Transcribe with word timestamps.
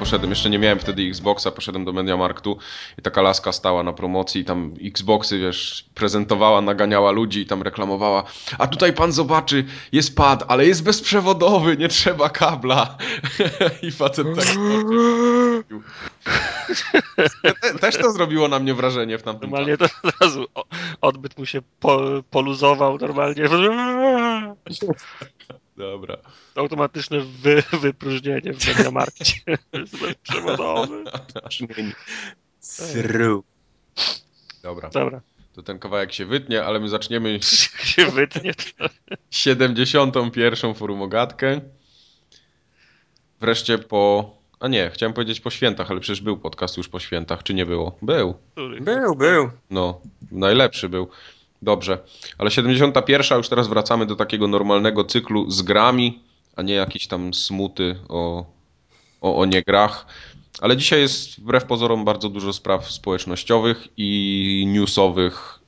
Poszedłem, 0.00 0.30
jeszcze 0.30 0.50
nie 0.50 0.58
miałem 0.58 0.78
wtedy 0.78 1.02
Xboxa, 1.02 1.50
poszedłem 1.50 1.84
do 1.84 1.92
Mediamarktu 1.92 2.58
i 2.98 3.02
taka 3.02 3.22
laska 3.22 3.52
stała 3.52 3.82
na 3.82 3.92
promocji 3.92 4.40
i 4.40 4.44
tam 4.44 4.74
Xboxy, 4.84 5.38
wiesz, 5.38 5.86
prezentowała, 5.94 6.60
naganiała 6.60 7.10
ludzi 7.10 7.40
i 7.40 7.46
tam 7.46 7.62
reklamowała. 7.62 8.24
A 8.58 8.66
tutaj 8.66 8.92
pan 8.92 9.12
zobaczy, 9.12 9.64
jest 9.92 10.16
pad, 10.16 10.44
ale 10.48 10.66
jest 10.66 10.82
bezprzewodowy, 10.82 11.76
nie 11.76 11.88
trzeba 11.88 12.28
kabla. 12.28 12.96
I 13.82 13.90
facet 13.90 14.26
tak 14.36 14.46
Też 17.80 17.96
to 17.96 18.12
zrobiło 18.12 18.48
na 18.48 18.58
mnie 18.58 18.74
wrażenie 18.74 19.18
w 19.18 19.22
tamtym 19.22 19.50
Normalnie 19.50 19.76
to 19.76 19.84
od 19.84 20.14
razu 20.20 20.46
odbyt 21.00 21.38
mu 21.38 21.46
się 21.46 21.62
po, 21.80 22.00
poluzował 22.30 22.98
normalnie. 22.98 23.42
Dobra. 25.80 26.16
Automatyczne 26.54 27.20
wy, 27.20 27.62
wypróżnienie 27.80 28.52
w 28.52 28.66
Mediamarkcie. 28.66 29.34
Przewodowy. 30.22 31.04
Sru. 32.60 33.44
Dobra. 34.62 34.90
Dobra. 34.90 35.20
To 35.52 35.62
ten 35.62 35.78
kawałek 35.78 36.12
się 36.12 36.26
wytnie, 36.26 36.64
ale 36.64 36.80
my 36.80 36.88
zaczniemy 36.88 37.38
się 37.92 38.06
wytnie. 38.06 38.54
To... 38.54 38.86
71. 39.30 40.74
forumogatkę. 40.74 41.60
Wreszcie 43.40 43.78
po... 43.78 44.30
A 44.60 44.68
nie, 44.68 44.90
chciałem 44.90 45.12
powiedzieć 45.12 45.40
po 45.40 45.50
świętach, 45.50 45.90
ale 45.90 46.00
przecież 46.00 46.20
był 46.20 46.36
podcast 46.36 46.76
już 46.76 46.88
po 46.88 47.00
świętach, 47.00 47.42
czy 47.42 47.54
nie 47.54 47.66
było? 47.66 47.98
Był. 48.02 48.34
Był, 48.80 49.16
był. 49.16 49.50
No, 49.70 50.00
najlepszy 50.32 50.88
był. 50.88 51.08
Dobrze. 51.62 51.98
Ale 52.38 52.50
71. 52.50 53.38
już 53.38 53.48
teraz 53.48 53.68
wracamy 53.68 54.06
do 54.06 54.16
takiego 54.16 54.48
normalnego 54.48 55.04
cyklu 55.04 55.50
z 55.50 55.62
grami, 55.62 56.22
a 56.56 56.62
nie 56.62 56.74
jakieś 56.74 57.06
tam 57.06 57.34
smuty 57.34 57.96
o, 58.08 58.44
o, 59.20 59.36
o 59.36 59.44
niegrach. 59.44 60.06
Ale 60.60 60.76
dzisiaj 60.76 61.00
jest 61.00 61.40
wbrew 61.40 61.64
pozorom 61.64 62.04
bardzo 62.04 62.28
dużo 62.28 62.52
spraw 62.52 62.90
społecznościowych 62.90 63.88
i 63.96 64.64
newsowych. 64.68 65.60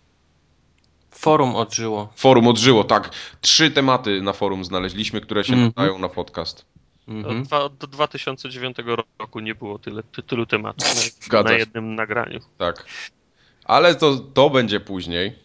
Forum 1.10 1.56
odżyło. 1.56 2.12
Forum 2.16 2.46
odżyło, 2.46 2.84
tak. 2.84 3.10
Trzy 3.40 3.70
tematy 3.70 4.22
na 4.22 4.32
forum 4.32 4.64
znaleźliśmy, 4.64 5.20
które 5.20 5.44
się 5.44 5.52
mm 5.52 5.70
-hmm. 5.70 5.76
nadają 5.76 5.98
na 5.98 6.08
podcast. 6.08 6.66
Mm 7.08 7.44
-hmm. 7.44 7.70
Do 7.78 7.86
2009 7.86 8.76
roku 9.18 9.40
nie 9.40 9.54
było 9.54 9.78
tyle, 9.78 10.02
tylu 10.02 10.46
tematów 10.46 10.88
na, 11.32 11.42
na 11.50 11.52
jednym 11.52 11.94
nagraniu. 11.94 12.40
Tak. 12.58 12.86
Ale 13.64 13.94
to, 13.94 14.16
to 14.16 14.50
będzie 14.50 14.80
później. 14.80 15.41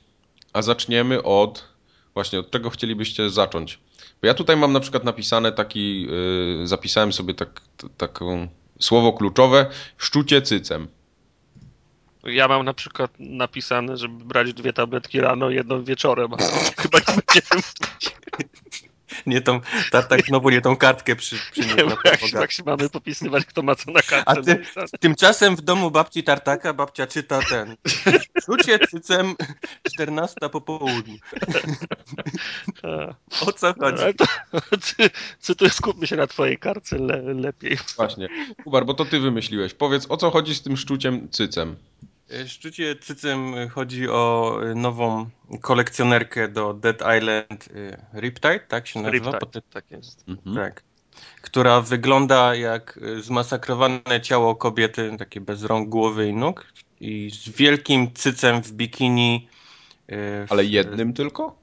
A 0.58 0.62
zaczniemy 0.62 1.24
od. 1.24 1.68
Właśnie, 2.14 2.40
od 2.40 2.52
czego 2.52 2.70
chcielibyście 2.70 3.30
zacząć? 3.30 3.80
Bo 4.22 4.28
ja 4.28 4.34
tutaj 4.34 4.58
mam 4.58 4.74
na 4.74 4.80
przykład 4.80 5.04
napisane 5.04 5.52
taki. 5.52 6.02
Yy, 6.02 6.68
zapisałem 6.68 7.14
sobie 7.14 7.34
tak, 7.34 7.62
taką 7.98 8.48
słowo 8.80 9.14
kluczowe 9.14 9.66
szczucie 9.98 10.42
cycem. 10.42 10.88
Ja 12.24 12.48
mam 12.48 12.66
na 12.66 12.74
przykład 12.74 13.12
napisane, 13.20 13.98
żeby 13.98 14.26
brać 14.26 14.54
dwie 14.54 14.74
tabletki 14.74 15.22
rano, 15.22 15.50
jedną 15.50 15.84
wieczorem. 15.84 16.32
Chyba 16.82 17.00
nie 17.00 17.06
będziemy 17.06 17.64
nie 19.26 19.42
tą, 19.42 19.60
tak 20.10 20.26
znowu 20.28 20.50
nie 20.50 20.62
tą 20.62 20.76
kartkę 20.76 21.16
przy, 21.16 21.36
przynieść. 21.52 21.76
Nie, 21.76 21.84
jak, 22.06 22.34
jak 22.34 22.52
się 22.52 22.64
mamy 22.66 22.90
popisywać, 22.90 23.46
kto 23.46 23.62
ma 23.62 23.76
co 23.76 23.92
na 23.92 24.02
kartce. 24.02 24.24
A 24.26 24.36
ty, 24.36 24.64
tymczasem 25.00 25.56
w 25.56 25.62
domu 25.62 25.92
babci 25.92 26.24
Tartaka 26.24 26.74
babcia 26.74 27.08
czyta 27.08 27.40
ten. 27.50 27.76
Rzucie 28.48 28.80
cycem 28.80 29.36
14 29.94 30.36
po 30.52 30.62
południu. 30.62 31.18
O 33.48 33.54
co 33.54 33.74
chodzi? 33.74 34.04
To 35.58 35.70
skupmy 35.70 36.08
się 36.08 36.16
na 36.16 36.28
twojej 36.28 36.58
kartce 36.58 36.98
le, 36.98 37.22
lepiej. 37.22 37.78
Właśnie. 37.96 38.28
Kubar, 38.64 38.86
bo 38.86 38.94
to 38.94 39.06
ty 39.06 39.20
wymyśliłeś. 39.20 39.74
Powiedz, 39.74 40.06
o 40.10 40.18
co 40.18 40.32
chodzi 40.32 40.56
z 40.56 40.62
tym 40.62 40.78
szczuciem 40.78 41.30
cycem? 41.30 41.76
Szczucie 42.48 42.96
cycem 42.96 43.70
chodzi 43.70 44.10
o 44.10 44.58
nową 44.76 45.30
kolekcjonerkę 45.62 46.48
do 46.48 46.74
Dead 46.74 47.04
Island 47.18 47.70
Riptide, 48.14 48.60
tak 48.60 48.88
się 48.88 49.02
nazywa? 49.02 49.32
Riptide, 49.32 49.62
tak 49.62 49.92
jest. 49.92 50.24
Mhm. 50.28 50.56
Tak. 50.56 50.84
Która 51.42 51.82
wygląda 51.82 52.56
jak 52.56 53.00
zmasakrowane 53.22 54.22
ciało 54.22 54.56
kobiety, 54.56 55.16
takie 55.20 55.42
bez 55.42 55.64
rąk, 55.64 55.90
głowy 55.90 56.28
i 56.28 56.34
nóg 56.34 56.66
i 57.02 57.32
z 57.32 57.50
wielkim 57.50 58.14
cycem 58.14 58.62
w 58.62 58.72
bikini. 58.72 59.48
W... 60.10 60.46
Ale 60.50 60.66
jednym 60.66 61.14
tylko? 61.14 61.60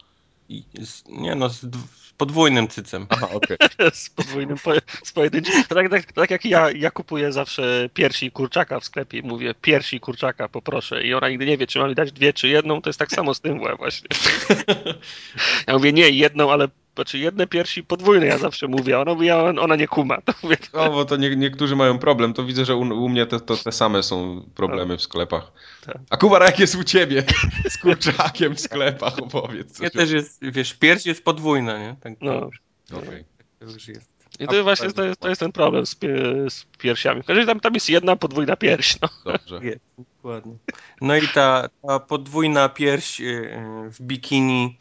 I, 0.48 0.64
nie 1.08 1.34
no, 1.34 1.48
z, 1.48 1.66
podwójnym 2.16 2.68
cycem. 2.68 3.06
Aha, 3.08 3.28
okej. 3.32 3.56
Okay. 3.58 3.90
z 4.02 4.10
podwójnym, 4.10 4.58
po, 4.58 4.72
z 5.04 5.12
pojedynczym. 5.12 5.64
Tak, 5.68 5.90
tak, 5.90 6.12
tak 6.12 6.30
jak 6.30 6.44
ja, 6.44 6.70
ja 6.70 6.90
kupuję 6.90 7.32
zawsze 7.32 7.88
piersi 7.94 8.30
kurczaka 8.30 8.80
w 8.80 8.84
sklepie 8.84 9.18
i 9.18 9.22
mówię 9.22 9.54
piersi 9.62 10.00
kurczaka 10.00 10.48
poproszę 10.48 11.04
i 11.04 11.14
ona 11.14 11.28
nigdy 11.28 11.46
nie 11.46 11.58
wie, 11.58 11.66
czy 11.66 11.78
mam 11.78 11.88
mi 11.88 11.94
dać 11.94 12.12
dwie, 12.12 12.32
czy 12.32 12.48
jedną, 12.48 12.82
to 12.82 12.88
jest 12.88 12.98
tak 12.98 13.10
samo 13.10 13.34
z 13.34 13.40
tym 13.40 13.60
właśnie. 13.76 14.08
ja 15.66 15.74
mówię, 15.74 15.92
nie, 15.92 16.10
jedną, 16.10 16.52
ale 16.52 16.68
znaczy 16.94 17.18
jedne 17.18 17.46
piersi 17.46 17.84
podwójne 17.84 18.26
ja 18.26 18.38
zawsze 18.38 18.68
mówię, 18.68 18.98
ona, 18.98 19.14
mówi, 19.14 19.30
ona 19.30 19.76
nie 19.76 19.88
kuma. 19.88 20.20
To 20.20 20.32
mówię, 20.42 20.56
O, 20.72 20.90
bo 20.90 21.04
to 21.04 21.16
nie, 21.16 21.36
niektórzy 21.36 21.76
mają 21.76 21.98
problem, 21.98 22.34
to 22.34 22.44
widzę, 22.44 22.64
że 22.64 22.76
u, 22.76 22.80
u 22.80 23.08
mnie 23.08 23.26
te, 23.26 23.40
to 23.40 23.56
te 23.56 23.72
same 23.72 24.02
są 24.02 24.44
problemy 24.54 24.96
w 24.96 25.02
sklepach. 25.02 25.52
Tak. 25.86 25.98
A 26.10 26.16
Kubar, 26.16 26.42
jak 26.42 26.58
jest 26.58 26.74
u 26.74 26.84
ciebie 26.84 27.24
z 27.70 27.78
kurczakiem 27.78 28.54
w 28.54 28.60
sklepach, 28.60 29.18
opowiedz. 29.18 29.78
Ja 29.78 29.90
też 29.90 30.10
jest, 30.10 30.40
wiesz, 30.42 30.74
pierś 30.74 31.06
jest 31.06 31.24
podwójna, 31.24 31.78
nie? 31.78 31.96
Tak, 32.00 32.12
no. 32.20 32.50
Okay. 32.92 33.24
To 33.58 33.64
już 33.64 33.88
jest. 33.88 34.14
I 34.40 34.48
to 34.48 34.62
właśnie 34.62 34.92
to 34.92 35.04
jest, 35.04 35.20
to 35.20 35.28
jest 35.28 35.40
ten 35.40 35.52
problem 35.52 35.86
z, 35.86 35.96
z 36.48 36.64
piersiami. 36.78 37.22
Tam, 37.46 37.60
tam 37.60 37.74
jest 37.74 37.90
jedna 37.90 38.16
podwójna 38.16 38.56
pierś. 38.56 39.00
No. 39.02 39.08
Dobrze. 39.24 39.60
Jest, 39.62 39.80
dokładnie. 39.98 40.56
No 41.00 41.16
i 41.16 41.28
ta, 41.28 41.68
ta 41.88 42.00
podwójna 42.00 42.68
pierś 42.68 43.20
y, 43.20 43.50
w 43.90 44.00
bikini 44.00 44.76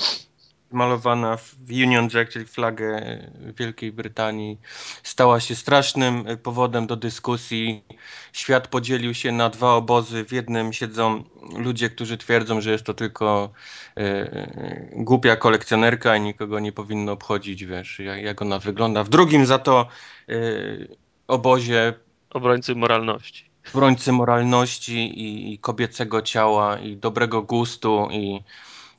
malowana 0.73 1.37
w 1.37 1.55
Union 1.71 2.09
Jack, 2.13 2.31
czyli 2.31 2.45
flagę 2.45 3.19
Wielkiej 3.59 3.91
Brytanii, 3.91 4.59
stała 5.03 5.39
się 5.39 5.55
strasznym 5.55 6.25
powodem 6.43 6.87
do 6.87 6.95
dyskusji. 6.95 7.83
Świat 8.33 8.67
podzielił 8.67 9.13
się 9.13 9.31
na 9.31 9.49
dwa 9.49 9.73
obozy. 9.73 10.25
W 10.25 10.31
jednym 10.31 10.73
siedzą 10.73 11.23
ludzie, 11.57 11.89
którzy 11.89 12.17
twierdzą, 12.17 12.61
że 12.61 12.71
jest 12.71 12.83
to 12.83 12.93
tylko 12.93 13.49
e, 13.97 14.89
głupia 14.95 15.35
kolekcjonerka 15.35 16.15
i 16.15 16.21
nikogo 16.21 16.59
nie 16.59 16.71
powinno 16.71 17.11
obchodzić, 17.11 17.65
wiesz, 17.65 17.99
jak, 17.99 18.21
jak 18.21 18.41
ona 18.41 18.59
wygląda. 18.59 19.03
W 19.03 19.09
drugim 19.09 19.45
za 19.45 19.59
to 19.59 19.87
e, 20.29 20.35
obozie 21.27 21.93
obrońcy 22.29 22.75
moralności. 22.75 23.45
Obrońcy 23.73 24.11
moralności 24.11 24.97
i, 25.19 25.53
i 25.53 25.59
kobiecego 25.59 26.21
ciała 26.21 26.79
i 26.79 26.97
dobrego 26.97 27.41
gustu 27.41 28.07
i 28.11 28.43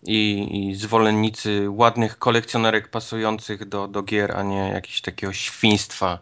i, 0.04 0.48
i 0.68 0.74
zwolennicy 0.74 1.70
ładnych 1.70 2.18
kolekcjonerek 2.18 2.88
pasujących 2.88 3.68
do, 3.68 3.88
do 3.88 4.02
gier, 4.02 4.36
a 4.36 4.42
nie 4.42 4.56
jakiegoś 4.56 5.00
takiego 5.00 5.32
świństwa. 5.32 6.18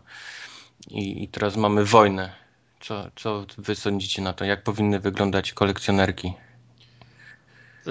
I, 0.90 1.24
I 1.24 1.28
teraz 1.28 1.56
mamy 1.56 1.84
wojnę. 1.84 2.32
Co, 2.80 3.10
co 3.16 3.46
wy 3.58 3.74
sądzicie 3.74 4.22
na 4.22 4.32
to? 4.32 4.44
Jak 4.44 4.62
powinny 4.62 5.00
wyglądać 5.00 5.52
kolekcjonerki? 5.52 6.32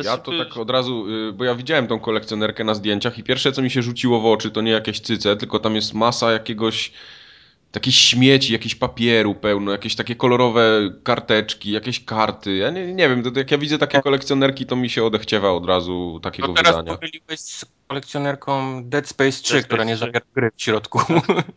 Ja 0.03 0.17
to 0.17 0.31
tak 0.37 0.57
od 0.57 0.69
razu, 0.69 1.07
y, 1.29 1.33
bo 1.33 1.43
ja 1.43 1.55
widziałem 1.55 1.87
tą 1.87 1.99
kolekcjonerkę 1.99 2.63
na 2.63 2.73
zdjęciach 2.73 3.17
i 3.17 3.23
pierwsze 3.23 3.51
co 3.51 3.61
mi 3.61 3.71
się 3.71 3.81
rzuciło 3.81 4.21
w 4.21 4.25
oczy 4.25 4.51
to 4.51 4.61
nie 4.61 4.71
jakieś 4.71 4.99
cyce, 4.99 5.35
tylko 5.37 5.59
tam 5.59 5.75
jest 5.75 5.93
masa 5.93 6.31
jakiegoś 6.31 6.91
takich 7.71 7.95
śmieci, 7.95 8.53
jakieś 8.53 8.75
papieru 8.75 9.35
pełno, 9.35 9.71
jakieś 9.71 9.95
takie 9.95 10.15
kolorowe 10.15 10.89
karteczki, 11.03 11.71
jakieś 11.71 12.05
karty. 12.05 12.55
Ja 12.55 12.69
nie, 12.69 12.93
nie 12.93 13.09
wiem, 13.09 13.23
to, 13.23 13.39
jak 13.39 13.51
ja 13.51 13.57
widzę 13.57 13.77
takie 13.77 14.01
kolekcjonerki, 14.01 14.65
to 14.65 14.75
mi 14.75 14.89
się 14.89 15.03
odechciewa 15.03 15.51
od 15.51 15.65
razu 15.65 16.19
takiego 16.23 16.47
no 16.47 16.53
teraz 16.53 16.75
wydania. 16.75 16.97
pomyliłeś 16.97 17.39
z 17.39 17.65
kolekcjonerką 17.87 18.83
Dead 18.83 19.07
Space 19.07 19.31
3, 19.31 19.53
Dead 19.53 19.65
która 19.65 19.83
Space 19.83 19.91
nie 19.91 19.97
zawiera 19.97 20.25
gry 20.35 20.51
w 20.55 20.61
środku. 20.61 20.99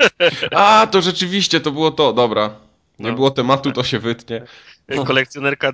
A, 0.56 0.86
to 0.90 1.02
rzeczywiście, 1.02 1.60
to 1.60 1.70
było 1.70 1.90
to, 1.90 2.12
dobra. 2.12 2.50
Nie 2.98 3.10
no. 3.10 3.14
było 3.14 3.30
tematu, 3.30 3.72
to 3.72 3.84
się 3.84 3.98
wytnie. 3.98 4.42
No. 4.88 5.04
kolekcjonerka 5.04 5.72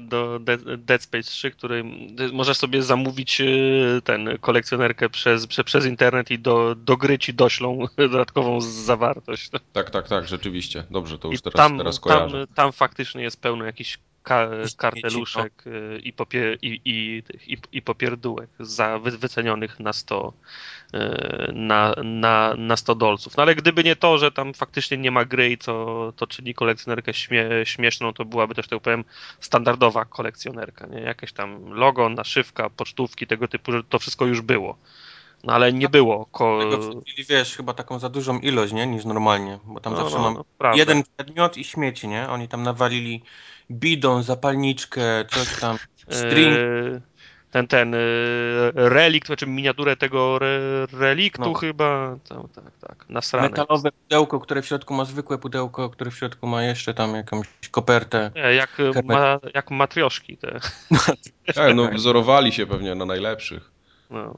do 0.00 0.40
Dead 0.78 1.02
Space 1.02 1.30
3, 1.30 1.50
której 1.50 1.84
możesz 2.32 2.56
sobie 2.56 2.82
zamówić 2.82 3.40
y, 3.40 4.00
ten 4.04 4.38
kolekcjonerkę 4.40 5.08
przez, 5.08 5.46
przez 5.46 5.86
internet 5.86 6.30
i 6.30 6.38
do, 6.38 6.74
do 6.74 6.96
gry 6.96 7.18
ci 7.18 7.34
doślą 7.34 7.86
dodatkową 7.96 8.60
zawartość. 8.60 9.50
Tak, 9.72 9.90
tak, 9.90 10.08
tak, 10.08 10.28
rzeczywiście. 10.28 10.84
Dobrze, 10.90 11.18
to 11.18 11.28
już 11.28 11.42
teraz, 11.42 11.56
tam, 11.56 11.78
teraz 11.78 12.00
kojarzę. 12.00 12.46
Tam, 12.46 12.54
tam 12.54 12.72
faktycznie 12.72 13.22
jest 13.22 13.40
pełno 13.40 13.64
jakichś 13.64 13.98
ka 14.26 14.48
karteluszek 14.76 15.66
y, 15.66 16.00
i, 16.04 16.12
popier 16.12 16.58
i, 16.62 16.80
i, 16.84 17.22
i, 17.52 17.56
i 17.72 17.82
popierdółek 17.82 18.50
za 18.60 18.98
wycenionych 18.98 19.80
na 19.80 19.92
100 19.92 20.28
y, 20.28 20.32
na, 21.52 21.94
na, 22.04 22.54
na 22.58 22.76
100 22.76 22.94
dolców. 22.94 23.36
No 23.36 23.42
ale 23.42 23.54
gdyby 23.54 23.84
nie 23.84 23.96
to, 23.96 24.18
że 24.18 24.32
tam 24.32 24.54
faktycznie 24.54 24.98
nie 24.98 25.10
ma 25.10 25.24
gry 25.24 25.50
i 25.50 25.58
to, 25.58 26.12
to 26.16 26.26
czyni 26.26 26.54
kolekcjonerkę 26.54 27.14
śmie 27.14 27.48
śmieszną, 27.64 28.12
to 28.12 28.24
byłaby 28.24 28.54
też, 28.54 28.68
tak 28.68 28.80
powiem, 28.80 29.04
standardowa 29.40 30.04
kolekcjonerka. 30.04 30.86
Nie? 30.86 31.00
Jakieś 31.00 31.32
tam 31.32 31.72
logo, 31.72 32.08
naszywka, 32.08 32.70
pocztówki, 32.70 33.26
tego 33.26 33.48
typu, 33.48 33.72
że 33.72 33.84
to 33.84 33.98
wszystko 33.98 34.26
już 34.26 34.40
było. 34.40 34.78
No 35.44 35.52
ale 35.52 35.72
nie 35.72 35.88
było. 35.88 36.26
Ko... 36.26 36.60
wiesz, 37.28 37.56
chyba 37.56 37.74
taką 37.74 37.98
za 37.98 38.08
dużą 38.08 38.38
ilość, 38.38 38.72
nie? 38.72 38.86
Niż 38.86 39.04
normalnie, 39.04 39.58
bo 39.64 39.80
tam 39.80 39.92
no, 39.92 39.98
zawsze 39.98 40.16
no, 40.16 40.22
mam 40.22 40.34
no, 40.34 40.76
jeden 40.76 41.02
przedmiot 41.16 41.56
i 41.56 41.64
śmieci, 41.64 42.08
nie? 42.08 42.28
Oni 42.28 42.48
tam 42.48 42.62
nawalili 42.62 43.22
bidon, 43.70 44.22
zapalniczkę, 44.22 45.24
coś 45.28 45.60
tam, 45.60 45.76
string. 46.08 46.56
Yy, 46.56 47.00
ten, 47.50 47.66
ten 47.66 47.92
yy, 47.92 48.72
relikt, 48.74 49.26
znaczy 49.26 49.46
miniaturę 49.46 49.96
tego 49.96 50.36
re, 50.36 50.86
reliktu 50.92 51.42
no. 51.42 51.54
chyba, 51.54 52.16
tak, 52.28 52.38
tak, 52.54 52.64
tak, 52.80 53.08
nasrane. 53.08 53.48
Metalowe 53.48 53.92
pudełko, 53.92 54.40
które 54.40 54.62
w 54.62 54.66
środku 54.66 54.94
ma 54.94 55.04
zwykłe 55.04 55.38
pudełko, 55.38 55.90
które 55.90 56.10
w 56.10 56.16
środku 56.16 56.46
ma 56.46 56.62
jeszcze 56.62 56.94
tam 56.94 57.14
jakąś 57.14 57.46
kopertę. 57.70 58.30
Nie, 58.34 58.54
jak, 58.54 58.76
ma, 59.04 59.38
jak 59.54 59.70
matrioszki 59.70 60.36
te. 60.36 60.60
tak, 61.54 61.74
no 61.74 61.90
wzorowali 61.90 62.52
się 62.52 62.66
pewnie 62.66 62.94
na 62.94 63.04
najlepszych. 63.04 63.70
No. 64.10 64.36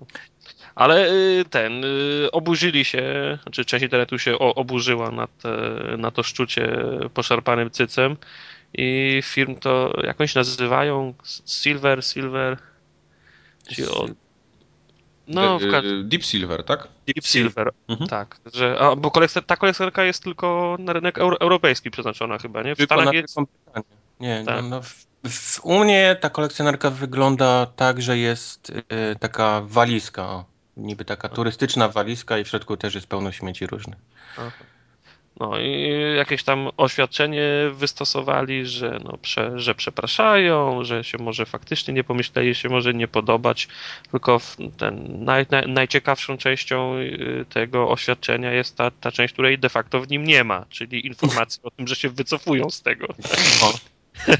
Ale 0.74 1.12
y, 1.12 1.44
ten, 1.50 1.84
y, 1.84 2.30
oburzyli 2.32 2.84
się, 2.84 3.02
znaczy 3.42 3.64
część 3.64 3.82
internetu 3.82 4.18
się 4.18 4.38
oburzyła 4.38 5.10
na, 5.10 5.26
te, 5.26 5.50
na 5.98 6.10
to 6.10 6.22
szczucie 6.22 6.78
poszarpanym 7.14 7.70
cycem 7.70 8.16
i 8.74 9.20
firm 9.24 9.56
to 9.56 9.92
jakąś 10.02 10.34
nazywają 10.34 11.14
Silver, 11.46 12.04
Silver, 12.04 12.58
czy 13.68 13.90
o, 13.90 14.06
no, 15.28 15.58
w 15.58 16.08
Deep 16.08 16.24
Silver, 16.24 16.64
tak? 16.64 16.88
Deep 17.06 17.26
Silver, 17.26 17.70
mhm. 17.88 18.10
tak. 18.10 18.40
Że, 18.54 18.78
a, 18.78 18.96
bo 18.96 19.10
kolekcja, 19.10 19.42
ta 19.42 19.56
kolekcjonerka 19.56 20.04
jest 20.04 20.22
tylko 20.22 20.76
na 20.78 20.92
rynek 20.92 21.18
euro, 21.18 21.40
europejski 21.40 21.90
przeznaczona 21.90 22.38
chyba, 22.38 22.62
nie? 22.62 22.74
W 22.74 22.78
tylko 22.78 22.94
Stanach 22.94 23.14
jest... 23.14 23.36
Nie, 24.20 24.42
tak. 24.46 24.62
no, 24.62 24.68
no 24.68 24.82
w, 24.82 25.06
w, 25.28 25.64
u 25.64 25.84
mnie 25.84 26.16
ta 26.20 26.30
kolekcjonerka 26.30 26.90
wygląda 26.90 27.66
tak, 27.66 28.02
że 28.02 28.18
jest 28.18 28.70
y, 28.70 29.16
taka 29.20 29.60
walizka, 29.64 30.44
niby 30.76 31.04
taka 31.04 31.28
turystyczna 31.28 31.88
walizka 31.88 32.38
i 32.38 32.44
w 32.44 32.48
środku 32.48 32.76
też 32.76 32.94
jest 32.94 33.06
pełno 33.06 33.32
śmieci 33.32 33.66
różnych. 33.66 33.98
Aha. 34.38 34.50
No 35.40 35.58
i 35.58 35.94
jakieś 36.16 36.42
tam 36.42 36.68
oświadczenie 36.76 37.42
wystosowali, 37.72 38.66
że, 38.66 38.98
no, 39.04 39.18
prze, 39.22 39.58
że 39.60 39.74
przepraszają, 39.74 40.84
że 40.84 41.04
się 41.04 41.18
może 41.18 41.46
faktycznie 41.46 41.94
nie 41.94 42.04
pomyśleli, 42.04 42.54
się 42.54 42.68
może 42.68 42.94
nie 42.94 43.08
podobać, 43.08 43.68
tylko 44.10 44.40
ten 44.76 45.24
naj, 45.24 45.46
naj, 45.50 45.68
najciekawszą 45.68 46.36
częścią 46.36 46.96
y, 46.96 47.44
tego 47.48 47.90
oświadczenia 47.90 48.52
jest 48.52 48.76
ta, 48.76 48.90
ta 48.90 49.12
część, 49.12 49.32
której 49.32 49.58
de 49.58 49.68
facto 49.68 50.00
w 50.00 50.10
nim 50.10 50.24
nie 50.24 50.44
ma, 50.44 50.64
czyli 50.68 51.06
informacja 51.06 51.62
o 51.62 51.70
tym, 51.70 51.88
że 51.88 51.94
się 51.96 52.08
wycofują 52.08 52.70
z 52.70 52.82
tego. 52.82 53.06
O. 53.62 53.72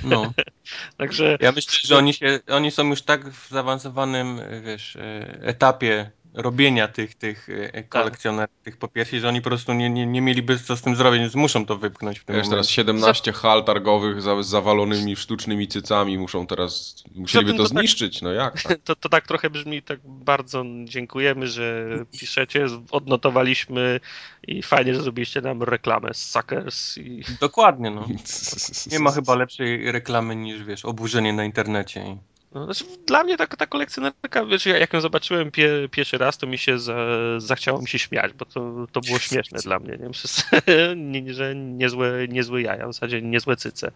No. 0.05 0.33
Także... 0.99 1.39
Ja 1.41 1.53
myślę, 1.53 1.73
że 1.85 1.97
oni, 1.97 2.15
się, 2.15 2.41
oni 2.49 2.71
są 2.71 2.87
już 2.87 3.03
tak 3.03 3.31
w 3.31 3.49
zaawansowanym 3.49 4.41
wiesz, 4.65 4.97
e, 4.97 5.39
etapie 5.43 6.11
robienia 6.35 6.89
tych, 6.89 7.15
tych 7.15 7.49
e, 7.49 7.73
tak. 7.73 7.89
kolekcjonerów, 7.89 8.55
tak. 8.57 8.65
tych 8.65 8.77
popiersi, 8.77 9.21
że 9.21 9.29
oni 9.29 9.41
po 9.41 9.51
prostu 9.51 9.73
nie, 9.73 9.91
nie, 9.91 10.07
nie 10.07 10.21
mieliby 10.21 10.59
co 10.59 10.77
z 10.77 10.83
tym 10.83 10.97
zrobić, 10.97 11.21
więc 11.21 11.35
muszą 11.35 11.67
to 11.67 11.77
wypchnąć 11.77 12.19
w 12.19 12.25
tym 12.25 12.37
Wiesz, 12.37 12.45
momencie. 12.45 12.51
teraz 12.51 12.69
17 12.69 13.33
hal 13.33 13.65
targowych 13.65 14.23
z 14.23 14.47
zawalonymi 14.47 15.17
sztucznymi 15.17 15.69
cycami 15.69 16.19
muszą 16.19 16.47
teraz, 16.47 17.05
musieliby 17.15 17.53
to, 17.53 17.59
to 17.59 17.63
tak- 17.63 17.79
zniszczyć, 17.79 18.15
tak, 18.15 18.23
no 18.23 18.33
jak? 18.33 18.63
Tak? 18.69 18.79
To, 18.85 18.97
to 18.97 19.09
tak 19.09 19.27
trochę 19.27 19.51
brzmi, 19.51 19.83
tak 19.83 20.01
bardzo 20.05 20.65
dziękujemy, 20.85 21.47
że 21.47 21.89
piszecie, 22.21 22.67
odnotowaliśmy 22.91 24.01
i 24.49 24.63
fajnie, 24.63 24.95
że 24.95 25.03
zrobiliście 25.03 25.41
nam 25.41 25.63
reklamę 25.63 26.15
z 26.15 26.31
Suckers. 26.31 26.99
I... 26.99 27.23
Dokładnie, 27.41 27.91
no. 27.91 28.07
Nie 28.93 28.99
ma 28.99 29.11
chyba 29.11 29.35
lepszej 29.35 29.93
reklamy 29.93 30.37
niż, 30.37 30.65
wiesz, 30.65 30.85
oburzenie 30.85 31.33
na 31.33 31.45
internecie. 31.45 32.17
No, 32.53 32.65
znaczy, 32.65 32.85
dla 33.07 33.25
mnie 33.25 33.37
ta, 33.37 33.47
ta 33.47 33.67
kolekcjonerka, 33.67 34.45
wiesz, 34.47 34.67
jak 34.67 34.93
ją 34.93 35.01
zobaczyłem 35.01 35.51
pie, 35.51 35.89
pierwszy 35.91 36.19
raz, 36.19 36.39
to 36.39 36.47
mi 36.47 36.59
się 36.59 36.79
za, 36.79 36.97
zachciało 37.39 37.81
mi 37.81 37.89
się 37.89 37.99
śmiać, 37.99 38.33
bo 38.33 38.45
to, 38.45 38.87
to 38.93 39.01
było 39.01 39.19
śmieszne 39.19 39.59
dla 39.59 39.79
mnie, 39.79 39.99
nie? 40.01 40.11
Przez, 40.11 40.45
nie, 40.97 41.35
że 41.35 41.55
niezłe, 41.55 42.29
niezłe 42.29 42.63
jaja, 42.63 42.89
w 42.89 42.93
zasadzie 42.93 43.23
niezłe 43.23 43.57
cyce. 43.57 43.91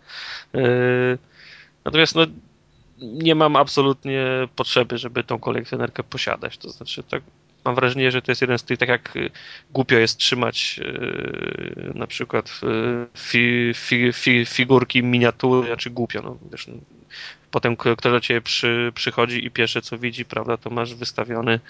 Yy, 0.52 1.18
natomiast 1.84 2.14
no, 2.14 2.26
nie 2.98 3.34
mam 3.34 3.56
absolutnie 3.56 4.26
potrzeby, 4.56 4.98
żeby 4.98 5.24
tą 5.24 5.38
kolekcjonerkę 5.38 6.02
posiadać, 6.02 6.58
to 6.58 6.70
znaczy 6.70 7.02
tak 7.02 7.22
mam 7.64 7.74
wrażenie, 7.74 8.10
że 8.10 8.22
to 8.22 8.30
jest 8.30 8.40
jeden 8.40 8.58
z 8.58 8.62
tych, 8.62 8.78
tak 8.78 8.88
jak 8.88 9.14
głupio 9.70 9.96
jest 9.96 10.18
trzymać 10.18 10.78
yy, 10.78 11.92
na 11.94 12.06
przykład 12.06 12.60
fi, 13.16 13.72
fi, 13.74 14.12
fi, 14.12 14.46
figurki, 14.46 15.02
miniatury, 15.02 15.76
czy 15.76 15.90
głupio, 15.90 16.22
no 16.22 16.38
wiesz, 16.52 16.66
no, 16.66 16.74
potem 17.50 17.76
kto 17.76 18.10
do 18.10 18.20
ciebie 18.20 18.40
przy, 18.40 18.92
przychodzi 18.94 19.46
i 19.46 19.50
pierwsze 19.50 19.82
co 19.82 19.98
widzi, 19.98 20.24
prawda, 20.24 20.56
to 20.56 20.70
masz 20.70 20.94
wystawiony 20.94 21.60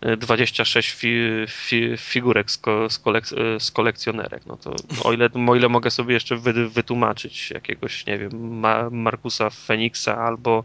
26 0.00 0.76
e, 0.76 0.82
fi, 0.82 1.08
fi, 1.48 1.96
figurek 1.96 2.50
z, 2.50 2.58
ko, 2.58 2.90
z, 2.90 2.98
kolek, 2.98 3.26
z, 3.58 3.70
kolekcjonerek. 3.70 4.46
No 4.46 4.56
to 4.56 4.74
o 5.04 5.12
ile, 5.12 5.28
o 5.48 5.56
ile 5.56 5.68
mogę 5.68 5.90
sobie 5.90 6.14
jeszcze 6.14 6.36
wy, 6.36 6.68
wytłumaczyć 6.68 7.50
jakiegoś, 7.50 8.06
nie 8.06 8.18
wiem, 8.18 8.58
Ma, 8.58 8.90
Markusa 8.90 9.50
Feniksa 9.50 10.18
albo 10.18 10.64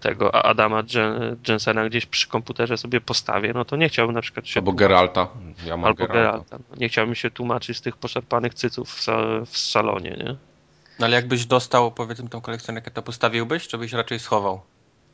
tego 0.00 0.44
Adama 0.44 0.82
Jensena 1.48 1.88
gdzieś 1.88 2.06
przy 2.06 2.28
komputerze 2.28 2.78
sobie 2.78 3.00
postawię, 3.00 3.52
no 3.54 3.64
to 3.64 3.76
nie 3.76 3.88
chciałbym 3.88 4.14
na 4.14 4.22
przykład 4.22 4.46
się... 4.46 4.60
Albo 4.60 4.72
Geralta. 4.72 5.28
Ja 5.66 5.74
albo 5.74 5.94
Geralta. 5.94 6.14
Geralta. 6.14 6.58
No, 6.70 6.76
nie 6.76 6.88
chciałbym 6.88 7.14
się 7.14 7.30
tłumaczyć 7.30 7.76
z 7.76 7.80
tych 7.80 7.96
poszarpanych 7.96 8.54
cyców 8.54 8.90
w, 8.90 9.06
w 9.46 9.58
salonie, 9.58 10.10
nie? 10.10 10.36
No 10.98 11.06
ale 11.06 11.16
jakbyś 11.16 11.46
dostał, 11.46 11.92
powiedzmy, 11.92 12.28
tą 12.28 12.40
kolekcjonerkę, 12.40 12.90
to 12.90 13.02
postawiłbyś, 13.02 13.68
czy 13.68 13.78
byś 13.78 13.92
raczej 13.92 14.18
schował? 14.18 14.60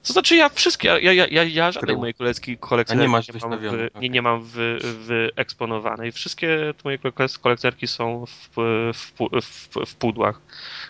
To 0.03 0.13
znaczy 0.13 0.37
ja 0.37 0.49
wszystkie, 0.49 0.89
ja, 0.89 1.13
ja, 1.13 1.27
ja, 1.31 1.45
ja 1.45 1.73
żadnej 1.73 1.97
mojej 1.97 2.15
kolekcji 2.15 2.59
kolekcjonerki 2.59 3.09
nie, 3.09 3.13
masz 3.13 3.29
nie 3.29 3.41
mam, 3.49 3.59
w, 3.59 3.67
okay. 3.67 3.91
nie, 4.01 4.09
nie 4.09 4.23
mam 4.23 4.45
wy, 4.45 4.79
wyeksponowanej. 4.83 6.13
Wszystkie 6.13 6.75
moje 6.85 6.99
kolekcjonerki 7.43 7.87
są 7.87 8.27
w, 8.27 8.49
w, 8.95 9.13
w, 9.43 9.87
w 9.87 9.95
pudłach, 9.95 10.41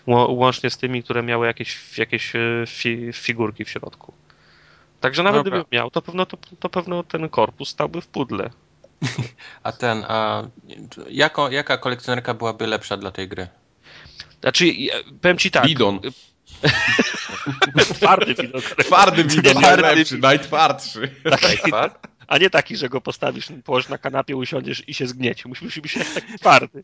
łącznie 0.07 0.69
z 0.69 0.77
tymi, 0.77 1.03
które 1.03 1.23
miały 1.23 1.47
jakieś, 1.47 1.97
jakieś 1.97 2.35
e, 2.35 2.63
fi, 2.67 3.13
figurki 3.13 3.65
w 3.65 3.69
środku. 3.69 4.13
Także 4.99 5.23
nawet 5.23 5.43
Dobra. 5.43 5.59
gdybym 5.59 5.79
miał, 5.79 5.91
to 5.91 6.01
pewno, 6.01 6.25
to, 6.25 6.37
to 6.59 6.69
pewno 6.69 7.03
ten 7.03 7.29
korpus 7.29 7.69
stałby 7.69 8.01
w 8.01 8.07
pudle. 8.07 8.49
A 9.63 9.71
ten, 9.71 10.05
a 10.07 10.43
jako, 11.09 11.51
jaka 11.51 11.77
kolekcjonerka 11.77 12.33
byłaby 12.33 12.67
lepsza 12.67 12.97
dla 12.97 13.11
tej 13.11 13.27
gry? 13.27 13.47
Znaczy, 14.41 14.65
powiem 15.21 15.37
ci 15.37 15.51
tak. 15.51 15.65
Bidon. 15.65 15.99
Twardy 17.93 18.35
bidon. 18.35 18.61
Twardy 18.61 19.23
bidon, 19.23 19.61
najlepszy, 19.61 20.17
najtwardszy. 20.17 21.09
Tak, 21.71 22.11
a 22.31 22.37
nie 22.37 22.49
taki, 22.49 22.77
że 22.77 22.89
go 22.89 23.01
postawisz, 23.01 23.47
położysz 23.63 23.89
na 23.89 23.97
kanapie, 23.97 24.35
usiądziesz 24.35 24.89
i 24.89 24.93
się 24.93 25.07
zgnieci. 25.07 25.47
Musi, 25.47 25.65
musi 25.65 25.81
być 25.81 25.93
taki 26.13 26.39
twardy. 26.39 26.83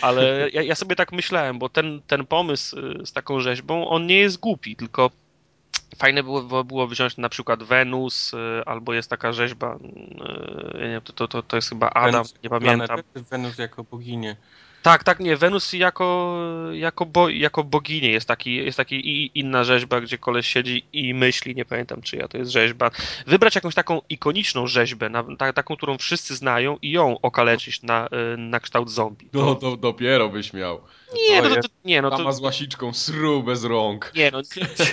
Ale 0.00 0.50
ja, 0.52 0.62
ja, 0.62 0.74
sobie 0.74 0.96
tak 0.96 1.12
myślałem, 1.12 1.58
bo 1.58 1.68
ten, 1.68 2.02
ten 2.06 2.26
pomysł 2.26 2.78
y, 2.78 3.06
z 3.06 3.12
taką 3.12 3.40
rzeźbą, 3.40 3.88
on 3.88 4.06
nie 4.06 4.18
jest 4.18 4.40
głupi, 4.40 4.76
tylko 4.76 5.10
fajne 5.98 6.22
było, 6.22 6.64
było 6.64 6.86
wziąć 6.86 7.16
na 7.16 7.28
przykład 7.28 7.62
Wenus, 7.62 8.34
y, 8.34 8.36
albo 8.66 8.94
jest 8.94 9.10
taka 9.10 9.32
rzeźba, 9.32 9.78
y, 10.98 11.12
to, 11.14 11.28
to, 11.28 11.42
to 11.42 11.56
jest 11.56 11.68
chyba 11.68 11.90
Adam, 11.90 12.12
Wenus, 12.12 12.34
nie 12.42 12.50
pamiętam. 12.50 13.00
Wenus 13.30 13.58
jako 13.58 13.84
boginię. 13.84 14.36
Tak, 14.82 15.04
tak, 15.04 15.20
nie. 15.20 15.36
Wenus 15.36 15.72
jako, 15.72 16.38
jako, 16.72 17.06
bo, 17.06 17.28
jako 17.28 17.64
bogini 17.64 18.08
jest 18.08 18.28
taki, 18.28 18.54
jest 18.54 18.76
taki 18.76 19.30
inna 19.38 19.64
rzeźba, 19.64 20.00
gdzie 20.00 20.18
koleś 20.18 20.48
siedzi 20.48 20.84
i 20.92 21.14
myśli, 21.14 21.54
nie 21.54 21.64
pamiętam 21.64 22.02
czyja 22.02 22.28
to 22.28 22.38
jest 22.38 22.50
rzeźba. 22.50 22.90
Wybrać 23.26 23.54
jakąś 23.54 23.74
taką 23.74 24.00
ikoniczną 24.08 24.66
rzeźbę, 24.66 25.08
na, 25.08 25.24
ta, 25.38 25.52
taką, 25.52 25.76
którą 25.76 25.98
wszyscy 25.98 26.36
znają 26.36 26.76
i 26.82 26.90
ją 26.90 27.20
okaleczyć 27.20 27.82
na, 27.82 28.08
na 28.36 28.60
kształt 28.60 28.90
zombie. 28.90 29.28
No 29.32 29.54
to 29.54 29.76
dopiero 29.76 30.28
byś 30.28 30.52
miał. 30.52 30.80
Nie, 31.14 31.42
no, 31.42 31.48
to, 31.48 31.62
to, 31.62 31.68
nie, 31.84 32.02
no 32.02 32.10
to... 32.10 32.16
Dama 32.16 32.32
z 32.32 32.40
łasiczką, 32.40 32.92
sru 32.92 33.42
bez 33.42 33.64
rąk. 33.64 34.12
Nie, 34.16 34.30
no, 34.30 34.40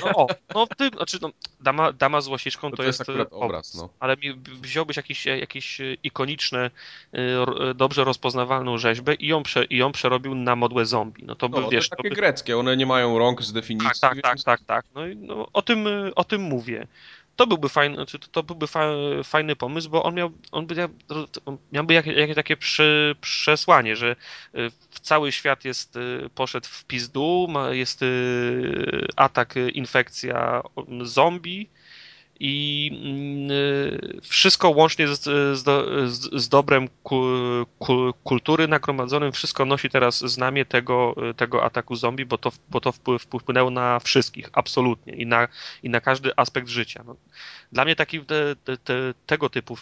no, 0.06 0.28
no, 0.56 0.68
ty, 0.78 0.90
znaczy, 0.90 1.18
no 1.22 1.30
dama, 1.62 1.92
dama 1.92 2.22
z 2.22 2.28
łasiczką 2.28 2.72
to, 2.72 2.78
to 2.78 2.84
jest, 2.84 3.08
jest 3.08 3.32
obraz, 3.32 3.76
no. 3.76 3.90
Ale 4.00 4.16
wziąłbyś 4.62 4.98
jakiś, 4.98 5.26
jakiś 5.26 5.82
ikoniczny, 6.04 6.72
y, 7.14 7.74
dobrze 7.76 8.04
rozpoznawalną 8.04 8.78
rzeźbę 8.78 9.14
i 9.14 9.28
ją, 9.28 9.44
prze, 9.44 9.66
i 9.76 9.78
ją 9.78 9.92
przerobił 9.92 10.36
na 10.36 10.56
modłę 10.56 10.86
zombie. 10.86 11.24
No 11.26 11.36
to 11.36 11.50
by, 11.50 11.62
no, 11.62 11.70
wiesz... 11.70 11.90
To 11.90 11.96
takie 11.96 12.10
to 12.10 12.16
by... 12.16 12.16
greckie, 12.16 12.58
one 12.58 12.78
nie 12.78 12.86
mają 12.86 13.20
rąk 13.20 13.42
z 13.44 13.54
definicji. 13.54 14.02
Tak, 14.02 14.14
tak, 14.14 14.22
tak, 14.22 14.44
tak, 14.44 14.64
tak. 14.64 14.86
No, 14.96 15.02
no, 15.16 15.48
o, 15.54 15.62
tym, 15.62 15.88
o 16.16 16.24
tym 16.24 16.42
mówię 16.42 16.88
to 17.36 17.48
byłby 17.48 17.70
fajny, 17.70 17.96
znaczy 17.96 18.20
to, 18.20 18.28
to 18.28 18.44
byłby 18.44 18.68
fa, 18.68 18.90
fajny 19.24 19.56
pomysł, 19.56 19.90
bo 19.90 20.04
on, 20.04 20.16
miał, 20.16 20.32
on 20.52 20.68
by, 20.68 20.90
miałby 21.72 21.94
jakieś, 21.94 22.18
jakieś 22.18 22.36
takie 22.36 22.58
przy, 22.58 23.16
przesłanie, 23.22 23.96
że 23.96 24.16
y, 24.56 24.72
cały 25.02 25.32
świat 25.32 25.66
jest, 25.66 25.96
y, 25.96 26.30
poszedł 26.36 26.68
w 26.68 26.86
pizdu, 26.86 27.48
jest 27.72 28.02
y, 28.02 29.08
atak, 29.16 29.56
infekcja 29.74 30.62
zombie 31.02 31.70
i 32.40 32.92
mm, 32.94 34.22
wszystko 34.22 34.70
łącznie 34.70 35.08
z, 35.08 35.24
z, 35.60 35.64
z 36.34 36.50
dobrem 36.50 36.88
ku, 37.04 37.24
ku, 37.80 38.14
kultury 38.24 38.68
nagromadzonym, 38.68 39.32
wszystko 39.32 39.66
nosi 39.66 39.90
teraz 39.90 40.20
znamię 40.20 40.66
tego, 40.66 41.16
tego 41.38 41.64
ataku 41.64 41.96
zombie, 41.96 42.26
bo 42.26 42.38
to, 42.38 42.52
bo 42.70 42.82
to 42.82 42.92
wpłynęło 43.20 43.70
na 43.70 44.00
wszystkich, 44.00 44.50
absolutnie, 44.54 45.14
i 45.14 45.26
na, 45.26 45.48
i 45.84 45.90
na 45.90 46.02
każdy 46.02 46.32
aspekt 46.36 46.68
życia. 46.68 47.04
No, 47.08 47.16
dla 47.72 47.86
mnie 47.86 47.96
taki 47.96 48.20
te, 48.20 48.56
te, 48.78 49.14
tego 49.26 49.50
typu 49.50 49.78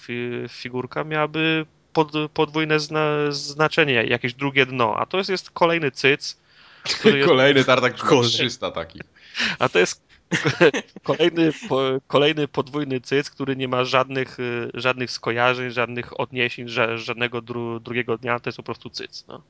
figurka 0.49 1.03
miałaby 1.03 1.65
pod, 1.93 2.11
podwójne 2.33 2.79
zna, 2.79 3.07
znaczenie, 3.29 3.93
jakieś 3.93 4.33
drugie 4.33 4.65
dno, 4.65 4.95
a 4.97 5.05
to 5.05 5.17
jest, 5.17 5.29
jest 5.29 5.51
kolejny 5.51 5.91
cyc. 5.91 6.43
Kolejny 7.25 7.59
jest... 7.59 7.67
tartak 7.67 7.93
300 8.23 8.71
taki. 8.71 8.99
A 9.59 9.69
to 9.69 9.79
jest 9.79 10.12
kolejny, 11.03 11.51
po, 11.69 11.81
kolejny 12.07 12.47
podwójny 12.47 13.01
cyc, 13.01 13.29
który 13.29 13.55
nie 13.55 13.67
ma 13.67 13.83
żadnych, 13.83 14.39
y, 14.39 14.71
żadnych 14.73 15.11
skojarzeń, 15.11 15.71
żadnych 15.71 16.19
odniesień, 16.19 16.67
żadnego 16.95 17.41
dru, 17.41 17.79
drugiego 17.79 18.17
dnia, 18.17 18.39
to 18.39 18.49
jest 18.49 18.57
po 18.57 18.63
prostu 18.63 18.89
cyc. 18.89 19.25
No. 19.27 19.41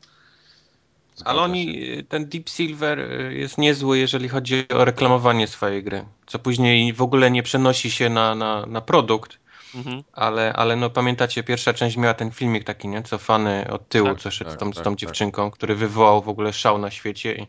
Ale 1.26 1.42
oni, 1.42 1.88
ten 2.10 2.30
Deep 2.30 2.50
Silver 2.50 3.00
y, 3.00 3.34
jest 3.34 3.58
niezły, 3.58 3.98
jeżeli 4.00 4.30
chodzi 4.30 4.68
o 4.68 4.86
reklamowanie 4.86 5.48
swojej 5.48 5.84
gry, 5.84 6.06
co 6.26 6.40
później 6.40 6.94
w 6.94 7.02
ogóle 7.02 7.32
nie 7.32 7.44
przenosi 7.44 7.92
się 7.92 8.10
na, 8.10 8.36
na, 8.36 8.66
na 8.66 8.82
produkt, 8.82 9.40
mhm. 9.76 10.04
ale, 10.14 10.54
ale 10.54 10.76
no 10.76 10.90
pamiętacie, 10.90 11.44
pierwsza 11.44 11.74
część 11.74 11.98
miała 11.98 12.14
ten 12.14 12.32
filmik 12.32 12.64
taki, 12.64 12.88
nie, 12.88 13.04
cofany 13.04 13.72
od 13.72 13.90
tyłu, 13.90 14.08
tak, 14.08 14.20
co 14.20 14.32
szedł 14.32 14.50
tak, 14.50 14.60
z 14.60 14.60
tą, 14.60 14.72
tak, 14.72 14.82
z 14.82 14.84
tą 14.84 14.92
tak. 14.92 15.00
dziewczynką, 15.00 15.52
który 15.52 15.76
wywołał 15.76 16.22
w 16.22 16.30
ogóle 16.30 16.54
szał 16.54 16.78
na 16.78 16.92
świecie 16.92 17.36
i 17.36 17.48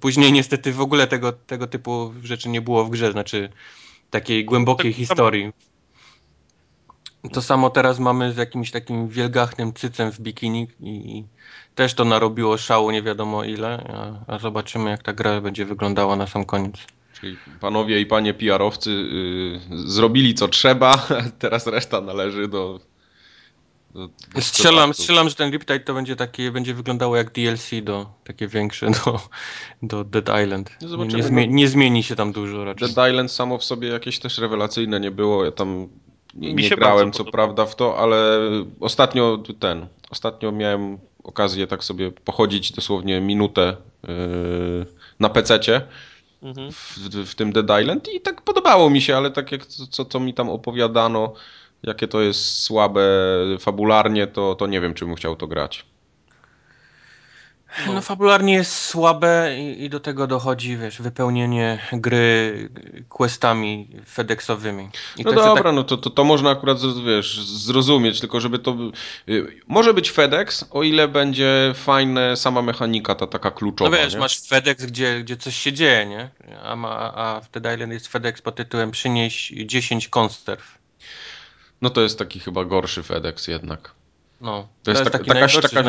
Później 0.00 0.32
niestety 0.32 0.72
w 0.72 0.80
ogóle 0.80 1.06
tego, 1.06 1.32
tego 1.32 1.66
typu 1.66 2.14
rzeczy 2.22 2.48
nie 2.48 2.60
było 2.60 2.84
w 2.84 2.90
grze, 2.90 3.12
znaczy 3.12 3.48
takiej 4.10 4.44
głębokiej 4.44 4.92
tak, 4.92 4.98
historii. 4.98 5.52
To 7.32 7.42
samo 7.42 7.70
teraz 7.70 7.98
mamy 7.98 8.32
z 8.32 8.36
jakimś 8.36 8.70
takim 8.70 9.08
wielgachnym 9.08 9.72
cycem 9.72 10.12
w 10.12 10.20
bikini 10.20 10.66
i 10.80 11.24
też 11.74 11.94
to 11.94 12.04
narobiło 12.04 12.58
szału 12.58 12.90
nie 12.90 13.02
wiadomo 13.02 13.44
ile, 13.44 13.84
a, 14.28 14.34
a 14.34 14.38
zobaczymy 14.38 14.90
jak 14.90 15.02
ta 15.02 15.12
gra 15.12 15.40
będzie 15.40 15.64
wyglądała 15.64 16.16
na 16.16 16.26
sam 16.26 16.44
koniec. 16.44 16.74
Czyli 17.20 17.36
panowie 17.60 18.00
i 18.00 18.06
panie 18.06 18.34
PR-owcy 18.34 18.90
yy, 18.90 19.88
zrobili 19.88 20.34
co 20.34 20.48
trzeba, 20.48 21.06
teraz 21.38 21.66
reszta 21.66 22.00
należy 22.00 22.48
do 22.48 22.80
strzelam, 24.40 24.94
strzelam, 24.94 25.28
że 25.28 25.34
ten 25.34 25.50
Riptide 25.50 25.80
to 25.80 25.94
będzie 25.94 26.16
takie, 26.16 26.50
będzie 26.50 26.74
wyglądało 26.74 27.16
jak 27.16 27.32
DLC 27.32 27.70
do, 27.82 28.06
takie 28.24 28.48
większe 28.48 28.90
do, 29.04 29.20
do 29.82 30.04
Dead 30.04 30.44
Island. 30.44 30.70
No 30.80 31.04
nie, 31.04 31.22
zmie 31.22 31.48
nie, 31.48 31.68
zmieni 31.68 32.02
się 32.02 32.16
tam 32.16 32.32
dużo 32.32 32.64
raczej. 32.64 32.88
Dead 32.88 33.10
Island 33.10 33.32
samo 33.32 33.58
w 33.58 33.64
sobie 33.64 33.88
jakieś 33.88 34.18
też 34.18 34.38
rewelacyjne 34.38 35.00
nie 35.00 35.10
było, 35.10 35.44
ja 35.44 35.52
tam 35.52 35.88
nie, 36.34 36.54
nie 36.54 36.70
grałem 36.70 37.12
co 37.12 37.24
prawda 37.24 37.66
w 37.66 37.76
to, 37.76 37.98
ale 37.98 38.38
ostatnio 38.80 39.42
ten, 39.58 39.86
ostatnio 40.10 40.52
miałem 40.52 40.98
okazję 41.24 41.66
tak 41.66 41.84
sobie 41.84 42.12
pochodzić 42.12 42.72
dosłownie 42.72 43.20
minutę 43.20 43.76
yy, 44.02 44.86
na 45.20 45.28
pececie. 45.28 45.80
Mhm. 46.42 46.72
W, 46.72 46.98
w, 47.30 47.34
tym 47.34 47.52
Dead 47.52 47.80
Island 47.80 48.08
i 48.08 48.20
tak 48.20 48.42
podobało 48.42 48.90
mi 48.90 49.00
się, 49.00 49.16
ale 49.16 49.30
tak 49.30 49.52
jak 49.52 49.66
co, 49.66 50.04
co 50.04 50.20
mi 50.20 50.34
tam 50.34 50.50
opowiadano, 50.50 51.34
jakie 51.86 52.08
to 52.08 52.20
jest 52.20 52.62
słabe 52.62 53.02
fabularnie, 53.58 54.26
to, 54.26 54.54
to 54.54 54.66
nie 54.66 54.80
wiem, 54.80 54.94
czy 54.94 55.06
bym 55.06 55.14
chciał 55.14 55.36
to 55.36 55.46
grać. 55.46 55.86
No, 57.86 57.92
no 57.92 58.00
fabularnie 58.00 58.54
jest 58.54 58.72
słabe 58.72 59.56
i, 59.58 59.84
i, 59.84 59.90
do 59.90 60.00
tego 60.00 60.26
dochodzi, 60.26 60.76
wiesz, 60.76 61.02
wypełnienie 61.02 61.78
gry 61.92 62.68
questami 63.08 63.88
FedExowymi. 64.06 64.88
I 65.16 65.24
no 65.24 65.32
dobra, 65.32 65.62
tak... 65.62 65.74
no 65.74 65.84
to, 65.84 65.96
to, 65.96 66.10
to 66.10 66.24
można 66.24 66.50
akurat, 66.50 66.78
wiesz, 67.06 67.40
zrozumieć, 67.44 68.20
tylko 68.20 68.40
żeby 68.40 68.58
to... 68.58 68.76
Y, 69.28 69.60
może 69.68 69.94
być 69.94 70.10
FedEx, 70.10 70.64
o 70.70 70.82
ile 70.82 71.08
będzie 71.08 71.72
fajna 71.74 72.36
sama 72.36 72.62
mechanika, 72.62 73.14
ta 73.14 73.26
taka 73.26 73.50
kluczowa, 73.50 73.90
No 73.90 73.96
wiesz, 73.96 74.14
nie? 74.14 74.20
masz 74.20 74.40
FedEx, 74.40 74.86
gdzie, 74.86 75.20
gdzie 75.20 75.36
coś 75.36 75.56
się 75.56 75.72
dzieje, 75.72 76.06
nie? 76.06 76.30
A, 76.62 76.76
ma, 76.76 77.14
a 77.14 77.40
w 77.40 77.50
Dead 77.50 77.74
Island 77.74 77.92
jest 77.92 78.08
FedEx 78.08 78.42
pod 78.42 78.54
tytułem 78.54 78.90
przynieś 78.90 79.52
10 79.66 80.08
konserw. 80.08 80.83
No 81.84 81.90
to 81.90 82.00
jest 82.00 82.18
taki 82.18 82.40
chyba 82.40 82.64
gorszy 82.64 83.02
FedEx 83.02 83.48
jednak. 83.48 83.94
No, 84.40 84.62
to, 84.62 84.68
to 84.82 84.90
jest, 84.90 85.00
jest 85.00 85.12
tak, 85.12 85.26
taka, 85.26 85.46
taka, 85.46 85.68
taka, 85.68 85.80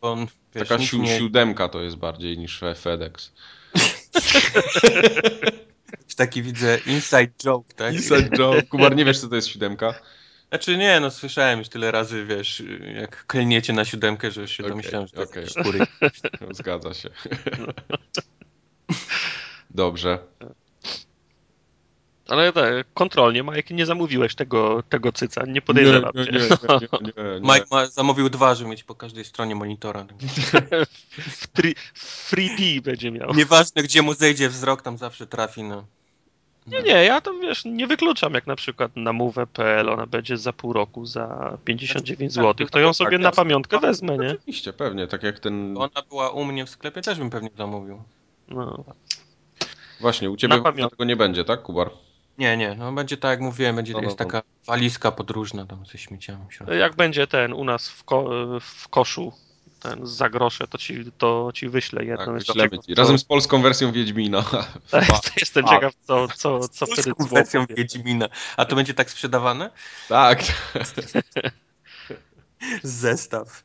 on, 0.00 0.26
wiesz, 0.54 0.68
taka 0.68 0.82
si 0.82 1.00
nie... 1.00 1.18
siódemka 1.18 1.68
to 1.68 1.82
jest 1.82 1.96
bardziej 1.96 2.38
niż 2.38 2.60
FedEx. 2.76 3.32
taki 6.16 6.42
widzę 6.42 6.78
inside 6.86 7.28
joke, 7.44 7.74
tak? 7.74 7.94
Inside 7.94 8.36
joke. 8.36 8.62
Kubar, 8.62 8.96
nie 8.96 9.04
wiesz 9.04 9.20
co 9.20 9.28
to 9.28 9.36
jest 9.36 9.48
siódemka? 9.48 9.94
Znaczy 10.48 10.76
nie, 10.76 11.00
no 11.00 11.10
słyszałem 11.10 11.58
już 11.58 11.68
tyle 11.68 11.90
razy, 11.90 12.24
wiesz, 12.24 12.62
jak 12.94 13.26
klniecie 13.26 13.72
na 13.72 13.84
siódemkę, 13.84 14.30
że 14.30 14.40
już 14.40 14.50
się 14.50 14.62
okay, 14.62 14.70
domyślałem, 14.70 15.06
że 15.06 15.12
to 15.12 15.22
okay. 15.22 15.42
jest 15.42 15.60
skóry. 15.60 15.78
Zgadza 16.50 16.94
się. 16.94 17.10
Dobrze. 19.70 20.18
Ale 22.28 22.52
tak, 22.52 22.86
kontrolnie, 22.94 23.42
Mike, 23.42 23.74
nie 23.74 23.86
zamówiłeś 23.86 24.34
tego, 24.34 24.82
tego 24.88 25.12
cyca, 25.12 25.44
nie 25.46 25.62
podejrzewam 25.62 26.12
nie, 26.14 26.24
nie, 26.24 26.30
nie, 26.32 26.38
nie, 26.38 26.48
nie, 27.32 27.40
Mike 27.40 27.66
ma, 27.70 27.86
zamówił 27.86 28.30
dwa, 28.30 28.54
żeby 28.54 28.70
mieć 28.70 28.84
po 28.84 28.94
każdej 28.94 29.24
stronie 29.24 29.54
monitora. 29.54 30.06
w 31.94 32.32
3D 32.32 32.80
będzie 32.80 33.10
miał. 33.10 33.34
Nieważne, 33.34 33.82
gdzie 33.82 34.02
mu 34.02 34.14
zejdzie 34.14 34.48
wzrok, 34.48 34.82
tam 34.82 34.98
zawsze 34.98 35.26
trafi, 35.26 35.62
no. 35.62 35.84
Nie, 36.66 36.82
nie, 36.82 37.04
ja 37.04 37.20
to 37.20 37.34
wiesz, 37.34 37.64
nie 37.64 37.86
wykluczam, 37.86 38.34
jak 38.34 38.46
na 38.46 38.56
przykład 38.56 38.96
na 38.96 39.12
move.pl 39.12 39.90
ona 39.90 40.06
będzie 40.06 40.36
za 40.36 40.52
pół 40.52 40.72
roku 40.72 41.06
za 41.06 41.58
59 41.64 42.32
zł, 42.32 42.54
tak, 42.54 42.70
to 42.70 42.78
ją 42.78 42.94
sobie 42.94 43.10
tak, 43.10 43.20
na 43.20 43.32
pamiątkę 43.32 43.78
wezmę, 43.78 44.18
nie? 44.18 44.30
Oczywiście, 44.30 44.72
pewnie, 44.72 45.06
tak 45.06 45.22
jak 45.22 45.38
ten... 45.38 45.78
Ona 45.78 46.02
była 46.08 46.30
u 46.30 46.44
mnie 46.44 46.66
w 46.66 46.70
sklepie, 46.70 47.02
też 47.02 47.18
bym 47.18 47.30
pewnie 47.30 47.50
zamówił. 47.58 48.02
No. 48.48 48.84
Właśnie, 50.00 50.30
u 50.30 50.36
ciebie 50.36 50.62
tego 50.90 51.04
nie 51.04 51.16
będzie, 51.16 51.44
tak, 51.44 51.62
Kubar? 51.62 51.90
Nie, 52.38 52.56
nie, 52.56 52.74
no 52.74 52.92
będzie 52.92 53.16
tak 53.16 53.30
jak 53.30 53.40
mówiłem, 53.40 53.76
będzie 53.76 53.92
no, 53.92 54.00
jest 54.00 54.18
no, 54.18 54.24
taka 54.24 54.42
walizka 54.66 55.12
podróżna 55.12 55.66
tam 55.66 55.86
ze 55.86 55.98
śmieciami. 55.98 56.46
Jak 56.78 56.96
będzie 56.96 57.26
ten 57.26 57.52
u 57.52 57.64
nas 57.64 57.88
w, 57.88 58.04
ko 58.04 58.30
w 58.60 58.88
koszu 58.88 59.32
ten 59.80 60.06
za 60.06 60.28
grosze, 60.28 60.66
to 60.66 60.78
ci, 60.78 61.04
to 61.18 61.50
ci 61.54 61.68
wyślę 61.68 62.04
jedną. 62.04 62.38
Tak, 62.58 62.70
Razem 62.96 63.18
z 63.18 63.24
polską 63.24 63.62
wersją 63.62 63.92
Wiedźmina. 63.92 64.44
Tak, 64.90 65.40
jestem 65.40 65.64
A. 65.64 65.68
ciekaw, 65.68 65.92
co, 66.06 66.28
co, 66.28 66.68
co 66.68 66.86
wtedy 66.86 67.12
Z 67.18 67.26
wersją 67.26 67.66
Wiedźmina. 67.66 68.28
A 68.56 68.64
to 68.64 68.76
będzie 68.76 68.94
tak 68.94 69.10
sprzedawane? 69.10 69.70
Tak. 70.08 70.42
Zestaw. 72.82 73.62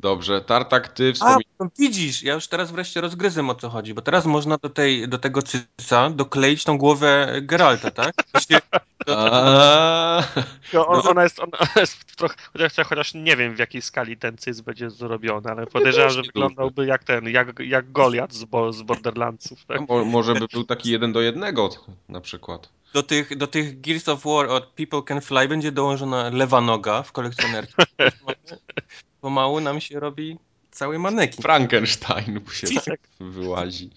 Dobrze, 0.00 0.40
Tartak, 0.40 0.88
ty 0.88 1.12
wspomniałeś... 1.12 1.45
No 1.60 1.68
widzisz, 1.78 2.22
ja 2.22 2.34
już 2.34 2.48
teraz 2.48 2.70
wreszcie 2.70 3.00
rozgryzę 3.00 3.48
o 3.48 3.54
co 3.54 3.70
chodzi, 3.70 3.94
bo 3.94 4.02
teraz 4.02 4.26
można 4.26 4.56
do, 4.58 4.70
tej, 4.70 5.08
do 5.08 5.18
tego 5.18 5.42
cyca 5.42 6.10
dokleić 6.10 6.64
tą 6.64 6.78
głowę 6.78 7.38
Geralta, 7.42 7.90
tak? 7.90 8.14
Właśnie, 8.32 8.60
no, 10.72 10.86
on, 10.86 11.08
ona, 11.08 11.22
jest, 11.22 11.40
ona 11.40 11.58
jest 11.76 12.16
trochę, 12.16 12.34
chociaż, 12.52 12.86
chociaż 12.86 13.14
nie 13.14 13.36
wiem 13.36 13.54
w 13.54 13.58
jakiej 13.58 13.82
skali 13.82 14.16
ten 14.16 14.38
cyc 14.38 14.60
będzie 14.60 14.90
zrobiony, 14.90 15.50
ale 15.50 15.66
podejrzewam, 15.66 16.10
że 16.10 16.22
wyglądałby 16.22 16.86
jak 16.86 17.04
ten, 17.04 17.28
jak, 17.28 17.58
jak 17.58 17.92
Goliat 17.92 18.32
z, 18.32 18.44
bo, 18.44 18.72
z 18.72 18.82
Borderlandsów. 18.82 19.64
Tak? 19.64 19.80
No, 19.88 20.04
może 20.04 20.34
by 20.34 20.46
był 20.52 20.64
taki 20.64 20.90
jeden 20.90 21.12
do 21.12 21.20
jednego 21.20 21.70
na 22.08 22.20
przykład. 22.20 22.68
Do 22.94 23.02
tych, 23.02 23.36
do 23.36 23.46
tych 23.46 23.80
Gears 23.80 24.08
of 24.08 24.24
War 24.24 24.46
od 24.46 24.66
People 24.66 25.02
Can 25.02 25.20
Fly 25.20 25.48
będzie 25.48 25.72
dołożona 25.72 26.30
lewa 26.30 26.60
noga 26.60 27.02
w 27.02 27.12
kolekcjonerce. 27.12 27.74
pomału 29.20 29.60
nam 29.60 29.80
się 29.80 30.00
robi 30.00 30.38
cały 30.76 30.98
manekin. 30.98 31.42
Frankenstein 31.42 32.40
się 32.52 32.80
tak 32.80 33.00
wyłazi. 33.20 33.90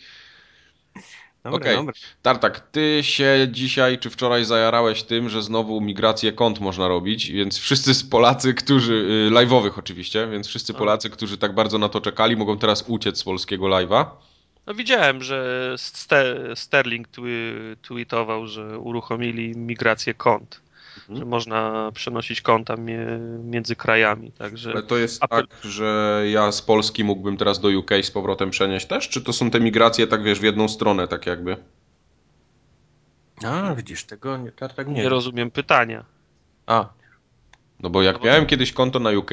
Okej, 1.43 1.75
okay. 1.75 1.93
Tartak, 2.21 2.59
ty 2.59 3.00
się 3.01 3.48
dzisiaj 3.51 4.00
czy 4.00 4.09
wczoraj 4.09 4.45
zajarałeś 4.45 5.03
tym, 5.03 5.29
że 5.29 5.43
znowu 5.43 5.81
migrację 5.81 6.33
kont 6.33 6.59
można 6.59 6.88
robić, 6.88 7.31
więc 7.31 7.57
wszyscy 7.57 7.93
z 7.93 8.03
Polacy, 8.03 8.53
którzy, 8.53 8.93
y, 8.93 9.31
live'owych 9.33 9.71
oczywiście, 9.77 10.27
więc 10.27 10.48
wszyscy 10.48 10.74
Polacy, 10.74 11.09
którzy 11.09 11.38
tak 11.38 11.55
bardzo 11.55 11.77
na 11.77 11.89
to 11.89 12.01
czekali, 12.01 12.36
mogą 12.36 12.57
teraz 12.57 12.83
uciec 12.88 13.17
z 13.17 13.24
polskiego 13.24 13.65
live'a. 13.65 14.05
No 14.67 14.74
widziałem, 14.74 15.24
że 15.24 15.75
Sterling 16.55 17.07
tweetował, 17.81 18.48
że 18.48 18.79
uruchomili 18.79 19.57
migrację 19.57 20.13
kont 20.13 20.62
że 21.09 21.25
można 21.25 21.91
przenosić 21.93 22.41
konta 22.41 22.75
między 23.43 23.75
krajami. 23.75 24.31
Także 24.31 24.71
Ale 24.71 24.83
to 24.83 24.97
jest 24.97 25.21
tak, 25.21 25.45
że 25.63 26.23
ja 26.31 26.51
z 26.51 26.61
Polski 26.61 27.03
mógłbym 27.03 27.37
teraz 27.37 27.59
do 27.59 27.67
UK 27.79 27.91
z 28.01 28.11
powrotem 28.11 28.49
przenieść 28.49 28.87
też? 28.87 29.09
Czy 29.09 29.21
to 29.21 29.33
są 29.33 29.51
te 29.51 29.59
migracje 29.59 30.07
tak 30.07 30.23
wiesz 30.23 30.39
w 30.39 30.43
jedną 30.43 30.67
stronę 30.67 31.07
tak 31.07 31.25
jakby? 31.25 31.57
A, 33.45 33.75
widzisz, 33.75 34.03
tego 34.03 34.37
nie, 34.37 34.51
tak, 34.51 34.73
tak 34.73 34.87
nie. 34.87 34.93
nie 34.93 35.09
rozumiem 35.09 35.51
pytania. 35.51 36.05
A. 36.67 36.89
No 37.79 37.89
bo 37.89 38.01
jak 38.01 38.19
no 38.19 38.25
miałem 38.25 38.45
kiedyś 38.45 38.73
konto 38.73 38.99
na 38.99 39.09
UK, 39.09 39.31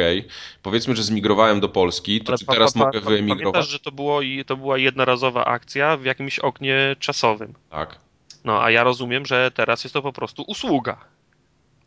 powiedzmy, 0.63 0.97
że 0.97 1.03
zmigrowałem 1.03 1.61
do 1.61 1.69
Polski, 1.69 2.21
to 2.21 2.39
czy 2.39 2.47
teraz 2.47 2.73
pa, 2.73 2.79
pa, 2.79 2.87
mogę 2.87 3.01
wyemigrować? 3.01 3.53
Pamiętasz, 3.53 3.69
że 3.69 3.81
to, 3.81 3.93
było, 3.93 4.21
to 4.47 4.57
była 4.57 4.79
jednorazowa 4.79 5.45
akcja 5.45 5.97
w 5.97 6.05
jakimś 6.05 6.39
oknie 6.39 6.97
czasowym. 6.99 7.55
Tak. 7.71 7.99
No, 8.45 8.63
a 8.63 8.71
ja 8.71 8.85
rozumiem, 8.85 9.27
że 9.27 9.51
teraz 9.51 9.85
jest 9.85 9.95
to 9.95 10.03
po 10.03 10.13
prostu 10.13 10.43
usługa. 10.43 10.97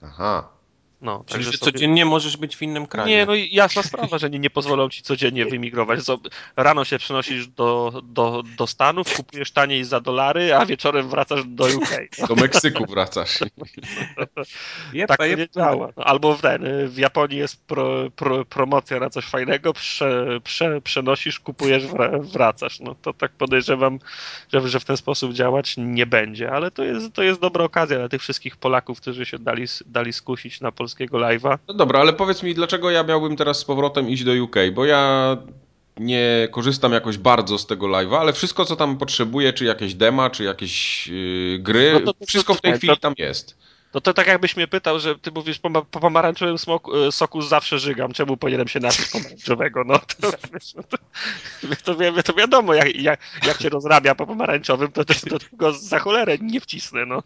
Aha. 0.01 0.58
No, 1.01 1.23
Czyli, 1.27 1.43
że 1.43 1.51
sobie... 1.51 1.71
codziennie 1.71 2.05
możesz 2.05 2.37
być 2.37 2.55
w 2.55 2.61
innym 2.61 2.87
kraju. 2.87 3.09
Nie, 3.09 3.25
no 3.25 3.33
jasna 3.35 3.83
sprawa, 3.83 4.17
że 4.17 4.29
nie, 4.29 4.39
nie 4.39 4.49
pozwolą 4.49 4.89
ci 4.89 5.01
codziennie 5.01 5.45
wymigrować. 5.45 5.99
Rano 6.55 6.85
się 6.85 6.97
przenosisz 6.97 7.47
do, 7.47 8.01
do, 8.03 8.43
do 8.57 8.67
Stanów, 8.67 9.13
kupujesz 9.15 9.51
taniej 9.51 9.83
za 9.83 9.99
dolary, 9.99 10.55
a 10.55 10.65
wieczorem 10.65 11.09
wracasz 11.09 11.43
do 11.45 11.65
UK. 11.65 11.89
No. 12.19 12.27
Do 12.29 12.35
Meksyku 12.35 12.85
wracasz. 12.85 13.39
tak 15.07 15.17
to 15.17 15.27
nie 15.27 15.49
działa. 15.49 15.89
No, 15.97 16.03
albo 16.03 16.35
w, 16.35 16.41
ten, 16.41 16.87
w 16.87 16.97
Japonii 16.97 17.37
jest 17.37 17.65
pro, 17.65 18.11
pro, 18.15 18.45
promocja 18.45 18.99
na 18.99 19.09
coś 19.09 19.25
fajnego, 19.25 19.73
prze, 19.73 20.39
prze, 20.43 20.81
przenosisz, 20.81 21.39
kupujesz, 21.39 21.83
wracasz. 22.19 22.79
No 22.79 22.95
to 23.01 23.13
tak 23.13 23.31
podejrzewam, 23.31 23.99
że, 24.53 24.69
że 24.69 24.79
w 24.79 24.85
ten 24.85 24.97
sposób 24.97 25.33
działać 25.33 25.75
nie 25.77 26.05
będzie, 26.05 26.51
ale 26.51 26.71
to 26.71 26.83
jest, 26.83 27.13
to 27.13 27.23
jest 27.23 27.41
dobra 27.41 27.63
okazja 27.63 27.97
dla 27.97 28.09
tych 28.09 28.21
wszystkich 28.21 28.57
Polaków, 28.57 29.01
którzy 29.01 29.25
się 29.25 29.39
dali, 29.39 29.65
dali 29.85 30.13
skusić 30.13 30.61
na 30.61 30.71
polskie 30.71 30.88
polskiego 30.89 31.17
live'a. 31.17 31.57
No 31.67 31.73
dobra, 31.73 31.99
ale 31.99 32.13
powiedz 32.13 32.43
mi, 32.43 32.53
dlaczego 32.53 32.91
ja 32.91 33.03
miałbym 33.03 33.35
teraz 33.35 33.59
z 33.59 33.65
powrotem 33.65 34.09
iść 34.09 34.23
do 34.23 34.43
UK? 34.43 34.55
Bo 34.73 34.85
ja 34.85 35.37
nie 35.97 36.47
korzystam 36.51 36.93
jakoś 36.93 37.17
bardzo 37.17 37.57
z 37.57 37.67
tego 37.67 37.87
live'a, 37.87 38.17
ale 38.17 38.33
wszystko, 38.33 38.65
co 38.65 38.75
tam 38.75 38.97
potrzebuję, 38.97 39.53
czy 39.53 39.65
jakieś 39.65 39.93
dema, 39.93 40.29
czy 40.29 40.43
jakieś 40.43 41.07
yy, 41.07 41.59
gry, 41.59 41.91
no 41.93 41.99
to, 41.99 42.13
to, 42.13 42.25
wszystko 42.25 42.53
w 42.53 42.61
tej 42.61 42.73
chwili 42.73 42.97
tam 42.97 43.13
jest. 43.17 43.57
No 43.93 44.01
to 44.01 44.13
tak 44.13 44.27
jakbyś 44.27 44.55
mnie 44.55 44.67
pytał, 44.67 44.99
że 44.99 45.19
ty 45.19 45.31
mówisz 45.31 45.59
po, 45.59 45.69
po 45.69 45.99
pomarańczowym 45.99 46.57
smoku, 46.57 46.95
e, 46.95 47.11
soku 47.11 47.41
zawsze 47.41 47.79
żygam, 47.79 48.13
czemu 48.13 48.37
powinienem 48.37 48.67
się 48.67 48.79
napić 48.79 49.05
pomarańczowego? 49.05 49.83
No 49.83 49.99
to, 49.99 50.31
wiesz, 50.53 50.73
no 50.75 50.83
to, 50.83 50.97
to, 51.83 51.95
wi 51.95 52.23
to 52.23 52.33
wiadomo, 52.33 52.73
jak, 52.73 52.95
jak, 52.95 53.19
jak 53.47 53.57
cię 53.57 53.69
rozrabia 53.69 54.15
po 54.15 54.27
pomarańczowym, 54.27 54.91
to, 54.91 55.05
to, 55.05 55.13
to 55.13 55.37
go 55.53 55.73
za 55.73 55.99
cholerę 55.99 56.37
nie 56.41 56.61
wcisnę, 56.61 57.05
no. 57.05 57.23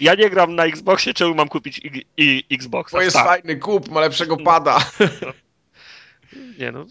Ja 0.00 0.14
nie 0.14 0.30
gram 0.30 0.54
na 0.54 0.66
Xboxie, 0.66 1.14
czemu 1.14 1.34
mam 1.34 1.48
kupić 1.48 1.78
i, 1.78 2.04
i 2.16 2.54
Xboxa? 2.54 2.96
To 2.96 3.02
jest 3.02 3.16
tak. 3.16 3.26
fajny 3.26 3.56
kup, 3.56 3.90
ma 3.90 4.00
lepszego 4.00 4.36
pada. 4.36 4.78
Nie 6.58 6.72
no, 6.72 6.84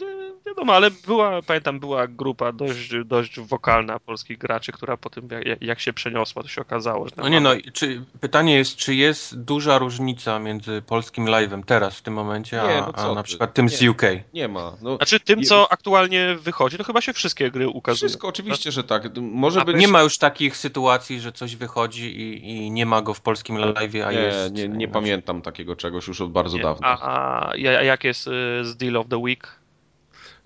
wiadomo, 0.46 0.74
ale 0.74 0.92
była, 0.92 1.42
pamiętam, 1.42 1.80
była 1.80 2.08
grupa 2.08 2.52
dość, 2.52 2.92
dość 3.06 3.40
wokalna 3.40 4.00
polskich 4.00 4.38
graczy, 4.38 4.72
która 4.72 4.98
po 4.98 5.10
tym, 5.10 5.28
jak, 5.46 5.62
jak 5.62 5.80
się 5.80 5.94
przeniosła, 5.94 6.42
to 6.42 6.48
się 6.48 6.62
okazało, 6.62 7.08
że... 7.08 7.16
No 7.18 7.30
nie 7.30 7.40
no, 7.40 7.50
czy, 7.74 8.06
pytanie 8.22 8.56
jest, 8.56 8.76
czy 8.76 8.96
jest 8.96 9.42
duża 9.42 9.78
różnica 9.78 10.40
między 10.40 10.82
polskim 10.82 11.26
live'em 11.26 11.64
teraz, 11.66 11.98
w 11.98 12.02
tym 12.02 12.14
momencie, 12.14 12.62
a, 12.62 12.68
nie, 12.68 12.82
no 12.82 12.94
a 12.96 13.16
na 13.16 13.24
przykład 13.24 13.54
tym 13.54 13.66
nie, 13.66 13.78
z 13.78 13.84
UK? 13.84 14.02
Nie 14.34 14.48
ma. 14.48 14.74
No, 14.82 14.96
znaczy 14.96 15.20
tym, 15.20 15.44
co 15.44 15.72
aktualnie 15.72 16.36
wychodzi, 16.36 16.78
to 16.78 16.84
chyba 16.84 17.02
się 17.02 17.14
wszystkie 17.14 17.52
gry 17.52 17.68
ukazują. 17.68 18.08
Wszystko, 18.10 18.28
oczywiście, 18.28 18.72
że 18.72 18.84
tak. 18.84 19.18
Może 19.18 19.62
a 19.62 19.66
być... 19.66 19.78
Nie 19.78 19.88
ma 19.88 20.02
już 20.02 20.18
takich 20.18 20.58
sytuacji, 20.58 21.20
że 21.20 21.32
coś 21.32 21.56
wychodzi 21.56 22.22
i, 22.22 22.48
i 22.50 22.72
nie 22.72 22.86
ma 22.86 23.02
go 23.02 23.14
w 23.14 23.22
polskim 23.22 23.56
live'ie, 23.58 24.02
a 24.02 24.12
nie, 24.12 24.20
jest... 24.20 24.54
Nie, 24.54 24.68
nie 24.68 24.88
pamiętam 24.88 25.42
takiego 25.42 25.76
czegoś 25.76 26.08
już 26.08 26.22
od 26.22 26.32
bardzo 26.32 26.58
dawna. 26.58 26.88
A, 26.88 27.00
a, 27.00 27.52
a 27.52 27.56
jak 27.84 28.04
jest 28.04 28.28
y, 28.28 28.32
z 28.66 28.78
Deal 28.78 28.98
of 28.98 29.08
the 29.08 29.18
Week? 29.18 29.33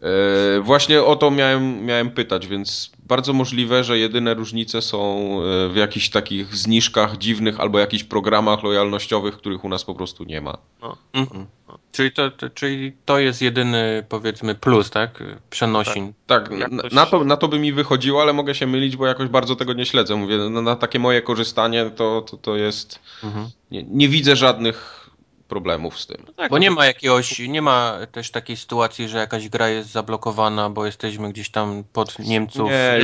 E, 0.02 0.62
właśnie 0.62 1.04
o 1.04 1.16
to 1.16 1.32
miałem, 1.32 1.86
miałem 1.86 2.12
pytać, 2.12 2.48
więc 2.48 2.92
bardzo 3.00 3.34
możliwe, 3.34 3.84
że 3.84 3.98
jedyne 3.98 4.34
różnice 4.34 4.82
są 4.82 5.30
e, 5.42 5.70
w 5.70 5.76
jakichś 5.76 6.10
takich 6.10 6.56
zniżkach 6.56 7.18
dziwnych 7.18 7.60
albo 7.60 7.80
jakichś 7.80 8.04
programach 8.04 8.64
lojalnościowych, 8.64 9.38
których 9.38 9.64
u 9.64 9.70
nas 9.70 9.84
po 9.84 9.96
prostu 9.96 10.24
nie 10.24 10.42
ma. 10.42 10.58
No. 10.82 10.98
Mhm. 11.14 11.46
Czyli, 11.92 12.12
to, 12.12 12.32
to, 12.32 12.50
czyli 12.50 12.94
to 13.06 13.20
jest 13.20 13.42
jedyny, 13.42 14.06
powiedzmy, 14.10 14.56
plus, 14.56 14.90
tak? 14.90 15.24
Przenosin. 15.50 16.14
Tak, 16.28 16.50
tak 16.50 16.72
na, 16.72 16.84
na, 16.92 17.06
to, 17.06 17.24
na 17.24 17.38
to 17.38 17.48
by 17.48 17.60
mi 17.60 17.74
wychodziło, 17.74 18.22
ale 18.22 18.34
mogę 18.34 18.56
się 18.56 18.68
mylić, 18.68 18.98
bo 18.98 19.08
jakoś 19.08 19.30
bardzo 19.30 19.56
tego 19.56 19.74
nie 19.74 19.86
śledzę. 19.86 20.16
Mówię, 20.16 20.38
no, 20.38 20.62
na 20.62 20.76
takie 20.76 21.00
moje 21.00 21.22
korzystanie 21.22 21.90
to, 21.90 22.22
to, 22.22 22.38
to 22.38 22.56
jest... 22.56 23.00
Mhm. 23.24 23.50
Nie, 23.72 23.84
nie 23.84 24.10
widzę 24.10 24.36
żadnych 24.36 25.07
problemów 25.48 26.00
z 26.00 26.08
tym. 26.08 26.18
No 26.28 26.34
tak, 26.34 26.50
bo 26.50 26.56
no 26.56 26.60
nie 26.60 26.72
ma 26.72 26.86
jakiegoś, 26.86 27.40
nie 27.40 27.62
ma 27.62 27.98
też 28.12 28.32
takiej 28.32 28.58
sytuacji, 28.58 29.08
że 29.08 29.18
jakaś 29.18 29.50
gra 29.50 29.70
jest 29.70 29.90
zablokowana, 29.90 30.70
bo 30.70 30.86
jesteśmy 30.86 31.30
gdzieś 31.30 31.50
tam 31.50 31.84
pod 31.94 32.20
Niemców. 32.20 32.70
Nie, 32.70 33.00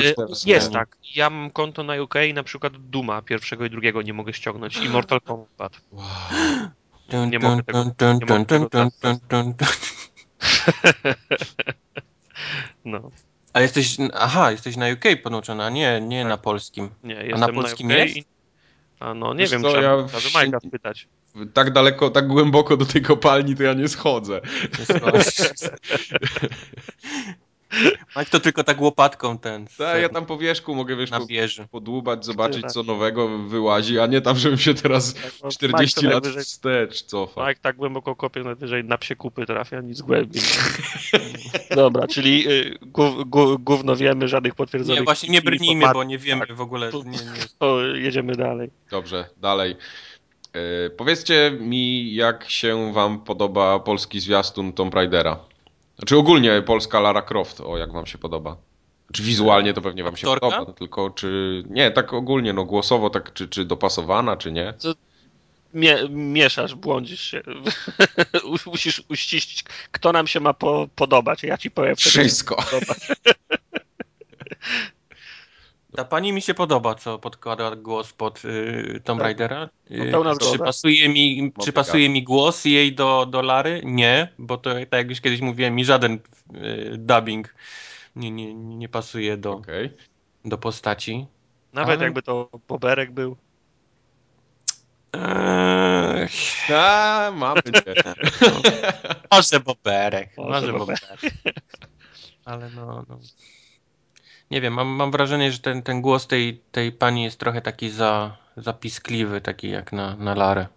jest 0.46 0.68
nie. 0.68 0.74
tak. 0.74 0.98
Ja 1.16 1.30
mam 1.30 1.52
konto 1.52 1.84
na 1.84 2.02
UK 2.02 2.16
i 2.30 2.34
na 2.34 2.44
przykład 2.44 2.74
Duma 2.78 3.22
pierwszego 3.22 3.66
i 3.66 3.70
drugiego 3.70 4.02
nie 4.02 4.14
mogę 4.14 4.34
ściągnąć 4.34 4.78
i 4.78 4.90
Mortal 4.90 5.22
Kombat. 5.22 5.82
Wow. 5.92 6.06
Nie 7.30 7.40
mogę 7.40 7.64
tego. 7.64 7.86
No. 12.86 13.12
A 13.54 13.62
jesteś, 13.62 13.98
aha, 14.14 14.52
jesteś 14.52 14.78
na 14.78 14.86
UK 14.88 15.22
podłączony, 15.24 15.64
a 15.64 15.70
nie, 15.70 16.02
nie 16.02 16.22
tak. 16.22 16.30
na 16.30 16.38
polskim. 16.38 16.90
Nie, 17.04 17.14
jestem 17.14 17.44
a 17.44 17.48
na 17.48 17.54
polskim 17.54 17.88
na 17.88 17.94
UK 17.94 18.00
jest? 18.00 18.18
I... 18.18 18.26
A 19.00 19.14
no 19.14 19.34
nie 19.34 19.40
Wiesz 19.40 19.52
wiem, 19.52 19.62
co, 19.62 19.72
trzeba 19.72 19.98
ja. 19.98 20.08
Majka 20.34 20.60
spytać 20.60 21.08
tak 21.54 21.74
daleko, 21.74 22.10
tak 22.10 22.28
głęboko 22.28 22.78
do 22.78 22.86
tej 22.86 23.02
kopalni 23.02 23.56
to 23.56 23.64
ja 23.64 23.74
nie 23.74 23.88
schodzę. 23.88 24.42
Mike 28.18 28.32
to 28.32 28.40
tylko 28.40 28.64
tak 28.64 28.82
łopatką 28.82 29.38
ten. 29.38 29.68
Tak, 29.78 30.02
ja 30.02 30.10
tam 30.10 30.26
po 30.26 30.38
wierzchu 30.38 30.76
mogę 30.76 30.96
wiesz, 30.96 31.12
na 31.12 31.26
wieży. 31.26 31.68
podłubać, 31.72 32.26
zobaczyć 32.26 32.66
co 32.66 32.84
nowego 32.84 33.40
wyłazi, 33.40 34.00
a 34.00 34.08
nie 34.08 34.22
tam, 34.22 34.38
żebym 34.38 34.58
się 34.58 34.74
teraz 34.74 35.16
40 35.52 35.96
tak, 35.96 36.04
lat 36.04 36.24
najwyżej, 36.24 36.44
wstecz 36.44 37.02
cofał. 37.04 37.48
Mike 37.48 37.62
tak 37.62 37.76
głęboko 37.76 38.16
kopie, 38.16 38.44
najwyżej 38.44 38.84
na 38.84 38.98
psie 38.98 39.16
kupy 39.16 39.46
trafia, 39.46 39.82
nic 39.82 40.02
głębiej. 40.02 40.42
Dobra, 41.76 42.08
czyli 42.08 42.52
y, 42.52 42.78
gówno 43.60 43.96
wiemy, 43.96 44.28
żadnych 44.28 44.56
potwierdzonych... 44.56 45.00
Nie, 45.00 45.06
właśnie 45.06 45.30
nie 45.30 45.42
brnijmy, 45.42 45.86
bo 45.94 46.04
nie 46.04 46.18
wiemy 46.18 46.48
tak, 46.48 46.56
w 46.56 46.62
ogóle. 46.62 46.92
Nie, 47.06 47.12
nie. 47.12 47.18
To 47.60 47.82
jedziemy 47.86 48.36
dalej. 48.36 48.70
Dobrze, 48.92 49.26
dalej. 49.38 49.76
E, 50.54 50.90
powiedzcie 50.90 51.52
mi, 51.60 52.16
jak 52.16 52.50
się 52.50 52.94
wam 52.94 53.20
podoba 53.20 53.80
polski 53.80 54.20
zwiastun 54.20 54.74
Tomb 54.74 54.94
Raidera? 54.94 55.40
Znaczy 55.98 56.18
ogólnie 56.18 56.62
polska 56.62 57.00
Lara 57.00 57.22
Croft, 57.22 57.62
o 57.62 57.78
jak 57.78 57.92
wam 57.92 58.06
się 58.06 58.18
podoba. 58.18 58.58
Czy 59.14 59.24
wizualnie 59.24 59.74
to 59.74 59.82
pewnie 59.82 60.04
wam 60.04 60.18
się 60.18 60.28
Aktorka? 60.28 60.58
podoba, 60.58 60.78
tylko 60.80 61.10
czy... 61.10 61.64
Nie, 61.70 61.92
tak 61.92 62.14
ogólnie, 62.14 62.54
no 62.54 62.66
głosowo, 62.66 63.10
tak 63.10 63.34
czy, 63.34 63.48
czy 63.48 63.66
dopasowana, 63.66 64.38
czy 64.38 64.52
nie? 64.52 64.74
Co? 64.78 64.94
Mie 65.74 65.98
mieszasz, 66.10 66.76
błądzisz 66.76 67.22
się. 67.22 67.42
Musisz 68.66 69.04
uściślić, 69.10 69.64
kto 69.92 70.12
nam 70.12 70.28
się 70.28 70.40
ma 70.40 70.54
po 70.54 70.88
podobać. 70.96 71.44
Ja 71.44 71.58
ci 71.58 71.72
powiem. 71.72 71.96
Wszystko. 71.96 72.58
Ta 75.96 76.06
pani 76.06 76.34
mi 76.34 76.42
się 76.42 76.54
podoba, 76.54 76.96
co 76.96 77.20
podkłada 77.20 77.76
głos 77.76 78.14
pod 78.14 78.46
y, 78.46 79.02
Tomb 79.04 79.20
tak. 79.20 79.26
Raidera. 79.26 79.70
Y, 79.92 80.12
czy, 80.52 80.58
pasuje 80.60 81.10
mi, 81.10 81.54
czy 81.64 81.74
pasuje 81.74 82.10
mi 82.10 82.24
głos 82.24 82.66
jej 82.66 82.96
do, 82.96 83.26
do 83.26 83.42
Lary? 83.42 83.82
Nie, 83.86 84.28
bo 84.38 84.58
to 84.58 84.74
tak 84.74 84.92
jak 84.92 85.10
już 85.10 85.22
kiedyś 85.22 85.42
mówiłem, 85.42 85.76
mi 85.76 85.86
żaden 85.86 86.20
y, 86.56 86.96
dubbing 86.98 87.54
nie, 88.16 88.32
nie, 88.32 88.54
nie 88.54 88.90
pasuje 88.90 89.38
do, 89.38 89.52
okay. 89.52 89.98
do 90.46 90.58
postaci. 90.58 91.28
Nawet 91.74 91.98
Ale... 91.98 92.04
jakby 92.04 92.22
to 92.22 92.50
Boberek 92.68 93.12
był. 93.12 93.38
Eee... 95.14 96.28
A, 96.74 97.32
mamy 97.34 97.62
cię. 97.62 97.94
Może 99.32 99.60
Boberek. 99.60 100.38
Może 100.38 100.74
Boberek. 100.74 101.22
Ale 102.46 102.70
no, 102.70 103.06
no 103.10 103.20
nie 104.52 104.62
wiem, 104.62 104.74
mam, 104.74 104.88
mam 104.88 105.12
wrażenie, 105.12 105.52
że 105.52 105.60
ten, 105.60 105.84
ten 105.84 106.02
głos 106.02 106.28
tej, 106.28 106.62
tej 106.72 106.92
pani 106.92 107.24
jest 107.24 107.40
trochę 107.40 107.62
taki 107.62 107.90
za, 107.90 108.38
zapiskliwy, 108.58 109.42
taki 109.42 109.70
jak 109.70 109.94
na, 109.94 110.16
na 110.16 110.36
Larę. 110.36 110.68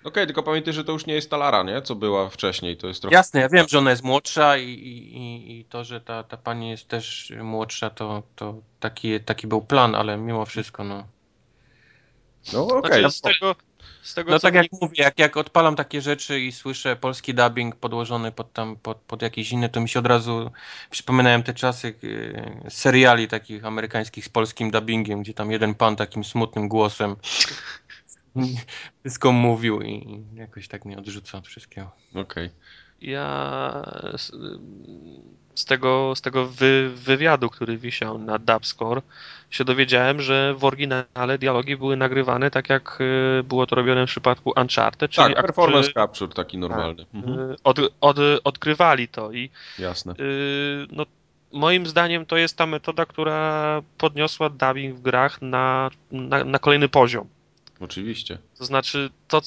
Okej, 0.00 0.10
okay, 0.10 0.26
tylko 0.26 0.42
pamiętaj, 0.42 0.74
że 0.74 0.84
to 0.84 0.92
już 0.92 1.06
nie 1.06 1.14
jest 1.14 1.30
ta 1.30 1.36
Lara, 1.36 1.62
nie? 1.62 1.82
Co 1.82 1.94
była 1.94 2.28
wcześniej, 2.28 2.76
to 2.76 2.86
jest 2.86 3.00
trochę... 3.00 3.16
Jasne, 3.16 3.40
ja 3.40 3.48
wiem, 3.48 3.68
że 3.68 3.78
ona 3.78 3.90
jest 3.90 4.02
młodsza 4.02 4.56
i, 4.56 4.68
i, 4.68 5.60
i 5.60 5.64
to, 5.64 5.84
że 5.84 6.00
ta, 6.00 6.22
ta 6.22 6.36
pani 6.36 6.70
jest 6.70 6.88
też 6.88 7.32
młodsza, 7.42 7.90
to, 7.90 8.22
to 8.36 8.54
taki, 8.80 9.20
taki 9.20 9.46
był 9.46 9.60
plan, 9.60 9.94
ale 9.94 10.16
mimo 10.16 10.46
wszystko, 10.46 10.84
no... 10.84 11.04
No 12.52 12.66
okej. 12.66 12.78
Okay. 12.78 13.00
Znaczy, 13.00 13.16
z 13.16 13.20
tego, 13.20 13.54
tego, 14.14 14.30
no 14.30 14.38
tak 14.38 14.54
jak 14.54 14.66
mówię, 14.80 15.02
jak, 15.02 15.18
jak 15.18 15.36
odpalam 15.36 15.76
takie 15.76 16.00
rzeczy 16.00 16.40
i 16.40 16.52
słyszę 16.52 16.96
polski 16.96 17.34
dubbing 17.34 17.76
podłożony 17.76 18.32
pod, 18.32 18.52
tam, 18.52 18.76
pod, 18.76 18.98
pod 18.98 19.22
jakiś 19.22 19.52
inny, 19.52 19.68
to 19.68 19.80
mi 19.80 19.88
się 19.88 19.98
od 19.98 20.06
razu 20.06 20.50
przypominają 20.90 21.42
te 21.42 21.54
czasy 21.54 21.94
yy, 22.02 22.70
seriali 22.70 23.28
takich 23.28 23.64
amerykańskich 23.64 24.24
z 24.24 24.28
polskim 24.28 24.70
dubbingiem, 24.70 25.22
gdzie 25.22 25.34
tam 25.34 25.50
jeden 25.50 25.74
pan 25.74 25.96
takim 25.96 26.24
smutnym 26.24 26.68
głosem 26.68 27.16
wszystko 29.00 29.32
mówił 29.32 29.82
i 29.82 30.24
jakoś 30.34 30.68
tak 30.68 30.84
mnie 30.84 30.98
odrzuca 30.98 31.38
od 31.38 31.46
wszystkiego. 31.46 31.90
Okej. 32.10 32.22
Okay. 32.22 32.50
Ja 33.00 33.82
z 35.58 35.64
tego, 35.64 36.12
z 36.16 36.20
tego 36.20 36.46
wy, 36.46 36.90
wywiadu, 36.94 37.50
który 37.50 37.78
wisiał 37.78 38.18
na 38.18 38.38
Dubscore, 38.38 39.02
się 39.50 39.64
dowiedziałem, 39.64 40.20
że 40.20 40.54
w 40.54 40.64
oryginale 40.64 41.38
dialogi 41.38 41.76
były 41.76 41.96
nagrywane 41.96 42.50
tak, 42.50 42.68
jak 42.68 42.98
y, 43.00 43.42
było 43.42 43.66
to 43.66 43.76
robione 43.76 44.06
w 44.06 44.10
przypadku 44.10 44.52
Uncharted. 44.60 45.10
Czyli 45.10 45.34
tak, 45.34 45.46
performance 45.46 45.92
capture 45.92 46.34
taki 46.34 46.58
normalny. 46.58 46.96
Tak, 46.96 47.14
mhm. 47.14 47.56
od, 47.64 47.78
od, 48.00 48.16
odkrywali 48.44 49.08
to 49.08 49.32
i 49.32 49.50
Jasne. 49.78 50.12
Y, 50.12 50.86
no, 50.92 51.06
moim 51.52 51.86
zdaniem 51.86 52.26
to 52.26 52.36
jest 52.36 52.56
ta 52.56 52.66
metoda, 52.66 53.06
która 53.06 53.82
podniosła 53.98 54.50
dubbing 54.50 54.96
w 54.96 55.00
grach 55.00 55.42
na, 55.42 55.90
na, 56.12 56.44
na 56.44 56.58
kolejny 56.58 56.88
poziom. 56.88 57.28
Oczywiście. 57.80 58.38
To 58.58 58.64
znaczy, 58.64 59.10
to, 59.28 59.40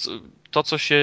to, 0.52 0.63
co 0.63 0.78
się, 0.78 1.02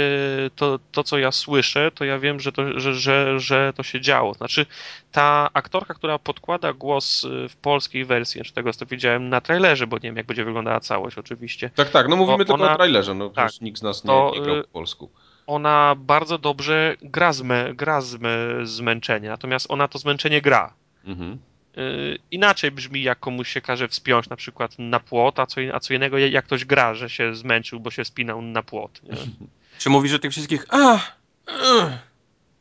to, 0.56 0.78
to, 0.92 1.04
co 1.04 1.18
ja 1.18 1.32
słyszę, 1.32 1.90
to 1.94 2.04
ja 2.04 2.18
wiem, 2.18 2.40
że 2.40 2.52
to, 2.52 2.80
że, 2.80 2.94
że, 2.94 3.40
że 3.40 3.72
to 3.76 3.82
się 3.82 4.00
działo. 4.00 4.34
Znaczy, 4.34 4.66
ta 5.12 5.50
aktorka, 5.52 5.94
która 5.94 6.18
podkłada 6.18 6.72
głos 6.72 7.24
y, 7.24 7.48
w 7.48 7.56
polskiej 7.56 8.04
wersji, 8.04 8.42
czy 8.44 8.52
tego 8.52 8.72
co 8.72 8.86
widziałem 8.86 9.28
na 9.28 9.40
trailerze, 9.40 9.86
bo 9.86 9.96
nie 9.96 10.02
wiem, 10.02 10.16
jak 10.16 10.26
będzie 10.26 10.44
wyglądała 10.44 10.80
całość 10.80 11.18
oczywiście. 11.18 11.70
Tak, 11.74 11.90
tak, 11.90 12.08
no 12.08 12.16
mówimy 12.16 12.44
tylko 12.44 12.62
ona, 12.62 12.72
o 12.72 12.76
trailerze, 12.76 13.14
no 13.14 13.30
tak, 13.30 13.60
nikt 13.60 13.78
z 13.78 13.82
nas 13.82 14.04
nie, 14.04 14.08
to, 14.08 14.32
nie 14.34 14.40
grał 14.40 14.62
po 14.62 14.68
polsku. 14.68 15.10
Ona 15.46 15.94
bardzo 15.98 16.38
dobrze 16.38 16.96
gra, 17.02 17.32
zmę, 17.32 17.74
gra 17.74 18.00
zmę, 18.00 18.38
zmęczenie, 18.62 19.28
natomiast 19.28 19.66
ona 19.70 19.88
to 19.88 19.98
zmęczenie 19.98 20.40
gra. 20.42 20.74
Mhm. 21.04 21.38
Y, 21.78 22.18
inaczej 22.30 22.70
brzmi, 22.70 23.02
jak 23.02 23.20
komuś 23.20 23.48
się 23.48 23.60
każe 23.60 23.88
wspiąć 23.88 24.28
na 24.28 24.36
przykład 24.36 24.78
na 24.78 25.00
płot, 25.00 25.38
a 25.38 25.46
co, 25.46 25.60
a 25.72 25.80
co 25.80 25.94
innego 25.94 26.18
jak 26.18 26.44
ktoś 26.44 26.64
gra, 26.64 26.94
że 26.94 27.10
się 27.10 27.34
zmęczył, 27.34 27.80
bo 27.80 27.90
się 27.90 28.04
spinał 28.04 28.42
na 28.42 28.62
płot. 28.62 29.00
Nie? 29.02 29.16
Czy 29.78 29.90
mówisz 29.90 30.12
o 30.12 30.18
tych 30.18 30.30
wszystkich 30.30 30.66
a, 30.70 30.98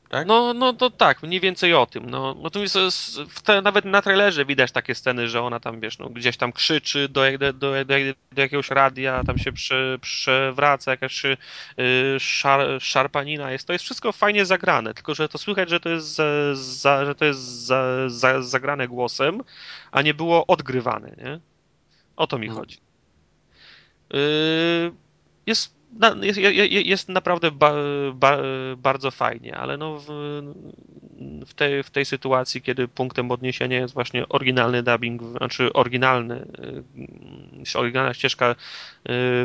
tak? 0.10 0.28
No, 0.28 0.54
no 0.54 0.74
to 0.74 0.90
tak, 0.90 1.24
mniej 1.24 1.40
więcej 1.40 1.74
o 1.74 1.86
tym. 1.86 2.10
No, 2.10 2.36
no 2.42 2.50
to 2.50 2.60
jest, 2.60 2.78
te, 3.44 3.62
nawet 3.62 3.86
na 3.86 4.02
trailerze 4.02 4.46
widać 4.46 4.72
takie 4.72 4.96
sceny, 4.96 5.28
że 5.28 5.42
ona 5.42 5.60
tam, 5.60 5.80
wiesz, 5.80 6.00
no, 6.00 6.10
gdzieś 6.10 6.38
tam 6.38 6.52
krzyczy 6.52 7.10
do, 7.10 7.22
do, 7.38 7.54
do, 7.54 7.86
do 8.32 8.42
jakiegoś 8.42 8.70
radia, 8.70 9.24
tam 9.24 9.38
się 9.38 9.52
prze, 9.52 9.98
przewraca, 10.02 10.92
jakaś 10.92 11.26
y, 11.26 11.38
szar, 12.20 12.82
szarpanina 12.82 13.52
jest. 13.52 13.68
To 13.68 13.74
jest 13.74 13.86
wszystko 13.86 14.12
fajnie 14.12 14.46
zagrane, 14.46 14.94
tylko 14.94 15.16
że 15.16 15.30
to 15.30 15.38
słychać, 15.38 15.70
że 15.70 15.80
to 15.80 15.90
jest, 15.90 16.16
za, 16.16 16.56
za, 16.56 17.06
że 17.06 17.16
to 17.16 17.26
jest 17.26 17.40
za, 17.40 18.10
za, 18.10 18.42
zagrane 18.42 18.88
głosem, 18.88 19.44
a 19.92 20.02
nie 20.02 20.14
było 20.14 20.48
odgrywane, 20.48 21.16
nie? 21.18 21.40
O 22.16 22.28
to 22.28 22.38
mi 22.38 22.48
hmm. 22.48 22.62
chodzi. 22.62 22.78
Y, 24.14 24.92
jest 25.46 25.77
jest, 26.22 26.40
jest 26.70 27.10
naprawdę 27.10 27.52
ba, 27.52 27.74
ba, 28.14 28.38
bardzo 28.78 29.12
fajnie, 29.12 29.58
ale 29.58 29.78
no 29.78 30.00
w, 30.00 30.08
w, 31.46 31.54
tej, 31.54 31.84
w 31.84 31.90
tej 31.90 32.06
sytuacji, 32.06 32.62
kiedy 32.62 32.88
punktem 32.88 33.32
odniesienia 33.32 33.80
jest 33.80 33.94
właśnie 33.94 34.30
oryginalny 34.30 34.84
dubbing, 34.84 35.22
znaczy 35.24 35.74
oryginalny, 35.74 36.46
y, 37.76 37.80
oryginalna 37.80 38.14
ścieżka 38.14 38.52
y, 38.52 38.56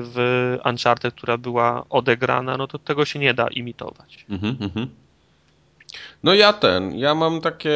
w 0.02 0.56
Uncharted, 0.64 1.14
która 1.14 1.38
była 1.38 1.84
odegrana, 1.90 2.56
no 2.56 2.66
to 2.66 2.78
tego 2.78 3.04
się 3.04 3.18
nie 3.18 3.34
da 3.34 3.48
imitować. 3.48 4.26
Mhm, 4.30 4.56
mhm. 4.60 4.88
No 6.22 6.34
ja 6.34 6.52
ten, 6.52 6.98
ja 6.98 7.14
mam 7.14 7.40
takie 7.40 7.70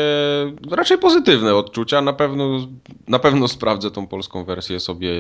raczej 0.71 0.99
pozytywne 0.99 1.55
odczucia, 1.55 2.03
na 2.03 2.13
pewno, 2.13 2.69
na 3.09 3.19
pewno 3.19 3.49
sprawdzę 3.49 3.91
tą 3.91 4.07
polską 4.07 4.45
wersję 4.45 4.81
sobie 4.81 5.11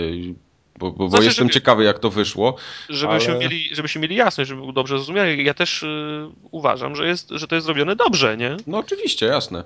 bo, 0.79 0.91
bo, 0.91 1.09
znaczy, 1.09 1.25
jestem 1.25 1.45
żeby, 1.45 1.55
ciekawy, 1.55 1.85
jak 1.85 1.99
to 1.99 2.11
wyszło. 2.11 2.57
Żebyśmy, 2.89 3.33
ale... 3.33 3.41
mieli, 3.41 3.69
żebyśmy 3.75 4.01
mieli 4.01 4.17
jasność, 4.17 4.49
żeby 4.49 4.63
był 4.63 4.73
dobrze 4.73 4.97
zrozumiany. 4.97 5.37
Ja 5.37 5.55
też 5.55 5.83
y, 5.83 6.29
uważam, 6.51 6.97
że, 6.97 7.07
jest, 7.07 7.31
że 7.31 7.49
to 7.49 7.55
jest 7.55 7.65
zrobione 7.65 7.97
dobrze, 7.97 8.37
nie? 8.37 8.57
No 8.67 8.79
oczywiście, 8.79 9.27
jasne. 9.27 9.65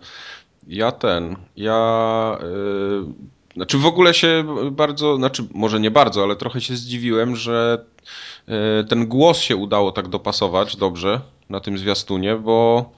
Ja 0.66 0.92
ten, 0.92 1.36
ja... 1.56 2.38
Y, 2.42 3.40
znaczy 3.56 3.78
w 3.78 3.86
ogóle 3.86 4.14
się 4.14 4.44
bardzo, 4.70 5.16
znaczy 5.16 5.44
może 5.54 5.80
nie 5.80 5.90
bardzo, 5.90 6.22
ale 6.22 6.36
trochę 6.36 6.60
się 6.60 6.76
zdziwiłem, 6.76 7.36
że 7.36 7.84
y, 8.48 8.84
ten 8.84 9.06
głos 9.06 9.38
się 9.38 9.56
udało 9.56 9.92
tak 9.92 10.08
dopasować 10.08 10.76
dobrze 10.76 11.20
na 11.48 11.60
tym 11.60 11.78
zwiastunie, 11.78 12.36
bo 12.36 12.90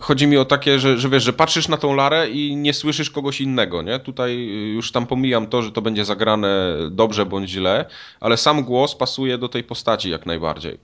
chodzi 0.00 0.26
mi 0.26 0.36
o 0.36 0.44
takie, 0.44 0.78
że, 0.78 0.98
że 0.98 1.08
wiesz, 1.08 1.24
że 1.24 1.32
patrzysz 1.32 1.68
na 1.68 1.76
tą 1.76 1.94
Larę 1.94 2.30
i 2.30 2.56
nie 2.56 2.74
słyszysz 2.74 3.10
kogoś 3.10 3.40
innego, 3.40 3.82
nie? 3.82 3.98
Tutaj 3.98 4.36
już 4.74 4.92
tam 4.92 5.06
pomijam 5.06 5.46
to, 5.46 5.62
że 5.62 5.72
to 5.72 5.82
będzie 5.82 6.04
zagrane 6.04 6.76
dobrze 6.90 7.26
bądź 7.26 7.50
źle, 7.50 7.84
ale 8.20 8.36
sam 8.36 8.64
głos 8.64 8.94
pasuje 8.94 9.38
do 9.38 9.48
tej 9.48 9.64
postaci 9.64 10.10
jak 10.10 10.26
najbardziej. 10.26 10.78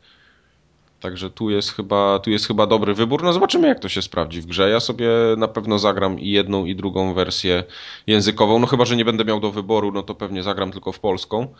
Także 1.01 1.31
tu 1.31 1.51
jest 1.51 1.73
chyba, 1.73 2.19
tu 2.19 2.31
jest 2.31 2.47
chyba 2.47 2.67
dobry 2.67 2.95
wybór. 2.95 3.23
No 3.23 3.33
zobaczymy, 3.33 3.69
jak 3.69 3.81
to 3.81 3.89
się 3.89 4.03
sprawdzi 4.03 4.41
w 4.41 4.47
grze. 4.47 4.71
Ja 4.71 4.81
sobie 4.81 5.09
na 5.37 5.49
pewno 5.49 5.79
zagram 5.79 6.21
i 6.21 6.31
jedną, 6.31 6.65
i 6.65 6.77
drugą 6.77 7.15
wersję 7.15 7.65
językową. 8.07 8.59
No 8.59 8.67
chyba, 8.67 8.85
że 8.85 8.97
nie 8.97 9.05
będę 9.05 9.25
miał 9.25 9.41
do 9.41 9.53
wyboru, 9.53 9.93
no 9.93 10.03
to 10.03 10.15
pewnie 10.15 10.43
zagram 10.43 10.73
tylko 10.73 10.93
w 10.93 11.01
polską. 11.01 11.55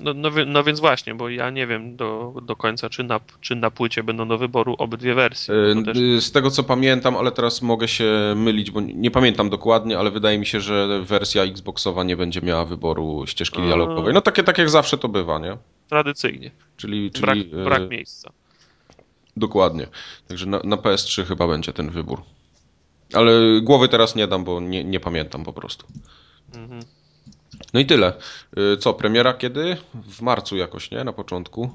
No, 0.00 0.14
no, 0.14 0.30
no, 0.46 0.64
więc 0.64 0.80
właśnie, 0.80 1.14
bo 1.14 1.28
ja 1.28 1.50
nie 1.50 1.66
wiem 1.66 1.96
do, 1.96 2.34
do 2.42 2.56
końca, 2.56 2.90
czy 2.90 3.04
na, 3.04 3.20
czy 3.40 3.56
na 3.56 3.70
płycie 3.70 4.02
będą 4.02 4.28
do 4.28 4.38
wyboru 4.38 4.74
obydwie 4.78 5.14
wersje. 5.14 5.54
E, 5.54 5.82
też... 5.82 5.98
Z 6.24 6.32
tego 6.32 6.50
co 6.50 6.62
pamiętam, 6.62 7.16
ale 7.16 7.32
teraz 7.32 7.62
mogę 7.62 7.88
się 7.88 8.34
mylić, 8.36 8.70
bo 8.70 8.80
nie 8.80 9.10
pamiętam 9.10 9.50
dokładnie, 9.50 9.98
ale 9.98 10.10
wydaje 10.10 10.38
mi 10.38 10.46
się, 10.46 10.60
że 10.60 11.02
wersja 11.04 11.42
Xboxowa 11.42 12.04
nie 12.04 12.16
będzie 12.16 12.40
miała 12.40 12.64
wyboru 12.64 13.24
ścieżki 13.26 13.62
dialogowej. 13.62 14.14
No 14.14 14.20
takie, 14.20 14.42
tak 14.42 14.58
jak 14.58 14.70
zawsze 14.70 14.98
to 14.98 15.08
bywa, 15.08 15.38
nie? 15.38 15.56
Tradycyjnie. 15.88 16.50
Czyli, 16.76 17.10
czyli 17.10 17.44
brak, 17.44 17.64
brak 17.64 17.90
miejsca. 17.90 18.32
Dokładnie. 19.36 19.86
Także 20.28 20.46
na, 20.46 20.60
na, 20.64 20.76
PS3 20.76 21.24
chyba 21.24 21.48
będzie 21.48 21.72
ten 21.72 21.90
wybór. 21.90 22.22
Ale 23.12 23.32
głowy 23.62 23.88
teraz 23.88 24.14
nie 24.14 24.26
dam, 24.26 24.44
bo 24.44 24.60
nie, 24.60 24.84
nie 24.84 25.00
pamiętam 25.00 25.44
po 25.44 25.52
prostu. 25.52 25.86
Mhm. 26.54 26.82
No 27.72 27.80
i 27.80 27.86
tyle. 27.86 28.12
Y, 28.58 28.76
co, 28.76 28.94
premiera 28.94 29.34
kiedy? 29.34 29.76
W 29.94 30.22
marcu 30.22 30.56
jakoś, 30.56 30.90
nie? 30.90 31.04
Na 31.04 31.12
początku. 31.12 31.70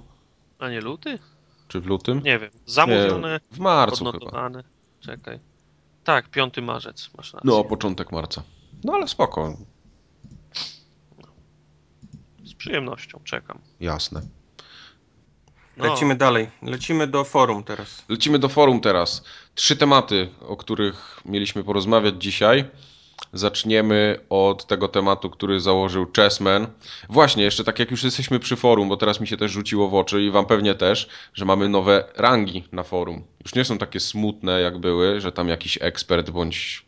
A 0.59 0.69
nie 0.69 0.81
luty? 0.81 1.19
Czy 1.67 1.81
w 1.81 1.85
lutym? 1.85 2.21
Nie 2.23 2.39
wiem. 2.39 2.51
Zamówione. 2.65 3.33
Nie, 3.33 3.39
w 3.57 3.59
marcu 3.59 4.11
chyba. 4.11 4.49
Czekaj. 4.99 5.39
Tak, 6.03 6.29
5 6.29 6.57
marzec, 6.57 7.09
masz 7.17 7.33
rację. 7.33 7.49
No, 7.51 7.63
początek 7.63 8.11
marca. 8.11 8.43
No 8.83 8.93
ale 8.93 9.07
spoko. 9.07 9.57
Z 12.43 12.53
przyjemnością, 12.53 13.19
czekam. 13.23 13.59
Jasne. 13.79 14.21
No. 15.77 15.85
Lecimy 15.85 16.15
dalej. 16.15 16.49
Lecimy 16.61 17.07
do 17.07 17.23
forum 17.23 17.63
teraz. 17.63 18.05
Lecimy 18.09 18.39
do 18.39 18.49
forum 18.49 18.79
teraz. 18.81 19.23
Trzy 19.55 19.75
tematy, 19.75 20.29
o 20.41 20.57
których 20.57 21.21
mieliśmy 21.25 21.63
porozmawiać 21.63 22.15
dzisiaj. 22.23 22.65
Zaczniemy 23.33 24.19
od 24.29 24.67
tego 24.67 24.87
tematu, 24.87 25.29
który 25.29 25.59
założył 25.59 26.07
Chessman. 26.15 26.67
Właśnie, 27.09 27.43
jeszcze 27.43 27.63
tak 27.63 27.79
jak 27.79 27.91
już 27.91 28.03
jesteśmy 28.03 28.39
przy 28.39 28.55
forum, 28.55 28.89
bo 28.89 28.97
teraz 28.97 29.19
mi 29.19 29.27
się 29.27 29.37
też 29.37 29.51
rzuciło 29.51 29.89
w 29.89 29.95
oczy 29.95 30.21
i 30.21 30.31
wam 30.31 30.45
pewnie 30.45 30.75
też, 30.75 31.09
że 31.33 31.45
mamy 31.45 31.69
nowe 31.69 32.03
rangi 32.15 32.63
na 32.71 32.83
forum. 32.83 33.23
Już 33.43 33.55
nie 33.55 33.65
są 33.65 33.77
takie 33.77 33.99
smutne 33.99 34.61
jak 34.61 34.77
były, 34.77 35.21
że 35.21 35.31
tam 35.31 35.47
jakiś 35.47 35.77
ekspert 35.81 36.29
bądź 36.29 36.85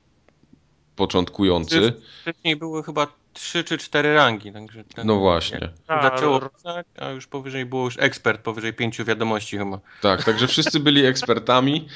początkujący. 0.95 1.93
Wcześniej 2.21 2.55
były 2.55 2.83
chyba 2.83 3.07
trzy 3.33 3.63
czy 3.63 3.77
cztery 3.77 4.13
rangi. 4.13 4.53
Także 4.53 4.83
no 5.03 5.15
właśnie. 5.15 5.69
Zaczęło 5.87 6.39
tak, 6.63 6.85
a 6.99 7.09
już 7.09 7.27
powyżej 7.27 7.65
było 7.65 7.85
już 7.85 7.97
ekspert, 7.99 8.41
powyżej 8.41 8.73
pięciu 8.73 9.05
wiadomości 9.05 9.57
chyba. 9.57 9.79
Tak, 10.01 10.23
także 10.23 10.47
wszyscy 10.47 10.79
byli 10.79 11.05
ekspertami. 11.13 11.87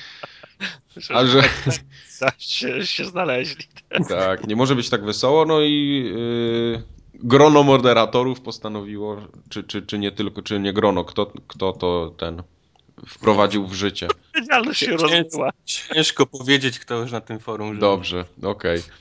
A 1.09 1.25
że... 1.25 1.43
się, 2.37 2.87
się 2.87 3.05
znaleźli. 3.05 3.65
Tak, 4.09 4.47
nie 4.47 4.55
może 4.55 4.75
być 4.75 4.89
tak 4.89 5.05
wesoło, 5.05 5.45
no 5.45 5.61
i 5.61 6.03
yy, 6.15 6.83
grono 7.13 7.63
moderatorów 7.63 8.41
postanowiło, 8.41 9.17
czy, 9.49 9.63
czy, 9.63 9.81
czy 9.81 9.99
nie 9.99 10.11
tylko, 10.11 10.41
czy 10.41 10.59
nie 10.59 10.73
grono, 10.73 11.05
kto, 11.05 11.31
kto 11.47 11.73
to 11.73 12.13
ten 12.17 12.43
wprowadził 13.07 13.67
w 13.67 13.73
życie. 13.73 14.07
Odpowiedzialność 14.07 14.79
się 14.79 14.97
rozmyła. 14.97 15.49
Ciężko 15.65 16.25
powiedzieć, 16.25 16.79
kto 16.79 16.95
już 16.95 17.11
na 17.11 17.21
tym 17.21 17.39
forum 17.39 17.67
żyje. 17.67 17.79
Dobrze, 17.79 18.25
okej. 18.43 18.79
Okay. 18.79 18.91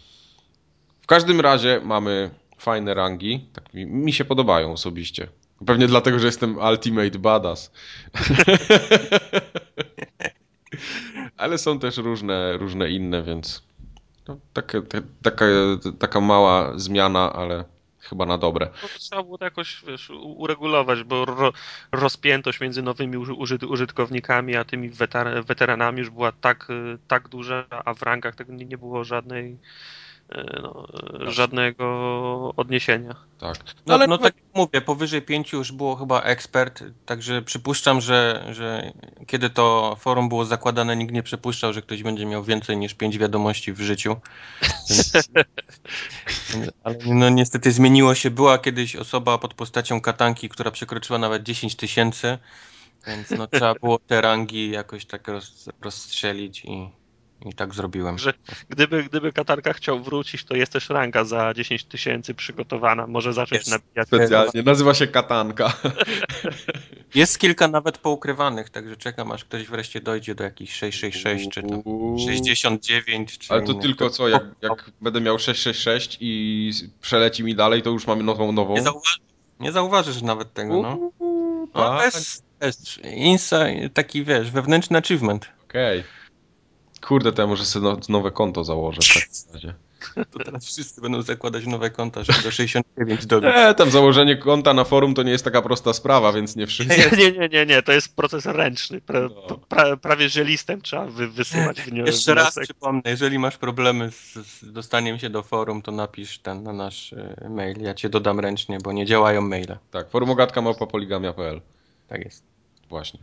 W 1.02 1.06
każdym 1.06 1.40
razie 1.40 1.80
mamy 1.84 2.30
fajne 2.58 2.94
rangi, 2.94 3.46
tak 3.52 3.74
mi, 3.74 3.86
mi 3.86 4.12
się 4.12 4.24
podobają 4.24 4.72
osobiście. 4.72 5.28
Pewnie 5.66 5.86
dlatego, 5.86 6.18
że 6.18 6.26
jestem 6.26 6.58
Ultimate 6.58 7.18
Badass. 7.18 7.70
Ale 11.36 11.58
są 11.58 11.78
też 11.78 11.96
różne, 11.96 12.56
różne 12.56 12.90
inne, 12.90 13.22
więc 13.22 13.62
no, 14.28 14.36
taka, 14.52 14.78
taka, 15.22 15.44
taka 15.98 16.20
mała 16.20 16.78
zmiana, 16.78 17.32
ale 17.32 17.64
chyba 18.00 18.26
na 18.26 18.38
dobre. 18.38 18.68
Trzeba 18.98 19.22
było 19.22 19.38
to 19.38 19.44
jakoś 19.44 19.82
wiesz, 19.86 20.10
uregulować, 20.22 21.02
bo 21.02 21.24
ro, 21.24 21.52
rozpiętość 21.92 22.60
między 22.60 22.82
nowymi 22.82 23.16
użyt, 23.16 23.62
użytkownikami 23.62 24.56
a 24.56 24.64
tymi 24.64 24.90
weter, 24.90 25.44
weteranami 25.44 25.98
już 25.98 26.10
była 26.10 26.32
tak, 26.32 26.68
tak 27.08 27.28
duża, 27.28 27.66
a 27.70 27.94
w 27.94 28.02
rangach 28.02 28.34
tego 28.34 28.52
nie, 28.52 28.64
nie 28.64 28.78
było 28.78 29.04
żadnej 29.04 29.58
E, 30.34 30.60
no, 30.62 30.86
żadnego 31.30 31.84
odniesienia. 32.56 33.14
Tak. 33.38 33.56
No, 33.86 33.94
ale 33.94 34.06
no 34.06 34.18
tak 34.18 34.36
jak 34.36 34.44
mówię, 34.54 34.80
powyżej 34.80 35.22
pięciu 35.22 35.56
już 35.56 35.72
było 35.72 35.96
chyba 35.96 36.20
ekspert, 36.20 36.84
także 37.06 37.42
przypuszczam, 37.42 38.00
że, 38.00 38.48
że 38.52 38.92
kiedy 39.26 39.50
to 39.50 39.96
forum 40.00 40.28
było 40.28 40.44
zakładane, 40.44 40.96
nikt 40.96 41.12
nie 41.12 41.22
przypuszczał, 41.22 41.72
że 41.72 41.82
ktoś 41.82 42.02
będzie 42.02 42.26
miał 42.26 42.44
więcej 42.44 42.76
niż 42.76 42.94
pięć 42.94 43.18
wiadomości 43.18 43.72
w 43.72 43.80
życiu. 43.80 44.16
ale 46.84 46.96
no 47.06 47.28
niestety 47.28 47.72
zmieniło 47.72 48.14
się. 48.14 48.30
Była 48.30 48.58
kiedyś 48.58 48.96
osoba 48.96 49.38
pod 49.38 49.54
postacią 49.54 50.00
katanki, 50.00 50.48
która 50.48 50.70
przekroczyła 50.70 51.18
nawet 51.18 51.42
10 51.42 51.76
tysięcy, 51.76 52.38
więc 53.06 53.30
no 53.30 53.46
trzeba 53.46 53.74
było 53.74 53.98
te 53.98 54.20
rangi 54.20 54.70
jakoś 54.70 55.06
tak 55.06 55.28
roz, 55.28 55.68
rozstrzelić 55.80 56.64
i 56.64 57.01
i 57.46 57.54
tak 57.54 57.74
zrobiłem. 57.74 58.18
Że 58.18 58.34
gdyby, 58.68 59.04
gdyby 59.04 59.32
Katarka 59.32 59.72
chciał 59.72 60.02
wrócić, 60.02 60.44
to 60.44 60.56
jest 60.56 60.72
też 60.72 60.88
ranka 60.88 61.24
za 61.24 61.54
10 61.54 61.84
tysięcy 61.84 62.34
przygotowana. 62.34 63.06
Może 63.06 63.32
zacząć 63.32 63.60
jest. 63.60 63.70
nabijać. 63.70 64.06
Specjalnie. 64.06 64.62
Nazywa 64.62 64.94
się 64.94 65.06
Katanka. 65.06 65.72
Jest 67.14 67.38
kilka 67.38 67.68
nawet 67.68 67.98
poukrywanych, 67.98 68.70
także 68.70 68.96
czekam 68.96 69.32
aż 69.32 69.44
ktoś 69.44 69.64
wreszcie 69.64 70.00
dojdzie 70.00 70.34
do 70.34 70.44
jakichś 70.44 70.72
666 70.72 71.50
czy 71.50 71.62
tam 71.62 71.82
69. 72.26 73.38
Czy 73.38 73.52
Ale 73.52 73.62
to 73.62 73.74
tylko 73.74 74.10
co, 74.10 74.28
jak, 74.28 74.42
jak 74.62 74.90
będę 75.00 75.20
miał 75.20 75.38
666 75.38 76.18
i 76.20 76.72
przeleci 77.00 77.44
mi 77.44 77.54
dalej, 77.54 77.82
to 77.82 77.90
już 77.90 78.06
mamy 78.06 78.22
nową, 78.22 78.52
nową. 78.52 78.74
Nie, 78.74 78.82
zauważy, 78.82 79.18
nie 79.60 79.72
zauważysz 79.72 80.22
nawet 80.22 80.52
tego, 80.52 80.82
no. 80.82 81.10
no 81.20 81.66
tak. 81.74 81.98
to 81.98 82.04
jest, 82.04 82.44
jest 82.60 82.98
insa, 83.04 83.64
taki 83.94 84.24
wiesz, 84.24 84.50
wewnętrzny 84.50 84.98
achievement. 84.98 85.48
Okej. 85.64 86.00
Okay. 86.00 86.21
Kurde, 87.06 87.32
to 87.32 87.42
ja 87.42 87.48
może 87.48 87.64
sobie 87.64 87.96
nowe 88.08 88.30
konto 88.30 88.64
założę 88.64 89.00
w 89.02 89.14
takim 89.14 89.54
razie. 89.54 89.74
To 90.32 90.38
teraz 90.38 90.66
wszyscy 90.66 91.00
będą 91.00 91.22
zakładać 91.22 91.66
nowe 91.66 91.90
konta, 91.90 92.24
żeby 92.24 92.42
do 92.42 92.50
69 92.50 93.26
dobić. 93.26 93.50
Nie, 93.54 93.74
tam 93.74 93.90
założenie 93.90 94.36
konta 94.36 94.74
na 94.74 94.84
forum 94.84 95.14
to 95.14 95.22
nie 95.22 95.32
jest 95.32 95.44
taka 95.44 95.62
prosta 95.62 95.92
sprawa, 95.92 96.32
więc 96.32 96.56
nie 96.56 96.66
wszyscy. 96.66 96.98
Nie, 96.98 97.24
nie, 97.24 97.38
nie, 97.38 97.48
nie, 97.48 97.66
nie. 97.66 97.82
to 97.82 97.92
jest 97.92 98.16
proces 98.16 98.46
ręczny. 98.46 99.00
Pra, 99.00 99.20
no. 99.20 99.58
pra, 99.68 99.96
prawie 99.96 100.28
że 100.28 100.44
listem 100.44 100.82
trzeba 100.82 101.06
wy, 101.06 101.28
wysyłać 101.28 101.82
wniosek. 101.82 102.14
Jeszcze 102.14 102.34
raz 102.34 102.58
przypomnę, 102.62 103.02
jeżeli 103.06 103.38
masz 103.38 103.56
problemy 103.56 104.10
z, 104.10 104.34
z, 104.34 104.72
dostaniem 104.72 105.18
się 105.18 105.30
do 105.30 105.42
forum, 105.42 105.82
to 105.82 105.92
napisz 105.92 106.38
ten 106.38 106.62
na 106.62 106.72
nasz 106.72 107.12
e, 107.12 107.48
mail. 107.50 107.82
Ja 107.82 107.94
cię 107.94 108.08
dodam 108.08 108.40
ręcznie, 108.40 108.78
bo 108.84 108.92
nie 108.92 109.06
działają 109.06 109.40
maile. 109.40 109.78
Tak, 109.90 110.10
forumogatka 110.10 110.62
małpa 110.62 110.86
poligamia.pl. 110.86 111.60
Tak 112.08 112.24
jest. 112.24 112.44
Właśnie. 112.88 113.20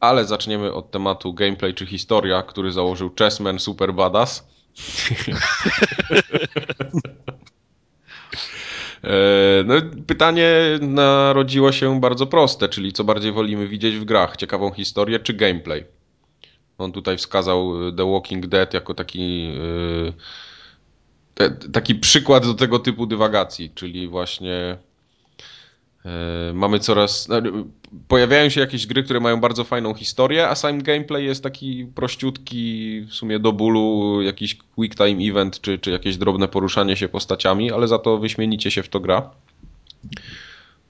Ale 0.00 0.24
zaczniemy 0.24 0.72
od 0.72 0.90
tematu 0.90 1.34
gameplay 1.34 1.74
czy 1.74 1.86
historia, 1.86 2.42
który 2.42 2.72
założył 2.72 3.10
Chessman 3.18 3.58
Super 3.58 3.94
Badass. 3.94 4.46
E, 9.04 9.64
no, 9.64 9.74
pytanie 10.06 10.50
narodziło 10.80 11.72
się 11.72 12.00
bardzo 12.00 12.26
proste, 12.26 12.68
czyli 12.68 12.92
co 12.92 13.04
bardziej 13.04 13.32
wolimy 13.32 13.68
widzieć 13.68 13.96
w 13.96 14.04
grach, 14.04 14.36
ciekawą 14.36 14.72
historię 14.72 15.20
czy 15.20 15.34
gameplay? 15.34 15.84
On 16.78 16.92
tutaj 16.92 17.16
wskazał 17.16 17.72
The 17.96 18.12
Walking 18.12 18.46
Dead 18.46 18.74
jako 18.74 18.94
taki, 18.94 19.52
e, 21.38 21.50
taki 21.50 21.94
przykład 21.94 22.46
do 22.46 22.54
tego 22.54 22.78
typu 22.78 23.06
dywagacji, 23.06 23.70
czyli 23.74 24.08
właśnie 24.08 24.78
E, 24.78 24.78
mamy 26.54 26.78
coraz. 26.78 27.28
No, 27.28 27.36
pojawiają 28.08 28.48
się 28.48 28.60
jakieś 28.60 28.86
gry, 28.86 29.02
które 29.02 29.20
mają 29.20 29.40
bardzo 29.40 29.64
fajną 29.64 29.94
historię, 29.94 30.48
a 30.48 30.54
sam 30.54 30.82
gameplay 30.82 31.24
jest 31.24 31.42
taki 31.42 31.86
prościutki, 31.94 33.00
w 33.00 33.14
sumie 33.14 33.38
do 33.38 33.52
bólu, 33.52 34.22
jakiś 34.22 34.54
quick 34.54 34.96
time 34.96 35.22
event, 35.30 35.60
czy, 35.60 35.78
czy 35.78 35.90
jakieś 35.90 36.16
drobne 36.16 36.48
poruszanie 36.48 36.96
się 36.96 37.08
postaciami, 37.08 37.72
ale 37.72 37.88
za 37.88 37.98
to 37.98 38.18
wyśmienicie 38.18 38.70
się 38.70 38.82
w 38.82 38.88
to 38.88 39.00
gra. 39.00 39.30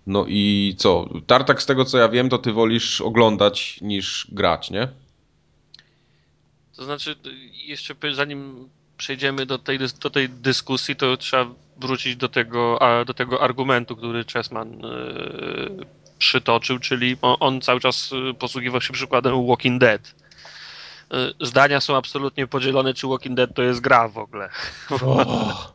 No 0.07 0.25
i 0.29 0.75
co? 0.79 1.09
Tartak, 1.27 1.63
z 1.63 1.67
tego 1.67 1.85
co 1.85 1.99
ja 1.99 2.09
wiem, 2.09 2.29
to 2.29 2.39
ty 2.39 2.53
wolisz 2.53 3.01
oglądać 3.01 3.79
niż 3.81 4.29
grać, 4.33 4.71
nie? 4.71 4.89
To 6.77 6.85
znaczy, 6.85 7.17
jeszcze 7.53 7.95
zanim 8.15 8.69
przejdziemy 8.97 9.47
do 9.47 9.59
tej, 9.59 9.79
do 10.01 10.11
tej 10.11 10.29
dyskusji, 10.29 10.97
to 10.97 11.17
trzeba 11.17 11.47
wrócić 11.77 12.17
do 12.17 12.29
tego, 12.29 12.79
do 13.07 13.15
tego 13.15 13.43
argumentu, 13.43 13.97
który 13.97 14.25
Chessman 14.33 14.85
e, 14.85 14.89
przytoczył, 16.19 16.79
czyli 16.79 17.17
on 17.23 17.61
cały 17.61 17.81
czas 17.81 18.11
e, 18.31 18.35
posługiwał 18.35 18.81
się 18.81 18.93
przykładem 18.93 19.47
Walking 19.47 19.81
Dead. 19.81 20.15
E, 21.11 21.47
zdania 21.47 21.81
są 21.81 21.97
absolutnie 21.97 22.47
podzielone, 22.47 22.95
czy 22.95 23.07
Walking 23.07 23.37
Dead 23.37 23.55
to 23.55 23.63
jest 23.63 23.81
gra 23.81 24.09
w 24.09 24.19
ogóle. 24.19 24.49
Oh. 24.91 25.73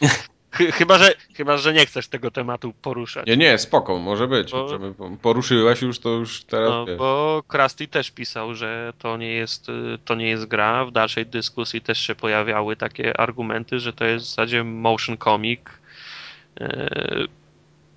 Chyba 0.56 0.98
że, 0.98 1.14
chyba, 1.34 1.56
że 1.56 1.72
nie 1.72 1.86
chcesz 1.86 2.08
tego 2.08 2.30
tematu 2.30 2.72
poruszać. 2.82 3.26
Nie, 3.26 3.36
nie, 3.36 3.58
spoko, 3.58 3.98
może 3.98 4.28
być. 4.28 4.52
Bo, 4.52 5.10
poruszyłeś 5.22 5.82
już, 5.82 5.98
to 5.98 6.08
już 6.08 6.44
teraz 6.44 6.70
no, 6.70 6.86
wiesz. 6.86 6.98
Bo 6.98 7.42
Krusty 7.48 7.88
też 7.88 8.10
pisał, 8.10 8.54
że 8.54 8.92
to 8.98 9.16
nie, 9.16 9.32
jest, 9.32 9.66
to 10.04 10.14
nie 10.14 10.28
jest 10.28 10.46
gra. 10.46 10.84
W 10.84 10.92
dalszej 10.92 11.26
dyskusji 11.26 11.80
też 11.80 11.98
się 11.98 12.14
pojawiały 12.14 12.76
takie 12.76 13.20
argumenty, 13.20 13.80
że 13.80 13.92
to 13.92 14.04
jest 14.04 14.26
w 14.26 14.28
zasadzie 14.28 14.64
motion 14.64 15.18
comic. 15.18 15.60
E, 16.60 17.26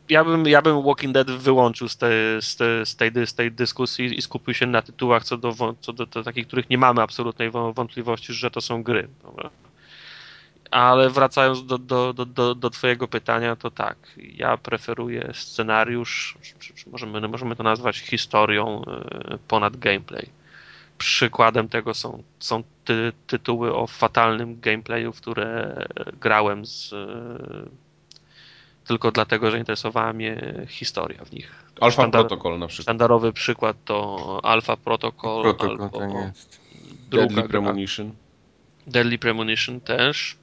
ja 0.09 0.23
bym, 0.23 0.47
ja 0.47 0.61
bym 0.61 0.83
Walking 0.83 1.13
Dead 1.13 1.31
wyłączył 1.31 1.89
z, 1.89 1.97
te, 1.97 2.07
z, 2.41 2.55
te, 2.55 2.85
z, 2.85 2.95
tej, 2.95 3.11
z 3.27 3.33
tej 3.33 3.51
dyskusji 3.51 4.17
i 4.17 4.21
skupił 4.21 4.53
się 4.53 4.65
na 4.65 4.81
tytułach 4.81 5.23
co 5.23 5.37
do, 5.37 5.75
co 5.81 5.93
do, 5.93 6.05
do 6.05 6.23
takich, 6.23 6.47
których 6.47 6.69
nie 6.69 6.77
mamy 6.77 7.01
absolutnej 7.01 7.51
wątpliwości, 7.51 8.33
że 8.33 8.51
to 8.51 8.61
są 8.61 8.83
gry. 8.83 9.07
Dobra? 9.23 9.49
Ale 10.71 11.09
wracając 11.09 11.65
do, 11.65 11.77
do, 11.77 12.13
do, 12.13 12.55
do 12.55 12.69
Twojego 12.69 13.07
pytania, 13.07 13.55
to 13.55 13.71
tak, 13.71 13.97
ja 14.17 14.57
preferuję 14.57 15.31
scenariusz, 15.33 16.37
czy, 16.59 16.73
czy 16.73 16.89
możemy, 16.89 17.27
możemy 17.27 17.55
to 17.55 17.63
nazwać 17.63 17.97
historią 17.97 18.81
e, 18.85 19.37
ponad 19.47 19.77
gameplay. 19.77 20.29
Przykładem 20.97 21.69
tego 21.69 21.93
są, 21.93 22.23
są 22.39 22.63
ty, 22.85 23.13
tytuły 23.27 23.75
o 23.75 23.87
fatalnym 23.87 24.59
gameplayu, 24.59 25.11
które 25.11 25.85
grałem 26.19 26.65
z, 26.65 26.93
e, 26.93 27.89
tylko 28.89 29.11
dlatego, 29.11 29.51
że 29.51 29.57
interesowała 29.57 30.13
mnie 30.13 30.65
historia 30.67 31.25
w 31.25 31.31
nich. 31.31 31.63
Alpha 31.81 31.91
Sztandar, 31.91 32.27
Protocol 32.27 32.59
na 32.59 32.67
przykład. 32.67 32.83
Standardowy 32.83 33.33
przykład 33.33 33.77
to 33.85 34.39
Alpha 34.43 34.77
Protocol, 34.77 35.43
Protocol 35.43 35.71
albo 35.81 35.99
tak 35.99 36.13
jest. 36.13 36.59
Deadly 37.09 37.43
Premonition. 37.43 38.11
Deadly 38.87 39.17
Premonition 39.17 39.81
też. 39.81 40.37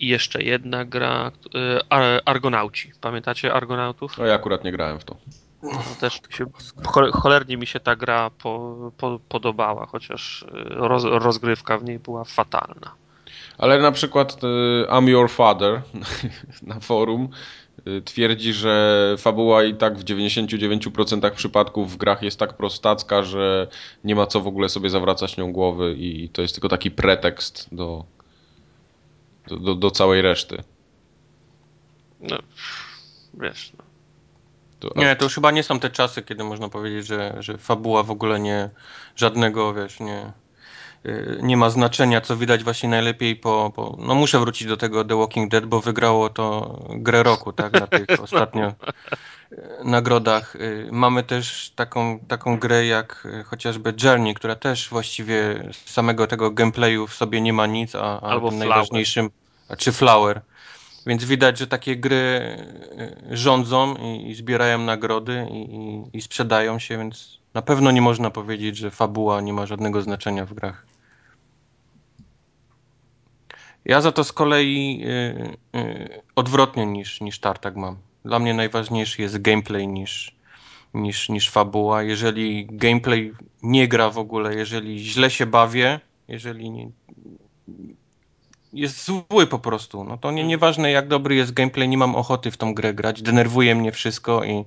I 0.00 0.08
jeszcze 0.08 0.42
jedna 0.42 0.84
gra, 0.84 1.32
e, 1.54 1.92
Argonauci. 2.24 2.92
Pamiętacie 3.00 3.54
Argonautów? 3.54 4.18
No 4.18 4.26
ja 4.26 4.34
akurat 4.34 4.64
nie 4.64 4.72
grałem 4.72 5.00
w 5.00 5.04
to. 5.04 5.16
No, 5.62 5.82
też 6.00 6.20
się, 6.30 6.46
cholernie 7.12 7.56
mi 7.56 7.66
się 7.66 7.80
ta 7.80 7.96
gra 7.96 8.30
po, 8.30 8.76
po, 8.98 9.20
podobała, 9.28 9.86
chociaż 9.86 10.42
e, 10.42 10.48
roz, 10.68 11.04
rozgrywka 11.04 11.78
w 11.78 11.84
niej 11.84 11.98
była 11.98 12.24
fatalna. 12.24 12.94
Ale 13.58 13.78
na 13.78 13.92
przykład 13.92 14.36
e, 14.44 14.46
I'm 14.86 15.08
Your 15.08 15.30
Father 15.30 15.82
na 16.62 16.80
forum 16.80 17.28
twierdzi, 18.04 18.52
że 18.52 19.14
fabuła 19.18 19.64
i 19.64 19.74
tak 19.74 19.98
w 19.98 20.04
99% 20.04 21.30
przypadków 21.30 21.92
w 21.92 21.96
grach 21.96 22.22
jest 22.22 22.38
tak 22.38 22.56
prostacka, 22.56 23.22
że 23.22 23.68
nie 24.04 24.14
ma 24.14 24.26
co 24.26 24.40
w 24.40 24.46
ogóle 24.46 24.68
sobie 24.68 24.90
zawracać 24.90 25.36
nią 25.36 25.52
głowy 25.52 25.94
i 25.98 26.28
to 26.28 26.42
jest 26.42 26.54
tylko 26.54 26.68
taki 26.68 26.90
pretekst 26.90 27.68
do, 27.72 28.04
do, 29.48 29.56
do, 29.56 29.74
do 29.74 29.90
całej 29.90 30.22
reszty. 30.22 30.62
No, 32.20 32.38
wiesz, 33.34 33.72
no. 33.78 33.84
To, 34.80 34.92
nie, 34.96 35.16
to 35.16 35.24
już 35.24 35.34
chyba 35.34 35.50
nie 35.50 35.62
są 35.62 35.80
te 35.80 35.90
czasy, 35.90 36.22
kiedy 36.22 36.44
można 36.44 36.68
powiedzieć, 36.68 37.06
że, 37.06 37.36
że 37.40 37.58
fabuła 37.58 38.02
w 38.02 38.10
ogóle 38.10 38.40
nie, 38.40 38.70
żadnego, 39.16 39.74
wiesz, 39.74 40.00
nie, 40.00 40.32
nie 41.42 41.56
ma 41.56 41.70
znaczenia, 41.70 42.20
co 42.20 42.36
widać 42.36 42.64
właśnie 42.64 42.88
najlepiej 42.88 43.36
po, 43.36 43.72
po, 43.76 43.96
no 43.98 44.14
muszę 44.14 44.38
wrócić 44.38 44.68
do 44.68 44.76
tego 44.76 45.04
The 45.04 45.16
Walking 45.16 45.50
Dead, 45.50 45.66
bo 45.66 45.80
wygrało 45.80 46.28
to 46.28 46.78
grę 46.88 47.22
roku, 47.22 47.52
tak, 47.52 47.72
na 47.72 47.86
tych 47.86 48.06
ostatnio 48.22 48.68
y, 48.68 48.74
nagrodach. 49.84 50.56
Y, 50.56 50.88
mamy 50.92 51.22
też 51.22 51.72
taką, 51.76 52.18
taką 52.28 52.58
grę 52.58 52.86
jak 52.86 53.28
chociażby 53.46 53.94
Journey, 54.02 54.34
która 54.34 54.54
też 54.54 54.88
właściwie 54.88 55.68
z 55.72 55.90
samego 55.90 56.26
tego 56.26 56.50
gameplayu 56.50 57.06
w 57.06 57.14
sobie 57.14 57.40
nie 57.40 57.52
ma 57.52 57.66
nic, 57.66 57.94
a, 57.94 58.20
a 58.20 58.40
tym 58.40 58.58
najważniejszym, 58.58 59.30
czy 59.78 59.92
Flower. 59.92 60.40
Więc 61.06 61.24
widać, 61.24 61.58
że 61.58 61.66
takie 61.66 61.96
gry 61.96 62.56
rządzą 63.30 63.94
i, 63.94 64.30
i 64.30 64.34
zbierają 64.34 64.78
nagrody 64.78 65.46
i, 65.50 65.56
i, 65.56 66.16
i 66.18 66.22
sprzedają 66.22 66.78
się, 66.78 66.98
więc 66.98 67.38
na 67.54 67.62
pewno 67.62 67.90
nie 67.90 68.02
można 68.02 68.30
powiedzieć, 68.30 68.76
że 68.76 68.90
fabuła 68.90 69.40
nie 69.40 69.52
ma 69.52 69.66
żadnego 69.66 70.02
znaczenia 70.02 70.46
w 70.46 70.54
grach. 70.54 70.86
Ja 73.88 74.00
za 74.00 74.12
to 74.12 74.24
z 74.24 74.32
kolei 74.32 75.00
y, 75.04 75.78
y, 75.78 76.22
odwrotnie 76.36 76.86
niż, 76.86 77.20
niż 77.20 77.38
Tartak 77.38 77.76
mam. 77.76 77.96
Dla 78.24 78.38
mnie 78.38 78.54
najważniejszy 78.54 79.22
jest 79.22 79.42
gameplay 79.42 79.88
niż, 79.88 80.36
niż, 80.94 81.28
niż 81.28 81.50
fabuła. 81.50 82.02
Jeżeli 82.02 82.66
gameplay 82.66 83.32
nie 83.62 83.88
gra 83.88 84.10
w 84.10 84.18
ogóle, 84.18 84.54
jeżeli 84.54 84.98
źle 84.98 85.30
się 85.30 85.46
bawię, 85.46 86.00
jeżeli 86.28 86.70
nie, 86.70 86.90
jest 88.72 89.04
zły 89.04 89.46
po 89.46 89.58
prostu, 89.58 90.04
no 90.04 90.18
to 90.18 90.30
nie, 90.30 90.44
nieważne 90.44 90.90
jak 90.90 91.08
dobry 91.08 91.34
jest 91.34 91.52
gameplay, 91.52 91.88
nie 91.88 91.98
mam 91.98 92.14
ochoty 92.14 92.50
w 92.50 92.56
tą 92.56 92.74
grę 92.74 92.94
grać, 92.94 93.22
denerwuje 93.22 93.74
mnie 93.74 93.92
wszystko 93.92 94.44
i, 94.44 94.64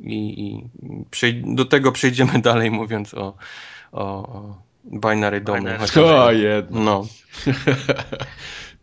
i, 0.00 0.62
i 1.22 1.44
do 1.44 1.64
tego 1.64 1.92
przejdziemy 1.92 2.38
dalej 2.48 2.70
mówiąc 2.70 3.14
o, 3.14 3.34
o, 3.92 4.02
o 4.02 4.69
Binary 4.84 5.40
Domu. 5.40 5.58
Binary. 5.58 5.78
Chociaż, 5.78 5.96
o, 5.96 6.32
jedno. 6.32 6.80
No. 6.80 7.06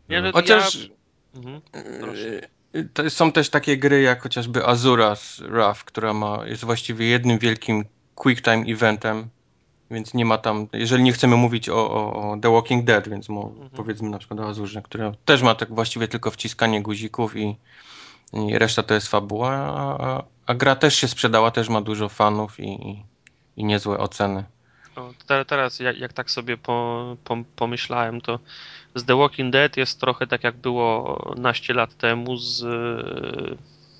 no. 0.22 0.32
Chociaż 0.32 0.76
ja... 0.76 0.90
mhm. 1.36 1.62
Y, 2.76 2.90
to 2.94 3.10
są 3.10 3.32
też 3.32 3.50
takie 3.50 3.78
gry 3.78 4.02
jak 4.02 4.22
chociażby 4.22 4.60
Azura's 4.60 5.50
Wrath, 5.50 5.84
która 5.84 6.14
ma, 6.14 6.46
jest 6.46 6.66
właściwie 6.66 7.06
jednym 7.06 7.40
wielkim 7.40 7.86
quick 8.16 8.42
time 8.42 8.66
eventem 8.68 9.30
Więc 9.92 10.14
nie 10.14 10.26
ma 10.26 10.38
tam, 10.38 10.68
jeżeli 10.74 11.04
nie 11.04 11.14
chcemy 11.14 11.36
mówić 11.36 11.70
o, 11.70 11.92
o, 11.92 12.32
o 12.32 12.38
The 12.38 12.52
Walking 12.52 12.86
Dead, 12.86 13.10
więc 13.10 13.30
mu, 13.30 13.48
mhm. 13.48 13.70
powiedzmy 13.70 14.10
na 14.10 14.18
przykład 14.18 14.40
o 14.40 14.48
Azurze, 14.48 14.82
które 14.82 15.12
też 15.26 15.42
ma 15.42 15.56
tak 15.56 15.76
właściwie 15.76 16.08
tylko 16.08 16.32
wciskanie 16.32 16.82
guzików 16.82 17.38
i, 17.38 17.58
i 18.34 18.58
reszta 18.58 18.84
to 18.84 18.94
jest 18.94 19.08
fabuła, 19.08 19.52
a, 19.52 20.24
a, 20.46 20.54
gra 20.54 20.76
też 20.76 20.96
się 20.96 21.08
sprzedała, 21.08 21.52
też 21.52 21.70
ma 21.70 21.82
dużo 21.82 22.10
fanów 22.10 22.60
i, 22.60 22.90
i, 22.90 23.04
i 23.58 23.66
niezłe 23.66 23.98
oceny. 23.98 24.44
No, 24.98 25.14
teraz 25.48 25.80
jak, 25.80 25.98
jak, 25.98 26.14
tak 26.14 26.32
sobie 26.32 26.58
po, 26.58 27.18
po, 27.24 27.38
pomyślałem, 27.56 28.22
to 28.22 28.40
z 28.96 29.06
The 29.06 29.18
Walking 29.18 29.54
Dead 29.54 29.78
jest 29.78 30.00
trochę 30.00 30.28
tak 30.28 30.44
jak 30.44 30.56
było 30.56 31.36
naście 31.38 31.74
lat 31.74 31.98
temu 31.98 32.38
z 32.38 32.66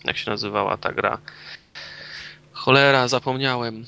jak 0.06 0.18
się 0.18 0.32
nazywała 0.32 0.78
ta 0.78 0.92
gra? 0.92 1.18
Cholera, 2.52 3.08
zapomniałem. 3.08 3.86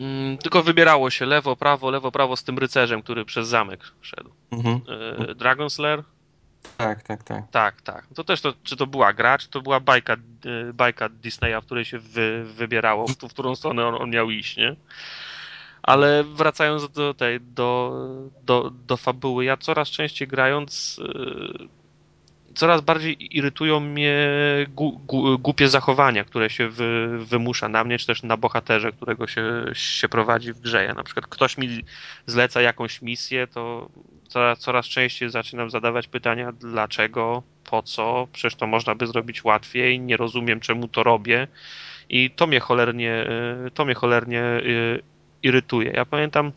Mm, 0.00 0.38
tylko 0.38 0.62
wybierało 0.62 1.10
się 1.10 1.26
lewo, 1.26 1.56
prawo, 1.56 1.90
lewo, 1.90 2.12
prawo 2.12 2.36
z 2.36 2.44
tym 2.44 2.58
rycerzem, 2.58 3.02
który 3.02 3.24
przez 3.24 3.48
zamek 3.48 3.80
szedł. 4.00 4.30
Mhm. 4.50 4.80
E, 5.28 5.34
Dragon's 5.34 5.80
Lair? 5.80 6.02
Tak, 6.76 7.02
tak, 7.02 7.24
tak. 7.24 7.50
Tak, 7.50 7.82
tak. 7.82 8.06
To 8.14 8.24
też 8.24 8.40
to, 8.40 8.54
czy 8.62 8.76
to 8.76 8.86
była 8.86 9.12
gra, 9.12 9.38
czy 9.38 9.48
to 9.48 9.60
była 9.60 9.80
bajka, 9.80 10.12
e, 10.12 10.72
bajka 10.72 11.08
Disneya, 11.08 11.60
w 11.62 11.64
której 11.64 11.84
się 11.84 11.98
wy, 11.98 12.44
wybierało, 12.44 13.06
w, 13.06 13.10
w 13.10 13.28
którą 13.28 13.56
stronę 13.56 13.86
on, 13.86 14.02
on, 14.02 14.10
miał 14.10 14.30
iść, 14.30 14.56
nie? 14.56 14.76
Ale 15.82 16.24
wracając 16.24 16.88
do 16.88 17.14
tej, 17.14 17.40
do, 17.40 17.92
do, 18.44 18.70
do 18.86 18.96
fabuły, 18.96 19.44
ja 19.44 19.56
coraz 19.56 19.88
częściej 19.88 20.28
grając 20.28 21.00
e, 21.04 21.82
coraz 22.54 22.80
bardziej 22.80 23.36
irytują 23.36 23.80
mnie 23.80 24.28
gu, 24.68 25.00
gu, 25.06 25.38
głupie 25.38 25.68
zachowania, 25.68 26.24
które 26.24 26.50
się 26.50 26.68
wy, 26.68 27.18
wymusza 27.18 27.68
na 27.68 27.84
mnie, 27.84 27.98
czy 27.98 28.06
też 28.06 28.22
na 28.22 28.36
bohaterze, 28.36 28.92
którego 28.92 29.26
się, 29.26 29.64
się 29.72 30.08
prowadzi 30.08 30.52
w 30.52 30.60
grze. 30.60 30.84
Ja 30.84 30.94
na 30.94 31.02
przykład 31.02 31.26
ktoś 31.26 31.58
mi 31.58 31.84
zleca 32.26 32.60
jakąś 32.60 33.02
misję, 33.02 33.46
to 33.46 33.88
coraz, 34.28 34.58
coraz 34.58 34.86
częściej 34.86 35.30
zaczynam 35.30 35.70
zadawać 35.70 36.08
pytania 36.08 36.52
dlaczego, 36.52 37.42
po 37.64 37.82
co, 37.82 38.28
przecież 38.32 38.54
to 38.54 38.66
można 38.66 38.94
by 38.94 39.06
zrobić 39.06 39.44
łatwiej, 39.44 40.00
nie 40.00 40.16
rozumiem 40.16 40.60
czemu 40.60 40.88
to 40.88 41.02
robię 41.02 41.48
i 42.08 42.30
to 42.30 42.46
mnie 42.46 42.60
cholernie, 42.60 43.26
to 43.74 43.84
mnie 43.84 43.94
cholernie 43.94 44.42
y, 44.42 45.02
irytuje. 45.42 45.90
Ja 45.90 46.04
pamiętam 46.04 46.52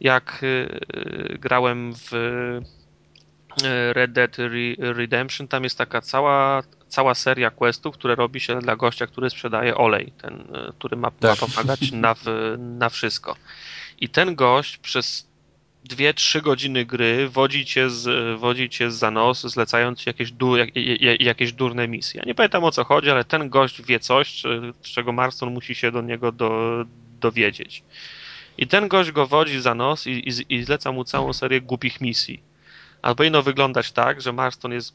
jak 0.00 0.40
y, 0.42 1.38
grałem 1.40 1.92
w 1.94 2.10
E, 3.62 3.92
Red 3.92 4.12
Dead 4.12 4.36
Redemption, 4.78 5.48
tam 5.48 5.64
jest 5.64 5.78
taka 5.78 6.00
cała, 6.00 6.62
cała 6.88 7.14
seria 7.14 7.50
questów, 7.50 7.94
które 7.94 8.14
robi 8.14 8.40
się 8.40 8.58
dla 8.58 8.76
gościa, 8.76 9.06
który 9.06 9.30
sprzedaje 9.30 9.74
olej, 9.74 10.12
ten, 10.22 10.44
który 10.78 10.96
ma, 10.96 11.08
ma 11.08 11.10
tak. 11.10 11.38
pomagać 11.38 11.92
na, 11.92 12.14
na 12.58 12.88
wszystko. 12.88 13.36
I 14.00 14.08
ten 14.08 14.34
gość 14.34 14.76
przez 14.76 15.30
2-3 15.88 16.42
godziny 16.42 16.84
gry 16.84 17.28
wodzi 17.28 17.66
cię, 17.66 17.90
z, 17.90 18.38
wodzi 18.40 18.70
cię 18.70 18.90
za 18.90 19.10
nos, 19.10 19.40
zlecając 19.40 20.06
jakieś, 20.06 20.32
du, 20.32 20.56
jak, 20.56 20.68
jakieś 21.20 21.52
durne 21.52 21.88
misje. 21.88 22.20
Ja 22.20 22.26
nie 22.26 22.34
pamiętam 22.34 22.64
o 22.64 22.70
co 22.70 22.84
chodzi, 22.84 23.10
ale 23.10 23.24
ten 23.24 23.48
gość 23.48 23.82
wie 23.82 24.00
coś, 24.00 24.42
czego 24.82 25.12
Marston 25.12 25.52
musi 25.52 25.74
się 25.74 25.92
do 25.92 26.02
niego 26.02 26.32
do, 26.32 26.84
dowiedzieć. 27.20 27.82
I 28.58 28.66
ten 28.66 28.88
gość 28.88 29.10
go 29.10 29.26
wodzi 29.26 29.60
za 29.60 29.74
nos 29.74 30.06
i, 30.06 30.10
i, 30.10 30.54
i 30.54 30.64
zleca 30.64 30.92
mu 30.92 31.04
całą 31.04 31.32
serię 31.32 31.60
głupich 31.60 32.00
misji. 32.00 32.42
Ale 33.02 33.14
powinno 33.14 33.42
wyglądać 33.42 33.92
tak, 33.92 34.20
że 34.20 34.32
Marston 34.32 34.72
jest 34.72 34.94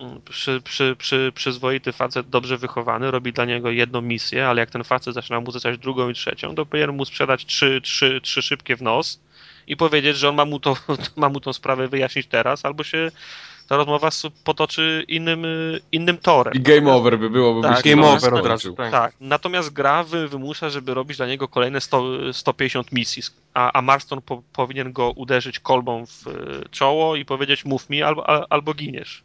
mm, 0.00 0.20
przy, 0.22 0.60
przy, 0.60 0.96
przy, 0.98 1.32
przyzwoity 1.34 1.92
facet, 1.92 2.28
dobrze 2.28 2.56
wychowany, 2.58 3.10
robi 3.10 3.32
dla 3.32 3.44
niego 3.44 3.70
jedną 3.70 4.00
misję, 4.00 4.48
ale 4.48 4.60
jak 4.60 4.70
ten 4.70 4.84
facet 4.84 5.14
zaczyna 5.14 5.40
mu 5.40 5.50
zlecać 5.50 5.78
drugą 5.78 6.08
i 6.08 6.14
trzecią, 6.14 6.54
to 6.54 6.66
powinien 6.66 6.92
mu 6.92 7.04
sprzedać 7.04 7.46
trzy, 7.46 7.80
trzy, 7.80 8.20
trzy 8.22 8.42
szybkie 8.42 8.76
w 8.76 8.82
nos 8.82 9.20
i 9.66 9.76
powiedzieć, 9.76 10.16
że 10.16 10.28
on 10.28 10.34
ma 10.34 10.44
mu, 10.44 10.60
to, 10.60 10.76
ma 11.16 11.28
mu 11.28 11.40
tą 11.40 11.52
sprawę 11.52 11.88
wyjaśnić 11.88 12.26
teraz, 12.26 12.64
albo 12.64 12.84
się 12.84 13.10
ta 13.68 13.76
rozmowa 13.76 14.10
potoczy 14.44 15.04
innym, 15.08 15.46
innym 15.92 16.18
torem. 16.18 16.54
I 16.54 16.60
game 16.60 16.92
over 16.92 17.18
by 17.18 17.30
było, 17.30 17.54
by 17.54 17.68
tak, 17.68 17.84
game 17.84 18.06
over 18.06 18.34
od 18.34 18.46
razu. 18.46 18.74
Tak. 18.74 18.90
tak. 18.90 19.14
Natomiast 19.20 19.72
gra 19.72 20.04
wy, 20.04 20.28
wymusza, 20.28 20.70
żeby 20.70 20.94
robić 20.94 21.16
dla 21.16 21.26
niego 21.26 21.48
kolejne 21.48 21.80
100, 21.80 22.32
150 22.32 22.92
misji, 22.92 23.22
a, 23.54 23.72
a 23.72 23.82
Marston 23.82 24.22
po, 24.22 24.42
powinien 24.52 24.92
go 24.92 25.10
uderzyć 25.10 25.60
kolbą 25.60 26.06
w 26.06 26.28
e, 26.28 26.32
czoło 26.70 27.16
i 27.16 27.24
powiedzieć 27.24 27.64
mów 27.64 27.90
mi 27.90 28.02
albo, 28.02 28.30
a, 28.30 28.46
albo 28.50 28.74
giniesz. 28.74 29.22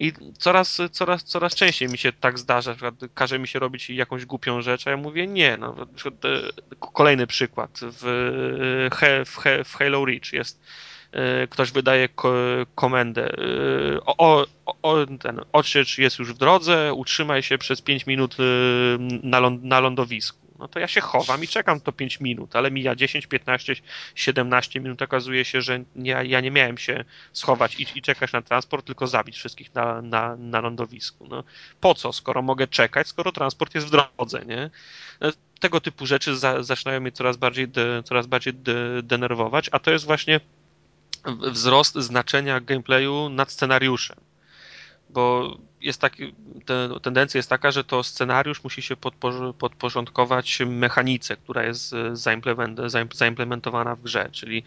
I 0.00 0.12
coraz, 0.38 0.80
coraz, 0.92 1.24
coraz 1.24 1.54
częściej 1.54 1.88
mi 1.88 1.98
się 1.98 2.12
tak 2.12 2.38
zdarza, 2.38 2.74
że 2.74 2.92
każe 3.14 3.38
mi 3.38 3.48
się 3.48 3.58
robić 3.58 3.90
jakąś 3.90 4.26
głupią 4.26 4.62
rzecz, 4.62 4.86
a 4.86 4.90
ja 4.90 4.96
mówię 4.96 5.26
nie. 5.26 5.56
No, 5.56 5.76
e, 5.78 6.76
kolejny 6.92 7.26
przykład. 7.26 7.80
W, 7.82 8.02
w, 9.26 9.68
w 9.68 9.74
Halo 9.76 10.04
Reach 10.04 10.32
jest 10.32 10.60
ktoś 11.50 11.72
wydaje 11.72 12.08
ko 12.08 12.34
komendę. 12.74 13.32
E, 13.32 13.36
o, 14.06 14.46
o, 14.82 15.06
ten 15.20 15.40
odsiecz 15.52 15.98
jest 15.98 16.18
już 16.18 16.34
w 16.34 16.38
drodze, 16.38 16.94
utrzymaj 16.94 17.42
się 17.42 17.58
przez 17.58 17.82
5 17.82 18.06
minut 18.06 18.36
e, 18.40 18.42
na, 19.22 19.40
ląd 19.40 19.64
na 19.64 19.80
lądowisku. 19.80 20.44
No 20.58 20.68
to 20.68 20.78
ja 20.78 20.88
się 20.88 21.00
chowam 21.00 21.44
i 21.44 21.48
czekam 21.48 21.80
to 21.80 21.92
5 21.92 22.20
minut, 22.20 22.56
ale 22.56 22.70
mija 22.70 22.94
10, 22.94 23.26
15, 23.26 23.74
17 24.14 24.80
minut. 24.80 25.02
Okazuje 25.02 25.44
się, 25.44 25.62
że 25.62 25.84
ja, 25.96 26.22
ja 26.22 26.40
nie 26.40 26.50
miałem 26.50 26.78
się 26.78 27.04
schować 27.32 27.80
i, 27.80 27.86
i, 27.94 28.02
czekać 28.02 28.32
na 28.32 28.42
transport, 28.42 28.86
tylko 28.86 29.06
zabić 29.06 29.36
wszystkich 29.36 29.74
na, 29.74 30.02
na, 30.02 30.36
na 30.36 30.60
lądowisku. 30.60 31.26
No, 31.28 31.44
po 31.80 31.94
co, 31.94 32.12
skoro 32.12 32.42
mogę 32.42 32.66
czekać, 32.66 33.08
skoro 33.08 33.32
transport 33.32 33.74
jest 33.74 33.86
w 33.86 33.90
drodze, 33.90 34.44
nie? 34.46 34.70
Tego 35.60 35.80
typu 35.80 36.06
rzeczy 36.06 36.36
za, 36.36 36.62
zaczynają 36.62 37.00
mnie 37.00 37.12
coraz 37.12 37.36
bardziej, 37.36 37.68
de, 37.68 38.02
coraz 38.02 38.26
bardziej 38.26 38.54
de, 38.54 39.02
denerwować, 39.02 39.68
a 39.72 39.78
to 39.78 39.90
jest 39.90 40.04
właśnie 40.04 40.40
wzrost 41.26 41.94
znaczenia 41.94 42.60
gameplayu 42.60 43.28
nad 43.28 43.52
scenariuszem. 43.52 44.16
Bo 45.10 45.56
jest 45.80 46.00
taki, 46.00 46.34
tendencja 47.02 47.38
jest 47.38 47.50
taka, 47.50 47.70
że 47.70 47.84
to 47.84 48.02
scenariusz 48.02 48.64
musi 48.64 48.82
się 48.82 48.96
podporządkować 49.58 50.60
mechanice, 50.66 51.36
która 51.36 51.64
jest 51.64 51.94
zaimplementowana 53.12 53.96
w 53.96 54.02
grze. 54.02 54.28
Czyli 54.32 54.64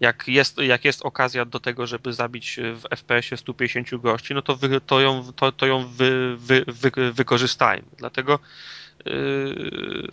jak 0.00 0.28
jest, 0.28 0.58
jak 0.58 0.84
jest 0.84 1.02
okazja 1.02 1.44
do 1.44 1.60
tego, 1.60 1.86
żeby 1.86 2.12
zabić 2.12 2.60
w 2.74 2.82
FPS-ie 2.96 3.36
150 3.36 4.02
gości, 4.02 4.34
no 4.34 4.42
to, 4.42 4.56
wy, 4.56 4.80
to 4.80 5.00
ją, 5.00 5.32
to, 5.36 5.52
to 5.52 5.66
ją 5.66 5.86
wy, 5.88 6.36
wy, 6.36 6.64
wy, 6.66 7.12
wykorzystajmy. 7.12 7.88
Dlatego 7.98 8.38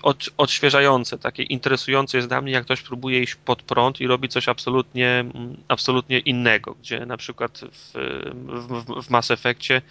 od, 0.03 0.29
odświeżające, 0.37 1.17
takie 1.17 1.43
interesujące 1.43 2.17
jest 2.17 2.29
dla 2.29 2.41
mnie, 2.41 2.51
jak 2.51 2.65
ktoś 2.65 2.81
próbuje 2.81 3.23
iść 3.23 3.35
pod 3.35 3.63
prąd 3.63 4.01
i 4.01 4.07
robi 4.07 4.29
coś 4.29 4.49
absolutnie, 4.49 5.25
absolutnie 5.67 6.19
innego, 6.19 6.73
gdzie 6.73 7.05
na 7.05 7.17
przykład 7.17 7.61
w, 7.71 7.93
w, 8.35 9.03
w 9.05 9.09
Mass 9.09 9.31
Effectie 9.31 9.81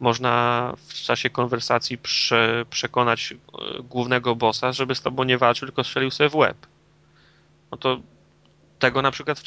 można 0.00 0.74
w 0.88 0.94
czasie 0.94 1.30
konwersacji 1.30 1.98
prze, 1.98 2.64
przekonać 2.70 3.32
e, 3.32 3.82
głównego 3.82 4.36
bossa, 4.36 4.72
żeby 4.72 4.94
z 4.94 5.02
tobą 5.02 5.24
nie 5.24 5.38
walczył, 5.38 5.68
tylko 5.68 5.84
strzelił 5.84 6.10
sobie 6.10 6.30
w 6.30 6.34
łeb. 6.34 6.66
No 7.70 7.78
to 7.78 8.00
tego 8.78 9.02
na 9.02 9.10
przykład 9.10 9.42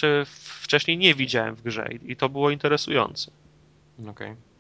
wcześniej 0.62 0.98
nie 0.98 1.16
widziałem 1.16 1.56
w 1.56 1.62
grze 1.62 1.90
i 2.06 2.16
to 2.16 2.30
było 2.30 2.50
interesujące. 2.52 3.32
Okej. 4.00 4.12
Okay. 4.12 4.55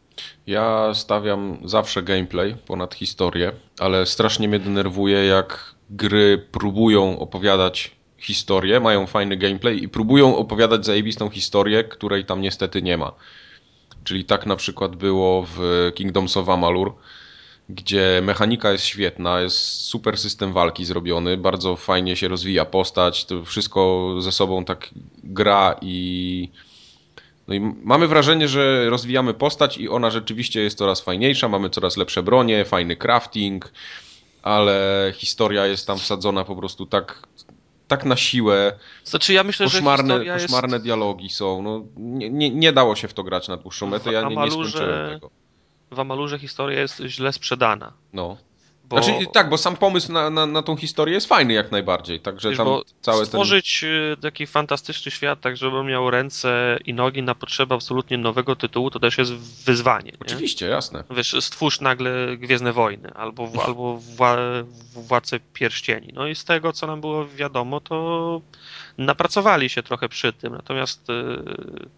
Ja 0.47 0.93
stawiam 0.93 1.57
zawsze 1.63 2.03
gameplay 2.03 2.55
ponad 2.67 2.95
historię, 2.95 3.51
ale 3.79 4.05
strasznie 4.05 4.47
mnie 4.47 4.59
denerwuje, 4.59 5.25
jak 5.25 5.75
gry 5.89 6.47
próbują 6.51 7.19
opowiadać 7.19 7.95
historię, 8.17 8.79
mają 8.79 9.07
fajny 9.07 9.37
gameplay 9.37 9.83
i 9.83 9.89
próbują 9.89 10.37
opowiadać 10.37 10.85
zajebistą 10.85 11.29
historię, 11.29 11.83
której 11.83 12.25
tam 12.25 12.41
niestety 12.41 12.81
nie 12.81 12.97
ma. 12.97 13.11
Czyli 14.03 14.25
tak 14.25 14.45
na 14.45 14.55
przykład 14.55 14.95
było 14.95 15.45
w 15.55 15.91
Kingdoms 15.95 16.37
of 16.37 16.49
Amalur, 16.49 16.95
gdzie 17.69 18.21
mechanika 18.23 18.71
jest 18.71 18.85
świetna, 18.85 19.41
jest 19.41 19.57
super 19.57 20.17
system 20.17 20.53
walki 20.53 20.85
zrobiony, 20.85 21.37
bardzo 21.37 21.75
fajnie 21.75 22.15
się 22.15 22.27
rozwija 22.27 22.65
postać, 22.65 23.25
to 23.25 23.45
wszystko 23.45 24.11
ze 24.19 24.31
sobą 24.31 24.65
tak 24.65 24.89
gra 25.23 25.75
i 25.81 26.49
no 27.47 27.53
i 27.53 27.59
mamy 27.83 28.07
wrażenie, 28.07 28.47
że 28.47 28.89
rozwijamy 28.89 29.33
postać 29.33 29.77
i 29.77 29.89
ona 29.89 30.11
rzeczywiście 30.11 30.61
jest 30.61 30.77
coraz 30.77 31.01
fajniejsza, 31.01 31.49
mamy 31.49 31.69
coraz 31.69 31.97
lepsze 31.97 32.23
bronie, 32.23 32.65
fajny 32.65 32.95
crafting, 32.95 33.71
ale 34.41 35.13
historia 35.15 35.65
jest 35.65 35.87
tam 35.87 35.97
wsadzona 35.97 36.43
po 36.43 36.55
prostu 36.55 36.85
tak, 36.85 37.27
tak 37.87 38.05
na 38.05 38.15
siłę. 38.15 38.79
Znaczy 39.03 39.33
ja 39.33 39.43
myślę, 39.43 39.65
koszmarne, 39.65 40.25
że 40.25 40.33
koszmarne 40.33 40.75
jest... 40.75 40.85
dialogi 40.85 41.29
są. 41.29 41.61
No, 41.61 41.83
nie, 41.97 42.29
nie, 42.29 42.49
nie, 42.49 42.73
dało 42.73 42.95
się 42.95 43.07
w 43.07 43.13
to 43.13 43.23
grać 43.23 43.47
na 43.47 43.57
dłuższą 43.57 43.87
metę, 43.87 44.11
ja 44.11 44.21
nie, 44.21 44.35
nie 44.35 44.51
skończyłem 44.51 45.13
tego. 45.13 45.29
W 45.91 45.99
Amalurze 45.99 46.39
historia 46.39 46.79
jest 46.79 47.01
źle 47.05 47.33
sprzedana. 47.33 47.93
No. 48.13 48.37
Bo... 48.89 49.03
Znaczy, 49.03 49.25
tak, 49.33 49.49
bo 49.49 49.57
sam 49.57 49.77
pomysł 49.77 50.11
na, 50.11 50.29
na, 50.29 50.45
na 50.45 50.61
tą 50.63 50.75
historię 50.75 51.13
jest 51.13 51.27
fajny 51.27 51.53
jak 51.53 51.71
najbardziej, 51.71 52.19
także 52.19 52.49
Wiesz, 52.49 52.57
tam 52.57 52.67
całe 53.01 53.25
stworzyć 53.25 53.81
ten... 53.81 54.21
taki 54.21 54.47
fantastyczny 54.47 55.11
świat, 55.11 55.41
tak 55.41 55.57
żeby 55.57 55.83
miał 55.83 56.11
ręce 56.11 56.79
i 56.85 56.93
nogi 56.93 57.23
na 57.23 57.35
potrzeby 57.35 57.73
absolutnie 57.73 58.17
nowego 58.17 58.55
tytułu, 58.55 58.89
to 58.89 58.99
też 58.99 59.17
jest 59.17 59.33
wyzwanie. 59.65 60.11
Oczywiście, 60.19 60.65
nie? 60.65 60.71
jasne. 60.71 61.03
Wiesz, 61.09 61.35
stwórz 61.39 61.81
nagle 61.81 62.37
Gwiezdne 62.37 62.73
Wojny 62.73 63.13
albo, 63.13 63.49
albo 63.65 63.97
Wła, 63.97 64.37
Władcę 64.93 65.39
Pierścieni. 65.53 66.11
No 66.13 66.27
i 66.27 66.35
z 66.35 66.45
tego, 66.45 66.73
co 66.73 66.87
nam 66.87 67.01
było 67.01 67.27
wiadomo, 67.27 67.79
to 67.79 68.41
napracowali 68.97 69.69
się 69.69 69.83
trochę 69.83 70.09
przy 70.09 70.33
tym, 70.33 70.53
natomiast 70.53 71.09
y, 71.09 71.13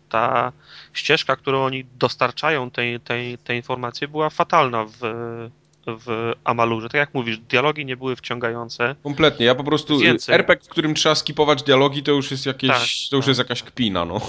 ta 0.09 0.51
ścieżka, 0.93 1.35
którą 1.35 1.65
oni 1.65 1.85
dostarczają 1.85 2.71
tej, 2.71 2.99
tej, 2.99 3.37
tej 3.37 3.57
informacji 3.57 4.07
była 4.07 4.29
fatalna 4.29 4.85
w 4.85 5.01
w 5.87 6.33
Amalurze. 6.43 6.89
Tak 6.89 6.99
jak 6.99 7.13
mówisz, 7.13 7.37
dialogi 7.37 7.85
nie 7.85 7.97
były 7.97 8.15
wciągające. 8.15 8.95
Kompletnie. 9.03 9.45
Ja 9.45 9.55
po 9.55 9.63
prostu 9.63 9.99
Więcej. 9.99 10.35
RPG, 10.35 10.65
w 10.65 10.69
którym 10.69 10.95
trzeba 10.95 11.15
skipować 11.15 11.63
dialogi, 11.63 12.03
to 12.03 12.11
już 12.11 12.31
jest 12.31 12.45
jakieś, 12.45 12.69
tak, 12.69 13.09
to 13.09 13.15
już 13.15 13.25
tak. 13.25 13.27
jest 13.27 13.37
jakaś 13.37 13.63
kpina, 13.63 14.05
no. 14.05 14.21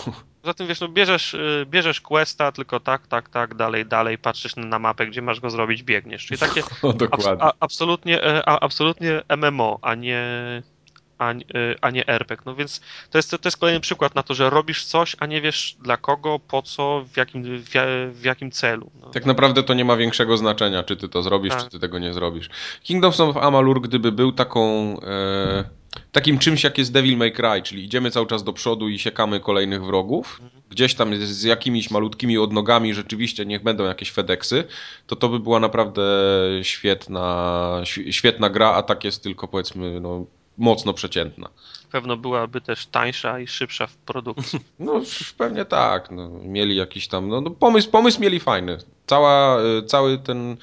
Poza 0.42 0.54
tym 0.54 0.66
wiesz, 0.66 0.80
no 0.80 0.88
bierzesz, 0.88 1.34
y, 1.34 1.66
bierzesz 1.70 2.00
questa, 2.00 2.52
tylko 2.52 2.80
tak, 2.80 3.06
tak, 3.06 3.28
tak, 3.28 3.54
dalej, 3.54 3.86
dalej, 3.86 4.18
patrzysz 4.18 4.56
na 4.56 4.78
mapę, 4.78 5.06
gdzie 5.06 5.22
masz 5.22 5.40
go 5.40 5.50
zrobić, 5.50 5.82
biegniesz. 5.82 6.26
Czyli 6.26 6.40
takie 6.40 6.62
no, 6.82 6.92
dokładnie. 6.92 7.44
A, 7.44 7.52
absolutnie, 7.60 8.24
e, 8.24 8.48
a, 8.48 8.60
absolutnie 8.60 9.22
MMO, 9.36 9.78
a 9.82 9.94
nie 9.94 10.22
a, 11.18 11.32
y, 11.32 11.36
a 11.80 11.90
nie 11.90 12.08
RPG. 12.08 12.42
No 12.46 12.54
więc 12.54 12.80
to 13.10 13.18
jest, 13.18 13.30
to 13.30 13.38
jest 13.44 13.56
kolejny 13.56 13.80
przykład 13.80 14.14
na 14.14 14.22
to, 14.22 14.34
że 14.34 14.50
robisz 14.50 14.84
coś, 14.84 15.16
a 15.18 15.26
nie 15.26 15.40
wiesz 15.40 15.76
dla 15.82 15.96
kogo, 15.96 16.38
po 16.38 16.62
co, 16.62 17.04
w 17.12 17.16
jakim, 17.16 17.62
w, 18.12 18.24
jakim 18.24 18.50
celu. 18.50 18.90
No. 19.00 19.10
Tak 19.10 19.26
naprawdę 19.26 19.62
to 19.62 19.74
nie 19.74 19.84
ma 19.84 19.96
większego 19.96 20.36
znaczenia, 20.36 20.82
czy 20.82 20.96
ty 20.96 21.08
to 21.08 21.22
zrobisz, 21.22 21.54
tak. 21.54 21.64
czy 21.64 21.70
ty 21.70 21.78
tego 21.78 21.98
nie 21.98 22.12
zrobisz. 22.12 22.48
Kingdoms 22.82 23.20
of 23.20 23.36
Amalur, 23.36 23.80
gdyby 23.80 24.12
był 24.12 24.32
taką... 24.32 24.96
E, 25.00 25.64
takim 26.12 26.38
czymś 26.38 26.64
jak 26.64 26.78
jest 26.78 26.92
Devil 26.92 27.16
May 27.16 27.32
Cry, 27.32 27.62
czyli 27.62 27.84
idziemy 27.84 28.10
cały 28.10 28.26
czas 28.26 28.44
do 28.44 28.52
przodu 28.52 28.88
i 28.88 28.98
siekamy 28.98 29.40
kolejnych 29.40 29.84
wrogów, 29.84 30.40
mhm. 30.42 30.62
gdzieś 30.70 30.94
tam 30.94 31.16
z, 31.16 31.20
z 31.20 31.42
jakimiś 31.42 31.90
malutkimi 31.90 32.38
odnogami 32.38 32.94
rzeczywiście 32.94 33.46
niech 33.46 33.62
będą 33.62 33.84
jakieś 33.84 34.10
FedExy, 34.10 34.64
to 35.06 35.16
to 35.16 35.28
by 35.28 35.40
była 35.40 35.60
naprawdę 35.60 36.02
świetna, 36.62 37.82
świetna 38.10 38.50
gra, 38.50 38.68
a 38.68 38.82
tak 38.82 39.04
jest 39.04 39.22
tylko 39.22 39.48
powiedzmy 39.48 40.00
no, 40.00 40.26
mocno 40.58 40.92
przeciętna. 40.92 41.48
Pewno 41.90 42.16
byłaby 42.16 42.60
też 42.60 42.86
tańsza 42.86 43.40
i 43.40 43.46
szybsza 43.46 43.86
w 43.86 43.96
produkcji. 43.96 44.60
No 44.78 45.02
pewnie 45.38 45.64
tak. 45.64 46.10
No, 46.10 46.28
mieli 46.28 46.76
jakiś 46.76 47.08
tam, 47.08 47.28
no, 47.28 47.40
no 47.40 47.50
pomysł, 47.50 47.90
pomysł 47.90 48.20
mieli 48.20 48.40
fajny. 48.40 48.78
Cała, 49.06 49.62
y, 49.62 49.82
cały 49.82 50.18
ten 50.18 50.56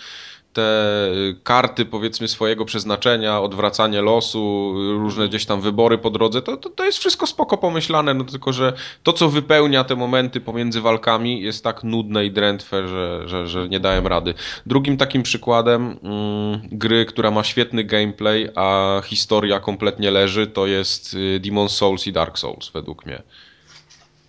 te 0.55 1.03
karty 1.43 1.85
powiedzmy 1.85 2.27
swojego 2.27 2.65
przeznaczenia, 2.65 3.41
odwracanie 3.41 4.01
losu, 4.01 4.73
różne 4.97 5.27
gdzieś 5.27 5.45
tam 5.45 5.61
wybory 5.61 5.97
po 5.97 6.09
drodze, 6.09 6.41
to, 6.41 6.57
to, 6.57 6.69
to 6.69 6.85
jest 6.85 6.97
wszystko 6.97 7.27
spoko 7.27 7.57
pomyślane, 7.57 8.13
no 8.13 8.23
tylko, 8.23 8.53
że 8.53 8.73
to 9.03 9.13
co 9.13 9.29
wypełnia 9.29 9.83
te 9.83 9.95
momenty 9.95 10.41
pomiędzy 10.41 10.81
walkami 10.81 11.41
jest 11.41 11.63
tak 11.63 11.83
nudne 11.83 12.25
i 12.25 12.31
drętwe, 12.31 12.87
że, 12.87 13.23
że, 13.25 13.47
że 13.47 13.69
nie 13.69 13.79
dałem 13.79 14.07
rady. 14.07 14.33
Drugim 14.65 14.97
takim 14.97 15.23
przykładem 15.23 15.99
mm, 16.03 16.61
gry, 16.71 17.05
która 17.05 17.31
ma 17.31 17.43
świetny 17.43 17.83
gameplay, 17.83 18.49
a 18.55 19.01
historia 19.05 19.59
kompletnie 19.59 20.11
leży, 20.11 20.47
to 20.47 20.67
jest 20.67 21.13
y, 21.13 21.39
Demon 21.39 21.69
Souls 21.69 22.07
i 22.07 22.11
Dark 22.11 22.37
Souls 22.39 22.71
według 22.73 23.05
mnie. 23.05 23.23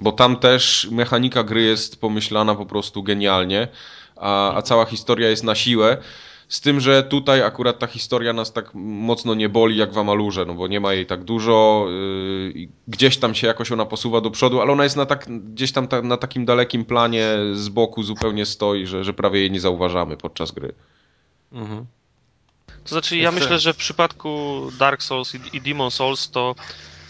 Bo 0.01 0.12
tam 0.12 0.37
też 0.37 0.89
mechanika 0.91 1.45
gry 1.45 1.62
jest 1.62 2.01
pomyślana 2.01 2.55
po 2.55 2.66
prostu 2.66 3.03
genialnie 3.03 3.68
a, 4.17 4.55
a 4.55 4.62
cała 4.62 4.85
historia 4.85 5.31
jest 5.31 5.45
na 5.45 5.55
siłę. 5.55 5.97
Z 6.49 6.61
tym, 6.61 6.81
że 6.81 7.03
tutaj 7.03 7.43
akurat 7.43 7.79
ta 7.79 7.87
historia 7.87 8.33
nas 8.33 8.53
tak 8.53 8.71
mocno 8.75 9.35
nie 9.35 9.49
boli 9.49 9.77
jak 9.77 9.93
w 9.93 9.99
Amalurze, 9.99 10.45
no 10.45 10.55
bo 10.55 10.69
nie 10.69 10.81
ma 10.81 10.93
jej 10.93 11.07
tak 11.07 11.25
dużo, 11.25 11.87
yy, 12.55 12.69
gdzieś 12.89 13.17
tam 13.17 13.35
się 13.35 13.47
jakoś 13.47 13.73
ona 13.73 13.87
posuwa 13.87 14.21
do 14.21 14.31
przodu, 14.31 14.61
ale 14.61 14.73
ona 14.73 14.85
jest 14.85 14.97
na 14.97 15.07
tak, 15.07 15.27
gdzieś 15.55 15.73
tam 15.73 15.89
ta, 15.89 16.03
na 16.03 16.17
takim 16.17 16.45
dalekim 16.45 16.85
planie 16.85 17.29
z 17.53 17.69
boku 17.69 18.03
zupełnie 18.03 18.47
stoi, 18.47 18.87
że, 18.87 19.05
że 19.05 19.12
prawie 19.12 19.41
jej 19.41 19.51
nie 19.51 19.61
zauważamy 19.61 20.17
podczas 20.17 20.53
gry. 20.53 20.75
Mhm. 21.53 21.87
To 22.85 22.89
znaczy, 22.89 23.17
ja 23.17 23.33
myślę, 23.33 23.59
że 23.59 23.73
w 23.73 23.77
przypadku 23.77 24.61
Dark 24.79 25.03
Souls 25.03 25.35
i, 25.35 25.57
i 25.57 25.61
Demon 25.61 25.91
Souls 25.91 26.31
to 26.31 26.55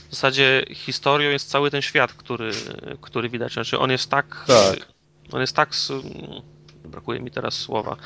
w 0.09 0.15
zasadzie 0.15 0.65
historią 0.71 1.31
jest 1.31 1.51
cały 1.51 1.71
ten 1.71 1.83
świat, 1.83 2.13
który, 2.13 2.51
który 3.01 3.29
widać. 3.29 3.53
Znaczy, 3.53 3.79
on 3.79 3.91
jest 3.91 4.11
tak. 4.11 4.45
tak. 4.47 4.89
On 5.33 5.41
jest 5.41 5.57
tak 5.57 5.75
brakuje 6.87 7.21
mi 7.21 7.31
teraz 7.31 7.55
słowa, 7.55 7.97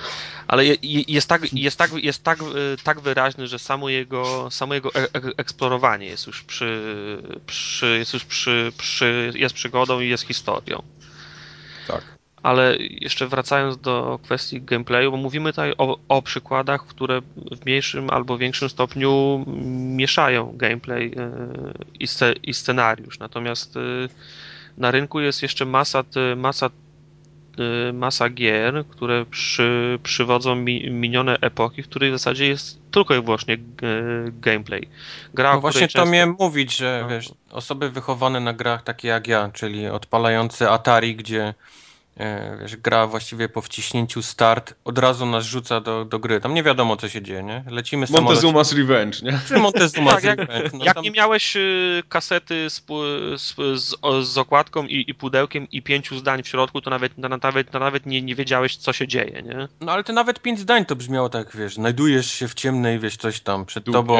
ale 0.48 0.64
jest 1.08 1.28
tak, 1.28 1.52
jest 1.52 1.78
tak, 1.78 1.90
jest 1.92 2.24
tak, 2.24 2.38
tak 2.84 3.00
wyraźny, 3.00 3.46
że 3.46 3.58
samo 3.58 3.88
jego, 3.88 4.50
samo 4.50 4.74
jego 4.74 4.94
e, 4.94 5.02
e, 5.02 5.08
eksplorowanie 5.36 6.06
jest 6.06 6.26
już 6.26 6.42
przy, 6.42 6.82
przy 7.46 7.98
jest 7.98 8.14
już 8.14 8.24
przy, 8.24 8.72
przy, 8.78 9.32
jest 9.34 9.54
przygodą 9.54 10.00
i 10.00 10.08
jest 10.08 10.24
historią. 10.24 10.82
Tak. 11.88 12.02
Ale 12.42 12.76
jeszcze 12.78 13.26
wracając 13.26 13.78
do 13.78 14.18
kwestii 14.22 14.62
gameplayu, 14.62 15.10
bo 15.10 15.16
mówimy 15.16 15.52
tutaj 15.52 15.72
o, 15.78 15.98
o 16.08 16.22
przykładach, 16.22 16.86
które 16.86 17.20
w 17.36 17.64
mniejszym 17.66 18.10
albo 18.10 18.38
większym 18.38 18.68
stopniu 18.68 19.44
mieszają 19.96 20.56
gameplay 20.56 21.14
e, 21.16 21.30
i, 22.00 22.06
sce, 22.06 22.32
i 22.32 22.54
scenariusz. 22.54 23.18
Natomiast 23.18 23.74
na 24.76 24.90
rynku 24.90 25.20
jest 25.20 25.42
jeszcze 25.42 25.64
masa, 25.64 26.04
masa 26.36 26.66
Y, 26.66 26.89
masa 27.92 28.28
gier, 28.28 28.84
które 28.90 29.26
przy, 29.26 29.98
przywodzą 30.02 30.54
mi, 30.54 30.90
minione 30.90 31.36
epoki, 31.40 31.82
w 31.82 31.88
których 31.88 32.10
w 32.10 32.14
zasadzie 32.14 32.48
jest 32.48 32.78
tylko 32.90 33.14
i 33.14 33.22
wyłącznie 33.22 33.58
gameplay. 34.40 34.88
Gra, 35.34 35.54
no 35.54 35.60
właśnie 35.60 35.80
często... 35.80 36.04
to 36.04 36.10
miałem 36.10 36.36
mówić, 36.38 36.76
że 36.76 37.00
no. 37.02 37.08
wiesz, 37.08 37.32
osoby 37.50 37.90
wychowane 37.90 38.40
na 38.40 38.52
grach 38.52 38.82
takie 38.82 39.08
jak 39.08 39.28
ja, 39.28 39.50
czyli 39.54 39.88
odpalające 39.88 40.70
Atari, 40.70 41.16
gdzie 41.16 41.54
wiesz, 42.60 42.76
gra 42.76 43.06
właściwie 43.06 43.48
po 43.48 43.62
wciśnięciu 43.62 44.22
start 44.22 44.74
od 44.84 44.98
razu 44.98 45.26
nas 45.26 45.44
rzuca 45.44 45.80
do, 45.80 46.04
do 46.04 46.18
gry. 46.18 46.40
Tam 46.40 46.54
nie 46.54 46.62
wiadomo, 46.62 46.96
co 46.96 47.08
się 47.08 47.22
dzieje, 47.22 47.42
nie? 47.42 47.64
Lecimy 47.70 48.06
z 48.06 48.10
Montezuma's 48.10 48.76
Revenge, 48.76 49.22
nie? 49.22 49.40
Czy 49.48 49.54
Montezuma's 49.54 50.10
tak, 50.10 50.24
Revenge. 50.24 50.62
Jak, 50.62 50.72
no, 50.72 50.84
jak 50.84 50.94
tam... 50.94 51.04
nie 51.04 51.10
miałeś 51.10 51.56
y, 51.56 52.02
kasety 52.08 52.70
z, 52.70 52.84
z, 53.36 53.54
z, 53.82 53.96
z 54.28 54.38
okładką 54.38 54.86
i, 54.86 55.04
i, 55.08 55.14
pudełkiem 55.14 55.66
i 55.72 55.82
pięciu 55.82 56.18
zdań 56.18 56.42
w 56.42 56.48
środku, 56.48 56.80
to 56.80 56.90
nawet, 56.90 57.18
nawet, 57.18 57.72
nawet 57.72 58.06
nie, 58.06 58.22
nie 58.22 58.34
wiedziałeś, 58.34 58.76
co 58.76 58.92
się 58.92 59.08
dzieje, 59.08 59.42
nie? 59.42 59.68
No 59.80 59.92
ale 59.92 60.04
to 60.04 60.12
nawet 60.12 60.42
pięć 60.42 60.60
zdań 60.60 60.84
to 60.84 60.96
brzmiało 60.96 61.28
tak, 61.28 61.56
wiesz, 61.56 61.74
znajdujesz 61.74 62.32
się 62.32 62.48
w 62.48 62.54
ciemnej, 62.54 62.98
wiesz, 62.98 63.16
coś 63.16 63.40
tam 63.40 63.66
przed 63.66 63.84
tobą 63.84 64.18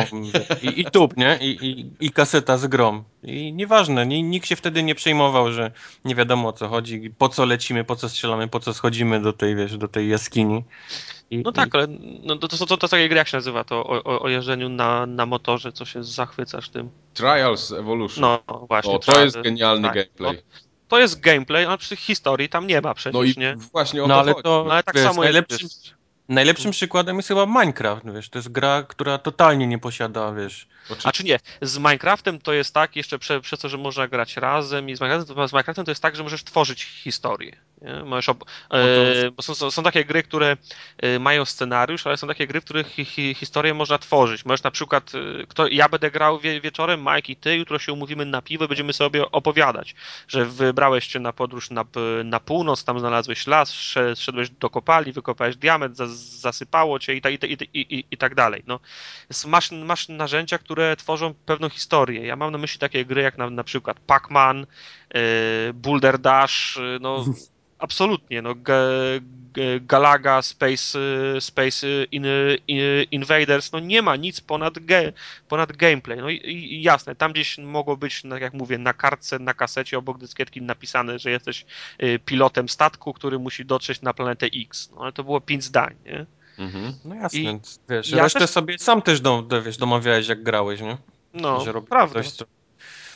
i, 0.63 0.81
i 0.81 0.85
tup, 0.85 1.17
nie? 1.17 1.39
I, 1.41 1.67
i, 1.67 1.91
I 2.07 2.11
kaseta 2.11 2.59
z 2.59 2.67
grom. 2.67 3.05
I 3.23 3.53
nieważne, 3.53 4.07
nikt 4.07 4.47
się 4.47 4.57
wtedy 4.57 4.83
nie 4.83 4.95
przejmował, 4.95 5.53
że 5.53 5.71
nie 6.05 6.15
wiadomo 6.15 6.49
o 6.49 6.53
co 6.53 6.69
chodzi, 6.69 7.11
po 7.19 7.29
co 7.29 7.45
lecimy, 7.45 7.80
po 7.85 7.97
co 7.97 8.09
strzelamy, 8.09 8.49
po 8.49 8.61
co 8.61 8.75
schodzimy 8.75 9.23
do 9.23 9.33
tej, 9.33 9.57
wiesz, 9.57 9.77
do 9.77 9.89
tej 9.89 10.09
jaskini. 10.09 10.65
I, 11.31 11.39
no 11.39 11.53
tak, 11.53 11.69
i... 11.69 11.71
ale 11.73 11.87
no 12.23 12.37
to, 12.37 12.49
to, 12.49 12.67
to, 12.67 12.77
to 12.77 12.89
takie 12.89 13.09
gry, 13.09 13.19
jak 13.19 13.29
się 13.29 13.37
nazywa 13.37 13.65
to 13.65 13.85
o, 13.85 14.05
o, 14.05 14.21
o 14.21 14.29
jeżdżeniu 14.29 14.69
na, 14.69 15.07
na 15.07 15.27
motorze, 15.27 15.73
co 15.73 15.85
się 15.85 16.05
zachwycasz 16.05 16.69
tym. 16.69 16.91
Trials 17.15 17.73
Evolution. 17.73 18.23
No 18.23 18.67
właśnie. 18.69 18.93
O, 18.93 18.99
to 18.99 19.25
jest 19.25 19.41
genialny 19.41 19.89
tak, 19.89 19.95
gameplay. 19.95 20.35
No, 20.35 20.43
to 20.89 20.99
jest 20.99 21.21
gameplay, 21.21 21.65
ale 21.65 21.79
przy 21.79 21.97
historii 21.97 22.49
tam 22.49 22.67
nie 22.67 22.81
ma 22.81 22.95
przecież, 22.95 23.15
no 23.15 23.23
i 23.23 23.35
nie? 23.37 23.57
Właśnie 23.73 24.05
o 24.05 24.07
no, 24.07 24.15
to 24.15 24.21
ale 24.21 24.35
to, 24.35 24.65
no, 24.67 24.73
ale 24.73 24.83
tak 24.83 24.95
wiesz, 24.95 25.05
samo 25.05 25.23
najlepszym, 25.23 25.59
jest... 25.63 25.95
Najlepszym 26.29 26.71
przykładem 26.71 27.17
jest 27.17 27.29
chyba 27.29 27.47
Minecraft, 27.47 28.03
wiesz, 28.15 28.29
to 28.29 28.39
jest 28.39 28.49
gra, 28.49 28.83
która 28.83 29.19
totalnie 29.19 29.67
nie 29.67 29.79
posiada, 29.79 30.33
wiesz... 30.33 30.69
A 31.05 31.13
czy 31.13 31.25
nie, 31.25 31.39
z 31.63 31.79
Minecraftem 31.79 32.41
to 32.41 32.53
jest 32.53 32.75
tak, 32.75 32.97
jeszcze 32.97 33.19
prze, 33.19 33.41
przez 33.41 33.61
to, 33.61 33.69
że 33.69 33.79
można 33.79 34.09
grać 34.09 34.37
razem 34.37 34.91
i 34.91 34.97
z 34.97 35.01
Minecraftem, 35.01 35.49
z 35.49 35.53
Minecraftem 35.53 35.85
to 35.85 35.91
jest 35.91 36.03
tak, 36.03 36.17
że 36.17 36.23
możesz 36.23 36.45
tworzyć 36.45 36.85
historię. 36.85 37.57
Nie? 37.83 38.05
Możesz 38.05 38.29
ob... 38.29 38.45
e, 38.71 39.31
bo 39.31 39.43
są, 39.43 39.71
są, 39.71 39.83
takie 39.83 40.05
gry, 40.05 40.23
które 40.23 40.57
e, 40.99 41.19
mają 41.19 41.45
scenariusz, 41.45 42.07
ale 42.07 42.17
są 42.17 42.27
takie 42.29 42.47
gry, 42.47 42.61
w 42.61 42.65
których 42.65 42.87
hi, 42.87 43.05
hi, 43.05 43.35
historię 43.35 43.75
można 43.75 43.99
tworzyć. 43.99 44.45
Możesz 44.45 44.63
na 44.63 44.71
przykład, 44.71 45.13
e, 45.15 45.47
kto, 45.47 45.67
ja 45.67 45.89
będę 45.89 46.11
grał 46.11 46.39
wie, 46.39 46.61
wieczorem, 46.61 47.01
Mike 47.01 47.33
i 47.33 47.37
ty, 47.37 47.57
jutro 47.57 47.79
się 47.79 47.93
umówimy 47.93 48.25
na 48.25 48.43
piwo 48.43 48.69
będziemy 48.69 48.93
sobie 48.93 49.31
opowiadać, 49.31 49.95
że 50.29 50.45
wybrałeś 50.45 51.13
się 51.13 51.21
na 51.21 51.33
podróż 51.33 51.71
na, 51.71 51.85
na 52.25 52.41
północ, 52.41 52.85
tam 52.85 53.01
znalazłeś 53.01 53.47
las, 53.47 53.73
szedłeś 54.17 54.51
do 54.51 54.71
kopalni, 54.71 55.13
wykopałeś 55.13 55.57
diament, 55.57 55.97
zasypało 55.97 56.99
cię 56.99 57.15
i, 57.15 57.21
ta, 57.21 57.31
i, 57.31 57.39
ta, 57.39 57.47
i, 57.47 57.57
i, 57.75 58.05
i 58.11 58.17
tak 58.17 58.35
dalej. 58.35 58.63
No, 58.67 58.81
masz, 59.47 59.71
masz 59.71 60.09
narzędzia, 60.09 60.59
które 60.59 60.97
tworzą 60.97 61.35
pewną 61.35 61.69
historię. 61.69 62.27
Ja 62.27 62.37
mam 62.37 62.53
na 62.53 62.59
myśli 62.59 62.79
takie 62.79 63.05
gry 63.05 63.23
jak 63.23 63.39
na, 63.39 63.51
na 63.51 63.65
przykład 63.65 63.97
Pac-Man, 64.07 64.67
yy, 65.15 65.21
Boulder 65.75 66.19
Dash, 66.19 66.79
no 67.01 67.25
absolutnie, 67.81 68.43
no 68.43 68.55
Galaga, 69.81 70.43
Space, 70.43 70.99
Space 71.41 71.87
in, 72.13 72.27
in, 72.69 72.81
Invaders, 73.11 73.73
no 73.73 73.81
nie 73.81 74.03
ma 74.03 74.17
nic 74.17 74.41
ponad, 74.41 74.79
ge, 74.79 75.13
ponad 75.49 75.73
gameplay. 75.73 76.19
No 76.19 76.31
i, 76.31 76.37
i, 76.37 76.83
jasne, 76.83 77.17
tam 77.17 77.33
gdzieś 77.33 77.59
mogło 77.59 77.97
być, 77.97 78.25
no 78.25 78.39
jak 78.39 78.55
mówię, 78.55 78.79
na 78.79 78.93
kartce, 78.93 79.39
na 79.39 79.55
kasecie 79.55 79.99
obok 79.99 80.19
dyskietki 80.19 80.63
napisane, 80.63 81.19
że 81.19 81.31
jesteś 81.31 81.67
y, 82.03 82.19
pilotem 82.25 82.69
statku, 82.69 83.13
który 83.13 83.39
musi 83.39 83.65
dotrzeć 83.65 84.03
na 84.03 84.15
planetę 84.15 84.47
X. 84.47 84.91
No 84.95 85.03
ale 85.03 85.13
to 85.13 85.25
było 85.25 85.41
pięć 85.41 85.65
zdań, 85.65 85.95
nie? 86.05 86.27
Mhm. 86.59 86.95
No 87.05 87.15
jasne, 87.15 87.41
I 87.41 87.61
wiesz, 87.89 88.11
ja 88.11 88.23
resztę 88.23 88.39
też... 88.39 88.51
sobie 88.51 88.79
sam 88.79 89.03
też 89.03 89.21
dom, 89.21 89.49
wiesz, 89.65 89.77
domawiałeś 89.77 90.29
jak 90.29 90.43
grałeś, 90.43 90.81
nie? 90.81 90.97
No, 91.35 91.65
że 91.65 91.83
prawda. 91.83 92.23
Coś, 92.23 92.33
co... 92.33 92.45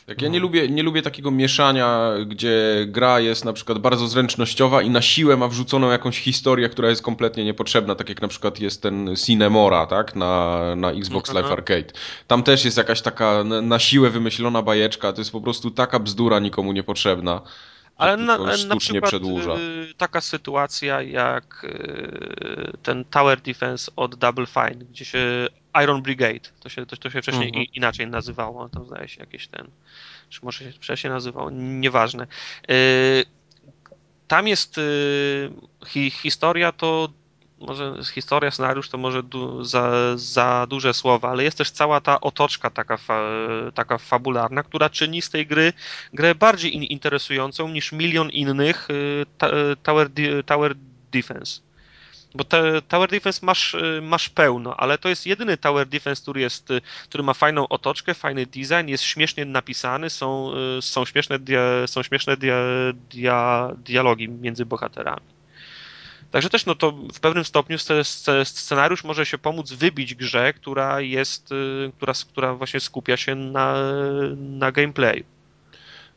Tak, 0.05 0.21
ja 0.21 0.27
nie, 0.27 0.39
lubię, 0.39 0.69
nie 0.69 0.83
lubię 0.83 1.01
takiego 1.01 1.31
mieszania, 1.31 2.11
gdzie 2.25 2.85
gra 2.87 3.19
jest 3.19 3.45
na 3.45 3.53
przykład 3.53 3.79
bardzo 3.79 4.07
zręcznościowa 4.07 4.81
i 4.81 4.89
na 4.89 5.01
siłę 5.01 5.37
ma 5.37 5.47
wrzuconą 5.47 5.91
jakąś 5.91 6.19
historię, 6.19 6.69
która 6.69 6.89
jest 6.89 7.01
kompletnie 7.01 7.45
niepotrzebna, 7.45 7.95
tak 7.95 8.09
jak 8.09 8.21
na 8.21 8.27
przykład 8.27 8.59
jest 8.59 8.81
ten 8.81 9.15
Cinemora, 9.25 9.85
tak, 9.85 10.15
na, 10.15 10.61
na 10.75 10.91
Xbox 10.91 11.33
Live 11.33 11.51
Arcade. 11.51 11.93
Tam 12.27 12.43
też 12.43 12.65
jest 12.65 12.77
jakaś 12.77 13.01
taka 13.01 13.43
na 13.43 13.79
siłę 13.79 14.09
wymyślona 14.09 14.61
bajeczka, 14.61 15.13
to 15.13 15.21
jest 15.21 15.31
po 15.31 15.41
prostu 15.41 15.71
taka 15.71 15.99
bzdura 15.99 16.39
nikomu 16.39 16.71
niepotrzebna. 16.71 17.41
Ale 17.97 18.17
na, 18.17 18.37
na 18.67 18.75
przykład 18.75 19.03
przedłuża. 19.03 19.55
Y, 19.55 19.93
taka 19.97 20.21
sytuacja 20.21 21.01
jak 21.01 21.63
y, 21.63 22.77
ten 22.83 23.05
Tower 23.05 23.41
Defense 23.41 23.91
od 23.95 24.15
Double 24.15 24.45
Fine, 24.45 24.85
gdzie 24.89 25.05
się 25.05 25.47
Iron 25.83 26.01
Brigade, 26.01 26.49
to 26.59 26.69
się, 26.69 26.85
to, 26.85 26.97
to 26.97 27.09
się 27.09 27.21
wcześniej 27.21 27.47
mhm. 27.47 27.65
inaczej 27.73 28.07
nazywało, 28.07 28.69
to 28.69 28.85
zdaje 28.85 29.07
się 29.07 29.19
jakiś 29.19 29.47
ten, 29.47 29.67
czy 30.29 30.39
może 30.43 30.63
się 30.63 30.71
wcześniej 30.71 31.13
nazywało, 31.13 31.49
nieważne. 31.51 32.27
Y, 32.71 33.25
tam 34.27 34.47
jest 34.47 34.79
hi, 35.87 36.11
historia 36.11 36.71
to 36.71 37.09
może 37.59 37.95
historia, 38.13 38.51
scenariusz 38.51 38.89
to 38.89 38.97
może 38.97 39.23
du, 39.23 39.63
za, 39.63 39.91
za 40.15 40.67
duże 40.69 40.93
słowa, 40.93 41.29
ale 41.29 41.43
jest 41.43 41.57
też 41.57 41.71
cała 41.71 42.01
ta 42.01 42.21
otoczka 42.21 42.69
taka, 42.69 42.97
fa, 42.97 43.21
taka 43.73 43.97
fabularna, 43.97 44.63
która 44.63 44.89
czyni 44.89 45.21
z 45.21 45.29
tej 45.29 45.47
gry 45.47 45.73
grę 46.13 46.35
bardziej 46.35 46.75
in, 46.75 46.83
interesującą 46.83 47.69
niż 47.69 47.91
milion 47.91 48.29
innych 48.29 48.89
y, 48.89 49.25
ta, 49.37 49.47
tower, 49.83 50.09
tower 50.45 50.75
Defense. 51.11 51.64
Bo 52.35 52.43
te, 52.43 52.81
Tower 52.81 53.09
Defense 53.09 53.45
masz, 53.45 53.73
y, 53.73 53.99
masz 54.01 54.29
pełno, 54.29 54.77
ale 54.77 54.97
to 54.97 55.09
jest 55.09 55.25
jedyny 55.25 55.57
Tower 55.57 55.87
Defense, 55.87 56.21
który, 56.21 56.41
jest, 56.41 56.71
y, 56.71 56.81
który 57.03 57.23
ma 57.23 57.33
fajną 57.33 57.67
otoczkę, 57.67 58.13
fajny 58.13 58.45
design, 58.45 58.87
jest 58.87 59.03
śmiesznie 59.03 59.45
napisany, 59.45 60.09
są, 60.09 60.51
są 60.81 61.05
śmieszne, 61.05 61.39
dia, 61.39 61.61
są 61.87 62.03
śmieszne 62.03 62.37
dia, 62.37 62.57
dia, 63.09 63.69
dialogi 63.85 64.29
między 64.29 64.65
bohaterami. 64.65 65.35
Także 66.31 66.49
też 66.49 66.65
no 66.65 66.75
to 66.75 66.91
w 66.91 67.19
pewnym 67.19 67.45
stopniu 67.45 67.77
scenariusz 68.43 69.03
może 69.03 69.25
się 69.25 69.37
pomóc 69.37 69.71
wybić 69.71 70.15
grze, 70.15 70.53
która 70.53 71.01
jest, 71.01 71.51
y, 71.51 71.91
która, 71.97 72.13
która 72.31 72.53
właśnie 72.53 72.79
skupia 72.79 73.17
się 73.17 73.35
na, 73.35 73.75
na 74.35 74.71
gameplayu. 74.71 75.23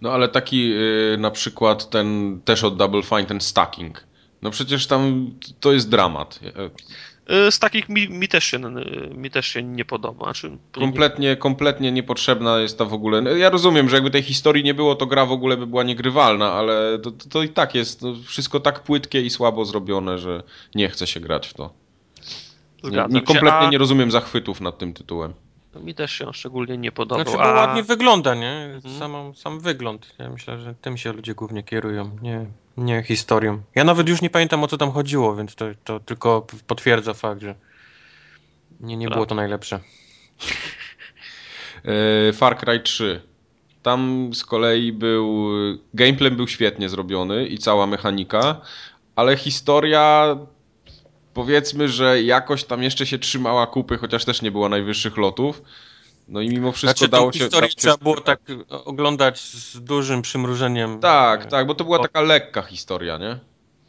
No 0.01 0.13
ale 0.13 0.29
taki 0.29 0.75
na 1.19 1.31
przykład 1.31 1.91
ten 1.91 2.41
też 2.45 2.65
od 2.65 2.77
Double 2.77 3.03
Fine, 3.03 3.25
ten 3.25 3.41
stacking. 3.41 4.09
No 4.43 4.51
przecież 4.51 4.87
tam 4.87 5.31
to 5.61 5.73
jest 5.73 5.91
dramat. 5.91 6.41
Y, 7.31 7.51
z 7.51 7.59
takich 7.59 7.89
mi, 7.89 8.09
mi, 8.09 8.29
też, 8.29 8.45
się, 8.45 8.59
mi 9.15 9.31
też 9.31 9.47
się 9.47 9.63
nie 9.63 9.85
podoba. 9.85 10.25
Znaczy, 10.25 10.59
kompletnie, 10.73 11.37
kompletnie 11.37 11.93
niepotrzebna 11.93 12.59
jest 12.59 12.79
ta 12.79 12.85
w 12.85 12.93
ogóle. 12.93 13.21
No, 13.21 13.31
ja 13.31 13.51
rozumiem, 13.51 13.89
że 13.89 13.97
jakby 13.97 14.11
tej 14.11 14.23
historii 14.23 14.65
nie 14.65 14.75
było, 14.75 14.95
to 14.95 15.07
gra 15.07 15.27
w 15.27 15.33
ogóle 15.33 15.57
by 15.57 15.67
była 15.67 15.83
niegrywalna, 15.83 16.53
ale 16.53 16.99
to, 16.99 17.11
to, 17.11 17.29
to 17.29 17.43
i 17.43 17.49
tak 17.49 17.75
jest 17.75 18.03
no, 18.03 18.15
wszystko 18.25 18.61
tak 18.61 18.83
płytkie 18.83 19.23
i 19.23 19.31
słabo 19.31 19.65
zrobione, 19.65 20.19
że 20.19 20.43
nie 20.75 20.89
chce 20.89 21.07
się 21.07 21.21
grać 21.21 21.49
w 21.49 21.55
to. 21.55 21.73
Nie, 22.85 23.07
nie, 23.09 23.23
kompletnie 23.23 23.67
a... 23.67 23.71
nie 23.71 23.79
rozumiem 23.79 24.11
zachwytów 24.11 24.61
nad 24.61 24.79
tym 24.79 24.95
tytułem. 24.95 25.35
No, 25.75 25.81
mi 25.81 25.95
też 25.95 26.13
się 26.13 26.27
on 26.27 26.33
szczególnie 26.33 26.79
nie 26.79 26.93
podobał. 26.93 27.25
Znaczy, 27.25 27.39
bo 27.39 27.45
a... 27.45 27.67
ładnie 27.67 27.83
wygląda, 27.83 28.35
nie? 28.35 28.81
Mhm. 28.85 29.35
sam 29.35 29.61
wygląd. 29.61 30.15
Ja 30.19 30.31
myślę, 30.31 30.59
że 30.59 30.75
tym 30.75 30.97
się 30.97 31.13
ludzie 31.13 31.35
głównie 31.35 31.63
kierują, 31.63 32.11
nie, 32.23 32.47
nie 32.79 33.03
historią. 33.03 33.63
Ja 33.75 33.85
nawet 33.85 34.09
już 34.09 34.23
nie 34.23 34.31
pamiętam 34.31 34.65
o 34.65 34.69
co 34.69 34.79
tam 34.79 34.91
chodziło, 34.91 35.37
więc 35.37 35.55
to, 35.55 35.65
to 35.85 36.01
tylko 36.01 36.47
potwierdza 36.67 37.15
fakt, 37.15 37.41
że 37.41 37.55
nie, 38.81 38.97
nie 38.97 39.09
było 39.09 39.27
to 39.27 39.35
najlepsze. 39.35 39.81
E, 42.29 42.33
Far 42.33 42.59
Cry 42.59 42.81
3. 42.81 43.23
Tam 43.83 44.31
z 44.35 44.45
kolei 44.45 44.93
był. 44.93 45.49
Gameplay 45.95 46.31
był 46.31 46.49
świetnie 46.49 46.89
zrobiony 46.89 47.47
i 47.47 47.59
cała 47.59 47.87
mechanika, 47.87 48.61
ale 49.17 49.37
historia 49.37 50.37
powiedzmy, 51.35 51.89
że 51.89 52.23
jakoś 52.23 52.65
tam 52.65 52.83
jeszcze 52.83 53.07
się 53.07 53.19
trzymała 53.19 53.67
kupy, 53.67 53.99
chociaż 53.99 54.25
też 54.25 54.43
nie 54.43 54.51
było 54.51 54.69
najwyższych 54.69 55.17
lotów. 55.17 55.63
No 56.29 56.41
i 56.41 56.49
mimo 56.49 56.73
wszystko 56.73 56.99
znaczy, 56.99 57.11
dało 57.11 57.33
się... 57.33 57.39
historię 57.39 57.69
trzeba 57.77 57.97
było 57.97 58.21
tak 58.21 58.41
oglądać 58.69 59.41
z 59.41 59.81
dużym 59.81 60.23
przymrużeniem. 60.23 61.01
Tak, 61.01 61.47
tak, 61.47 61.67
bo 61.67 61.75
to 61.75 61.85
była 61.85 61.99
taka 61.99 62.21
lekka 62.21 62.63
historia, 62.63 63.19
nie? 63.19 63.39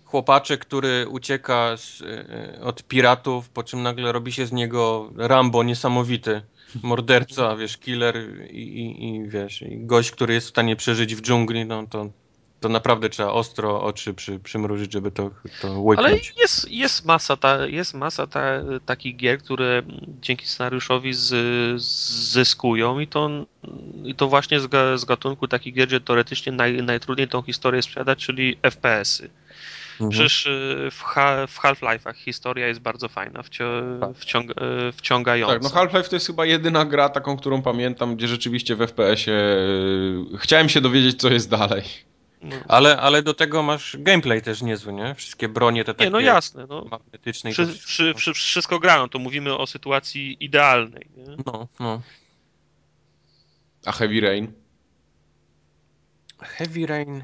Chłopaczek, 0.05 0.59
który 0.59 1.07
ucieka 1.09 1.77
z, 1.77 2.01
e, 2.01 2.61
od 2.63 2.83
piratów, 2.83 3.49
po 3.49 3.63
czym 3.63 3.83
nagle 3.83 4.11
robi 4.11 4.31
się 4.31 4.45
z 4.45 4.51
niego 4.51 5.09
Rambo 5.17 5.63
niesamowity, 5.63 6.41
morderca, 6.83 7.55
wiesz, 7.55 7.77
killer 7.77 8.15
i, 8.49 8.57
i, 8.57 9.07
i 9.07 9.29
wiesz, 9.29 9.61
i 9.61 9.85
gość, 9.85 10.11
który 10.11 10.33
jest 10.33 10.47
w 10.47 10.49
stanie 10.49 10.75
przeżyć 10.75 11.15
w 11.15 11.21
dżungli, 11.21 11.65
no 11.65 11.87
to 11.87 12.09
to 12.59 12.69
naprawdę 12.69 13.09
trzeba 13.09 13.31
ostro 13.31 13.83
oczy 13.83 14.13
przy, 14.13 14.39
przymrużyć, 14.39 14.93
żeby 14.93 15.11
to, 15.11 15.31
to 15.61 15.79
łyknąć. 15.79 16.09
Ale 16.09 16.19
jest, 16.41 16.71
jest 16.71 17.05
masa, 17.05 17.37
ta, 17.37 17.65
jest 17.65 17.93
masa 17.93 18.27
ta, 18.27 18.41
takich 18.85 19.15
gier, 19.15 19.39
które 19.39 19.81
dzięki 20.21 20.47
scenariuszowi 20.47 21.13
z, 21.13 21.81
zyskują 21.81 22.99
i 22.99 23.07
to, 23.07 23.29
i 24.03 24.15
to 24.15 24.27
właśnie 24.27 24.59
z, 24.59 24.99
z 25.01 25.05
gatunku 25.05 25.47
takich 25.47 25.73
gier, 25.73 25.87
gdzie 25.87 25.99
teoretycznie 25.99 26.51
naj, 26.51 26.83
najtrudniej 26.83 27.27
tą 27.27 27.41
historię 27.41 27.81
sprzedać, 27.81 28.25
czyli 28.25 28.57
FPS-y. 28.61 29.29
Mhm. 29.99 30.09
Przecież 30.09 30.45
y, 30.45 30.89
w, 30.91 31.03
ha 31.03 31.47
w 31.47 31.59
Half-Life'ach 31.59 32.15
historia 32.15 32.67
jest 32.67 32.79
bardzo 32.79 33.07
fajna, 33.07 33.43
wci 33.43 33.63
tak. 34.01 34.15
wciąga 34.15 34.53
y, 34.89 34.91
wciągająca. 34.91 35.53
Tak, 35.53 35.63
no 35.63 35.69
Half-Life 35.69 36.09
to 36.09 36.15
jest 36.15 36.27
chyba 36.27 36.45
jedyna 36.45 36.85
gra 36.85 37.09
taką, 37.09 37.37
którą 37.37 37.61
pamiętam, 37.61 38.15
gdzie 38.15 38.27
rzeczywiście 38.27 38.75
w 38.75 38.79
FPS-ie 38.79 39.37
y, 39.37 40.37
chciałem 40.37 40.69
się 40.69 40.81
dowiedzieć, 40.81 41.21
co 41.21 41.29
jest 41.29 41.49
dalej. 41.49 41.83
No. 42.41 42.55
Ale, 42.67 42.97
ale 42.97 43.23
do 43.23 43.33
tego 43.33 43.63
masz 43.63 43.97
gameplay 43.99 44.41
też 44.41 44.61
niezły, 44.61 44.93
nie? 44.93 45.15
Wszystkie 45.15 45.49
bronie 45.49 45.85
te 45.85 45.93
takie 45.93 46.05
nie, 46.05 46.11
no 46.11 46.19
jasne, 46.19 46.65
no. 46.69 46.85
magnetyczne. 46.91 47.51
Wszy, 47.51 47.67
wszy, 47.67 48.13
wszy, 48.13 48.33
wszystko 48.33 48.79
grają, 48.79 49.09
to 49.09 49.19
mówimy 49.19 49.57
o 49.57 49.67
sytuacji 49.67 50.37
idealnej. 50.43 51.07
Nie? 51.17 51.35
No, 51.45 51.67
no. 51.79 52.01
A 53.85 53.91
Heavy 53.91 54.21
Rain? 54.21 54.53
Heavy 56.39 56.85
Rain... 56.87 57.23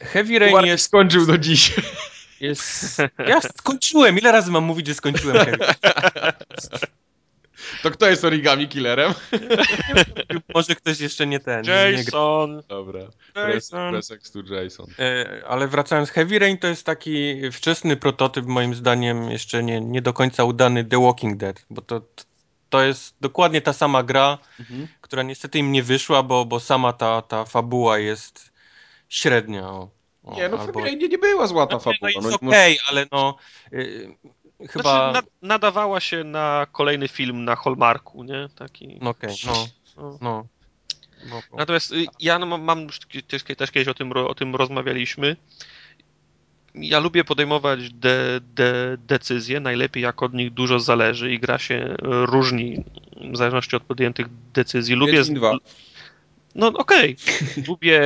Heavy 0.00 0.38
Rain 0.38 0.66
jest... 0.66 0.84
skończył 0.84 1.26
do 1.26 1.38
dziś. 1.38 1.74
Jest... 2.40 2.98
Ja 3.18 3.40
skończyłem. 3.40 4.18
Ile 4.18 4.32
razy 4.32 4.50
mam 4.50 4.64
mówić, 4.64 4.86
że 4.86 4.94
skończyłem 4.94 5.36
Heavy 5.36 5.58
To 7.82 7.90
kto 7.90 8.06
jest 8.06 8.24
origami 8.24 8.68
killerem? 8.68 9.14
Może 10.54 10.74
ktoś 10.74 11.00
jeszcze 11.00 11.26
nie 11.26 11.40
ten. 11.40 11.64
Jason! 11.64 12.56
Nie 12.56 12.62
Dobra. 12.68 13.00
Jason. 13.36 13.92
Press, 13.92 14.08
press 14.08 14.32
to 14.32 14.54
Jason. 14.54 14.86
E, 14.98 15.42
ale 15.48 15.68
wracając, 15.68 16.10
Heavy 16.10 16.38
Rain 16.38 16.58
to 16.58 16.66
jest 16.66 16.86
taki 16.86 17.34
wczesny 17.50 17.96
prototyp, 17.96 18.46
moim 18.46 18.74
zdaniem, 18.74 19.30
jeszcze 19.30 19.62
nie, 19.62 19.80
nie 19.80 20.02
do 20.02 20.12
końca 20.12 20.44
udany 20.44 20.84
The 20.84 21.02
Walking 21.02 21.36
Dead, 21.36 21.66
bo 21.70 21.82
to, 21.82 22.00
to 22.70 22.82
jest 22.82 23.14
dokładnie 23.20 23.60
ta 23.60 23.72
sama 23.72 24.02
gra, 24.02 24.38
mhm. 24.60 24.88
która 25.00 25.22
niestety 25.22 25.58
im 25.58 25.72
nie 25.72 25.82
wyszła, 25.82 26.22
bo, 26.22 26.44
bo 26.44 26.60
sama 26.60 26.92
ta, 26.92 27.22
ta 27.22 27.44
fabuła 27.44 27.98
jest 27.98 28.52
średnia. 29.08 29.68
O, 29.68 29.90
nie, 30.24 30.48
no 30.48 30.58
albo... 30.58 30.58
w 30.58 30.66
Heavy 30.66 30.80
Rainie 30.80 31.08
nie 31.08 31.18
była 31.18 31.46
zła 31.46 31.66
ta 31.66 31.78
fabuła. 31.78 32.10
No, 32.14 32.28
jest 32.28 32.42
no, 32.42 32.48
okej, 32.48 32.78
okay, 32.78 32.86
ale 32.88 33.06
no... 33.12 33.36
Y, 33.72 34.14
chyba... 34.70 35.10
Znaczy, 35.10 35.28
nadawała 35.42 36.00
się 36.00 36.24
na 36.24 36.66
kolejny 36.72 37.08
film 37.08 37.44
na 37.44 37.56
Hallmarku, 37.56 38.24
nie? 38.24 38.48
Taki... 38.56 38.98
No 39.02 39.10
okej, 39.10 39.34
okay, 39.44 39.52
no. 39.52 39.66
no. 39.96 40.18
no. 40.20 40.46
no. 41.30 41.42
Natomiast 41.58 41.92
y, 41.92 42.06
ja 42.20 42.38
no, 42.38 42.58
mam 42.58 42.82
już 42.82 43.00
też, 43.26 43.42
też 43.42 43.70
kiedyś 43.70 43.88
o 43.88 43.94
tym, 43.94 44.12
o 44.12 44.34
tym 44.34 44.56
rozmawialiśmy. 44.56 45.36
Ja 46.74 46.98
lubię 47.00 47.24
podejmować 47.24 47.92
de, 47.92 48.40
de, 48.40 48.96
decyzje, 48.98 49.60
najlepiej 49.60 50.02
jak 50.02 50.22
od 50.22 50.34
nich 50.34 50.50
dużo 50.50 50.80
zależy 50.80 51.32
i 51.32 51.38
gra 51.38 51.58
się 51.58 51.94
różni 52.02 52.84
w 53.32 53.36
zależności 53.36 53.76
od 53.76 53.82
podjętych 53.82 54.26
decyzji. 54.52 54.94
Lubię, 54.94 55.24
no 56.54 56.66
okej, 56.66 57.16
okay. 57.22 57.64
lubię, 57.68 58.02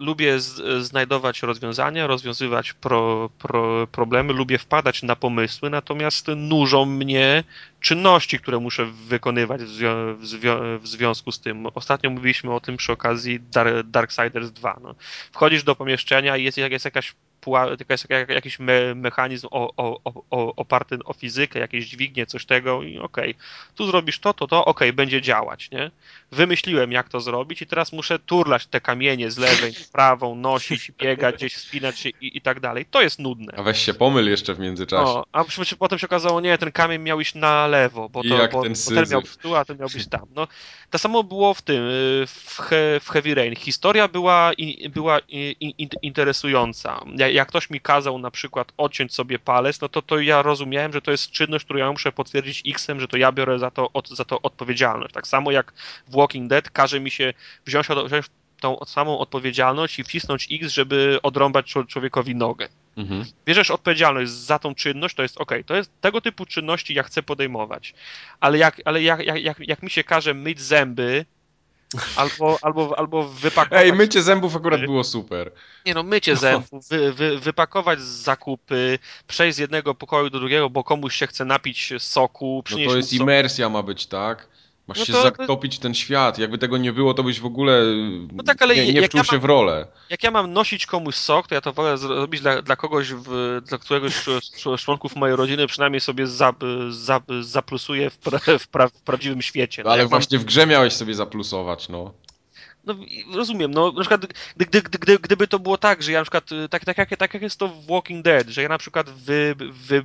lubię 0.00 0.40
znajdować 0.80 1.42
rozwiązania, 1.42 2.06
rozwiązywać 2.06 2.72
pro, 2.72 3.30
pro, 3.38 3.86
problemy, 3.86 4.32
lubię 4.32 4.58
wpadać 4.58 5.02
na 5.02 5.16
pomysły, 5.16 5.70
natomiast 5.70 6.26
nużą 6.36 6.84
mnie 6.84 7.44
czynności, 7.80 8.38
które 8.38 8.58
muszę 8.58 8.86
wykonywać 8.86 9.62
w, 9.62 9.68
zwią 9.68 10.16
w, 10.16 10.26
zwią 10.26 10.78
w 10.78 10.88
związku 10.88 11.32
z 11.32 11.40
tym. 11.40 11.66
Ostatnio 11.74 12.10
mówiliśmy 12.10 12.52
o 12.54 12.60
tym 12.60 12.76
przy 12.76 12.92
okazji 12.92 13.40
Dark 13.40 13.86
Darksiders 13.86 14.50
2. 14.50 14.78
No. 14.82 14.94
Wchodzisz 15.32 15.62
do 15.62 15.76
pomieszczenia 15.76 16.36
i 16.36 16.44
jest, 16.44 16.58
jest 16.58 16.84
jakaś 16.84 17.14
jakaś, 17.78 18.04
jakiś 18.28 18.58
me, 18.58 18.94
mechanizm 18.94 19.48
o, 19.50 19.72
o, 19.76 20.00
o, 20.30 20.54
oparty 20.56 20.98
o 21.04 21.12
fizykę, 21.12 21.58
jakieś 21.58 21.86
dźwignie, 21.86 22.26
coś 22.26 22.46
tego 22.46 22.82
i 22.82 22.98
okej, 22.98 23.30
okay, 23.30 23.44
tu 23.74 23.86
zrobisz 23.86 24.18
to, 24.18 24.34
to, 24.34 24.46
to, 24.46 24.64
okej, 24.64 24.88
okay, 24.88 24.92
będzie 24.92 25.22
działać, 25.22 25.70
nie? 25.70 25.90
Wymyśliłem, 26.32 26.92
jak 26.92 27.08
to 27.08 27.20
zrobić 27.20 27.62
i 27.62 27.66
teraz 27.66 27.92
muszę 27.92 28.18
turlać 28.18 28.66
te 28.66 28.80
kamienie 28.80 29.30
z 29.30 29.38
lewej 29.38 29.72
prawą, 29.92 30.34
nosić, 30.34 30.92
biegać, 30.98 31.34
gdzieś 31.34 31.54
wspinać 31.54 31.98
się 31.98 32.08
i, 32.08 32.36
i 32.36 32.40
tak 32.40 32.60
dalej. 32.60 32.86
To 32.90 33.02
jest 33.02 33.18
nudne. 33.18 33.52
A 33.56 33.62
weź 33.62 33.82
się 33.82 33.94
pomyl 33.94 34.30
jeszcze 34.30 34.54
w 34.54 34.58
międzyczasie. 34.58 35.10
O, 35.10 35.26
a 35.32 35.44
potem 35.78 35.98
się 35.98 36.06
okazało, 36.06 36.40
nie, 36.40 36.58
ten 36.58 36.72
kamień 36.72 37.02
miał 37.02 37.20
iść 37.20 37.34
na 37.34 37.66
lewo, 37.66 38.08
bo, 38.08 38.22
to, 38.22 38.28
bo, 38.28 38.62
ten, 38.62 38.72
bo 38.88 38.94
ten 38.94 39.10
miał 39.10 39.22
w 39.22 39.36
tu, 39.36 39.56
a 39.56 39.64
ten 39.64 39.78
miał 39.78 39.88
być 39.88 40.08
tam. 40.08 40.26
No, 40.34 40.48
to 40.90 40.98
samo 40.98 41.24
było 41.24 41.54
w 41.54 41.62
tym, 41.62 41.84
y, 41.84 42.24
w, 42.26 42.58
he, 42.58 43.00
w 43.00 43.08
Heavy 43.08 43.34
Rain. 43.34 43.56
Historia 43.56 44.08
była, 44.08 44.52
była 44.90 45.20
interesująca. 46.02 47.00
Jak 47.32 47.48
ktoś 47.48 47.70
mi 47.70 47.80
kazał 47.80 48.18
na 48.18 48.30
przykład 48.30 48.72
odciąć 48.76 49.14
sobie 49.14 49.38
palec, 49.38 49.80
no 49.80 49.88
to, 49.88 50.02
to 50.02 50.20
ja 50.20 50.42
rozumiałem, 50.42 50.92
że 50.92 51.02
to 51.02 51.10
jest 51.10 51.30
czynność, 51.30 51.64
którą 51.64 51.78
ja 51.78 51.92
muszę 51.92 52.12
potwierdzić 52.12 52.62
X-em, 52.66 53.00
że 53.00 53.08
to 53.08 53.16
ja 53.16 53.32
biorę 53.32 53.58
za 53.58 53.70
to, 53.70 53.92
od, 53.92 54.08
za 54.08 54.24
to 54.24 54.42
odpowiedzialność. 54.42 55.14
Tak 55.14 55.26
samo 55.26 55.50
jak 55.50 55.72
w 56.08 56.16
Walking 56.16 56.50
Dead 56.50 56.70
każe 56.70 57.00
mi 57.00 57.10
się 57.10 57.34
wziąć, 57.66 57.86
wziąć 58.06 58.26
tą 58.60 58.84
samą 58.84 59.18
odpowiedzialność 59.18 59.98
i 59.98 60.04
wcisnąć 60.04 60.48
X, 60.50 60.72
żeby 60.72 61.18
odrąbać 61.22 61.74
człowiekowi 61.88 62.34
nogę. 62.34 62.68
Mhm. 62.96 63.24
Bierzesz 63.46 63.70
odpowiedzialność 63.70 64.30
za 64.30 64.58
tą 64.58 64.74
czynność, 64.74 65.14
to 65.14 65.22
jest 65.22 65.38
ok, 65.38 65.52
to 65.66 65.76
jest 65.76 66.00
tego 66.00 66.20
typu 66.20 66.46
czynności 66.46 66.94
ja 66.94 67.02
chcę 67.02 67.22
podejmować. 67.22 67.94
Ale 68.40 68.58
jak, 68.58 68.80
ale 68.84 69.02
jak, 69.02 69.26
jak, 69.26 69.42
jak, 69.42 69.58
jak 69.68 69.82
mi 69.82 69.90
się 69.90 70.04
każe 70.04 70.34
myć 70.34 70.60
zęby, 70.60 71.24
albo, 72.16 72.58
albo, 72.62 72.98
albo 72.98 73.28
wypakować. 73.28 73.84
Ej, 73.84 73.92
mycie 73.92 74.22
zębów 74.22 74.56
akurat 74.56 74.80
było 74.80 75.04
super. 75.04 75.52
Nie 75.86 75.94
no, 75.94 76.02
mycie 76.02 76.36
zębów, 76.36 76.88
wy, 76.88 77.12
wy, 77.12 77.38
wypakować 77.38 78.00
zakupy, 78.00 78.98
przejść 79.26 79.56
z 79.56 79.58
jednego 79.58 79.94
pokoju 79.94 80.30
do 80.30 80.38
drugiego, 80.38 80.70
bo 80.70 80.84
komuś 80.84 81.14
się 81.14 81.26
chce 81.26 81.44
napić 81.44 81.92
soku, 81.98 82.62
przynieść 82.64 82.86
No 82.86 82.92
to 82.92 82.96
jest 82.96 83.12
imersja 83.12 83.68
ma 83.68 83.82
być, 83.82 84.06
tak? 84.06 84.48
Masz 84.90 84.98
no 84.98 85.04
się 85.04 85.12
to, 85.12 85.22
zaktopić 85.22 85.78
ten 85.78 85.94
świat. 85.94 86.38
Jakby 86.38 86.58
tego 86.58 86.78
nie 86.78 86.92
było, 86.92 87.14
to 87.14 87.22
byś 87.22 87.40
w 87.40 87.46
ogóle 87.46 87.82
no 88.32 88.42
tak, 88.42 88.62
ale 88.62 88.76
nie, 88.76 88.92
nie 88.92 89.02
wczuł 89.02 89.18
ja 89.18 89.24
się 89.24 89.36
mam, 89.36 89.40
w 89.40 89.44
rolę. 89.44 89.86
Jak 90.10 90.22
ja 90.22 90.30
mam 90.30 90.52
nosić 90.52 90.86
komuś 90.86 91.14
sok, 91.14 91.48
to 91.48 91.54
ja 91.54 91.60
to 91.60 91.72
wolę 91.72 91.98
zrobić 91.98 92.40
dla, 92.40 92.62
dla 92.62 92.76
kogoś, 92.76 93.12
w, 93.12 93.60
dla 93.66 93.78
któregoś 93.78 94.14
z 94.76 94.80
członków 94.80 95.16
mojej 95.16 95.36
rodziny, 95.36 95.66
przynajmniej 95.66 96.00
sobie 96.00 96.26
za, 96.26 96.54
za, 96.90 97.20
zaplusuję 97.40 98.10
w, 98.10 98.18
pra, 98.18 98.38
w, 98.58 98.68
pra, 98.68 98.88
w 98.88 98.92
prawdziwym 98.92 99.42
świecie. 99.42 99.82
No, 99.84 99.90
ale 99.90 100.06
właśnie 100.06 100.38
mam... 100.38 100.44
w 100.44 100.46
grze 100.46 100.66
miałeś 100.66 100.92
sobie 100.92 101.14
zaplusować, 101.14 101.88
no. 101.88 102.12
No 102.94 103.36
rozumiem, 103.36 103.70
no 103.70 103.92
na 103.92 104.00
przykład 104.00 104.26
gdy, 104.56 104.66
gdy, 104.66 104.82
gdy, 104.82 105.18
gdyby 105.18 105.48
to 105.48 105.58
było 105.58 105.78
tak, 105.78 106.02
że 106.02 106.12
ja 106.12 106.18
na 106.18 106.24
przykład, 106.24 106.52
y, 106.52 106.68
tak, 106.68 106.84
tak, 106.84 106.98
jak, 106.98 107.16
tak 107.16 107.34
jak 107.34 107.42
jest 107.42 107.58
to 107.58 107.68
w 107.68 107.86
Walking 107.86 108.24
Dead, 108.24 108.48
że 108.48 108.62
ja 108.62 108.68
na 108.68 108.78
przykład 108.78 109.10
w 109.10 110.02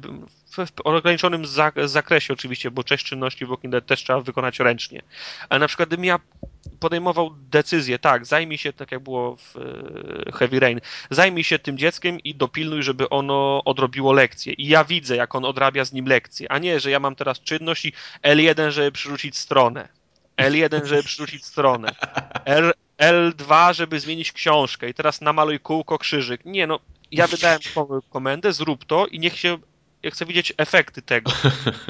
ograniczonym 0.83 1.43
zakresie 1.85 2.33
oczywiście, 2.33 2.71
bo 2.71 2.83
część 2.83 3.05
czynności 3.05 3.45
w 3.45 3.49
Walking 3.49 3.71
Dead 3.71 3.85
też 3.85 4.03
trzeba 4.03 4.21
wykonać 4.21 4.59
ręcznie, 4.59 5.01
ale 5.49 5.59
na 5.59 5.67
przykład 5.67 5.89
gdybym 5.89 6.05
ja 6.05 6.19
podejmował 6.79 7.35
decyzję, 7.49 7.99
tak, 7.99 8.25
zajmij 8.25 8.57
się, 8.57 8.73
tak 8.73 8.91
jak 8.91 9.03
było 9.03 9.35
w 9.35 9.55
y, 9.55 10.31
Heavy 10.31 10.59
Rain, 10.59 10.81
zajmij 11.09 11.43
się 11.43 11.59
tym 11.59 11.77
dzieckiem 11.77 12.19
i 12.19 12.35
dopilnuj, 12.35 12.83
żeby 12.83 13.09
ono 13.09 13.61
odrobiło 13.65 14.13
lekcję. 14.13 14.53
I 14.53 14.67
ja 14.67 14.83
widzę, 14.83 15.15
jak 15.15 15.35
on 15.35 15.45
odrabia 15.45 15.85
z 15.85 15.93
nim 15.93 16.05
lekcję, 16.05 16.51
a 16.51 16.57
nie, 16.57 16.79
że 16.79 16.91
ja 16.91 16.99
mam 16.99 17.15
teraz 17.15 17.39
czynność 17.39 17.85
i 17.85 17.93
L1, 18.23 18.71
żeby 18.71 18.91
przerzucić 18.91 19.37
stronę. 19.37 19.87
L1, 20.37 20.85
żeby 20.85 21.03
przerzucić 21.03 21.45
stronę. 21.45 21.95
L, 22.45 22.73
L2, 22.97 23.73
żeby 23.73 23.99
zmienić 23.99 24.31
książkę 24.31 24.89
i 24.89 24.93
teraz 24.93 25.21
namaluj 25.21 25.59
kółko, 25.59 25.97
krzyżyk. 25.97 26.45
Nie, 26.45 26.67
no, 26.67 26.79
ja 27.11 27.27
wydałem 27.27 27.59
komendę, 28.09 28.53
zrób 28.53 28.85
to 28.85 29.07
i 29.07 29.19
niech 29.19 29.39
się 29.39 29.57
ja 30.05 30.11
chcę 30.11 30.25
widzieć 30.25 30.53
efekty 30.57 31.01
tego. 31.01 31.31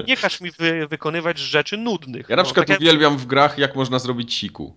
Nie 0.08 0.18
każ 0.18 0.42
mi 0.42 0.52
wy, 0.52 0.88
wykonywać 0.88 1.40
rzeczy 1.40 1.78
nudnych. 1.78 2.30
Ja 2.30 2.36
na 2.36 2.42
no, 2.42 2.46
przykład 2.46 2.68
tak 2.68 2.80
uwielbiam 2.80 3.18
w 3.18 3.26
grach, 3.26 3.58
jak 3.58 3.76
można 3.76 4.00
zrobić 4.00 4.34
siku. 4.34 4.76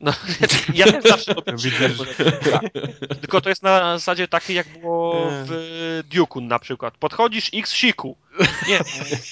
No, 0.00 0.12
ja 0.74 0.92
też 0.92 1.04
zawsze 1.04 1.34
robię 1.34 1.52
tak. 2.52 2.62
Tylko 3.20 3.40
to 3.40 3.48
jest 3.48 3.62
na 3.62 3.98
zasadzie 3.98 4.28
takiej, 4.28 4.56
jak 4.56 4.80
było 4.80 5.28
w 5.30 6.02
Duke'u 6.10 6.42
na 6.42 6.58
przykład. 6.58 6.94
Podchodzisz 6.96 7.50
x 7.54 7.72
siku. 7.72 8.16
Nie. 8.68 8.80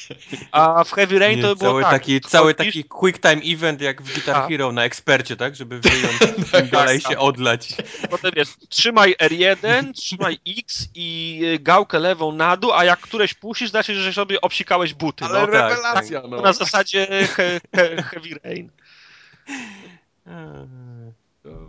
A 0.53 0.85
w 0.85 0.93
Heavy 0.93 1.19
Rain 1.19 1.37
nie, 1.37 1.43
to 1.43 1.57
było 1.57 1.71
cały 1.71 1.83
tak. 1.83 1.93
Taki, 1.93 2.15
podchodzisz... 2.15 2.33
Cały 2.33 2.55
taki 2.55 2.85
quick 2.85 3.19
time 3.19 3.43
event 3.55 3.81
jak 3.81 4.03
w 4.03 4.15
Guitar 4.15 4.37
A. 4.37 4.49
Hero 4.49 4.73
na 4.73 4.85
ekspercie, 4.85 5.37
tak? 5.37 5.57
Żeby 5.57 5.81
wyjąć 5.81 6.19
tak, 6.53 6.71
dalej 6.71 7.01
tak. 7.01 7.13
się 7.13 7.19
odlać. 7.19 7.69
Potem 8.11 8.33
wiesz, 8.37 8.49
trzymaj 8.69 9.15
R1, 9.21 9.93
trzymaj 9.93 10.39
X 10.59 10.89
i 10.95 11.41
gałkę 11.61 11.99
lewą 11.99 12.33
na 12.33 12.57
dół, 12.57 12.73
a 12.73 12.85
jak 12.85 13.01
któreś 13.01 13.35
puścisz, 13.35 13.71
znaczy, 13.71 13.95
że 13.95 14.13
sobie 14.13 14.41
obsikałeś 14.41 14.95
buty. 14.95 15.25
Ale 15.25 15.41
no. 15.41 15.47
rewelacja, 15.47 16.21
tak, 16.21 16.31
no. 16.31 16.41
Na 16.41 16.53
zasadzie 16.53 17.07
he, 17.07 17.61
he, 17.75 18.03
Heavy 18.03 18.39
Rain. 18.45 18.71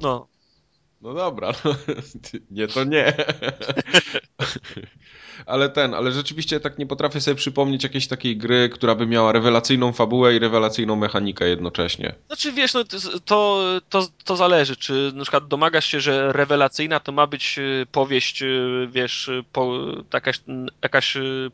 No. 0.02 0.28
No 1.02 1.14
dobra, 1.14 1.52
no, 1.66 1.76
nie 2.52 2.68
to 2.68 2.84
nie. 2.84 3.14
ale 5.46 5.70
ten, 5.70 5.94
ale 5.94 6.12
rzeczywiście 6.12 6.60
tak 6.60 6.78
nie 6.78 6.86
potrafię 6.86 7.22
sobie 7.22 7.36
przypomnieć 7.36 7.84
jakiejś 7.84 8.08
takiej 8.08 8.38
gry, 8.38 8.70
która 8.70 8.96
by 8.96 9.08
miała 9.08 9.32
rewelacyjną 9.32 9.94
fabułę 9.94 10.36
i 10.36 10.40
rewelacyjną 10.40 10.96
mechanikę 10.96 11.48
jednocześnie. 11.48 12.16
Znaczy 12.28 12.52
wiesz, 12.52 12.74
no 12.74 12.84
to, 13.26 13.80
to, 13.90 14.08
to 14.24 14.36
zależy, 14.36 14.76
czy 14.76 15.12
na 15.16 15.22
przykład 15.22 15.48
domagasz 15.48 15.86
się, 15.86 16.00
że 16.00 16.34
rewelacyjna 16.34 17.00
to 17.00 17.12
ma 17.12 17.28
być 17.28 17.60
y, 17.60 17.86
powieść, 17.92 18.42
y, 18.42 18.88
wiesz, 18.92 19.32
po, 19.52 19.78
jakaś, 20.14 20.42
jakaś 20.82 21.16
y, 21.16 21.52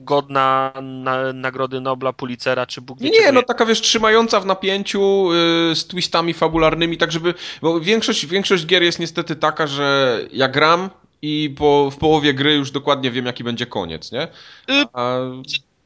godna 0.00 0.72
na, 0.82 1.32
nagrody 1.32 1.80
Nobla, 1.80 2.12
Pulitzera 2.12 2.66
czy 2.66 2.80
Bóg 2.80 2.98
wie 3.00 3.10
Nie, 3.10 3.32
no 3.32 3.42
taka 3.42 3.66
wiesz, 3.66 3.80
trzymająca 3.80 4.40
w 4.40 4.46
napięciu 4.46 5.32
yy, 5.32 5.76
z 5.76 5.86
twistami 5.86 6.34
fabularnymi, 6.34 6.98
tak 6.98 7.12
żeby, 7.12 7.34
bo 7.62 7.80
większość, 7.80 8.26
większość 8.26 8.66
gier 8.66 8.82
jest 8.82 8.98
niestety 8.98 9.36
taka, 9.36 9.66
że 9.66 10.18
ja 10.32 10.48
gram 10.48 10.90
i 11.22 11.54
po, 11.58 11.90
w 11.90 11.96
połowie 11.96 12.34
gry 12.34 12.54
już 12.54 12.70
dokładnie 12.70 13.10
wiem 13.10 13.26
jaki 13.26 13.44
będzie 13.44 13.66
koniec, 13.66 14.12
nie? 14.12 14.22
Y, 14.70 14.84
A... 14.92 15.18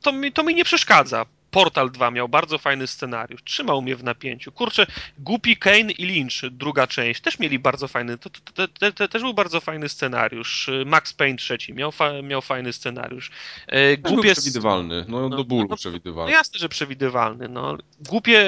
To, 0.02 0.12
mi, 0.12 0.32
to 0.32 0.42
mi 0.42 0.54
nie 0.54 0.64
przeszkadza. 0.64 1.26
Portal 1.56 1.90
2 1.90 2.10
miał 2.10 2.28
bardzo 2.28 2.58
fajny 2.58 2.86
scenariusz, 2.86 3.44
trzymał 3.44 3.82
mnie 3.82 3.96
w 3.96 4.04
napięciu. 4.04 4.52
Kurczę, 4.52 4.86
Głupi 5.18 5.56
Kane 5.56 5.92
i 5.92 6.06
Lynch, 6.06 6.50
druga 6.50 6.86
część, 6.86 7.20
też 7.20 7.38
mieli 7.38 7.58
bardzo 7.58 7.88
fajny, 7.88 8.18
to, 8.18 8.30
to, 8.30 8.68
to, 8.68 8.92
to 8.92 9.08
też 9.08 9.22
był 9.22 9.34
bardzo 9.34 9.60
fajny 9.60 9.88
scenariusz. 9.88 10.70
Max 10.86 11.12
Payne 11.12 11.38
trzeci 11.38 11.74
miał, 11.74 11.92
fa, 11.92 12.22
miał 12.22 12.42
fajny 12.42 12.72
scenariusz. 12.72 13.30
E, 13.66 13.96
głupie... 13.96 14.22
Był 14.22 14.32
przewidywalny, 14.32 15.04
no, 15.08 15.28
no 15.28 15.36
do 15.36 15.44
bólu 15.44 15.66
no, 15.70 15.76
przewidywalny. 15.76 16.32
No 16.32 16.38
jasne, 16.38 16.58
że 16.58 16.68
przewidywalny. 16.68 17.48
No. 17.48 17.78
Głupie 18.00 18.44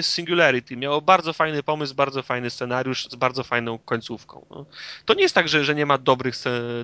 Singularity 0.00 0.76
miało 0.76 1.00
bardzo 1.00 1.32
fajny 1.32 1.62
pomysł, 1.62 1.94
bardzo 1.94 2.22
fajny 2.22 2.50
scenariusz 2.50 3.08
z 3.10 3.14
bardzo 3.14 3.44
fajną 3.44 3.78
końcówką. 3.78 4.46
No. 4.50 4.66
To 5.04 5.14
nie 5.14 5.22
jest 5.22 5.34
tak, 5.34 5.48
że, 5.48 5.64
że 5.64 5.74
nie 5.74 5.86
ma 5.86 5.98
dobrych, 5.98 6.34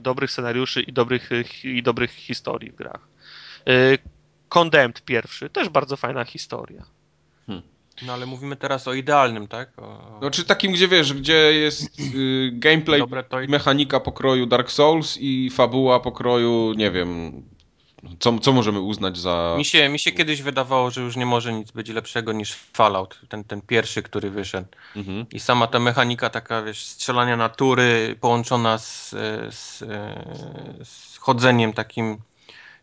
dobrych 0.00 0.30
scenariuszy 0.30 0.82
i 0.82 0.92
dobrych, 0.92 1.30
i 1.64 1.82
dobrych 1.82 2.10
historii 2.10 2.70
w 2.70 2.74
grach. 2.74 3.00
E, 4.54 4.60
Condemned 4.60 5.02
pierwszy, 5.02 5.50
też 5.50 5.68
bardzo 5.68 5.96
fajna 5.96 6.24
historia. 6.24 6.84
Hmm. 7.46 7.62
No 8.06 8.12
ale 8.12 8.26
mówimy 8.26 8.56
teraz 8.56 8.88
o 8.88 8.94
idealnym, 8.94 9.48
tak? 9.48 9.78
O... 9.78 10.18
No 10.22 10.30
czy 10.30 10.44
takim, 10.44 10.72
gdzie 10.72 10.88
wiesz, 10.88 11.12
gdzie 11.12 11.52
jest 11.52 12.00
y, 12.00 12.50
gameplay, 12.52 13.02
i... 13.44 13.48
mechanika 13.48 14.00
pokroju 14.00 14.46
Dark 14.46 14.70
Souls 14.70 15.18
i 15.20 15.50
fabuła 15.50 16.00
pokroju, 16.00 16.72
nie 16.76 16.90
wiem, 16.90 17.42
co, 18.18 18.38
co 18.38 18.52
możemy 18.52 18.80
uznać 18.80 19.18
za... 19.18 19.54
Mi 19.58 19.64
się, 19.64 19.88
mi 19.88 19.98
się 19.98 20.12
kiedyś 20.12 20.42
wydawało, 20.42 20.90
że 20.90 21.00
już 21.00 21.16
nie 21.16 21.26
może 21.26 21.52
nic 21.52 21.70
być 21.70 21.88
lepszego 21.88 22.32
niż 22.32 22.52
Fallout, 22.52 23.20
ten, 23.28 23.44
ten 23.44 23.60
pierwszy, 23.60 24.02
który 24.02 24.30
wyszedł. 24.30 24.68
Mhm. 24.96 25.26
I 25.32 25.40
sama 25.40 25.66
ta 25.66 25.78
mechanika 25.78 26.30
taka, 26.30 26.62
wiesz, 26.62 26.84
strzelania 26.84 27.36
natury 27.36 28.16
połączona 28.20 28.78
z, 28.78 29.10
z, 29.50 29.78
z 30.88 31.18
chodzeniem 31.18 31.72
takim 31.72 32.18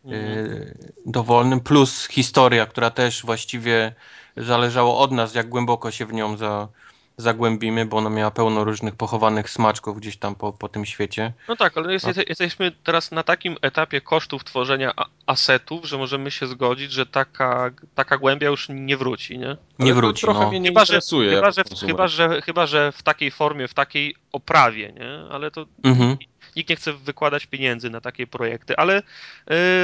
mhm. 0.04 0.74
dowolnym, 1.06 1.60
plus 1.60 2.08
historia, 2.08 2.66
która 2.66 2.90
też 2.90 3.22
właściwie 3.22 3.94
zależało 4.36 4.98
od 4.98 5.12
nas, 5.12 5.34
jak 5.34 5.48
głęboko 5.48 5.90
się 5.90 6.06
w 6.06 6.12
nią 6.12 6.36
za, 6.36 6.68
zagłębimy, 7.16 7.86
bo 7.86 7.96
ona 7.96 8.10
miała 8.10 8.30
pełno 8.30 8.64
różnych 8.64 8.96
pochowanych 8.96 9.50
smaczków 9.50 9.96
gdzieś 9.96 10.16
tam 10.16 10.34
po, 10.34 10.52
po 10.52 10.68
tym 10.68 10.86
świecie. 10.86 11.32
No 11.48 11.56
tak, 11.56 11.78
ale 11.78 11.92
jest, 11.92 12.06
jesteśmy 12.28 12.72
teraz 12.84 13.10
na 13.10 13.22
takim 13.22 13.56
etapie 13.62 14.00
kosztów 14.00 14.44
tworzenia 14.44 14.92
asetów, 15.26 15.84
że 15.84 15.98
możemy 15.98 16.30
się 16.30 16.46
zgodzić, 16.46 16.92
że 16.92 17.06
taka, 17.06 17.70
taka 17.94 18.18
głębia 18.18 18.48
już 18.48 18.68
nie 18.70 18.96
wróci, 18.96 19.38
nie? 19.38 19.56
Nie 19.78 19.94
wróci, 19.94 20.22
trochę 20.22 20.40
no. 20.40 20.48
mnie 20.48 20.60
nie 20.60 20.68
chyba, 20.68 20.80
interesuje. 20.80 21.30
Że, 21.30 21.36
chyba, 21.36 21.50
że, 21.50 21.62
chyba, 21.86 22.08
że, 22.08 22.42
chyba, 22.42 22.66
że 22.66 22.92
w 22.92 23.02
takiej 23.02 23.30
formie, 23.30 23.68
w 23.68 23.74
takiej 23.74 24.16
oprawie, 24.32 24.92
nie? 24.92 25.30
Ale 25.30 25.50
to 25.50 25.66
mhm 25.84 26.16
nikt 26.56 26.70
nie 26.70 26.76
chce 26.76 26.92
wykładać 26.92 27.46
pieniędzy 27.46 27.90
na 27.90 28.00
takie 28.00 28.26
projekty, 28.26 28.76
ale 28.76 28.98
y, 28.98 29.02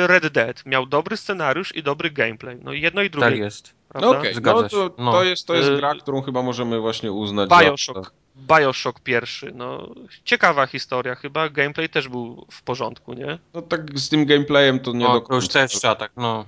Red 0.06 0.26
Dead 0.28 0.66
miał 0.66 0.86
dobry 0.86 1.16
scenariusz 1.16 1.74
i 1.74 1.82
dobry 1.82 2.10
gameplay. 2.10 2.58
No 2.62 2.72
jedno 2.72 3.02
i 3.02 3.10
drugie. 3.10 3.26
Tak 3.26 3.38
jest. 3.38 3.74
No 3.94 4.10
okej, 4.10 4.36
okay. 4.36 4.54
no 4.54 4.68
to, 4.68 4.94
no. 4.98 5.12
to, 5.12 5.24
jest, 5.24 5.46
to 5.46 5.54
jest 5.54 5.68
y, 5.68 5.76
gra, 5.76 5.94
którą 5.94 6.22
chyba 6.22 6.42
możemy 6.42 6.80
właśnie 6.80 7.12
uznać 7.12 7.50
Bioshock. 7.50 8.04
za... 8.04 8.10
Bioshock 8.56 9.00
pierwszy, 9.00 9.52
no 9.54 9.94
ciekawa 10.24 10.66
historia 10.66 11.14
chyba, 11.14 11.48
gameplay 11.48 11.88
też 11.88 12.08
był 12.08 12.46
w 12.50 12.62
porządku, 12.62 13.14
nie? 13.14 13.38
No 13.54 13.62
tak 13.62 13.98
z 13.98 14.08
tym 14.08 14.26
gameplayem 14.26 14.80
to 14.80 14.92
nie 14.92 15.04
no, 15.04 15.12
do 15.12 15.20
końca. 15.20 15.28
To 15.28 15.34
już 15.34 15.48
też 15.48 15.72
trzeba 15.72 15.94
tak, 15.94 16.12
no. 16.16 16.44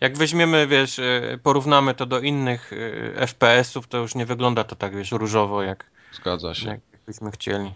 Jak 0.00 0.18
weźmiemy, 0.18 0.66
wiesz, 0.66 0.98
e, 0.98 1.38
porównamy 1.42 1.94
to 1.94 2.06
do 2.06 2.20
innych 2.20 2.70
FPS-ów, 3.26 3.86
to 3.86 3.98
już 3.98 4.14
nie 4.14 4.26
wygląda 4.26 4.64
to 4.64 4.76
tak, 4.76 4.96
wiesz, 4.96 5.12
różowo, 5.12 5.62
jak, 5.62 5.84
Zgadza 6.12 6.54
się. 6.54 6.68
jak 6.68 6.80
byśmy 7.06 7.30
chcieli. 7.30 7.74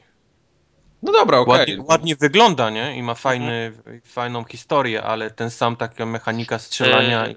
No 1.02 1.12
dobra, 1.12 1.38
okej. 1.38 1.54
Okay. 1.54 1.76
Ładnie, 1.76 1.84
ładnie, 1.88 2.16
wygląda, 2.16 2.70
nie? 2.70 2.96
I 2.96 3.02
ma 3.02 3.14
fajny, 3.14 3.72
mhm. 3.76 4.00
fajną 4.04 4.44
historię, 4.44 5.02
ale 5.02 5.30
ten 5.30 5.50
sam 5.50 5.76
taka 5.76 6.06
mechanika 6.06 6.58
strzelania. 6.58 7.26
E, 7.26 7.34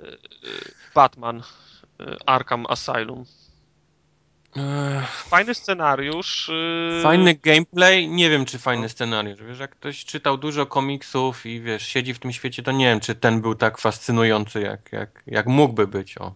Batman, 0.96 1.44
Arkham 2.26 2.66
Asylum. 2.70 3.26
Fajny 5.06 5.56
scenariusz. 5.56 6.50
Y, 6.50 7.00
fajny 7.04 7.34
gameplay, 7.34 8.08
nie 8.08 8.30
wiem 8.30 8.46
czy 8.46 8.60
fajny 8.60 8.90
scenariusz. 8.90 9.40
Wiesz, 9.48 9.60
jak 9.60 9.72
ktoś 9.72 10.06
czytał 10.06 10.38
dużo 10.38 10.66
komiksów 10.66 11.46
i 11.46 11.62
wiesz, 11.62 11.88
siedzi 11.88 12.14
w 12.14 12.20
tym 12.20 12.32
świecie, 12.32 12.64
to 12.64 12.72
nie 12.72 12.86
wiem 12.86 13.00
czy 13.00 13.16
ten 13.16 13.42
był 13.42 13.56
tak 13.56 13.78
fascynujący, 13.78 14.62
jak, 14.62 14.92
jak, 14.92 15.24
jak 15.28 15.48
mógłby 15.48 15.88
być. 15.88 16.18
O. 16.18 16.34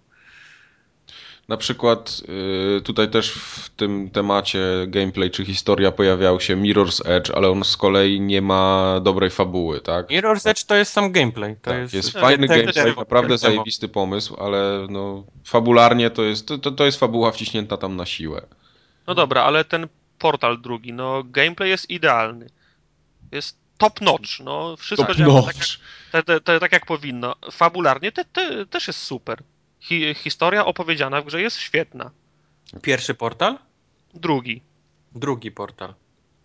Na 1.47 1.57
przykład 1.57 2.21
y, 2.77 2.81
tutaj 2.81 3.09
też 3.09 3.31
w 3.31 3.69
tym 3.69 4.09
temacie 4.09 4.59
gameplay 4.87 5.31
czy 5.31 5.45
historia 5.45 5.91
pojawiał 5.91 6.39
się 6.39 6.55
Mirror's 6.55 7.09
Edge, 7.09 7.31
ale 7.31 7.49
on 7.49 7.63
z 7.63 7.77
kolei 7.77 8.21
nie 8.21 8.41
ma 8.41 8.99
dobrej 9.03 9.29
fabuły, 9.29 9.81
tak? 9.81 10.09
Mirror's 10.09 10.49
Edge 10.49 10.63
to 10.63 10.75
jest 10.75 10.93
sam 10.93 11.11
gameplay. 11.11 11.55
To 11.55 11.71
tak, 11.71 11.79
jest, 11.79 11.93
jest 11.93 12.11
fajny 12.11 12.47
gameplay, 12.47 12.95
naprawdę 12.97 13.37
zajebisty 13.37 13.87
pomysł, 13.87 14.35
ale 14.35 14.87
no, 14.89 15.23
fabularnie 15.43 16.09
to 16.09 16.23
jest, 16.23 16.47
to, 16.47 16.71
to 16.71 16.85
jest 16.85 16.99
fabuła 16.99 17.31
wciśnięta 17.31 17.77
tam 17.77 17.95
na 17.95 18.05
siłę. 18.05 18.41
No 19.07 19.15
dobra, 19.15 19.43
ale 19.43 19.65
ten 19.65 19.87
portal 20.19 20.61
drugi, 20.61 20.93
no 20.93 21.23
gameplay 21.23 21.69
jest 21.69 21.89
idealny. 21.89 22.49
Jest 23.31 23.57
top 23.77 24.01
notch, 24.01 24.39
no 24.39 24.75
wszystko 24.77 25.07
top 25.07 25.17
działa 25.17 25.41
tak 25.41 25.55
jak, 25.55 26.25
te, 26.25 26.41
te, 26.41 26.59
tak 26.59 26.71
jak 26.71 26.85
powinno. 26.85 27.35
Fabularnie 27.51 28.11
te, 28.11 28.25
te, 28.25 28.65
też 28.65 28.87
jest 28.87 28.99
super 28.99 29.43
hi 29.79 30.13
historia 30.13 30.65
opowiedziana 30.65 31.21
w 31.21 31.25
grze 31.25 31.41
jest 31.41 31.57
świetna. 31.57 32.11
Pierwszy 32.81 33.13
portal? 33.13 33.57
Drugi. 34.13 34.61
Drugi 35.15 35.51
portal. 35.51 35.93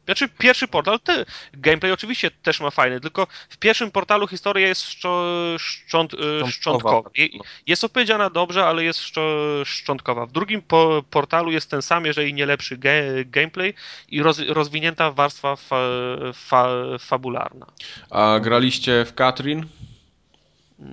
Znaczy, 0.05 0.28
pierwszy 0.28 0.68
portal, 0.68 1.01
te, 1.01 1.24
gameplay 1.53 1.93
oczywiście 1.93 2.30
też 2.30 2.61
ma 2.61 2.70
fajny, 2.70 3.01
tylko 3.01 3.26
w 3.49 3.57
pierwszym 3.57 3.91
portalu 3.91 4.26
historia 4.26 4.68
jest 4.68 4.83
szczo, 4.83 5.24
szcząt, 5.59 6.14
y, 6.14 6.51
szczątkowa. 6.51 7.11
Jest 7.66 7.85
opowiedziana 7.85 8.30
dobrze, 8.30 8.64
ale 8.64 8.85
jest 8.85 9.01
szczo, 9.01 9.22
szczątkowa. 9.64 10.26
W 10.26 10.33
drugim 10.33 10.62
po, 10.62 11.05
portalu 11.11 11.53
jest 11.53 11.70
ten 11.70 11.83
sam, 11.83 12.07
jeżeli 12.07 12.35
nie 12.35 12.47
lepszy 12.47 12.76
ge, 12.76 13.24
gameplay 13.26 13.74
i 14.09 14.22
roz, 14.22 14.39
rozwinięta 14.39 15.11
warstwa 15.11 15.57
fa, 15.57 15.76
fa, 16.35 16.68
fabularna. 16.99 17.66
A 18.11 18.39
graliście 18.41 19.05
w 19.05 19.14
Katrin? 19.14 19.66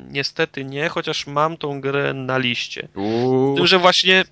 Niestety 0.10 0.66
nie, 0.66 0.90
chociaż 0.90 1.28
mam 1.28 1.58
tą 1.58 1.82
grę 1.82 2.14
na 2.14 2.38
liście. 2.38 2.88
Uuu. 2.96 3.56
Tym, 3.56 3.68
że 3.68 3.80
właśnie. 3.80 4.26
To, 4.26 4.32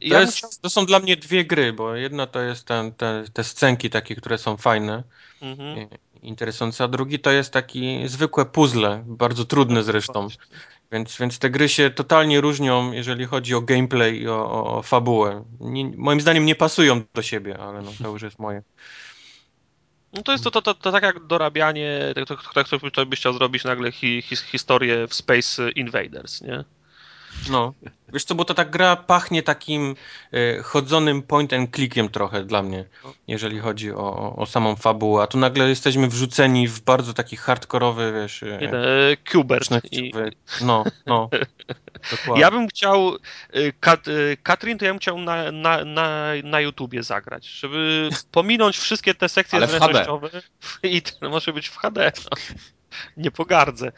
ja 0.00 0.20
jest, 0.20 0.32
musiał... 0.32 0.50
to, 0.62 0.70
są 0.70 0.86
dla 0.86 0.98
mnie 0.98 1.16
dwie 1.16 1.44
gry, 1.44 1.72
bo 1.72 1.94
jedna 1.94 2.26
to 2.26 2.40
jest 2.40 2.66
ten, 2.66 2.92
te, 2.92 3.24
te 3.32 3.44
scenki 3.44 3.90
takie, 3.90 4.14
które 4.14 4.38
są 4.38 4.56
fajne, 4.56 5.02
mhm. 5.42 5.88
interesujące, 6.22 6.84
a 6.84 6.88
drugi 6.88 7.18
to 7.18 7.30
jest 7.30 7.52
taki 7.52 8.08
zwykłe 8.08 8.46
puzzle, 8.46 9.04
bardzo 9.06 9.44
trudne 9.44 9.82
zresztą. 9.82 10.28
Więc, 10.92 11.18
więc 11.18 11.38
te 11.38 11.50
gry 11.50 11.68
się 11.68 11.90
totalnie 11.90 12.40
różnią, 12.40 12.92
jeżeli 12.92 13.24
chodzi 13.24 13.54
o 13.54 13.60
gameplay 13.60 14.20
i 14.20 14.28
o, 14.28 14.50
o, 14.50 14.78
o 14.78 14.82
fabułę. 14.82 15.44
Nie, 15.60 15.84
moim 15.96 16.20
zdaniem 16.20 16.44
nie 16.44 16.54
pasują 16.54 17.02
do 17.14 17.22
siebie, 17.22 17.58
ale 17.58 17.82
no, 17.82 17.90
to 18.02 18.08
już 18.08 18.22
jest 18.22 18.38
moje. 18.38 18.62
No 20.12 20.22
to 20.22 20.32
jest 20.32 20.44
to, 20.44 20.50
to, 20.50 20.62
to, 20.62 20.74
to 20.74 20.92
tak 20.92 21.02
jak 21.02 21.26
dorabianie, 21.26 22.14
to, 22.26 22.36
to, 22.36 22.64
to, 22.64 22.90
to 22.90 23.06
byś 23.06 23.20
chciał 23.20 23.32
zrobić 23.32 23.64
nagle 23.64 23.92
hi, 23.92 24.22
hi, 24.22 24.36
historię 24.36 25.06
w 25.06 25.14
Space 25.14 25.70
Invaders, 25.70 26.40
nie? 26.40 26.64
No, 27.50 27.74
wiesz 28.12 28.24
co, 28.24 28.34
bo 28.34 28.44
to 28.44 28.54
tak 28.54 28.70
gra 28.70 28.96
pachnie 28.96 29.42
takim 29.42 29.94
y, 30.34 30.62
chodzonym 30.62 31.22
point 31.22 31.52
and 31.52 31.74
clickiem 31.74 32.08
trochę 32.08 32.44
dla 32.44 32.62
mnie, 32.62 32.84
jeżeli 33.28 33.58
chodzi 33.58 33.92
o, 33.92 34.36
o 34.36 34.46
samą 34.46 34.76
fabułę, 34.76 35.22
a 35.22 35.26
tu 35.26 35.38
nagle 35.38 35.68
jesteśmy 35.68 36.08
wrzuceni 36.08 36.68
w 36.68 36.80
bardzo 36.80 37.14
taki 37.14 37.36
hardkorowy, 37.36 38.12
wiesz... 38.12 38.42
Y, 38.42 39.16
Kubert. 39.32 39.70
I... 39.92 40.12
No, 40.60 40.84
no. 41.06 41.28
Dokładnie. 42.10 42.40
Ja 42.40 42.50
bym 42.50 42.68
chciał, 42.68 43.16
Kat, 43.80 44.04
Katrin 44.42 44.78
to 44.78 44.84
ja 44.84 44.90
bym 44.90 45.00
chciał 45.00 45.18
na, 45.18 45.52
na, 45.52 45.84
na, 45.84 46.28
na 46.44 46.60
YouTubie 46.60 47.02
zagrać, 47.02 47.46
żeby 47.46 48.08
pominąć 48.32 48.78
wszystkie 48.78 49.14
te 49.14 49.28
sekcje 49.28 49.66
zręcznościowe 49.66 50.30
i 50.82 51.02
to 51.02 51.30
może 51.30 51.52
być 51.52 51.68
w 51.68 51.76
HD. 51.76 52.12
No 52.30 52.36
nie 53.16 53.30
pogardzę. 53.30 53.92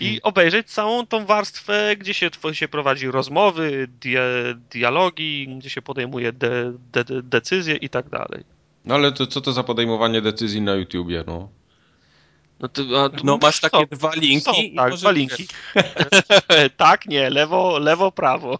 I 0.00 0.20
obejrzeć 0.22 0.70
całą 0.70 1.06
tą 1.06 1.26
warstwę, 1.26 1.96
gdzie 1.96 2.14
się, 2.14 2.30
się 2.52 2.68
prowadzi 2.68 3.10
rozmowy, 3.10 3.88
dia, 4.00 4.22
dialogi, 4.70 5.56
gdzie 5.58 5.70
się 5.70 5.82
podejmuje 5.82 6.32
de, 6.32 6.72
de, 6.92 7.04
de, 7.04 7.22
decyzje 7.22 7.76
i 7.76 7.88
tak 7.88 8.08
dalej. 8.08 8.44
No 8.84 8.94
ale 8.94 9.12
to 9.12 9.26
co 9.26 9.40
to 9.40 9.52
za 9.52 9.62
podejmowanie 9.62 10.22
decyzji 10.22 10.60
na 10.60 10.74
YouTubie, 10.74 11.24
no? 11.26 11.48
No, 12.60 12.68
ty, 12.68 12.82
a, 12.82 13.10
no 13.24 13.38
masz 13.42 13.60
takie 13.60 13.78
są, 13.78 13.86
dwa 13.90 14.14
linki. 14.14 14.44
Są, 14.44 14.52
tak, 14.76 14.94
dwa 14.94 15.10
linki. 15.10 15.46
tak, 16.76 17.06
nie, 17.06 17.30
lewo, 17.30 17.78
lewo, 17.78 18.12
prawo. 18.12 18.58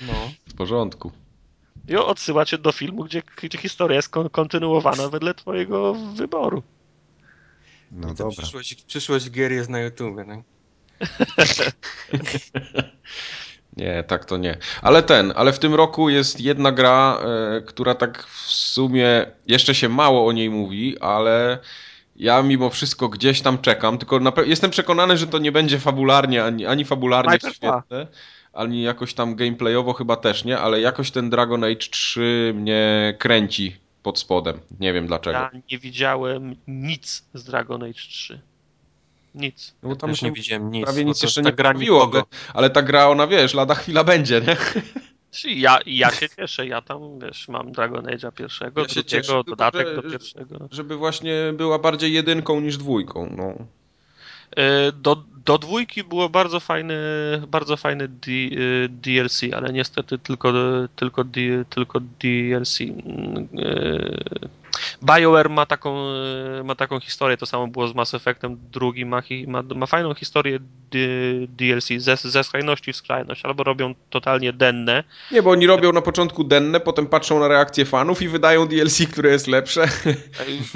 no. 0.00 0.14
W 0.48 0.54
porządku. 0.54 1.12
I 1.88 1.96
odsyła 1.96 2.44
cię 2.44 2.58
do 2.58 2.72
filmu, 2.72 3.04
gdzie, 3.04 3.22
gdzie 3.42 3.58
historia 3.58 3.96
jest 3.96 4.08
kontynuowana 4.32 5.08
wedle 5.08 5.34
twojego 5.34 5.94
wyboru. 5.94 6.62
No 7.94 8.08
to 8.08 8.14
dobra. 8.14 8.42
Przyszłość, 8.42 8.84
przyszłość 8.84 9.30
gier 9.30 9.52
jest 9.52 9.70
na 9.70 9.80
YouTube, 9.80 10.16
tak? 10.16 10.38
nie, 13.76 14.04
tak 14.06 14.24
to 14.24 14.36
nie. 14.36 14.56
Ale 14.82 15.02
ten, 15.02 15.32
ale 15.36 15.52
w 15.52 15.58
tym 15.58 15.74
roku 15.74 16.08
jest 16.08 16.40
jedna 16.40 16.72
gra, 16.72 17.18
e, 17.56 17.60
która 17.60 17.94
tak 17.94 18.26
w 18.26 18.40
sumie 18.52 19.26
jeszcze 19.46 19.74
się 19.74 19.88
mało 19.88 20.26
o 20.26 20.32
niej 20.32 20.50
mówi, 20.50 20.98
ale 20.98 21.58
ja 22.16 22.42
mimo 22.42 22.70
wszystko 22.70 23.08
gdzieś 23.08 23.40
tam 23.40 23.58
czekam, 23.58 23.98
tylko 23.98 24.20
jestem 24.46 24.70
przekonany, 24.70 25.16
że 25.16 25.26
to 25.26 25.38
nie 25.38 25.52
będzie 25.52 25.78
fabularnie, 25.78 26.44
ani, 26.44 26.66
ani 26.66 26.84
fabularnie 26.84 27.38
świetne, 27.38 28.06
ani 28.52 28.82
jakoś 28.82 29.14
tam 29.14 29.36
gameplayowo 29.36 29.92
chyba 29.92 30.16
też 30.16 30.44
nie, 30.44 30.58
ale 30.58 30.80
jakoś 30.80 31.10
ten 31.10 31.30
Dragon 31.30 31.64
Age 31.64 31.76
3 31.76 32.52
mnie 32.56 33.14
kręci 33.18 33.83
pod 34.04 34.18
spodem. 34.18 34.60
Nie 34.80 34.92
wiem 34.92 35.06
dlaczego. 35.06 35.38
Ja 35.38 35.50
nie 35.70 35.78
widziałem 35.78 36.56
nic 36.66 37.24
z 37.34 37.44
Dragon 37.44 37.82
Age 37.82 37.92
3. 37.92 38.40
Nic. 39.34 39.74
No, 39.82 39.96
tam 39.96 40.10
już 40.10 40.22
nie 40.22 40.32
widziałem 40.32 40.70
nic. 40.70 40.84
Prawie 40.84 41.04
nic 41.04 41.22
jeszcze 41.22 41.42
nie 41.42 41.52
pojawiło, 41.52 42.10
ale, 42.12 42.22
ale 42.54 42.70
ta 42.70 42.82
gra, 42.82 43.08
ona 43.08 43.26
wiesz, 43.26 43.54
lada 43.54 43.74
chwila 43.74 44.04
będzie, 44.04 44.40
nie? 44.40 44.56
Ja, 45.44 45.78
ja 45.86 46.10
się 46.10 46.28
cieszę, 46.28 46.66
ja 46.66 46.82
tam, 46.82 47.18
wiesz, 47.18 47.48
mam 47.48 47.72
Dragon 47.72 48.04
Age'a 48.04 48.32
pierwszego, 48.32 48.80
ja 48.80 48.86
drugiego, 48.86 49.08
cieszę, 49.08 49.42
dodatek 49.46 49.88
że, 49.88 49.94
do 49.94 50.02
pierwszego. 50.02 50.68
Żeby 50.70 50.96
właśnie 50.96 51.34
była 51.56 51.78
bardziej 51.78 52.12
jedynką 52.12 52.60
niż 52.60 52.76
dwójką, 52.76 53.34
no. 53.36 53.54
E, 54.56 54.92
do, 54.92 55.24
do 55.44 55.58
dwójki 55.58 56.04
było 56.04 56.28
bardzo 56.28 56.60
fajny, 56.60 56.94
bardzo 57.48 57.76
fajny 57.76 58.08
D, 58.08 58.30
y, 58.30 58.88
DLC, 58.88 59.40
ale 59.56 59.72
niestety 59.72 60.18
tylko, 60.18 60.52
tylko, 60.96 61.24
tylko 61.70 62.00
DLC. 62.00 62.80
Y, 62.80 62.94
BioWare 65.02 65.50
ma 65.50 65.66
taką, 65.66 65.96
ma 66.64 66.74
taką 66.74 67.00
historię, 67.00 67.36
to 67.36 67.46
samo 67.46 67.66
było 67.66 67.88
z 67.88 67.94
Mass 67.94 68.14
Effectem, 68.14 68.58
drugi 68.72 69.06
ma, 69.06 69.22
ma, 69.46 69.62
ma 69.62 69.86
fajną 69.86 70.14
historię 70.14 70.58
DLC 71.48 71.88
ze, 71.98 72.16
ze 72.16 72.44
skrajności 72.44 72.92
w 72.92 72.96
skrajność, 72.96 73.44
albo 73.44 73.64
robią 73.64 73.94
totalnie 74.10 74.52
denne. 74.52 75.04
Nie, 75.32 75.42
bo 75.42 75.50
oni 75.50 75.66
robią 75.66 75.92
na 75.92 76.02
początku 76.02 76.44
denne, 76.44 76.80
potem 76.80 77.06
patrzą 77.06 77.40
na 77.40 77.48
reakcję 77.48 77.84
fanów 77.84 78.22
i 78.22 78.28
wydają 78.28 78.68
DLC, 78.68 79.06
które 79.12 79.30
jest 79.30 79.46
lepsze. 79.46 79.86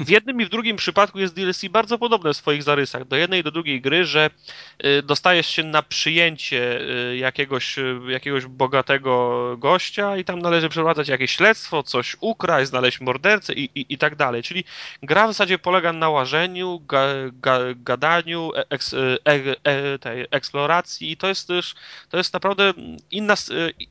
W 0.05 0.09
jednym 0.09 0.41
i 0.41 0.45
w 0.45 0.49
drugim 0.49 0.77
przypadku 0.77 1.19
jest 1.19 1.35
DLC 1.35 1.65
bardzo 1.69 1.97
podobne 1.97 2.33
w 2.33 2.37
swoich 2.37 2.63
zarysach 2.63 3.07
do 3.07 3.15
jednej 3.15 3.39
i 3.39 3.43
do 3.43 3.51
drugiej 3.51 3.81
gry, 3.81 4.05
że 4.05 4.29
y, 4.29 4.58
dostajesz 5.03 5.47
się 5.47 5.63
na 5.63 5.81
przyjęcie 5.81 6.81
y, 6.81 7.17
jakiegoś, 7.17 7.77
y, 7.77 7.99
jakiegoś 8.07 8.45
bogatego 8.45 9.55
gościa 9.57 10.17
i 10.17 10.23
tam 10.25 10.39
należy 10.39 10.69
przeprowadzać 10.69 11.07
jakieś 11.07 11.31
śledztwo, 11.31 11.83
coś 11.83 12.15
ukraść, 12.19 12.69
znaleźć 12.69 13.01
mordercę 13.01 13.53
i, 13.53 13.69
i, 13.75 13.85
i 13.93 13.97
tak 13.97 14.15
dalej. 14.15 14.43
Czyli 14.43 14.63
gra 15.03 15.27
w 15.27 15.29
zasadzie 15.29 15.59
polega 15.59 15.93
na 15.93 16.09
łażeniu, 16.09 16.79
ga, 16.87 17.05
ga, 17.33 17.59
gadaniu, 17.75 18.51
e, 18.55 18.65
eks, 18.69 18.93
e, 18.93 19.17
e, 19.63 19.99
tej 19.99 20.27
eksploracji 20.31 21.11
i 21.11 21.17
to 21.17 21.27
jest 21.27 21.47
też, 21.47 21.75
to 22.09 22.17
jest 22.17 22.33
naprawdę 22.33 22.73
inna, 23.11 23.35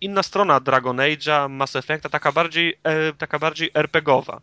inna 0.01 0.23
strona 0.23 0.61
Dragon 0.61 0.97
Age'a, 0.97 1.51
Mass 1.51 1.77
Effecta, 1.77 2.09
taka 2.09 2.33
bardziej, 2.33 2.79
taka 3.19 3.39
bardziej 3.39 3.71
RPGowa. 3.75 4.41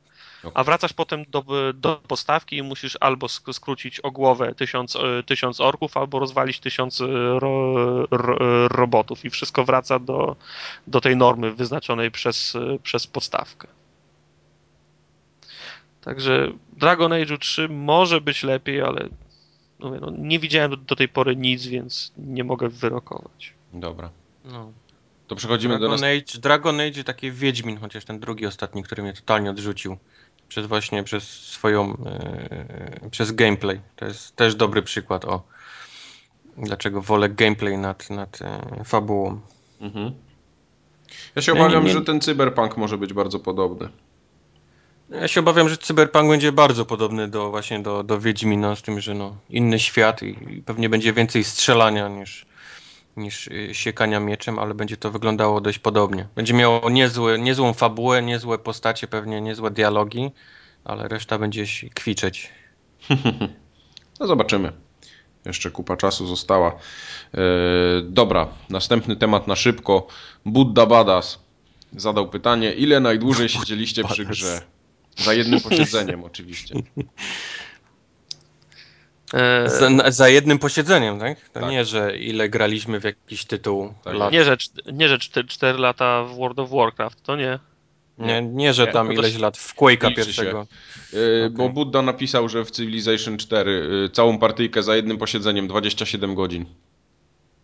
A 0.53 0.63
wracasz 0.63 0.93
potem 0.93 1.23
do, 1.27 1.43
do 1.73 2.01
postawki 2.07 2.57
i 2.57 2.63
musisz 2.63 2.97
albo 2.99 3.27
skrócić 3.29 3.99
o 3.99 4.11
głowę 4.11 4.55
tysiąc, 4.55 4.95
e, 4.95 5.23
tysiąc 5.23 5.61
orków, 5.61 5.97
albo 5.97 6.19
rozwalić 6.19 6.59
tysiąc 6.59 7.01
e, 7.01 7.05
ro, 7.39 7.73
ro, 8.11 8.67
robotów 8.67 9.25
i 9.25 9.29
wszystko 9.29 9.65
wraca 9.65 9.99
do, 9.99 10.35
do 10.87 11.01
tej 11.01 11.17
normy 11.17 11.51
wyznaczonej 11.51 12.11
przez, 12.11 12.53
przez 12.83 13.07
podstawkę. 13.07 13.67
Także 16.01 16.51
Dragon 16.73 17.13
Age 17.13 17.37
3 17.37 17.69
może 17.69 18.21
być 18.21 18.43
lepiej, 18.43 18.81
ale 18.81 19.09
mówię, 19.79 19.99
no, 20.01 20.11
nie 20.17 20.39
widziałem 20.39 20.71
do, 20.71 20.77
do, 20.77 20.95
tej 20.95 21.09
pory 21.09 21.35
nic, 21.35 21.67
więc 21.67 22.13
nie 22.17 22.43
mogę 22.43 22.69
wyrokować. 22.69 23.53
Dobra. 23.73 24.09
No. 24.45 24.71
To 25.27 25.35
przechodzimy 25.35 25.73
Dragon 25.79 25.99
do 25.99 26.01
nas... 26.01 26.03
Age, 26.03 26.41
Dragon 26.41 26.79
Age 26.79 27.03
taki 27.03 27.31
Wiedźmin, 27.31 27.77
chociaż 27.77 28.05
ten 28.05 28.19
drugi 28.19 28.45
ostatni, 28.45 28.83
który 28.83 29.03
mnie 29.03 29.13
totalnie 29.13 29.49
odrzucił. 29.49 29.97
Przez 30.47 30.65
właśnie 30.65 31.03
przez 31.03 31.23
swoją, 31.29 31.87
yy, 33.01 33.09
przez 33.09 33.31
gameplay. 33.31 33.81
To 33.95 34.05
jest 34.05 34.35
też 34.35 34.55
dobry 34.55 34.81
przykład 34.81 35.25
o 35.25 35.43
dlaczego 36.57 37.01
wolę 37.01 37.29
gameplay 37.29 37.77
nad, 37.77 38.09
nad 38.09 38.39
yy, 38.41 38.83
fabułą. 38.83 39.39
Mhm. 39.81 40.11
Ja 41.35 41.41
się 41.41 41.53
obawiam, 41.53 41.83
nie, 41.83 41.87
nie... 41.87 41.93
że 41.93 42.01
ten 42.01 42.21
cyberpunk 42.21 42.77
może 42.77 42.97
być 42.97 43.13
bardzo 43.13 43.39
podobny. 43.39 43.89
Ja 45.09 45.27
się 45.27 45.39
obawiam, 45.39 45.69
że 45.69 45.77
Cyberpunk 45.77 46.29
będzie 46.29 46.51
bardzo 46.51 46.85
podobny 46.85 47.27
do 47.27 47.49
właśnie 47.49 47.79
do, 47.79 48.03
do 48.03 48.19
Wiedźmina, 48.19 48.75
z 48.75 48.81
tym, 48.81 49.01
że 49.01 49.13
no, 49.13 49.37
inny 49.49 49.79
świat 49.79 50.23
i, 50.23 50.35
i 50.49 50.61
pewnie 50.61 50.89
będzie 50.89 51.13
więcej 51.13 51.43
strzelania 51.43 52.07
niż, 52.07 52.45
niż 53.17 53.47
y, 53.47 53.69
siekania 53.73 54.19
mieczem, 54.19 54.59
ale 54.59 54.73
będzie 54.73 54.97
to 54.97 55.11
wyglądało 55.11 55.61
dość 55.61 55.79
podobnie. 55.79 56.27
Będzie 56.35 56.53
miało 56.53 56.89
niezłe, 56.89 57.39
niezłą 57.39 57.73
fabułę, 57.73 58.21
niezłe 58.21 58.57
postacie, 58.57 59.07
pewnie 59.07 59.41
niezłe 59.41 59.71
dialogi, 59.71 60.31
ale 60.83 61.07
reszta 61.07 61.39
będzie 61.39 61.67
się 61.67 61.89
kwiczeć. 61.89 62.49
no 64.19 64.27
zobaczymy. 64.27 64.71
Jeszcze 65.45 65.71
kupa 65.71 65.97
czasu 65.97 66.27
została. 66.27 66.75
Yy, 67.33 67.39
dobra, 68.03 68.47
następny 68.69 69.15
temat 69.15 69.47
na 69.47 69.55
szybko. 69.55 70.07
Buddha 70.45 70.85
Badass 70.85 71.39
zadał 71.95 72.29
pytanie, 72.29 72.73
ile 72.73 72.99
najdłużej 72.99 73.49
siedzieliście 73.49 74.03
przy 74.03 74.25
grze? 74.25 74.61
Za 75.17 75.33
jednym 75.33 75.61
posiedzeniem 75.61 76.23
oczywiście. 76.23 76.75
E, 79.35 79.69
za, 79.69 80.11
za, 80.11 80.29
jednym 80.29 80.59
posiedzeniem, 80.59 81.19
tak? 81.19 81.49
To 81.49 81.59
tak. 81.59 81.69
nie, 81.69 81.85
że 81.85 82.17
ile 82.17 82.49
graliśmy 82.49 82.99
w 82.99 83.03
jakiś 83.03 83.45
tytuł. 83.45 83.93
Tak. 84.03 84.31
Nie, 84.31 84.43
że, 84.43 84.57
nie, 84.93 85.09
że 85.09 85.19
4, 85.19 85.47
4 85.47 85.79
lata 85.79 86.23
w 86.23 86.35
World 86.35 86.59
of 86.59 86.69
Warcraft, 86.69 87.23
to 87.23 87.35
nie. 87.35 87.59
Nie, 88.17 88.41
nie 88.41 88.73
że 88.73 88.87
tam 88.87 89.09
nie, 89.09 89.13
ileś 89.13 89.37
lat 89.37 89.57
w 89.57 89.75
Quake'a 89.75 90.15
pierwszego. 90.15 90.67
Yy, 91.13 91.19
okay. 91.45 91.49
Bo 91.49 91.69
Budda 91.69 92.01
napisał, 92.01 92.49
że 92.49 92.65
w 92.65 92.71
Civilization 92.71 93.37
4 93.37 93.71
yy, 93.71 94.09
całą 94.09 94.37
partyjkę 94.37 94.83
za 94.83 94.95
jednym 94.95 95.17
posiedzeniem 95.17 95.67
27 95.67 96.35
godzin. 96.35 96.65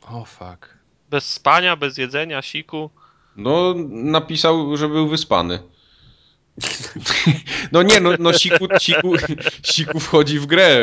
O 0.01 0.17
oh, 0.17 0.25
fuck. 0.25 0.77
Bez 1.09 1.29
spania, 1.29 1.75
bez 1.75 1.97
jedzenia, 1.97 2.41
siku. 2.41 2.89
No, 3.35 3.73
napisał, 3.89 4.77
że 4.77 4.87
był 4.87 5.07
wyspany. 5.07 5.59
No 7.71 7.83
nie, 7.83 7.99
no, 7.99 8.09
no 8.19 8.33
siku, 8.33 8.67
siku, 8.79 9.13
siku 9.63 9.99
wchodzi 9.99 10.39
w 10.39 10.45
grę 10.45 10.81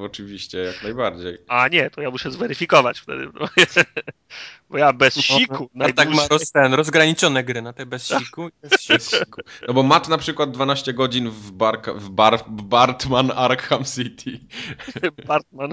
oczywiście, 0.00 0.58
jak 0.58 0.82
najbardziej. 0.82 1.38
A 1.48 1.68
nie, 1.68 1.90
to 1.90 2.00
ja 2.00 2.10
muszę 2.10 2.30
zweryfikować 2.30 3.00
wtedy. 3.00 3.28
No. 3.40 3.48
Bo 4.70 4.78
ja 4.78 4.92
bez 4.92 5.16
no, 5.16 5.22
siku. 5.22 5.70
No, 5.74 5.92
tak 5.92 6.08
ma 6.10 6.28
roz, 6.28 6.52
ten, 6.52 6.74
rozgraniczone 6.74 7.44
gry 7.44 7.62
na 7.62 7.72
te 7.72 7.86
bez 7.86 8.06
siku, 8.06 8.48
bez 8.62 8.82
siku. 8.82 9.40
No 9.68 9.74
bo 9.74 9.82
Matt 9.82 10.08
na 10.08 10.18
przykład 10.18 10.50
12 10.50 10.92
godzin 10.92 11.30
w, 11.30 11.50
bar, 11.50 11.82
w, 11.94 12.08
bar, 12.08 12.38
w 12.38 12.62
Bartman 12.62 13.32
Arkham 13.36 13.84
City. 13.84 14.40
Bartman. 15.26 15.72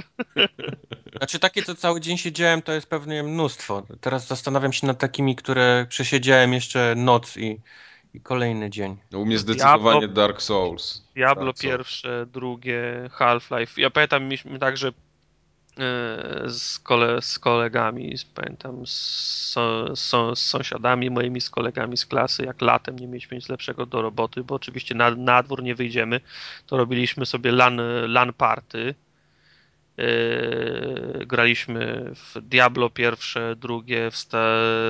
Znaczy 1.17 1.39
takie, 1.39 1.63
co 1.63 1.75
cały 1.75 2.01
dzień 2.01 2.17
siedziałem, 2.17 2.61
to 2.61 2.71
jest 2.71 2.87
pewnie 2.87 3.23
mnóstwo. 3.23 3.83
Teraz 4.01 4.27
zastanawiam 4.27 4.73
się 4.73 4.87
nad 4.87 4.99
takimi, 4.99 5.35
które 5.35 5.85
przesiedziałem 5.89 6.53
jeszcze 6.53 6.93
noc 6.97 7.37
i 7.37 7.59
i 8.13 8.21
kolejny 8.21 8.69
dzień. 8.69 8.97
No, 9.11 9.19
u 9.19 9.25
mnie 9.25 9.37
zdecydowanie 9.37 9.99
Diablo, 9.99 10.15
Dark 10.15 10.41
Souls. 10.41 11.03
Diablo 11.15 11.45
Dark 11.45 11.59
pierwsze, 11.59 12.25
drugie, 12.33 13.09
Half-Life. 13.11 13.81
Ja 13.81 13.89
pamiętam, 13.89 14.23
mieliśmy 14.23 14.59
także 14.59 14.87
e, 14.87 14.91
z, 16.49 16.79
kole, 16.79 17.21
z 17.21 17.39
kolegami, 17.39 18.15
pamiętam, 18.35 18.87
z, 18.87 19.53
z, 19.93 19.99
z, 19.99 20.39
sąsiadami 20.39 21.09
moimi, 21.09 21.41
z 21.41 21.49
kolegami 21.49 21.97
z 21.97 22.05
klasy, 22.05 22.45
jak 22.45 22.61
latem 22.61 22.99
nie 22.99 23.07
mieliśmy 23.07 23.37
nic 23.37 23.49
lepszego 23.49 23.85
do 23.85 24.01
roboty, 24.01 24.43
bo 24.43 24.55
oczywiście 24.55 24.95
na, 24.95 25.11
na 25.11 25.43
dwór 25.43 25.63
nie 25.63 25.75
wyjdziemy, 25.75 26.21
to 26.67 26.77
robiliśmy 26.77 27.25
sobie 27.25 27.51
LAN, 27.51 27.81
LAN 28.07 28.33
party, 28.33 28.95
graliśmy 31.27 32.11
w 32.15 32.41
Diablo 32.41 32.89
pierwsze, 32.89 33.55
drugie, 33.55 34.11
w, 34.11 34.15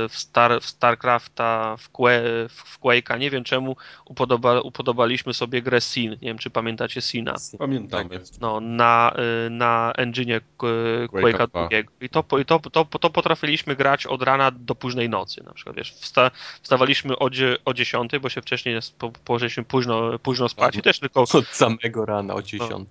w, 0.09 0.18
Star, 0.18 0.62
w 0.62 0.66
StarCrafta, 0.66 1.78
w, 1.78 1.89
Que, 1.89 2.22
w 2.49 2.80
Quake'a. 2.80 3.20
Nie 3.20 3.30
wiem 3.30 3.43
czemu 3.43 3.76
upodoba, 4.05 4.62
upodobaliśmy 4.62 5.34
sobie 5.34 5.62
grę 5.62 5.82
Sin. 5.82 6.12
Nie 6.12 6.18
wiem, 6.28 6.38
czy 6.38 6.49
pamiętacie 6.49 7.01
Sina. 7.01 7.36
Pamiętamy. 7.59 8.09
Tak 8.09 8.22
no, 8.41 8.59
na, 8.59 9.14
y, 9.47 9.49
na 9.49 9.93
engine 9.97 10.41
Quake'a 10.57 11.47
drugiego. 11.47 11.91
I, 12.01 12.09
to, 12.09 12.24
i 12.39 12.45
to, 12.45 12.59
to, 12.59 12.86
to 12.86 13.09
potrafiliśmy 13.09 13.76
grać 13.76 14.05
od 14.05 14.22
rana 14.22 14.51
do 14.51 14.76
późnej 14.76 15.09
nocy. 15.09 15.43
Na 15.43 15.53
przykład, 15.53 15.76
wiesz, 15.76 15.93
wsta, 15.93 16.32
wstawaliśmy 16.62 17.20
o, 17.20 17.30
o 17.66 17.74
10, 17.74 18.12
bo 18.22 18.30
się 18.30 18.41
wcześniej 18.41 18.80
po, 18.97 19.12
położyliśmy 19.12 19.64
późno, 19.64 20.20
późno 20.20 20.49
spać 20.49 20.76
i 20.76 20.82
też 20.82 20.99
tylko... 20.99 21.22
Od 21.22 21.47
samego 21.47 22.05
rana 22.05 22.34
o 22.34 22.41
10. 22.41 22.72
No, 22.72 22.86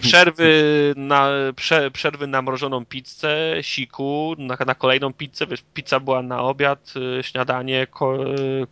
przerwy 0.00 0.94
na 0.96 1.28
prze, 1.54 1.90
przerwy 1.90 2.26
na 2.26 2.42
mrożoną 2.42 2.84
pizzę, 2.84 3.56
siku, 3.60 4.34
na, 4.38 4.56
na 4.66 4.74
kolejną 4.74 5.12
pizzę, 5.12 5.46
wiesz, 5.46 5.64
pizza 5.74 6.00
była 6.00 6.22
na 6.22 6.42
obiad, 6.42 6.94
y, 7.18 7.22
śniadanie, 7.22 7.86
ko, 7.86 8.18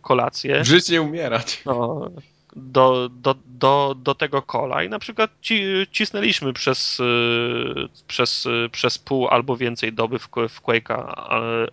kolację. 0.01 0.65
Żyć 0.65 0.89
nie 0.89 1.01
umierać. 1.01 1.61
No, 1.65 2.09
do, 2.55 3.09
do, 3.09 3.35
do, 3.45 3.95
do 3.97 4.15
tego 4.15 4.41
kola 4.41 4.83
i 4.83 4.89
na 4.89 4.99
przykład 4.99 5.31
ci, 5.41 5.63
cisnęliśmy 5.91 6.53
przez, 6.53 6.99
y, 6.99 7.03
przez, 8.07 8.45
y, 8.45 8.69
przez 8.71 8.97
pół 8.97 9.27
albo 9.27 9.57
więcej 9.57 9.93
doby 9.93 10.19
w, 10.19 10.27
w 10.49 10.61
Quake'a 10.61 11.13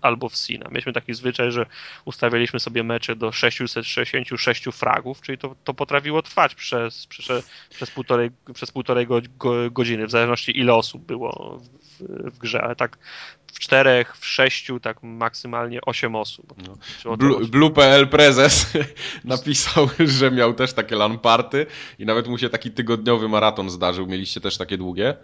albo 0.01 0.29
w 0.29 0.37
Sina. 0.37 0.69
Mieliśmy 0.69 0.93
taki 0.93 1.15
zwyczaj, 1.15 1.53
że 1.53 1.67
ustawialiśmy 2.05 2.61
sobie 2.61 2.83
mecze 2.83 3.17
do 3.17 3.33
666 3.33 4.65
fragów, 4.73 5.21
czyli 5.21 5.39
to, 5.39 5.57
to 5.65 5.75
potrafiło 5.75 6.23
trwać 6.23 6.55
przez, 6.55 7.07
przez, 7.07 7.51
przez, 7.71 7.91
półtorej, 7.91 8.31
przez 8.55 8.71
półtorej 8.71 9.07
godziny, 9.71 10.07
w 10.07 10.11
zależności 10.11 10.59
ile 10.59 10.75
osób 10.75 11.03
było 11.03 11.61
w, 12.09 12.39
grze, 12.39 12.63
ale 12.63 12.77
tak 12.77 12.99
w 13.53 13.59
czterech, 13.59 14.17
w 14.17 14.27
sześciu, 14.27 14.81
tak 14.81 15.03
maksymalnie 15.03 15.81
osiem 15.81 16.17
osób. 16.17 16.55
No. 17.05 17.17
Blue.pl 17.47 18.09
prezes 18.09 18.73
napisał, 19.25 19.89
że 19.99 20.31
miał 20.31 20.55
też 20.55 20.73
takie 20.73 20.97
LAN 20.97 21.19
party 21.19 21.67
i 21.99 22.07
nawet 22.07 22.29
mu 22.29 22.39
się 22.39 22.49
taki 22.49 22.71
tygodniowy 22.71 23.29
maraton 23.29 23.71
zdarzył. 23.71 24.07
Mieliście 24.07 24.41
też 24.41 24.57
takie 24.57 24.79
długie? 24.79 25.15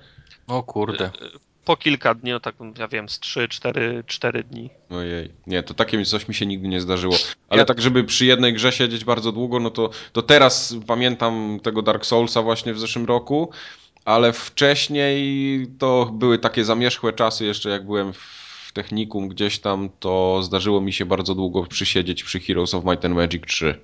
O 0.47 0.62
kurde. 0.62 1.11
Po 1.64 1.77
kilka 1.77 2.14
dni, 2.14 2.31
no 2.31 2.41
tak 2.41 2.55
ja 2.79 2.89
wiem, 2.89 3.09
z 3.09 3.20
3, 3.20 3.49
4, 3.49 4.05
4 4.07 4.45
dni. 4.45 4.70
Ojej, 4.91 5.33
nie, 5.47 5.62
to 5.62 5.74
takie 5.74 6.05
coś 6.05 6.29
mi 6.29 6.35
się 6.35 6.47
nigdy 6.47 6.68
nie 6.68 6.81
zdarzyło. 6.81 7.16
Ale 7.49 7.59
ja... 7.59 7.64
tak, 7.64 7.81
żeby 7.81 8.05
przy 8.05 8.24
jednej 8.24 8.55
grze 8.55 8.72
siedzieć 8.72 9.05
bardzo 9.05 9.33
długo, 9.33 9.61
no 9.61 9.70
to, 9.70 9.91
to 10.12 10.22
teraz 10.22 10.77
pamiętam 10.87 11.61
tego 11.62 11.83
Dark 11.83 12.07
Soulsa 12.07 12.43
właśnie 12.43 12.74
w 12.74 12.79
zeszłym 12.79 13.05
roku 13.05 13.51
ale 14.07 14.32
wcześniej 14.32 15.66
to 15.78 16.11
były 16.12 16.38
takie 16.38 16.64
zamierzchłe 16.64 17.12
czasy, 17.12 17.44
jeszcze 17.44 17.70
jak 17.70 17.86
byłem 17.86 18.12
w 18.12 18.70
technikum 18.72 19.28
gdzieś 19.28 19.59
tam, 19.59 19.88
to 20.00 20.42
zdarzyło 20.42 20.80
mi 20.80 20.92
się 20.92 21.07
bardzo 21.07 21.34
długo 21.34 21.62
przysiedzieć 21.62 22.24
przy 22.24 22.40
Heroes 22.40 22.74
of 22.74 22.84
Might 22.84 23.04
and 23.04 23.14
Magic 23.14 23.42
3. 23.46 23.80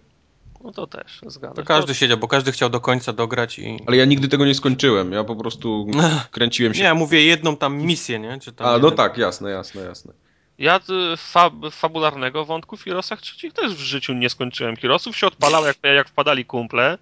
No 0.65 0.73
to 0.73 0.87
też, 0.87 1.21
zgadzam 1.27 1.57
To 1.57 1.63
każdy 1.63 1.95
siedział, 1.95 2.19
bo 2.19 2.29
każdy 2.29 2.53
chciał 2.53 2.71
do 2.71 2.81
końca 2.81 3.13
dograć 3.13 3.59
i... 3.59 3.79
Ale 3.87 3.97
ja 3.97 4.05
nigdy 4.05 4.29
tego 4.29 4.47
nie 4.47 4.55
skończyłem, 4.55 5.13
ja 5.13 5.25
po 5.25 5.37
prostu 5.37 5.87
kręciłem 6.31 6.75
się... 6.75 6.81
Nie, 6.81 6.87
ja 6.87 6.95
mówię 6.95 7.25
jedną 7.25 7.57
tam 7.57 7.79
misję, 7.79 8.19
nie? 8.19 8.41
Czy 8.41 8.53
tam 8.53 8.67
A, 8.67 8.79
no 8.79 8.91
tak, 8.91 9.19
jasne, 9.19 9.51
jasne, 9.51 9.83
jasne. 9.83 10.13
Ja 10.59 10.81
fab, 11.17 11.55
fabularnego 11.71 12.45
wątku 12.45 12.77
w 12.77 12.85
Heroesach 12.85 13.21
trzecich 13.21 13.53
też 13.53 13.75
w 13.75 13.81
życiu 13.81 14.13
nie 14.13 14.31
skończyłem. 14.31 14.77
Heroesów 14.77 15.17
się 15.17 15.27
odpalał 15.27 15.65
jak, 15.65 15.77
jak 15.83 16.09
wpadali 16.09 16.45
kumple, 16.45 16.99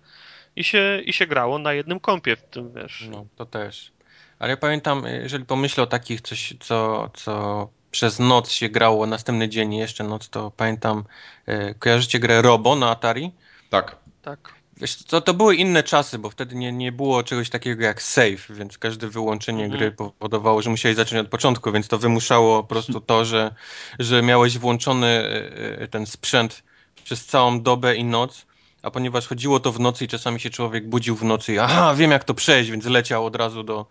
i 0.57 0.65
się, 0.65 1.01
i 1.05 1.13
się 1.13 1.27
grało 1.27 1.59
na 1.59 1.73
jednym 1.73 2.01
kompie 2.01 2.37
w 2.37 2.43
tym, 2.43 2.73
wiesz. 2.73 3.09
No, 3.11 3.27
to 3.37 3.47
też. 3.47 3.93
Ale 4.39 4.51
ja 4.51 4.57
pamiętam, 4.57 5.05
jeżeli 5.23 5.45
pomyślę 5.45 5.83
o 5.83 5.87
takich, 5.87 6.21
coś, 6.21 6.55
co, 6.61 7.11
co 7.15 7.69
przez 7.91 8.19
noc 8.19 8.51
się 8.51 8.69
grało, 8.69 9.07
następny 9.07 9.49
dzień 9.49 9.75
jeszcze 9.75 10.05
noc, 10.05 10.29
to 10.29 10.51
pamiętam, 10.57 11.05
e, 11.47 11.75
kojarzycie 11.75 12.19
grę 12.19 12.43
Robo 12.43 12.77
na 12.77 12.91
Atari? 12.91 13.33
Tak. 13.71 13.97
Tak. 14.23 14.61
Wiesz, 14.77 15.05
to, 15.05 15.21
to 15.21 15.35
były 15.35 15.57
inne 15.57 15.83
czasy, 15.83 16.19
bo 16.19 16.31
wtedy 16.31 16.55
nie, 16.55 16.73
nie 16.73 16.93
było 16.93 17.23
czegoś 17.23 17.51
takiego 17.51 17.85
jak 17.85 18.03
save, 18.03 18.47
więc 18.51 18.79
każde 18.79 19.09
wyłączenie 19.09 19.65
mhm. 19.65 19.79
gry 19.79 19.93
powodowało, 19.93 20.63
że 20.63 20.71
musiałeś 20.71 20.97
zacząć 20.97 21.21
od 21.21 21.29
początku, 21.29 21.73
więc 21.73 21.89
to 21.89 21.99
wymuszało 21.99 22.63
po 22.63 22.69
prostu 22.69 23.01
to, 23.01 23.25
że, 23.25 23.55
że 23.99 24.23
miałeś 24.23 24.59
włączony 24.59 25.07
e, 25.07 25.79
e, 25.81 25.89
ten 25.89 26.07
sprzęt 26.07 26.63
przez 27.05 27.27
całą 27.27 27.63
dobę 27.63 27.97
i 27.97 28.05
noc 28.05 28.47
a 28.83 28.91
ponieważ 28.91 29.27
chodziło 29.27 29.61
to 29.61 29.73
w 29.73 29.81
nocy 29.81 30.05
i 30.05 30.09
czasami 30.09 30.41
się 30.41 30.51
człowiek 30.51 30.89
budził 30.89 31.17
w 31.17 31.25
nocy 31.25 31.53
i 31.53 31.59
aha, 31.59 31.95
wiem 31.95 32.11
jak 32.11 32.25
to 32.25 32.35
przejść, 32.35 32.71
więc 32.71 32.85
leciał 32.85 33.27
od 33.27 33.37
razu 33.37 33.63
do, 33.63 33.87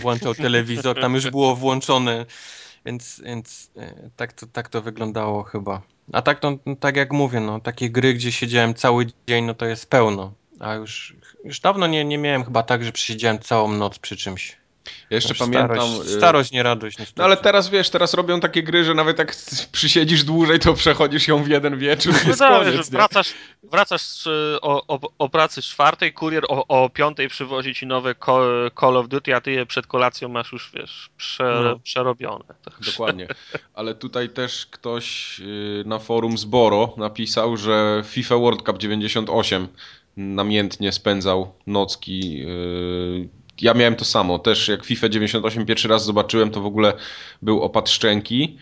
włączał 0.00 0.34
telewizor, 0.34 1.00
tam 1.00 1.14
już 1.14 1.30
było 1.30 1.56
włączone, 1.56 2.26
więc, 2.86 3.20
więc 3.24 3.70
e, 3.76 4.10
tak, 4.16 4.32
to, 4.32 4.46
tak 4.46 4.68
to 4.68 4.82
wyglądało 4.82 5.42
chyba. 5.42 5.82
A 6.12 6.22
tak, 6.22 6.40
no, 6.42 6.58
tak 6.80 6.96
jak 6.96 7.12
mówię, 7.12 7.40
no, 7.40 7.60
takie 7.60 7.90
gry, 7.90 8.14
gdzie 8.14 8.32
siedziałem 8.32 8.74
cały 8.74 9.06
dzień, 9.28 9.44
no 9.44 9.54
to 9.54 9.66
jest 9.66 9.90
pełno. 9.90 10.32
A 10.60 10.74
już, 10.74 11.16
już 11.44 11.60
dawno 11.60 11.86
nie, 11.86 12.04
nie 12.04 12.18
miałem 12.18 12.44
chyba 12.44 12.62
tak, 12.62 12.84
że 12.84 12.92
przesiedziałem 12.92 13.38
całą 13.38 13.72
noc 13.72 13.98
przy 13.98 14.16
czymś. 14.16 14.61
Ja 15.10 15.14
jeszcze 15.14 15.34
pamiętam. 15.34 15.76
Starość, 15.76 16.10
y, 16.10 16.12
starość, 16.12 16.52
nie 16.52 16.62
radość. 16.62 16.98
Niestety. 16.98 17.18
No 17.20 17.24
ale 17.24 17.36
teraz 17.36 17.68
wiesz, 17.68 17.90
teraz 17.90 18.14
robią 18.14 18.40
takie 18.40 18.62
gry, 18.62 18.84
że 18.84 18.94
nawet 18.94 19.18
jak 19.18 19.36
przysiedzisz 19.72 20.24
dłużej, 20.24 20.58
to 20.58 20.74
przechodzisz 20.74 21.28
ją 21.28 21.42
w 21.42 21.48
jeden 21.48 21.78
wieczór 21.78 22.12
i 22.24 22.28
jest 22.28 22.40
no 22.40 22.48
tak, 22.48 22.64
koniec, 22.64 22.90
wracasz, 22.90 23.34
wracasz 23.62 24.26
o, 24.62 24.86
o, 24.86 25.00
o, 25.18 25.28
pracy 25.28 25.62
z 25.62 25.64
czwartej, 25.64 26.12
kurier 26.12 26.44
o, 26.48 26.66
o 26.66 26.90
piątej 26.90 27.28
przywozi 27.28 27.74
ci 27.74 27.86
nowe 27.86 28.14
Call 28.80 28.96
of 28.96 29.08
Duty, 29.08 29.34
a 29.34 29.40
ty 29.40 29.50
je 29.50 29.66
przed 29.66 29.86
kolacją 29.86 30.28
masz 30.28 30.52
już, 30.52 30.70
wiesz, 30.74 31.10
prze, 31.16 31.60
no. 31.64 31.78
przerobione. 31.78 32.44
Dokładnie. 32.86 33.26
Ale 33.74 33.94
tutaj 33.94 34.28
też 34.28 34.66
ktoś 34.66 35.40
y, 35.40 35.82
na 35.86 35.98
forum 35.98 36.38
Zboro 36.38 36.94
napisał, 36.96 37.56
że 37.56 38.02
FIFA 38.06 38.36
World 38.36 38.62
Cup 38.62 38.78
98 38.78 39.68
namiętnie 40.16 40.92
spędzał 40.92 41.54
nocki 41.66 42.38
yy, 42.38 43.28
ja 43.60 43.74
miałem 43.74 43.96
to 43.96 44.04
samo. 44.04 44.38
Też 44.38 44.68
jak 44.68 44.84
FIFA 44.84 45.08
98 45.08 45.66
pierwszy 45.66 45.88
raz 45.88 46.04
zobaczyłem, 46.04 46.50
to 46.50 46.60
w 46.60 46.66
ogóle 46.66 46.92
był 47.42 47.62
opad 47.62 47.90
szczęki. 47.90 48.58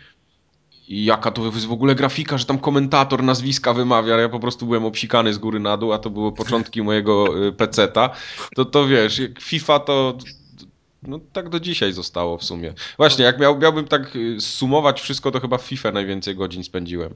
I 0.89 1.05
jaka 1.05 1.31
to 1.31 1.45
jest 1.45 1.67
w 1.67 1.73
ogóle 1.73 1.95
grafika, 1.95 2.39
że 2.39 2.45
tam 2.45 2.59
komentator 2.59 3.23
nazwiska 3.23 3.75
wymawia, 3.75 4.17
ja 4.17 4.29
po 4.29 4.41
prostu 4.41 4.67
byłem 4.67 4.85
obsikany 4.85 5.35
z 5.35 5.39
góry 5.39 5.61
na 5.61 5.77
dół, 5.77 5.93
a 5.93 5.99
to 5.99 6.11
były 6.11 6.33
początki 6.33 6.83
mojego 6.91 7.47
y, 7.47 7.53
peceta. 7.53 8.11
To, 8.57 8.65
to 8.65 8.87
wiesz, 8.87 9.23
FIFA 9.41 9.79
to 9.79 10.19
no 11.03 11.21
tak 11.33 11.49
do 11.49 11.61
dzisiaj 11.61 11.93
zostało 11.93 12.39
w 12.39 12.45
sumie. 12.45 12.75
Właśnie, 12.97 13.25
jak 13.25 13.41
miał, 13.41 13.59
miałbym 13.59 13.89
tak 13.89 14.17
y, 14.17 14.41
sumować 14.41 15.01
wszystko, 15.01 15.31
to 15.31 15.41
chyba 15.41 15.59
w 15.59 15.63
FIFA 15.63 15.93
najwięcej 15.93 16.37
godzin 16.37 16.65
spędziłem. 16.65 17.15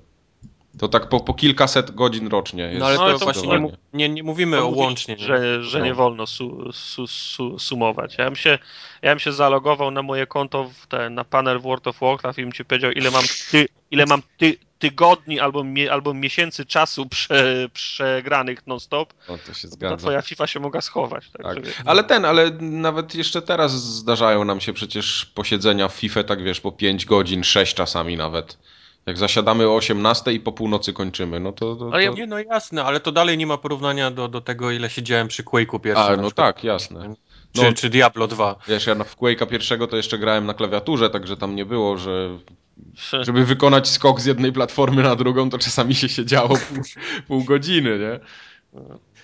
To 0.79 0.89
tak 0.89 1.09
po, 1.09 1.20
po 1.20 1.35
kilkaset 1.35 1.91
godzin 1.91 2.29
rocznie. 2.29 2.62
Jest 2.62 2.79
no 2.79 2.87
ale 2.87 2.97
to, 2.97 3.18
to 3.18 3.25
właśnie 3.25 3.49
nie, 3.49 3.68
nie, 3.93 4.09
nie 4.09 4.22
mówimy 4.22 4.62
o 4.62 4.68
łącznie. 4.68 5.16
Że, 5.18 5.64
że 5.64 5.83
nie 5.83 5.91
no. 5.91 5.97
wolno 5.97 6.27
su, 6.27 6.72
su, 6.72 7.07
su, 7.07 7.59
sumować. 7.59 8.18
Ja 8.18 8.25
bym, 8.25 8.37
się, 8.37 8.59
ja 9.03 9.11
bym 9.11 9.18
się 9.18 9.33
zalogował 9.33 9.91
na 9.91 10.03
moje 10.03 10.27
konto 10.27 10.70
w 10.83 10.87
te, 10.87 11.11
na 11.11 11.25
panel 11.25 11.61
World 11.61 11.87
of 11.87 12.01
Warcraft 12.01 12.39
i 12.39 12.43
bym 12.43 12.53
ci 12.53 12.64
powiedział, 12.64 12.91
ile 12.91 13.11
mam, 13.11 13.25
ty, 13.51 13.68
ile 13.91 14.07
mam 14.07 14.22
ty, 14.39 14.57
tygodni 14.79 15.41
albo, 15.41 15.64
mie, 15.64 15.93
albo 15.93 16.14
miesięcy 16.14 16.66
czasu 16.66 17.07
prze, 17.07 17.68
przegranych 17.72 18.66
non-stop, 18.66 19.14
o, 19.29 19.39
to 19.47 19.55
się 19.55 19.68
zgadza. 19.68 19.97
To 19.97 20.01
twoja 20.01 20.22
FIFA 20.22 20.47
się 20.47 20.61
mogła 20.61 20.81
schować. 20.81 21.31
Tak, 21.31 21.43
tak. 21.43 21.83
Ale 21.85 22.05
ten, 22.05 22.25
ale 22.25 22.51
nawet 22.61 23.14
jeszcze 23.14 23.43
teraz 23.43 23.72
zdarzają 23.72 24.45
nam 24.45 24.61
się 24.61 24.72
przecież 24.72 25.27
posiedzenia 25.27 25.89
w 25.89 25.95
FIFA, 25.95 26.25
tak 26.25 26.43
wiesz, 26.43 26.61
po 26.61 26.72
5 26.72 27.07
godzin, 27.07 27.45
6 27.45 27.75
czasami 27.75 28.16
nawet. 28.16 28.59
Jak 29.07 29.19
zasiadamy 29.19 29.69
o 29.69 29.75
18 29.75 30.33
i 30.33 30.41
po 30.41 30.53
północy 30.53 30.93
kończymy, 30.93 31.41
no 31.41 31.53
to... 31.53 31.77
to, 31.77 31.85
to... 31.85 31.95
Ale 31.95 32.09
nie, 32.09 32.27
no 32.27 32.39
jasne, 32.39 32.85
ale 32.85 33.01
to 33.01 33.13
dalej 33.13 33.39
nie 33.39 33.47
ma 33.47 33.59
porównania 33.59 34.11
do, 34.11 34.29
do 34.29 34.41
tego, 34.41 34.71
ile 34.71 34.91
siedziałem 34.91 35.29
przy 35.29 35.43
Quake'u 35.43 35.81
pierwszym. 35.81 36.21
A, 36.21 36.23
no 36.23 36.31
tak, 36.31 36.65
jasne. 36.65 37.15
Czy, 37.53 37.63
no, 37.63 37.73
czy 37.73 37.91
Diablo 37.91 38.29
2. 38.29 38.57
Wiesz, 38.69 38.87
ja 38.87 38.95
w 38.95 39.17
Quake'a 39.17 39.47
pierwszego 39.47 39.87
to 39.87 39.97
jeszcze 39.97 40.19
grałem 40.19 40.47
na 40.47 40.55
klawiaturze, 40.55 41.11
także 41.11 41.37
tam 41.37 41.57
nie 41.57 41.67
było, 41.67 41.99
że 41.99 42.39
żeby 43.21 43.45
wykonać 43.45 43.89
skok 43.89 44.21
z 44.21 44.25
jednej 44.25 44.53
platformy 44.53 45.03
na 45.03 45.17
drugą, 45.17 45.51
to 45.51 45.59
czasami 45.59 45.95
się 45.95 46.09
siedziało 46.09 46.49
pół, 46.49 46.83
pół 47.29 47.45
godziny, 47.45 47.99
nie? 47.99 48.21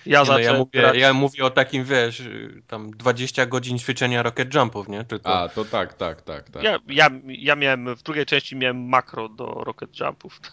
Ja, 0.05 0.23
nie, 0.23 0.29
no, 0.29 0.39
ja, 0.39 0.53
mówię, 0.53 0.81
grać... 0.81 0.97
ja 0.97 1.13
mówię 1.13 1.45
o 1.45 1.49
takim, 1.49 1.85
wiesz, 1.85 2.23
tam 2.67 2.91
20 2.91 3.45
godzin 3.45 3.79
ćwiczenia 3.79 4.23
rocket 4.23 4.53
jumpów, 4.53 4.89
nie? 4.89 5.03
Tylko... 5.03 5.41
A, 5.41 5.49
to 5.49 5.65
tak, 5.65 5.93
tak, 5.93 6.21
tak. 6.21 6.49
tak. 6.49 6.63
Ja, 6.63 6.79
ja, 6.87 7.09
ja 7.25 7.55
miałem, 7.55 7.95
w 7.95 8.03
drugiej 8.03 8.25
części 8.25 8.55
miałem 8.55 8.89
makro 8.89 9.29
do 9.29 9.45
rocket 9.45 9.99
jumpów. 9.99 10.41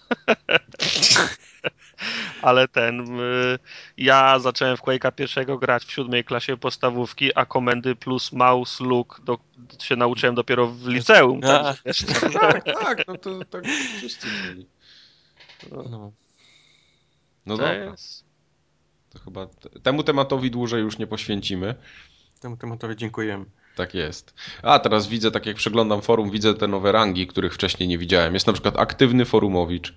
Ale 2.42 2.68
ten, 2.68 3.20
y, 3.20 3.58
ja 3.96 4.38
zacząłem 4.38 4.76
w 4.76 4.82
Quake'a 4.82 5.12
pierwszego 5.12 5.58
grać 5.58 5.84
w 5.84 5.92
siódmej 5.92 6.24
klasie 6.24 6.56
podstawówki, 6.56 7.34
a 7.34 7.46
komendy 7.46 7.96
plus 7.96 8.32
mouse 8.32 8.84
look 8.84 9.20
do, 9.24 9.38
się 9.82 9.96
nauczyłem 9.96 10.34
dopiero 10.34 10.66
w 10.66 10.88
liceum. 10.88 11.40
Tak, 11.40 11.76
tak, 12.40 12.64
tak, 12.64 13.08
no 13.08 13.18
to 13.18 13.44
tak 13.44 13.64
wszyscy 13.96 14.26
mieli. 14.26 14.66
No, 15.72 15.82
no, 15.90 16.12
no 17.46 17.56
dobra. 17.56 17.74
Jest... 17.74 18.27
To 19.10 19.18
chyba 19.18 19.46
temu 19.82 20.02
tematowi 20.02 20.50
dłużej 20.50 20.82
już 20.82 20.98
nie 20.98 21.06
poświęcimy. 21.06 21.74
Temu 22.40 22.56
tematowi 22.56 22.96
dziękujemy. 22.96 23.44
Tak 23.76 23.94
jest. 23.94 24.34
A 24.62 24.78
teraz 24.78 25.06
widzę, 25.08 25.30
tak 25.30 25.46
jak 25.46 25.56
przeglądam 25.56 26.02
forum, 26.02 26.30
widzę 26.30 26.54
te 26.54 26.68
nowe 26.68 26.92
rangi, 26.92 27.26
których 27.26 27.54
wcześniej 27.54 27.88
nie 27.88 27.98
widziałem. 27.98 28.34
Jest 28.34 28.46
na 28.46 28.52
przykład 28.52 28.78
aktywny 28.78 29.24
forumowicz. 29.24 29.94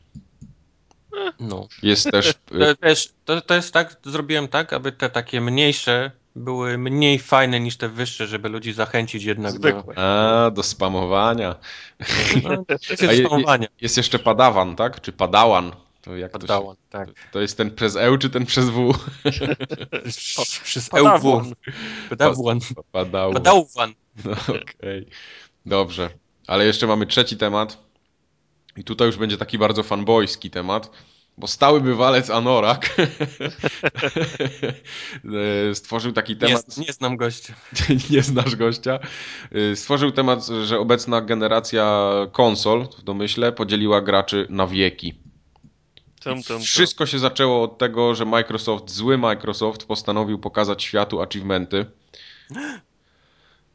No. 1.40 1.68
Jest 1.84 2.12
też. 2.12 2.34
To, 3.26 3.36
to, 3.36 3.42
to 3.42 3.54
jest 3.54 3.74
tak, 3.74 3.96
zrobiłem 4.04 4.48
tak, 4.48 4.74
aby 4.74 4.92
te 4.92 5.10
takie 5.10 5.42
mniejsze 5.42 6.12
były 6.36 6.78
mniej 6.78 7.20
fajne 7.20 7.60
niż 7.60 7.78
te 7.78 7.90
wyższe, 7.90 8.28
żeby 8.28 8.50
ludzi 8.50 8.74
zachęcić 8.74 9.24
jednak 9.24 9.52
Zwykłe. 9.52 9.96
do... 9.96 10.02
A, 10.46 10.52
do 10.52 10.64
spamowania. 10.64 11.56
No, 12.44 12.64
jest, 12.70 13.02
jest, 13.02 13.20
spamowania. 13.20 13.68
jest 13.82 13.98
jeszcze 13.98 14.20
padawan, 14.20 14.76
tak? 14.76 15.02
Czy 15.02 15.12
padawan? 15.12 15.72
To 16.02 16.18
jak 16.18 16.32
to, 16.32 16.48
się, 16.48 16.76
tak. 16.90 17.10
to 17.32 17.42
jest 17.42 17.58
ten 17.58 17.76
przez 17.76 17.96
EU 17.96 18.18
czy 18.18 18.30
ten 18.30 18.46
przez 18.46 18.70
W? 18.70 18.94
przez 20.64 20.90
EUW. 20.94 21.44
Padałwan. 22.10 22.60
Padałwan. 23.34 23.94
No 24.26 24.32
okej. 24.32 25.02
Okay. 25.02 25.06
Dobrze. 25.66 26.10
Ale 26.48 26.66
jeszcze 26.66 26.88
mamy 26.88 27.06
trzeci 27.06 27.38
temat. 27.38 27.78
I 28.78 28.84
tutaj 28.84 29.08
już 29.08 29.18
będzie 29.18 29.38
taki 29.38 29.58
bardzo 29.58 29.84
fanboyski 29.84 30.50
temat. 30.50 30.92
Bo 31.38 31.48
stały 31.48 31.82
bywalec 31.82 32.30
Anorak 32.30 32.90
stworzył 35.74 36.12
taki 36.12 36.38
temat. 36.38 36.78
Nie, 36.78 36.86
nie 36.86 36.94
znam 36.94 37.18
gościa. 37.18 37.54
nie 38.10 38.22
znasz 38.22 38.56
gościa. 38.56 39.00
Stworzył 39.76 40.12
temat, 40.12 40.48
że 40.66 40.80
obecna 40.80 41.22
generacja 41.22 42.12
konsol, 42.32 42.88
w 43.00 43.04
domyśle, 43.04 43.52
podzieliła 43.52 44.02
graczy 44.02 44.48
na 44.50 44.68
wieki. 44.68 45.31
Tum, 46.24 46.44
tum, 46.44 46.62
Wszystko 46.62 47.06
się 47.06 47.20
zaczęło 47.20 47.64
od 47.64 47.78
tego, 47.78 48.16
że 48.16 48.26
Microsoft, 48.26 48.90
zły 48.90 49.18
Microsoft, 49.18 49.86
postanowił 49.86 50.40
pokazać 50.40 50.84
światu 50.84 51.22
achievementy. 51.22 51.86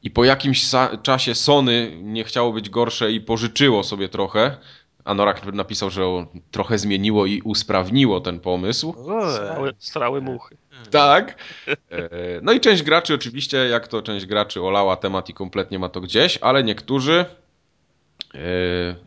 I 0.02 0.10
po 0.10 0.24
jakimś 0.24 0.70
czasie 1.02 1.34
Sony 1.34 1.92
nie 2.02 2.24
chciało 2.24 2.52
być 2.52 2.70
gorsze 2.70 3.12
i 3.12 3.20
pożyczyło 3.20 3.84
sobie 3.84 4.08
trochę. 4.08 4.56
Anorak 5.04 5.52
napisał, 5.52 5.90
że 5.90 6.02
trochę 6.50 6.78
zmieniło 6.78 7.26
i 7.26 7.42
usprawniło 7.42 8.20
ten 8.20 8.40
pomysł. 8.40 8.94
Strały, 9.32 9.72
strały 9.78 10.20
muchy. 10.20 10.56
Tak. 10.90 11.38
E, 11.68 12.08
no 12.42 12.52
i 12.52 12.60
część 12.60 12.82
graczy 12.82 13.14
oczywiście, 13.14 13.56
jak 13.56 13.88
to 13.88 14.02
część 14.02 14.26
graczy 14.26 14.62
olała 14.62 14.96
temat 14.96 15.28
i 15.28 15.34
kompletnie 15.34 15.78
ma 15.78 15.88
to 15.88 16.00
gdzieś, 16.00 16.38
ale 16.38 16.64
niektórzy 16.64 17.24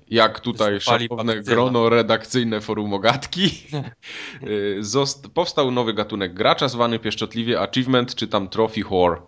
jak 0.09 0.39
tutaj 0.39 0.81
szanowne 0.81 1.41
grono 1.41 1.89
redakcyjne 1.89 2.61
forum 2.61 2.93
ogatki, 2.93 3.51
e, 3.73 5.29
powstał 5.33 5.71
nowy 5.71 5.93
gatunek 5.93 6.33
gracza 6.33 6.67
zwany 6.67 6.99
pieszczotliwie 6.99 7.59
achievement 7.59 8.15
czy 8.15 8.27
tam 8.27 8.49
trophy 8.49 8.83
whore. 8.83 9.21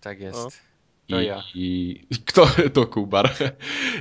Tak 0.00 0.20
jest. 0.20 0.62
To 1.08 1.20
I, 1.20 1.26
ja. 1.26 1.42
I, 1.54 2.00
kto 2.26 2.46
to 2.74 2.86
Kubar? 2.86 3.34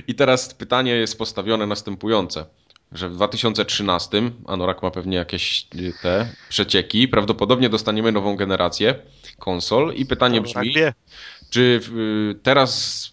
I 0.07 0.15
teraz 0.15 0.53
pytanie 0.53 0.91
jest 0.91 1.17
postawione 1.17 1.67
następujące. 1.67 2.45
Że 2.91 3.09
w 3.09 3.13
2013 3.13 4.31
Anorak 4.47 4.83
ma 4.83 4.91
pewnie 4.91 5.17
jakieś 5.17 5.67
y, 5.75 5.93
te 6.01 6.33
przecieki. 6.49 7.07
Prawdopodobnie 7.07 7.69
dostaniemy 7.69 8.11
nową 8.11 8.35
generację 8.35 8.95
konsol 9.39 9.93
i 9.93 10.05
pytanie 10.05 10.41
brzmi, 10.41 10.73
czy 11.49 11.79
teraz 12.43 13.12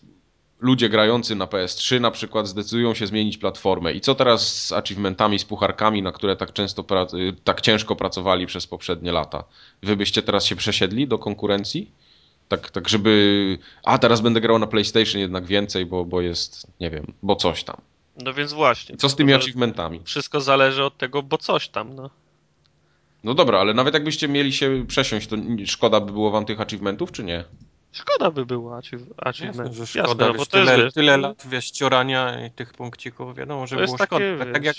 ludzie 0.61 0.89
grający 0.89 1.35
na 1.35 1.47
PS3 1.47 2.01
na 2.01 2.11
przykład 2.11 2.47
zdecydują 2.47 2.95
się 2.95 3.07
zmienić 3.07 3.39
platformę. 3.39 3.93
I 3.93 4.01
co 4.01 4.15
teraz 4.15 4.67
z 4.67 4.73
achievementami, 4.73 5.39
z 5.39 5.45
pucharkami, 5.45 6.03
na 6.03 6.13
które 6.13 6.37
tak 6.37 6.53
często, 6.53 6.85
tak 7.45 7.61
ciężko 7.61 7.97
pracowali 7.97 8.47
przez 8.47 8.67
poprzednie 8.67 9.13
lata? 9.13 9.45
Wy 9.83 9.97
byście 9.97 10.23
teraz 10.23 10.45
się 10.45 10.57
przesiedli 10.57 11.09
do 11.09 11.19
konkurencji? 11.19 11.91
Tak, 12.49 12.71
tak 12.71 12.89
żeby, 12.89 13.59
a 13.85 13.99
teraz 13.99 14.21
będę 14.21 14.41
grał 14.41 14.59
na 14.59 14.67
PlayStation 14.67 15.21
jednak 15.21 15.47
więcej, 15.47 15.87
bo, 15.87 16.05
bo 16.05 16.21
jest, 16.21 16.67
nie 16.81 16.91
wiem, 16.91 17.13
bo 17.23 17.37
coś 17.37 17.65
tam. 17.65 17.77
No 18.17 18.35
więc 18.35 18.53
właśnie. 18.53 18.97
Co 18.97 19.09
z 19.09 19.17
tymi 19.17 19.35
achievementami? 19.35 20.01
Wszystko 20.05 20.41
zależy 20.41 20.85
od 20.85 20.99
tego, 20.99 21.23
bo 21.23 21.39
coś 21.39 21.69
tam, 21.69 21.95
no. 21.95 22.11
No 23.25 23.35
dobra, 23.35 23.59
ale 23.59 23.75
nawet 23.75 23.95
jakbyście 23.95 24.29
mieli 24.29 24.53
się 24.53 24.85
przesiąść, 24.89 25.27
to 25.27 25.37
szkoda 25.67 26.01
by 26.01 26.13
było 26.13 26.31
wam 26.31 26.45
tych 26.45 26.61
achievementów, 26.61 27.13
czy 27.13 27.25
nie? 27.25 27.45
Szkoda 27.93 28.31
by 28.31 28.47
było 28.47 28.77
achievement. 28.77 29.41
Jasne, 29.41 29.73
że 29.73 29.87
szkoda, 29.87 30.27
Jasne, 30.27 30.39
bo 30.39 30.47
tyle, 30.47 30.79
jest, 30.79 30.95
tyle 30.95 31.17
lat 31.17 31.47
wiesz, 31.49 31.71
ciorania 31.71 32.47
i 32.47 32.51
tych 32.51 32.73
punkcików, 32.73 33.37
wiadomo, 33.37 33.67
że 33.67 33.77
było 33.77 33.99
takie, 33.99 34.07
szkoda. 34.07 34.45
Tak, 34.45 34.53
tak, 34.53 34.65
jak, 34.65 34.77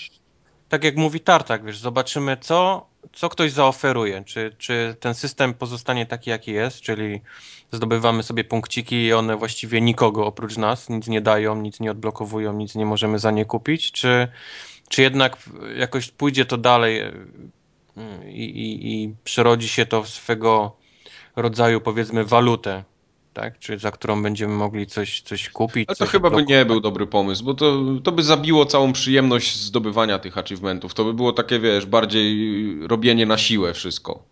tak 0.70 0.84
jak 0.84 0.96
mówi 0.96 1.20
Tartak, 1.20 1.66
wiesz, 1.66 1.78
zobaczymy 1.78 2.38
co, 2.38 2.88
co 3.14 3.30
ktoś 3.30 3.52
zaoferuje. 3.52 4.24
Czy, 4.26 4.56
czy 4.58 4.96
ten 5.00 5.14
system 5.14 5.54
pozostanie 5.54 6.06
taki, 6.06 6.30
jaki 6.30 6.52
jest, 6.52 6.82
czyli 6.82 7.22
zdobywamy 7.72 8.24
sobie 8.24 8.44
punkciki 8.44 8.96
i 8.96 9.14
one 9.14 9.38
właściwie 9.38 9.82
nikogo 9.82 10.26
oprócz 10.26 10.58
nas 10.58 10.90
nic 10.90 11.08
nie 11.08 11.22
dają, 11.22 11.56
nic 11.56 11.80
nie 11.80 11.92
odblokowują, 11.92 12.54
nic 12.54 12.76
nie 12.76 12.86
możemy 12.86 13.20
za 13.20 13.32
nie 13.32 13.46
kupić, 13.46 13.92
czy, 13.92 14.28
czy 14.90 15.02
jednak 15.02 15.38
jakoś 15.76 16.12
pójdzie 16.12 16.46
to 16.46 16.58
dalej 16.58 17.00
e, 17.00 17.12
i, 18.30 18.44
i, 18.44 19.04
i 19.04 19.16
przerodzi 19.24 19.68
się 19.68 19.86
to 19.86 20.04
w 20.04 20.10
swego 20.10 20.76
rodzaju, 21.36 21.82
powiedzmy, 21.82 22.26
walutę, 22.26 22.84
tak? 23.34 23.60
Czy 23.60 23.80
za 23.80 23.92
którą 23.92 24.24
będziemy 24.24 24.54
mogli 24.54 24.88
coś, 24.88 25.22
coś 25.22 25.50
kupić. 25.50 25.90
Ale 25.90 25.96
to 25.96 26.06
chyba 26.06 26.30
by 26.30 26.44
nie 26.44 26.66
był 26.66 26.82
dobry 26.82 27.08
pomysł, 27.08 27.44
bo 27.44 27.54
to, 27.54 27.82
to 28.04 28.12
by 28.12 28.24
zabiło 28.24 28.66
całą 28.66 28.94
przyjemność 28.94 29.56
zdobywania 29.56 30.20
tych 30.20 30.38
achievementów. 30.38 30.94
To 30.94 31.06
by 31.06 31.14
było 31.14 31.34
takie, 31.34 31.60
wiesz, 31.60 31.86
bardziej 31.86 32.88
robienie 32.88 33.26
na 33.26 33.38
siłę 33.38 33.74
wszystko. 33.74 34.24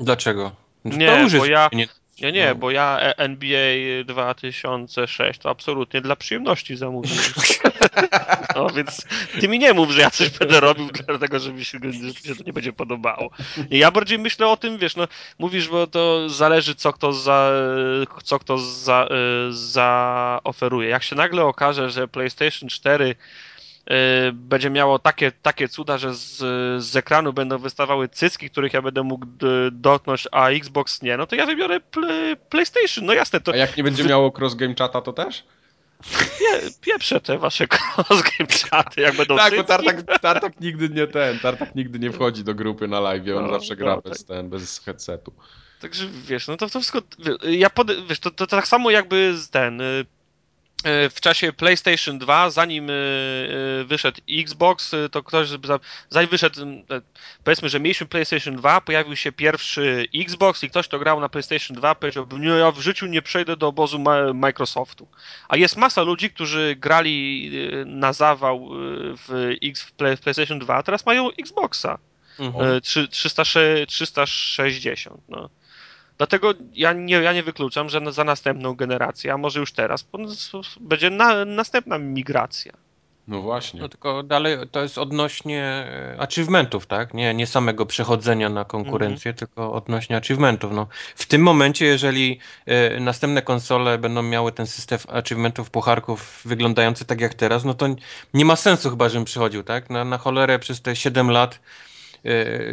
Dlaczego? 0.00 0.52
Nie, 0.84 1.26
bo 1.38 1.46
ja, 1.46 1.68
nie, 1.72 1.88
nie, 2.20 2.32
nie, 2.32 2.48
no. 2.48 2.54
bo 2.54 2.70
ja 2.70 2.98
e- 3.00 3.18
NBA 3.18 4.04
2006 4.04 5.40
to 5.40 5.50
absolutnie 5.50 6.00
dla 6.00 6.16
przyjemności 6.16 6.76
zamówiłem. 6.76 7.24
No 8.56 8.70
więc 8.70 9.06
ty 9.40 9.48
mi 9.48 9.58
nie 9.58 9.74
mów, 9.74 9.90
że 9.90 10.00
ja 10.00 10.10
coś 10.10 10.30
będę 10.30 10.60
robił 10.60 10.88
dlatego, 11.06 11.38
że 11.38 11.52
mi 11.52 11.64
się, 11.64 11.78
że 12.24 12.36
to 12.36 12.44
nie 12.44 12.52
będzie 12.52 12.72
podobało. 12.72 13.30
Ja 13.70 13.90
bardziej 13.90 14.18
myślę 14.18 14.48
o 14.48 14.56
tym, 14.56 14.78
wiesz, 14.78 14.96
no 14.96 15.08
mówisz, 15.38 15.68
bo 15.68 15.86
to 15.86 16.28
zależy 16.28 16.74
co 16.74 16.92
kto 16.92 17.12
za, 17.12 17.50
co 18.24 18.38
kto 18.38 18.58
za, 18.58 19.08
e, 19.10 19.16
zaoferuje. 19.50 20.88
Jak 20.88 21.02
się 21.02 21.16
nagle 21.16 21.44
okaże, 21.44 21.90
że 21.90 22.08
PlayStation 22.08 22.68
4 22.68 23.04
Y, 23.08 23.16
będzie 24.32 24.70
miało 24.70 24.98
takie, 24.98 25.32
takie 25.32 25.68
cuda, 25.68 25.98
że 25.98 26.14
z, 26.14 26.36
z 26.84 26.96
ekranu 26.96 27.32
będą 27.32 27.58
wystawały 27.58 28.08
cycki, 28.08 28.50
których 28.50 28.72
ja 28.72 28.82
będę 28.82 29.02
mógł 29.02 29.26
dotknąć, 29.72 30.28
a 30.32 30.48
Xbox 30.48 31.02
nie, 31.02 31.16
no 31.16 31.26
to 31.26 31.36
ja 31.36 31.46
wybiorę 31.46 31.80
play, 31.80 32.36
PlayStation, 32.36 33.06
no 33.06 33.12
jasne. 33.12 33.40
To... 33.40 33.52
A 33.52 33.56
jak 33.56 33.76
nie 33.76 33.84
będzie 33.84 34.04
miało 34.04 34.32
cross 34.38 34.54
game 34.54 34.74
chata, 34.78 35.00
to 35.00 35.12
też? 35.12 35.44
Pie, 36.38 36.70
pieprze 36.80 37.20
te 37.20 37.38
wasze 37.38 37.66
cross 37.72 38.22
game 38.22 38.50
chaty, 38.70 39.00
jak 39.00 39.16
będą 39.16 39.36
Tak, 39.36 39.56
bo 39.56 39.64
Tartak, 39.64 40.20
Tartak 40.20 40.60
nigdy 40.60 40.88
nie 40.88 41.06
ten, 41.06 41.38
Tartak 41.38 41.74
nigdy 41.74 41.98
nie 41.98 42.12
wchodzi 42.12 42.44
do 42.44 42.54
grupy 42.54 42.88
na 42.88 43.00
live, 43.00 43.36
on 43.36 43.46
no, 43.46 43.52
zawsze 43.52 43.76
gra 43.76 43.96
no, 43.96 44.02
bez 44.02 44.24
tak. 44.24 44.36
ten, 44.36 44.50
bez 44.50 44.80
headsetu. 44.80 45.32
Także 45.80 46.06
wiesz, 46.26 46.48
no 46.48 46.56
to, 46.56 46.68
to 46.68 46.80
wszystko, 46.80 47.02
ja 47.42 47.70
pod, 47.70 48.06
wiesz, 48.06 48.20
to, 48.20 48.30
to, 48.30 48.46
to 48.46 48.56
tak 48.56 48.68
samo 48.68 48.90
jakby 48.90 49.34
ten 49.50 49.80
y, 49.80 50.06
w 50.84 51.20
czasie 51.20 51.52
PlayStation 51.52 52.18
2, 52.18 52.50
zanim 52.50 52.90
e, 52.90 52.92
e, 52.92 53.84
wyszedł 53.84 54.20
Xbox, 54.30 54.94
to 55.10 55.22
ktoś, 55.22 55.48
zanim 56.10 56.30
wyszedł, 56.30 56.60
powiedzmy, 57.44 57.68
że 57.68 57.80
mieliśmy 57.80 58.06
PlayStation 58.06 58.56
2, 58.56 58.80
pojawił 58.80 59.16
się 59.16 59.32
pierwszy 59.32 60.06
Xbox 60.14 60.62
i 60.62 60.70
ktoś, 60.70 60.88
kto 60.88 60.98
grał 60.98 61.20
na 61.20 61.28
PlayStation 61.28 61.76
2 61.76 61.94
powiedział, 61.94 62.26
nie, 62.38 62.48
ja 62.48 62.70
w 62.70 62.80
życiu 62.80 63.06
nie 63.06 63.22
przejdę 63.22 63.56
do 63.56 63.66
obozu 63.66 63.98
Microsoftu. 64.34 65.08
A 65.48 65.56
jest 65.56 65.76
masa 65.76 66.02
ludzi, 66.02 66.30
którzy 66.30 66.76
grali 66.78 67.50
na 67.86 68.12
zawał 68.12 68.68
w, 69.16 69.56
X, 69.62 69.82
w 69.82 69.92
PlayStation 69.92 70.58
2, 70.58 70.74
a 70.74 70.82
teraz 70.82 71.06
mają 71.06 71.30
Xboxa. 71.30 71.98
Mhm. 72.38 72.80
360. 72.80 75.20
No. 75.28 75.50
Dlatego 76.18 76.54
ja 76.74 76.92
nie, 76.92 77.14
ja 77.14 77.32
nie 77.32 77.42
wykluczam, 77.42 77.88
że 77.88 78.00
za 78.12 78.24
następną 78.24 78.74
generację, 78.74 79.32
a 79.32 79.36
może 79.36 79.60
już 79.60 79.72
teraz, 79.72 80.06
będzie 80.80 81.10
na, 81.10 81.44
następna 81.44 81.98
migracja. 81.98 82.72
No 83.28 83.42
właśnie. 83.42 83.80
No 83.80 83.88
tylko 83.88 84.22
dalej 84.22 84.56
to 84.70 84.82
jest 84.82 84.98
odnośnie 84.98 85.62
e, 85.62 86.16
achievementów, 86.20 86.86
tak? 86.86 87.14
Nie, 87.14 87.34
nie 87.34 87.46
samego 87.46 87.86
przechodzenia 87.86 88.48
na 88.48 88.64
konkurencję, 88.64 89.30
mhm. 89.30 89.36
tylko 89.36 89.72
odnośnie 89.72 90.16
achievementów. 90.16 90.72
No, 90.72 90.86
w 91.16 91.26
tym 91.26 91.42
momencie, 91.42 91.86
jeżeli 91.86 92.38
y, 92.96 93.00
następne 93.00 93.42
konsole 93.42 93.98
będą 93.98 94.22
miały 94.22 94.52
ten 94.52 94.66
system 94.66 94.98
achievementów, 95.08 95.70
pucharków 95.70 96.40
wyglądający 96.44 97.04
tak 97.04 97.20
jak 97.20 97.34
teraz, 97.34 97.64
no 97.64 97.74
to 97.74 97.86
nie 98.34 98.44
ma 98.44 98.56
sensu 98.56 98.90
chyba, 98.90 99.08
żebym 99.08 99.24
przychodził, 99.24 99.62
tak? 99.62 99.90
Na, 99.90 100.04
na 100.04 100.18
cholerę 100.18 100.58
przez 100.58 100.82
te 100.82 100.96
7 100.96 101.30
lat 101.30 101.58
Y, 101.58 101.60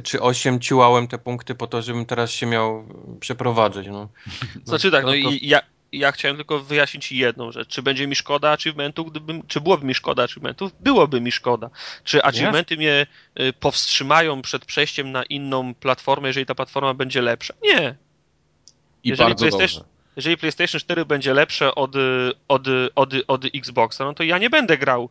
czy 0.04 0.22
8 0.22 0.60
ciłałem 0.60 1.08
te 1.08 1.18
punkty 1.18 1.56
po 1.56 1.68
to, 1.68 1.82
żebym 1.82 2.06
teraz 2.06 2.32
się 2.32 2.46
miał 2.46 2.86
przeprowadzić. 3.20 3.88
No. 3.88 4.10
Znaczy 4.66 4.92
tak, 4.92 5.04
no, 5.04 5.10
no 5.10 5.16
i 5.16 5.48
ja, 5.48 5.62
ja 5.92 6.12
chciałem 6.12 6.38
tylko 6.38 6.60
wyjaśnić 6.60 7.12
jedną 7.12 7.52
rzecz. 7.52 7.68
Czy 7.68 7.82
będzie 7.82 8.08
mi 8.08 8.16
szkoda 8.16 8.52
achievementów, 8.52 9.12
gdybym, 9.12 9.48
czy 9.48 9.62
byłoby 9.62 9.86
mi 9.86 9.94
szkoda 9.94 10.24
achievementów? 10.24 10.72
Byłoby 10.80 11.22
mi 11.22 11.32
szkoda. 11.32 11.70
Czy 12.04 12.24
achievementy 12.24 12.78
mnie 12.78 13.08
y, 13.40 13.54
powstrzymają 13.54 14.42
przed 14.42 14.66
przejściem 14.66 15.12
na 15.12 15.24
inną 15.24 15.74
platformę, 15.74 16.28
jeżeli 16.28 16.46
ta 16.46 16.56
platforma 16.56 16.94
będzie 16.94 17.22
lepsza? 17.22 17.54
Nie. 17.64 17.96
I 19.04 19.10
jeżeli 19.10 19.30
bardzo 19.30 19.46
PlayStation, 19.46 19.84
dobrze. 19.84 19.96
Jeżeli 20.16 20.38
PlayStation 20.38 20.80
4 20.80 21.06
będzie 21.06 21.34
lepsze 21.34 21.76
od, 21.76 21.92
od, 22.48 22.68
od, 22.96 23.14
od 23.28 23.46
Xboxa, 23.56 24.06
no 24.06 24.14
to 24.14 24.24
ja 24.24 24.38
nie 24.38 24.50
będę 24.50 24.78
grał 24.78 25.10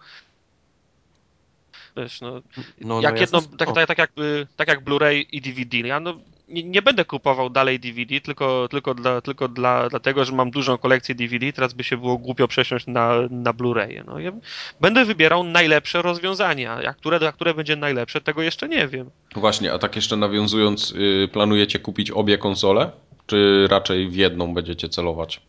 Wiesz, 1.97 2.21
no, 2.21 2.43
no, 2.81 3.01
jak 3.01 3.15
no 3.15 3.21
jedno, 3.21 3.43
tak, 3.59 3.73
tak, 3.73 3.87
tak, 3.87 3.99
jak, 3.99 4.13
tak 4.57 4.69
jak 4.69 4.85
Blu-ray 4.85 5.27
i 5.33 5.41
DVD. 5.41 5.79
Ja 5.79 6.01
no, 6.01 6.15
nie, 6.49 6.63
nie, 6.63 6.83
będę 6.83 7.05
kupował 7.05 7.51
dalej 7.51 7.81
DVD, 7.81 8.21
tylko, 8.21 8.69
tylko, 8.71 8.95
dla, 8.95 9.21
tylko 9.21 9.49
dla, 9.49 9.89
dlatego, 9.89 10.25
że 10.25 10.33
mam 10.33 10.51
dużą 10.51 10.79
kolekcję 10.79 11.15
DVD, 11.15 11.53
teraz 11.53 11.73
by 11.73 11.85
się 11.85 11.97
było 11.97 12.19
głupio 12.19 12.49
przesiąść 12.49 12.87
na, 12.87 13.15
na 13.31 13.53
Blu-raye. 13.53 14.05
No, 14.07 14.19
ja 14.19 14.33
będę 14.81 15.05
wybierał 15.05 15.45
najlepsze 15.45 16.03
rozwiązania. 16.03 16.83
Jak 16.83 16.97
które, 16.97 17.29
a 17.29 17.33
które 17.33 17.55
będzie 17.55 17.77
najlepsze, 17.77 18.21
tego 18.21 18.43
jeszcze 18.43 18.69
nie 18.69 18.89
wiem. 18.89 19.11
Właśnie, 19.37 19.73
a 19.73 19.79
tak 19.79 19.97
jeszcze 19.97 20.17
nawiązując, 20.17 20.91
yy, 20.91 21.29
planujecie 21.33 21.79
kupić 21.79 22.11
obie 22.11 22.39
konsole? 22.39 22.91
Czy 23.27 23.67
raczej 23.71 24.09
w 24.09 24.15
jedną 24.15 24.55
będziecie 24.55 24.89
celować? 24.89 25.41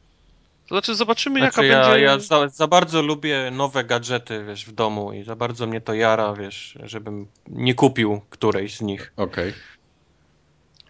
To 0.68 0.76
znaczy 0.76 0.96
zobaczymy 0.96 1.40
znaczy, 1.40 1.66
jaka 1.66 1.80
ja, 1.80 1.90
będzie... 1.90 2.04
Ja 2.04 2.20
za, 2.20 2.50
za, 2.50 2.68
bardzo 2.68 3.02
lubię 3.02 3.52
nowe 3.52 3.84
gadżety, 3.84 4.46
wiesz, 4.48 4.66
w 4.66 4.72
domu 4.72 5.14
i 5.14 5.24
za 5.24 5.36
bardzo 5.36 5.68
mnie 5.68 5.82
to 5.82 5.94
jara, 5.94 6.34
wiesz, 6.34 6.78
żebym 6.84 7.28
nie 7.48 7.74
kupił 7.74 8.22
którejś 8.30 8.76
z 8.76 8.82
nich. 8.82 9.14
Okej. 9.18 9.50
Okay. 9.50 9.62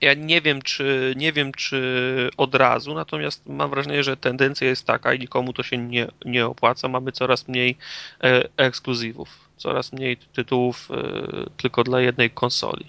Ja 0.02 0.14
nie 0.14 0.42
wiem, 0.42 0.62
czy 0.62 1.14
nie 1.18 1.34
wiem, 1.34 1.52
czy 1.52 2.30
od 2.38 2.56
razu, 2.56 2.94
natomiast 2.94 3.46
mam 3.48 3.70
wrażenie, 3.70 4.04
że 4.04 4.18
tendencja 4.18 4.68
jest 4.68 4.86
taka 4.86 5.14
i 5.14 5.20
nikomu 5.20 5.54
to 5.54 5.64
się 5.64 5.78
nie, 5.78 6.08
nie 6.26 6.46
opłaca. 6.46 6.88
Mamy 6.88 7.12
coraz 7.12 7.48
mniej 7.48 7.78
e, 8.24 8.44
ekskluzywów 8.58 9.45
coraz 9.58 9.94
mniej 9.94 10.18
tytułów 10.18 10.90
y, 10.92 11.50
tylko 11.58 11.84
dla 11.84 12.02
jednej 12.02 12.30
konsoli. 12.30 12.86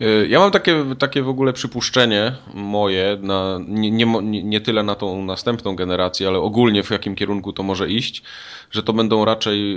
E, 0.00 0.26
ja 0.26 0.38
mam 0.38 0.50
takie, 0.50 0.84
takie 0.98 1.22
w 1.22 1.28
ogóle 1.28 1.52
przypuszczenie 1.52 2.32
moje, 2.54 3.18
na, 3.22 3.60
nie, 3.68 3.90
nie, 3.90 4.20
nie 4.42 4.60
tyle 4.60 4.82
na 4.82 4.94
tą 4.94 5.24
następną 5.24 5.76
generację, 5.76 6.28
ale 6.28 6.38
ogólnie 6.38 6.82
w 6.82 6.90
jakim 6.90 7.14
kierunku 7.14 7.52
to 7.52 7.62
może 7.62 7.90
iść, 7.90 8.22
że 8.70 8.82
to 8.82 8.92
będą 8.92 9.24
raczej 9.24 9.76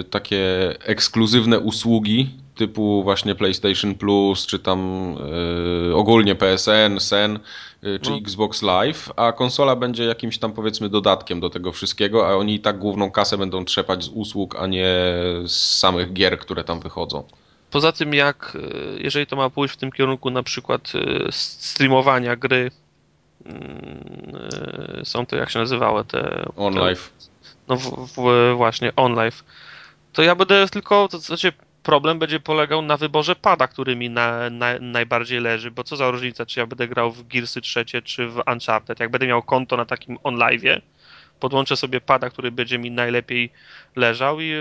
y, 0.00 0.04
takie 0.04 0.74
ekskluzywne 0.80 1.60
usługi 1.60 2.30
typu 2.58 3.02
właśnie 3.02 3.34
PlayStation 3.34 3.94
Plus, 3.94 4.46
czy 4.46 4.58
tam 4.58 4.80
y, 5.90 5.96
ogólnie 5.96 6.34
PSN, 6.34 7.00
SEN, 7.00 7.38
y, 7.84 7.98
czy 8.02 8.10
no. 8.10 8.16
Xbox 8.16 8.62
Live, 8.62 9.10
a 9.16 9.32
konsola 9.32 9.76
będzie 9.76 10.04
jakimś 10.04 10.38
tam 10.38 10.52
powiedzmy 10.52 10.88
dodatkiem 10.88 11.40
do 11.40 11.50
tego 11.50 11.72
wszystkiego, 11.72 12.28
a 12.28 12.34
oni 12.36 12.54
i 12.54 12.60
tak 12.60 12.78
główną 12.78 13.10
kasę 13.10 13.38
będą 13.38 13.64
trzepać 13.64 14.04
z 14.04 14.08
usług, 14.08 14.56
a 14.56 14.66
nie 14.66 14.94
z 15.46 15.78
samych 15.78 16.12
gier, 16.12 16.38
które 16.38 16.64
tam 16.64 16.80
wychodzą. 16.80 17.24
Poza 17.70 17.92
tym 17.92 18.14
jak, 18.14 18.56
y, 18.96 19.02
jeżeli 19.02 19.26
to 19.26 19.36
ma 19.36 19.50
pójść 19.50 19.74
w 19.74 19.76
tym 19.76 19.92
kierunku 19.92 20.30
na 20.30 20.42
przykład 20.42 20.92
streamowania 21.30 22.36
gry, 22.36 22.70
są 25.04 25.26
to 25.26 25.36
jak 25.36 25.50
się 25.50 25.58
nazywały 25.58 26.04
te... 26.04 26.44
On 26.56 26.74
Live. 26.74 27.12
No 27.68 27.76
w, 27.76 28.08
w, 28.16 28.54
właśnie, 28.56 28.92
On 28.96 29.14
Live. 29.14 29.44
To 30.12 30.22
ja 30.22 30.34
będę 30.34 30.68
tylko, 30.68 31.08
to 31.08 31.18
znaczy 31.18 31.52
problem 31.88 32.18
będzie 32.18 32.40
polegał 32.40 32.82
na 32.82 32.96
wyborze 32.96 33.36
pada, 33.36 33.68
który 33.68 33.96
mi 33.96 34.10
na, 34.10 34.50
na, 34.50 34.66
najbardziej 34.80 35.40
leży, 35.40 35.70
bo 35.70 35.84
co 35.84 35.96
za 35.96 36.10
różnica, 36.10 36.46
czy 36.46 36.60
ja 36.60 36.66
będę 36.66 36.88
grał 36.88 37.12
w 37.12 37.28
Gearsy 37.28 37.60
trzecie, 37.60 38.02
czy 38.02 38.28
w 38.28 38.42
Uncharted. 38.52 39.00
Jak 39.00 39.10
będę 39.10 39.26
miał 39.26 39.42
konto 39.42 39.76
na 39.76 39.84
takim 39.84 40.16
onlive'ie, 40.16 40.80
podłączę 41.40 41.76
sobie 41.76 42.00
pada, 42.00 42.30
który 42.30 42.50
będzie 42.52 42.78
mi 42.78 42.90
najlepiej 42.90 43.52
leżał 43.96 44.40
i 44.40 44.52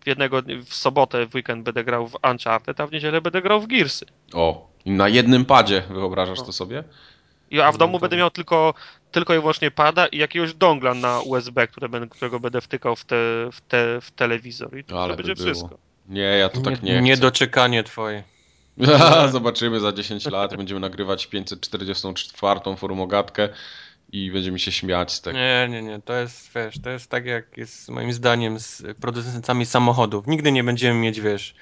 w 0.00 0.06
jednego 0.06 0.42
w 0.66 0.74
sobotę, 0.74 1.26
w 1.26 1.34
weekend 1.34 1.64
będę 1.64 1.84
grał 1.84 2.08
w 2.08 2.16
Uncharted, 2.30 2.80
a 2.80 2.86
w 2.86 2.92
niedzielę 2.92 3.20
będę 3.20 3.42
grał 3.42 3.60
w 3.60 3.66
Gearsy. 3.66 4.06
O, 4.32 4.70
na 4.86 5.08
jednym 5.08 5.44
padzie 5.44 5.82
wyobrażasz 5.90 6.38
no. 6.38 6.44
to 6.44 6.52
sobie? 6.52 6.84
I, 7.50 7.60
a 7.60 7.72
w 7.72 7.78
domu 7.78 7.98
będę 7.98 8.16
miał 8.16 8.30
tylko, 8.30 8.74
tylko 9.10 9.34
i 9.34 9.38
wyłącznie 9.38 9.70
pada 9.70 10.06
i 10.06 10.18
jakiegoś 10.18 10.54
dongla 10.54 10.94
na 10.94 11.20
USB, 11.20 11.68
które 11.68 11.88
będę, 11.88 12.08
którego 12.08 12.40
będę 12.40 12.60
wtykał 12.60 12.96
w, 12.96 13.04
te, 13.04 13.16
w, 13.52 13.60
te, 13.68 14.00
w 14.00 14.10
telewizor 14.10 14.78
i 14.78 14.84
to, 14.84 15.02
Ale 15.02 15.16
będzie 15.16 15.34
by 15.34 15.42
wszystko. 15.42 15.85
Nie, 16.08 16.22
ja 16.22 16.48
to 16.48 16.60
tak 16.60 16.82
nie, 16.82 16.94
nie 16.94 17.00
Niedoczekanie 17.00 17.84
twoje. 17.84 18.22
Zobaczymy 19.32 19.80
za 19.80 19.92
10 19.92 20.26
lat, 20.26 20.56
będziemy 20.56 20.80
nagrywać 20.80 21.26
544 21.26 22.60
forumogatkę 22.76 23.48
i 24.12 24.30
będziemy 24.30 24.58
się 24.58 24.72
śmiać 24.72 25.12
z 25.12 25.20
tego. 25.20 25.38
Nie, 25.38 25.68
nie, 25.70 25.82
nie, 25.82 26.00
to 26.02 26.14
jest, 26.14 26.50
wiesz, 26.54 26.78
to 26.82 26.90
jest 26.90 27.10
tak 27.10 27.26
jak 27.26 27.56
jest 27.56 27.88
moim 27.88 28.12
zdaniem 28.12 28.58
z 28.58 28.82
producentami 29.00 29.66
samochodów. 29.66 30.26
Nigdy 30.26 30.52
nie 30.52 30.64
będziemy 30.64 31.00
mieć, 31.00 31.20
wiesz, 31.20 31.54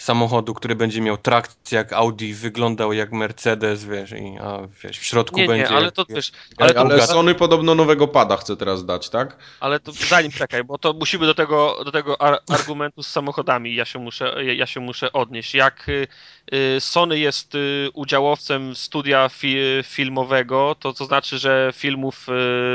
samochodu, 0.00 0.54
który 0.54 0.76
będzie 0.76 1.00
miał 1.00 1.16
trakcję 1.16 1.78
jak 1.78 1.92
Audi, 1.92 2.32
wyglądał 2.32 2.92
jak 2.92 3.12
Mercedes, 3.12 3.84
wiesz, 3.84 4.12
i 4.12 4.38
a, 4.40 4.58
wiesz, 4.84 4.98
w 4.98 5.04
środku 5.04 5.36
nie, 5.36 5.46
będzie... 5.46 5.62
Nie, 5.62 5.76
ale 5.76 5.84
jak, 5.84 5.94
to 5.94 6.04
wiesz... 6.08 6.32
Ale, 6.58 6.70
ale, 6.70 6.94
ale 6.94 7.06
Sony 7.06 7.34
podobno 7.34 7.74
nowego 7.74 8.08
pada 8.08 8.36
chce 8.36 8.56
teraz 8.56 8.84
dać, 8.84 9.08
tak? 9.08 9.36
Ale 9.60 9.80
to 9.80 9.92
zanim 9.92 10.32
czekaj, 10.32 10.64
bo 10.64 10.78
to 10.78 10.92
musimy 10.92 11.26
do 11.26 11.34
tego, 11.34 11.76
do 11.84 11.92
tego 11.92 12.22
ar 12.22 12.38
argumentu 12.48 13.02
z 13.02 13.06
samochodami 13.06 13.74
ja 13.74 13.84
się 13.84 13.98
muszę, 13.98 14.44
ja 14.56 14.66
się 14.66 14.80
muszę 14.80 15.12
odnieść. 15.12 15.54
Jak 15.54 15.88
y, 15.88 16.08
y, 16.54 16.80
Sony 16.80 17.18
jest 17.18 17.54
y, 17.54 17.90
udziałowcem 17.94 18.76
studia 18.76 19.28
fi 19.28 19.56
filmowego, 19.84 20.76
to 20.80 20.92
to 20.92 21.04
znaczy, 21.04 21.38
że 21.38 21.72
filmów 21.76 22.26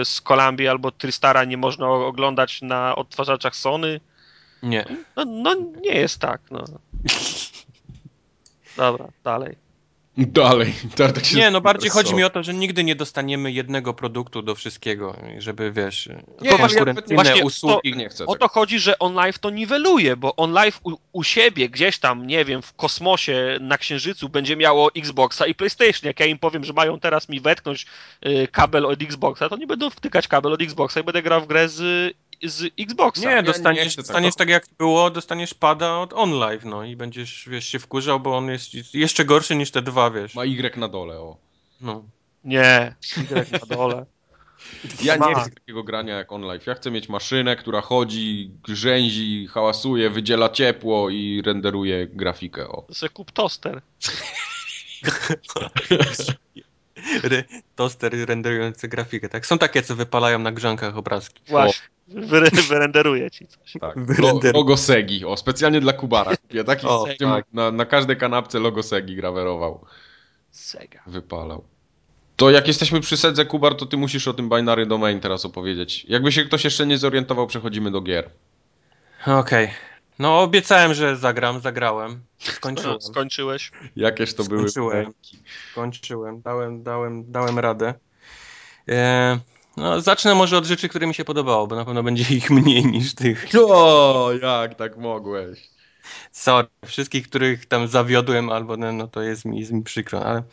z 0.03 0.21
Columbia 0.21 0.71
albo 0.71 0.91
Tristara 0.91 1.43
nie 1.43 1.57
można 1.57 1.87
oglądać 1.89 2.61
na 2.61 2.95
odtwarzaczach 2.95 3.55
Sony? 3.55 3.99
Nie. 4.63 4.85
No, 5.15 5.25
no 5.25 5.55
nie 5.81 5.95
jest 5.95 6.19
tak, 6.19 6.41
no. 6.51 6.65
Dobra, 8.77 9.07
dalej. 9.23 9.65
Dalej. 10.17 10.73
Tak 10.95 11.33
nie, 11.33 11.51
no 11.51 11.61
bardziej 11.61 11.89
chodzi 11.89 12.15
mi 12.15 12.23
o 12.23 12.29
to, 12.29 12.43
że 12.43 12.53
nigdy 12.53 12.83
nie 12.83 12.95
dostaniemy 12.95 13.51
jednego 13.51 13.93
produktu 13.93 14.41
do 14.41 14.55
wszystkiego, 14.55 15.15
żeby 15.37 15.71
wiesz, 15.71 16.09
nie, 16.41 16.49
konkurencyjne 16.49 17.37
ja 17.37 17.43
usługi. 17.43 17.91
To, 17.91 17.97
nie 17.97 18.09
chcę 18.09 18.25
o 18.25 18.35
to 18.35 18.47
chodzi, 18.47 18.79
że 18.79 18.99
OnLive 18.99 19.39
to 19.39 19.49
niweluje, 19.49 20.15
bo 20.15 20.35
OnLive 20.35 20.79
u, 20.83 20.91
u, 21.11 21.23
siebie 21.23 21.69
gdzieś 21.69 21.99
tam, 21.99 22.27
nie 22.27 22.45
wiem, 22.45 22.61
w 22.61 22.73
kosmosie, 22.73 23.57
na 23.61 23.77
Księżycu 23.77 24.29
będzie 24.29 24.55
miało 24.55 24.91
Xboxa 24.95 25.45
i 25.45 25.55
PlayStation. 25.55 26.07
Jak 26.07 26.19
ja 26.19 26.25
im 26.25 26.39
powiem, 26.39 26.63
że 26.63 26.73
mają 26.73 26.99
teraz 26.99 27.29
mi 27.29 27.41
wetknąć 27.41 27.85
y, 28.25 28.47
kabel 28.51 28.85
od 28.85 29.01
Xboxa, 29.01 29.49
to 29.49 29.57
nie 29.57 29.67
będą 29.67 29.89
wtykać 29.89 30.27
kabel 30.27 30.53
od 30.53 30.61
Xboxa 30.61 30.99
i 30.99 31.03
będę 31.03 31.21
grał 31.21 31.41
w 31.41 31.47
grę 31.47 31.69
z 31.69 32.13
z 32.45 32.73
Xboxa. 32.79 33.29
Nie, 33.35 33.43
dostaniesz, 33.43 33.97
nie 33.97 34.03
dostaniesz 34.03 34.35
tak 34.35 34.49
jak 34.49 34.65
było, 34.77 35.09
dostaniesz 35.09 35.53
pada 35.53 35.97
od 35.97 36.13
OnLive, 36.13 36.65
no 36.65 36.83
i 36.83 36.95
będziesz, 36.95 37.49
wiesz, 37.49 37.67
się 37.67 37.79
wkurzał, 37.79 38.19
bo 38.19 38.37
on 38.37 38.49
jest 38.49 38.93
jeszcze 38.93 39.25
gorszy 39.25 39.55
niż 39.55 39.71
te 39.71 39.81
dwa, 39.81 40.11
wiesz. 40.11 40.35
Ma 40.35 40.45
Y 40.45 40.77
na 40.77 40.87
dole, 40.87 41.19
o. 41.19 41.37
No. 41.81 42.03
Nie, 42.43 42.95
Y 43.17 43.51
na 43.51 43.75
dole. 43.75 44.05
Ja 45.03 45.15
nie 45.15 45.35
chcę 45.35 45.51
takiego 45.51 45.83
grania 45.83 46.15
jak 46.15 46.31
OnLive. 46.31 46.67
Ja 46.67 46.75
chcę 46.75 46.91
mieć 46.91 47.09
maszynę, 47.09 47.55
która 47.55 47.81
chodzi, 47.81 48.51
grzęzi, 48.63 49.47
hałasuje, 49.51 50.09
wydziela 50.09 50.49
ciepło 50.49 51.09
i 51.09 51.41
renderuje 51.45 52.07
grafikę, 52.07 52.67
o. 52.67 52.85
To 52.99 53.09
kup 53.09 53.31
toster. 53.31 53.81
Re 57.23 57.43
toster 57.75 58.27
renderujący 58.27 58.87
grafikę, 58.87 59.29
tak? 59.29 59.45
Są 59.45 59.57
takie, 59.57 59.81
co 59.81 59.95
wypalają 59.95 60.39
na 60.39 60.51
grzankach 60.51 60.97
obrazki. 60.97 61.41
Właśnie. 61.47 61.87
Wyre 62.07 62.49
wyrenderuje 62.69 63.31
ci 63.31 63.47
coś. 63.47 63.73
Tak. 63.81 63.95
logo 64.53 64.77
Segi. 64.77 65.25
O, 65.25 65.37
specjalnie 65.37 65.81
dla 65.81 65.93
Kubara. 65.93 66.31
Ja 66.53 66.63
taki 66.63 66.87
o, 66.89 67.05
tak. 67.19 67.45
na, 67.53 67.71
na 67.71 67.85
każdej 67.85 68.17
kanapce 68.17 68.59
logo 68.59 68.83
Segi 68.83 69.15
grawerował. 69.15 69.85
Sega. 70.51 70.99
Wypalał. 71.07 71.63
To 72.35 72.51
jak 72.51 72.67
jesteśmy 72.67 73.01
przy 73.01 73.17
Sedze, 73.17 73.45
Kubar, 73.45 73.75
to 73.75 73.85
ty 73.85 73.97
musisz 73.97 74.27
o 74.27 74.33
tym 74.33 74.49
binary 74.49 74.85
domain 74.85 75.19
teraz 75.19 75.45
opowiedzieć. 75.45 76.05
Jakby 76.09 76.31
się 76.31 76.45
ktoś 76.45 76.63
jeszcze 76.63 76.85
nie 76.85 76.97
zorientował, 76.97 77.47
przechodzimy 77.47 77.91
do 77.91 78.01
gier. 78.01 78.29
Okej. 79.21 79.65
Okay. 79.65 79.94
No 80.19 80.41
obiecałem, 80.41 80.93
że 80.93 81.17
zagram, 81.17 81.59
zagrałem. 81.59 82.23
Skończyłem. 82.39 83.01
Skończyłeś? 83.11 83.71
Jakieś 83.95 84.33
to 84.33 84.43
były 84.43 84.69
Skończyłem. 84.69 85.13
Skończyłem. 85.71 86.41
Dałem, 86.41 86.83
dałem, 86.83 87.31
dałem 87.31 87.59
radę. 87.59 87.93
Eee, 88.87 89.39
no, 89.77 90.01
zacznę 90.01 90.35
może 90.35 90.57
od 90.57 90.65
rzeczy, 90.65 90.89
które 90.89 91.07
mi 91.07 91.13
się 91.13 91.25
podobało, 91.25 91.67
bo 91.67 91.75
na 91.75 91.85
pewno 91.85 92.03
będzie 92.03 92.35
ich 92.35 92.49
mniej 92.49 92.85
niż 92.85 93.15
tych. 93.15 93.45
O, 93.67 94.31
jak 94.41 94.75
tak 94.75 94.97
mogłeś? 94.97 95.69
Sorry, 96.31 96.67
wszystkich, 96.85 97.29
których 97.29 97.65
tam 97.65 97.87
zawiodłem, 97.87 98.49
albo 98.49 98.77
no, 98.77 98.91
no 98.91 99.07
to 99.07 99.21
jest 99.21 99.45
mi, 99.45 99.59
jest 99.59 99.71
mi 99.71 99.83
przykro, 99.83 100.25
ale, 100.25 100.43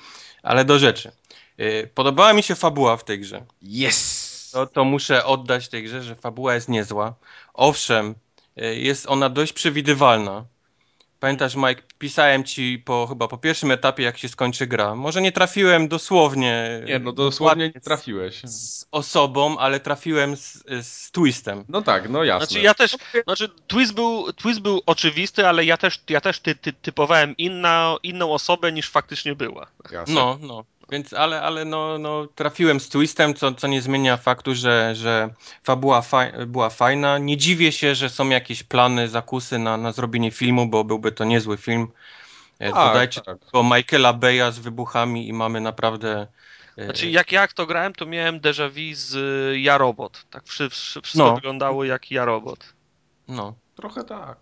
ale 0.42 0.64
do 0.64 0.78
rzeczy. 0.78 1.12
Eee, 1.58 1.86
podobała 1.86 2.32
mi 2.32 2.42
się 2.42 2.54
fabuła 2.54 2.96
w 2.96 3.04
tej 3.04 3.20
grze. 3.20 3.44
Yes! 3.62 4.50
To, 4.52 4.66
to 4.66 4.84
muszę 4.84 5.24
oddać 5.24 5.68
tej 5.68 5.84
grze, 5.84 6.02
że 6.02 6.14
fabuła 6.14 6.54
jest 6.54 6.68
niezła. 6.68 7.14
Owszem, 7.54 8.14
E, 8.14 8.31
jest 8.56 9.06
ona 9.06 9.28
dość 9.28 9.52
przewidywalna. 9.52 10.44
Pamiętasz, 11.20 11.54
Mike, 11.56 11.82
pisałem 11.98 12.44
ci 12.44 12.82
po 12.84 13.06
chyba 13.06 13.28
po 13.28 13.38
pierwszym 13.38 13.70
etapie, 13.70 14.02
jak 14.02 14.18
się 14.18 14.28
skończy 14.28 14.66
gra. 14.66 14.94
Może 14.94 15.22
nie 15.22 15.32
trafiłem 15.32 15.88
dosłownie. 15.88 16.82
Nie, 16.86 16.98
no 16.98 17.12
dosłownie 17.12 17.70
nie 17.74 17.80
trafiłeś. 17.80 18.40
Z 18.44 18.86
osobą, 18.90 19.58
ale 19.58 19.80
trafiłem 19.80 20.36
z, 20.36 20.64
z 20.82 21.10
twistem. 21.10 21.64
No 21.68 21.82
tak, 21.82 22.08
no 22.08 22.24
jasne. 22.24 22.46
Znaczy 22.46 22.62
ja 22.64 22.74
też, 22.74 22.96
znaczy 23.24 23.48
twist 23.66 23.94
był, 23.94 24.32
twist 24.32 24.60
był 24.60 24.82
oczywisty, 24.86 25.46
ale 25.46 25.64
ja 25.64 25.76
też, 25.76 26.00
ja 26.08 26.20
też 26.20 26.40
ty, 26.40 26.54
ty, 26.54 26.72
typowałem 26.72 27.36
inna, 27.36 27.96
inną 28.02 28.32
osobę 28.32 28.72
niż 28.72 28.90
faktycznie 28.90 29.34
była. 29.34 29.66
Jasne. 29.90 30.14
No, 30.14 30.38
no. 30.40 30.64
Więc, 30.92 31.12
ale, 31.12 31.42
ale 31.42 31.64
no, 31.64 31.98
no, 31.98 32.26
trafiłem 32.34 32.80
z 32.80 32.88
twistem, 32.88 33.34
co, 33.34 33.54
co 33.54 33.66
nie 33.66 33.82
zmienia 33.82 34.16
faktu, 34.16 34.54
że, 34.54 34.94
że 34.94 35.34
fabuła 35.64 36.02
faj, 36.02 36.32
była 36.46 36.70
fajna. 36.70 37.18
Nie 37.18 37.36
dziwię 37.36 37.72
się, 37.72 37.94
że 37.94 38.08
są 38.08 38.28
jakieś 38.28 38.62
plany, 38.62 39.08
zakusy 39.08 39.58
na, 39.58 39.76
na 39.76 39.92
zrobienie 39.92 40.30
filmu, 40.30 40.66
bo 40.66 40.84
byłby 40.84 41.12
to 41.12 41.24
niezły 41.24 41.56
film. 41.56 41.88
E, 42.58 42.72
tak, 42.72 42.86
Dodajcie 42.88 43.20
tak. 43.20 43.38
tylko 43.38 43.62
Michaela 43.62 44.12
Beya 44.12 44.50
z 44.52 44.58
wybuchami 44.58 45.28
i 45.28 45.32
mamy 45.32 45.60
naprawdę... 45.60 46.26
E, 46.76 46.84
znaczy, 46.84 47.10
jak 47.10 47.32
jak 47.32 47.52
to 47.52 47.66
grałem, 47.66 47.92
to 47.92 48.06
miałem 48.06 48.40
déjà 48.40 48.68
vu 48.70 48.94
z 48.94 49.14
e, 49.14 49.58
Ja 49.58 49.78
Robot. 49.78 50.26
Tak 50.30 50.44
wszystko 50.46 51.00
no. 51.14 51.34
wyglądało 51.34 51.84
jak 51.84 52.10
Ja 52.10 52.24
Robot. 52.24 52.74
No. 53.28 53.54
Trochę 53.76 54.04
tak. 54.04 54.36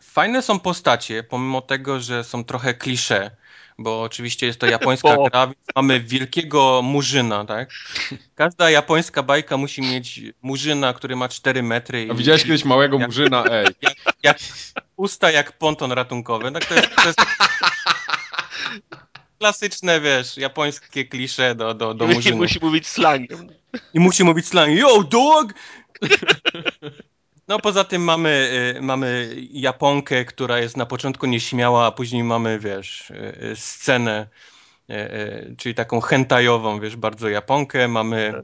Fajne 0.00 0.42
są 0.42 0.60
postacie, 0.60 1.22
pomimo 1.22 1.60
tego, 1.60 2.00
że 2.00 2.24
są 2.24 2.44
trochę 2.44 2.74
klisze 2.74 3.30
bo 3.78 4.02
oczywiście 4.02 4.46
jest 4.46 4.60
to 4.60 4.66
japońska 4.76 5.16
bo... 5.16 5.24
gra, 5.24 5.46
więc 5.46 5.58
mamy 5.76 6.00
wielkiego 6.00 6.80
murzyna, 6.82 7.44
tak? 7.44 7.70
Każda 8.34 8.70
japońska 8.70 9.22
bajka 9.22 9.56
musi 9.56 9.82
mieć 9.82 10.20
murzyna, 10.42 10.92
który 10.92 11.16
ma 11.16 11.28
4 11.28 11.62
metry. 11.62 12.08
A 12.10 12.14
widziałeś 12.14 12.42
kiedyś 12.42 12.64
małego 12.64 12.98
jak, 12.98 13.08
murzyna, 13.08 13.44
ej. 13.50 13.66
Jak, 13.82 13.94
jak, 14.22 14.38
usta 14.96 15.30
jak 15.30 15.58
ponton 15.58 15.92
ratunkowy, 15.92 16.52
tak 16.52 16.64
to 16.64 16.74
jest, 16.74 16.88
to 16.96 17.06
jest 17.06 17.18
klasyczne, 19.38 20.00
wiesz, 20.00 20.36
japońskie 20.36 21.04
klisze 21.04 21.54
do, 21.54 21.74
do, 21.74 21.94
do 21.94 22.06
murzynów. 22.06 22.38
I 22.38 22.42
musi 22.42 22.58
mówić 22.62 22.86
slangiem. 22.86 23.48
I 23.94 24.00
musi 24.00 24.24
mówić 24.24 24.46
slangiem. 24.46 24.78
Yo, 24.78 25.02
dog! 25.02 25.54
No 27.48 27.58
poza 27.58 27.84
tym 27.84 28.02
mamy, 28.02 28.50
y, 28.76 28.82
mamy 28.82 29.36
Japonkę, 29.50 30.24
która 30.24 30.58
jest 30.58 30.76
na 30.76 30.86
początku 30.86 31.26
nieśmiała, 31.26 31.86
a 31.86 31.92
później 31.92 32.24
mamy, 32.24 32.58
wiesz, 32.58 33.10
y, 33.10 33.14
y, 33.52 33.56
scenę, 33.56 34.28
czyli 35.58 35.74
taką 35.74 36.00
hentajową, 36.00 36.80
wiesz, 36.80 36.96
bardzo 36.96 37.28
Japonkę. 37.28 37.88
Mamy 37.88 38.42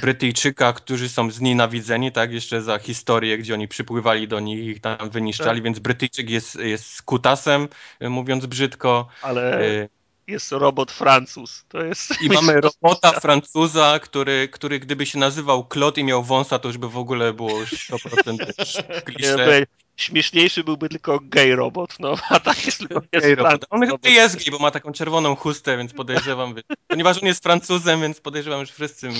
Brytyjczyka, 0.00 0.72
którzy 0.72 1.08
są 1.08 1.30
znienawidzeni, 1.30 2.12
tak, 2.12 2.32
jeszcze 2.32 2.62
za 2.62 2.78
historię, 2.78 3.38
gdzie 3.38 3.54
oni 3.54 3.68
przypływali 3.68 4.28
do 4.28 4.40
nich 4.40 4.58
i 4.58 4.66
ich 4.66 4.80
tam 4.80 5.10
wyniszczali, 5.10 5.58
tak. 5.58 5.64
więc 5.64 5.78
Brytyjczyk 5.78 6.30
jest, 6.30 6.54
jest 6.54 7.02
kutasem, 7.02 7.68
mówiąc 8.00 8.46
brzydko. 8.46 9.08
Ale 9.22 9.88
jest 10.28 10.52
robot 10.52 10.92
Francuz. 10.92 11.64
To 11.68 11.84
jest... 11.84 12.22
I 12.22 12.28
mamy 12.28 12.60
robota 12.60 13.20
Francuza, 13.20 13.98
który, 14.02 14.48
który 14.48 14.78
gdyby 14.78 15.06
się 15.06 15.18
nazywał 15.18 15.66
Claude 15.72 16.00
i 16.00 16.04
miał 16.04 16.24
wąsa, 16.24 16.58
to 16.58 16.68
już 16.68 16.78
by 16.78 16.88
w 16.88 16.98
ogóle 16.98 17.32
było 17.32 17.60
już 17.60 17.90
100% 17.90 19.02
klisze. 19.04 19.66
Śmieszniejszy 19.96 20.64
byłby 20.64 20.88
tylko 20.88 21.20
gay 21.22 21.56
robot, 21.56 21.96
no, 22.00 22.14
a 22.28 22.40
tak 22.40 22.66
jest 22.66 22.78
tylko 22.78 23.00
jest 23.12 23.26
gay 23.26 23.34
robot. 23.34 23.64
On 23.70 23.80
chyba 23.80 24.08
jest 24.08 24.36
gay, 24.36 24.50
bo 24.50 24.58
ma 24.58 24.70
taką 24.70 24.92
czerwoną 24.92 25.36
chustę, 25.36 25.76
więc 25.76 25.92
podejrzewam, 25.92 26.54
ponieważ 26.86 27.22
on 27.22 27.26
jest 27.26 27.42
Francuzem, 27.42 28.00
więc 28.00 28.20
podejrzewam, 28.20 28.66
że 28.66 28.72
wszyscy 28.72 29.10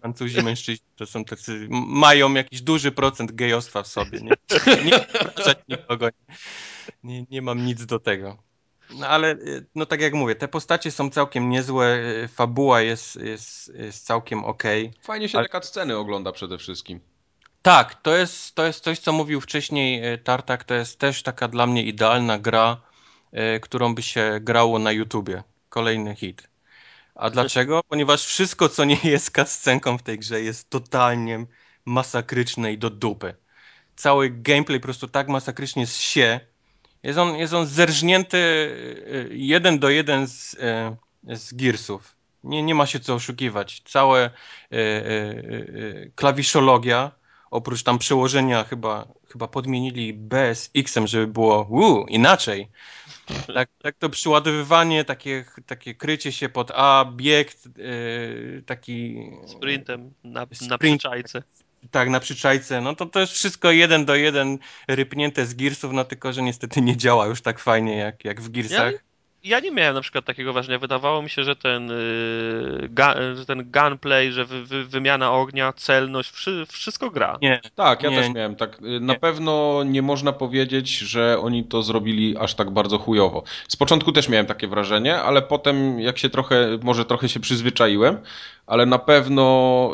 Francuzi 0.00 0.42
mężczyźni 0.42 0.86
to 0.96 1.06
są 1.06 1.24
tacy, 1.24 1.66
mają 1.70 2.34
jakiś 2.34 2.62
duży 2.62 2.92
procent 2.92 3.32
gejostwa 3.32 3.82
w 3.82 3.86
sobie, 3.86 4.20
nie? 4.20 4.32
Nie, 4.66 4.84
nie 4.84 5.54
nikogo, 5.68 6.08
nie, 7.02 7.24
nie 7.30 7.42
mam 7.42 7.64
nic 7.64 7.86
do 7.86 7.98
tego. 7.98 8.47
No 8.90 9.06
ale, 9.06 9.32
y, 9.32 9.66
no 9.74 9.86
tak 9.86 10.00
jak 10.00 10.14
mówię, 10.14 10.34
te 10.34 10.48
postacie 10.48 10.90
są 10.90 11.10
całkiem 11.10 11.50
niezłe, 11.50 11.98
y, 12.24 12.28
fabuła 12.28 12.80
jest, 12.80 13.16
jest, 13.16 13.74
jest 13.74 14.06
całkiem 14.06 14.44
okej. 14.44 14.86
Okay, 14.86 15.02
Fajnie 15.02 15.28
się 15.28 15.38
ale... 15.38 15.48
te 15.48 15.62
sceny 15.62 15.96
ogląda 15.96 16.32
przede 16.32 16.58
wszystkim. 16.58 17.00
Tak, 17.62 17.94
to 17.94 18.16
jest, 18.16 18.54
to 18.54 18.66
jest 18.66 18.84
coś, 18.84 18.98
co 18.98 19.12
mówił 19.12 19.40
wcześniej 19.40 20.12
y, 20.14 20.18
Tartak, 20.18 20.64
to 20.64 20.74
jest 20.74 20.98
też 20.98 21.22
taka 21.22 21.48
dla 21.48 21.66
mnie 21.66 21.82
idealna 21.82 22.38
gra, 22.38 22.80
którą 23.62 23.94
by 23.94 24.02
się 24.02 24.38
grało 24.40 24.78
na 24.78 24.92
YouTubie. 24.92 25.42
Kolejny 25.68 26.14
hit. 26.14 26.48
A 27.14 27.30
dlaczego? 27.30 27.80
Ponieważ 27.88 28.24
wszystko, 28.24 28.68
co 28.68 28.84
nie 28.84 28.98
jest 29.14 29.30
kascenką 29.30 29.98
w 29.98 30.02
tej 30.02 30.18
grze, 30.18 30.40
jest 30.40 30.70
totalnie 30.70 31.46
masakryczne 31.84 32.72
i 32.72 32.78
do 32.78 32.90
dupy. 32.90 33.34
Cały 33.96 34.30
gameplay 34.30 34.80
po 34.80 34.84
prostu 34.84 35.08
tak 35.08 35.28
masakrycznie 35.28 35.86
się, 35.86 36.40
jest 37.02 37.18
on, 37.18 37.36
jest 37.36 37.54
on 37.54 37.66
zerżnięty 37.66 38.36
y, 38.36 39.28
jeden 39.32 39.78
do 39.78 39.90
jeden 39.90 40.26
z, 40.26 40.54
y, 41.28 41.36
z 41.36 41.54
Gearsów. 41.54 42.16
Nie, 42.44 42.62
nie 42.62 42.74
ma 42.74 42.86
się 42.86 43.00
co 43.00 43.14
oszukiwać. 43.14 43.82
Całe 43.84 44.30
y, 44.72 46.12
klawiszologia 46.14 47.18
oprócz 47.50 47.82
tam 47.82 47.98
przełożenia 47.98 48.64
chyba, 48.64 49.08
chyba 49.32 49.48
podmienili 49.48 50.14
B 50.14 50.54
z 50.54 50.70
X-em, 50.76 51.06
żeby 51.06 51.26
było 51.26 51.66
uu, 51.70 52.06
inaczej. 52.06 52.68
Tak, 53.54 53.68
tak 53.82 53.96
to 53.98 54.08
przyładowywanie, 54.08 55.04
takie, 55.04 55.44
takie 55.66 55.94
krycie 55.94 56.32
się 56.32 56.48
pod 56.48 56.70
A, 56.74 57.12
bieg, 57.16 57.52
yy, 57.76 58.62
taki... 58.66 59.30
Sprintem 59.46 60.12
na, 60.24 60.46
sprint, 60.46 60.70
na 60.70 60.78
przyczajce. 60.78 61.42
Tak, 61.90 62.08
na 62.08 62.20
przyczajce. 62.20 62.80
No 62.80 62.94
to 62.94 63.06
to 63.06 63.20
jest 63.20 63.32
wszystko 63.32 63.70
jeden 63.70 64.04
do 64.04 64.14
jeden 64.14 64.58
rypnięte 64.88 65.46
z 65.46 65.54
Gearsów, 65.54 65.92
no 65.92 66.04
tylko, 66.04 66.32
że 66.32 66.42
niestety 66.42 66.80
nie 66.80 66.96
działa 66.96 67.26
już 67.26 67.40
tak 67.40 67.58
fajnie 67.58 67.96
jak, 67.96 68.24
jak 68.24 68.40
w 68.40 68.50
Gearsach. 68.50 68.92
Ja, 68.92 68.98
ja 69.44 69.60
nie 69.60 69.70
miałem 69.70 69.94
na 69.94 70.00
przykład 70.00 70.24
takiego 70.24 70.52
wrażenia. 70.52 70.78
Wydawało 70.78 71.22
mi 71.22 71.30
się, 71.30 71.44
że 71.44 71.56
ten, 71.56 71.88
yy, 71.88 72.88
ga, 72.88 73.14
że 73.34 73.46
ten 73.46 73.70
gunplay, 73.70 74.32
że 74.32 74.44
wy, 74.44 74.64
wy, 74.64 74.84
wymiana 74.84 75.32
ognia, 75.32 75.72
celność, 75.72 76.30
wszy, 76.30 76.66
wszystko 76.68 77.10
gra. 77.10 77.38
Nie. 77.42 77.60
Tak, 77.74 78.02
ja 78.02 78.10
nie. 78.10 78.16
też 78.16 78.34
miałem. 78.34 78.56
Tak, 78.56 78.82
y, 78.82 79.00
na 79.00 79.12
nie. 79.12 79.18
pewno 79.18 79.82
nie 79.86 80.02
można 80.02 80.32
powiedzieć, 80.32 80.98
że 80.98 81.38
oni 81.40 81.64
to 81.64 81.82
zrobili 81.82 82.36
aż 82.38 82.54
tak 82.54 82.70
bardzo 82.70 82.98
chujowo. 82.98 83.42
Z 83.68 83.76
początku 83.76 84.12
też 84.12 84.28
miałem 84.28 84.46
takie 84.46 84.68
wrażenie, 84.68 85.16
ale 85.16 85.42
potem 85.42 86.00
jak 86.00 86.18
się 86.18 86.30
trochę, 86.30 86.78
może 86.82 87.04
trochę 87.04 87.28
się 87.28 87.40
przyzwyczaiłem, 87.40 88.18
ale 88.66 88.86
na 88.86 88.98
pewno... 88.98 89.90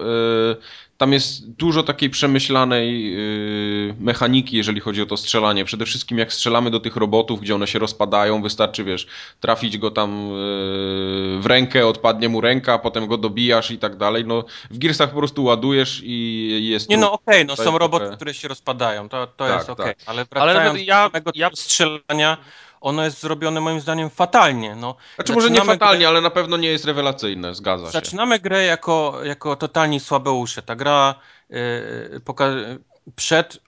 Yy, 0.48 0.56
tam 1.04 1.12
jest 1.12 1.50
dużo 1.50 1.82
takiej 1.82 2.10
przemyślanej 2.10 3.12
yy, 3.12 3.94
mechaniki, 4.00 4.56
jeżeli 4.56 4.80
chodzi 4.80 5.02
o 5.02 5.06
to 5.06 5.16
strzelanie. 5.16 5.64
Przede 5.64 5.84
wszystkim 5.84 6.18
jak 6.18 6.32
strzelamy 6.32 6.70
do 6.70 6.80
tych 6.80 6.96
robotów, 6.96 7.40
gdzie 7.40 7.54
one 7.54 7.66
się 7.66 7.78
rozpadają, 7.78 8.42
wystarczy, 8.42 8.84
wiesz, 8.84 9.06
trafić 9.40 9.78
go 9.78 9.90
tam 9.90 10.28
yy, 10.28 11.38
w 11.40 11.46
rękę, 11.46 11.86
odpadnie 11.86 12.28
mu 12.28 12.40
ręka, 12.40 12.78
potem 12.78 13.06
go 13.06 13.18
dobijasz 13.18 13.70
i 13.70 13.78
tak 13.78 13.96
dalej. 13.96 14.24
No, 14.24 14.44
w 14.70 14.78
Gearsach 14.78 15.10
po 15.10 15.18
prostu 15.18 15.44
ładujesz 15.44 16.00
i 16.04 16.68
jest... 16.70 16.88
Nie 16.88 16.96
no, 16.96 17.12
okej, 17.12 17.42
okay, 17.42 17.44
no 17.44 17.64
są 17.64 17.78
roboty, 17.78 18.16
które 18.16 18.34
się 18.34 18.48
rozpadają, 18.48 19.08
to, 19.08 19.26
to 19.26 19.44
tak, 19.46 19.56
jest 19.56 19.70
okej, 19.70 19.84
okay. 19.84 19.94
tak. 19.94 20.04
ale 20.06 20.24
wracając 20.24 20.70
ale 20.70 20.82
ja, 20.82 21.10
do 21.10 21.30
ja... 21.34 21.50
strzelania 21.54 22.36
ono 22.84 23.04
jest 23.04 23.20
zrobione 23.20 23.60
moim 23.60 23.80
zdaniem 23.80 24.10
fatalnie. 24.10 24.74
No, 24.74 24.96
znaczy 25.14 25.32
może 25.32 25.50
nie 25.50 25.60
fatalnie, 25.60 25.98
grę... 25.98 26.08
ale 26.08 26.20
na 26.20 26.30
pewno 26.30 26.56
nie 26.56 26.68
jest 26.68 26.84
rewelacyjne, 26.84 27.54
zgadza 27.54 27.86
się. 27.86 27.92
Zaczynamy 27.92 28.38
grę 28.38 28.64
jako, 28.64 29.20
jako 29.24 29.56
totalni 29.56 30.00
słabeusze. 30.00 30.62
Ta 30.62 30.76
gra 30.76 31.14
yy, 31.50 31.58
przed 33.16 33.58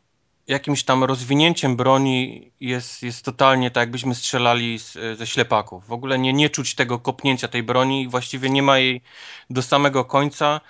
jakimś 0.47 0.85
tam 0.85 1.05
rozwinięciem 1.05 1.77
broni 1.77 2.51
jest, 2.61 3.03
jest 3.03 3.25
totalnie 3.25 3.71
tak, 3.71 3.81
jakbyśmy 3.81 4.15
strzelali 4.15 4.79
z, 4.79 5.19
ze 5.19 5.27
ślepaków. 5.27 5.87
W 5.87 5.93
ogóle 5.93 6.19
nie, 6.19 6.33
nie 6.33 6.51
czuć 6.51 6.75
tego 6.75 6.99
kopnięcia 6.99 7.49
tej 7.49 7.63
broni 7.63 8.03
i 8.03 8.09
właściwie 8.09 8.51
nie 8.51 8.63
ma 8.63 8.79
jej 8.79 9.03
do 9.51 9.63
samego 9.63 10.05
końca. 10.05 10.61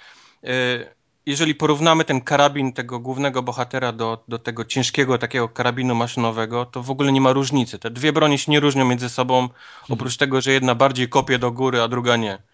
Yy, 0.42 0.95
jeżeli 1.26 1.54
porównamy 1.54 2.04
ten 2.04 2.20
karabin 2.20 2.72
tego 2.72 2.98
głównego 2.98 3.42
bohatera 3.42 3.92
do, 3.92 4.24
do 4.28 4.38
tego 4.38 4.64
ciężkiego 4.64 5.18
takiego 5.18 5.48
karabinu 5.48 5.94
maszynowego, 5.94 6.66
to 6.66 6.82
w 6.82 6.90
ogóle 6.90 7.12
nie 7.12 7.20
ma 7.20 7.32
różnicy. 7.32 7.78
Te 7.78 7.90
dwie 7.90 8.12
broni 8.12 8.38
się 8.38 8.52
nie 8.52 8.60
różnią 8.60 8.84
między 8.84 9.08
sobą, 9.08 9.42
mhm. 9.42 9.56
oprócz 9.88 10.16
tego, 10.16 10.40
że 10.40 10.52
jedna 10.52 10.74
bardziej 10.74 11.08
kopie 11.08 11.38
do 11.38 11.52
góry, 11.52 11.82
a 11.82 11.88
druga 11.88 12.16
nie. 12.16 12.38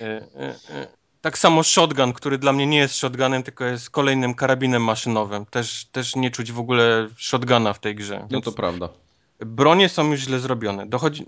E, 0.00 0.04
e, 0.04 0.54
e, 0.70 0.86
tak 1.20 1.38
samo 1.38 1.62
shotgun, 1.62 2.12
który 2.12 2.38
dla 2.38 2.52
mnie 2.52 2.66
nie 2.66 2.78
jest 2.78 2.94
shotgunem, 2.94 3.42
tylko 3.42 3.64
jest 3.64 3.90
kolejnym 3.90 4.34
karabinem 4.34 4.84
maszynowym. 4.84 5.46
Też, 5.46 5.84
też 5.84 6.16
nie 6.16 6.30
czuć 6.30 6.52
w 6.52 6.58
ogóle 6.58 7.08
shotguna 7.16 7.72
w 7.72 7.78
tej 7.78 7.94
grze. 7.94 8.26
No 8.30 8.40
to 8.40 8.52
prawda. 8.52 8.88
Bronie 9.40 9.88
są 9.88 10.10
już 10.10 10.20
źle 10.20 10.38
zrobione. 10.40 10.86
Dochodzi, 10.86 11.24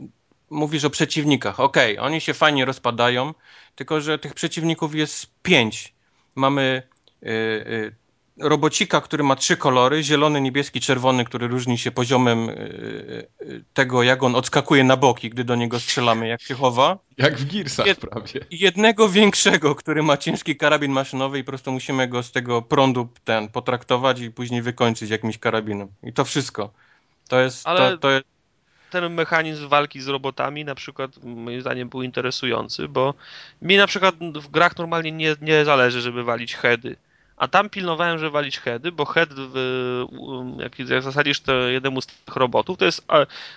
mówisz 0.50 0.84
o 0.84 0.90
przeciwnikach. 0.90 1.60
Okej, 1.60 1.98
okay, 1.98 2.06
oni 2.06 2.20
się 2.20 2.34
fajnie 2.34 2.64
rozpadają, 2.64 3.34
tylko 3.74 4.00
że 4.00 4.18
tych 4.18 4.34
przeciwników 4.34 4.94
jest 4.94 5.26
pięć 5.42 5.93
mamy 6.34 6.82
y, 7.22 7.26
y, 7.28 7.94
robocika, 8.38 9.00
który 9.00 9.24
ma 9.24 9.36
trzy 9.36 9.56
kolory, 9.56 10.02
zielony, 10.02 10.40
niebieski, 10.40 10.80
czerwony, 10.80 11.24
który 11.24 11.48
różni 11.48 11.78
się 11.78 11.90
poziomem 11.90 12.48
y, 12.48 13.64
tego, 13.74 14.02
jak 14.02 14.22
on 14.22 14.34
odskakuje 14.34 14.84
na 14.84 14.96
boki, 14.96 15.30
gdy 15.30 15.44
do 15.44 15.54
niego 15.54 15.80
strzelamy, 15.80 16.28
jak 16.28 16.42
się 16.42 16.54
chowa. 16.54 16.98
Jak 17.18 17.38
w 17.38 17.52
Gearsach 17.52 17.86
Jed 17.86 17.98
prawie. 18.00 18.40
Jednego 18.50 19.08
większego, 19.08 19.74
który 19.74 20.02
ma 20.02 20.16
ciężki 20.16 20.56
karabin 20.56 20.92
maszynowy 20.92 21.38
i 21.38 21.44
po 21.44 21.52
prostu 21.52 21.72
musimy 21.72 22.08
go 22.08 22.22
z 22.22 22.32
tego 22.32 22.62
prądu 22.62 23.08
ten 23.24 23.48
potraktować 23.48 24.20
i 24.20 24.30
później 24.30 24.62
wykończyć 24.62 25.10
jakimś 25.10 25.38
karabinem. 25.38 25.88
I 26.02 26.12
to 26.12 26.24
wszystko. 26.24 26.72
To 27.28 27.40
jest, 27.40 27.66
Ale... 27.66 27.90
to, 27.90 27.98
to 27.98 28.10
jest 28.10 28.33
ten 28.94 29.14
mechanizm 29.14 29.68
walki 29.68 30.00
z 30.00 30.08
robotami 30.08 30.64
na 30.64 30.74
przykład 30.74 31.10
moim 31.24 31.60
zdaniem 31.60 31.88
był 31.88 32.02
interesujący, 32.02 32.88
bo 32.88 33.14
mi 33.62 33.76
na 33.76 33.86
przykład 33.86 34.14
w 34.34 34.48
grach 34.48 34.78
normalnie 34.78 35.12
nie, 35.12 35.36
nie 35.40 35.64
zależy, 35.64 36.00
żeby 36.00 36.24
walić 36.24 36.54
heady. 36.54 36.96
A 37.36 37.48
tam 37.48 37.70
pilnowałem, 37.70 38.18
że 38.18 38.30
walić 38.30 38.58
heady, 38.58 38.92
bo 38.92 39.04
head, 39.04 39.28
jak, 40.58 40.78
jak 40.78 41.02
zasadzisz 41.02 41.40
to 41.40 41.52
jednemu 41.52 42.00
z 42.00 42.06
tych 42.06 42.36
robotów, 42.36 42.78
to 42.78 42.84
jest 42.84 43.06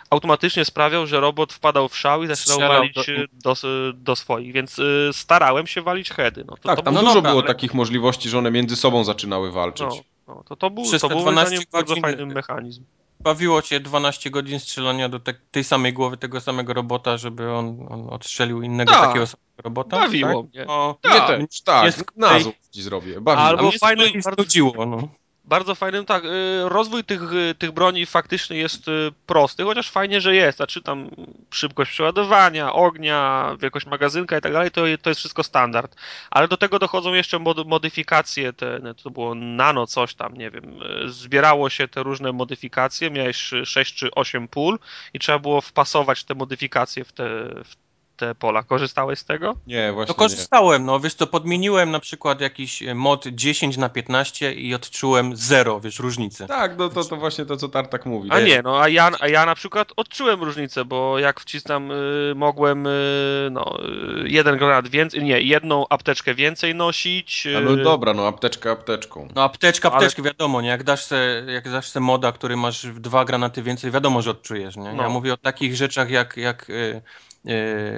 automatycznie 0.10 0.66
sprawiał, 0.66 1.08
że 1.08 1.20
robot 1.20 1.54
wpadał 1.54 1.90
w 1.90 1.98
szał 1.98 2.24
i 2.24 2.28
zaczynał 2.28 2.58
Strzelał 2.58 2.78
walić 2.78 2.96
do... 3.44 3.54
do, 3.54 3.94
do, 3.94 4.16
swoich, 4.16 4.54
więc 4.54 4.80
y, 4.80 5.10
starałem 5.12 5.68
się 5.68 5.82
walić 5.82 6.10
heady. 6.10 6.44
No, 6.48 6.58
to, 6.58 6.70
tak, 6.70 6.76
to 6.76 6.82
tam 6.82 6.96
dużo 6.96 7.22
było 7.22 7.34
ale... 7.34 7.48
takich 7.48 7.74
możliwości, 7.74 8.30
że 8.30 8.38
one 8.38 8.52
między 8.52 8.76
sobą 8.76 9.04
zaczynały 9.04 9.52
walczyć. 9.52 9.88
No, 9.88 10.04
no 10.28 10.44
to, 10.48 10.56
to 10.56 10.70
był, 10.70 10.84
to 11.00 11.10
był 11.10 11.24
bardzo 11.72 11.96
fajny 11.96 12.26
mechanizm 12.26 12.84
bawiło 13.28 13.62
cię 13.62 13.80
12 13.80 14.30
godzin 14.30 14.60
strzelania 14.60 15.10
do 15.10 15.20
te, 15.20 15.34
tej 15.52 15.64
samej 15.64 15.94
głowy 15.94 16.18
tego 16.18 16.42
samego 16.42 16.74
robota, 16.74 17.18
żeby 17.18 17.52
on, 17.52 17.88
on 17.90 18.10
odstrzelił 18.10 18.62
innego 18.62 18.92
tak. 18.92 19.08
takiego 19.08 19.28
samego 19.28 19.62
robota? 19.64 19.98
Bawiło 19.98 20.44
tak? 20.44 20.54
mnie. 20.54 20.68
O, 20.68 20.98
tak, 21.02 21.40
nie 21.40 21.48
tak, 21.66 21.86
jest, 21.86 22.04
nazów 22.16 22.54
ci 22.72 22.82
zrobię. 22.82 23.22
Bawiło. 23.22 23.48
Albo 23.48 23.72
fajne, 23.72 24.04
bardzo, 24.24 24.42
nudziło, 24.42 24.86
no 24.86 25.08
bardzo 25.48 25.76
fajnym, 25.76 26.06
tak, 26.06 26.26
y, 26.26 26.30
rozwój 26.70 27.04
tych, 27.04 27.34
y, 27.34 27.56
tych 27.56 27.72
broni 27.72 28.06
faktycznie 28.06 28.58
jest 28.58 28.88
y, 28.88 29.12
prosty, 29.26 29.64
chociaż 29.64 29.90
fajnie, 29.90 30.22
że 30.22 30.36
jest, 30.36 30.58
znaczy 30.58 30.82
tam 30.82 31.10
szybkość 31.52 31.92
przeładowania, 31.92 32.74
ognia, 32.74 33.56
wielkość 33.60 33.86
magazynka 33.86 34.38
i 34.38 34.42
tak 34.42 34.54
dalej, 34.54 34.72
to, 34.72 34.82
to 35.02 35.10
jest 35.10 35.20
wszystko 35.20 35.44
standard, 35.44 35.96
ale 36.32 36.48
do 36.48 36.58
tego 36.58 36.80
dochodzą 36.80 37.14
jeszcze 37.14 37.40
mod, 37.40 37.68
modyfikacje, 37.68 38.54
te, 38.54 38.80
no, 38.84 38.94
to 38.94 39.10
było 39.10 39.36
nano 39.36 39.88
coś 39.88 40.16
tam, 40.16 40.34
nie 40.34 40.52
wiem, 40.52 40.80
zbierało 41.06 41.70
się 41.70 41.88
te 41.88 42.04
różne 42.04 42.32
modyfikacje, 42.32 43.12
miałeś 43.12 43.52
6 43.64 43.96
czy 43.96 44.12
8 44.12 44.48
pól 44.48 44.80
i 45.14 45.20
trzeba 45.20 45.40
było 45.40 45.62
wpasować 45.62 46.24
te 46.24 46.36
modyfikacje 46.36 47.04
w 47.04 47.12
te, 47.12 47.24
w 47.64 47.87
te 48.18 48.36
pola. 48.36 48.64
Korzystałeś 48.64 49.20
z 49.20 49.26
tego? 49.26 49.56
Nie, 49.68 49.92
właśnie. 49.94 50.12
No 50.12 50.16
korzystałem, 50.16 50.82
nie. 50.82 50.86
no 50.86 51.00
wiesz 51.00 51.16
to 51.16 51.28
podmieniłem 51.28 51.92
na 51.92 52.00
przykład 52.00 52.42
jakiś 52.42 52.84
e, 52.84 52.96
mod 52.96 53.28
10 53.28 53.78
na 53.78 53.90
15 53.90 54.54
i 54.54 54.74
odczułem 54.74 55.36
zero, 55.36 55.80
wiesz, 55.80 56.00
różnicy. 56.00 56.48
Tak, 56.48 56.78
no 56.78 56.90
to, 56.90 57.04
to 57.04 57.18
właśnie 57.18 57.46
to, 57.46 57.58
co 57.58 57.70
Tartak 57.70 58.06
mówi. 58.06 58.30
A 58.32 58.40
nie, 58.40 58.62
no 58.62 58.82
a 58.82 58.90
ja, 58.90 59.12
a 59.20 59.28
ja 59.28 59.46
na 59.46 59.56
przykład 59.56 59.94
odczułem 59.96 60.44
różnicę, 60.44 60.86
bo 60.86 61.20
jak 61.20 61.40
wcisnam, 61.40 61.92
y, 61.92 62.34
mogłem 62.36 62.88
y, 62.88 63.50
no, 63.52 63.78
y, 64.26 64.30
jeden 64.30 64.58
granat 64.58 64.88
więcej, 64.88 65.24
nie, 65.24 65.42
jedną 65.42 65.86
apteczkę 65.90 66.36
więcej 66.36 66.76
nosić. 66.76 67.46
Y... 67.46 67.62
No 67.62 67.76
dobra, 67.76 68.14
no 68.14 68.28
apteczka 68.28 68.72
apteczką. 68.72 69.28
No 69.36 69.44
apteczka 69.44 69.92
apteczkę, 69.92 70.22
Ale... 70.22 70.30
wiadomo, 70.32 70.62
nie, 70.62 70.70
jak 70.70 70.84
dasz 70.84 71.04
se, 71.04 71.44
jak 71.48 71.72
dasz 71.72 71.88
se 71.90 72.00
moda, 72.00 72.32
który 72.32 72.58
masz 72.58 72.86
dwa 72.86 73.26
granaty 73.26 73.64
więcej, 73.64 73.92
wiadomo, 73.92 74.22
że 74.22 74.32
odczujesz, 74.32 74.76
nie? 74.78 74.94
No. 74.94 75.04
Ja 75.04 75.10
mówię 75.10 75.34
o 75.34 75.38
takich 75.38 75.76
rzeczach 75.76 76.10
jak, 76.10 76.38
jak 76.38 76.70
y, 76.70 77.02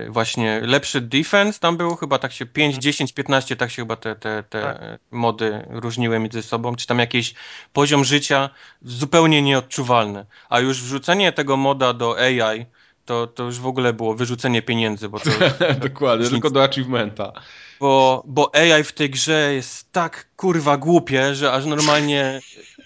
właśnie 0.10 0.62
lepszy 0.64 1.02
defense, 1.02 1.60
tam 1.60 1.78
było 1.78 1.96
chyba 1.96 2.20
tak 2.20 2.32
się 2.32 2.46
5, 2.46 2.76
10, 2.76 3.14
15, 3.14 3.56
tak 3.56 3.72
się 3.72 3.82
chyba 3.82 3.96
te, 3.96 4.16
te, 4.16 4.44
te 4.50 4.62
tak. 4.62 4.82
mody 5.12 5.66
różniły 5.70 6.20
między 6.20 6.42
sobą, 6.42 6.76
czy 6.76 6.88
tam 6.88 7.00
jakiś 7.00 7.34
poziom 7.74 8.04
życia 8.04 8.50
zupełnie 8.82 9.42
nieodczuwalny. 9.42 10.26
A 10.50 10.60
już 10.60 10.84
wrzucenie 10.84 11.32
tego 11.32 11.58
moda 11.58 11.94
do 11.94 12.18
AI, 12.18 12.66
to, 13.10 13.28
to 13.28 13.44
już 13.44 13.60
w 13.60 13.68
ogóle 13.68 13.94
było 13.94 14.16
wyrzucenie 14.16 14.62
pieniędzy, 14.62 15.10
bo 15.10 15.20
to... 15.20 15.30
Dokładnie, 15.90 16.30
tylko 16.30 16.50
do 16.50 16.64
achievementa. 16.64 17.32
Bo, 17.80 18.24
bo 18.26 18.56
AI 18.56 18.84
w 18.84 18.94
tej 18.94 19.10
grze 19.10 19.54
jest 19.54 19.92
tak 19.92 20.28
kurwa 20.36 20.78
głupie, 20.78 21.36
że 21.36 21.52
aż 21.52 21.66
normalnie 21.66 22.42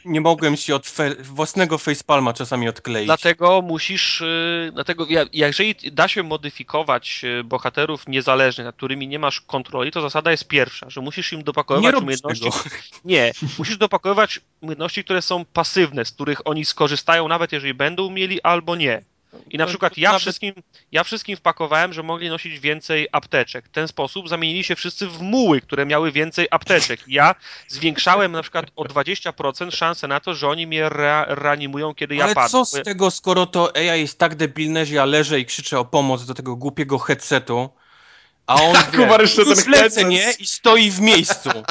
nie 0.06 0.22
mogłem 0.22 0.58
się 0.58 0.76
od 0.76 0.88
fe 0.88 1.16
własnego 1.16 1.78
facepalma 1.78 2.34
czasami 2.34 2.68
odkleić. 2.68 3.06
Dlatego 3.06 3.62
musisz, 3.62 4.22
yy, 4.22 4.72
dlatego 4.74 5.08
jeżeli 5.34 5.76
da 5.92 6.08
się 6.08 6.24
modyfikować 6.24 7.22
y, 7.24 7.44
bohaterów 7.44 8.08
niezależnych, 8.08 8.66
nad 8.66 8.76
którymi 8.76 9.08
nie 9.08 9.20
masz 9.20 9.42
kontroli, 9.42 9.92
to 9.92 10.02
zasada 10.02 10.32
jest 10.32 10.48
pierwsza, 10.48 10.90
że 10.90 11.02
musisz 11.02 11.34
im 11.34 11.44
dopakowywać 11.44 11.94
nie 11.96 12.02
umiejętności. 12.02 12.52
Tego. 12.52 12.76
Nie, 13.06 13.32
musisz 13.58 13.78
dopakowywać 13.78 14.40
umiejętności, 14.62 15.04
które 15.04 15.22
są 15.22 15.46
pasywne, 15.46 16.06
z 16.06 16.12
których 16.12 16.48
oni 16.48 16.66
skorzystają, 16.66 17.28
nawet 17.28 17.52
jeżeli 17.52 17.74
będą 17.74 18.10
mieli 18.10 18.42
albo 18.42 18.76
nie. 18.76 19.04
I 19.50 19.58
na 19.58 19.66
przykład 19.66 19.98
ja 19.98 20.20
wszystkim, 20.20 20.54
ja 20.92 21.04
wszystkim 21.04 21.38
wpakowałem, 21.38 21.94
że 21.94 22.04
mogli 22.04 22.30
nosić 22.30 22.60
więcej 22.60 23.08
apteczek. 23.12 23.66
W 23.66 23.72
ten 23.72 23.88
sposób 23.88 24.30
zamienili 24.30 24.64
się 24.64 24.76
wszyscy 24.76 25.08
w 25.08 25.22
muły, 25.22 25.62
które 25.62 25.86
miały 25.86 26.12
więcej 26.12 26.48
apteczek. 26.52 27.00
Ja 27.08 27.36
zwiększałem 27.68 28.32
na 28.32 28.42
przykład 28.42 28.66
o 28.76 28.84
20% 28.84 29.72
szansę 29.72 30.08
na 30.08 30.20
to, 30.20 30.34
że 30.34 30.48
oni 30.48 30.68
mnie 30.68 30.86
re 30.86 31.26
reanimują, 31.28 31.96
kiedy 31.96 32.16
Ale 32.16 32.30
ja 32.30 32.36
padnę. 32.36 32.42
Ale 32.42 32.50
co 32.50 32.66
z 32.66 32.84
tego, 32.84 33.12
skoro 33.12 33.46
to 33.46 33.76
AI 33.76 34.02
jest 34.02 34.20
tak 34.20 34.36
debilne, 34.36 34.86
że 34.86 34.96
ja 34.96 35.06
leżę 35.06 35.40
i 35.40 35.46
krzyczę 35.46 35.80
o 35.80 35.86
pomoc 35.86 36.26
do 36.26 36.34
tego 36.34 36.56
głupiego 36.56 37.00
headsetu, 37.00 37.70
A 38.48 38.56
on 38.62 38.76
Kubar 38.96 39.22
jeszcze 39.22 39.46
ten 39.46 39.72
lecę, 39.72 40.04
nie? 40.04 40.32
I 40.40 40.48
stoi 40.48 40.92
w 40.92 41.00
miejscu. 41.00 41.50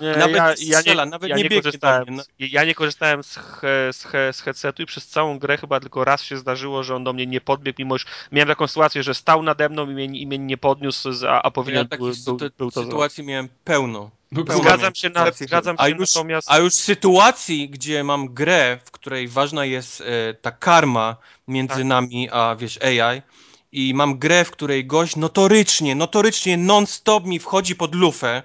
Nie, 0.00 0.16
Nawet 0.16 0.36
ja, 0.36 0.54
nie 0.60 0.66
ja, 0.66 0.80
nie, 0.86 0.94
nawet 0.94 1.30
ja 1.30 1.36
nie 1.36 1.42
nie 1.42 1.48
biegnie 1.48 1.62
korzystałem, 1.62 2.04
mnie, 2.08 2.16
no. 2.16 2.22
ja 2.38 2.64
nie 2.64 2.74
korzystałem 2.74 3.22
z, 3.22 3.36
he, 3.36 3.92
z, 3.92 4.04
he, 4.04 4.32
z 4.32 4.40
headsetu 4.40 4.82
i 4.82 4.86
przez 4.86 5.06
całą 5.06 5.38
grę 5.38 5.56
chyba 5.56 5.80
tylko 5.80 6.04
raz 6.04 6.22
się 6.22 6.36
zdarzyło, 6.36 6.82
że 6.82 6.96
on 6.96 7.04
do 7.04 7.12
mnie 7.12 7.26
nie 7.26 7.40
podbiegł, 7.40 7.76
mimo 7.78 7.98
że 7.98 8.04
miałem 8.32 8.48
taką 8.48 8.66
sytuację, 8.66 9.02
że 9.02 9.14
stał 9.14 9.42
nade 9.42 9.68
mną 9.68 9.90
i 9.90 9.94
mnie, 9.94 10.04
i 10.04 10.26
mnie 10.26 10.38
nie 10.38 10.56
podniósł, 10.56 11.10
a, 11.28 11.42
a 11.42 11.50
powinien 11.50 11.78
Ja 11.78 11.98
był, 11.98 12.08
takich 12.08 12.24
był, 12.24 12.36
sytu- 12.36 12.50
był 12.58 12.70
to 12.70 12.84
sytuacji 12.84 13.24
miałem 13.24 13.48
pełno. 13.64 14.10
No, 14.32 14.44
Zgadzam 14.56 14.94
się, 14.94 15.10
na, 15.10 15.30
zgadzam 15.32 15.76
a 15.78 15.88
się 15.88 15.94
już, 15.94 16.14
natomiast... 16.14 16.50
A 16.50 16.58
już 16.58 16.74
sytuacji, 16.74 17.68
gdzie 17.68 18.04
mam 18.04 18.34
grę, 18.34 18.78
w 18.84 18.90
której 18.90 19.28
ważna 19.28 19.64
jest 19.64 20.00
e, 20.00 20.34
ta 20.34 20.50
karma 20.50 21.16
między 21.48 21.74
Tak. 21.74 21.84
nami 21.84 22.28
a 22.32 22.56
wiesz 22.56 22.78
AI 22.82 23.22
i 23.72 23.94
mam 23.94 24.18
grę, 24.18 24.44
w 24.44 24.50
której 24.50 24.86
gość 24.86 25.16
notorycznie, 25.16 25.94
notorycznie 25.94 26.56
non-stop 26.56 27.24
mi 27.24 27.38
wchodzi 27.38 27.76
pod 27.76 27.94
lufę, 27.94 28.42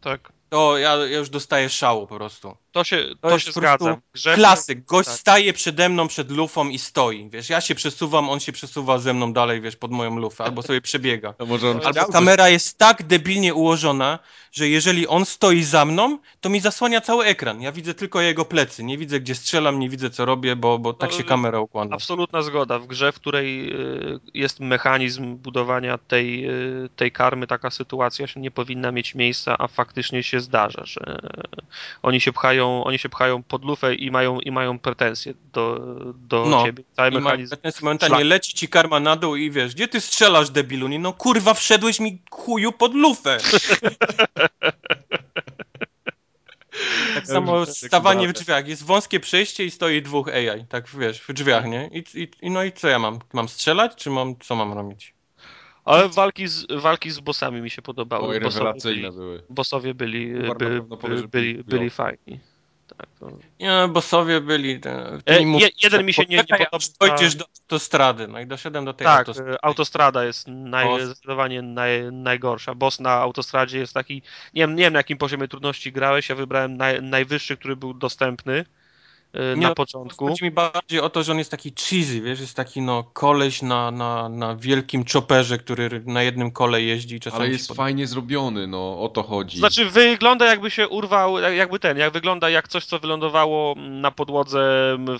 Tak, 0.00 0.32
to 0.48 0.78
ja, 0.78 0.96
ja 0.96 1.18
już 1.18 1.30
dostaję 1.30 1.68
szału 1.68 2.06
po 2.06 2.16
prostu. 2.16 2.56
To 2.78 2.84
się, 2.84 3.04
To 3.20 3.28
to 3.28 3.38
się 3.38 3.52
zgadzam. 3.52 3.96
Klasyk, 4.34 4.84
gość 4.84 5.08
tak. 5.08 5.18
staje 5.18 5.52
przede 5.52 5.88
mną 5.88 6.08
przed 6.08 6.30
lufą 6.30 6.68
i 6.68 6.78
stoi, 6.78 7.30
wiesz, 7.30 7.50
ja 7.50 7.60
się 7.60 7.74
przesuwam, 7.74 8.30
on 8.30 8.40
się 8.40 8.52
przesuwa 8.52 8.98
ze 8.98 9.14
mną 9.14 9.32
dalej, 9.32 9.60
wiesz, 9.60 9.76
pod 9.76 9.90
moją 9.90 10.16
lufę, 10.18 10.44
albo 10.44 10.62
sobie 10.62 10.80
przebiega. 10.80 11.34
A 11.38 11.44
może 11.44 11.70
on 11.70 11.80
Albo 11.84 12.12
kamera 12.12 12.48
jest 12.48 12.78
tak 12.78 13.02
debilnie 13.02 13.54
ułożona, 13.54 14.18
że 14.52 14.68
jeżeli 14.68 15.06
on 15.06 15.24
stoi 15.24 15.62
za 15.62 15.84
mną, 15.84 16.18
to 16.40 16.48
mi 16.48 16.60
zasłania 16.60 17.00
cały 17.00 17.24
ekran. 17.24 17.62
Ja 17.62 17.72
widzę 17.72 17.94
tylko 17.94 18.20
jego 18.20 18.44
plecy. 18.44 18.84
Nie 18.84 18.98
widzę, 18.98 19.20
gdzie 19.20 19.34
strzelam, 19.34 19.78
nie 19.78 19.88
widzę, 19.88 20.10
co 20.10 20.24
robię, 20.24 20.56
bo, 20.56 20.78
bo 20.78 20.92
tak 20.92 21.10
No, 21.10 21.16
się 21.16 21.24
kamera 21.24 21.60
układa. 21.60 21.94
Absolutna 21.94 22.42
zgoda. 22.42 22.78
W 22.78 22.86
grze, 22.86 23.12
w 23.12 23.14
której 23.14 23.72
y, 23.72 24.20
jest 24.34 24.60
mechanizm 24.60 25.36
budowania 25.36 25.98
tej, 25.98 26.50
y, 26.50 26.88
tej 26.96 27.12
karmy, 27.12 27.46
taka 27.46 27.70
sytuacja 27.70 28.26
się 28.26 28.40
nie 28.40 28.50
powinna 28.50 28.92
mieć 28.92 29.14
miejsca, 29.14 29.56
a 29.58 29.68
faktycznie 29.68 30.22
się 30.22 30.40
zdarza, 30.40 30.84
że 30.84 31.18
oni 32.02 32.20
się 32.20 32.32
pchają, 32.32 32.67
oni 32.68 32.98
się 32.98 33.08
pchają 33.08 33.42
pod 33.42 33.64
lufę 33.64 33.94
i 33.94 34.10
mają, 34.10 34.40
i 34.40 34.50
mają 34.50 34.78
pretensje 34.78 35.34
do, 35.52 35.78
do 36.14 36.46
No. 36.46 36.64
ciebie. 36.64 36.84
Cały 36.96 37.10
mechanizm. 37.10 37.56
w 37.56 37.60
tym 37.60 37.72
momentalnie 37.82 38.16
szlak. 38.16 38.26
leci 38.28 38.54
ci 38.54 38.68
karma 38.68 39.00
na 39.00 39.16
dół 39.16 39.36
i 39.36 39.50
wiesz, 39.50 39.74
gdzie 39.74 39.88
ty 39.88 40.00
strzelasz, 40.00 40.50
debilu? 40.50 40.88
Nie, 40.88 40.98
no 40.98 41.12
kurwa, 41.12 41.54
wszedłeś 41.54 42.00
mi 42.00 42.22
chuju 42.30 42.72
pod 42.72 42.94
lufę. 42.94 43.38
tak 47.14 47.26
samo 47.26 47.66
stawanie 47.66 48.28
w 48.28 48.32
drzwiach. 48.32 48.68
Jest 48.68 48.84
wąskie 48.84 49.20
przejście 49.20 49.64
i 49.64 49.70
stoi 49.70 50.02
dwóch 50.02 50.28
AI, 50.28 50.64
tak 50.68 50.88
wiesz, 50.88 51.20
w 51.20 51.32
drzwiach, 51.32 51.66
nie? 51.66 51.90
I, 51.92 52.04
i, 52.14 52.28
i 52.42 52.50
no 52.50 52.64
i 52.64 52.72
co 52.72 52.88
ja 52.88 52.98
mam? 52.98 53.18
Mam 53.32 53.48
strzelać, 53.48 53.94
czy 53.96 54.10
mam, 54.10 54.34
co 54.38 54.56
mam 54.56 54.72
robić? 54.72 55.14
Ale 55.84 56.08
walki 56.08 56.48
z, 56.48 56.66
walki 56.82 57.10
z 57.10 57.20
bossami 57.20 57.60
mi 57.60 57.70
się 57.70 57.82
podobały. 57.82 58.28
Oj, 58.28 58.40
Bossowie 58.40 58.64
rewelacyjne 58.64 59.08
byli, 59.08 59.16
były. 59.16 59.42
bossowie 59.50 59.94
byli, 59.94 60.32
byli, 60.58 61.28
byli 61.28 61.64
byli 61.64 61.90
fajni. 61.90 62.40
Tak, 62.96 63.06
to... 63.20 63.30
Nie, 63.60 63.88
bossowie 63.90 64.40
byli. 64.40 64.80
Te, 64.80 65.18
ty 65.24 65.32
E, 65.34 65.46
mów- 65.46 65.62
jeden 65.82 66.06
mi 66.06 66.12
się 66.12 66.22
nie- 66.28 66.36
nie 66.36 66.44
podoba. 66.44 66.78
Dojdziesz 67.00 67.34
do 67.34 67.44
autostrady, 67.44 68.28
no 68.28 68.40
i 68.40 68.46
doszedłem 68.46 68.84
do 68.84 68.94
tej 68.94 69.04
Tak, 69.04 69.18
autostrady. 69.18 69.52
e, 69.52 69.64
autostrada 69.64 70.24
jest 70.24 70.46
naj, 70.48 71.04
zdecydowanie 71.04 71.62
naj, 71.62 72.12
najgorsza. 72.12 72.74
Boss 72.74 73.00
na 73.00 73.10
autostradzie 73.12 73.78
jest 73.78 73.94
taki, 73.94 74.14
nie 74.54 74.62
wiem, 74.62 74.74
nie 74.76 74.82
wiem 74.84 74.92
na 74.92 74.98
jakim 74.98 75.18
poziomie 75.18 75.48
trudności 75.48 75.92
grałeś, 75.92 76.28
ja 76.28 76.34
wybrałem 76.34 76.76
naj, 76.76 77.02
najwyższy, 77.02 77.56
który 77.56 77.76
był 77.76 77.94
dostępny 77.94 78.64
Nie, 79.34 79.56
na 79.56 79.68
no, 79.68 79.74
początku. 79.74 80.28
Chodzi 80.28 80.44
mi 80.44 80.50
bardziej 80.50 81.00
o 81.00 81.10
to, 81.10 81.22
że 81.22 81.32
on 81.32 81.38
jest 81.38 81.50
taki 81.50 81.72
cheesy, 81.88 82.20
wiesz, 82.20 82.40
jest 82.40 82.54
taki 82.54 82.82
no 82.82 83.04
koleś 83.12 83.62
na, 83.62 83.90
na, 83.90 84.28
na 84.28 84.56
wielkim 84.56 85.04
chopperze, 85.12 85.58
który 85.58 86.02
na 86.06 86.22
jednym 86.22 86.50
kole 86.50 86.82
jeździ 86.82 87.16
i 87.16 87.20
czasami 87.20 87.42
Ale 87.42 87.52
jest 87.52 87.68
pod- 87.68 87.76
fajnie 87.76 88.06
zrobiony, 88.06 88.66
no 88.66 89.00
o 89.00 89.08
to 89.08 89.22
chodzi. 89.22 89.58
Znaczy 89.58 89.90
wygląda 89.90 90.46
jakby 90.46 90.70
się 90.70 90.88
urwał, 90.88 91.38
jak- 91.38 91.54
jakby 91.54 91.78
ten, 91.78 91.98
jak 91.98 92.12
wygląda 92.12 92.50
jak 92.50 92.68
coś, 92.68 92.84
co 92.84 92.98
wylądowało 92.98 93.74
na 93.76 94.10
podłodze 94.10 94.58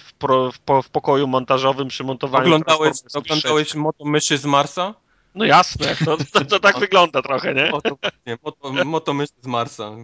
w, 0.00 0.12
pro, 0.12 0.52
w, 0.52 0.58
po, 0.58 0.82
w 0.82 0.90
pokoju 0.90 1.26
montażowym 1.26 1.88
przy 1.88 2.04
montowaniu 2.04 2.44
Oglądałeś, 2.44 2.92
oglądałeś 3.14 3.74
moto 3.74 4.04
myszy 4.04 4.38
z 4.38 4.44
Marsa? 4.44 4.94
No 5.34 5.44
jasne, 5.44 5.96
to, 6.04 6.16
to, 6.32 6.44
to 6.44 6.60
tak 6.60 6.78
wygląda 6.88 7.22
trochę, 7.22 7.54
nie? 7.54 7.70
Moto, 7.70 7.98
nie, 8.26 8.38
moto, 8.42 8.84
moto 8.84 9.14
myszy 9.14 9.32
z 9.40 9.46
Marsa. 9.46 9.90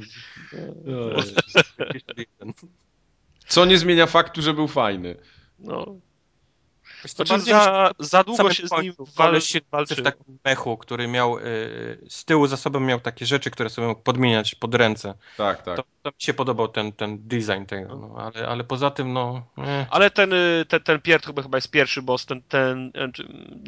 Co 3.46 3.64
nie 3.64 3.78
zmienia 3.78 4.06
faktu, 4.06 4.42
że 4.42 4.54
był 4.54 4.68
fajny. 4.68 5.16
No. 5.58 5.96
Znaczy 7.04 7.40
za, 7.40 7.90
za 7.98 8.24
długo 8.24 8.52
się 8.52 8.68
z 8.68 8.72
nim 8.72 8.94
końcu 8.94 9.04
wal, 9.04 9.26
koleś 9.26 9.44
się 9.44 9.60
walczy. 9.70 9.94
w 9.94 10.02
takim 10.02 10.38
mechu, 10.44 10.76
który 10.76 11.08
miał 11.08 11.38
y, 11.38 11.42
z 12.08 12.24
tyłu 12.24 12.46
za 12.46 12.56
sobą 12.56 12.80
miał 12.80 13.00
takie 13.00 13.26
rzeczy, 13.26 13.50
które 13.50 13.70
sobie 13.70 13.88
mógł 13.88 14.02
podmieniać 14.02 14.54
pod 14.54 14.74
ręce. 14.74 15.14
Tak, 15.36 15.62
tak. 15.62 15.76
To, 15.76 15.82
to 16.02 16.08
mi 16.08 16.14
się 16.18 16.34
podobał 16.34 16.68
ten, 16.68 16.92
ten 16.92 17.18
design 17.28 17.64
tego, 17.66 17.96
no, 17.96 18.14
ale, 18.18 18.48
ale 18.48 18.64
poza 18.64 18.90
tym 18.90 19.12
no... 19.12 19.46
Eh. 19.58 19.86
Ale 19.90 20.10
ten, 20.10 20.32
y, 20.32 20.64
ten, 20.68 20.80
ten 20.80 21.00
Pierd 21.00 21.26
chyba, 21.26 21.42
chyba 21.42 21.58
jest 21.58 21.70
pierwszy 21.70 22.02
boss, 22.02 22.26
ten, 22.26 22.42
ten, 22.42 22.92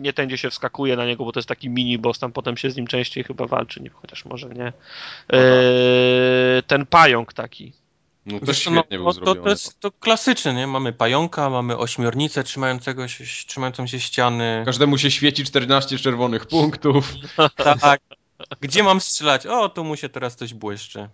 nie 0.01 0.13
ten, 0.13 0.27
gdzie 0.27 0.39
się 0.39 0.51
wskakuje 0.51 0.97
na 0.97 1.07
niego, 1.07 1.25
bo 1.25 1.33
to 1.33 1.39
jest 1.39 1.49
taki 1.49 1.71
mini 1.71 1.99
boss, 1.99 2.19
tam 2.19 2.33
potem 2.33 2.57
się 2.57 2.71
z 2.71 2.77
nim 2.77 2.87
częściej 2.87 3.25
chyba 3.25 3.47
walczy, 3.47 3.83
nie, 3.83 3.91
chociaż 3.91 4.25
może 4.25 4.49
nie. 4.49 4.73
E, 5.33 6.63
ten 6.67 6.87
pająk 6.87 7.33
taki. 7.33 7.73
No 8.27 8.41
też 8.41 8.49
Wiesz 8.49 8.65
co, 8.65 8.71
świetnie 8.71 8.99
no, 8.99 9.05
był 9.05 9.25
to, 9.25 9.35
to 9.35 9.49
jest 9.49 9.81
to 9.81 9.91
klasyczne, 9.91 10.55
nie? 10.55 10.67
Mamy 10.67 10.93
pająka, 10.93 11.51
mamy 11.51 11.79
ośmiornicę 11.79 12.45
trzymającego 12.45 13.09
się, 13.09 13.25
trzymającą 13.47 13.87
się 13.87 14.01
ściany. 14.01 14.63
Każdemu 14.65 14.99
się 14.99 15.11
świeci 15.11 15.45
14 15.45 15.99
czerwonych 15.99 16.47
punktów. 16.47 17.13
Tak. 17.57 18.01
Gdzie 18.61 18.83
mam 18.83 19.01
strzelać? 19.01 19.47
O, 19.47 19.69
tu 19.69 19.85
mu 19.85 19.97
się 19.97 20.09
teraz 20.09 20.37
coś 20.37 20.55
błyszczy. 20.55 21.09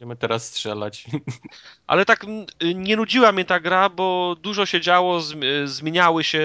Będziemy 0.00 0.16
teraz 0.16 0.46
strzelać. 0.46 1.04
Ale 1.86 2.04
tak 2.04 2.24
y, 2.62 2.74
nie 2.74 2.96
nudziła 2.96 3.32
mnie 3.32 3.44
ta 3.44 3.60
gra, 3.60 3.88
bo 3.88 4.36
dużo 4.42 4.66
się 4.66 4.80
działo, 4.80 5.18
zm- 5.18 5.66
zmieniały 5.66 6.24
się, 6.24 6.40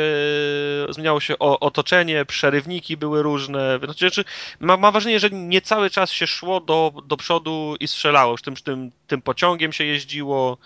zmieniało 0.90 1.20
się 1.20 1.40
otoczenie, 1.40 2.26
przerywniki 2.26 2.98
były 2.98 3.24
różne. 3.24 3.80
Znaczy, 3.84 4.24
mam, 4.60 4.80
mam 4.80 4.92
wrażenie, 4.92 5.20
że 5.20 5.30
nie 5.30 5.62
cały 5.62 5.90
czas 5.90 6.12
się 6.12 6.28
szło 6.28 6.60
do, 6.60 6.94
do 7.06 7.18
przodu 7.18 7.76
i 7.80 7.88
strzelało. 7.88 8.32
Już 8.32 8.42
tym, 8.42 8.56
tym, 8.56 8.92
tym 9.08 9.22
pociągiem 9.22 9.74
się 9.74 9.84
jeździło, 9.84 10.58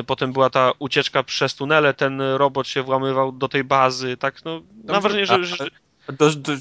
y, 0.00 0.04
potem 0.04 0.32
była 0.32 0.50
ta 0.50 0.72
ucieczka 0.78 1.22
przez 1.22 1.54
tunele, 1.54 1.94
ten 1.94 2.20
robot 2.20 2.68
się 2.68 2.82
włamywał 2.82 3.32
do 3.32 3.48
tej 3.48 3.64
bazy, 3.64 4.16
tak, 4.16 4.44
no, 4.44 4.62
mam 4.84 5.02
wrażenie, 5.02 5.26
że, 5.26 5.44
że, 5.44 5.66
Do, 6.18 6.30
do, 6.30 6.52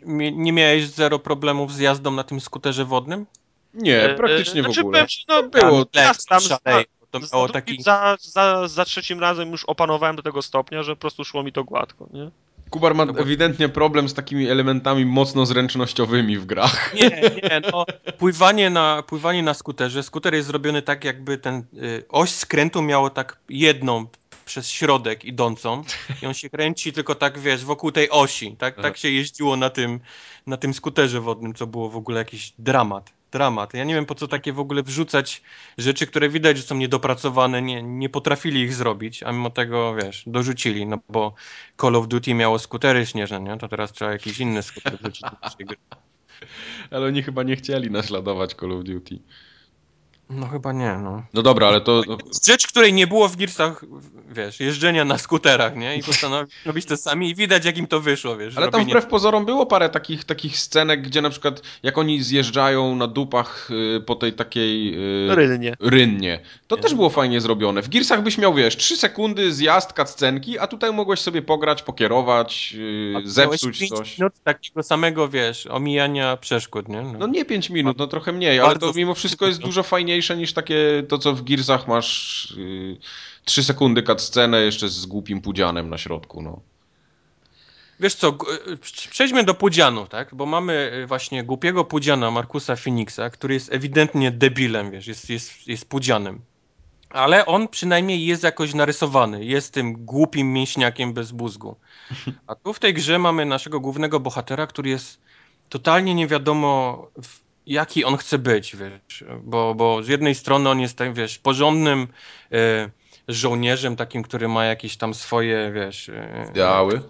nie, 0.00 0.32
nie 0.32 0.52
miałeś 0.52 0.86
zero 0.86 1.18
problemów 1.18 1.72
z 1.72 1.78
jazdą 1.78 2.10
na 2.10 2.24
tym 2.24 2.40
skuterze 2.40 2.84
wodnym? 2.84 3.26
Nie, 3.74 4.02
E, 4.02 4.14
praktycznie 4.14 4.62
w 4.62 4.64
znaczy, 4.64 4.80
ogóle. 4.80 4.92
powiem 4.92 5.08
ci, 5.08 5.24
no, 5.28 5.42
Było. 5.42 5.84
Tam, 5.84 6.14
tam 6.28 6.40
szalej, 6.40 6.84
to 7.10 7.20
za, 7.20 7.36
miało 7.36 7.46
za, 7.46 7.52
taki... 7.52 7.82
za, 7.82 8.16
za, 8.20 8.68
za 8.68 8.84
trzecim 8.84 9.20
razem 9.20 9.50
już 9.50 9.64
opanowałem 9.64 10.16
do 10.16 10.22
tego 10.22 10.42
stopnia, 10.42 10.82
że 10.82 10.96
po 10.96 11.00
prostu 11.00 11.24
szło 11.24 11.42
mi 11.42 11.52
to 11.52 11.64
gładko, 11.64 12.06
nie? 12.12 12.30
Kubar 12.70 12.94
ma 12.94 13.06
było- 13.06 13.20
ewidentnie 13.20 13.68
problem 13.68 14.08
z 14.08 14.14
takimi 14.14 14.48
elementami 14.48 15.04
mocno 15.04 15.46
zręcznościowymi 15.46 16.38
w 16.38 16.46
grach. 16.46 16.94
Nie, 16.94 17.10
nie, 17.10 17.60
no, 17.72 17.86
pływanie 18.18 18.70
na, 18.70 19.02
pływanie 19.02 19.42
na 19.42 19.54
skuterze. 19.54 20.02
Skuter 20.02 20.34
jest 20.34 20.46
zrobiony 20.46 20.82
tak, 20.82 21.04
jakby 21.04 21.38
ten 21.38 21.64
y, 21.74 22.04
oś 22.08 22.30
skrętu 22.30 22.82
miało 22.82 23.10
tak 23.10 23.38
jedną 23.48 24.06
przez 24.44 24.70
środek 24.70 25.24
idącą 25.24 25.82
i 26.22 26.26
on 26.26 26.34
się 26.34 26.50
kręci 26.50 26.92
tylko 26.92 27.14
tak, 27.14 27.38
wiesz, 27.38 27.64
wokół 27.64 27.92
tej 27.92 28.10
osi. 28.10 28.56
Tak, 28.58 28.82
tak 28.82 28.96
się 28.96 29.10
jeździło 29.10 29.56
na 29.56 29.70
tym, 29.70 30.00
na 30.46 30.56
tym 30.56 30.74
skuterze 30.74 31.20
wodnym, 31.20 31.54
co 31.54 31.66
było 31.66 31.90
w 31.90 31.96
ogóle 31.96 32.18
jakiś 32.18 32.52
dramat. 32.58 33.10
Dramat. 33.32 33.74
Ja 33.74 33.84
nie 33.84 33.94
wiem, 33.94 34.06
po 34.06 34.14
co 34.14 34.28
takie 34.28 34.52
w 34.52 34.60
ogóle 34.60 34.82
wrzucać 34.82 35.42
rzeczy, 35.78 36.06
które 36.06 36.28
widać, 36.28 36.56
że 36.56 36.62
są 36.62 36.74
niedopracowane, 36.74 37.62
nie, 37.62 37.82
nie 37.82 38.08
potrafili 38.08 38.60
ich 38.60 38.74
zrobić, 38.74 39.22
a 39.22 39.32
mimo 39.32 39.50
tego, 39.50 39.94
wiesz, 39.94 40.24
dorzucili, 40.26 40.86
no 40.86 40.98
bo 41.08 41.34
Call 41.80 41.96
of 41.96 42.08
Duty 42.08 42.34
miało 42.34 42.58
skutery 42.58 43.06
śnieżne, 43.06 43.40
nie? 43.40 43.58
To 43.58 43.68
teraz 43.68 43.92
trzeba 43.92 44.12
jakiś 44.12 44.40
inny 44.40 44.62
skuter 44.62 44.98
wrzucić 44.98 45.22
do 45.22 45.64
gry. 45.64 45.76
Ale 46.90 47.06
oni 47.06 47.22
chyba 47.22 47.42
nie 47.42 47.56
chcieli 47.56 47.90
naśladować 47.90 48.54
Call 48.54 48.72
of 48.72 48.84
Duty. 48.84 49.18
No 50.30 50.46
chyba 50.46 50.72
nie, 50.72 50.92
no. 51.02 51.22
No 51.34 51.42
dobra, 51.42 51.66
ale 51.68 51.80
to... 51.80 52.02
Rzecz, 52.46 52.66
której 52.66 52.92
nie 52.92 53.06
było 53.06 53.28
w 53.28 53.36
Gearsach, 53.36 53.84
wiesz, 54.30 54.60
jeżdżenia 54.60 55.04
na 55.04 55.18
skuterach, 55.18 55.76
nie? 55.76 55.96
I 55.96 56.02
postanowili 56.02 56.52
robić 56.66 56.86
to 56.86 56.96
sami 56.96 57.30
i 57.30 57.34
widać, 57.34 57.64
jak 57.64 57.78
im 57.78 57.86
to 57.86 58.00
wyszło, 58.00 58.36
wiesz. 58.36 58.56
Ale 58.56 58.70
tam 58.70 58.84
wbrew 58.84 59.06
pozorom 59.06 59.44
było 59.44 59.66
parę 59.66 59.88
takich, 59.88 60.24
takich 60.24 60.58
scenek, 60.58 61.02
gdzie 61.02 61.22
na 61.22 61.30
przykład 61.30 61.62
jak 61.82 61.98
oni 61.98 62.22
zjeżdżają 62.22 62.96
na 62.96 63.06
dupach 63.06 63.68
y, 63.96 64.00
po 64.00 64.14
tej 64.14 64.32
takiej 64.32 64.94
y, 65.30 65.34
Rynnie. 65.34 65.76
rynnie, 65.80 66.40
to 66.66 66.76
Nie. 66.76 66.82
też 66.82 66.94
było 66.94 67.10
fajnie 67.10 67.40
zrobione. 67.40 67.82
W 67.82 67.88
Gearsach 67.88 68.22
byś 68.22 68.38
miał, 68.38 68.54
wiesz, 68.54 68.76
3 68.76 68.96
sekundy 68.96 69.52
zjazd 69.52 69.92
cutscenki, 69.92 70.58
a 70.58 70.66
tutaj 70.66 70.92
mogłeś 70.92 71.20
sobie 71.20 71.42
pograć, 71.42 71.82
pokierować, 71.82 72.74
y, 72.78 73.14
zepsuć 73.24 73.88
coś. 73.88 74.18
minut 74.18 74.32
takiego 74.44 74.82
samego, 74.82 75.28
wiesz, 75.28 75.66
omijania 75.66 76.36
przeszkód, 76.36 76.88
nie? 76.88 77.02
No 77.02 77.26
nie 77.26 77.44
5 77.44 77.70
minut, 77.70 77.98
no 77.98 78.06
trochę 78.06 78.32
mniej, 78.32 78.60
ale 78.60 78.76
to 78.78 78.92
mimo 78.96 79.14
wszystko 79.14 79.46
jest 79.46 79.60
dużo 79.60 79.82
fajniejsze 80.18 80.36
niż 80.36 80.52
takie 80.52 81.02
to, 81.08 81.18
co 81.18 81.34
w 81.34 81.42
Gearsach 81.42 81.88
masz 81.88 82.50
y, 82.50 82.96
3 83.44 83.64
sekundy 83.64 84.02
cutscenę 84.02 84.60
jeszcze 84.60 84.88
z 84.88 85.06
głupim 85.06 85.40
pudzianem 85.40 85.90
na 85.90 85.98
środku, 85.98 86.42
no. 86.42 86.60
Wiesz 88.00 88.14
co, 88.14 88.38
przejdźmy 89.10 89.44
do 89.44 89.54
Pudzianu, 89.54 90.06
tak? 90.06 90.34
Bo 90.34 90.46
mamy 90.46 91.04
właśnie 91.08 91.44
głupiego 91.44 91.84
Pudziana 91.84 92.30
Markusa 92.30 92.76
Phoenixa, 92.76 93.30
który 93.32 93.54
jest 93.54 93.72
ewidentnie 93.72 94.30
debilem, 94.30 94.90
wiesz, 94.90 95.06
jest, 95.06 95.30
jest, 95.30 95.68
jest 95.68 95.88
Pudzianem. 95.88 96.40
Ale 97.10 97.46
on 97.46 97.68
przynajmniej 97.68 98.26
jest 98.26 98.42
jakoś 98.42 98.74
narysowany, 98.74 99.44
jest 99.44 99.74
tym 99.74 100.04
głupim 100.04 100.52
mięśniakiem 100.52 101.12
bez 101.12 101.32
mózgu. 101.32 101.76
A 102.46 102.54
tu 102.54 102.72
w 102.72 102.78
tej 102.78 102.94
grze 102.94 103.18
mamy 103.18 103.46
naszego 103.46 103.80
głównego 103.80 104.20
bohatera, 104.20 104.66
który 104.66 104.90
jest 104.90 105.20
totalnie 105.68 106.14
nie 106.14 106.26
wiadomo 106.26 107.06
jaki 107.68 108.04
on 108.04 108.16
chce 108.16 108.38
być, 108.38 108.76
wiesz, 108.76 109.24
bo, 109.42 109.74
bo 109.74 110.02
z 110.02 110.08
jednej 110.08 110.34
strony 110.34 110.70
on 110.70 110.80
jest, 110.80 110.98
tak, 110.98 111.14
wiesz, 111.14 111.38
porządnym 111.38 112.08
e, 112.52 112.90
żołnierzem, 113.28 113.96
takim, 113.96 114.22
który 114.22 114.48
ma 114.48 114.64
jakieś 114.64 114.96
tam 114.96 115.14
swoje, 115.14 115.72
wiesz... 115.74 116.08
E, 116.08 116.46
Ideały. 116.50 117.02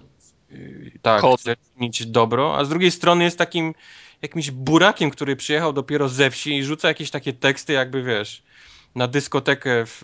E, 0.52 0.56
tak, 1.02 1.20
Kod. 1.20 1.40
chce 1.40 1.56
czynić 1.74 2.06
dobro, 2.06 2.59
a 2.59 2.64
z 2.64 2.68
drugiej 2.68 2.90
strony 2.90 3.24
jest 3.24 3.39
takim 3.39 3.74
jakimś 4.22 4.51
burakiem, 4.51 5.10
który 5.10 5.36
przyjechał 5.36 5.72
dopiero 5.72 6.09
ze 6.09 6.30
wsi 6.30 6.56
i 6.56 6.64
rzuca 6.64 6.89
jakieś 6.89 7.10
takie 7.10 7.32
teksty, 7.32 7.72
jakby, 7.72 8.02
wiesz, 8.02 8.43
na 8.94 9.09
dyskotekę 9.09 9.86
w, 9.86 10.02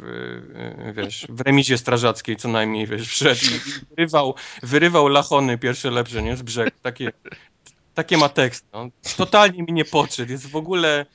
e, 0.85 0.93
wiesz, 0.93 1.27
w 1.29 1.41
remizie 1.41 1.79
strażackiej 1.79 2.37
co 2.37 2.49
najmniej, 2.49 2.87
wiesz, 2.87 3.09
wszedł 3.09 3.41
i 3.45 3.85
wyrywał, 3.91 4.35
wyrywał 4.63 5.09
lachony 5.09 5.59
pierwsze 5.59 5.91
lepsze, 5.91 6.23
nie, 6.23 6.37
z 6.37 6.43
brzegu, 6.43 6.71
takie 6.83 7.13
takie 7.95 8.17
ma 8.17 8.29
tekst. 8.29 8.67
No. 8.73 8.89
Totalnie 9.17 9.63
mi 9.63 9.73
nie 9.73 9.85
podszedł. 9.85 10.33
Jest 10.33 10.51
w 10.51 10.57
ogóle. 10.57 11.07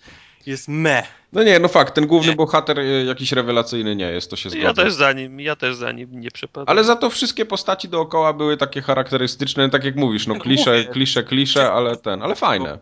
Jest 0.45 0.67
me. 0.67 1.03
No 1.33 1.43
nie, 1.43 1.59
no 1.59 1.67
fakt, 1.67 1.93
ten 1.93 2.07
główny 2.07 2.35
bohater 2.35 2.79
y, 2.79 3.05
jakiś 3.05 3.31
rewelacyjny 3.31 3.95
nie 3.95 4.11
jest, 4.11 4.29
to 4.29 4.35
się 4.35 4.49
zgadza. 4.49 4.67
Ja 4.67 4.73
też 4.73 4.93
za 4.93 5.13
nim, 5.13 5.39
ja 5.39 5.55
też 5.55 5.75
za 5.75 5.91
nim 5.91 6.19
nie 6.19 6.31
przepadam. 6.31 6.65
Ale 6.69 6.83
za 6.83 6.95
to 6.95 7.09
wszystkie 7.09 7.45
postaci 7.45 7.89
dookoła 7.89 8.33
były 8.33 8.57
takie 8.57 8.81
charakterystyczne, 8.81 9.69
tak 9.69 9.83
jak 9.83 9.95
mówisz, 9.95 10.27
no 10.27 10.35
klisze, 10.35 10.85
klisze, 10.85 11.23
klisze, 11.23 11.71
ale 11.71 11.97
ten, 11.97 12.23
ale 12.23 12.35
fajne. 12.35 12.77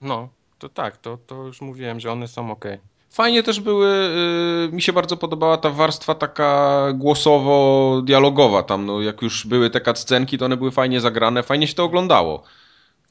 No, 0.00 0.28
to 0.58 0.68
tak, 0.68 0.96
to, 0.96 1.18
to 1.26 1.34
już 1.34 1.60
mówiłem, 1.60 2.00
że 2.00 2.12
one 2.12 2.28
są 2.28 2.50
ok. 2.50 2.64
Fajnie 3.10 3.42
też 3.42 3.60
były, 3.60 3.88
yy, 4.66 4.72
mi 4.72 4.82
się 4.82 4.92
bardzo 4.92 5.16
podobała 5.16 5.56
ta 5.56 5.70
warstwa 5.70 6.14
taka 6.14 6.82
głosowo-dialogowa 6.94 8.62
tam, 8.62 8.86
no 8.86 9.00
jak 9.00 9.22
już 9.22 9.46
były 9.46 9.70
te 9.70 9.80
cutscenki, 9.80 10.38
to 10.38 10.44
one 10.44 10.56
były 10.56 10.70
fajnie 10.70 11.00
zagrane, 11.00 11.42
fajnie 11.42 11.66
się 11.66 11.74
to 11.74 11.84
oglądało. 11.84 12.42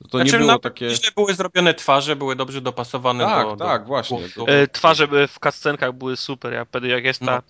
To 0.09 0.17
znaczy, 0.17 0.31
nie 0.31 0.39
było 0.39 0.59
takie... 0.59 0.89
Źle 0.89 1.11
były 1.15 1.33
zrobione 1.33 1.73
twarze, 1.73 2.15
były 2.15 2.35
dobrze 2.35 2.61
dopasowane 2.61 3.23
tak, 3.25 3.47
do... 3.47 3.55
Tak, 3.55 3.81
do, 3.81 3.87
właśnie. 3.87 4.19
Do... 4.37 4.47
E, 4.47 4.67
twarze 4.67 5.07
w 5.07 5.39
cutscenkach 5.39 5.93
były 5.93 6.17
super, 6.17 6.53
jak, 6.53 6.67
jak 6.83 7.03
jest 7.03 7.19
ta... 7.19 7.35
No. 7.35 7.41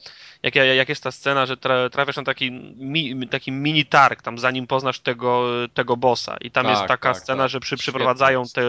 Jak, 0.43 0.55
jak 0.55 0.89
jest 0.89 1.03
ta 1.03 1.11
scena, 1.11 1.45
że 1.45 1.57
tra, 1.57 1.89
trafiasz 1.89 2.17
na 2.17 2.23
taki, 2.23 2.51
mi, 2.77 3.27
taki 3.27 3.51
mini 3.51 3.85
targ, 3.85 4.21
tam 4.21 4.37
zanim 4.37 4.67
poznasz 4.67 4.99
tego, 4.99 5.45
tego 5.73 5.97
bossa 5.97 6.37
i 6.41 6.51
tam 6.51 6.65
tak, 6.65 6.71
jest 6.71 6.87
taka 6.87 7.13
tak, 7.13 7.23
scena, 7.23 7.43
tak. 7.43 7.51
że 7.51 7.59
przy, 7.59 7.77
przyprowadzają 7.77 8.43
te, 8.53 8.61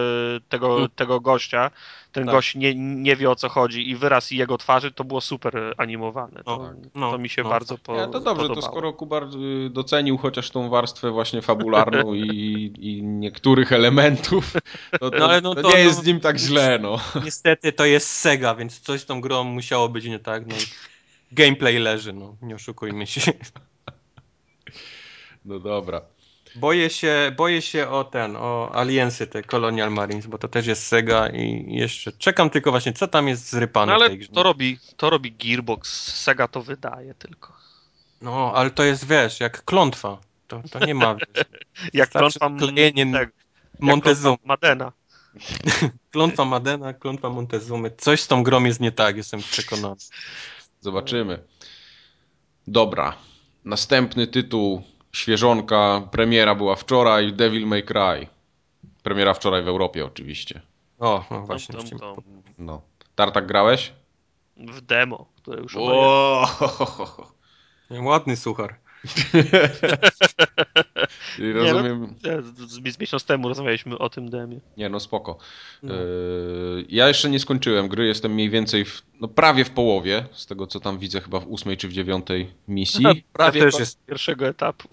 tego, 0.49 0.67
hmm. 0.67 0.89
tego 0.95 1.19
gościa 1.19 1.71
ten 2.13 2.25
tak. 2.25 2.35
gość 2.35 2.55
nie, 2.55 2.75
nie 2.75 3.15
wie 3.15 3.29
o 3.29 3.35
co 3.35 3.49
chodzi 3.49 3.89
i 3.89 3.95
wyraz 3.95 4.31
jego 4.31 4.57
twarzy 4.57 4.91
to 4.91 5.03
było 5.03 5.21
super 5.21 5.73
animowane. 5.77 6.43
To, 6.43 6.57
no, 6.57 6.73
no, 6.95 7.11
to 7.11 7.17
mi 7.17 7.29
się 7.29 7.43
no. 7.43 7.49
bardzo 7.49 7.77
po, 7.77 7.95
ja, 7.95 8.07
To 8.07 8.19
dobrze, 8.19 8.41
podobało. 8.41 8.55
to 8.55 8.61
skoro 8.61 8.93
Kubar 8.93 9.23
y, 9.23 9.69
docenił 9.69 10.17
chociaż 10.17 10.49
tą 10.49 10.69
warstwę 10.69 11.11
właśnie 11.11 11.41
fabularną 11.41 12.13
i, 12.13 12.73
i 12.79 13.03
niektórych 13.03 13.71
elementów, 13.71 14.53
to, 14.99 15.11
to, 15.11 15.17
no, 15.17 15.25
ale 15.25 15.41
no 15.41 15.55
to, 15.55 15.69
nie 15.69 15.79
jest 15.79 15.99
z 15.99 16.05
nim 16.05 16.19
tak 16.19 16.37
źle. 16.37 16.79
No. 16.81 16.99
Niestety 17.25 17.73
to 17.73 17.85
jest 17.85 18.09
Sega, 18.09 18.55
więc 18.55 18.79
coś 18.79 19.01
z 19.01 19.05
tą 19.05 19.21
grą 19.21 19.43
musiało 19.43 19.89
być 19.89 20.05
nie 20.05 20.19
tak. 20.19 20.47
No. 20.47 20.55
Gameplay 21.33 21.79
leży, 21.79 22.13
no 22.13 22.35
nie 22.41 22.55
oszukujmy 22.55 23.07
się. 23.07 23.31
No 25.45 25.59
dobra. 25.59 26.01
Boję 26.55 26.89
się, 26.89 27.31
boję 27.37 27.61
się 27.61 27.89
o 27.89 28.03
ten, 28.03 28.35
o 28.35 28.75
Aliensy, 28.75 29.27
te 29.27 29.43
Colonial 29.43 29.91
Marines, 29.91 30.27
bo 30.27 30.37
to 30.37 30.47
też 30.47 30.67
jest 30.67 30.87
Sega 30.87 31.29
i 31.29 31.65
jeszcze 31.75 32.11
czekam 32.11 32.49
tylko 32.49 32.71
właśnie, 32.71 32.93
co 32.93 33.07
tam 33.07 33.27
jest 33.27 33.49
zrypane 33.49 33.85
no, 33.85 33.93
ale 33.93 34.05
w 34.05 34.09
tej 34.09 34.19
grze. 34.19 34.31
To 34.31 34.43
robi, 34.43 34.79
to 34.97 35.09
robi 35.09 35.31
Gearbox, 35.31 36.13
Sega 36.15 36.47
to 36.47 36.61
wydaje 36.61 37.13
tylko. 37.13 37.53
No, 38.21 38.51
ale 38.55 38.71
to 38.71 38.83
jest, 38.83 39.07
wiesz, 39.07 39.39
jak 39.39 39.65
klątwa. 39.65 40.17
To, 40.47 40.61
to 40.71 40.85
nie 40.85 40.95
ma, 40.95 41.15
wiesz, 41.15 41.45
Jak 41.93 42.09
klątwa 42.09 42.49
klejenie 42.59 43.29
Montezuma. 43.79 44.37
Madena. 44.45 44.91
klątwa 46.11 46.45
Madena, 46.45 46.93
klątwa 46.93 47.29
Montezumy. 47.29 47.91
Coś 47.97 48.21
z 48.21 48.27
tą 48.27 48.43
grą 48.43 48.63
jest 48.63 48.79
nie 48.79 48.91
tak, 48.91 49.17
jestem 49.17 49.39
przekonany. 49.39 49.95
Zobaczymy. 50.83 51.39
Dobra. 52.67 53.15
Następny 53.65 54.27
tytuł 54.27 54.81
świeżonka, 55.11 56.07
premiera 56.11 56.55
była 56.55 56.75
wczoraj, 56.75 57.33
Devil 57.33 57.67
May 57.67 57.83
Cry. 57.83 58.27
Premiera 59.03 59.33
wczoraj 59.33 59.63
w 59.63 59.67
Europie 59.67 60.05
oczywiście. 60.05 60.61
O, 60.99 61.25
no 61.31 61.41
właśnie. 61.41 61.75
Tom, 61.75 61.89
tom, 61.89 61.99
tom. 61.99 62.23
No. 62.57 62.81
Tartak 63.15 63.47
grałeś? 63.47 63.93
W 64.57 64.81
demo, 64.81 65.25
które 65.35 65.61
już 65.61 65.75
Ładny 68.09 68.35
suchar. 68.35 68.79
I 71.39 71.51
rozumiem... 71.51 72.15
Nie, 72.23 72.37
no, 72.59 72.67
z 72.67 72.99
miesiąc 72.99 73.25
temu 73.25 73.49
rozmawialiśmy 73.49 73.97
o 73.97 74.09
tym 74.09 74.29
demie. 74.29 74.59
Nie, 74.77 74.89
no 74.89 74.99
spoko. 74.99 75.37
No. 75.83 75.93
Yy, 75.93 76.85
ja 76.89 77.07
jeszcze 77.07 77.29
nie 77.29 77.39
skończyłem 77.39 77.87
gry, 77.87 78.07
jestem 78.07 78.33
mniej 78.33 78.49
więcej 78.49 78.85
w, 78.85 79.01
no 79.21 79.27
prawie 79.27 79.65
w 79.65 79.69
połowie, 79.69 80.25
z 80.31 80.45
tego 80.45 80.67
co 80.67 80.79
tam 80.79 80.99
widzę 80.99 81.21
chyba 81.21 81.39
w 81.39 81.47
ósmej 81.47 81.77
czy 81.77 81.87
w 81.87 81.93
dziewiątej 81.93 82.51
misji. 82.67 83.05
prawie 83.33 83.61
też 83.61 83.79
jest 83.79 84.05
pierwszego 84.05 84.47
etapu. 84.47 84.87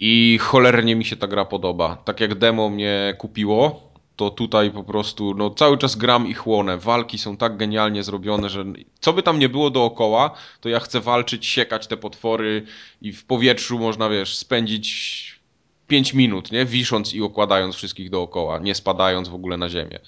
I 0.00 0.38
cholernie 0.38 0.96
mi 0.96 1.04
się 1.04 1.16
ta 1.16 1.26
gra 1.26 1.44
podoba. 1.44 1.96
Tak 1.96 2.20
jak 2.20 2.34
demo 2.34 2.70
mnie 2.70 3.14
kupiło, 3.18 3.92
to 4.16 4.30
tutaj 4.30 4.70
po 4.70 4.84
prostu 4.84 5.34
no, 5.34 5.50
cały 5.50 5.78
czas 5.78 5.96
gram 5.96 6.26
i 6.26 6.34
chłonę. 6.34 6.78
Walki 6.78 7.18
są 7.18 7.36
tak 7.36 7.56
genialnie 7.56 8.02
zrobione, 8.02 8.48
że 8.48 8.64
co 9.00 9.12
by 9.12 9.22
tam 9.22 9.38
nie 9.38 9.48
było 9.48 9.70
dookoła, 9.70 10.30
to 10.60 10.68
ja 10.68 10.80
chcę 10.80 11.00
walczyć, 11.00 11.46
siekać 11.46 11.86
te 11.86 11.96
potwory 11.96 12.66
i 13.02 13.12
w 13.12 13.24
powietrzu 13.24 13.78
można, 13.78 14.08
wiesz, 14.08 14.36
spędzić 14.36 15.40
5 15.86 16.14
minut, 16.14 16.52
nie? 16.52 16.64
Wisząc 16.64 17.14
i 17.14 17.22
okładając 17.22 17.74
wszystkich 17.74 18.10
dookoła, 18.10 18.58
nie 18.58 18.74
spadając 18.74 19.28
w 19.28 19.34
ogóle 19.34 19.56
na 19.56 19.68
ziemię. 19.68 19.98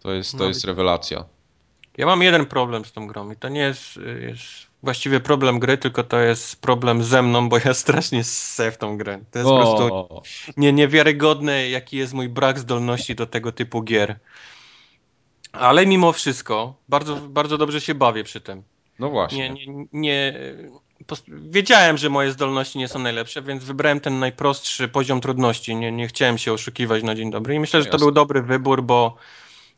To 0.00 0.12
jest, 0.12 0.32
to 0.32 0.38
no, 0.38 0.44
jest 0.44 0.64
rewelacja. 0.64 1.24
Ja 1.96 2.06
mam 2.06 2.22
jeden 2.22 2.46
problem 2.46 2.84
z 2.84 2.92
tą 2.92 3.06
grą 3.06 3.30
i 3.30 3.36
to 3.36 3.48
nie 3.48 3.60
jest, 3.60 3.98
jest 4.20 4.69
właściwie 4.82 5.20
problem 5.20 5.58
gry, 5.58 5.78
tylko 5.78 6.04
to 6.04 6.20
jest 6.20 6.60
problem 6.60 7.02
ze 7.02 7.22
mną, 7.22 7.48
bo 7.48 7.58
ja 7.64 7.74
strasznie 7.74 8.24
ssę 8.24 8.72
w 8.72 8.78
tą 8.78 8.98
grę. 8.98 9.20
To 9.30 9.38
jest 9.38 9.50
o. 9.50 9.58
po 9.58 9.76
prostu 9.76 10.22
nie, 10.56 10.72
niewiarygodne, 10.72 11.68
jaki 11.68 11.96
jest 11.96 12.12
mój 12.12 12.28
brak 12.28 12.58
zdolności 12.58 13.14
do 13.14 13.26
tego 13.26 13.52
typu 13.52 13.82
gier. 13.82 14.18
Ale 15.52 15.86
mimo 15.86 16.12
wszystko 16.12 16.74
bardzo, 16.88 17.16
bardzo 17.16 17.58
dobrze 17.58 17.80
się 17.80 17.94
bawię 17.94 18.24
przy 18.24 18.40
tym. 18.40 18.62
No 18.98 19.10
właśnie. 19.10 19.50
Nie, 19.50 19.66
nie, 19.66 19.86
nie, 19.92 20.34
wiedziałem, 21.28 21.98
że 21.98 22.10
moje 22.10 22.32
zdolności 22.32 22.78
nie 22.78 22.88
są 22.88 22.98
najlepsze, 22.98 23.42
więc 23.42 23.64
wybrałem 23.64 24.00
ten 24.00 24.18
najprostszy 24.18 24.88
poziom 24.88 25.20
trudności. 25.20 25.76
Nie, 25.76 25.92
nie 25.92 26.08
chciałem 26.08 26.38
się 26.38 26.52
oszukiwać 26.52 27.02
na 27.02 27.14
dzień 27.14 27.30
dobry 27.30 27.54
i 27.54 27.60
myślę, 27.60 27.82
że 27.82 27.88
to 27.88 27.98
był 27.98 28.10
dobry 28.10 28.42
wybór, 28.42 28.82
bo 28.82 29.16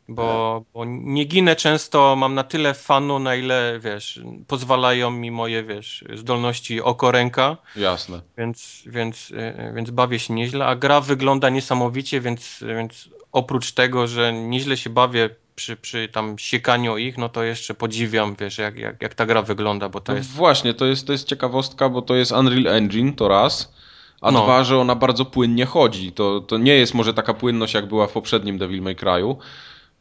bo, 0.09 0.63
bo 0.73 0.85
nie 0.85 1.25
ginę 1.25 1.55
często, 1.55 2.15
mam 2.15 2.35
na 2.35 2.43
tyle 2.43 2.73
fanu, 2.73 3.19
na 3.19 3.35
ile, 3.35 3.79
wiesz, 3.83 4.21
pozwalają 4.47 5.11
mi 5.11 5.31
moje, 5.31 5.63
wiesz, 5.63 6.05
zdolności 6.15 6.81
oko-ręka. 6.81 7.57
Jasne. 7.75 8.21
Więc, 8.37 8.83
więc, 8.85 9.33
e, 9.35 9.73
więc 9.75 9.89
bawię 9.89 10.19
się 10.19 10.33
nieźle, 10.33 10.65
a 10.65 10.75
gra 10.75 11.01
wygląda 11.01 11.49
niesamowicie, 11.49 12.21
więc, 12.21 12.63
więc 12.77 13.09
oprócz 13.31 13.71
tego, 13.71 14.07
że 14.07 14.33
nieźle 14.33 14.77
się 14.77 14.89
bawię 14.89 15.29
przy, 15.55 15.75
przy 15.75 16.07
tam 16.07 16.39
siekaniu 16.39 16.97
ich, 16.97 17.17
no 17.17 17.29
to 17.29 17.43
jeszcze 17.43 17.73
podziwiam, 17.73 18.35
wiesz, 18.39 18.57
jak, 18.57 18.77
jak, 18.77 19.01
jak 19.01 19.15
ta 19.15 19.25
gra 19.25 19.41
wygląda, 19.41 19.89
bo 19.89 20.01
to 20.01 20.11
no 20.11 20.17
jest... 20.17 20.31
Właśnie, 20.31 20.73
to 20.73 20.85
jest, 20.85 21.07
to 21.07 21.11
jest 21.11 21.27
ciekawostka, 21.27 21.89
bo 21.89 22.01
to 22.01 22.15
jest 22.15 22.31
Unreal 22.31 22.67
Engine, 22.67 23.13
to 23.13 23.27
raz, 23.27 23.73
a 24.21 24.31
no. 24.31 24.43
dwa, 24.43 24.63
że 24.63 24.77
ona 24.77 24.95
bardzo 24.95 25.25
płynnie 25.25 25.65
chodzi. 25.65 26.11
To, 26.11 26.41
to 26.41 26.57
nie 26.57 26.75
jest 26.75 26.93
może 26.93 27.13
taka 27.13 27.33
płynność, 27.33 27.73
jak 27.73 27.87
była 27.87 28.07
w 28.07 28.11
poprzednim 28.11 28.57
Devil 28.57 28.81
May 28.81 28.95
Cry'u, 28.95 29.35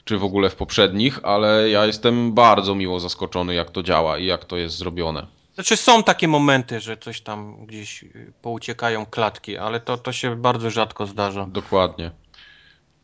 czy 0.05 0.19
w 0.19 0.25
ogóle 0.25 0.51
w 0.51 0.57
poprzednich, 0.57 1.21
ale 1.23 1.69
ja 1.69 1.87
jestem 1.87 2.33
bardzo 2.33 2.75
miło 2.75 3.01
zaskoczony, 3.01 3.55
jak 3.55 3.71
to 3.71 3.83
działa 3.83 4.19
i 4.19 4.27
jak 4.27 4.45
to 4.45 4.57
jest 4.57 4.77
zrobione. 4.77 5.27
Znaczy 5.55 5.77
są 5.77 6.03
takie 6.03 6.29
momenty, 6.29 6.81
że 6.81 6.97
coś 6.97 7.21
tam 7.21 7.67
gdzieś 7.67 8.03
y, 8.03 8.33
pouciekają 8.43 9.07
klatki, 9.07 9.57
ale 9.57 9.81
to, 9.81 9.99
to 9.99 10.13
się 10.13 10.37
bardzo 10.37 10.71
rzadko 10.71 11.07
zdarza. 11.07 11.47
Dokładnie. 11.47 12.11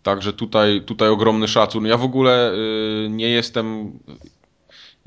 Także 0.02 0.32
tutaj, 0.32 0.82
tutaj 0.86 1.08
ogromny 1.08 1.48
szacun. 1.48 1.86
Ja 1.86 1.96
w 1.96 2.02
ogóle 2.04 2.52
y, 2.52 3.08
nie 3.10 3.28
jestem 3.28 3.92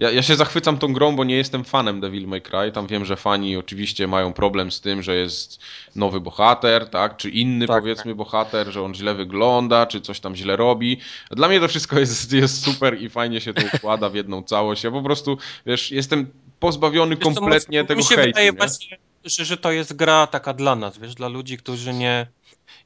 ja, 0.01 0.11
ja 0.11 0.21
się 0.21 0.35
zachwycam 0.35 0.77
tą 0.77 0.93
grą, 0.93 1.15
bo 1.15 1.23
nie 1.23 1.35
jestem 1.35 1.63
fanem 1.63 1.99
Devil 2.01 2.27
May 2.27 2.41
Cry. 2.41 2.71
Tam 2.71 2.87
wiem, 2.87 3.05
że 3.05 3.15
fani 3.15 3.57
oczywiście 3.57 4.07
mają 4.07 4.33
problem 4.33 4.71
z 4.71 4.81
tym, 4.81 5.03
że 5.03 5.15
jest 5.15 5.59
nowy 5.95 6.19
bohater, 6.19 6.89
tak? 6.89 7.17
Czy 7.17 7.29
inny 7.29 7.67
tak, 7.67 7.81
powiedzmy 7.81 8.11
tak. 8.11 8.17
bohater, 8.17 8.67
że 8.67 8.81
on 8.81 8.95
źle 8.95 9.15
wygląda, 9.15 9.85
czy 9.85 10.01
coś 10.01 10.19
tam 10.19 10.35
źle 10.35 10.55
robi. 10.55 10.97
Dla 11.31 11.47
mnie 11.47 11.59
to 11.59 11.67
wszystko 11.67 11.99
jest, 11.99 12.33
jest 12.41 12.63
super 12.63 13.01
i 13.01 13.09
fajnie 13.09 13.41
się 13.41 13.53
to 13.53 13.61
układa 13.73 14.09
w 14.09 14.15
jedną 14.15 14.43
całość. 14.43 14.83
Ja 14.83 14.91
po 14.91 15.01
prostu, 15.01 15.37
wiesz, 15.65 15.91
jestem 15.91 16.27
pozbawiony 16.59 17.15
wiesz, 17.15 17.23
kompletnie 17.23 17.83
tego 17.85 17.97
mi 17.97 18.03
się 18.03 18.15
hejtu, 18.15 18.29
wydaje 18.29 18.53
właśnie, 18.53 18.97
że, 19.23 19.45
że 19.45 19.57
to 19.57 19.71
jest 19.71 19.93
gra 19.93 20.27
taka 20.27 20.53
dla 20.53 20.75
nas, 20.75 20.97
wiesz, 20.97 21.15
dla 21.15 21.27
ludzi, 21.27 21.57
którzy 21.57 21.93
nie, 21.93 22.27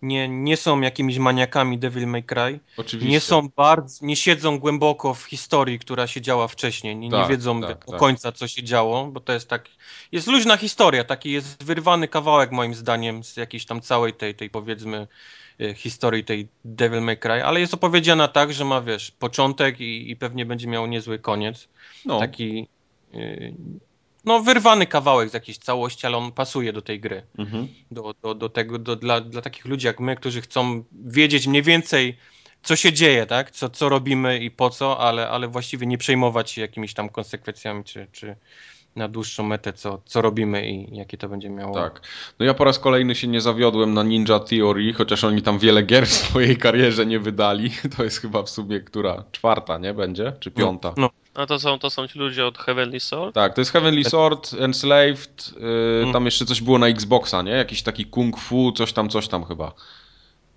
nie, 0.02 0.30
nie 0.30 0.58
są 0.58 0.82
jakimiś 0.82 1.18
maniakami 1.18 1.78
Devil 1.78 2.08
May 2.08 2.24
Cry. 2.24 2.60
Oczywiście. 2.78 3.12
Nie 3.12 3.20
są 3.20 3.50
bardzo, 3.56 4.06
nie 4.06 4.16
siedzą 4.16 4.60
głęboko 4.60 5.14
w 5.14 5.24
historii, 5.24 5.80
która 5.80 6.08
się 6.08 6.22
działa 6.22 6.48
wcześniej. 6.48 6.96
Nie, 6.96 7.12
Tak, 7.12 7.22
nie 7.22 7.36
wiedzą 7.36 7.62
tak, 7.62 7.86
do 7.86 7.92
tak. 7.92 8.00
końca, 8.00 8.32
co 8.32 8.48
się 8.48 8.64
działo, 8.64 9.06
bo 9.06 9.20
to 9.20 9.34
jest 9.34 9.50
tak. 9.50 9.70
Jest 10.12 10.28
luźna 10.28 10.58
historia, 10.58 11.04
taki 11.04 11.32
jest 11.32 11.64
wyrwany 11.64 12.08
kawałek, 12.08 12.52
moim 12.52 12.74
zdaniem, 12.74 13.24
z 13.24 13.38
jakiejś 13.38 13.66
tam 13.66 13.82
całej 13.82 14.14
tej, 14.14 14.36
tej 14.36 14.50
powiedzmy, 14.50 15.08
e, 15.62 15.74
historii 15.74 16.24
tej 16.24 16.48
Devil 16.66 17.02
May 17.02 17.18
Cry, 17.18 17.44
ale 17.44 17.60
jest 17.60 17.74
opowiedziana 17.74 18.28
tak, 18.28 18.54
że 18.54 18.66
ma, 18.66 18.82
wiesz, 18.82 19.12
początek 19.12 19.80
i, 19.80 20.12
i 20.12 20.16
pewnie 20.16 20.46
będzie 20.46 20.68
miał 20.68 20.88
niezły 20.88 21.20
koniec. 21.20 21.68
No, 22.06 22.20
Taki. 22.20 22.68
No, 24.26 24.40
wyrwany 24.40 24.88
kawałek 24.88 25.30
z 25.30 25.34
jakiejś 25.34 25.58
całości, 25.58 26.08
ale 26.08 26.18
on 26.18 26.32
pasuje 26.32 26.74
do 26.74 26.82
tej 26.82 27.00
gry 27.00 27.24
mhm. 27.38 27.68
do, 27.92 28.16
do, 28.22 28.36
do 28.36 28.50
tego, 28.50 28.80
do, 28.80 28.96
dla, 28.96 29.22
dla 29.22 29.42
takich 29.42 29.66
ludzi 29.66 29.88
jak 29.88 30.00
my, 30.00 30.16
którzy 30.16 30.42
chcą 30.42 30.84
wiedzieć 30.92 31.48
mniej 31.48 31.64
więcej, 31.64 32.18
co 32.64 32.76
się 32.76 32.94
dzieje, 32.94 33.26
tak? 33.26 33.52
Co, 33.52 33.70
co 33.70 33.90
robimy 33.90 34.40
i 34.40 34.52
po 34.52 34.70
co, 34.70 35.00
ale, 35.00 35.30
ale 35.30 35.48
właściwie 35.48 35.88
nie 35.88 35.98
przejmować 35.98 36.52
się 36.52 36.62
jakimiś 36.62 36.94
tam 36.94 37.10
konsekwencjami, 37.10 37.84
czy, 37.84 38.08
czy 38.12 38.36
na 38.96 39.08
dłuższą 39.08 39.44
metę, 39.44 39.74
co, 39.74 40.02
co 40.06 40.22
robimy 40.22 40.70
i 40.70 40.96
jakie 40.96 41.18
to 41.18 41.30
będzie 41.30 41.50
miało. 41.50 41.74
tak. 41.76 42.02
No 42.40 42.46
ja 42.46 42.54
po 42.54 42.64
raz 42.64 42.80
kolejny 42.80 43.16
się 43.16 43.28
nie 43.28 43.42
zawiodłem 43.42 43.94
na 43.94 44.04
Ninja 44.04 44.40
Theory, 44.40 44.94
chociaż 44.94 45.24
oni 45.24 45.42
tam 45.42 45.60
wiele 45.60 45.84
gier 45.84 46.06
w 46.08 46.14
swojej 46.14 46.58
karierze 46.58 47.06
nie 47.06 47.20
wydali. 47.20 47.72
To 47.98 48.04
jest 48.04 48.22
chyba 48.22 48.44
w 48.44 48.50
sumie 48.50 48.80
która? 48.80 49.24
Czwarta, 49.32 49.78
nie? 49.78 49.94
Będzie? 49.94 50.34
Czy 50.40 50.52
piąta? 50.52 50.94
No, 50.98 51.10
A 51.34 51.46
to 51.46 51.60
są, 51.60 51.80
to 51.80 51.90
są 51.90 52.08
ci 52.08 52.20
ludzie 52.20 52.46
od 52.46 52.58
Heavenly 52.58 53.00
Sword? 53.00 53.36
Tak, 53.36 53.54
to 53.54 53.62
jest 53.62 53.72
Heavenly 53.72 54.04
Sword, 54.04 54.54
Enslaved, 54.60 55.54
yy, 55.60 56.02
Mm. 56.02 56.14
tam 56.14 56.26
jeszcze 56.26 56.46
coś 56.46 56.62
było 56.62 56.80
na 56.80 56.88
Xboxa, 56.88 57.42
nie? 57.42 57.52
Jakiś 57.52 57.82
taki 57.84 58.06
kung 58.06 58.40
fu, 58.40 58.72
coś 58.72 58.94
tam, 58.94 59.10
coś 59.10 59.28
tam 59.28 59.46
chyba. 59.46 59.72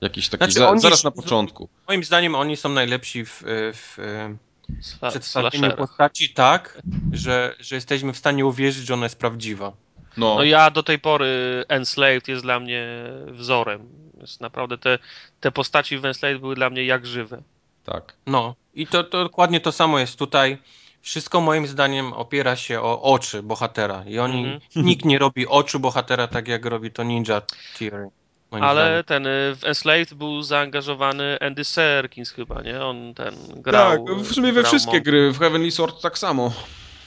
Jakiś 0.01 0.29
taki, 0.29 0.45
Znaczy, 0.53 0.59
za, 0.59 0.79
zaraz 0.79 1.05
na 1.05 1.11
początku. 1.11 1.69
moim 1.89 2.05
zdaniem 2.05 2.35
oni 2.35 2.57
są 2.57 2.69
najlepsi 2.69 3.25
w, 3.25 3.43
w, 3.47 3.95
w 3.97 4.48
Sla- 4.83 5.11
przedstawieniu 5.11 5.77
postaci 5.77 6.29
tak, 6.35 6.83
że, 7.13 7.55
że 7.61 7.75
jesteśmy 7.75 8.13
w 8.13 8.19
stanie 8.19 8.47
uwierzyć, 8.47 8.87
że 8.87 8.95
ona 8.95 9.05
jest 9.07 9.19
prawdziwa. 9.19 9.73
No, 10.17 10.35
No 10.35 10.43
ja 10.43 10.71
do 10.71 10.83
tej 10.83 10.99
pory 10.99 11.65
Enslaved 11.69 12.29
jest 12.29 12.43
dla 12.43 12.61
mnie 12.61 12.87
wzorem. 13.27 13.89
Jest 14.21 14.41
naprawdę 14.41 14.79
te, 14.79 14.99
te 15.41 15.51
postaci 15.53 15.99
w 15.99 16.05
Enslaved 16.05 16.41
były 16.41 16.55
dla 16.55 16.71
mnie 16.71 16.85
jak 16.85 17.07
żywe. 17.07 17.43
tak. 17.85 18.15
No 18.27 18.55
i 18.75 18.87
to, 18.87 19.05
to 19.05 19.25
dokładnie 19.25 19.61
to 19.61 19.73
samo 19.73 19.99
jest 19.99 20.19
tutaj. 20.19 20.59
Wszystko 21.03 21.41
moim 21.41 21.67
zdaniem 21.67 22.13
opiera 22.13 22.57
się 22.57 22.81
o 22.81 23.03
oczy 23.03 23.43
bohatera 23.43 24.05
i 24.07 24.19
oni, 24.19 24.45
Mhm. 24.45 24.61
nikt 24.87 25.05
nie 25.05 25.19
robi 25.19 25.47
oczu 25.47 25.81
bohatera 25.81 26.27
tak 26.29 26.49
jak 26.49 26.65
robi 26.65 26.91
to 26.91 27.03
Ninja 27.03 27.43
Theory. 27.79 28.09
Moim 28.51 28.65
Ale 28.65 28.83
zdaniem. 28.85 29.05
ten 29.05 29.27
y, 29.27 29.57
w 29.57 29.65
Enslaved 29.65 30.15
był 30.15 30.43
zaangażowany 30.43 31.39
Andy 31.41 31.65
Serkins 31.65 32.31
chyba, 32.31 32.63
nie? 32.63 32.81
On 32.85 33.15
ten 33.15 33.35
grał. 33.57 34.07
tak, 34.07 34.17
w 34.17 34.35
sumie 34.35 34.53
we 34.53 34.63
wszystkie 34.65 35.01
gry, 35.01 35.33
w 35.33 35.39
Heavenly 35.39 35.71
Sword 35.71 36.01
tak 36.03 36.19
samo. 36.19 36.53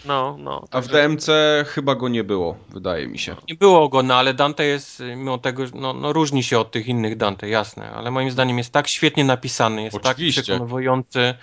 No, 0.06 0.36
no. 0.40 0.68
A 0.72 0.82
w 0.82 0.88
DMC 0.88 1.28
chyba 1.68 1.96
go 1.96 2.10
nie 2.10 2.24
było, 2.24 2.58
wydaje 2.70 3.08
mi 3.08 3.20
się. 3.20 3.36
Nie 3.50 3.56
było 3.56 3.90
go, 3.90 4.04
no 4.04 4.16
ale 4.16 4.34
Dante 4.34 4.66
jest, 4.66 5.00
y, 5.00 5.16
mimo 5.16 5.38
tego, 5.38 5.68
że- 5.68 5.72
no, 5.76 5.94
no 5.94 6.14
różni 6.14 6.44
się 6.44 6.60
od 6.60 6.72
tych 6.72 6.88
innych 6.88 7.18
Dante, 7.18 7.50
jasne, 7.50 7.92
ale 7.92 8.12
moim 8.12 8.32
zdaniem 8.32 8.58
jest 8.58 8.74
tak 8.74 8.88
świetnie 8.88 9.24
napisany, 9.24 9.84
jest 9.84 9.96
Oczywiście. 9.96 10.42
tak 10.42 10.46
przekonujący, 10.46 11.34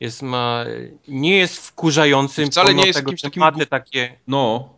jest 0.00 0.22
ma, 0.22 0.64
nie 1.08 1.36
jest 1.36 1.66
wkurzający, 1.68 2.46
Wcale 2.46 2.64
pomimo 2.66 2.80
nie 2.82 2.86
jest 2.86 2.98
tego, 2.98 3.10
jakimś 3.10 3.20
że 3.20 3.44
takim 3.50 3.66
takie, 3.66 4.16
No, 4.28 4.68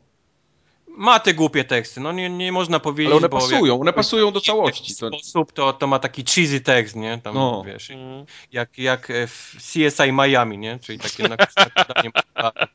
ma 0.98 1.20
te 1.20 1.34
głupie 1.34 1.64
teksty, 1.64 2.00
no 2.00 2.12
nie, 2.12 2.30
nie 2.30 2.52
można 2.52 2.80
powiedzieć, 2.80 3.06
ale 3.06 3.16
one 3.16 3.28
bo 3.28 3.36
pasują, 3.38 3.64
jak- 3.66 3.80
one 3.80 3.92
pasują 3.92 4.30
do 4.32 4.40
w 4.40 4.42
całości. 4.44 4.96
To, 4.96 5.08
sposób 5.08 5.52
to, 5.52 5.72
to 5.72 5.86
ma 5.86 5.98
taki 5.98 6.24
cheesy 6.24 6.60
tekst, 6.60 6.96
nie? 6.96 7.18
Tam, 7.24 7.34
No. 7.34 7.62
wiesz, 7.66 7.90
Mm. 7.90 8.24
jak, 8.52 8.78
jak 8.78 9.10
e, 9.10 9.26
w 9.26 9.56
CSI 9.56 10.12
Miami, 10.12 10.58
nie? 10.58 10.78
Czyli 10.78 10.98
takie 10.98 11.22
na, 11.22 11.36
nakładanie 11.56 12.10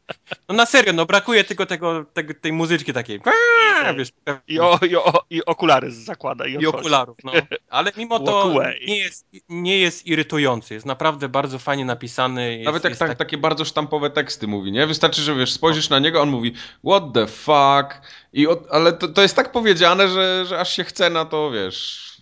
No 0.50 0.56
na 0.56 0.66
serio, 0.66 0.94
no 0.94 1.06
brakuje 1.06 1.44
tylko 1.44 1.66
tego, 1.66 2.06
tego 2.14 2.34
tej 2.42 2.54
muzyczki 2.54 2.94
takiej. 2.94 3.18
I- 3.18 3.96
Wiesz, 3.98 4.10
I, 4.48 4.60
o, 4.60 4.80
i, 4.90 4.96
o, 4.96 5.24
I 5.30 5.46
okulary 5.46 5.92
zakłada 5.92 6.48
i, 6.48 6.52
i 6.54 6.68
okularów, 6.68 7.18
no. 7.24 7.32
Ale 7.70 7.92
mimo 7.98 8.20
to 8.20 8.54
nie 8.88 8.98
jest, 8.98 9.28
nie 9.50 9.78
jest 9.80 10.08
irytujący. 10.08 10.74
Jest 10.74 10.86
naprawdę 10.86 11.30
bardzo 11.30 11.60
fajnie 11.60 11.86
napisany. 11.86 12.54
Jest, 12.54 12.66
Nawet 12.66 12.84
jak 12.84 12.98
tak, 12.98 13.10
tak- 13.10 13.18
takie 13.18 13.38
bardzo 13.38 13.66
sztampowe 13.66 14.10
teksty 14.10 14.48
mówi, 14.48 14.72
nie? 14.72 14.88
Wystarczy, 14.88 15.22
że 15.22 15.36
wiesz, 15.36 15.52
spojrzysz 15.54 15.90
na 15.90 16.00
niego, 16.00 16.22
on 16.22 16.30
mówi 16.30 16.54
what 16.88 17.04
the 17.14 17.28
fuck, 17.28 18.02
I 18.34 18.48
od, 18.48 18.68
ale 18.72 18.94
to, 18.94 19.08
to 19.08 19.22
jest 19.22 19.36
tak 19.36 19.52
powiedziane, 19.52 20.10
że, 20.10 20.46
że 20.46 20.60
aż 20.60 20.74
się 20.74 20.84
chce 20.84 21.10
na 21.10 21.26
to, 21.26 21.52
wiesz, 21.52 22.14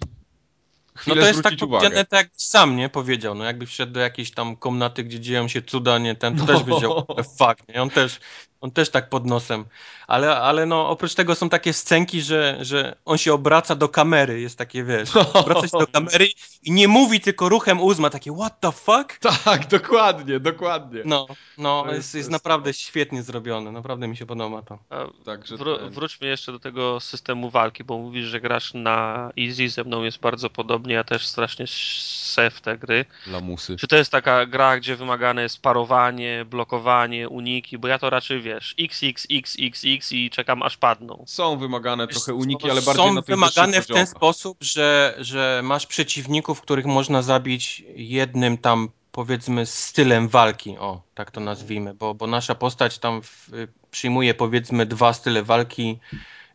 No 1.07 1.15
to 1.15 1.21
jest 1.21 1.43
tak 1.43 1.57
powiedziane, 1.59 2.05
tak 2.05 2.19
jak 2.19 2.29
sam 2.37 2.75
nie 2.75 2.89
powiedział. 2.89 3.35
No 3.35 3.43
jakby 3.43 3.65
wszedł 3.65 3.93
do 3.93 3.99
jakiejś 3.99 4.31
tam 4.31 4.55
komnaty, 4.55 5.03
gdzie 5.03 5.19
dzieją 5.19 5.47
się 5.47 5.61
cuda, 5.61 5.97
nie 5.97 6.15
ten, 6.15 6.37
to 6.37 6.45
też 6.45 6.63
by 6.63 6.75
wziął 6.75 7.05
No. 7.09 7.15
the 7.15 7.23
fuck, 7.23 7.67
nie? 7.69 7.81
On 7.81 7.89
też, 7.89 8.19
on 8.61 8.71
też 8.71 8.89
tak 8.89 9.09
pod 9.09 9.25
nosem. 9.25 9.65
Ale, 10.07 10.37
ale 10.37 10.65
no 10.65 10.89
oprócz 10.89 11.15
tego 11.15 11.35
są 11.35 11.49
takie 11.49 11.73
scenki, 11.73 12.21
że, 12.21 12.57
że 12.61 12.95
on 13.05 13.17
się 13.17 13.33
obraca 13.33 13.75
do 13.75 13.89
kamery, 13.89 14.41
jest 14.41 14.57
takie, 14.57 14.83
wiesz, 14.83 15.15
obraca 15.33 15.67
się 15.67 15.77
do 15.79 15.87
kamery 15.87 16.27
i 16.63 16.71
nie 16.71 16.87
mówi, 16.87 17.19
tylko 17.19 17.49
ruchem 17.49 17.81
uzma, 17.81 18.09
takie 18.09 18.33
what 18.35 18.59
the 18.59 18.71
fuck? 18.71 19.17
Tak, 19.45 19.67
dokładnie, 19.67 20.39
dokładnie. 20.39 21.01
No, 21.05 21.27
no, 21.57 21.83
To 21.83 21.87
jest- 21.87 21.97
jest, 21.97 22.11
to 22.11 22.17
jest 22.17 22.29
naprawdę 22.29 22.73
świetnie 22.73 23.23
zrobione, 23.23 23.71
naprawdę 23.71 24.07
mi 24.07 24.17
się 24.17 24.25
podoba 24.25 24.61
to. 24.61 24.79
A 24.89 25.23
Także 25.25 25.55
wróćmy 25.89 26.27
jeszcze 26.27 26.51
do 26.51 26.59
tego 26.59 26.99
systemu 26.99 27.49
walki, 27.49 27.83
bo 27.83 27.97
mówisz, 27.97 28.25
że 28.25 28.41
grasz 28.41 28.73
na 28.73 29.29
Easy, 29.39 29.69
ze 29.69 29.83
mną 29.83 30.03
jest 30.03 30.19
bardzo 30.19 30.49
podobnie, 30.49 30.93
ja 30.93 31.03
też 31.03 31.27
strasznie 31.27 31.65
se 31.67 32.49
w 32.51 32.61
te 32.61 32.77
gry. 32.77 33.05
lamusy. 33.27 33.75
Czy 33.77 33.87
to 33.87 33.95
jest 33.95 34.11
taka 34.11 34.45
gra, 34.45 34.77
gdzie 34.77 34.95
wymagane 34.95 35.41
jest 35.43 35.61
parowanie, 35.61 36.45
blokowanie, 36.45 37.29
uniki, 37.29 37.77
bo 37.77 37.87
ja 37.87 37.99
to 37.99 38.09
raczej 38.09 38.41
wiesz, 38.53 38.75
x, 38.79 39.03
x, 39.03 39.27
x, 39.31 39.55
x, 39.59 39.83
x 39.85 40.11
i 40.11 40.29
czekam 40.29 40.63
aż 40.63 40.77
padną. 40.77 41.23
Są 41.27 41.57
wymagane 41.57 42.07
Wiesz 42.07 42.15
trochę 42.15 42.33
uniki, 42.33 42.69
ale 42.69 42.81
bardziej 42.81 43.05
Są 43.05 43.13
na 43.13 43.21
tych 43.21 43.35
wymagane 43.35 43.81
w 43.81 43.87
ten 43.87 44.07
sposób, 44.07 44.57
że, 44.61 45.15
że 45.19 45.61
masz 45.63 45.85
przeciwników, 45.85 46.61
których 46.61 46.85
można 46.85 47.21
zabić 47.21 47.83
jednym 47.95 48.57
tam 48.57 48.89
powiedzmy 49.11 49.65
stylem 49.65 50.27
walki, 50.27 50.77
o 50.77 51.01
tak 51.15 51.31
to 51.31 51.39
nazwijmy, 51.41 51.93
bo, 51.93 52.13
bo 52.13 52.27
nasza 52.27 52.55
postać 52.55 52.99
tam 52.99 53.21
w, 53.21 53.49
przyjmuje 53.91 54.33
powiedzmy 54.33 54.85
dwa 54.85 55.13
style 55.13 55.43
walki 55.43 55.99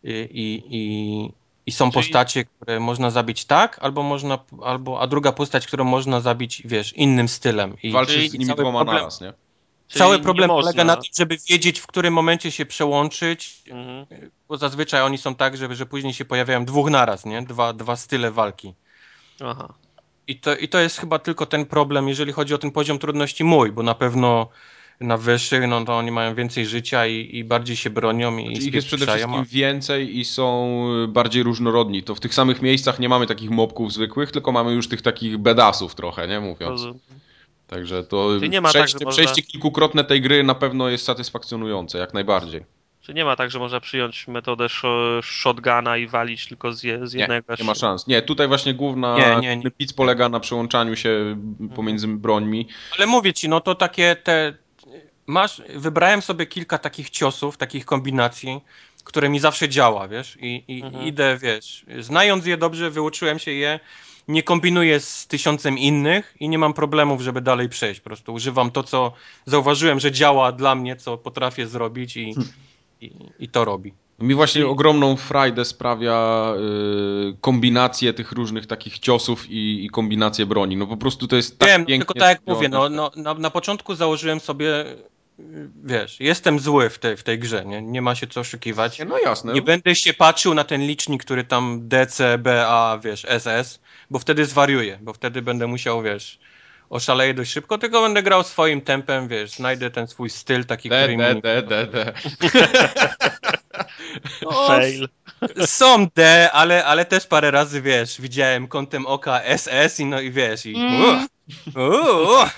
i, 0.05 0.13
i, 0.31 0.63
i, 0.71 1.33
i 1.67 1.73
są 1.73 1.91
Czyli- 1.91 2.03
postacie, 2.03 2.45
które 2.45 2.81
można 2.81 3.11
zabić 3.11 3.45
tak, 3.45 3.79
albo 3.83 4.03
można, 4.03 4.39
albo, 4.63 5.01
a 5.01 5.07
druga 5.07 5.33
postać, 5.33 5.67
którą 5.67 5.85
można 5.85 6.21
zabić, 6.21 6.63
wiesz, 6.65 6.93
innym 6.93 7.29
stylem. 7.29 7.77
I, 7.83 7.93
Walczysz 7.93 8.29
z 8.29 8.33
nimi 8.33 8.45
dwoma 8.45 8.85
problem- 8.85 8.97
naraz, 8.97 9.21
nie? 9.21 9.33
Czyli 9.89 9.99
Cały 9.99 10.19
problem 10.19 10.49
polega 10.51 10.85
na 10.85 10.97
tym, 10.97 11.05
żeby 11.19 11.37
wiedzieć, 11.49 11.81
w 11.81 11.87
którym 11.87 12.15
momencie 12.15 12.51
się 12.51 12.67
przełączyć, 12.67 13.63
Mhm. 13.71 14.07
bo 14.49 14.57
zazwyczaj 14.57 15.03
oni 15.03 15.19
są 15.19 15.35
tak, 15.35 15.57
że, 15.57 15.75
że 15.75 15.87
później 15.87 16.15
się 16.15 16.25
pojawiają 16.25 16.65
dwóch 16.65 16.91
naraz, 16.91 17.25
nie? 17.25 17.43
Dwa, 17.43 17.73
dwa 17.73 17.97
style 17.97 18.31
walki. 18.31 18.75
Aha. 19.41 19.75
I 20.29 20.37
to, 20.41 20.57
I 20.57 20.69
to 20.69 20.79
jest 20.79 20.99
chyba 20.99 21.19
tylko 21.19 21.47
ten 21.47 21.67
problem, 21.67 22.09
jeżeli 22.09 22.33
chodzi 22.33 22.55
o 22.55 22.59
ten 22.59 22.71
poziom 22.71 22.99
trudności 22.99 23.45
mój, 23.45 23.73
bo 23.73 23.83
na 23.83 23.95
pewno 23.95 24.49
na 25.01 25.17
wyższych, 25.17 25.69
no 25.69 25.85
to 25.85 25.97
oni 25.97 26.11
mają 26.11 26.35
więcej 26.35 26.67
życia 26.67 27.07
i, 27.07 27.37
i 27.37 27.45
bardziej 27.45 27.77
się 27.77 27.91
bronią 27.91 28.39
i 28.39 28.47
Znaczy 28.47 28.69
ich 28.69 28.75
jest 28.75 28.87
przede 28.87 29.07
wszystkim 29.07 29.45
więcej 29.45 30.19
i 30.19 30.25
są 30.25 30.79
y, 31.05 31.09
bardziej 31.09 31.43
różnorodni. 31.43 32.03
To 32.03 32.15
w 32.15 32.21
tych 32.21 32.35
samych 32.35 32.63
miejscach 32.63 32.99
nie 32.99 33.09
mamy 33.09 33.27
takich 33.27 33.51
mobków 33.51 33.93
zwykłych, 33.93 34.33
tylko 34.33 34.53
mamy 34.53 34.73
już 34.73 34.89
tych 34.89 35.03
takich 35.03 35.39
bedasów 35.39 35.95
trochę, 35.95 36.29
nie 36.29 36.41
mówiąc. 36.41 36.81
Także 37.67 38.05
to 38.05 38.31
Czyli 38.39 38.51
nie 38.51 38.61
ma 38.61 38.69
tak, 38.69 38.75
przejście, 38.83 38.99
że 38.99 39.05
można- 39.05 39.23
przejście 39.23 39.43
kilkukrotne 39.43 40.05
tej 40.05 40.21
gry 40.21 40.43
na 40.45 40.55
pewno 40.55 40.89
jest 40.89 41.05
satysfakcjonujące, 41.05 41.99
jak 41.99 42.15
najbardziej. 42.15 42.65
Czy 43.01 43.15
nie 43.15 43.25
ma 43.25 43.37
tak, 43.37 43.51
że 43.51 43.59
można 43.59 43.81
przyjąć 43.81 44.29
metodę 44.29 44.67
sho- 44.67 45.21
shotguna 45.23 45.97
i 45.97 46.07
walić 46.07 46.47
tylko 46.49 46.73
z, 46.73 46.83
je, 46.83 47.07
z 47.07 47.15
Nie, 47.15 47.21
jednego? 47.21 47.55
nie 47.59 47.65
ma 47.65 47.75
szans. 47.75 48.07
Nie, 48.07 48.23
tutaj 48.23 48.49
właśnie 48.49 48.75
główna 48.75 49.19
Nie, 49.19 49.37
nie, 49.41 49.57
nie. 49.57 49.71
pic 49.71 49.93
polega 49.93 50.29
na 50.29 50.41
przełączaniu 50.41 50.97
się 50.97 51.37
pomiędzy 51.75 52.09
brońmi. 52.09 52.69
Ale 52.97 53.07
mówię 53.07 53.33
ci, 53.33 53.49
no 53.49 53.61
to 53.61 53.75
takie 53.75 54.17
te. 54.17 54.55
Masz, 55.27 55.63
wybrałem 55.77 56.23
sobie 56.23 56.47
kilka 56.47 56.79
takich 56.79 57.11
ciosów, 57.11 57.57
takich 57.57 57.85
kombinacji, 57.85 58.61
które 59.05 59.29
mi 59.29 59.39
zawsze 59.39 59.69
działa, 59.69 60.09
wiesz, 60.09 60.37
i, 60.41 60.65
i 60.69 60.83
Mhm. 60.83 61.05
idę, 61.07 61.39
wiesz, 61.43 61.85
znając 61.99 62.47
je 62.47 62.57
dobrze, 62.57 62.91
wyuczyłem 62.91 63.39
się 63.39 63.51
je, 63.53 63.81
nie 64.29 64.43
kombinuję 64.43 65.01
z 65.01 65.27
tysiącem 65.27 65.79
innych 65.79 66.35
i 66.41 66.49
nie 66.49 66.59
mam 66.59 66.75
problemów, 66.75 67.21
żeby 67.21 67.41
dalej 67.41 67.69
przejść. 67.69 68.01
Po 68.01 68.05
prostu 68.05 68.35
używam 68.35 68.71
to, 68.71 68.83
co 68.83 69.13
zauważyłem, 69.47 70.01
że 70.01 70.13
działa 70.13 70.53
dla 70.53 70.75
mnie, 70.75 70.97
co 70.97 71.19
potrafię 71.19 71.67
zrobić 71.67 72.17
i, 72.17 72.35
i, 73.01 73.13
i 73.39 73.49
to 73.49 73.65
robi. 73.65 73.93
Mi 74.19 74.35
właśnie 74.35 74.67
ogromną 74.67 75.17
frajdę 75.17 75.65
sprawia 75.65 76.53
y, 77.31 77.37
kombinacje 77.41 78.13
tych 78.13 78.33
różnych 78.33 78.67
takich 78.67 78.99
ciosów 78.99 79.51
i, 79.51 79.85
i 79.85 79.91
kombinacje 79.91 80.47
broni. 80.47 80.77
No 80.77 80.87
po 80.87 80.97
prostu 80.97 81.27
to 81.27 81.37
jest 81.37 81.59
tak 81.59 81.69
Wiem, 81.69 81.87
pięknie 81.87 81.99
tylko 81.99 82.15
tak 82.15 82.29
jak 82.29 82.55
mówię, 82.55 82.69
no, 82.69 82.89
no, 82.89 83.11
na, 83.17 83.35
na 83.35 83.51
początku 83.51 83.95
założyłem 83.95 84.41
sobie 84.41 84.85
wiesz, 85.85 86.21
jestem 86.21 86.61
zły 86.61 86.91
w 86.91 86.99
tej, 86.99 87.17
w 87.17 87.23
tej 87.23 87.39
grze, 87.39 87.65
nie? 87.65 87.83
nie 87.83 88.03
ma 88.03 88.15
się 88.15 88.27
co 88.27 88.41
oszukiwać. 88.41 88.99
No 89.09 89.19
jasne. 89.19 89.53
Nie 89.53 89.63
będę 89.63 89.95
się 89.95 90.15
patrzył 90.15 90.55
na 90.55 90.65
ten 90.65 90.81
licznik, 90.81 91.25
który 91.25 91.45
tam 91.45 91.89
DC, 91.89 92.39
BA, 92.39 93.01
wiesz, 93.05 93.27
SS, 93.39 93.81
bo 94.11 94.19
wtedy 94.19 94.45
zwariuję, 94.45 94.99
bo 95.03 95.13
wtedy 95.13 95.43
będę 95.43 95.67
musiał, 95.67 96.03
wiesz, 96.03 96.39
oszaleję 96.91 97.35
dość 97.35 97.53
szybko, 97.53 97.79
tylko 97.79 98.03
będę 98.03 98.23
grał 98.23 98.43
swoim 98.43 98.81
tempem, 98.81 99.29
wiesz, 99.29 99.51
znajdę 99.51 99.91
ten 99.91 100.07
swój 100.07 100.31
styl 100.31 100.65
taki, 100.65 100.89
D, 100.89 101.03
który 101.03 101.17
D, 101.17 101.35
mi... 101.35 101.43
D, 101.43 101.63
D, 101.63 101.87
D. 101.87 102.13
No, 104.43 104.67
Fail. 104.67 105.09
Są 105.67 106.07
D, 106.15 106.51
ale, 106.53 106.85
ale 106.85 107.05
też 107.05 107.27
parę 107.27 107.51
razy, 107.51 107.83
wiesz, 107.83 108.21
widziałem 108.21 108.69
kątem 108.69 109.07
oka 109.07 109.41
SS 109.57 110.01
i 110.01 110.05
no 110.07 110.21
i 110.21 110.31
wiesz, 110.31 110.67
i 110.67 110.75
Mm. 110.77 111.27
uh, 111.77 111.77
uh, 111.77 112.51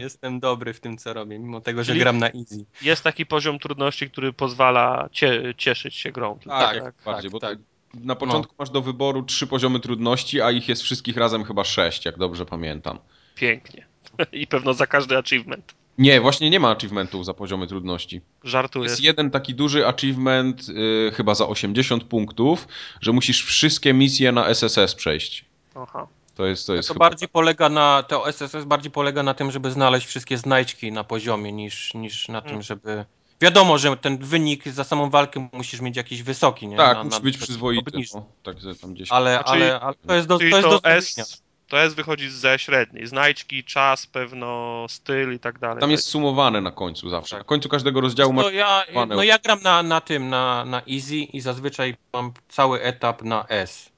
jestem 0.00 0.40
dobry 0.40 0.74
w 0.74 0.80
tym, 0.80 0.98
co 0.98 1.12
robię, 1.12 1.38
mimo 1.38 1.60
tego, 1.60 1.84
że 1.84 1.92
Czyli- 1.92 2.00
gram 2.00 2.18
na 2.18 2.26
easy. 2.26 2.64
Jest 2.82 3.02
taki 3.02 3.26
poziom 3.26 3.58
trudności, 3.58 4.10
który 4.10 4.32
pozwala 4.32 5.08
cie, 5.12 5.54
cieszyć 5.56 5.94
się 5.96 6.12
grą. 6.12 6.38
Tak, 6.38 6.74
Tak, 6.74 6.84
tak, 6.84 6.94
bardziej, 7.04 7.30
bo 7.30 7.40
tak. 7.40 7.58
na 7.94 8.14
początku 8.16 8.54
masz 8.58 8.70
do 8.70 8.82
wyboru 8.82 9.22
trzy 9.22 9.46
poziomy 9.46 9.80
trudności, 9.80 10.40
a 10.40 10.50
ich 10.50 10.68
jest 10.68 10.82
wszystkich 10.82 11.16
razem 11.16 11.44
chyba 11.44 11.64
sześć, 11.64 12.04
jak 12.04 12.18
dobrze 12.18 12.46
pamiętam. 12.46 12.98
Pięknie. 13.34 13.86
I 14.32 14.46
pewno 14.46 14.74
za 14.74 14.86
każdy 14.86 15.18
achievement. 15.18 15.74
Nie, 15.98 16.20
właśnie 16.20 16.50
nie 16.50 16.60
ma 16.60 16.70
achievementów 16.70 17.24
za 17.24 17.34
poziomy 17.34 17.66
trudności. 17.66 18.20
Żartuję. 18.44 18.84
Jest 18.90 19.00
jeden 19.00 19.30
taki 19.30 19.54
duży 19.54 19.86
achievement, 19.86 20.68
y, 20.68 21.12
chyba 21.14 21.34
za 21.34 21.46
80 21.48 22.04
punktów, 22.04 22.68
że 23.00 23.12
musisz 23.12 23.44
wszystkie 23.44 23.94
misje 23.94 24.32
na 24.32 24.46
SSS 24.46 24.94
przejść. 24.94 25.44
Aha. 25.74 26.06
To 26.34 26.46
jest, 26.46 26.66
to 26.66 26.74
jest 26.74 26.88
To 26.88 26.94
chyba 26.94 27.06
bardziej 27.08 27.28
polega 27.28 27.68
na, 27.68 28.02
to 28.08 28.28
SSS 28.28 28.64
bardziej 28.64 28.90
polega 28.90 29.22
na 29.22 29.34
tym, 29.34 29.50
żeby 29.50 29.70
znaleźć 29.70 30.06
wszystkie 30.06 30.38
znajdźki 30.38 30.92
na 30.92 31.04
poziomie, 31.04 31.52
niż, 31.52 31.94
niż 31.94 32.28
na 32.28 32.40
tym, 32.40 32.50
Mm. 32.50 32.62
żeby... 32.62 33.04
Wiadomo, 33.40 33.78
że 33.78 33.96
ten 33.96 34.18
wynik 34.18 34.68
za 34.68 34.84
samą 34.84 35.10
walkę 35.10 35.48
musisz 35.52 35.80
mieć 35.80 35.96
jakiś 35.96 36.22
wysoki, 36.22 36.66
nie? 36.68 36.76
Tak, 36.76 36.96
na, 36.96 37.04
musi 37.04 37.16
na, 37.16 37.22
być 37.24 37.38
przyzwoity. 37.38 37.98
No, 38.14 38.24
tak, 38.42 38.60
że 38.60 38.74
tam 38.74 38.94
gdzieś. 38.94 39.12
Ale, 39.12 39.34
Znaczy- 39.34 39.50
ale, 39.50 39.80
ale 39.80 39.94
to 40.06 40.14
jest 40.14 40.28
do, 40.28 40.34
to 40.34 40.38
Czyli 40.38 40.52
jest 40.52 40.68
do 40.68 40.80
to. 40.80 40.88
S, 40.90 41.42
to 41.70 41.80
S 41.80 41.94
wychodzi 41.94 42.30
ze 42.30 42.58
średniej. 42.58 43.06
Znajdźki, 43.06 43.64
czas, 43.64 44.06
pewno 44.06 44.86
styl 44.88 45.34
i 45.34 45.38
tak 45.38 45.58
dalej. 45.58 45.80
Tam 45.80 45.90
jest 45.90 46.06
sumowane 46.08 46.60
na 46.60 46.70
końcu 46.70 47.10
zawsze. 47.10 47.36
Tak. 47.36 47.40
Na 47.40 47.44
końcu 47.44 47.68
każdego 47.68 48.00
rozdziału 48.00 48.32
masz. 48.32 48.44
No 48.44 48.50
ja, 48.50 48.82
sumowane. 48.86 49.16
no 49.16 49.22
ja 49.22 49.38
gram 49.38 49.62
na, 49.62 49.82
na 49.82 50.00
tym, 50.00 50.28
na, 50.28 50.64
na 50.64 50.82
easy 50.90 51.16
i 51.16 51.40
zazwyczaj 51.40 51.96
mam 52.12 52.32
cały 52.48 52.82
etap 52.82 53.22
na 53.22 53.46
S. 53.48 53.90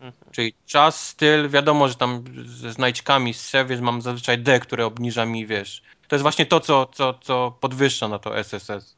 Mhm. 0.00 0.32
Czyli 0.32 0.54
czas, 0.66 1.08
styl, 1.08 1.48
wiadomo, 1.48 1.88
że 1.88 1.94
tam 1.94 2.24
ze 2.46 2.72
znajdźkami 2.72 3.34
z 3.34 3.52
więc 3.66 3.82
mam 3.82 4.02
zazwyczaj 4.02 4.38
D, 4.38 4.60
które 4.60 4.86
obniża 4.86 5.26
mi, 5.26 5.46
wiesz. 5.46 5.82
To 6.08 6.16
jest 6.16 6.22
właśnie 6.22 6.46
to, 6.46 6.60
co, 6.60 6.86
co, 6.86 7.14
co 7.14 7.56
podwyższa 7.60 8.08
na 8.08 8.18
to 8.18 8.38
SSS. 8.38 8.96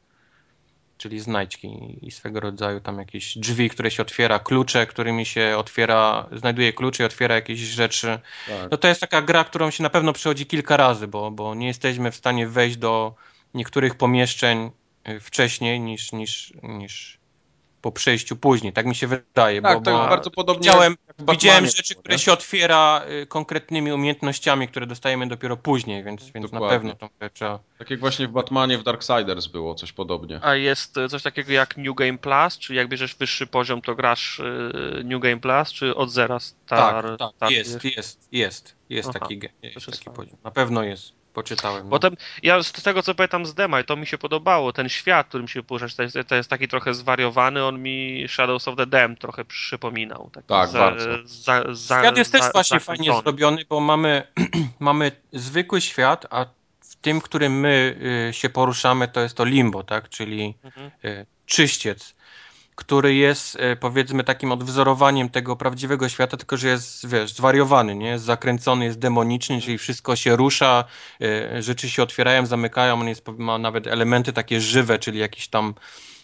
Czyli 1.03 1.19
znajdźki 1.19 1.99
i 2.01 2.11
swego 2.11 2.39
rodzaju 2.39 2.79
tam 2.79 2.99
jakieś 2.99 3.37
drzwi, 3.37 3.69
które 3.69 3.91
się 3.91 4.01
otwiera, 4.03 4.39
klucze, 4.39 4.87
którymi 4.87 5.25
się 5.25 5.55
otwiera, 5.57 6.29
znajduje 6.31 6.73
klucze 6.73 7.03
i 7.03 7.05
otwiera 7.05 7.35
jakieś 7.35 7.59
rzeczy. 7.59 8.19
Tak. 8.47 8.71
No 8.71 8.77
to 8.77 8.87
jest 8.87 9.01
taka 9.01 9.21
gra, 9.21 9.43
którą 9.43 9.71
się 9.71 9.83
na 9.83 9.89
pewno 9.89 10.13
przechodzi 10.13 10.45
kilka 10.45 10.77
razy, 10.77 11.07
bo, 11.07 11.31
bo 11.31 11.55
nie 11.55 11.67
jesteśmy 11.67 12.11
w 12.11 12.15
stanie 12.15 12.47
wejść 12.47 12.77
do 12.77 13.15
niektórych 13.53 13.95
pomieszczeń 13.95 14.71
y, 15.07 15.19
wcześniej 15.19 15.79
niż, 15.79 16.11
niż, 16.11 16.53
niż 16.63 17.19
po 17.83 17.91
przejściu 17.91 18.35
później. 18.35 18.73
Tak 18.73 18.85
mi 18.85 18.95
się 18.95 19.07
wydaje. 19.07 19.61
Tak, 19.61 19.77
bo, 19.77 19.81
to 19.81 19.91
bo 19.91 19.97
bardzo 19.97 20.31
podobnie. 20.31 20.69
widziałem, 20.69 20.95
widziałem 21.19 21.65
rzeczy, 21.65 21.93
nie? 21.95 22.01
które 22.01 22.19
się 22.19 22.33
otwiera 22.33 23.01
y, 23.21 23.25
konkretnymi 23.25 23.91
umiejętnościami, 23.91 24.67
które 24.67 24.87
dostajemy 24.87 25.27
dopiero 25.27 25.57
później, 25.57 26.03
więc, 26.03 26.29
więc 26.29 26.51
na 26.51 26.59
pewno 26.59 26.95
tą 26.95 27.09
grę 27.19 27.29
trzeba... 27.29 27.59
Tak 27.77 27.89
jak 27.89 27.99
właśnie 27.99 28.27
w 28.27 28.31
Batmanie 28.31 28.77
w 28.77 28.83
Darksiders 28.83 29.47
było 29.47 29.75
coś 29.75 29.91
podobnie. 29.91 30.39
A 30.43 30.55
jest 30.55 30.97
e, 30.97 31.09
coś 31.09 31.23
takiego 31.23 31.51
jak 31.51 31.77
New 31.77 31.95
Game 31.95 32.17
Plus? 32.17 32.57
Czy 32.57 32.73
jak 32.73 32.87
bierzesz 32.87 33.15
wyższy 33.15 33.47
poziom, 33.47 33.81
to 33.81 33.95
grasz 33.95 34.39
e, 34.39 34.43
New 35.03 35.21
Game 35.21 35.39
Plus, 35.39 35.71
czy 35.71 35.95
od 35.95 36.11
zera 36.11 36.39
star, 36.39 37.05
tak, 37.05 37.17
tak, 37.17 37.31
startujesz? 37.35 37.67
jest, 37.67 37.83
jest, 37.83 38.27
jest, 38.31 38.75
jest 38.89 39.09
Aha, 39.09 39.19
taki, 39.19 39.41
jest 39.61 39.85
taki 39.85 40.09
poziom. 40.09 40.37
Na 40.43 40.51
pewno 40.51 40.83
jest. 40.83 41.22
Poczytałem. 41.33 41.83
no. 41.83 41.89
Potem, 41.89 42.17
ja 42.43 42.63
z 42.63 42.71
tego 42.71 43.03
co 43.03 43.15
pamiętam 43.15 43.45
z 43.45 43.53
dema, 43.53 43.79
i 43.79 43.83
to 43.83 43.95
mi 43.95 44.07
się 44.07 44.17
podobało, 44.17 44.73
ten 44.73 44.89
świat, 44.89 45.27
którym 45.27 45.47
się 45.47 45.63
poruszasz, 45.63 45.95
to 45.95 46.03
jest, 46.03 46.17
to 46.27 46.35
jest 46.35 46.49
taki 46.49 46.67
trochę 46.67 46.93
zwariowany, 46.93 47.65
on 47.65 47.81
mi 47.81 48.25
Shadows 48.27 48.67
of 48.67 48.75
the 48.75 48.85
Dam 48.85 49.15
trochę 49.15 49.45
przypominał. 49.45 50.29
Taki 50.33 50.47
Tak, 50.47 50.71
bardzo. 50.71 51.09
Za, 51.25 51.63
za, 51.73 51.99
Świat 51.99 52.17
jest 52.17 52.31
za, 52.31 52.39
też 52.39 52.51
właśnie 52.53 52.79
fajnie 52.79 53.13
zrobiony, 53.21 53.65
bo 53.69 53.79
mamy, 53.79 54.27
mamy 54.79 55.11
zwykły 55.33 55.81
świat, 55.81 56.25
a 56.29 56.45
w 56.81 56.95
tym, 56.95 57.21
którym 57.21 57.59
my 57.59 57.97
y, 58.29 58.33
się 58.33 58.49
poruszamy, 58.49 59.07
to 59.07 59.21
jest 59.21 59.37
to 59.37 59.45
limbo, 59.45 59.83
tak? 59.83 60.09
Czyli 60.09 60.55
Mhm. 60.63 60.91
y, 61.05 61.25
czyściec, 61.45 62.15
który 62.75 63.15
jest 63.15 63.55
y, 63.55 63.75
powiedzmy 63.75 64.23
takim 64.23 64.51
odwzorowaniem 64.51 65.29
tego 65.29 65.55
prawdziwego 65.55 66.09
świata, 66.09 66.37
tylko 66.37 66.57
że 66.57 66.67
jest, 66.67 67.07
wiesz, 67.07 67.33
zwariowany, 67.33 67.95
nie? 67.95 68.07
Jest 68.07 68.25
zakręcony, 68.25 68.85
jest 68.85 68.99
demoniczny, 68.99 69.61
czyli 69.61 69.77
wszystko 69.77 70.15
się 70.15 70.35
rusza, 70.35 70.83
y, 71.21 71.61
rzeczy 71.61 71.89
się 71.89 72.03
otwierają, 72.03 72.45
zamykają, 72.45 72.93
on 72.93 73.07
jest, 73.07 73.27
ma 73.27 73.57
nawet 73.57 73.87
elementy 73.87 74.33
takie 74.33 74.61
żywe, 74.61 74.99
czyli 74.99 75.19
jakieś 75.19 75.47
tam 75.47 75.73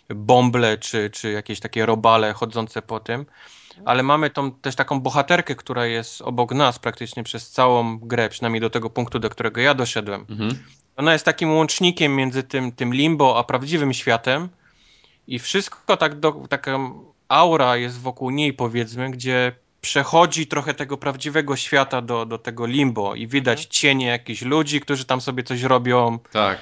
bąble, 0.10 0.78
czy, 0.78 1.10
czy 1.10 1.32
jakieś 1.32 1.60
takie 1.60 1.86
robale 1.86 2.34
chodzące 2.34 2.82
po 2.82 3.00
tym 3.00 3.26
ale 3.86 4.04
mamy 4.04 4.30
tą 4.30 4.52
też 4.52 4.76
taką 4.76 5.00
bohaterkę, 5.02 5.56
która 5.56 5.86
jest 5.86 6.22
obok 6.22 6.52
nas 6.52 6.80
praktycznie 6.80 7.24
przez 7.24 7.50
całą 7.50 8.00
grę, 8.00 8.30
przynajmniej 8.30 8.62
do 8.62 8.70
tego 8.70 8.90
punktu, 8.90 9.20
do 9.20 9.30
którego 9.30 9.62
ja 9.62 9.74
doszedłem. 9.74 10.26
Mhm. 10.30 10.64
Ona 10.98 11.14
jest 11.14 11.26
takim 11.26 11.54
łącznikiem 11.54 12.16
między 12.16 12.44
tym, 12.44 12.72
tym 12.72 12.94
limbo 12.94 13.38
a 13.38 13.44
prawdziwym 13.44 13.94
światem 13.94 14.50
i 15.30 15.40
wszystko 15.40 15.98
tak 15.98 16.20
do, 16.20 16.32
taka 16.50 16.80
aura 17.28 17.78
jest 17.78 18.00
wokół 18.00 18.30
niej 18.30 18.54
powiedzmy, 18.54 19.12
gdzie 19.12 19.52
przechodzi 19.82 20.48
trochę 20.48 20.74
tego 20.74 20.98
prawdziwego 20.98 21.56
świata 21.56 22.02
do, 22.02 22.26
do 22.26 22.38
tego 22.38 22.66
limbo 22.66 23.16
i 23.16 23.28
widać 23.28 23.66
cienie 23.66 24.06
jakichś 24.06 24.42
ludzi, 24.42 24.82
którzy 24.82 25.06
tam 25.06 25.22
sobie 25.22 25.44
coś 25.44 25.62
robią, 25.64 26.20
Tak. 26.32 26.60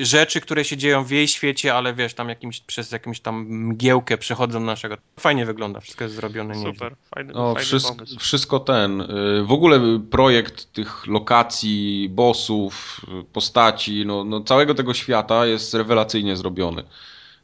rzeczy, 0.00 0.40
które 0.40 0.64
się 0.64 0.76
dzieją 0.76 1.04
w 1.04 1.10
jej 1.10 1.28
świecie, 1.28 1.74
ale 1.74 1.94
wiesz, 1.94 2.14
tam 2.14 2.28
jakimś, 2.28 2.60
przez 2.60 2.92
jakąś 2.92 3.20
tam 3.20 3.46
mgiełkę 3.48 4.18
przechodzą 4.18 4.58
do 4.60 4.66
naszego. 4.66 4.96
Fajnie 5.20 5.46
wygląda, 5.46 5.80
wszystko 5.80 6.04
jest 6.04 6.16
zrobione 6.16 6.54
nieźle. 6.56 6.72
Super, 6.72 6.94
fajny, 7.14 7.32
No, 7.32 7.54
fajny 7.54 7.66
wszystko, 7.66 7.94
pomysł. 7.94 8.18
wszystko 8.18 8.60
ten. 8.60 9.00
y, 9.00 9.06
W 9.44 9.52
ogóle 9.52 9.80
projekt 10.10 10.72
tych 10.72 11.06
lokacji, 11.06 12.08
bossów, 12.10 13.00
postaci, 13.32 14.04
no, 14.06 14.24
no 14.24 14.40
całego 14.40 14.74
tego 14.74 14.94
świata 14.94 15.46
jest 15.46 15.74
rewelacyjnie 15.74 16.36
zrobiony. 16.36 16.82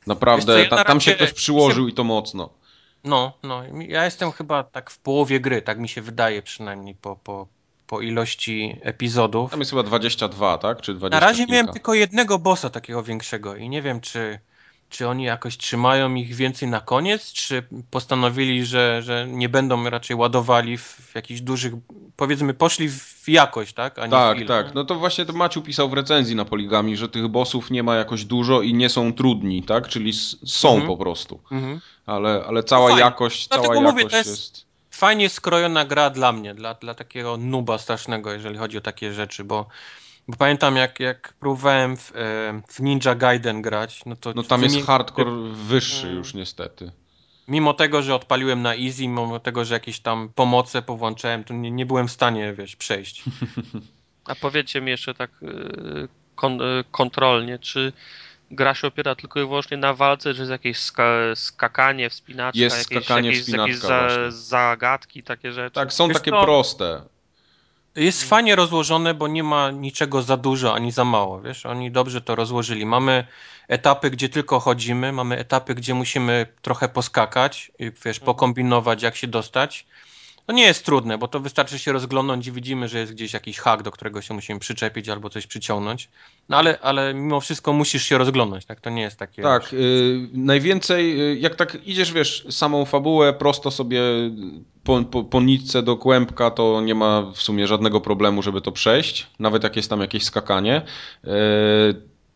Naprawdę, 0.09 0.53
co, 0.53 0.59
ja 0.59 0.69
ta, 0.69 0.85
tam 0.85 1.01
się 1.01 1.15
ktoś 1.15 1.33
przyłożył 1.33 1.89
i 1.89 1.93
to 1.93 2.05
mocno. 2.05 2.51
No, 3.05 3.33
no, 3.43 3.63
ja 3.89 4.05
jestem 4.05 4.33
chyba 4.33 4.63
tak 4.63 4.91
w 4.91 4.99
połowie 4.99 5.41
gry, 5.41 5.63
tak 5.63 5.79
mi 5.79 5.89
się 5.89 6.03
wydaje 6.03 6.43
przynajmniej 6.43 6.95
po, 6.95 7.17
po, 7.17 7.47
po 7.87 8.01
ilości 8.01 8.77
epizodów. 8.83 9.51
Tam 9.51 9.61
jest 9.61 9.71
chyba 9.71 9.83
22, 9.83 10.59
tak? 10.59 10.81
Czy 10.81 10.95
20 10.95 11.21
Na 11.21 11.27
razie 11.27 11.39
kilka. 11.39 11.53
miałem 11.53 11.69
tylko 11.73 11.95
jednego 11.95 12.39
bossa 12.39 12.71
takiego 12.71 13.03
większego 13.03 13.57
i 13.57 13.69
nie 13.69 13.83
wiem, 13.83 14.01
czy, 14.01 14.39
czy 14.90 15.09
oni 15.09 15.24
jakoś 15.24 15.56
trzymają 15.56 16.15
ich 16.15 16.35
więcej 16.35 16.69
na 16.69 16.81
koniec, 16.81 17.32
czy 17.32 17.62
postanowili, 17.90 18.66
że, 18.66 19.02
że 19.02 19.27
nie 19.28 19.48
będą 19.48 19.90
raczej 19.90 20.16
ładowali 20.16 20.78
w, 20.78 21.10
jakichś 21.15 21.40
dużych, 21.40 21.73
powiedzmy, 22.16 22.55
poszli 22.55 22.89
w 22.90 23.28
jakość, 23.28 23.73
tak? 23.73 23.98
A 23.98 24.02
nie 24.02 24.09
w 24.09 24.10
Tak, 24.10 24.36
ilość. 24.36 24.48
tak. 24.48 24.74
No 24.74 24.85
to 24.85 24.94
właśnie 24.94 25.27
to 25.27 25.32
Maciu 25.32 25.62
pisał 25.62 25.89
w 25.89 25.93
recenzji 25.93 26.36
na 26.36 26.44
Poligami, 26.44 26.97
że 26.97 27.09
tych 27.09 27.28
bossów 27.28 27.70
nie 27.70 27.82
ma 27.82 27.97
jakoś 27.97 28.24
dużo 28.24 28.62
i 28.62 28.74
nie 28.74 28.89
są 28.89 29.12
trudni, 29.12 29.62
tak? 29.62 29.89
Czyli 29.89 30.12
są 30.47 30.69
Mhm. 30.69 30.86
po 30.86 30.97
prostu. 30.97 31.40
Mhm. 31.51 31.81
Ale, 32.06 32.44
ale 32.47 32.62
cała 32.62 32.86
fajnie. 32.89 33.01
jakość, 33.02 33.48
Dlatego 33.48 33.74
cała 33.74 33.90
mówię, 33.90 34.02
jakość 34.02 34.16
jest... 34.27 34.69
Fajnie 34.90 35.28
skrojona 35.28 35.85
gra 35.85 36.10
dla 36.10 36.32
mnie, 36.32 36.55
dla, 36.55 36.74
dla 36.74 36.94
takiego 36.94 37.36
nuba 37.36 37.78
strasznego, 37.78 38.32
jeżeli 38.32 38.59
chodzi 38.59 38.78
o 38.78 38.81
takie 38.81 39.12
rzeczy, 39.12 39.44
bo, 39.44 39.66
bo 40.29 40.37
pamiętam 40.37 40.77
jak, 40.77 41.01
jak 41.01 41.33
próbowałem 41.33 41.97
w, 41.97 42.13
e, 42.17 42.63
w 42.69 42.81
Ninja 42.81 43.15
Gaiden 43.15 43.63
grać, 43.63 44.05
no 44.07 44.17
to 44.17 44.33
No 44.35 44.43
tam 44.43 44.63
jest 44.63 44.87
hardcore 44.87 45.31
wyższy 45.53 46.11
już 46.11 46.35
niestety. 46.35 46.93
Mimo 47.49 47.75
tego, 47.75 48.03
że 48.03 48.15
odpaliłem 48.15 48.63
na 48.63 48.75
easy, 48.75 49.03
mimo 49.03 49.41
tego, 49.41 49.65
że 49.65 49.75
jakieś 49.75 50.01
tam 50.01 50.29
pomoce 50.35 50.83
powłączałem, 50.83 51.45
to 51.45 51.55
nie, 51.55 51.71
nie 51.71 51.87
byłem 51.87 52.09
w 52.09 52.13
stanie, 52.13 52.53
wiesz, 52.53 52.77
przejść. 52.77 53.23
A 54.25 54.35
powiedzcie 54.35 54.81
mi 54.81 54.91
jeszcze 54.91 55.15
tak 55.15 55.31
y, 55.43 56.09
kon, 56.35 56.61
y, 56.63 56.85
kontrolnie, 56.91 57.59
czy 57.59 57.93
gra 58.51 58.75
się 58.75 58.87
opiera 58.87 59.15
tylko 59.15 59.41
i 59.41 59.43
wyłącznie 59.43 59.77
na 59.77 59.95
walce, 59.95 60.35
czy 60.35 60.41
jest 60.41 60.51
jakieś 60.51 60.79
ska, 60.79 61.13
skakanie, 61.35 62.11
wspinaczka, 62.11 62.61
Jest 62.61 62.79
jakieś, 62.79 63.07
skakanie, 63.07 63.31
jakieś, 63.31 63.49
jakieś 63.49 63.79
właśnie. 63.79 64.33
zagadki, 64.33 65.23
takie 65.23 65.53
rzeczy? 65.53 65.75
Tak, 65.75 65.93
są 65.93 66.09
Wiesz 66.09 66.17
takie 66.17 66.31
co? 66.31 66.43
proste. 66.43 67.03
Jest 67.99 68.25
fajnie 68.25 68.57
rozłożone, 68.57 69.15
bo 69.15 69.29
nie 69.29 69.43
ma 69.43 69.70
niczego 69.70 70.23
za 70.23 70.37
dużo 70.37 70.75
ani 70.75 70.93
za 70.93 71.05
mało, 71.05 71.41
wiesz, 71.41 71.66
oni 71.66 71.91
dobrze 71.91 72.20
to 72.20 72.35
rozłożyli. 72.35 72.87
Mamy 72.87 73.27
etapy, 73.69 74.11
gdzie 74.11 74.29
tylko 74.29 74.61
chodzimy, 74.61 75.12
mamy 75.12 75.39
etapy, 75.39 75.75
gdzie 75.75 75.95
musimy 75.95 76.47
trochę 76.62 76.89
poskakać, 76.89 77.73
i, 77.79 77.91
wiesz, 78.05 78.20
pokombinować, 78.20 79.03
jak 79.03 79.16
się 79.16 79.27
dostać, 79.27 79.87
To 80.49 80.53
nie 80.53 80.62
jest 80.62 80.85
trudne, 80.85 81.19
bo 81.19 81.29
to 81.29 81.41
wystarczy 81.41 81.79
się 81.79 81.93
rozglądnąć 81.93 82.47
i 82.47 82.53
widzimy, 82.53 82.89
że 82.89 82.99
jest 82.99 83.12
gdzieś 83.12 83.33
jakiś 83.33 83.59
hak, 83.59 83.83
do 83.83 83.91
którego 83.91 84.23
się 84.23 84.35
musimy 84.35 84.61
przyczepić 84.61 85.09
albo 85.09 85.31
coś 85.31 85.47
przyciągnąć. 85.47 86.09
No 86.49 86.57
ale, 86.57 86.79
ale 86.81 87.15
mimo 87.15 87.41
wszystko 87.41 87.73
musisz 87.73 88.03
się 88.03 88.19
rozglądać, 88.19 88.65
tak? 88.65 88.81
To 88.81 88.91
nie 88.91 89.03
jest 89.03 89.16
takie... 89.16 89.43
Tak, 89.43 89.73
y, 89.73 90.29
najwięcej, 90.33 91.20
y, 91.33 91.39
jak 91.39 91.55
tak 91.55 91.87
idziesz, 91.87 92.12
wiesz, 92.12 92.47
samą 92.51 92.85
fabułę 92.85 93.33
prosto 93.33 93.70
sobie 93.70 94.01
po, 94.85 95.03
po, 95.03 95.25
po 95.25 95.41
nitce 95.41 95.83
do 95.83 95.97
kłębka, 95.97 96.51
to 96.51 96.81
nie 96.81 96.95
ma 96.95 97.23
w 97.35 97.43
sumie 97.43 97.66
żadnego 97.66 98.01
problemu, 98.01 98.43
żeby 98.43 98.61
to 98.61 98.73
przejść, 98.73 99.27
nawet 99.39 99.62
jak 99.62 99.77
jest 99.77 99.91
tam 99.91 100.01
jakieś 100.01 100.25
skakanie. 100.25 100.83
Y, 101.25 101.29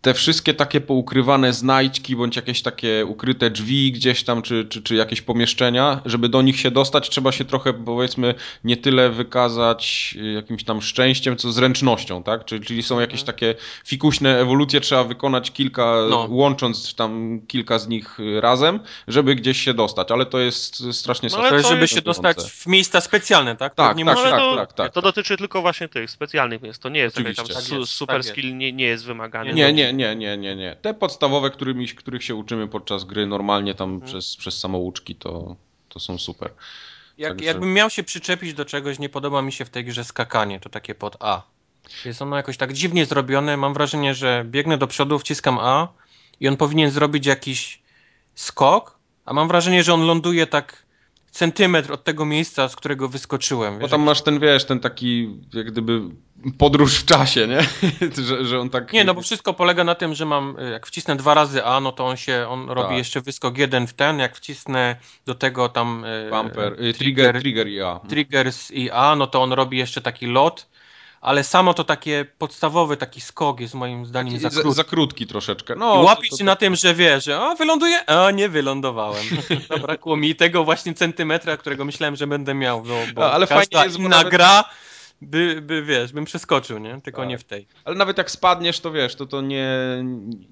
te 0.03 0.15
wszystkie 0.15 0.55
takie 0.55 0.81
poukrywane 0.81 1.53
znajdźki, 1.53 2.17
bądź 2.17 2.37
jakieś 2.37 2.63
takie 2.63 3.07
ukryte 3.07 3.51
drzwi 3.51 3.93
gdzieś 3.93 4.25
tam, 4.25 4.43
czy, 4.43 4.65
czy, 4.65 4.83
czy 4.83 4.95
jakieś 4.95 5.23
pomieszczenia, 5.23 6.01
żeby 6.05 6.29
do 6.29 6.43
nich 6.43 6.61
się 6.61 6.71
dostać, 6.71 7.11
trzeba 7.11 7.33
się 7.33 7.45
trochę, 7.45 7.73
powiedzmy, 7.73 8.35
nie 8.65 8.77
tyle 8.77 9.11
wykazać 9.11 10.15
y, 10.21 10.33
jakimś 10.33 10.65
tam 10.65 10.83
szczęściem, 10.83 11.37
co 11.37 11.53
zręcznością, 11.53 12.23
tak? 12.23 12.45
Czyli, 12.45 12.67
czyli 12.67 12.83
są 12.83 13.01
jakieś 13.01 13.21
mhm. 13.21 13.27
takie 13.27 13.55
fikuśne 13.87 14.41
ewolucje, 14.41 14.81
trzeba 14.81 15.05
wykonać 15.05 15.51
kilka, 15.51 15.97
no. 16.11 16.27
łącząc 16.31 16.95
tam 16.95 17.41
kilka 17.49 17.79
z 17.79 17.89
nich 17.89 18.19
razem, 18.41 18.81
żeby 19.09 19.35
gdzieś 19.35 19.61
się 19.61 19.75
dostać, 19.75 20.11
ale 20.11 20.27
to 20.27 20.39
jest 20.39 20.93
strasznie 20.93 21.29
no, 21.33 21.39
ale 21.39 21.63
to 21.63 21.69
żeby 21.69 21.89
się 21.89 22.03
dostać 22.03 22.37
w 22.39 22.67
miejsca 22.67 23.01
specjalne, 23.01 23.57
tak? 23.57 23.75
Tak, 23.75 23.97
nie 23.97 24.05
tak, 24.05 24.17
tak, 24.17 24.31
to, 24.31 24.57
tak, 24.57 24.73
tak, 24.73 24.93
To 24.93 25.03
dotyczy 25.03 25.37
tylko 25.37 25.61
właśnie 25.61 25.89
tych 25.89 26.11
specjalnych 26.11 26.63
miejsc, 26.63 26.79
to 26.81 26.89
nie 26.89 27.01
jest 27.01 27.17
taki 27.17 27.35
tam 27.35 27.47
su, 27.47 27.87
super 27.87 28.17
tak 28.17 28.25
skill, 28.25 28.57
nie, 28.57 28.73
nie 28.73 28.85
jest 28.85 29.05
wymagany. 29.05 29.53
Nie, 29.53 29.73
nie, 29.73 29.92
nie, 29.92 29.92
nie, 29.95 30.37
nie, 30.37 30.57
nie. 30.57 30.77
Te 30.83 30.95
podstawowe, 30.95 31.51
którymi, 31.51 31.89
których 31.89 32.25
się 32.25 32.35
uczymy 32.35 32.69
podczas 32.69 33.05
gry 33.05 33.27
normalnie 33.27 33.75
tam 33.75 33.91
hmm. 33.91 34.09
przez, 34.09 34.37
przez 34.37 34.61
samouczki, 34.61 35.15
to, 35.15 35.57
to 35.89 36.01
są 36.01 36.19
super. 36.19 36.51
Jak, 37.19 37.31
Także... 37.31 37.45
Jakbym 37.45 37.73
miał 37.73 37.91
się 37.91 38.03
przyczepić 38.03 38.55
do 38.55 38.65
czegoś, 38.65 38.99
nie 38.99 39.09
podoba 39.09 39.43
mi 39.43 39.53
się 39.53 39.65
w 39.65 39.71
tej 39.71 39.85
grze 39.85 40.05
skakanie, 40.05 40.61
to 40.61 40.69
takie 40.69 40.95
pod 40.95 41.17
A. 41.21 41.43
Jest 42.05 42.23
ono 42.23 42.37
jakoś 42.37 42.57
tak 42.57 42.73
dziwnie 42.73 43.07
zrobione. 43.07 43.57
Mam 43.57 43.75
wrażenie, 43.75 44.15
że 44.15 44.45
biegnę 44.47 44.79
do 44.79 44.87
przodu, 44.87 45.19
wciskam 45.19 45.59
A 45.59 45.89
i 46.41 46.49
on 46.49 46.57
powinien 46.57 46.91
zrobić 46.91 47.27
jakiś 47.27 47.83
skok, 48.35 48.99
a 49.25 49.33
mam 49.33 49.49
wrażenie, 49.49 49.83
że 49.83 49.95
on 49.95 50.07
ląduje 50.07 50.47
tak 50.47 50.82
centymetr 51.33 51.93
od 51.93 52.05
tego 52.05 52.25
miejsca, 52.25 52.69
z 52.69 52.77
którego 52.77 53.09
wyskoczyłem. 53.09 53.79
Bo 53.79 53.89
tam 53.89 54.03
masz 54.03 54.23
ten, 54.23 54.41
wiesz, 54.41 54.65
ten 54.65 54.81
taki 54.81 55.41
jak 55.55 55.67
gdyby 55.67 56.01
podróż 56.59 56.99
w 56.99 57.05
czasie, 57.05 57.49
nie? 57.49 57.61
że, 58.27 58.45
że 58.45 58.61
on 58.61 58.71
tak... 58.71 58.93
Nie, 58.93 59.05
no 59.05 59.15
bo 59.15 59.23
wszystko 59.23 59.55
polega 59.55 59.85
na 59.85 59.95
tym, 59.95 60.15
że 60.15 60.27
mam, 60.27 60.57
jak 60.73 60.87
wcisnę 60.87 61.17
dwa 61.17 61.35
razy 61.35 61.65
A, 61.65 61.81
no 61.81 61.93
to 61.93 62.07
on 62.07 62.17
się, 62.17 62.47
on 62.49 62.71
robi 62.71 62.89
tak. 62.89 62.99
jeszcze 62.99 63.21
wyskok 63.21 63.59
jeden 63.59 63.87
w 63.87 63.93
ten, 63.93 64.19
jak 64.19 64.37
wcisnę 64.37 64.97
do 65.27 65.35
tego 65.35 65.69
tam... 65.69 66.05
E, 66.05 66.31
Bumper, 66.31 66.77
trigger, 66.77 66.95
trigger, 66.95 67.41
trigger 67.41 67.69
i 67.69 67.81
A. 67.81 68.01
Triggers 68.09 68.71
i 68.71 68.91
A, 68.91 69.17
no 69.17 69.27
to 69.27 69.43
on 69.43 69.53
robi 69.53 69.79
jeszcze 69.79 70.01
taki 70.01 70.27
lot 70.27 70.67
ale 71.23 71.45
samo 71.45 71.75
to 71.75 71.85
takie 71.85 72.27
podstawowy 72.39 72.97
taki 72.97 73.21
skok 73.21 73.61
jest 73.61 73.75
moim 73.75 74.07
zdaniem 74.07 74.39
za 74.39 74.51
krótki. 74.51 74.73
Za, 74.73 74.85
krótki 74.85 75.27
troszeczkę. 75.27 75.77
No, 75.77 75.95
Łapisz 75.95 76.39
się 76.39 76.45
na 76.45 76.57
tym, 76.57 76.77
że 76.77 76.95
wie, 76.95 77.21
że 77.21 77.41
o, 77.41 77.55
wyląduję, 77.57 78.07
a 78.07 78.31
nie 78.31 78.49
wylądowałem. 78.49 79.25
Zabrakło 79.71 80.17
mi 80.17 80.35
tego 80.35 80.65
właśnie 80.65 80.95
centymetra, 80.95 81.57
którego 81.57 81.85
myślałem, 81.85 82.17
że 82.17 82.27
będę 82.27 82.55
miał, 82.55 82.83
bo, 82.83 82.99
bo 83.15 83.33
ale 83.33 83.47
fajnie 83.47 83.85
jest, 83.85 83.99
inna 83.99 84.09
nawet... 84.09 84.33
gra 84.33 84.65
by, 85.21 85.63
by, 85.63 85.83
wiesz, 85.83 86.13
bym 86.13 86.25
przeskoczył, 86.25 86.79
nie? 86.79 87.01
Tylko 87.01 87.21
tak. 87.21 87.29
nie 87.29 87.39
w 87.39 87.45
tej. 87.45 87.67
Ale 87.85 87.97
nawet 87.97 88.19
jak 88.19 88.31
spadniesz, 88.31 88.81
to 88.81 88.93
wiesz, 88.93 89.15
to 89.15 89.27
to 89.27 89.41
nie... 89.41 89.69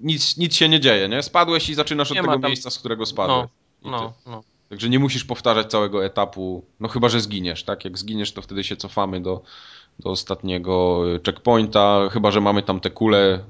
Nic, 0.03 0.37
nic 0.37 0.57
się 0.57 0.69
nie 0.69 0.81
dzieje, 0.81 1.09
nie? 1.09 1.23
Spadłeś 1.23 1.69
i 1.69 1.75
zaczynasz 1.75 2.11
nie 2.11 2.21
od 2.21 2.27
tego 2.27 2.39
tam... 2.39 2.51
miejsca, 2.51 2.71
z 2.71 2.79
którego 2.79 3.07
spadłeś. 3.07 3.49
No, 3.83 3.91
no, 3.91 4.13
no. 4.27 4.43
Także 4.69 4.89
nie 4.89 4.99
musisz 4.99 5.25
powtarzać 5.25 5.71
całego 5.71 6.05
etapu, 6.05 6.65
no 6.81 6.89
chyba, 6.89 7.09
że 7.09 7.21
zginiesz, 7.21 7.65
tak? 7.65 7.85
Jak 7.85 7.99
zginiesz, 7.99 8.33
to 8.33 8.43
wtedy 8.43 8.65
się 8.65 8.77
cofamy 8.77 9.21
do, 9.21 9.43
do 9.99 10.11
ostatniego 10.11 11.03
checkpointa, 11.27 12.09
chyba 12.13 12.31
że 12.31 12.41
mamy 12.41 12.63
tam 12.63 12.81
te 12.81 12.91
kule, 12.91 13.45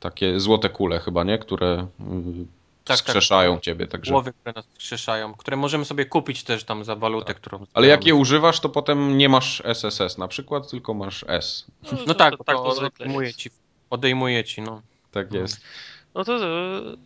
takie 0.00 0.40
złote 0.40 0.68
kule 0.68 1.00
chyba, 1.00 1.24
nie? 1.24 1.38
Które 1.38 1.86
y, 2.00 2.46
tak, 2.84 2.96
wskrzeszają 2.96 3.54
tak. 3.54 3.62
ciebie. 3.62 3.86
Także... 3.86 4.12
Głowy, 4.12 4.32
które 4.32 4.52
nas 4.52 4.66
wskrzeszają, 4.66 5.34
które 5.34 5.56
możemy 5.56 5.84
sobie 5.84 6.04
kupić 6.04 6.44
też 6.44 6.64
tam 6.64 6.84
za 6.84 6.96
walutę, 6.96 7.26
tak. 7.26 7.36
którą... 7.36 7.66
Ale 7.74 7.86
jak 7.86 8.06
je 8.06 8.14
używasz, 8.14 8.60
to 8.60 8.68
potem 8.68 9.18
nie 9.18 9.28
masz 9.28 9.62
SSS 9.64 10.18
na 10.18 10.28
przykład, 10.28 10.70
tylko 10.70 10.94
masz 10.94 11.24
S. 11.28 11.66
No, 11.82 11.98
no 12.06 12.14
tak, 12.14 12.36
to, 12.36 12.44
tak 12.44 12.56
to, 12.56 12.62
to 12.62 12.86
odejmuje 12.86 13.34
ci, 13.34 13.50
odejmuje 13.90 14.44
ci, 14.44 14.62
no. 14.62 14.82
Tak 15.12 15.32
jest 15.32 15.60
no 16.14 16.24
to 16.24 16.38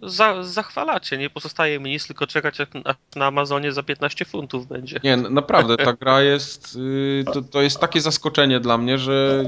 za, 0.03 0.43
zachwalacie. 0.43 1.19
Nie 1.19 1.31
pozostaje 1.31 1.81
mi 1.81 1.91
nic, 1.91 2.07
tylko 2.07 2.27
czekać, 2.27 2.59
jak 2.59 2.69
na 3.17 3.27
Amazonie 3.27 3.73
za 3.73 3.83
15 3.83 4.25
funtów 4.25 4.67
będzie. 4.67 5.01
Nie, 5.05 5.17
naprawdę, 5.17 5.77
ta 5.77 5.93
gra 6.01 6.23
jest. 6.23 6.77
Y, 6.77 7.25
to, 7.33 7.43
to 7.43 7.63
jest 7.63 7.81
takie 7.81 8.01
zaskoczenie 8.01 8.61
dla 8.61 8.79
mnie, 8.79 8.99
że 8.99 9.45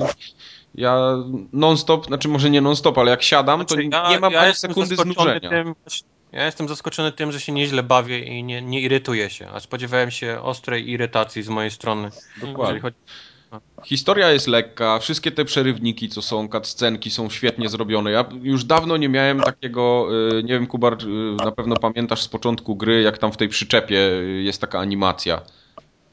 ja 0.75 1.17
non-stop, 1.53 2.07
znaczy 2.07 2.29
może 2.29 2.51
nie 2.51 2.61
non-stop, 2.61 2.99
ale 2.99 3.11
jak 3.11 3.23
siadam, 3.23 3.67
to 3.67 3.75
znaczy, 3.75 3.89
ja, 3.93 4.11
nie 4.11 4.21
mam 4.21 4.33
ja 4.33 4.41
ani 4.41 4.55
sekundy 4.55 4.97
znużenia. 4.97 5.51
Tym, 5.51 5.75
ja 6.33 6.45
jestem 6.45 6.69
zaskoczony 6.69 7.13
tym, 7.13 7.33
że 7.33 7.41
się 7.41 7.53
nieźle 7.53 7.83
bawię 7.83 8.19
i 8.19 8.45
nie, 8.45 8.63
nie 8.63 8.81
irytuję 8.81 9.31
się, 9.31 9.49
a 9.49 9.61
spodziewałem 9.61 10.11
się 10.11 10.41
ostrej 10.43 10.91
irytacji 10.91 11.43
z 11.43 11.49
mojej 11.49 11.71
strony. 11.71 12.11
Dokładnie. 12.41 12.81
Chodzi 12.81 12.97
Historia 13.85 14.31
jest 14.31 14.47
lekka, 14.47 14.99
wszystkie 14.99 15.33
te 15.33 15.45
przerywniki, 15.45 16.09
co 16.09 16.23
są, 16.23 16.49
cutscenki 16.49 17.11
są 17.11 17.31
świetnie 17.31 17.69
zrobione. 17.69 18.11
Ja 18.11 18.25
już 18.43 18.65
dawno 18.65 18.97
nie 18.97 19.09
miałem 19.09 19.41
takiego, 19.41 20.09
y, 20.39 20.43
nie 20.43 20.53
wiem 20.53 20.67
Kubar, 20.67 20.97
y, 21.03 21.45
na 21.45 21.53
pewno 21.53 21.77
pamiętasz 21.77 22.23
z 22.23 22.29
początku 22.29 22.77
gry, 22.77 23.03
jak 23.03 23.19
tam 23.19 23.33
w 23.33 23.37
tej 23.37 23.49
przyczepie 23.49 23.99
y, 23.99 24.43
jest 24.43 24.61
taka 24.61 24.79
animacja. 24.79 25.41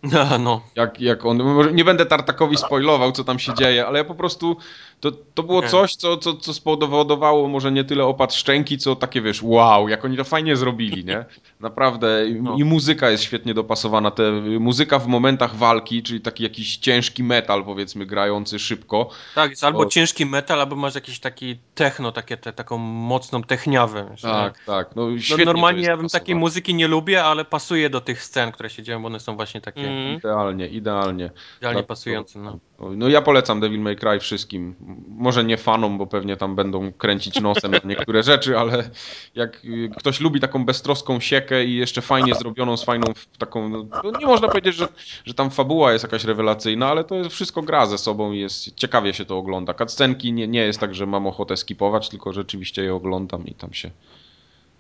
No, 0.04 0.38
no. 0.40 0.62
Jak, 0.76 1.02
jak 1.02 1.26
on, 1.26 1.42
nie 1.76 1.86
będę 1.86 2.06
Tartakowi 2.06 2.58
spoilował, 2.58 3.12
co 3.12 3.24
tam 3.24 3.40
się 3.40 3.54
dzieje, 3.54 3.88
ale 3.88 4.00
ja 4.00 4.06
po 4.06 4.16
prostu, 4.16 4.58
to, 5.04 5.12
to 5.12 5.44
było 5.44 5.62
coś, 5.62 5.96
co, 5.96 6.18
co, 6.18 6.34
co 6.34 6.54
spowodowało 6.54 7.48
może 7.48 7.72
nie 7.72 7.84
tyle 7.84 8.06
opad 8.06 8.34
szczęki, 8.34 8.78
co 8.78 8.96
takie, 8.96 9.22
wiesz, 9.22 9.44
wow, 9.44 9.90
jak 9.90 10.06
oni 10.06 10.18
to 10.18 10.24
fajnie 10.24 10.56
zrobili, 10.56 11.06
nie? 11.06 11.26
Naprawdę. 11.60 12.26
No. 12.42 12.56
I 12.56 12.64
muzyka 12.64 13.10
jest 13.10 13.24
świetnie 13.24 13.54
dopasowana. 13.54 14.12
Te, 14.12 14.32
muzyka 14.60 15.00
w 15.00 15.08
momentach 15.08 15.56
walki, 15.56 16.04
czyli 16.04 16.22
taki 16.22 16.44
jakiś 16.44 16.78
ciężki 16.78 17.24
metal, 17.24 17.64
powiedzmy, 17.64 18.06
grający 18.06 18.60
szybko. 18.60 19.10
Tak, 19.36 19.50
jest 19.50 19.64
albo 19.64 19.86
ciężki 19.86 20.26
metal, 20.26 20.62
albo 20.62 20.76
masz 20.76 20.96
jakiś 20.96 21.20
taki 21.20 21.60
techno, 21.76 22.12
takie, 22.12 22.38
te, 22.38 22.54
taką 22.54 22.78
mocną 22.78 23.44
techniawę. 23.44 24.16
Tak, 24.22 24.60
nie? 24.60 24.66
tak. 24.66 24.96
No, 24.96 25.08
no 25.38 25.46
normalnie 25.46 25.84
ja 25.84 25.98
bym 25.98 26.10
takiej 26.10 26.36
muzyki 26.36 26.76
nie 26.76 26.88
lubię, 26.88 27.24
ale 27.24 27.46
pasuje 27.46 27.90
do 27.90 28.02
tych 28.02 28.24
scen, 28.24 28.52
które 28.52 28.70
się 28.70 28.84
dzieją, 28.84 29.02
bo 29.02 29.08
one 29.08 29.20
są 29.20 29.36
właśnie 29.36 29.62
takie... 29.62 29.88
Mm. 29.88 30.18
Idealnie, 30.18 30.68
idealnie. 30.68 31.30
Idealnie 31.58 31.84
pasujące, 31.84 32.40
no. 32.40 32.60
No 32.80 33.10
ja 33.10 33.22
polecam 33.22 33.60
Devil 33.60 33.82
May 33.82 33.96
Cry 33.96 34.20
wszystkim. 34.20 34.76
Może 35.08 35.44
nie 35.44 35.58
fanom, 35.58 35.98
bo 35.98 36.08
pewnie 36.08 36.38
tam 36.38 36.56
będą 36.56 36.92
kręcić 36.92 37.42
nosem 37.42 37.72
na 37.72 37.80
niektóre 37.86 38.24
rzeczy, 38.24 38.60
ale 38.60 38.90
jak 39.36 39.62
ktoś 39.98 40.20
lubi 40.20 40.40
taką 40.40 40.66
beztroską 40.66 41.20
siekę 41.20 41.66
i 41.66 41.76
jeszcze 41.76 42.02
fajnie 42.02 42.36
zrobioną, 42.36 42.78
z 42.78 42.84
fajną 42.84 43.14
taką, 43.38 43.70
no, 43.70 43.86
nie 44.20 44.26
można 44.26 44.48
powiedzieć, 44.48 44.76
że, 44.76 44.88
że 45.26 45.34
tam 45.34 45.52
fabuła 45.52 45.94
jest 45.94 46.04
jakaś 46.04 46.24
rewelacyjna, 46.24 46.88
ale 46.88 47.04
to 47.04 47.16
jest, 47.16 47.30
wszystko 47.30 47.62
gra 47.62 47.86
ze 47.86 47.98
sobą 47.98 48.32
i 48.32 48.40
jest, 48.40 48.76
ciekawie 48.76 49.14
się 49.14 49.26
to 49.26 49.38
ogląda. 49.38 49.74
Cutscenki 49.74 50.34
nie, 50.34 50.48
nie 50.48 50.62
jest 50.62 50.80
tak, 50.80 50.96
że 50.96 51.06
mam 51.06 51.28
ochotę 51.28 51.58
skipować, 51.58 52.10
tylko 52.10 52.34
rzeczywiście 52.34 52.84
je 52.84 52.96
oglądam 52.96 53.46
i 53.46 53.54
tam 53.54 53.74
się 53.74 53.92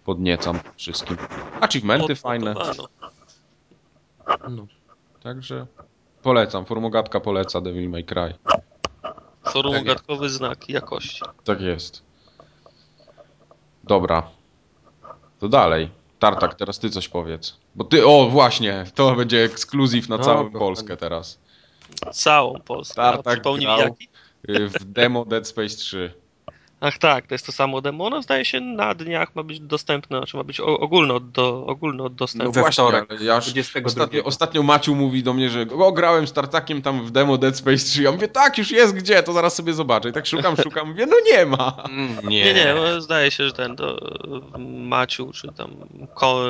podniecam 0.06 0.60
wszystkim. 0.78 1.18
Achievementy 1.62 2.16
fajne. 2.16 2.54
No. 4.50 4.68
Także 5.24 5.68
Polecam, 6.24 6.66
formogatka 6.66 7.20
poleca 7.20 7.62
Devil 7.62 7.90
May 7.90 8.04
Cry. 8.04 8.34
Formogatkowy 9.44 10.26
tak 10.26 10.32
znak 10.32 10.70
jakości. 10.70 11.22
Tak 11.44 11.62
jest. 11.62 12.04
Dobra. 13.84 14.30
To 15.40 15.50
dalej. 15.50 15.90
Tartak, 16.20 16.56
teraz 16.56 16.80
ty 16.80 16.90
coś 16.90 17.08
powiedz. 17.08 17.58
Bo 17.76 17.84
ty, 17.84 18.08
o 18.08 18.30
właśnie, 18.30 18.86
to 18.96 19.16
będzie 19.16 19.44
ekskluzyw 19.44 20.10
na 20.10 20.18
no, 20.18 20.24
całą 20.24 20.52
Polskę 20.52 20.98
teraz. 20.98 21.40
Całą 22.14 22.60
Polskę. 22.60 22.96
Tartak 22.96 23.42
grał 23.42 23.58
jaki? 23.58 24.10
w 24.48 24.84
demo 24.84 25.26
Dead 25.26 25.48
Space 25.48 25.76
3. 25.78 26.23
Ach 26.86 26.98
tak, 26.98 27.28
to 27.28 27.34
jest 27.34 27.46
to 27.46 27.52
samo 27.52 27.82
demo. 27.82 28.10
No 28.10 28.22
zdaje 28.22 28.46
się 28.46 28.62
na 28.62 28.94
dniach 28.94 29.36
ma 29.36 29.44
być 29.44 29.60
dostępne, 29.60 30.18
znaczy 30.18 30.38
ma 30.38 30.44
być 30.44 30.60
ogólno, 30.60 31.20
do, 31.20 31.66
ogólno 31.66 32.10
dostępne. 32.10 32.46
No 32.46 32.52
właśnie, 32.52 32.84
ja 33.20 33.40
ostatnio, 33.86 34.24
ostatnio 34.24 34.64
Maciu 34.64 34.96
mówi 34.96 35.24
do 35.24 35.34
mnie, 35.34 35.50
że 35.50 35.66
o, 35.78 35.92
grałem 35.92 36.28
z 36.28 36.34
Tartakiem 36.34 36.82
tam 36.82 37.06
w 37.06 37.12
demo 37.12 37.38
Dead 37.38 37.58
Space 37.58 37.86
3. 37.86 38.04
Ja 38.04 38.12
mówię, 38.12 38.28
tak, 38.28 38.58
już 38.58 38.72
jest 38.72 38.96
gdzie, 38.96 39.24
to 39.24 39.34
zaraz 39.34 39.56
sobie 39.56 39.74
zobaczę. 39.74 40.10
I 40.10 40.14
tak 40.14 40.26
szukam, 40.26 40.56
szukam, 40.64 40.90
mówię, 40.90 41.06
no 41.06 41.16
nie 41.32 41.46
ma. 41.46 41.84
Mm, 41.90 42.30
nie, 42.30 42.46
nie, 42.46 42.54
nie 42.54 42.76
no, 42.76 43.02
zdaje 43.02 43.32
się, 43.32 43.48
że 43.48 43.54
ten 43.54 43.76
to 43.76 43.98
Maciu, 44.60 45.32
czy 45.32 45.48
tam 45.48 45.72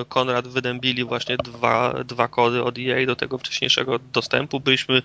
Konrad 0.10 0.48
wydębili 0.48 1.04
właśnie 1.04 1.38
dwa, 1.38 2.04
dwa 2.04 2.28
kody 2.28 2.64
od 2.64 2.78
EA 2.78 3.06
do 3.06 3.16
tego 3.16 3.38
wcześniejszego 3.38 4.00
dostępu. 4.00 4.60
Byliśmy 4.60 5.02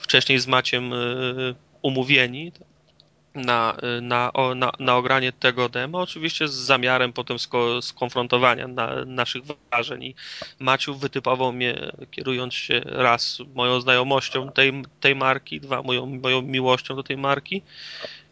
wcześniej 0.00 0.38
z 0.38 0.46
Maciem 0.46 0.92
y, 0.92 1.54
umówieni, 1.82 2.52
na, 3.36 3.76
na, 4.02 4.32
na, 4.54 4.72
na 4.78 4.96
ogranie 4.96 5.32
tego 5.32 5.68
demo, 5.68 6.00
oczywiście 6.00 6.48
z 6.48 6.52
zamiarem 6.52 7.12
potem 7.12 7.38
sko, 7.38 7.82
skonfrontowania 7.82 8.68
na, 8.68 9.04
naszych 9.04 9.42
wrażeń. 9.44 10.04
I 10.04 10.14
Maciu 10.58 10.94
wytypował 10.94 11.52
mnie, 11.52 11.92
kierując 12.10 12.54
się 12.54 12.80
raz 12.84 13.38
moją 13.54 13.80
znajomością 13.80 14.52
tej, 14.52 14.82
tej 15.00 15.16
marki, 15.16 15.60
dwa 15.60 15.82
moją, 15.82 16.06
moją 16.06 16.42
miłością 16.42 16.96
do 16.96 17.02
tej 17.02 17.16
marki. 17.16 17.62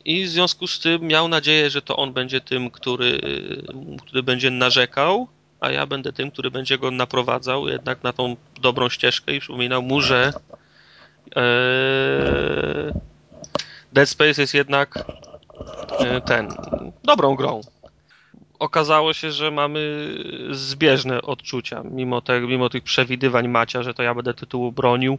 I 0.05 0.25
w 0.25 0.29
związku 0.29 0.67
z 0.67 0.81
tym 0.81 1.03
miał 1.03 1.29
nadzieję, 1.29 1.71
że 1.71 1.83
to 1.83 1.97
on 1.97 2.13
będzie 2.13 2.41
tym, 2.41 2.71
który, 2.71 3.21
który 4.03 4.23
będzie 4.23 4.51
narzekał, 4.51 5.29
a 5.61 5.71
ja 5.71 5.87
będę 5.87 6.13
tym, 6.13 6.31
który 6.31 6.51
będzie 6.51 6.79
go 6.79 6.91
naprowadzał 6.91 7.69
jednak 7.69 8.03
na 8.03 8.13
tą 8.13 8.37
dobrą 8.61 8.89
ścieżkę 8.89 9.35
i 9.35 9.41
przypominał 9.41 9.83
mu, 9.83 10.01
że 10.01 10.33
ee, 11.37 13.01
Dead 13.95 14.09
Space 14.09 14.41
jest 14.41 14.55
jednak 14.55 14.99
e, 15.99 16.21
ten 16.21 16.49
dobrą 17.05 17.35
grą. 17.35 17.61
Okazało 18.59 19.13
się, 19.13 19.33
że 19.33 19.51
mamy 19.51 20.15
zbieżne 20.51 21.23
odczucia, 21.23 21.83
mimo, 21.91 22.21
te, 22.21 22.41
mimo 22.41 22.69
tych 22.69 22.83
przewidywań 22.83 23.49
Macia, 23.49 23.83
że 23.83 23.95
to 23.95 24.03
ja 24.03 24.15
będę 24.15 24.35
tytułu 24.35 24.73
bronił, 24.73 25.19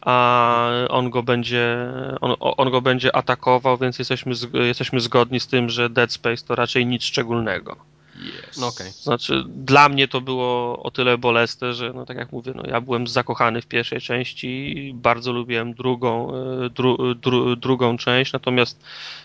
a 0.00 0.68
on 0.88 1.10
go 1.10 1.22
będzie, 1.22 1.92
on, 2.20 2.36
on 2.40 2.70
go 2.70 2.80
będzie 2.80 3.16
atakował, 3.16 3.78
więc 3.78 3.98
jesteśmy, 3.98 4.34
jesteśmy 4.52 5.00
zgodni 5.00 5.40
z 5.40 5.46
tym, 5.46 5.70
że 5.70 5.90
Dead 5.90 6.12
Space 6.12 6.46
to 6.46 6.54
raczej 6.54 6.86
nic 6.86 7.04
szczególnego. 7.04 7.76
Yes. 8.16 8.58
No 8.58 8.66
okay. 8.66 8.90
Znaczy, 8.90 9.44
dla 9.46 9.88
mnie 9.88 10.08
to 10.08 10.20
było 10.20 10.82
o 10.82 10.90
tyle 10.90 11.18
bolesne, 11.18 11.74
że 11.74 11.92
no 11.92 12.06
tak 12.06 12.16
jak 12.16 12.32
mówię, 12.32 12.52
no 12.54 12.62
ja 12.66 12.80
byłem 12.80 13.06
zakochany 13.06 13.62
w 13.62 13.66
pierwszej 13.66 14.00
części, 14.00 14.92
bardzo 14.94 15.32
lubiłem 15.32 15.74
drugą, 15.74 16.32
e, 16.64 16.70
dru, 16.70 17.14
dru, 17.14 17.56
drugą 17.56 17.98
część, 17.98 18.32
natomiast 18.32 18.82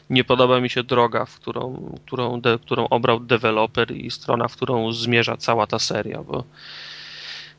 nie 0.09 0.23
podoba 0.23 0.59
mi 0.59 0.69
się 0.69 0.83
droga, 0.83 1.25
w 1.25 1.35
którą, 1.35 1.95
którą, 2.05 2.41
de, 2.41 2.59
którą 2.59 2.87
obrał 2.87 3.19
deweloper 3.19 3.91
i 3.91 4.11
strona, 4.11 4.47
w 4.47 4.55
którą 4.55 4.93
zmierza 4.93 5.37
cała 5.37 5.67
ta 5.67 5.79
seria, 5.79 6.23
bo 6.23 6.43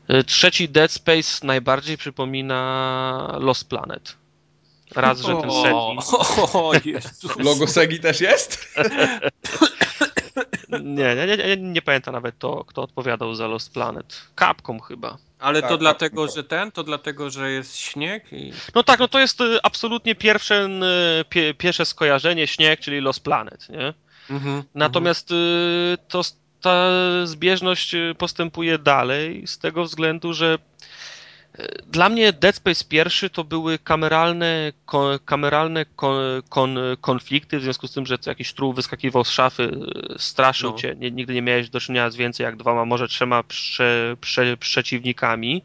e, 0.07 0.23
trzeci 0.23 0.69
Dead 0.69 0.91
Space 0.91 1.47
najbardziej 1.47 1.97
przypomina 1.97 3.37
Lost 3.39 3.69
Planet. 3.69 4.15
Raz, 4.95 5.21
że 5.21 5.35
ten 5.35 5.51
setting... 5.51 6.01
O, 6.53 6.71
Logo 7.49 7.67
Segi 7.67 7.99
też 7.99 8.21
jest? 8.21 8.67
Nie, 10.69 11.15
nie, 11.15 11.37
nie, 11.37 11.57
nie 11.57 11.81
pamiętam 11.81 12.13
nawet 12.13 12.39
to, 12.39 12.63
kto 12.63 12.81
odpowiadał 12.81 13.35
za 13.35 13.47
Lost 13.47 13.73
Planet. 13.73 14.21
Capcom 14.39 14.79
chyba. 14.79 15.17
Ale 15.39 15.61
tak, 15.61 15.69
to 15.69 15.77
dlatego, 15.77 16.27
że 16.27 16.43
ten? 16.43 16.71
To 16.71 16.83
dlatego, 16.83 17.29
że 17.29 17.51
jest 17.51 17.77
śnieg? 17.77 18.33
I... 18.33 18.53
No 18.75 18.83
tak, 18.83 18.99
no 18.99 19.07
to 19.07 19.19
jest 19.19 19.41
y, 19.41 19.59
absolutnie 19.63 20.15
pierwsze, 20.15 20.69
y, 21.21 21.25
pie, 21.25 21.53
pierwsze 21.53 21.85
skojarzenie 21.85 22.47
śnieg, 22.47 22.79
czyli 22.79 23.01
Lost 23.01 23.23
Planet, 23.23 23.69
nie? 23.69 23.93
Mhm, 24.29 24.63
Natomiast 24.75 25.31
mhm. 25.31 25.97
to, 26.07 26.21
ta 26.61 26.87
zbieżność 27.23 27.95
postępuje 28.17 28.77
dalej 28.77 29.47
z 29.47 29.57
tego 29.57 29.83
względu, 29.83 30.33
że 30.33 30.57
dla 31.87 32.09
mnie 32.09 32.33
Dead 32.33 32.55
Space 32.55 32.85
pierwszy 32.89 33.29
to 33.29 33.43
były 33.43 33.79
kameralne, 33.79 34.73
kameralne 35.25 35.85
kon, 35.85 36.15
kon, 36.49 36.77
konflikty, 37.01 37.59
w 37.59 37.63
związku 37.63 37.87
z 37.87 37.93
tym, 37.93 38.05
że 38.05 38.17
jakiś 38.25 38.53
truł 38.53 38.73
wyskakiwał 38.73 39.23
z 39.23 39.29
szafy, 39.29 39.71
straszył 40.17 40.71
no. 40.71 40.77
cię, 40.77 40.95
nigdy 41.11 41.33
nie 41.33 41.41
miałeś 41.41 41.69
do 41.69 41.79
czynienia 41.79 42.09
z 42.09 42.15
więcej 42.15 42.43
jak 42.43 42.55
dwoma, 42.55 42.85
może 42.85 43.07
trzema 43.07 43.43
prze, 43.43 44.15
prze, 44.21 44.57
przeciwnikami. 44.57 45.63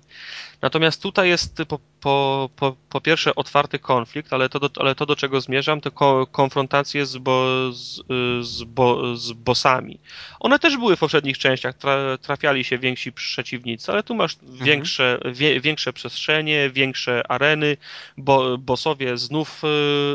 Natomiast 0.63 1.03
tutaj 1.03 1.29
jest 1.29 1.63
po, 1.69 1.79
po, 2.01 2.51
po, 2.57 2.77
po 2.91 3.01
pierwsze 3.01 3.35
otwarty 3.35 3.79
konflikt, 3.79 4.33
ale 4.33 4.49
to, 4.49 4.61
do, 4.61 4.71
ale 4.77 4.95
to 4.95 5.07
do 5.07 5.17
czego 5.17 5.41
zmierzam, 5.41 5.81
to 5.81 5.91
ko, 5.91 6.27
konfrontacje 6.27 7.07
z, 7.07 7.17
bo, 7.17 7.47
z, 7.73 8.03
z, 8.41 8.65
bo, 8.65 9.17
z 9.17 9.33
bossami. 9.33 9.99
One 10.41 10.59
też 10.59 10.77
były 10.77 10.97
w 10.97 10.99
poprzednich 10.99 11.39
częściach, 11.39 11.75
tra, 11.77 12.19
trafiali 12.19 12.65
się 12.65 12.79
więksi 12.79 13.13
przeciwnicy, 13.13 13.93
ale 13.93 14.03
tu 14.03 14.15
masz 14.15 14.37
mhm. 14.43 14.65
większe, 14.65 15.19
wie, 15.33 15.61
większe 15.61 15.93
przestrzenie, 15.93 16.71
większe 16.71 17.31
areny, 17.31 17.77
bo 18.17 18.59
bossowie 18.59 19.19
znów, 19.19 19.63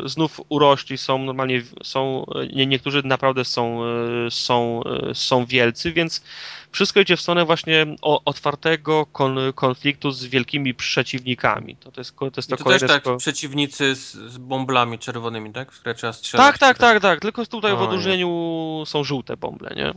y, 0.05 0.09
znów 0.09 0.41
urośli, 0.49 0.97
są 0.97 1.17
normalnie, 1.17 1.61
są, 1.83 2.25
nie, 2.53 2.65
niektórzy 2.65 3.01
naprawdę 3.05 3.45
są, 3.45 3.83
y, 4.27 4.31
są, 4.31 4.81
y, 5.11 5.15
są 5.15 5.45
wielcy, 5.45 5.91
więc 5.91 6.21
wszystko 6.71 6.99
idzie 6.99 7.17
w 7.17 7.21
stronę 7.21 7.45
właśnie 7.45 7.85
otwartego 8.01 9.05
kon, 9.05 9.39
konfliktu 9.55 10.11
z 10.11 10.25
wielkimi 10.25 10.73
przeciwnikami. 10.73 11.75
To, 11.75 11.91
to 11.91 12.01
jest, 12.01 12.15
to 12.19 12.31
jest 12.37 12.49
to, 12.49 12.57
to 12.57 12.63
też 12.63 12.81
tak, 12.81 13.03
przeciwnicy 13.17 13.95
z, 13.95 14.11
z, 14.11 14.37
bomblami 14.37 14.99
czerwonymi, 14.99 15.53
tak? 15.53 15.71
W 15.71 15.83
trzeba 15.95 16.13
strzelać. 16.13 16.47
Tak, 16.47 16.57
tak, 16.57 16.77
tak, 16.77 17.01
tak. 17.01 17.19
Tylko 17.19 17.45
tutaj 17.45 17.71
o, 17.71 17.77
w 17.77 17.81
odróżnieniu 17.81 18.83
są 18.85 19.03
żółte 19.03 19.37
bomble, 19.37 19.75
nie? 19.75 19.93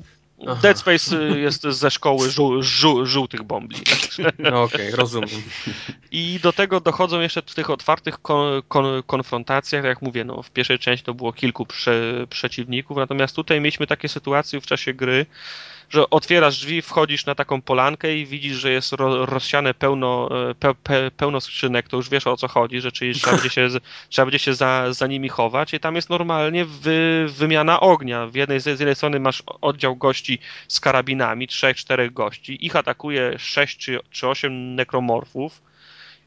Aha. 0.47 0.61
Dead 0.63 0.79
Space 0.79 1.17
y, 1.17 1.41
jest 1.41 1.63
ze 1.63 1.91
szkoły 1.91 2.31
żół, 2.31 2.63
żół, 2.63 3.07
żółtych 3.07 3.43
bombli. 3.43 3.79
No 4.39 4.63
okej, 4.63 4.87
okay, 4.87 4.97
rozumiem. 4.97 5.43
I 6.11 6.41
do 6.43 6.53
tego 6.53 6.81
dochodzą 6.81 7.21
jeszcze 7.21 7.43
w 7.43 7.55
tych 7.55 7.71
otwartych 7.71 8.23
kon, 8.23 8.63
kon, 8.69 9.03
konfrontacjach, 9.03 9.85
jak 9.85 10.03
mówię, 10.03 10.25
no, 10.25 10.43
w 10.43 10.51
pierwszej 10.51 10.79
części 10.79 11.07
to 11.07 11.15
było 11.15 11.33
kilku 11.33 11.67
prze, 11.67 12.27
przeciwników, 12.31 12.97
natomiast 12.97 13.37
tutaj 13.37 13.61
mieliśmy 13.61 13.87
takie 13.87 14.09
sytuacje 14.09 14.61
w 14.61 14.67
czasie 14.67 14.95
gry, 14.95 15.27
że 15.91 16.11
otwierasz 16.11 16.59
drzwi, 16.59 16.83
wchodzisz 16.83 17.27
na 17.27 17.35
taką 17.35 17.63
polankę 17.63 18.17
i 18.17 18.27
widzisz, 18.27 18.57
że 18.57 18.71
jest 18.71 18.93
ro, 18.93 19.27
rozsiane 19.27 19.75
pełno, 19.75 20.29
e, 20.51 20.55
pe, 20.55 20.75
pe, 20.75 21.11
pełno 21.11 21.41
skrzynek, 21.41 21.89
to 21.89 21.97
już 21.97 22.11
wiesz 22.11 22.27
o 22.27 22.37
co 22.37 22.49
chodzi, 22.49 22.81
że 22.81 22.93
czyli 22.93 23.15
trzeba 23.15 23.33
będzie 23.33 23.51
się, 23.51 23.69
trzeba 24.11 24.27
będzie 24.27 24.39
się 24.39 24.55
za, 24.55 24.93
za 24.93 25.07
nimi 25.07 25.29
chować 25.29 25.75
i 25.75 25.81
tam 25.81 25.97
jest 25.97 26.11
normalnie 26.11 26.65
wy, 26.65 27.27
wymiana 27.29 27.81
ognia. 27.81 28.27
W 28.27 28.35
jednej, 28.35 28.61
z 28.61 28.67
jednej 28.67 28.95
strony 28.95 29.21
masz 29.21 29.43
oddział 29.61 29.97
gości 29.97 30.39
z 30.69 30.81
karabinami, 30.81 31.49
trzech, 31.49 31.77
czterech 31.77 32.13
gości, 32.13 32.67
ich 32.67 32.77
atakuje 32.77 33.39
sześć 33.39 33.79
czy, 33.79 34.01
czy 34.11 34.29
osiem 34.29 34.75
nekromorfów, 34.75 35.63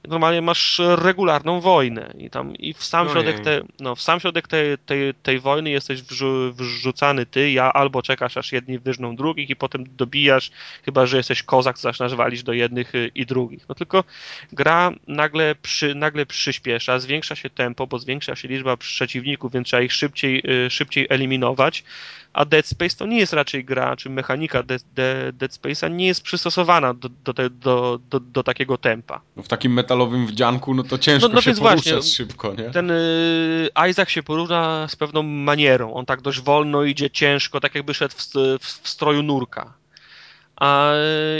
normalnie 0.07 0.41
masz 0.41 0.81
regularną 0.95 1.61
wojnę 1.61 2.13
i 2.17 2.29
tam 2.29 2.55
i 2.55 2.73
w 2.73 2.83
sam 2.83 3.07
no 3.07 3.13
środek, 3.13 3.39
te, 3.39 3.61
no, 3.79 3.95
w 3.95 4.01
sam 4.01 4.19
środek 4.19 4.47
tej, 4.47 4.77
tej, 4.77 5.13
tej 5.13 5.39
wojny 5.39 5.69
jesteś 5.69 6.01
wrzu, 6.01 6.53
wrzucany 6.53 7.25
ty, 7.25 7.51
ja 7.51 7.73
albo 7.73 8.01
czekasz 8.01 8.37
aż 8.37 8.51
jedni 8.51 8.79
wyżną 8.79 9.15
drugich 9.15 9.49
i 9.49 9.55
potem 9.55 9.83
dobijasz, 9.97 10.51
chyba 10.83 11.05
że 11.05 11.17
jesteś 11.17 11.43
kozak, 11.43 11.77
zaczynasz 11.77 12.15
walić 12.15 12.43
do 12.43 12.53
jednych 12.53 12.95
y, 12.95 13.11
i 13.15 13.25
drugich. 13.25 13.69
No 13.69 13.75
tylko 13.75 14.03
gra 14.51 14.91
nagle, 15.07 15.55
przy, 15.55 15.95
nagle 15.95 16.25
przyspiesza, 16.25 16.99
zwiększa 16.99 17.35
się 17.35 17.49
tempo, 17.49 17.87
bo 17.87 17.99
zwiększa 17.99 18.35
się 18.35 18.47
liczba 18.47 18.77
przeciwników, 18.77 19.51
więc 19.51 19.67
trzeba 19.67 19.81
ich 19.81 19.93
szybciej, 19.93 20.43
y, 20.65 20.69
szybciej 20.69 21.07
eliminować, 21.09 21.83
a 22.37 22.45
Dead 22.45 22.65
Space 22.65 22.95
to 22.97 23.05
nie 23.05 23.17
jest 23.17 23.33
raczej 23.33 23.65
gra, 23.65 23.95
czy 23.95 24.09
mechanika 24.09 24.63
Dead, 24.63 24.83
Dead 25.33 25.51
Space'a 25.51 25.91
nie 25.91 26.07
jest 26.07 26.21
przystosowana 26.21 26.93
do, 26.93 27.09
do, 27.09 27.33
do, 27.49 27.99
do, 28.09 28.19
do 28.19 28.43
takiego 28.43 28.77
tempa. 28.77 29.21
No 29.35 29.43
w 29.43 29.47
takim 29.47 29.73
metalowym 29.73 30.27
wdzianku, 30.27 30.73
no 30.73 30.83
to 30.83 30.97
ciężko 30.97 31.27
no, 31.27 31.35
no 31.35 31.41
się 31.41 31.45
więc 31.45 31.59
właśnie, 31.59 32.01
szybko, 32.01 32.53
nie? 32.53 32.69
Ten 32.69 32.91
y, 32.91 33.69
Isaac 33.89 34.09
się 34.09 34.23
porówna 34.23 34.87
z 34.89 34.95
pewną 34.95 35.23
manierą. 35.23 35.93
On 35.93 36.05
tak 36.05 36.21
dość 36.21 36.41
wolno 36.41 36.83
idzie, 36.83 37.09
ciężko, 37.09 37.59
tak 37.59 37.75
jakby 37.75 37.93
szedł 37.93 38.15
w, 38.17 38.23
w, 38.61 38.79
w 38.81 38.89
stroju 38.89 39.23
nurka. 39.23 39.73
A, 40.59 40.93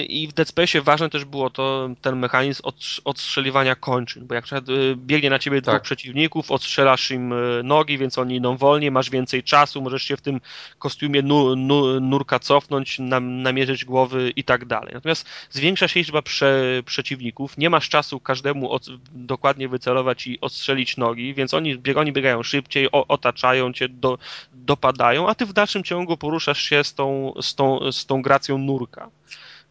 I 0.07 0.27
w 0.27 0.33
Dead 0.33 0.47
Space 0.47 0.81
ważne 0.81 1.09
też 1.09 1.25
było 1.25 1.49
to 1.49 1.89
ten 2.01 2.15
mechanizm 2.15 2.61
od, 2.63 2.75
odstrzeliwania 3.05 3.75
kończyn, 3.75 4.27
bo 4.27 4.35
jak 4.35 4.45
y, 4.69 4.95
biegnie 4.95 5.29
na 5.29 5.39
ciebie 5.39 5.61
tak. 5.61 5.75
dwóch 5.75 5.83
przeciwników, 5.83 6.51
odstrzelasz 6.51 7.11
im 7.11 7.33
y, 7.33 7.61
nogi, 7.63 7.97
więc 7.97 8.17
oni 8.17 8.35
idą 8.35 8.57
wolniej, 8.57 8.91
masz 8.91 9.09
więcej 9.09 9.43
czasu, 9.43 9.81
możesz 9.81 10.03
się 10.03 10.17
w 10.17 10.21
tym 10.21 10.41
kostiumie 10.79 11.21
nu, 11.21 11.55
nu, 11.55 11.99
nurka 11.99 12.39
cofnąć, 12.39 12.99
nam, 12.99 13.41
namierzyć 13.41 13.85
głowy 13.85 14.33
i 14.35 14.43
tak 14.43 14.65
dalej. 14.65 14.93
Natomiast 14.93 15.29
zwiększa 15.49 15.87
się 15.87 15.99
liczba 15.99 16.21
prze, 16.21 16.81
przeciwników, 16.85 17.57
nie 17.57 17.69
masz 17.69 17.89
czasu 17.89 18.19
każdemu 18.19 18.71
od, 18.71 18.85
dokładnie 19.11 19.69
wycelować 19.69 20.27
i 20.27 20.41
odstrzelić 20.41 20.97
nogi, 20.97 21.33
więc 21.33 21.53
oni, 21.53 21.77
oni 21.95 22.11
biegają 22.11 22.43
szybciej, 22.43 22.91
o, 22.91 23.07
otaczają 23.07 23.73
cię, 23.73 23.89
do, 23.89 24.17
dopadają, 24.53 25.29
a 25.29 25.35
ty 25.35 25.45
w 25.45 25.53
dalszym 25.53 25.83
ciągu 25.83 26.17
poruszasz 26.17 26.61
się 26.61 26.83
z 26.83 26.93
tą, 26.93 27.33
z 27.41 27.55
tą, 27.55 27.91
z 27.91 28.05
tą 28.05 28.21
gracją 28.21 28.57
nurka. 28.57 29.06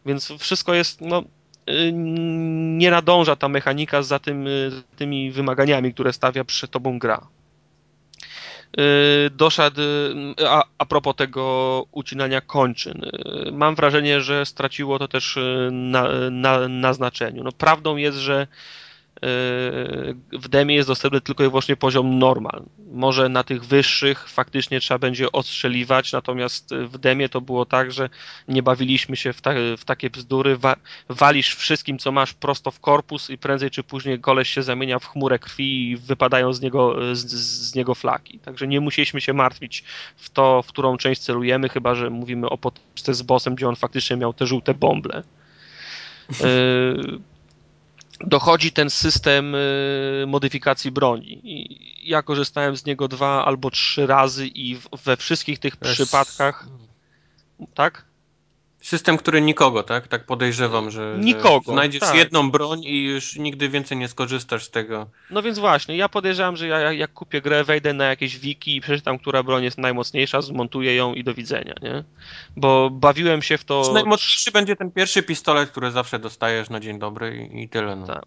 Więc 0.05 0.33
wszystko 0.39 0.73
jest, 0.73 1.01
no, 1.01 1.23
y, 1.69 1.91
nie 1.93 2.91
nadąża 2.91 3.35
ta 3.35 3.49
mechanika 3.49 4.01
za 4.01 4.19
tym, 4.19 4.47
y, 4.47 4.71
tymi 4.95 5.31
wymaganiami, 5.31 5.93
które 5.93 6.13
stawia 6.13 6.43
przed 6.43 6.71
tobą 6.71 6.99
gra. 6.99 7.27
Y, 8.79 9.29
doszedł, 9.29 9.81
a, 10.47 10.63
a 10.77 10.85
propos 10.85 11.15
tego 11.15 11.85
ucinania 11.91 12.41
kończyn, 12.41 13.01
mam 13.51 13.75
wrażenie, 13.75 14.21
że 14.21 14.45
straciło 14.45 14.99
to 14.99 15.07
też 15.07 15.37
na, 15.71 16.07
na, 16.31 16.67
na 16.67 16.93
znaczeniu. 16.93 17.43
No, 17.43 17.51
prawdą 17.51 17.95
jest, 17.95 18.17
że 18.17 18.47
w 20.31 20.47
demie 20.49 20.75
jest 20.75 20.89
dostępny 20.89 21.21
tylko 21.21 21.43
i 21.43 21.47
wyłącznie 21.47 21.75
poziom 21.75 22.19
normal. 22.19 22.63
Może 22.91 23.29
na 23.29 23.43
tych 23.43 23.65
wyższych 23.65 24.29
faktycznie 24.29 24.79
trzeba 24.79 24.97
będzie 24.97 25.31
ostrzeliwać, 25.31 26.11
natomiast 26.11 26.75
w 26.75 26.97
demie 26.97 27.29
to 27.29 27.41
było 27.41 27.65
tak, 27.65 27.91
że 27.91 28.09
nie 28.47 28.63
bawiliśmy 28.63 29.15
się 29.15 29.33
w, 29.33 29.41
ta, 29.41 29.51
w 29.77 29.85
takie 29.85 30.09
bzdury, 30.09 30.57
Wa, 30.57 30.75
walisz 31.09 31.55
wszystkim, 31.55 31.99
co 31.99 32.11
masz 32.11 32.33
prosto 32.33 32.71
w 32.71 32.79
korpus 32.79 33.29
i 33.29 33.37
prędzej 33.37 33.71
czy 33.71 33.83
później 33.83 34.19
koleś 34.19 34.49
się 34.49 34.63
zamienia 34.63 34.99
w 34.99 35.05
chmurę 35.05 35.39
krwi 35.39 35.91
i 35.91 35.97
wypadają 35.97 36.53
z 36.53 36.61
niego, 36.61 37.15
z, 37.15 37.25
z 37.33 37.75
niego 37.75 37.95
flaki. 37.95 38.39
Także 38.39 38.67
nie 38.67 38.81
musieliśmy 38.81 39.21
się 39.21 39.33
martwić 39.33 39.83
w 40.15 40.29
to, 40.29 40.61
w 40.61 40.67
którą 40.67 40.97
część 40.97 41.21
celujemy, 41.21 41.69
chyba, 41.69 41.95
że 41.95 42.09
mówimy 42.09 42.49
o 42.49 42.57
potyczce 42.57 43.13
z 43.13 43.21
bossem, 43.21 43.55
gdzie 43.55 43.67
on 43.67 43.75
faktycznie 43.75 44.17
miał 44.17 44.33
te 44.33 44.47
żółte 44.47 44.73
bąble. 44.73 45.23
dochodzi 48.19 48.71
ten 48.71 48.89
system 48.89 49.55
modyfikacji 50.27 50.91
broni. 50.91 51.41
I 51.43 52.09
ja 52.09 52.21
korzystałem 52.21 52.77
z 52.77 52.85
niego 52.85 53.07
dwa 53.07 53.45
albo 53.45 53.71
trzy 53.71 54.07
razy 54.07 54.47
i 54.47 54.77
we 55.05 55.17
wszystkich 55.17 55.59
tych 55.59 55.77
przypadkach. 55.77 56.67
Tak? 57.73 58.06
System, 58.81 59.17
który 59.17 59.41
nikogo, 59.41 59.83
tak? 59.83 60.07
Tak 60.07 60.25
podejrzewam, 60.25 60.91
że, 60.91 61.17
nikogo, 61.19 61.65
że 61.65 61.73
znajdziesz 61.73 62.01
tak. 62.01 62.15
jedną 62.15 62.51
broń 62.51 62.83
i 62.83 63.03
już 63.03 63.35
nigdy 63.35 63.69
więcej 63.69 63.97
nie 63.97 64.07
skorzystasz 64.07 64.63
z 64.63 64.69
tego. 64.69 65.07
No 65.29 65.41
więc 65.41 65.59
właśnie, 65.59 65.97
ja 65.97 66.09
podejrzewam, 66.09 66.57
że 66.57 66.67
ja 66.67 66.93
jak 66.93 67.13
kupię 67.13 67.41
grę, 67.41 67.63
wejdę 67.63 67.93
na 67.93 68.05
jakieś 68.05 68.39
wiki 68.39 68.75
i 68.75 68.81
przeczytam, 68.81 69.19
która 69.19 69.43
broń 69.43 69.63
jest 69.63 69.77
najmocniejsza, 69.77 70.41
zmontuję 70.41 70.95
ją 70.95 71.13
i 71.13 71.23
do 71.23 71.33
widzenia, 71.33 71.73
nie? 71.81 72.03
Bo 72.57 72.89
bawiłem 72.89 73.41
się 73.41 73.57
w 73.57 73.63
to... 73.63 73.91
Najmocniejszy 73.93 74.51
będzie 74.51 74.75
ten 74.75 74.91
pierwszy 74.91 75.23
pistolet, 75.23 75.69
który 75.69 75.91
zawsze 75.91 76.19
dostajesz 76.19 76.69
na 76.69 76.79
dzień 76.79 76.99
dobry 76.99 77.49
i, 77.53 77.63
i 77.63 77.69
tyle, 77.69 77.95
no. 77.95 78.07
Tak. 78.07 78.25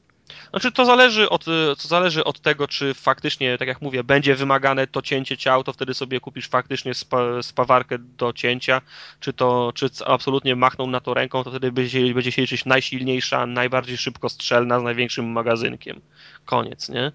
Znaczy 0.51 0.73
to 0.73 0.85
zależy, 0.85 1.29
od, 1.29 1.45
to 1.83 1.89
zależy 1.89 2.25
od 2.25 2.41
tego, 2.41 2.69
czy 2.69 2.95
faktycznie, 2.95 3.59
tak 3.59 3.69
jak 3.69 3.83
mówię, 3.83 4.05
będzie 4.05 4.35
wymagane 4.35 4.87
to 4.87 5.03
cięcie 5.03 5.37
ciał, 5.37 5.65
to 5.65 5.73
wtedy 5.73 5.95
sobie 5.95 6.21
kupisz 6.21 6.49
faktycznie 6.49 6.95
spa, 6.95 7.43
spawarkę 7.43 7.99
do 7.99 8.33
cięcia, 8.33 8.83
czy 9.21 9.33
to, 9.33 9.73
czy 9.75 9.91
absolutnie 10.07 10.57
machną 10.57 10.87
na 10.87 11.01
to 11.01 11.15
ręką, 11.15 11.45
to 11.45 11.51
wtedy 11.51 11.73
będzie, 11.73 12.15
będzie 12.15 12.33
się 12.33 12.43
liczyć 12.43 12.65
najsilniejsza, 12.65 13.47
najbardziej 13.47 13.97
szybkostrzelna 13.97 14.81
z 14.81 14.83
największym 14.83 15.33
magazynkiem. 15.33 16.01
Koniec, 16.45 16.89
nie? 16.89 17.13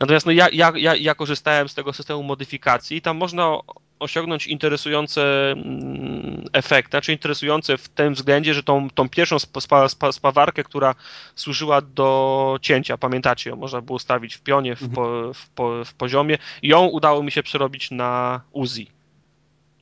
Natomiast 0.00 0.26
no 0.26 0.32
ja, 0.32 0.48
ja, 0.52 0.72
ja, 0.76 0.94
ja 0.96 1.14
korzystałem 1.14 1.68
z 1.68 1.74
tego 1.74 1.92
systemu 1.92 2.22
modyfikacji, 2.22 3.02
tam 3.02 3.16
można 3.16 3.58
osiągnąć 4.04 4.46
interesujące 4.46 5.52
mm, 5.52 6.44
efekty, 6.52 6.90
znaczy 6.90 7.12
interesujące 7.12 7.78
w 7.78 7.88
tym 7.88 8.14
względzie, 8.14 8.54
że 8.54 8.62
tą, 8.62 8.90
tą 8.90 9.08
pierwszą 9.08 9.38
spa, 9.38 9.88
spa, 9.88 10.12
spawarkę, 10.12 10.64
która 10.64 10.94
służyła 11.34 11.80
do 11.80 12.58
cięcia, 12.62 12.98
pamiętacie 12.98 13.50
ją, 13.50 13.56
można 13.56 13.80
było 13.80 13.96
ustawić 13.96 14.34
w 14.34 14.40
pionie, 14.40 14.76
w, 14.76 14.94
po, 14.94 15.32
w, 15.34 15.48
po, 15.48 15.84
w 15.84 15.94
poziomie, 15.94 16.38
ją 16.62 16.86
udało 16.86 17.22
mi 17.22 17.32
się 17.32 17.42
przerobić 17.42 17.90
na 17.90 18.40
Uzi. 18.52 18.90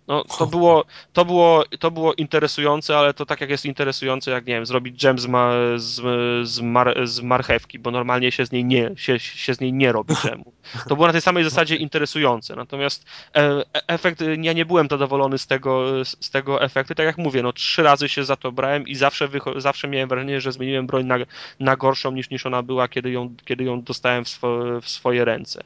No, 0.08 0.24
to, 0.38 0.46
było, 0.46 0.84
to, 1.12 1.24
było, 1.24 1.64
to 1.78 1.90
było 1.90 2.14
interesujące, 2.14 2.98
ale 2.98 3.14
to 3.14 3.26
tak 3.26 3.40
jak 3.40 3.50
jest 3.50 3.64
interesujące, 3.64 4.30
jak 4.30 4.46
nie 4.46 4.54
wiem, 4.54 4.66
zrobić 4.66 4.96
dżem 4.96 5.18
z, 5.18 5.26
ma, 5.26 5.52
z, 5.76 6.00
z, 6.48 6.60
mar, 6.60 6.94
z 7.04 7.20
marchewki, 7.20 7.78
bo 7.78 7.90
normalnie 7.90 8.32
się 8.32 8.46
z 8.46 8.52
niej 8.52 8.64
nie, 8.64 8.90
się, 8.96 9.18
się 9.18 9.54
z 9.54 9.60
niej 9.60 9.72
nie 9.72 9.92
robi 9.92 10.14
dżemu. 10.14 10.52
To 10.88 10.94
było 10.94 11.06
na 11.06 11.12
tej 11.12 11.22
samej 11.22 11.44
zasadzie 11.44 11.76
interesujące. 11.76 12.56
Natomiast 12.56 13.04
e, 13.36 13.62
efekt, 13.86 14.22
ja 14.40 14.52
nie 14.52 14.64
byłem 14.64 14.88
zadowolony 14.90 15.38
z 15.38 15.46
tego, 15.46 16.04
z 16.04 16.30
tego 16.30 16.62
efektu. 16.62 16.94
Tak 16.94 17.06
jak 17.06 17.18
mówię, 17.18 17.42
no 17.42 17.52
trzy 17.52 17.82
razy 17.82 18.08
się 18.08 18.24
za 18.24 18.36
to 18.36 18.52
brałem 18.52 18.88
i 18.88 18.94
zawsze, 18.94 19.28
zawsze 19.56 19.88
miałem 19.88 20.08
wrażenie, 20.08 20.40
że 20.40 20.52
zmieniłem 20.52 20.86
broń 20.86 21.06
na, 21.06 21.16
na 21.60 21.76
gorszą 21.76 22.12
niż, 22.12 22.30
niż 22.30 22.46
ona 22.46 22.62
była, 22.62 22.88
kiedy 22.88 23.10
ją, 23.10 23.34
kiedy 23.44 23.64
ją 23.64 23.82
dostałem 23.82 24.24
w, 24.24 24.28
swo, 24.28 24.80
w 24.80 24.88
swoje 24.88 25.24
ręce. 25.24 25.64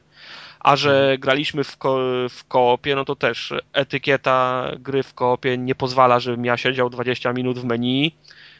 A 0.59 0.75
że 0.75 0.99
mhm. 0.99 1.19
graliśmy 1.19 1.63
w, 1.63 1.77
ko 1.77 1.99
w 2.29 2.43
koopie, 2.47 2.95
no 2.95 3.05
to 3.05 3.15
też 3.15 3.53
etykieta 3.73 4.71
gry 4.79 5.03
w 5.03 5.13
koopie 5.13 5.57
nie 5.57 5.75
pozwala, 5.75 6.19
żebym 6.19 6.45
ja 6.45 6.57
siedział 6.57 6.89
20 6.89 7.33
minut 7.33 7.59
w 7.59 7.63
menu 7.63 8.11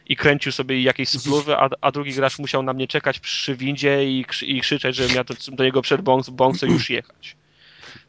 i 0.06 0.16
kręcił 0.16 0.52
sobie 0.52 0.82
jakieś 0.82 1.08
spluwy, 1.08 1.56
a, 1.56 1.68
a 1.80 1.90
drugi 1.90 2.12
gracz 2.12 2.38
musiał 2.38 2.62
na 2.62 2.72
mnie 2.72 2.88
czekać 2.88 3.20
przy 3.20 3.56
windzie 3.56 4.04
i, 4.10 4.24
i 4.42 4.60
krzyczeć, 4.60 4.96
żebym 4.96 5.16
ja 5.16 5.24
do, 5.24 5.34
do 5.52 5.64
niego 5.64 5.82
przed 5.82 6.00
bąk, 6.00 6.30
bąk 6.30 6.62
już 6.62 6.90
jechać. 7.00 7.36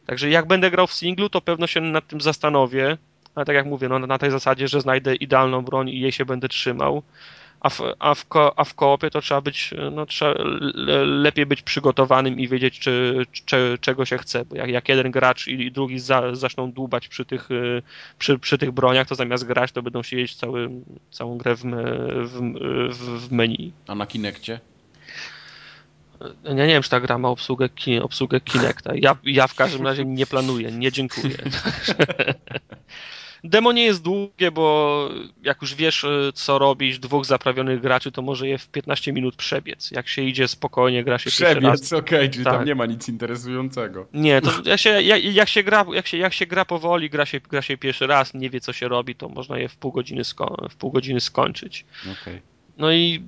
Także 0.06 0.30
jak 0.30 0.46
będę 0.46 0.70
grał 0.70 0.86
w 0.86 0.94
singlu, 0.94 1.28
to 1.28 1.40
pewno 1.40 1.66
się 1.66 1.80
nad 1.80 2.06
tym 2.06 2.20
zastanowię, 2.20 2.96
ale 3.34 3.46
tak 3.46 3.54
jak 3.54 3.66
mówię, 3.66 3.88
no, 3.88 3.98
na 3.98 4.18
tej 4.18 4.30
zasadzie, 4.30 4.68
że 4.68 4.80
znajdę 4.80 5.14
idealną 5.14 5.62
broń 5.62 5.88
i 5.88 6.00
jej 6.00 6.12
się 6.12 6.24
będę 6.24 6.48
trzymał 6.48 7.02
a 7.60 7.70
w, 7.70 7.80
a 7.98 8.14
w, 8.14 8.26
ko, 8.26 8.58
a 8.58 8.64
w 8.64 8.74
koopie 8.74 9.10
to 9.10 9.20
trzeba 9.20 9.40
być, 9.40 9.74
no, 9.92 10.06
trzeba 10.06 10.34
lepiej 11.04 11.46
być 11.46 11.62
przygotowanym 11.62 12.40
i 12.40 12.48
wiedzieć, 12.48 12.78
czy, 12.78 13.26
czy, 13.44 13.78
czego 13.80 14.04
się 14.04 14.18
chce, 14.18 14.44
bo 14.44 14.56
jak, 14.56 14.70
jak 14.70 14.88
jeden 14.88 15.10
gracz 15.10 15.48
i 15.48 15.72
drugi 15.72 15.98
za, 15.98 16.34
zaczną 16.34 16.72
dłubać 16.72 17.08
przy 17.08 17.24
tych, 17.24 17.50
y, 17.50 17.82
przy, 18.18 18.38
przy 18.38 18.58
tych 18.58 18.70
broniach, 18.70 19.08
to 19.08 19.14
zamiast 19.14 19.46
grać, 19.46 19.72
to 19.72 19.82
będą 19.82 20.02
siedzieć 20.02 20.34
cały, 20.34 20.70
całą 21.10 21.38
grę 21.38 21.54
w, 21.54 21.62
w, 22.24 23.28
w 23.28 23.32
menu. 23.32 23.72
A 23.86 23.94
na 23.94 24.06
Kinekcie? 24.06 24.60
Ja 26.44 26.52
nie 26.52 26.66
wiem, 26.66 26.82
czy 26.82 26.90
ta 26.90 27.00
gra 27.00 27.18
ma 27.18 27.28
obsługę, 27.28 27.68
obsługę 28.02 28.40
Kinecta. 28.40 28.92
Ja, 28.94 29.16
ja 29.24 29.46
w 29.46 29.54
każdym 29.54 29.86
razie 29.86 30.04
nie 30.04 30.26
planuję, 30.26 30.72
nie 30.72 30.92
dziękuję. 30.92 31.36
Demo 33.44 33.72
nie 33.72 33.84
jest 33.84 34.02
długie, 34.02 34.50
bo 34.50 35.08
jak 35.42 35.62
już 35.62 35.74
wiesz, 35.74 36.04
y, 36.04 36.32
co 36.34 36.58
robić, 36.58 36.98
dwóch 36.98 37.24
zaprawionych 37.24 37.80
graczy, 37.80 38.12
to 38.12 38.22
może 38.22 38.48
je 38.48 38.58
w 38.58 38.68
15 38.68 39.12
minut 39.12 39.36
przebiec. 39.36 39.90
Jak 39.90 40.08
się 40.08 40.22
idzie 40.22 40.48
spokojnie, 40.48 41.04
gra 41.04 41.18
się 41.18 41.30
Przebiec, 41.30 41.92
okej, 41.92 42.18
okay, 42.18 42.28
czyli 42.28 42.44
tak. 42.44 42.54
tam 42.54 42.64
nie 42.64 42.74
ma 42.74 42.86
nic 42.86 43.08
interesującego. 43.08 44.06
Nie, 44.12 44.40
to 44.40 44.50
jak 44.70 44.80
się, 44.80 45.02
jak, 45.02 45.24
jak, 45.24 45.48
się 45.48 45.62
gra, 45.62 45.86
jak, 45.92 46.06
się, 46.06 46.16
jak 46.16 46.34
się 46.34 46.46
gra 46.46 46.64
powoli, 46.64 47.10
gra 47.10 47.26
się, 47.26 47.40
gra 47.40 47.62
się 47.62 47.76
pierwszy 47.76 48.06
raz, 48.06 48.34
nie 48.34 48.50
wie 48.50 48.60
co 48.60 48.72
się 48.72 48.88
robi, 48.88 49.14
to 49.14 49.28
można 49.28 49.58
je 49.58 49.68
w 49.68 49.76
pół 49.76 49.92
godziny, 49.92 50.24
sko 50.24 50.68
w 50.70 50.76
pół 50.76 50.90
godziny 50.90 51.20
skończyć. 51.20 51.84
Okay. 52.22 52.42
No 52.78 52.92
i 52.92 53.22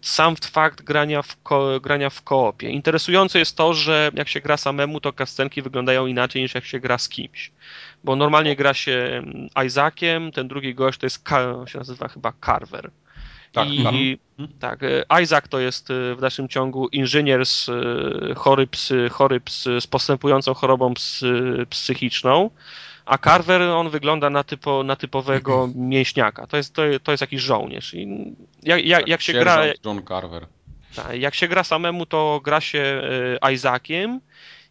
sam 0.00 0.36
fakt 0.36 0.82
grania 0.82 1.22
w, 1.22 1.42
ko 1.42 1.80
grania 1.80 2.10
w 2.10 2.22
koopie. 2.22 2.70
Interesujące 2.70 3.38
jest 3.38 3.56
to, 3.56 3.74
że 3.74 4.10
jak 4.14 4.28
się 4.28 4.40
gra 4.40 4.56
samemu, 4.56 5.00
to 5.00 5.12
kascenki 5.12 5.62
wyglądają 5.62 6.06
inaczej 6.06 6.42
niż 6.42 6.54
jak 6.54 6.64
się 6.64 6.80
gra 6.80 6.98
z 6.98 7.08
kimś 7.08 7.52
bo 8.04 8.16
normalnie 8.16 8.56
gra 8.56 8.74
się 8.74 8.92
mm, 8.92 9.48
Isaaciem, 9.66 10.32
ten 10.32 10.48
drugi 10.48 10.74
gość 10.74 11.00
to 11.00 11.06
jest, 11.06 11.28
się 11.66 11.78
nazywa 11.78 12.08
chyba 12.08 12.32
Carver. 12.46 12.90
Tak, 13.56 13.68
I, 13.68 14.18
tak, 14.60 14.82
e, 14.82 15.22
Isaac 15.22 15.48
to 15.48 15.58
jest 15.58 15.90
e, 15.90 16.14
w 16.14 16.20
dalszym 16.20 16.48
ciągu 16.48 16.88
inżynier 16.88 17.46
z, 17.46 17.68
e, 17.68 18.34
chory, 18.34 18.66
psy, 18.66 19.08
chory 19.10 19.40
psy, 19.40 19.80
z 19.80 19.86
postępującą 19.86 20.54
chorobą 20.54 20.94
psy, 20.94 21.66
psychiczną, 21.70 22.50
a 23.06 23.18
Carver 23.18 23.62
on 23.62 23.90
wygląda 23.90 24.30
na, 24.30 24.44
typo, 24.44 24.82
na 24.82 24.96
typowego 24.96 25.68
mięśniaka. 25.74 26.46
To 26.46 26.56
jest, 26.56 26.74
to, 26.74 26.82
to 27.02 27.12
jest 27.12 27.20
jakiś 27.20 27.40
żołnierz. 27.40 27.94
I 27.94 28.34
jak, 28.62 28.84
jak, 28.84 29.08
jak 29.08 29.22
się 29.22 29.32
gra. 29.32 29.62
John 29.84 30.02
Carver. 30.08 30.46
Tak, 30.96 31.20
jak 31.20 31.34
się 31.34 31.48
gra 31.48 31.64
samemu, 31.64 32.06
to 32.06 32.40
gra 32.44 32.60
się 32.60 33.02
Isaaciem 33.54 34.20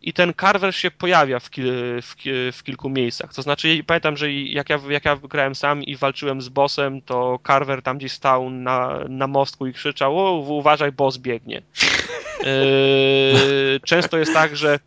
i 0.05 0.13
ten 0.13 0.33
Carver 0.33 0.75
się 0.75 0.91
pojawia 0.91 1.39
w, 1.39 1.49
kil, 1.49 1.73
w, 2.01 2.15
w, 2.57 2.63
kilku 2.63 2.89
miejscach. 2.89 3.33
To 3.33 3.41
znaczy, 3.41 3.83
pamiętam, 3.87 4.17
że 4.17 4.33
jak 4.33 4.69
ja, 4.69 4.79
jak 4.89 5.05
ja 5.05 5.15
grałem 5.15 5.55
sam 5.55 5.83
i 5.83 5.95
walczyłem 5.95 6.41
z 6.41 6.49
bossem, 6.49 7.01
to 7.01 7.39
Carver 7.47 7.81
tam 7.81 7.97
gdzieś 7.97 8.11
stał 8.11 8.49
na, 8.49 8.99
na 9.09 9.27
mostku 9.27 9.67
i 9.67 9.73
krzyczał: 9.73 10.19
O, 10.19 10.31
uważaj, 10.31 10.91
boss 10.91 11.17
biegnie. 11.17 11.61
Yy, 12.45 13.79
często 13.79 14.17
jest 14.17 14.33
tak, 14.33 14.55
że 14.55 14.79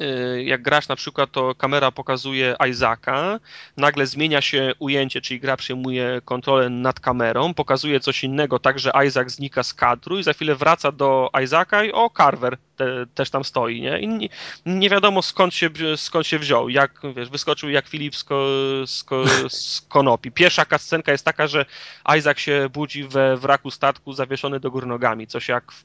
Y, 0.00 0.42
jak 0.44 0.62
grasz 0.62 0.88
na 0.88 0.96
przykład, 0.96 1.32
to 1.32 1.54
kamera 1.54 1.90
pokazuje 1.90 2.56
Isaaca, 2.70 3.40
nagle 3.76 4.06
zmienia 4.06 4.40
się 4.40 4.72
ujęcie, 4.78 5.20
czyli 5.20 5.40
gra 5.40 5.56
przejmuje 5.56 6.20
kontrolę 6.24 6.70
nad 6.70 7.00
kamerą, 7.00 7.54
pokazuje 7.54 8.00
coś 8.00 8.24
innego, 8.24 8.58
tak 8.58 8.78
że 8.78 8.92
Isaac 9.06 9.30
znika 9.30 9.62
z 9.62 9.74
kadru 9.74 10.18
i 10.18 10.22
za 10.22 10.32
chwilę 10.32 10.54
wraca 10.54 10.92
do 10.92 11.30
Isaaca 11.44 11.84
i 11.84 11.92
o, 11.92 12.10
Carver 12.16 12.56
te, 12.78 13.06
też 13.14 13.30
tam 13.30 13.44
stoi, 13.44 13.80
nie? 13.80 14.00
I 14.00 14.08
nie, 14.08 14.28
nie, 14.66 14.90
wiadomo 14.90 15.22
skąd 15.22 15.54
się, 15.54 15.70
skąd 15.96 16.26
się 16.26 16.38
wziął, 16.38 16.68
jak, 16.68 17.00
wiesz, 17.16 17.28
wyskoczył 17.28 17.70
jak 17.70 17.88
Filip 17.88 18.16
z, 18.16 18.24
ko, 18.24 18.46
z, 18.86 19.04
ko, 19.04 19.24
z 19.48 19.80
konopi. 19.80 20.30
Pierwsza 20.30 20.64
kascenka 20.64 21.12
jest 21.12 21.24
taka, 21.24 21.46
że 21.46 21.64
Isaac 22.18 22.38
się 22.38 22.68
budzi 22.72 23.04
we 23.04 23.36
wraku 23.36 23.70
statku 23.70 24.12
zawieszony 24.12 24.60
do 24.60 24.70
góry 24.70 24.86
nogami, 24.86 25.26
coś 25.26 25.48
jak 25.48 25.72
w, 25.72 25.84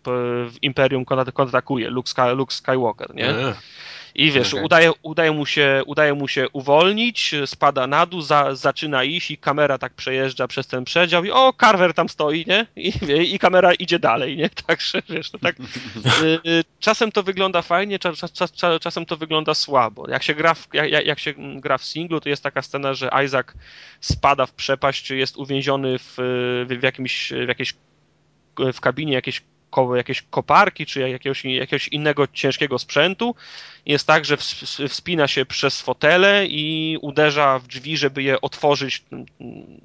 w 0.51 0.63
Imperium 0.63 1.05
kontrakuje 1.33 1.89
Luke, 1.89 2.33
Luke 2.33 2.53
Skywalker, 2.53 3.15
nie? 3.15 3.33
I 4.15 4.31
wiesz, 4.31 4.53
okay. 4.53 4.65
udaje, 4.65 4.91
udaje, 5.01 5.31
mu 5.31 5.45
się, 5.45 5.81
udaje 5.85 6.13
mu 6.13 6.27
się 6.27 6.49
uwolnić, 6.49 7.35
spada 7.45 7.87
na 7.87 8.05
dół, 8.05 8.21
za, 8.21 8.55
zaczyna 8.55 9.03
iść 9.03 9.31
i 9.31 9.37
kamera 9.37 9.77
tak 9.77 9.93
przejeżdża 9.93 10.47
przez 10.47 10.67
ten 10.67 10.85
przedział 10.85 11.23
i 11.25 11.31
o, 11.31 11.53
Carver 11.61 11.93
tam 11.93 12.09
stoi, 12.09 12.45
nie? 12.47 12.65
I, 12.75 12.93
i 13.33 13.39
kamera 13.39 13.73
idzie 13.73 13.99
dalej, 13.99 14.37
nie? 14.37 14.49
Także, 14.67 15.01
wiesz, 15.09 15.31
to 15.31 15.39
tak... 15.39 15.55
Y, 15.59 16.49
y, 16.49 16.63
czasem 16.79 17.11
to 17.11 17.23
wygląda 17.23 17.61
fajnie, 17.61 17.99
czas, 17.99 18.19
czas, 18.33 18.51
czas, 18.51 18.81
czasem 18.81 19.05
to 19.05 19.17
wygląda 19.17 19.53
słabo. 19.53 20.09
Jak 20.09 20.23
się, 20.23 20.33
gra 20.33 20.53
w, 20.53 20.67
jak, 20.73 21.05
jak 21.05 21.19
się 21.19 21.33
gra 21.37 21.77
w 21.77 21.83
singlu, 21.83 22.19
to 22.19 22.29
jest 22.29 22.43
taka 22.43 22.61
scena, 22.61 22.93
że 22.93 23.09
Isaac 23.25 23.47
spada 24.01 24.45
w 24.45 24.51
przepaść, 24.51 25.03
czy 25.03 25.15
jest 25.15 25.37
uwięziony 25.37 25.99
w, 25.99 26.15
w, 26.79 26.83
jakimś, 26.83 27.33
w 27.45 27.47
jakiejś 27.47 27.73
w 28.73 28.79
kabinie 28.81 29.13
jakiejś 29.13 29.41
ko, 29.73 29.95
jakieś 29.95 30.21
koparki, 30.21 30.85
czy 30.85 30.99
jakiegoś, 30.99 31.45
jakiegoś 31.45 31.87
innego 31.87 32.27
ciężkiego 32.27 32.79
sprzętu. 32.79 33.35
Jest 33.85 34.07
tak, 34.07 34.25
że 34.25 34.37
wspina 34.89 35.27
się 35.27 35.45
przez 35.45 35.81
fotele 35.81 36.45
i 36.47 36.97
uderza 37.01 37.59
w 37.59 37.67
drzwi, 37.67 37.97
żeby 37.97 38.23
je 38.23 38.41
otworzyć. 38.41 39.03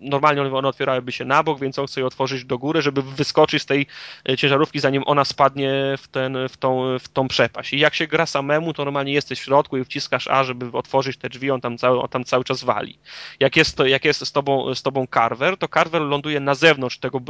Normalnie 0.01 0.43
one 0.43 0.69
otwierałyby 0.69 1.13
się 1.13 1.25
na 1.25 1.43
bok, 1.43 1.61
więc 1.61 1.79
on 1.79 1.87
chce 1.87 2.01
je 2.01 2.07
otworzyć 2.07 2.45
do 2.45 2.59
góry, 2.59 2.83
żeby 2.83 3.03
wyskoczyć 3.03 3.63
z 3.63 3.67
tej 3.67 3.87
e, 4.29 4.37
ciężarówki, 4.37 4.81
zanim 4.81 5.03
ona 5.07 5.25
spadnie 5.25 5.71
w, 5.99 6.09
ten, 6.09 6.49
w, 6.49 6.57
tą, 6.57 6.99
w 6.99 7.09
tą 7.09 7.29
przepaść. 7.29 7.73
I 7.73 7.79
jak 7.79 7.95
się 7.95 8.07
gra 8.07 8.27
samemu, 8.27 8.73
to 8.73 8.85
normalnie 8.85 9.13
jesteś 9.13 9.41
w 9.41 9.45
środku 9.45 9.77
i 9.77 9.85
wciskasz 9.85 10.29
A, 10.29 10.45
żeby 10.45 10.71
otworzyć 10.73 11.17
te 11.17 11.29
drzwi, 11.29 11.51
on 11.51 11.61
tam 11.61 11.79
cały, 11.79 12.01
on 12.01 12.09
tam 12.09 12.25
cały 12.25 12.45
czas 12.45 12.65
wali. 12.65 12.99
Jak 13.41 13.57
jest, 13.57 13.77
to, 13.77 13.87
jak 13.87 14.05
jest 14.05 14.27
z, 14.27 14.33
tobą, 14.33 14.75
z 14.75 14.83
tobą 14.83 15.07
Carver, 15.15 15.57
to 15.57 15.69
Carver 15.69 16.03
ląduje 16.03 16.41
na 16.41 16.55
zewnątrz 16.55 16.99
tego, 16.99 17.21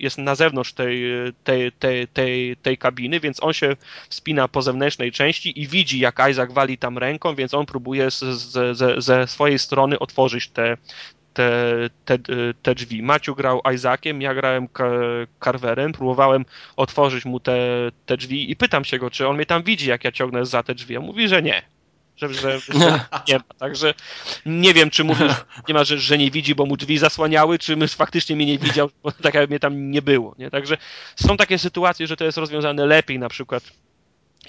jest 0.00 0.18
na 0.18 0.34
zewnątrz 0.34 0.72
tej, 0.72 1.02
tej, 1.44 1.72
tej, 1.72 2.08
tej, 2.08 2.56
tej 2.56 2.78
kabiny, 2.78 3.20
więc 3.20 3.42
on 3.42 3.52
się 3.52 3.76
wspina 4.08 4.48
po 4.48 4.62
zewnętrznej 4.62 5.12
części 5.12 5.60
i 5.60 5.66
widzi, 5.66 5.98
jak 5.98 6.09
Isaac 6.30 6.52
wali 6.52 6.78
tam 6.78 6.98
ręką, 6.98 7.34
więc 7.34 7.54
on 7.54 7.66
próbuje 7.66 8.10
z, 8.10 8.18
z, 8.18 8.76
ze, 8.76 9.00
ze 9.00 9.26
swojej 9.26 9.58
strony 9.58 9.98
otworzyć 9.98 10.48
te, 10.48 10.76
te, 11.34 11.90
te, 12.04 12.18
te 12.62 12.74
drzwi. 12.74 13.02
Maciu 13.02 13.34
grał 13.34 13.60
Isaaciem, 13.74 14.22
ja 14.22 14.34
grałem 14.34 14.68
Carverem, 15.44 15.92
próbowałem 15.92 16.44
otworzyć 16.76 17.24
mu 17.24 17.40
te, 17.40 17.58
te 18.06 18.16
drzwi 18.16 18.50
i 18.50 18.56
pytam 18.56 18.84
się 18.84 18.98
go, 18.98 19.10
czy 19.10 19.28
on 19.28 19.36
mnie 19.36 19.46
tam 19.46 19.62
widzi, 19.62 19.88
jak 19.88 20.04
ja 20.04 20.12
ciągnę 20.12 20.46
za 20.46 20.62
te 20.62 20.74
drzwi. 20.74 20.96
On 20.96 21.04
mówi, 21.04 21.28
że 21.28 21.42
nie. 21.42 21.62
Że, 22.16 22.34
że, 22.34 22.58
że 22.58 23.00
nie 23.28 23.34
ma. 23.34 23.54
Także 23.58 23.94
nie 24.46 24.74
wiem, 24.74 24.90
czy 24.90 25.04
mówi, 25.04 25.24
nie 25.68 25.74
ma, 25.74 25.84
że, 25.84 25.98
że 25.98 26.18
nie 26.18 26.30
widzi, 26.30 26.54
bo 26.54 26.66
mu 26.66 26.76
drzwi 26.76 26.98
zasłaniały, 26.98 27.58
czy 27.58 27.76
my 27.76 27.88
faktycznie 27.88 28.36
mnie 28.36 28.46
nie 28.46 28.58
widział, 28.58 28.90
bo 29.02 29.12
tak 29.12 29.34
jakby 29.34 29.48
mnie 29.48 29.60
tam 29.60 29.90
nie 29.90 30.02
było. 30.02 30.34
Nie? 30.38 30.50
Także 30.50 30.76
są 31.16 31.36
takie 31.36 31.58
sytuacje, 31.58 32.06
że 32.06 32.16
to 32.16 32.24
jest 32.24 32.38
rozwiązane 32.38 32.86
lepiej, 32.86 33.18
na 33.18 33.28
przykład 33.28 33.62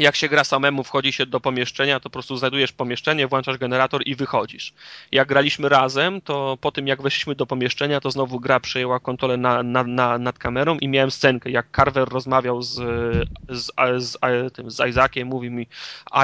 jak 0.01 0.15
się 0.15 0.29
gra 0.29 0.43
samemu, 0.43 0.83
wchodzi 0.83 1.13
się 1.13 1.25
do 1.25 1.39
pomieszczenia, 1.39 1.99
to 1.99 2.03
po 2.03 2.09
prostu 2.09 2.37
znajdujesz 2.37 2.71
pomieszczenie, 2.71 3.27
włączasz 3.27 3.57
generator 3.57 4.01
i 4.05 4.15
wychodzisz. 4.15 4.73
Jak 5.11 5.27
graliśmy 5.27 5.69
razem, 5.69 6.21
to 6.21 6.57
po 6.61 6.71
tym 6.71 6.87
jak 6.87 7.01
weszliśmy 7.01 7.35
do 7.35 7.45
pomieszczenia, 7.45 8.01
to 8.01 8.11
znowu 8.11 8.39
gra 8.39 8.59
przejęła 8.59 8.99
kontrolę 8.99 9.37
na, 9.37 9.63
na, 9.63 9.83
na, 9.83 10.17
nad 10.17 10.39
kamerą 10.39 10.77
i 10.77 10.87
miałem 10.87 11.11
scenkę, 11.11 11.49
jak 11.49 11.67
Carver 11.75 12.09
rozmawiał 12.09 12.61
z, 12.61 12.73
z, 13.49 13.71
z, 13.97 14.17
tym, 14.53 14.71
z 14.71 14.89
Isaaciem, 14.89 15.27
mówi 15.27 15.49
mi 15.49 15.67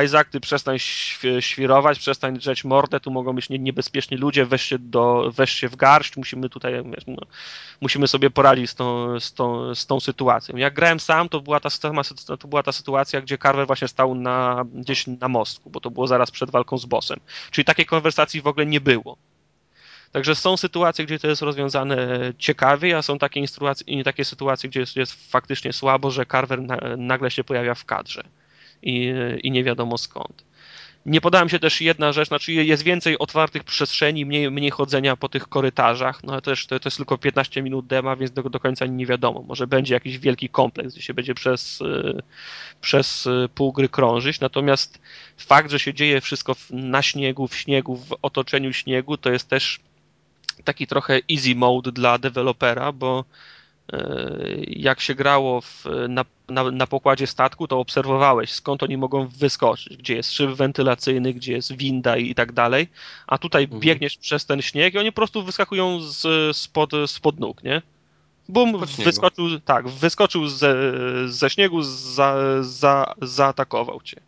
Isaac, 0.06 0.28
ty 0.32 0.40
przestań 0.40 0.78
świrować, 1.40 2.00
przestań 2.00 2.38
drzeć 2.38 2.64
mordę, 2.64 3.00
tu 3.00 3.12
mogą 3.12 3.34
być 3.34 3.50
niebezpieczni 3.50 4.18
ludzie, 4.18 4.46
weź 4.46 4.62
się, 4.62 4.80
do, 4.80 5.32
weź 5.36 5.52
się 5.52 5.70
w 5.70 5.76
garść, 5.76 6.18
musimy 6.18 6.50
tutaj, 6.50 6.74
wiesz, 6.86 7.04
no, 7.08 7.24
musimy 7.82 8.08
sobie 8.08 8.30
poradzić 8.30 8.70
z 8.70 8.76
tą, 8.76 9.20
z, 9.20 9.34
tą, 9.34 9.76
z 9.76 9.86
tą 9.86 10.00
sytuacją. 10.00 10.58
Jak 10.58 10.74
grałem 10.74 11.00
sam, 11.00 11.30
to 11.30 11.42
była 11.42 11.60
ta, 11.60 11.70
to 12.40 12.48
była 12.48 12.64
ta 12.64 12.72
sytuacja, 12.72 13.22
gdzie 13.22 13.38
Carver 13.38 13.67
właśnie 13.68 13.88
stał 13.88 14.16
na, 14.16 14.66
gdzieś 14.74 15.08
na 15.08 15.28
mostku, 15.28 15.70
bo 15.70 15.80
to 15.80 15.92
było 15.92 16.08
zaraz 16.08 16.32
przed 16.32 16.52
walką 16.52 16.78
z 16.78 16.86
bossem. 16.86 17.20
Czyli 17.52 17.66
takiej 17.66 17.86
konwersacji 17.86 18.42
w 18.42 18.48
ogóle 18.48 18.66
nie 18.66 18.82
było. 18.82 19.18
Także 20.12 20.36
są 20.36 20.58
sytuacje, 20.58 21.06
gdzie 21.06 21.20
to 21.20 21.28
jest 21.28 21.42
rozwiązane 21.42 21.98
ciekawie, 22.38 22.98
a 22.98 23.02
są 23.02 23.18
takie, 23.18 23.46
takie 24.06 24.26
sytuacje, 24.26 24.70
gdzie 24.70 24.80
jest, 24.80 24.96
jest 24.96 25.32
faktycznie 25.32 25.74
słabo, 25.74 26.12
że 26.12 26.26
Carver 26.26 26.62
na, 26.62 26.78
nagle 26.98 27.32
się 27.32 27.44
pojawia 27.44 27.76
w 27.76 27.86
kadrze 27.86 28.24
i, 28.82 29.14
i 29.44 29.52
nie 29.52 29.64
wiadomo 29.64 29.98
skąd. 29.98 30.47
Nie 31.08 31.22
podałem 31.22 31.50
się 31.50 31.60
też 31.60 31.82
jedna 31.82 32.12
rzecz, 32.12 32.28
znaczy 32.28 32.54
jest 32.54 32.84
więcej 32.84 33.20
otwartych 33.20 33.64
przestrzeni, 33.64 34.26
mniej, 34.26 34.52
mniej 34.52 34.72
chodzenia 34.72 35.16
po 35.16 35.30
tych 35.30 35.48
korytarzach, 35.48 36.24
no 36.24 36.34
ale 36.34 36.42
też 36.42 36.68
to, 36.68 36.80
to 36.80 36.88
jest 36.88 36.98
tylko 36.98 37.18
15 37.18 37.62
minut 37.62 37.88
dema, 37.88 38.16
więc 38.16 38.32
do, 38.32 38.44
do 38.44 38.60
końca 38.60 38.86
nie 38.86 39.06
wiadomo. 39.06 39.42
Może 39.42 39.68
będzie 39.68 39.94
jakiś 39.94 40.20
wielki 40.20 40.50
kompleks, 40.50 40.94
gdzie 40.94 41.02
się 41.02 41.14
będzie 41.14 41.34
przez, 41.36 41.82
y, 41.82 42.22
przez 42.82 43.26
y, 43.26 43.50
pół 43.56 43.74
gry 43.74 43.90
krążyć, 43.90 44.40
natomiast 44.40 45.00
fakt, 45.38 45.72
że 45.72 45.80
się 45.80 45.94
dzieje 45.94 46.22
wszystko 46.22 46.56
na 46.70 47.02
śniegu, 47.02 47.48
w 47.48 47.56
śniegu, 47.56 47.96
w 47.96 48.16
otoczeniu 48.22 48.74
śniegu, 48.74 49.18
to 49.18 49.32
jest 49.32 49.50
też 49.50 49.80
taki 50.64 50.88
trochę 50.88 51.20
easy 51.32 51.56
mode 51.56 51.92
dla 51.92 52.18
dewelopera, 52.18 52.92
bo 52.92 53.26
jak 54.68 55.00
się 55.02 55.16
grało 55.16 55.62
w, 55.62 55.86
na, 56.10 56.26
na, 56.50 56.72
na, 56.72 56.88
pokładzie 56.88 57.28
statku, 57.28 57.68
to 57.68 57.80
obserwowałeś, 57.80 58.54
skąd 58.54 58.84
oni 58.84 58.98
mogą 58.98 59.28
wyskoczyć, 59.28 59.98
gdzie 59.98 60.16
jest 60.16 60.32
szyb 60.32 60.50
wentylacyjny, 60.50 61.34
gdzie 61.34 61.54
jest 61.54 61.76
winda 61.76 62.18
i, 62.18 62.30
i 62.30 62.36
tak 62.36 62.52
dalej, 62.52 62.88
a 63.28 63.38
tutaj 63.38 63.64
mhm. 63.64 63.82
biegniesz 63.82 64.18
przez 64.18 64.46
ten 64.46 64.62
śnieg 64.62 64.94
i 64.94 64.98
oni 64.98 65.12
po 65.12 65.16
prostu 65.16 65.44
wyskakują 65.44 66.02
z, 66.02 66.58
spod, 66.58 66.92
spod 67.06 67.40
nóg, 67.40 67.64
nie? 67.64 67.82
Bum, 68.50 68.86
wyskoczył, 69.04 69.60
tak, 69.60 69.88
wyskoczył 69.88 70.48
ze, 70.48 70.76
ze 71.28 71.50
śniegu, 71.50 71.82
za, 71.84 72.36
za, 72.62 73.14
zaatakował 73.22 74.02
cię. 74.02 74.22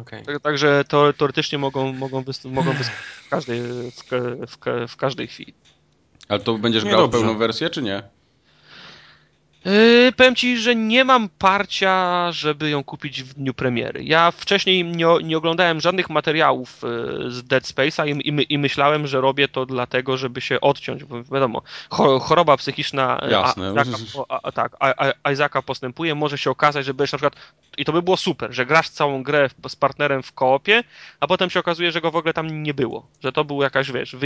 Okay. 0.00 0.22
Tak, 0.22 0.42
także 0.42 0.84
teoretycznie 1.18 1.58
mogą, 1.58 1.92
mogą, 1.92 2.22
wys, 2.22 2.44
mogą 2.44 2.72
wyskoczyć 2.72 3.02
w 3.26 3.28
każdej, 3.28 3.62
w, 3.62 4.02
w, 4.46 4.88
w 4.88 4.96
każdej 4.96 5.28
chwili. 5.28 5.54
Ale 6.32 6.40
to 6.40 6.58
będziesz 6.58 6.84
nie 6.84 6.90
grał 6.90 7.02
dobrze. 7.02 7.18
pełną 7.18 7.38
wersję, 7.38 7.70
czy 7.70 7.82
nie? 7.82 8.02
Yy, 9.64 10.12
powiem 10.16 10.34
ci, 10.34 10.58
że 10.58 10.74
nie 10.76 11.04
mam 11.04 11.28
parcia, 11.28 12.32
żeby 12.32 12.70
ją 12.70 12.84
kupić 12.84 13.22
w 13.22 13.34
dniu 13.34 13.54
premiery. 13.54 14.04
Ja 14.04 14.30
wcześniej 14.30 14.84
nie, 14.84 15.06
nie 15.24 15.36
oglądałem 15.36 15.80
żadnych 15.80 16.10
materiałów 16.10 16.82
yy, 16.82 17.30
z 17.30 17.42
Dead 17.44 17.64
Space'a 17.64 18.08
i, 18.08 18.28
i, 18.28 18.54
i, 18.54 18.58
myślałem, 18.58 19.06
że 19.06 19.20
robię 19.20 19.48
to 19.48 19.66
dlatego, 19.66 20.16
żeby 20.16 20.40
się 20.40 20.60
odciąć, 20.60 21.04
bo 21.04 21.22
wiadomo, 21.22 21.62
choroba 22.20 22.56
psychiczna 22.56 23.20
Jasne. 23.30 23.74
A, 24.28 24.34
a, 24.34 24.40
a, 24.42 24.52
tak, 24.52 24.76
a, 24.80 25.30
Isaaca 25.30 25.62
postępuje, 25.62 26.14
może 26.14 26.38
się 26.38 26.50
okazać, 26.50 26.86
że 26.86 26.94
będziesz 26.94 27.12
na 27.12 27.18
przykład, 27.18 27.36
i 27.78 27.84
to 27.84 27.92
by 27.92 28.02
było 28.02 28.16
super, 28.16 28.52
że 28.52 28.66
grasz 28.66 28.88
całą 28.88 29.22
grę 29.22 29.48
z 29.68 29.76
partnerem 29.76 30.22
w 30.22 30.32
koopie, 30.32 30.84
a 31.20 31.26
potem 31.26 31.50
się 31.50 31.60
okazuje, 31.60 31.92
że 31.92 32.00
go 32.00 32.10
w 32.10 32.16
ogóle 32.16 32.34
tam 32.34 32.62
nie 32.62 32.74
było, 32.74 33.06
że 33.24 33.32
to 33.32 33.44
był 33.44 33.62
jakaś, 33.62 33.92
wiesz, 33.92 34.16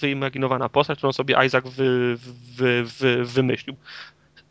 wyimaginowana 0.00 0.68
postać, 0.68 0.98
którą 0.98 1.12
sobie 1.12 1.46
Isaac 1.46 1.64
wy, 1.64 2.16
wy, 2.56 2.84
wy, 2.84 3.24
wymyślił. 3.24 3.76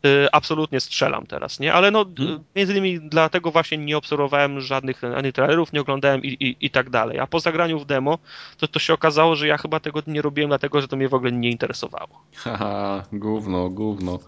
Y, 0.06 0.28
absolutnie 0.32 0.80
strzelam 0.80 1.26
teraz, 1.26 1.60
nie? 1.60 1.74
Ale 1.74 1.90
no, 1.90 2.06
hmm. 2.16 2.44
między 2.56 2.72
innymi 2.72 3.00
dlatego 3.00 3.50
właśnie 3.50 3.78
nie 3.78 3.96
obserwowałem 3.96 4.60
żadnych 4.60 5.04
ani 5.04 5.32
trailerów, 5.32 5.72
nie 5.72 5.80
oglądałem 5.80 6.22
i, 6.22 6.28
i, 6.28 6.56
i 6.60 6.70
tak 6.70 6.90
dalej. 6.90 7.18
A 7.18 7.26
po 7.26 7.40
zagraniu 7.40 7.78
w 7.78 7.86
demo, 7.86 8.18
to, 8.58 8.68
to 8.68 8.78
się 8.78 8.94
okazało, 8.94 9.36
że 9.36 9.46
ja 9.46 9.58
chyba 9.58 9.80
tego 9.80 10.02
nie 10.06 10.22
robiłem 10.22 10.50
dlatego, 10.50 10.80
że 10.80 10.88
to 10.88 10.96
mnie 10.96 11.08
w 11.08 11.14
ogóle 11.14 11.32
nie 11.32 11.50
interesowało. 11.50 12.22
Haha, 12.34 13.02
gówno, 13.12 13.70
gówno. 13.70 14.18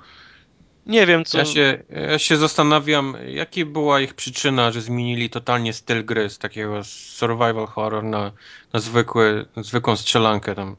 Nie 0.87 1.07
wiem, 1.07 1.25
co... 1.25 1.39
Ja 1.39 1.45
się, 1.45 1.83
ja 2.11 2.19
się 2.19 2.37
zastanawiam, 2.37 3.17
jaka 3.27 3.65
była 3.67 4.01
ich 4.01 4.15
przyczyna, 4.15 4.73
że 4.73 4.81
zmienili 4.81 5.31
totalnie 5.31 5.73
styl 5.73 6.05
gry 6.05 6.31
z 6.31 6.39
takiego 6.39 6.85
survival 6.85 7.67
horror 7.67 8.05
na, 8.05 8.33
na 8.73 8.81
zwykły, 8.81 9.47
zwykłą 9.57 9.97
strzelankę, 9.97 10.55
tam 10.55 10.77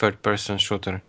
third 0.00 0.16
person 0.20 0.58
shooter. 0.58 1.00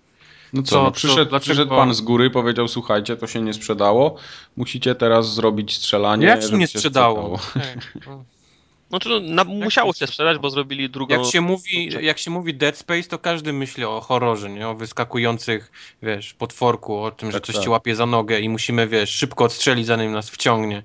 No 0.53 0.63
co, 0.63 0.69
co 0.69 0.84
no 0.84 0.91
przyszedł, 0.91 1.31
co, 1.31 1.39
przyszedł 1.39 1.69
pan 1.69 1.93
z 1.93 2.01
góry, 2.01 2.30
powiedział, 2.30 2.67
słuchajcie, 2.67 3.17
to 3.17 3.27
się 3.27 3.41
nie 3.41 3.53
sprzedało, 3.53 4.15
musicie 4.57 4.95
teraz 4.95 5.34
zrobić 5.34 5.76
strzelanie. 5.76 6.27
Jak 6.27 6.43
się 6.43 6.57
nie 6.57 6.67
sprzedało? 6.67 7.38
sprzedało. 7.38 8.23
Znaczy, 8.89 9.09
no, 9.09 9.19
na, 9.19 9.43
musiało 9.43 9.93
się 9.93 10.07
sprzedać, 10.07 10.38
bo 10.38 10.49
zrobili 10.49 10.89
drugą... 10.89 11.15
Jak 11.15 11.31
się, 11.31 11.41
mówi, 11.41 11.89
jak 12.01 12.17
się 12.19 12.31
mówi 12.31 12.53
Dead 12.53 12.77
Space, 12.77 13.03
to 13.03 13.19
każdy 13.19 13.53
myśli 13.53 13.84
o 13.84 14.01
horrorze, 14.01 14.49
nie? 14.49 14.67
O 14.67 14.76
wyskakujących, 14.76 15.71
wiesz, 16.03 16.34
potworku, 16.34 17.03
o 17.03 17.11
tym, 17.11 17.31
że 17.31 17.39
tak, 17.39 17.47
coś 17.47 17.55
tak. 17.55 17.63
ci 17.63 17.69
łapie 17.69 17.95
za 17.95 18.05
nogę 18.05 18.39
i 18.39 18.49
musimy, 18.49 18.88
wiesz, 18.88 19.09
szybko 19.09 19.43
odstrzelić, 19.43 19.85
zanim 19.85 20.11
nas 20.11 20.30
wciągnie. 20.30 20.84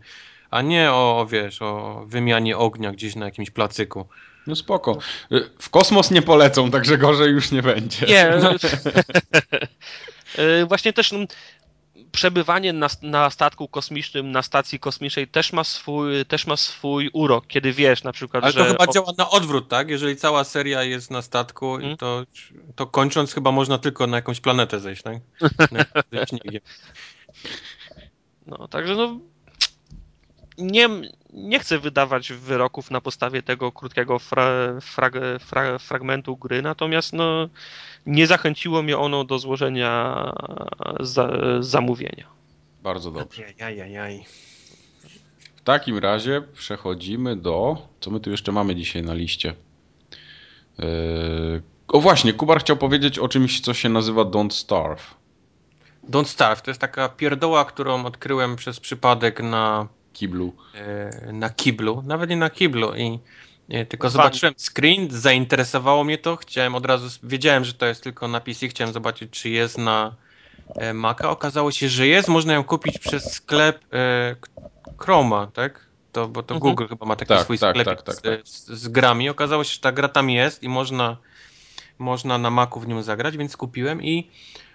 A 0.50 0.62
nie 0.62 0.92
o, 0.92 1.26
wiesz, 1.30 1.62
o 1.62 2.02
wymianie 2.06 2.58
ognia 2.58 2.92
gdzieś 2.92 3.16
na 3.16 3.24
jakimś 3.24 3.50
placyku. 3.50 4.06
No 4.46 4.56
spoko. 4.56 4.98
Y, 5.32 5.50
w 5.58 5.70
kosmos 5.70 6.10
nie 6.10 6.22
polecą, 6.22 6.70
także 6.70 6.98
gorzej 6.98 7.32
już 7.32 7.50
nie 7.50 7.62
będzie. 7.62 8.06
Nie. 8.06 8.30
Y, 10.38 10.66
właśnie 10.66 10.92
też 10.92 11.12
no, 11.12 11.18
przebywanie 12.12 12.72
na, 12.72 12.88
na, 13.02 13.30
statku 13.30 13.68
kosmicznym, 13.68 14.32
na 14.32 14.42
stacji 14.42 14.78
kosmicznej 14.78 15.28
też 15.28 15.52
ma 15.52 15.64
swój, 15.64 16.26
też 16.26 16.46
ma 16.46 16.56
swój 16.56 17.10
urok, 17.12 17.46
kiedy 17.46 17.72
wiesz 17.72 18.02
na 18.02 18.12
przykład, 18.12 18.44
Ale 18.44 18.52
że... 18.52 18.58
to 18.58 18.64
chyba 18.64 18.86
działa 18.86 19.12
na 19.18 19.30
odwrót, 19.30 19.68
tak? 19.68 19.88
Jeżeli 19.88 20.16
cała 20.16 20.44
seria 20.44 20.82
jest 20.82 21.10
na 21.10 21.22
statku, 21.22 21.76
hmm? 21.76 21.96
to, 21.96 22.24
to 22.74 22.86
kończąc 22.86 23.34
chyba 23.34 23.52
można 23.52 23.78
tylko 23.78 24.06
na 24.06 24.16
jakąś 24.16 24.40
planetę 24.40 24.80
zejść, 24.80 25.02
tak? 25.02 25.18
Na. 25.72 25.84
No, 28.46 28.68
także 28.68 28.94
no 28.94 29.20
nie, 30.58 30.88
nie 31.32 31.58
chcę 31.58 31.78
wydawać 31.78 32.32
wyroków 32.32 32.90
na 32.90 33.00
podstawie 33.00 33.42
tego 33.42 33.72
krótkiego 33.72 34.18
fra, 34.18 34.50
frag, 34.80 35.14
fra, 35.40 35.78
fragmentu 35.78 36.36
gry, 36.36 36.62
natomiast 36.62 37.12
no, 37.12 37.48
nie 38.06 38.26
zachęciło 38.26 38.82
mnie 38.82 38.98
ono 38.98 39.24
do 39.24 39.38
złożenia 39.38 40.32
za, 41.00 41.30
zamówienia. 41.60 42.26
Bardzo 42.82 43.10
dobrze. 43.10 43.42
W 45.56 45.62
takim 45.64 45.98
razie 45.98 46.42
przechodzimy 46.54 47.36
do. 47.36 47.88
Co 48.00 48.10
my 48.10 48.20
tu 48.20 48.30
jeszcze 48.30 48.52
mamy 48.52 48.76
dzisiaj 48.76 49.02
na 49.02 49.14
liście? 49.14 49.54
Yy... 50.78 51.62
O 51.88 52.00
właśnie, 52.00 52.32
Kubar 52.32 52.60
chciał 52.60 52.76
powiedzieć 52.76 53.18
o 53.18 53.28
czymś, 53.28 53.60
co 53.60 53.74
się 53.74 53.88
nazywa 53.88 54.22
Don't 54.22 54.50
Starve. 54.50 55.14
Don't 56.10 56.24
Starve. 56.24 56.62
To 56.62 56.70
jest 56.70 56.80
taka 56.80 57.08
pierdoła, 57.08 57.64
którą 57.64 58.04
odkryłem 58.04 58.56
przez 58.56 58.80
przypadek 58.80 59.42
na 59.42 59.88
kiblu. 60.14 60.52
E, 60.74 61.32
na 61.32 61.50
kiblu, 61.50 62.02
nawet 62.06 62.30
nie 62.30 62.36
na 62.36 62.50
kiblu 62.50 62.94
i 62.96 63.18
e, 63.68 63.86
tylko 63.86 64.10
zobaczyłem 64.10 64.54
screen, 64.58 65.08
zainteresowało 65.10 66.04
mnie 66.04 66.18
to, 66.18 66.36
chciałem 66.36 66.74
od 66.74 66.86
razu, 66.86 67.18
wiedziałem, 67.22 67.64
że 67.64 67.74
to 67.74 67.86
jest 67.86 68.02
tylko 68.02 68.28
na 68.28 68.40
PC, 68.40 68.68
chciałem 68.68 68.92
zobaczyć, 68.92 69.30
czy 69.30 69.48
jest 69.48 69.78
na 69.78 70.14
e, 70.76 70.94
Maca. 70.94 71.30
Okazało 71.30 71.70
się, 71.72 71.88
że 71.88 72.06
jest, 72.06 72.28
można 72.28 72.54
ją 72.54 72.64
kupić 72.64 72.98
przez 72.98 73.32
sklep 73.32 73.84
Chroma, 74.98 75.46
tak? 75.46 75.86
To, 76.12 76.28
bo 76.28 76.42
to 76.42 76.54
mhm. 76.54 76.70
Google 76.70 76.86
chyba 76.88 77.06
ma 77.06 77.16
taki 77.16 77.28
tak, 77.28 77.42
swój 77.42 77.58
tak, 77.58 77.74
sklep 77.74 77.86
tak, 77.86 78.02
tak, 78.02 78.20
tak, 78.20 78.48
z, 78.48 78.66
z, 78.66 78.88
grami. 78.88 79.28
Okazało 79.28 79.64
się, 79.64 79.74
że 79.74 79.80
ta 79.80 79.92
gra 79.92 80.08
tam 80.08 80.30
jest 80.30 80.62
i 80.62 80.68
można, 80.68 81.16
można 81.98 82.38
na 82.38 82.50
Macu 82.50 82.80
w 82.80 82.88
nią 82.88 83.02
zagrać, 83.02 83.36
więc 83.36 83.56
kupiłem 83.56 84.02
i 84.02 84.30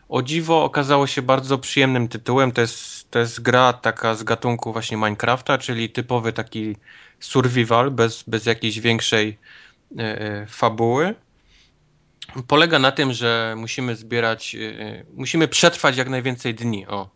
o 0.10 0.22
dziwo 0.22 0.64
okazało 0.64 1.08
się 1.08 1.22
bardzo 1.22 1.58
przyjemnym 1.58 2.08
tytułem. 2.08 2.52
To 2.52 2.62
jest, 2.62 3.12
to 3.12 3.20
jest 3.20 3.42
gra 3.42 3.74
taka 3.74 4.16
z 4.16 4.24
gatunku 4.24 4.74
właśnie 4.74 4.98
Minecrafta, 4.98 5.58
czyli 5.58 5.90
typowy 5.90 6.34
taki 6.34 6.76
survival 7.20 7.92
bez, 7.92 8.24
bez 8.24 8.46
jakiejś 8.46 8.80
większej 8.80 9.38
e, 9.98 10.22
e 10.22 10.46
fabuły. 10.48 11.16
Polega 12.48 12.80
na 12.80 12.92
tym, 12.92 13.14
że 13.14 13.56
musimy 13.58 13.96
zbierać, 13.96 14.56
e, 14.56 15.06
musimy 15.14 15.48
przetrwać 15.48 15.98
jak 15.98 16.10
najwięcej 16.10 16.56
dni. 16.56 16.88
O. 16.88 17.10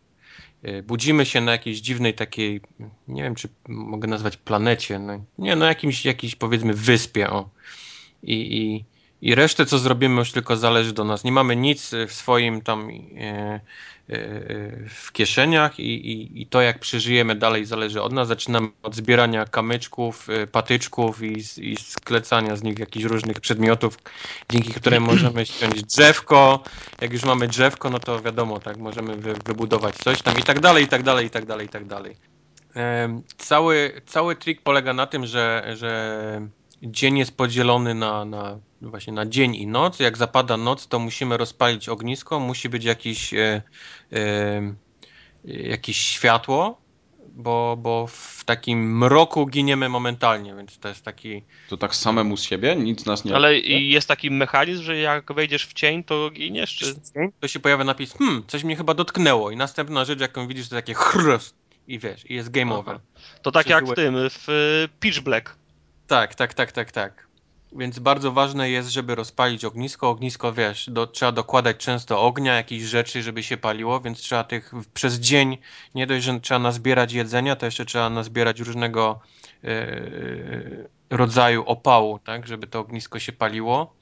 Budzimy 0.83 1.25
się 1.25 1.41
na 1.41 1.51
jakiejś 1.51 1.79
dziwnej 1.79 2.13
takiej, 2.13 2.61
nie 3.07 3.23
wiem 3.23 3.35
czy 3.35 3.49
mogę 3.67 4.07
nazwać 4.07 4.37
planecie, 4.37 4.99
no, 4.99 5.25
nie, 5.37 5.55
no 5.55 5.65
jakimś, 5.65 6.05
jakiejś 6.05 6.35
powiedzmy 6.35 6.73
wyspie. 6.73 7.29
O. 7.29 7.49
I, 8.23 8.57
i 8.57 8.85
i 9.23 9.35
resztę, 9.35 9.65
co 9.65 9.79
zrobimy, 9.79 10.19
już 10.19 10.31
tylko 10.31 10.57
zależy 10.57 10.93
do 10.93 11.03
nas. 11.03 11.23
Nie 11.23 11.31
mamy 11.31 11.55
nic 11.55 11.91
w 12.07 12.13
swoim 12.13 12.61
tam 12.61 12.89
e, 12.89 12.93
e, 12.93 13.59
w 14.89 15.11
kieszeniach 15.11 15.79
i, 15.79 16.11
i, 16.11 16.41
i, 16.41 16.47
to, 16.47 16.61
jak 16.61 16.79
przeżyjemy 16.79 17.35
dalej, 17.35 17.65
zależy 17.65 18.01
od 18.01 18.13
nas. 18.13 18.27
Zaczynamy 18.27 18.67
od 18.83 18.95
zbierania 18.95 19.45
kamyczków, 19.45 20.29
e, 20.29 20.47
patyczków 20.47 21.23
i, 21.23 21.43
i 21.57 21.75
sklecania 21.77 22.55
z 22.55 22.63
nich 22.63 22.79
jakichś 22.79 23.05
różnych 23.05 23.39
przedmiotów, 23.39 23.97
dzięki 24.49 24.73
którym 24.73 25.03
możemy 25.03 25.45
ściąć 25.45 25.83
drzewko. 25.83 26.63
Jak 27.01 27.13
już 27.13 27.23
mamy 27.23 27.47
drzewko, 27.47 27.89
no 27.89 27.99
to 27.99 28.21
wiadomo, 28.21 28.59
tak, 28.59 28.77
możemy 28.77 29.15
wy, 29.15 29.33
wybudować 29.45 29.95
coś 29.95 30.21
tam 30.21 30.37
i 30.39 30.43
tak 30.43 30.59
dalej, 30.59 30.83
i 30.83 30.87
tak 30.87 31.03
dalej, 31.03 31.27
i 31.27 31.29
tak 31.29 31.45
dalej, 31.45 31.65
i 31.65 31.69
tak 31.69 31.85
dalej. 31.85 32.15
Cały, 33.37 34.01
cały 34.05 34.35
trik 34.35 34.61
polega 34.61 34.93
na 34.93 35.07
tym, 35.07 35.25
że, 35.25 35.73
że 35.75 36.47
dzień 36.83 37.17
jest 37.17 37.37
podzielony 37.37 37.95
na, 37.95 38.25
na 38.25 38.59
właśnie 38.81 39.13
na 39.13 39.25
dzień 39.25 39.55
i 39.55 39.67
noc. 39.67 39.99
Jak 39.99 40.17
zapada 40.17 40.57
noc, 40.57 40.87
to 40.87 40.99
musimy 40.99 41.37
rozpalić 41.37 41.89
ognisko, 41.89 42.39
musi 42.39 42.69
być 42.69 42.83
jakiś, 42.83 43.33
e, 43.33 43.61
e, 44.13 44.73
jakieś 45.45 45.97
światło, 45.97 46.81
bo, 47.35 47.77
bo 47.77 48.07
w 48.07 48.43
takim 48.45 48.97
mroku 48.97 49.45
giniemy 49.45 49.89
momentalnie, 49.89 50.55
więc 50.55 50.79
to 50.79 50.87
jest 50.87 51.05
taki... 51.05 51.43
To 51.69 51.77
tak 51.77 51.95
samemu 51.95 52.37
z 52.37 52.43
siebie? 52.43 52.75
Nic 52.75 53.05
nas 53.05 53.25
nie... 53.25 53.35
Ale 53.35 53.57
i 53.57 53.89
jest 53.89 54.07
taki 54.07 54.31
mechanizm, 54.31 54.83
że 54.83 54.97
jak 54.97 55.33
wejdziesz 55.33 55.67
w 55.67 55.73
cień, 55.73 56.03
to 56.03 56.29
giniesz? 56.29 56.75
Czy... 56.75 56.95
To 57.39 57.47
się 57.47 57.59
pojawia 57.59 57.83
napis, 57.83 58.13
hmm, 58.13 58.43
coś 58.47 58.63
mnie 58.63 58.75
chyba 58.75 58.93
dotknęło 58.93 59.51
i 59.51 59.55
następna 59.55 60.05
rzecz, 60.05 60.19
jaką 60.19 60.47
widzisz, 60.47 60.69
to 60.69 60.75
takie 60.75 60.93
chrust 60.93 61.55
i 61.87 61.99
wiesz, 61.99 62.29
i 62.29 62.33
jest 62.33 62.49
game 62.51 62.75
over. 62.75 62.99
To 63.41 63.51
tak 63.51 63.67
jak 63.67 63.85
w 63.85 63.93
tym, 63.93 64.15
w 64.17 64.87
Pitch 64.99 65.19
Black. 65.19 65.62
Tak, 66.13 66.35
tak, 66.35 66.53
tak, 66.53 66.71
tak, 66.71 66.91
tak. 66.91 67.27
Więc 67.71 67.99
bardzo 67.99 68.31
ważne 68.31 68.69
jest, 68.69 68.89
żeby 68.89 69.15
rozpalić 69.15 69.65
ognisko. 69.65 70.09
Ognisko, 70.09 70.53
wiesz, 70.53 70.89
do, 70.89 71.07
trzeba 71.07 71.31
dokładać 71.31 71.77
często 71.77 72.21
ognia, 72.21 72.55
jakichś 72.55 72.83
rzeczy, 72.83 73.23
żeby 73.23 73.43
się 73.43 73.57
paliło, 73.57 74.01
więc 74.01 74.19
trzeba 74.19 74.43
tych 74.43 74.71
przez 74.93 75.19
dzień, 75.19 75.57
nie 75.95 76.07
dość, 76.07 76.25
że 76.25 76.39
trzeba 76.39 76.59
nazbierać 76.59 77.13
jedzenia, 77.13 77.55
to 77.55 77.65
jeszcze 77.65 77.85
trzeba 77.85 78.09
nazbierać 78.09 78.59
różnego 78.59 79.19
yy, 79.63 80.89
rodzaju 81.09 81.63
opału, 81.65 82.19
tak, 82.19 82.47
żeby 82.47 82.67
to 82.67 82.79
ognisko 82.79 83.19
się 83.19 83.31
paliło. 83.31 83.95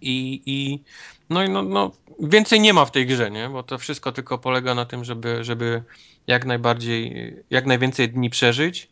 I, 0.00 0.42
i 0.46 0.82
no 1.30 1.48
no, 1.48 1.62
no, 1.62 1.92
więcej 2.20 2.60
nie 2.60 2.72
ma 2.72 2.84
w 2.84 2.90
tej 2.90 3.06
grze, 3.06 3.30
nie? 3.30 3.48
Bo 3.48 3.62
to 3.62 3.78
wszystko 3.78 4.12
tylko 4.12 4.38
polega 4.38 4.74
na 4.74 4.84
tym, 4.84 5.04
żeby, 5.04 5.44
żeby 5.44 5.82
jak 6.26 6.44
najbardziej, 6.44 7.36
jak 7.50 7.66
najwięcej 7.66 8.08
dni 8.08 8.30
przeżyć, 8.30 8.88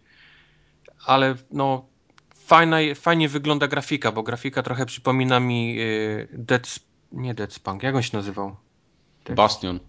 ale 1.07 1.35
no 1.51 1.96
fajna, 2.47 2.77
fajnie 2.95 3.29
wygląda 3.29 3.69
grafika, 3.69 4.13
bo 4.13 4.23
grafika 4.23 4.63
trochę 4.63 4.87
przypomina 4.87 5.41
mi 5.41 5.81
y, 5.81 6.29
Dead, 6.33 6.79
nie 7.13 7.35
Dead 7.35 7.53
Spunk, 7.53 7.83
jak 7.83 7.95
on 7.95 8.03
się 8.03 8.17
nazywał? 8.17 8.57
Death, 9.25 9.37
Bastion. 9.37 9.81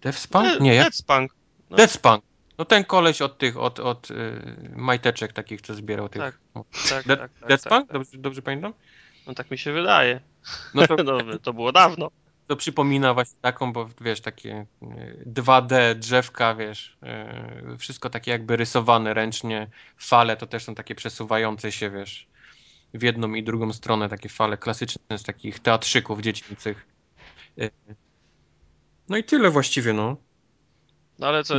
Death 0.00 0.18
Spunk? 0.18 0.60
Nie, 0.60 0.74
jak? 0.74 0.84
Dead 0.84 0.94
Spunk. 0.94 1.34
No. 1.70 1.76
Dead 1.76 1.90
Spunk. 1.90 2.24
No 2.58 2.64
ten 2.64 2.84
koleś 2.84 3.22
od 3.22 3.38
tych, 3.38 3.56
od, 3.56 3.80
od 3.80 4.10
y, 4.10 4.14
majteczek 4.76 5.32
takich, 5.32 5.60
co 5.60 5.74
zbierał 5.74 6.08
tych. 6.08 6.22
Tak, 6.22 6.38
tak, 6.88 7.06
Dead, 7.06 7.20
tak, 7.20 7.30
tak, 7.40 7.48
Dead 7.48 7.62
tak, 7.62 7.72
Spunk? 7.72 7.92
Dobrze, 7.92 8.18
dobrze 8.18 8.42
pamiętam? 8.42 8.72
No 9.26 9.34
tak 9.34 9.50
mi 9.50 9.58
się 9.58 9.72
wydaje. 9.72 10.20
No 10.74 10.86
to, 10.86 10.96
no, 11.04 11.18
to 11.42 11.52
było 11.52 11.72
dawno 11.72 12.10
to 12.46 12.56
przypomina 12.56 13.14
właśnie 13.14 13.38
taką, 13.40 13.72
bo 13.72 13.88
wiesz, 14.00 14.20
takie 14.20 14.66
2D 15.26 15.74
e, 15.74 15.94
drzewka, 15.94 16.54
wiesz, 16.54 16.96
e, 17.02 17.76
wszystko 17.78 18.10
takie 18.10 18.30
jakby 18.30 18.56
rysowane 18.56 19.14
ręcznie, 19.14 19.70
fale 19.98 20.36
to 20.36 20.46
też 20.46 20.64
są 20.64 20.74
takie 20.74 20.94
przesuwające 20.94 21.72
się, 21.72 21.90
wiesz, 21.90 22.26
w 22.94 23.02
jedną 23.02 23.34
i 23.34 23.42
drugą 23.42 23.72
stronę, 23.72 24.08
takie 24.08 24.28
fale 24.28 24.56
klasyczne 24.56 25.18
z 25.18 25.22
takich 25.22 25.58
teatrzyków 25.58 26.20
dziecięcych. 26.20 26.86
E, 27.58 27.70
no 29.08 29.16
i 29.16 29.24
tyle 29.24 29.50
właściwie, 29.50 29.92
no. 29.92 30.16
No 31.18 31.26
ale 31.26 31.44
co, 31.44 31.54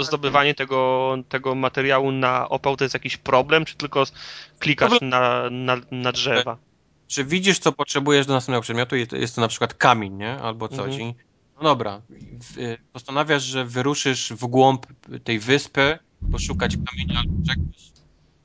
zdobywanie 0.00 0.54
tego, 0.54 1.16
tego 1.28 1.54
materiału 1.54 2.12
na 2.12 2.48
opał 2.48 2.76
to 2.76 2.84
jest 2.84 2.94
jakiś 2.94 3.16
problem, 3.16 3.64
czy 3.64 3.76
tylko 3.76 4.04
klikasz 4.58 5.00
na, 5.00 5.50
na, 5.50 5.76
na 5.90 6.12
drzewa? 6.12 6.58
Czy 7.12 7.24
widzisz, 7.24 7.58
co 7.58 7.72
potrzebujesz 7.72 8.26
do 8.26 8.32
następnego 8.32 8.62
przedmiotu, 8.62 8.96
jest 8.96 9.34
to 9.34 9.40
na 9.40 9.48
przykład 9.48 9.74
kamień, 9.74 10.12
nie? 10.12 10.38
Albo 10.38 10.68
coś. 10.68 10.94
Mhm. 10.94 11.14
no 11.56 11.62
dobra, 11.62 12.02
y, 12.58 12.78
postanawiasz, 12.92 13.42
że 13.42 13.64
wyruszysz 13.64 14.32
w 14.32 14.46
głąb 14.46 14.86
tej 15.24 15.38
wyspy, 15.38 15.98
poszukać 16.32 16.76
kamienia 16.90 17.18
albo 17.18 17.46
czegoś 17.46 17.92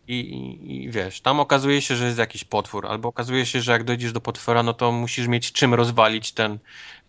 i, 0.07 0.19
i, 0.19 0.83
i, 0.83 0.89
wiesz, 0.91 1.21
tam 1.21 1.39
okazuje 1.39 1.81
się, 1.81 1.95
że 1.95 2.05
jest 2.05 2.17
jakiś 2.17 2.43
potwór, 2.43 2.87
albo 2.87 3.09
okazuje 3.09 3.45
się, 3.45 3.61
że 3.61 3.71
jak 3.71 3.83
dojdziesz 3.83 4.11
do 4.11 4.21
potwora, 4.21 4.63
no 4.63 4.73
to 4.73 4.91
musisz 4.91 5.27
mieć 5.27 5.51
czym 5.51 5.73
rozwalić 5.73 6.31
ten, 6.31 6.59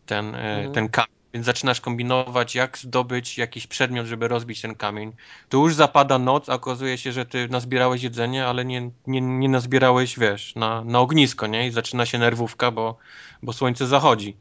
ten, 0.07 0.35
e, 0.35 0.39
mhm. 0.39 0.73
ten 0.73 0.89
kamień. 0.89 1.18
Więc 1.35 1.47
zaczynasz 1.47 1.81
kombinować, 1.81 2.55
jak 2.55 2.79
zdobyć 2.79 3.39
jakiś 3.39 3.67
przedmiot, 3.67 4.07
żeby 4.07 4.29
rozbić 4.29 4.61
ten 4.61 4.75
kamień. 4.75 5.13
Tu 5.49 5.63
już 5.63 5.75
zapada 5.75 6.19
noc, 6.19 6.49
a 6.49 6.55
okazuje 6.55 6.99
się, 6.99 7.13
że 7.13 7.27
ty 7.27 7.49
nazbierałeś 7.49 8.03
jedzenie, 8.03 8.47
ale 8.47 8.65
nie, 8.65 8.91
nie, 9.07 9.21
nie 9.21 9.49
nazbierałeś, 9.49 10.19
wiesz, 10.19 10.55
na, 10.55 10.85
na 10.85 11.01
ognisko, 11.01 11.47
nie? 11.47 11.67
I 11.67 11.71
zaczyna 11.71 12.07
się 12.07 12.19
nerwówka, 12.19 12.71
bo, 12.71 12.99
bo 13.43 13.53
słońce 13.53 13.87
zachodzi. 13.87 14.37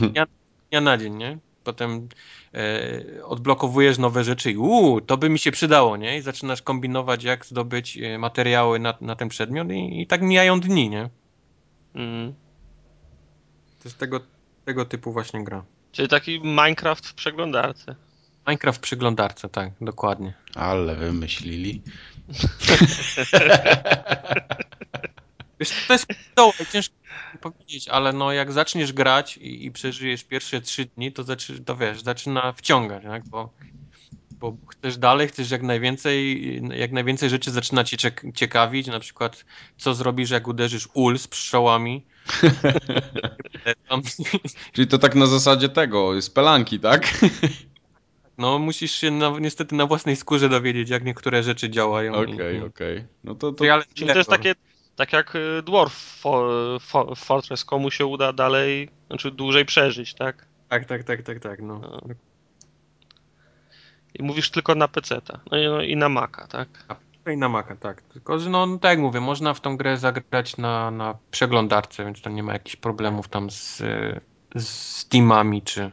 dnia, 0.00 0.26
dnia 0.70 0.80
na 0.80 0.98
dzień, 0.98 1.14
nie? 1.14 1.38
Potem 1.64 2.08
e, 2.54 3.24
odblokowujesz 3.24 3.98
nowe 3.98 4.24
rzeczy 4.24 4.52
i 4.52 4.56
uuu, 4.56 5.00
to 5.00 5.16
by 5.16 5.28
mi 5.28 5.38
się 5.38 5.52
przydało, 5.52 5.96
nie? 5.96 6.18
I 6.18 6.20
zaczynasz 6.20 6.62
kombinować, 6.62 7.24
jak 7.24 7.46
zdobyć 7.46 7.98
e, 7.98 8.18
materiały 8.18 8.78
na, 8.78 8.94
na 9.00 9.16
ten 9.16 9.28
przedmiot 9.28 9.70
i, 9.70 10.00
i 10.00 10.06
tak 10.06 10.22
mijają 10.22 10.60
dni, 10.60 10.90
nie? 10.90 11.10
Mm. 11.94 12.34
To 13.82 13.88
jest 13.88 13.98
tego, 13.98 14.20
tego 14.64 14.84
typu 14.84 15.12
właśnie 15.12 15.44
gra. 15.44 15.64
Czyli 15.92 16.08
taki 16.08 16.40
Minecraft 16.40 17.06
w 17.06 17.14
przeglądarce. 17.14 17.96
Minecraft 18.46 18.78
w 18.78 18.82
przeglądarce, 18.82 19.48
tak, 19.48 19.70
dokładnie. 19.80 20.34
Ale 20.54 20.96
wymyślili. 20.96 21.82
Wiesz, 25.60 25.86
to 25.86 25.92
jest 25.92 26.06
dołe, 26.36 26.52
ciężko 26.72 26.94
powiedzieć, 27.40 27.88
ale 27.88 28.12
no 28.12 28.32
jak 28.32 28.52
zaczniesz 28.52 28.92
grać 28.92 29.36
i, 29.36 29.66
i 29.66 29.72
przeżyjesz 29.72 30.24
pierwsze 30.24 30.60
trzy 30.60 30.84
dni, 30.84 31.12
to, 31.12 31.22
zaczy, 31.22 31.60
to 31.60 31.76
wiesz, 31.76 32.02
zaczyna 32.02 32.52
wciągać, 32.52 33.02
tak? 33.02 33.28
bo, 33.28 33.50
bo 34.40 34.56
chcesz 34.68 34.98
dalej, 34.98 35.28
chcesz 35.28 35.50
jak 35.50 35.62
najwięcej, 35.62 36.62
jak 36.78 36.92
najwięcej 36.92 37.30
rzeczy 37.30 37.50
zaczyna 37.50 37.84
cię 37.84 37.96
ciekawić, 38.34 38.86
na 38.86 39.00
przykład 39.00 39.44
co 39.78 39.94
zrobisz, 39.94 40.30
jak 40.30 40.48
uderzysz 40.48 40.88
ul 40.94 41.18
z 41.18 41.28
pszczołami, 41.28 42.06
Czyli 44.72 44.86
to 44.86 44.98
tak 44.98 45.14
na 45.14 45.26
zasadzie 45.26 45.68
tego, 45.68 46.22
spelanki, 46.22 46.80
tak? 46.80 47.20
No, 48.38 48.58
musisz 48.58 48.92
się 48.92 49.10
na, 49.10 49.38
niestety 49.40 49.74
na 49.74 49.86
własnej 49.86 50.16
skórze 50.16 50.48
dowiedzieć, 50.48 50.90
jak 50.90 51.04
niektóre 51.04 51.42
rzeczy 51.42 51.70
działają. 51.70 52.12
Okej, 52.12 52.34
okej. 52.34 52.58
Okay, 52.58 52.68
okay. 52.68 53.06
No 53.24 53.34
to, 53.34 53.52
to... 53.52 53.64
Czyli 53.94 54.10
to 54.10 54.18
jest 54.18 54.30
takie, 54.30 54.54
tak 54.96 55.12
jak 55.12 55.36
y, 55.36 55.62
Dwarf 55.62 55.92
for, 55.92 56.50
for, 56.80 57.16
Fortress, 57.16 57.64
komu 57.64 57.90
się 57.90 58.06
uda 58.06 58.32
dalej, 58.32 58.88
znaczy 59.06 59.30
dłużej 59.30 59.64
przeżyć, 59.64 60.14
tak? 60.14 60.46
Tak, 60.68 60.84
tak, 60.84 61.04
tak, 61.04 61.22
tak, 61.22 61.40
tak, 61.40 61.62
no. 61.62 61.78
no. 61.78 62.00
I 64.14 64.22
mówisz 64.22 64.50
tylko 64.50 64.74
na 64.74 64.88
PC-ta, 64.88 65.40
no 65.50 65.58
i, 65.58 65.66
no 65.66 65.82
i 65.82 65.96
na 65.96 66.08
Maca, 66.08 66.46
tak? 66.46 66.68
i 67.32 67.36
na 67.36 67.48
Maca, 67.48 67.76
tak. 67.76 68.02
Tylko, 68.02 68.38
że 68.38 68.50
no, 68.50 68.66
no, 68.66 68.78
tak 68.78 68.90
jak 68.90 68.98
mówię, 68.98 69.20
można 69.20 69.54
w 69.54 69.60
tą 69.60 69.76
grę 69.76 69.96
zagrać 69.96 70.56
na, 70.56 70.90
na 70.90 71.18
przeglądarce, 71.30 72.04
więc 72.04 72.20
to 72.20 72.30
nie 72.30 72.42
ma 72.42 72.52
jakichś 72.52 72.76
problemów 72.76 73.28
tam 73.28 73.50
z, 73.50 73.82
z 74.56 75.08
Teamami 75.08 75.62
czy 75.62 75.90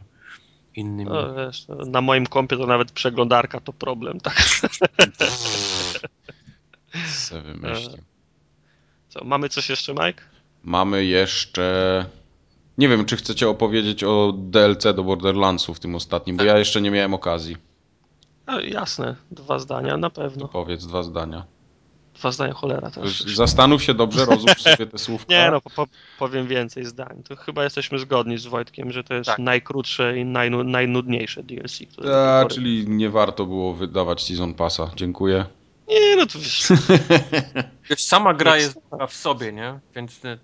innymi. 0.74 1.10
No, 1.10 1.34
wiesz, 1.34 1.66
na 1.86 2.00
moim 2.00 2.26
kompie 2.26 2.56
to 2.56 2.66
nawet 2.66 2.92
przeglądarka 2.92 3.60
to 3.60 3.72
problem, 3.72 4.20
tak. 4.20 4.42
Se 7.06 7.42
wymyślił. 7.42 8.02
Co, 9.08 9.24
mamy 9.24 9.48
coś 9.48 9.70
jeszcze, 9.70 9.92
Mike? 9.92 10.22
Mamy 10.62 11.04
jeszcze... 11.04 12.06
Nie 12.78 12.88
wiem, 12.88 13.04
czy 13.04 13.16
chcecie 13.16 13.48
opowiedzieć 13.48 14.04
o 14.04 14.32
DLC 14.36 14.82
do 14.82 15.04
Borderlandsów 15.04 15.76
w 15.76 15.80
tym 15.80 15.94
ostatnim, 15.94 16.36
bo 16.36 16.44
ja 16.44 16.58
jeszcze 16.58 16.80
nie 16.80 16.90
miałem 16.90 17.14
okazji. 17.14 17.56
No, 18.46 18.60
jasne, 18.60 19.16
dwa 19.30 19.58
zdania 19.58 19.96
na 19.96 20.10
pewno. 20.10 20.48
Powiedz 20.48 20.86
dwa 20.86 21.02
zdania. 21.02 21.44
Dwa 22.14 22.32
zdania 22.32 22.54
cholera 22.54 22.90
też. 22.90 23.20
Zastanów 23.20 23.82
się 23.82 23.94
dobrze, 23.94 24.24
rozłóż 24.24 24.62
sobie 24.62 24.86
te 24.86 24.98
słówka. 24.98 25.34
Nie 25.34 25.50
no, 25.50 25.60
po, 25.60 25.86
powiem 26.18 26.46
więcej 26.46 26.84
zdań. 26.84 27.22
To 27.28 27.36
chyba 27.36 27.64
jesteśmy 27.64 27.98
zgodni 27.98 28.38
z 28.38 28.46
Wojtkiem, 28.46 28.92
że 28.92 29.04
to 29.04 29.14
jest 29.14 29.26
tak. 29.26 29.38
najkrótsze 29.38 30.18
i 30.18 30.24
najnu, 30.24 30.64
najnudniejsze 30.64 31.42
DLC. 31.42 31.78
Które 31.92 32.10
Ta, 32.10 32.46
czyli 32.48 32.88
nie 32.88 33.10
warto 33.10 33.46
było 33.46 33.74
wydawać 33.74 34.22
Season 34.22 34.54
Passa. 34.54 34.90
Dziękuję. 34.96 35.44
Nie, 35.88 36.16
no 36.16 36.26
to 36.26 36.38
wiesz. 36.38 36.68
wiesz 37.90 38.04
sama 38.04 38.34
gra 38.34 38.56
jest 38.56 38.80
w 39.08 39.14
sobie, 39.14 39.52
nie? 39.52 39.78
Więc 39.94 40.24
e, 40.24 40.38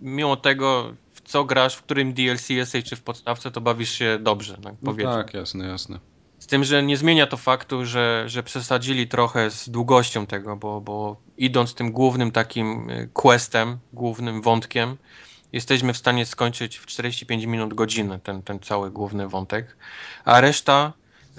mimo 0.00 0.36
tego, 0.36 0.94
w 1.12 1.20
co 1.20 1.44
grasz, 1.44 1.74
w 1.74 1.82
którym 1.82 2.12
DLC 2.12 2.50
jesteś, 2.50 2.84
czy 2.84 2.96
w 2.96 3.02
podstawce, 3.02 3.50
to 3.50 3.60
bawisz 3.60 3.90
się 3.90 4.18
dobrze, 4.20 4.56
tak, 4.62 4.74
no 4.82 4.94
tak, 5.02 5.34
jasne, 5.34 5.66
jasne. 5.66 5.98
Z 6.42 6.46
tym, 6.46 6.64
że 6.64 6.82
nie 6.82 6.96
zmienia 6.96 7.26
to 7.26 7.36
faktu, 7.36 7.86
że, 7.86 8.24
że 8.26 8.42
przesadzili 8.42 9.08
trochę 9.08 9.50
z 9.50 9.68
długością 9.68 10.26
tego, 10.26 10.56
bo, 10.56 10.80
bo 10.80 11.16
idąc 11.38 11.74
tym 11.74 11.92
głównym 11.92 12.32
takim 12.32 12.90
e, 12.90 13.06
questem, 13.06 13.78
głównym 13.92 14.42
wątkiem, 14.42 14.96
jesteśmy 15.52 15.92
w 15.92 15.96
stanie 15.96 16.26
skończyć 16.26 16.78
w 16.78 16.86
45 16.86 17.44
minut, 17.44 17.74
godzinę 17.74 18.18
ten, 18.20 18.42
ten 18.42 18.60
cały 18.60 18.90
główny 18.90 19.28
wątek, 19.28 19.76
a 20.24 20.40
reszta 20.40 20.92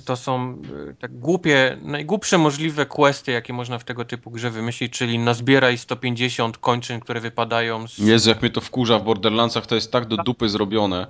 to 0.06 0.16
są 0.16 0.62
e, 0.90 0.94
tak 0.94 1.20
głupie, 1.20 1.78
najgłupsze 1.82 2.38
możliwe 2.38 2.86
questy, 2.86 3.32
jakie 3.32 3.54
można 3.54 3.80
w 3.80 3.84
tego 3.84 4.06
typu 4.06 4.32
grze 4.32 4.52
wymyślić, 4.52 4.94
czyli 4.94 5.20
nazbieraj 5.20 5.78
150 5.78 6.58
kończyn, 6.58 7.00
które 7.00 7.20
wypadają 7.20 7.88
z... 7.88 7.98
Jezu, 7.98 8.30
jak 8.30 8.42
mnie 8.42 8.52
to 8.52 8.62
wkurza 8.62 9.00
w 9.00 9.04
Borderlandsach, 9.04 9.66
to 9.66 9.76
jest 9.76 9.92
tak 9.92 10.06
do 10.06 10.18
dupy 10.18 10.50
zrobione. 10.50 11.08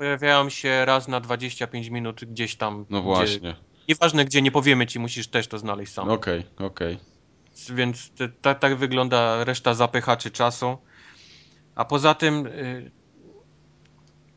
Pojawiają 0.00 0.48
się 0.50 0.84
raz 0.84 1.08
na 1.08 1.20
25 1.20 1.88
minut 1.88 2.24
gdzieś 2.24 2.56
tam. 2.56 2.86
No 2.90 3.02
właśnie. 3.02 3.56
Nieważne 3.88 4.24
gdzie, 4.24 4.42
nie 4.42 4.50
powiemy 4.50 4.86
ci, 4.86 4.98
musisz 4.98 5.28
też 5.28 5.48
to 5.48 5.58
znaleźć 5.58 5.92
sam. 5.92 6.10
Okej, 6.10 6.40
okay, 6.54 6.66
okej. 6.66 6.94
Okay. 6.94 7.76
Więc 7.76 8.12
tak, 8.42 8.58
tak 8.58 8.76
wygląda 8.76 9.44
reszta 9.44 9.74
zapychaczy 9.74 10.30
czasu. 10.30 10.78
A 11.74 11.84
poza 11.84 12.14
tym... 12.14 12.48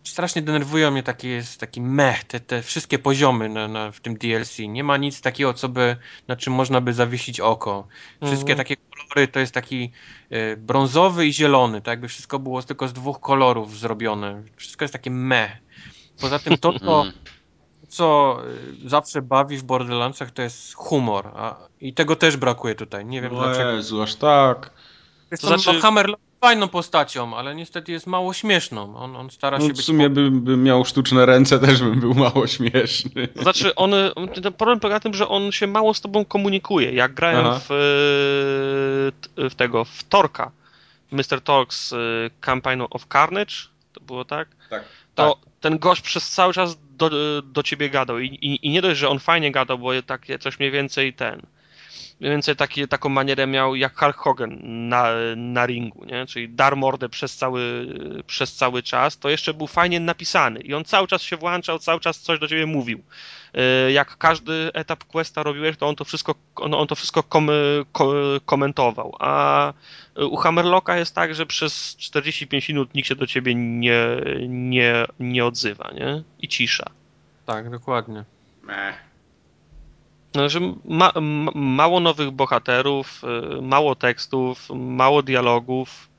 Strasznie 0.04 0.42
denerwują 0.42 0.92
mnie 0.92 1.04
taki, 1.04 1.28
jest 1.28 1.60
taki 1.60 1.82
meh, 1.82 2.24
te, 2.24 2.40
te 2.40 2.62
wszystkie 2.62 3.00
poziomy 3.00 3.50
na, 3.50 3.68
na, 3.68 3.92
w 3.92 4.00
tym 4.00 4.18
DLC. 4.18 4.60
Nie 4.60 4.84
ma 4.84 4.98
nic 4.98 5.22
takiego, 5.22 5.54
co 5.54 5.70
by, 5.70 5.98
na 6.28 6.36
czym 6.36 6.54
można 6.54 6.82
by 6.82 6.94
zawiesić 6.94 7.40
oko. 7.40 7.88
Wszystkie 8.26 8.52
mhm. 8.52 8.58
takie 8.58 8.76
kolory 8.78 9.28
to 9.28 9.40
jest 9.40 9.54
taki 9.54 9.92
y, 10.32 10.58
brązowy 10.58 11.28
i 11.28 11.34
zielony, 11.34 11.82
tak 11.82 11.92
jakby 11.92 12.08
wszystko 12.08 12.40
było 12.40 12.62
tylko 12.62 12.88
z 12.88 12.94
dwóch 12.94 13.20
kolorów 13.20 13.78
zrobione. 13.78 14.44
Wszystko 14.56 14.84
jest 14.84 14.94
takie 14.94 15.12
meh. 15.12 15.52
Poza 16.22 16.40
tym 16.40 16.58
to, 16.58 16.80
co, 16.80 16.98
mhm. 16.98 17.14
co 17.90 18.38
y, 18.86 18.90
zawsze 18.90 19.22
bawi 19.22 19.58
w 19.58 19.64
Borderlandsach, 19.64 20.32
to 20.32 20.42
jest 20.42 20.74
humor. 20.74 21.32
A, 21.36 21.56
I 21.82 21.94
tego 21.94 22.16
też 22.16 22.38
brakuje 22.38 22.76
tutaj. 22.76 23.06
Nie 23.06 23.22
wiem 23.22 23.36
o 23.36 23.44
dlaczego. 23.44 23.72
Jezu, 23.72 24.02
aż 24.02 24.16
tak. 24.16 24.72
Jest 25.32 25.44
to, 25.44 25.50
to 25.50 25.58
znaczy... 25.58 25.82
Hammer 25.82 26.16
fajną 26.44 26.68
postacią, 26.68 27.38
ale 27.38 27.56
niestety 27.56 27.92
jest 27.92 28.08
mało 28.08 28.34
śmieszną. 28.34 28.96
On, 28.98 29.16
on 29.16 29.30
stara 29.30 29.58
się 29.58 29.64
no, 29.64 29.70
w 29.70 29.72
być... 29.72 29.82
W 29.82 29.86
sumie 29.86 30.10
bym, 30.10 30.42
bym 30.42 30.64
miał 30.64 30.86
sztuczne 30.86 31.26
ręce, 31.26 31.60
też 31.60 31.82
bym 31.82 32.00
był 32.00 32.14
mało 32.14 32.48
śmieszny. 32.48 33.28
To 33.28 33.42
znaczy, 33.42 33.76
on, 33.76 33.92
ten 34.44 34.54
problem 34.54 34.80
polega 34.80 34.96
na 34.96 35.00
tym, 35.00 35.14
że 35.14 35.28
on 35.28 35.52
się 35.52 35.68
mało 35.68 35.94
z 35.94 36.02
tobą 36.02 36.26
komunikuje. 36.26 36.92
Jak 36.92 37.14
grają 37.14 37.60
w, 37.60 37.66
w 39.38 39.56
tego, 39.56 39.86
w 39.86 40.04
Torka, 40.04 40.52
Mr. 41.12 41.42
Talks 41.44 41.94
Campaign 42.42 42.84
of 42.90 43.06
Carnage, 43.06 43.56
to 43.94 44.02
było 44.02 44.26
tak? 44.26 44.48
Tak. 44.70 44.84
To 45.16 45.36
tak. 45.36 45.54
ten 45.62 45.80
gość 45.80 46.02
przez 46.02 46.30
cały 46.30 46.54
czas 46.54 46.78
do, 46.98 47.10
do 47.42 47.64
ciebie 47.64 47.90
gadał 47.90 48.20
I, 48.20 48.28
i, 48.28 48.68
i 48.68 48.70
nie 48.70 48.82
dość, 48.82 49.00
że 49.00 49.10
on 49.10 49.20
fajnie 49.20 49.52
gadał, 49.52 49.78
bo 49.78 50.02
takie 50.02 50.40
coś 50.40 50.60
mniej 50.60 50.72
więcej 50.72 51.14
ten 51.14 51.42
mniej 52.24 52.32
więcej 52.32 52.56
taki, 52.56 52.88
taką 52.88 53.10
manierę 53.10 53.48
miał 53.48 53.76
jak 53.76 54.00
Hulk 54.00 54.16
Hogan 54.16 54.60
na, 54.90 55.08
na 55.36 55.66
ringu, 55.66 56.06
nie? 56.06 56.26
czyli 56.26 56.50
dar 56.50 56.78
mordę 56.78 57.10
przez 57.10 57.36
cały, 57.36 57.88
przez 58.28 58.54
cały 58.56 58.84
czas, 58.84 59.18
to 59.18 59.30
jeszcze 59.30 59.54
był 59.54 59.68
fajnie 59.68 60.00
napisany 60.00 60.60
i 60.60 60.74
on 60.74 60.86
cały 60.86 61.08
czas 61.08 61.22
się 61.22 61.38
włączał, 61.38 61.80
cały 61.80 62.00
czas 62.00 62.20
coś 62.20 62.40
do 62.40 62.48
ciebie 62.48 62.66
mówił. 62.66 63.04
E, 63.54 63.92
jak 63.92 64.18
każdy 64.18 64.72
etap 64.74 65.04
questa 65.04 65.44
robiłeś, 65.44 65.78
to 65.78 65.88
on 65.88 65.96
to 65.96 66.06
wszystko, 66.06 66.36
on, 66.56 66.74
on 66.74 66.88
to 66.88 66.96
wszystko 66.96 67.24
kom, 67.24 67.50
kom, 67.92 68.10
komentował, 68.46 69.16
a 69.20 69.74
u 70.16 70.38
Hammerlocka 70.38 70.98
jest 70.98 71.16
tak, 71.16 71.36
że 71.36 71.46
przez 71.46 71.96
45 71.96 72.70
minut 72.70 72.94
nikt 72.96 73.08
się 73.08 73.16
do 73.16 73.28
ciebie 73.28 73.56
nie, 73.56 73.98
nie, 74.48 75.06
nie 75.20 75.46
odzywa, 75.46 75.92
nie? 75.94 76.24
I 76.40 76.48
cisza. 76.48 76.86
Tak, 77.46 77.70
dokładnie. 77.70 78.24
Meh. 78.64 79.13
Że 80.48 80.60
ma, 80.86 81.12
mało 81.56 82.00
nowych 82.00 82.32
bohaterów, 82.32 83.22
y, 83.58 83.62
mało 83.62 83.96
tekstów, 83.96 84.70
mało 84.76 85.22
dialogów 85.24 86.13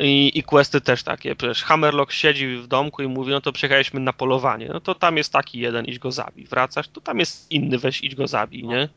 i, 0.00 0.38
i 0.38 0.42
questy 0.42 0.80
też 0.80 1.02
takie. 1.02 1.36
Przecież 1.36 1.62
Hammerlock 1.62 2.12
siedzi 2.12 2.56
w 2.56 2.66
domku 2.66 3.02
i 3.02 3.06
mówi, 3.06 3.30
no 3.30 3.40
to 3.40 3.52
przyjechaliśmy 3.52 4.00
na 4.00 4.12
polowanie. 4.12 4.68
No 4.72 4.80
to 4.80 4.94
tam 4.94 5.16
jest 5.16 5.32
taki 5.32 5.58
jeden, 5.58 5.84
idź 5.84 5.98
go 5.98 6.12
zabij. 6.12 6.46
Wracasz, 6.46 6.88
to 6.88 7.00
tam 7.00 7.18
jest 7.18 7.50
inny, 7.50 7.78
weź 7.78 8.02
idź 8.02 8.14
go 8.14 8.26
zabij, 8.26 8.64
nie? 8.64 8.88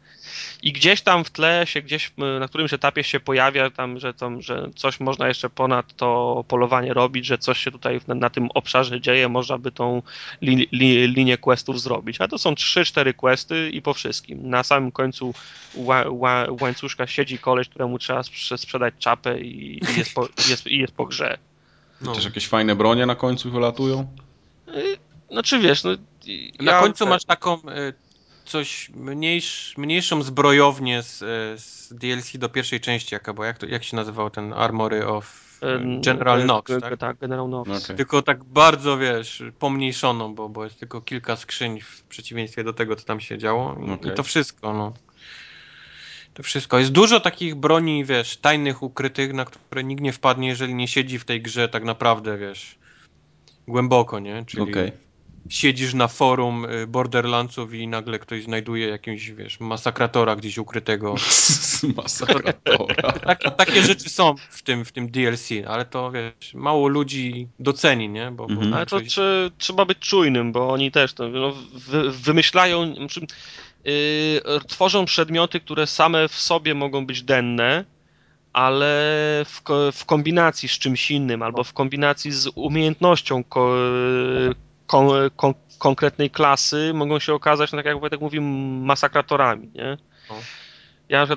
I 0.62 0.72
gdzieś 0.72 1.02
tam 1.02 1.24
w 1.24 1.30
tle 1.30 1.68
się, 1.68 1.82
gdzieś 1.82 2.12
na 2.40 2.48
którymś 2.48 2.74
etapie 2.74 3.04
się 3.04 3.20
pojawia 3.20 3.70
tam, 3.70 4.00
że, 4.00 4.14
tam, 4.14 4.42
że 4.42 4.70
coś 4.76 5.00
można 5.00 5.28
jeszcze 5.28 5.50
ponad 5.50 5.96
to 5.96 6.44
polowanie 6.48 6.94
robić, 6.94 7.26
że 7.26 7.38
coś 7.38 7.60
się 7.60 7.72
tutaj 7.72 8.00
na, 8.08 8.16
na 8.16 8.30
tym 8.30 8.50
obszarze 8.54 9.02
dzieje, 9.02 9.30
można 9.30 9.58
by 9.58 9.72
tą 9.72 10.02
li, 10.42 10.68
li, 10.72 11.08
linię 11.08 11.38
questów 11.38 11.82
zrobić. 11.82 12.22
A 12.22 12.28
to 12.28 12.38
są 12.38 12.54
3-4 12.54 13.14
questy 13.14 13.70
i 13.70 13.82
po 13.82 13.94
wszystkim. 13.94 14.50
Na 14.50 14.64
samym 14.64 14.92
końcu 14.92 15.34
ła, 15.76 16.04
ła, 16.10 16.46
łańcuszka 16.62 17.08
siedzi 17.08 17.38
koleś, 17.38 17.70
któremu 17.70 18.00
trzeba 18.00 18.24
sprzedać 18.58 18.94
czapę 19.00 19.40
i, 19.40 19.80
i, 19.84 19.98
jest, 19.98 20.14
po, 20.14 20.28
jest, 20.50 20.68
i 20.68 20.78
jest 20.78 20.93
po 20.98 21.06
grze. 21.06 21.38
No. 22.02 22.14
Też 22.14 22.26
jakieś 22.26 22.48
fajne 22.48 22.76
bronie 22.76 23.06
na 23.06 23.15
końcu 23.15 23.52
wylatują? 23.52 24.07
Y, 24.68 24.98
znaczy 25.32 25.60
wiesz, 25.60 25.84
no, 25.84 25.91
na 26.60 26.72
ja, 26.72 26.80
końcu 26.80 27.07
masz 27.07 27.26
taką 27.26 27.57
y, 27.57 27.94
coś 28.45 28.90
mniejsz, 28.95 29.74
mniejszą 29.78 30.24
zbrojownię 30.24 31.03
z, 31.03 31.18
z 31.61 31.94
DLC 31.94 32.38
do 32.38 32.49
pierwszej 32.49 32.80
części, 32.80 33.15
jaka 33.15 33.34
była. 33.34 33.48
Jak, 33.48 33.57
to, 33.57 33.65
jak 33.65 33.84
się 33.84 33.95
nazywał 33.95 34.30
ten 34.30 34.53
Armory 34.53 35.07
of 35.07 35.44
General 36.02 36.41
Knox, 36.41 36.72
tak? 36.82 36.98
tak? 36.98 37.18
General 37.18 37.48
Knox. 37.48 37.84
Okay. 37.84 37.98
Tylko 37.98 38.22
tak 38.22 38.44
bardzo, 38.44 38.98
wiesz, 38.98 39.44
pomniejszoną, 39.60 40.36
bo, 40.36 40.49
bo 40.49 40.64
jest 40.64 40.80
tylko 40.80 41.02
kilka 41.02 41.36
skrzyń 41.36 41.82
w 41.82 42.03
przeciwieństwie 42.03 42.64
do 42.64 42.74
tego, 42.74 42.95
co 42.95 43.06
tam 43.06 43.20
się 43.20 43.38
działo. 43.38 43.76
I, 43.88 43.91
okay. 43.91 44.11
i 44.11 44.15
to 44.15 44.24
wszystko, 44.24 44.74
no. 44.74 44.94
To 46.34 46.43
wszystko. 46.43 46.80
Jest 46.80 46.91
dużo 46.91 47.19
takich 47.19 47.55
broni, 47.55 48.05
wiesz, 48.05 48.38
tajnych, 48.38 48.84
ukrytych, 48.84 49.34
na 49.34 49.45
które 49.45 49.84
nikt 49.84 50.01
nie 50.01 50.14
wpadnie, 50.14 50.47
jeżeli 50.47 50.76
nie 50.76 50.88
siedzi 50.88 51.19
w 51.19 51.26
tej 51.26 51.41
grze 51.41 51.69
tak 51.69 51.84
naprawdę, 51.84 52.38
wiesz, 52.38 52.76
głęboko, 53.68 54.19
nie? 54.19 54.45
Czyli 54.45 54.64
okay 54.64 54.91
siedzisz 55.49 55.93
na 55.93 56.07
forum 56.07 56.65
y, 56.65 56.88
Borderlandsów 56.88 57.73
i 57.73 57.88
nagle 57.88 58.19
ktoś 58.19 58.43
znajduje 58.43 58.88
jakiegoś, 58.88 59.31
wiesz, 59.31 59.60
masakratora 59.60 60.35
gdzieś 60.35 60.57
ukrytego. 60.57 61.15
masakratora. 61.97 63.11
Takie, 63.26 63.51
takie 63.51 63.81
rzeczy 63.81 64.10
są 64.10 64.35
w 64.49 64.61
tym, 64.61 64.85
w 64.85 64.91
tym 64.91 65.11
DLC, 65.11 65.49
ale 65.68 65.85
to, 65.85 66.11
wiesz, 66.11 66.53
mało 66.53 66.88
ludzi 66.88 67.47
doceni, 67.60 68.10
nie? 68.10 68.31
Bo, 68.31 68.47
bo 68.47 68.53
mhm. 68.53 68.73
Ale 68.73 68.85
to 68.85 69.01
czy, 69.01 69.51
trzeba 69.57 69.85
być 69.85 69.99
czujnym, 69.99 70.51
bo 70.51 70.69
oni 70.69 70.91
też 70.91 71.14
to, 71.14 71.30
no, 71.30 71.53
wy, 71.73 72.11
wymyślają, 72.11 72.95
znaczy, 72.95 73.27
tworzą 74.68 75.05
przedmioty, 75.05 75.60
które 75.60 75.88
same 75.88 76.27
w 76.27 76.35
sobie 76.35 76.76
mogą 76.76 77.05
być 77.05 77.23
denne, 77.23 77.85
ale 78.53 78.85
w, 79.45 79.61
w 79.93 80.05
kombinacji 80.05 80.69
z 80.69 80.72
czymś 80.72 81.11
innym, 81.11 81.43
albo 81.43 81.64
w 81.64 81.73
kombinacji 81.73 82.31
z 82.31 82.47
umiejętnością 82.55 83.43
ko, 83.43 83.76
kon, 84.88 85.07
kon, 85.35 85.53
konkretnej 85.80 86.30
klasy 86.30 86.91
mogą 86.93 87.19
się 87.19 87.34
okazać, 87.34 87.72
no 87.72 87.77
tak 87.77 87.85
jak 87.85 87.99
Wojtek 87.99 88.22
mówił, 88.22 88.41
masakratorami, 88.41 89.72
nie? 89.76 89.97
O. 90.30 90.34
Ja 91.10 91.23
y, 91.23 91.27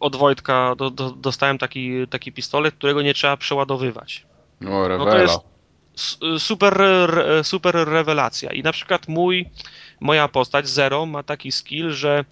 od 0.00 0.16
Wojtka 0.16 0.74
do, 0.76 0.90
do, 0.90 1.10
dostałem 1.10 1.58
taki, 1.58 2.08
taki 2.10 2.32
pistolet, 2.32 2.74
którego 2.74 3.02
nie 3.02 3.14
trzeba 3.14 3.36
przeładowywać. 3.36 4.26
O, 4.68 4.88
rewela. 4.88 5.04
No 5.04 5.10
to 5.10 5.18
jest 5.18 5.40
super, 6.38 6.82
super 7.42 7.74
rewelacja. 7.74 8.52
I 8.52 8.62
na 8.62 8.72
przykład 8.72 9.08
mój, 9.08 9.50
moja 10.00 10.28
postać 10.28 10.68
Zero 10.68 11.06
ma 11.06 11.22
taki 11.22 11.52
skill, 11.52 11.90
że 11.90 12.24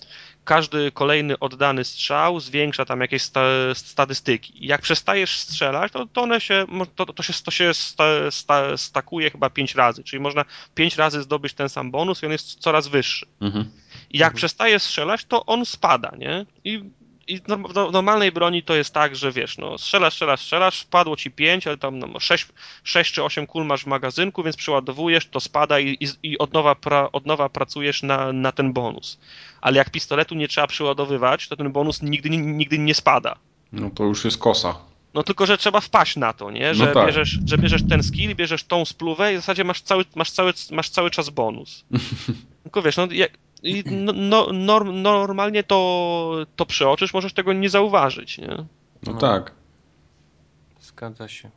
każdy 0.45 0.93
kolejny 0.93 1.39
oddany 1.39 1.85
strzał 1.85 2.41
zwiększa 2.41 2.85
tam 2.85 3.01
jakieś 3.01 3.23
sta, 3.23 3.41
statystyki. 3.75 4.67
Jak 4.67 4.83
przestajesz 4.83 5.39
strzelać, 5.39 5.93
to, 5.93 6.07
to 6.07 6.23
one 6.23 6.41
się, 6.41 6.67
to, 6.97 7.07
to 7.07 7.23
się, 7.23 7.33
to 7.45 7.51
się 7.51 7.75
sta, 7.75 8.05
sta, 8.31 8.77
stakuje 8.77 9.31
chyba 9.31 9.51
pięć 9.51 9.75
razy, 9.75 10.05
czyli 10.05 10.23
można 10.23 10.45
pięć 10.75 10.97
razy 10.97 11.23
zdobyć 11.23 11.55
ten 11.55 11.69
sam 11.69 11.91
bonus 11.91 12.23
i 12.23 12.27
on 12.27 12.33
jest 12.33 12.55
coraz 12.55 12.89
wyższy. 12.89 13.27
Mhm. 13.41 13.71
I 14.11 14.19
jak 14.19 14.27
mhm. 14.27 14.37
przestajesz 14.37 14.83
strzelać, 14.83 15.25
to 15.25 15.47
on 15.47 15.67
spada, 15.67 16.13
nie? 16.19 16.47
I 16.65 16.85
i 17.29 17.39
w 17.39 17.49
normalnej 17.93 18.33
broni 18.33 18.63
to 18.63 18.75
jest 18.75 18.95
tak, 18.95 19.17
że 19.17 19.33
wiesz, 19.33 19.59
no 19.59 19.79
strzelasz, 19.79 20.15
strzelasz, 20.15 20.41
strzelasz, 20.41 20.81
wpadło 20.81 21.17
ci 21.17 21.31
5, 21.31 21.67
ale 21.67 21.79
tam 21.79 21.99
no, 21.99 22.21
6, 22.21 22.47
6 22.85 23.13
czy 23.13 23.25
8 23.25 23.47
kul 23.47 23.65
masz 23.65 23.83
w 23.83 23.87
magazynku, 23.87 24.43
więc 24.43 24.57
przeładowujesz, 24.57 25.27
to 25.27 25.41
spada 25.41 25.81
i, 25.81 25.97
i, 26.01 26.09
i 26.23 26.39
od, 26.39 26.53
nowa 26.53 26.75
pra, 26.75 27.13
od 27.13 27.27
nowa 27.27 27.49
pracujesz 27.49 28.03
na, 28.03 28.33
na 28.33 28.53
ten 28.53 28.73
bonus. 28.73 29.19
Ale 29.61 29.77
jak 29.77 29.91
pistoletu 29.91 30.35
nie 30.35 30.49
trzeba 30.49 30.67
przeładowywać, 30.67 31.49
to 31.49 31.57
ten 31.57 31.73
bonus 31.73 32.03
nigdy, 32.03 32.31
nigdy 32.31 32.79
nie 32.79 32.95
spada. 32.95 33.37
No 33.73 33.91
to 33.91 34.05
już 34.05 34.25
jest 34.25 34.39
kosa. 34.39 34.79
No 35.15 35.23
tylko, 35.23 35.47
że 35.47 35.59
trzeba 35.59 35.81
wpaść 35.81 36.17
na 36.17 36.33
to, 36.33 36.51
nie? 36.51 36.75
Że, 36.75 36.87
no 36.87 36.93
tak. 36.93 37.07
bierzesz, 37.07 37.41
że 37.47 37.59
bierzesz 37.59 37.83
ten 37.83 38.03
skill, 38.03 38.35
bierzesz 38.35 38.65
tą 38.65 38.85
spluwę 38.85 39.33
i 39.33 39.37
w 39.37 39.41
zasadzie 39.41 39.65
masz 39.65 39.81
cały, 39.81 40.05
masz 40.15 40.31
cały, 40.31 40.53
masz 40.71 40.91
cały 40.91 41.11
czas 41.11 41.31
bonus. 41.31 41.85
tylko 42.63 42.83
wiesz, 42.83 42.97
no 42.97 43.09
jak, 43.11 43.39
i 43.67 43.85
no, 43.87 44.13
no, 44.17 44.53
norm, 44.53 45.03
normalnie 45.03 45.63
to, 45.63 46.47
to 46.57 46.67
przeoczysz, 46.67 47.15
możesz 47.15 47.33
tego 47.33 47.53
nie 47.53 47.71
zauważyć, 47.71 48.39
nie? 48.39 48.47
No, 48.47 48.67
no 49.13 49.15
tak. 49.15 49.53
Zgadza 50.81 51.29
się. 51.29 51.51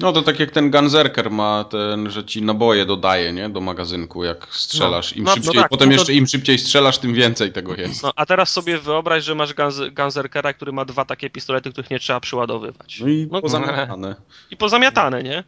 No 0.00 0.12
to 0.12 0.22
tak 0.22 0.40
jak 0.40 0.50
ten 0.50 0.70
Gunzerker 0.70 1.30
ma 1.30 1.64
ten, 1.64 2.10
że 2.10 2.24
ci 2.24 2.42
naboje 2.42 2.86
dodaje, 2.86 3.32
nie? 3.32 3.48
Do 3.48 3.60
magazynku, 3.60 4.24
jak 4.24 4.46
strzelasz. 4.50 5.16
Im 5.16 5.24
no, 5.24 5.34
szybciej, 5.34 5.52
no 5.54 5.60
tak, 5.62 5.70
potem 5.70 5.88
no 5.88 5.94
to... 5.94 5.98
jeszcze 5.98 6.14
im 6.14 6.26
szybciej 6.26 6.58
strzelasz, 6.58 6.98
tym 6.98 7.14
więcej 7.14 7.52
tego 7.52 7.74
jest. 7.74 8.02
No 8.02 8.12
a 8.16 8.26
teraz 8.26 8.52
sobie 8.52 8.78
wyobraź, 8.78 9.24
że 9.24 9.34
masz 9.34 9.54
Gunzerkera, 9.96 10.52
który 10.52 10.72
ma 10.72 10.84
dwa 10.84 11.04
takie 11.04 11.30
pistolety, 11.30 11.72
których 11.72 11.90
nie 11.90 11.98
trzeba 11.98 12.20
przeładowywać. 12.20 13.00
No 13.00 13.08
i 13.08 13.28
no, 13.32 13.40
pozamiatane. 13.40 14.16
I 14.50 14.56
pozamiatane, 14.56 15.22
nie? 15.22 15.44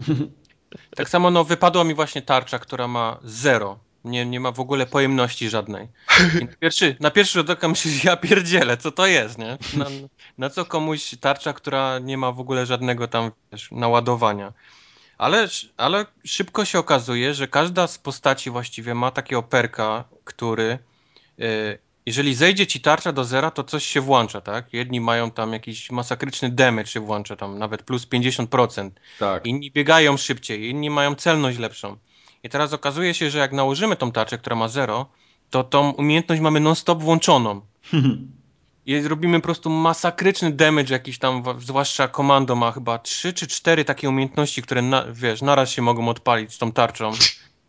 tak 0.97 1.09
samo 1.09 1.30
no 1.30 1.44
wypadła 1.44 1.84
mi 1.84 1.94
właśnie 1.94 2.22
tarcza, 2.22 2.59
która 2.59 2.89
ma 2.89 3.18
zero 3.24 3.78
nie, 4.04 4.26
nie 4.26 4.40
ma 4.40 4.52
w 4.52 4.60
ogóle 4.60 4.86
pojemności 4.86 5.50
żadnej. 5.50 5.88
I 6.40 6.44
na 6.44 6.56
pierwszy, 6.60 6.96
na 7.00 7.10
pierwszy 7.10 7.38
rzut 7.38 7.50
oka 7.50 7.68
myślisz, 7.68 8.04
ja 8.04 8.16
pierdzielę, 8.16 8.76
co 8.76 8.92
to 8.92 9.06
jest, 9.06 9.38
nie? 9.38 9.58
Na, 9.76 9.86
na, 10.38 10.50
co 10.50 10.64
komuś 10.64 11.14
tarcza, 11.20 11.52
która 11.52 11.98
nie 11.98 12.18
ma 12.18 12.32
w 12.32 12.40
ogóle 12.40 12.66
żadnego 12.66 13.08
tam 13.08 13.30
wiesz, 13.52 13.68
naładowania. 13.70 14.52
Ale, 15.18 15.48
ale 15.76 16.06
szybko 16.24 16.64
się 16.64 16.78
okazuje, 16.78 17.34
że 17.34 17.48
każda 17.48 17.86
z 17.86 17.98
postaci 17.98 18.50
właściwie 18.50 18.94
ma 18.94 19.10
takiego 19.10 19.42
perka, 19.42 20.04
który 20.24 20.78
yy, 21.38 21.78
jeżeli 22.06 22.34
zejdzie 22.34 22.66
ci 22.66 22.80
tarcza 22.80 23.12
do 23.12 23.24
zera, 23.24 23.50
to 23.50 23.64
coś 23.64 23.86
się 23.86 24.00
włącza, 24.00 24.40
tak? 24.40 24.72
Jedni 24.72 25.00
mają 25.00 25.30
tam 25.30 25.52
jakiś 25.52 25.90
masakryczny 25.90 26.50
damage 26.50 26.86
się 26.86 27.00
włącza, 27.00 27.36
tam 27.36 27.58
nawet 27.58 27.82
plus 27.82 28.06
50%. 28.06 28.90
Tak. 29.18 29.46
Inni 29.46 29.70
biegają 29.70 30.16
szybciej, 30.16 30.68
inni 30.68 30.90
mają 30.90 31.14
celność 31.14 31.58
lepszą. 31.58 31.96
I 32.43 32.48
teraz 32.48 32.73
okazuje 32.73 33.14
się, 33.14 33.31
że 33.31 33.39
jak 33.39 33.52
nałożymy 33.52 33.97
tą 33.97 34.12
tarczę, 34.12 34.39
która 34.39 34.56
ma 34.56 34.69
0, 34.69 35.06
to 35.51 35.64
tą 35.64 35.90
umiejętność 35.90 36.43
mamy 36.43 36.60
non-stop 36.60 37.02
włączoną. 37.02 37.60
I 38.86 39.02
robimy 39.02 39.40
po 39.40 39.44
prostu 39.44 39.70
masakryczny 39.70 40.52
damage 40.52 40.93
jakiś 40.93 41.19
tam, 41.19 41.43
zwłaszcza 41.59 42.09
komando 42.09 42.55
ma 42.55 42.73
chyba 42.73 42.98
3 42.98 43.32
czy 43.32 43.47
4 43.47 43.85
takie 43.85 44.09
umiejętności, 44.09 44.62
które 44.62 44.82
na, 44.82 45.05
wiesz, 45.12 45.43
naraz 45.43 45.70
się 45.70 45.82
mogą 45.82 46.09
odpalić 46.09 46.55
z 46.55 46.59
tą 46.59 46.73
tarczą. 46.73 47.12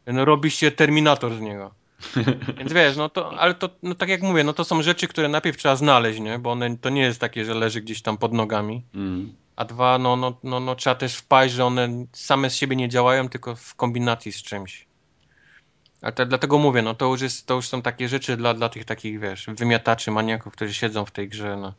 No, 0.07 0.25
robi 0.31 0.51
się 0.51 0.71
Terminator 0.71 1.35
z 1.35 1.41
niego. 1.41 1.82
Więc 2.57 2.73
wiesz, 2.73 2.97
no 2.97 3.09
to, 3.09 3.39
ale 3.39 3.53
to, 3.53 3.69
no 3.83 3.95
tak 3.95 4.09
jak 4.09 4.21
mówię, 4.21 4.43
no 4.43 4.53
to 4.53 4.63
są 4.63 4.81
rzeczy, 4.81 5.07
które 5.07 5.27
najpierw 5.27 5.57
trzeba 5.57 5.75
znaleźć, 5.75 6.19
nie? 6.19 6.39
Bo 6.39 6.51
one, 6.51 6.77
to 6.77 6.89
nie 6.89 7.01
jest 7.01 7.19
takie, 7.19 7.45
że 7.45 7.53
leży 7.53 7.81
gdzieś 7.81 8.01
tam 8.01 8.17
pod 8.17 8.33
nogami. 8.33 8.83
Mm. 8.95 9.33
A 9.55 9.65
dwa, 9.65 9.97
no, 9.97 10.15
no, 10.15 10.37
no, 10.43 10.59
no 10.59 10.75
trzeba 10.75 10.95
też 10.95 11.15
wpaść, 11.15 11.53
że 11.53 11.65
one 11.65 12.05
same 12.11 12.49
z 12.49 12.55
siebie 12.55 12.75
nie 12.75 12.89
działają, 12.89 13.29
tylko 13.29 13.55
w 13.55 13.75
kombinacji 13.75 14.31
z 14.31 14.43
czymś. 14.43 14.85
A 16.01 16.11
te, 16.11 16.25
dlatego 16.25 16.57
mówię, 16.57 16.81
no 16.81 16.93
to 16.95 17.05
już, 17.05 17.21
jest, 17.21 17.47
to 17.47 17.53
już 17.53 17.67
są 17.67 17.81
takie 17.81 18.09
rzeczy 18.09 18.37
dla, 18.37 18.53
dla 18.53 18.69
tych 18.69 18.85
takich, 18.85 19.19
wiesz, 19.19 19.45
wymiataczy, 19.47 20.11
maniaków, 20.11 20.53
którzy 20.53 20.73
siedzą 20.73 21.05
w 21.05 21.11
tej 21.11 21.29
grze, 21.29 21.57
no. 21.57 21.73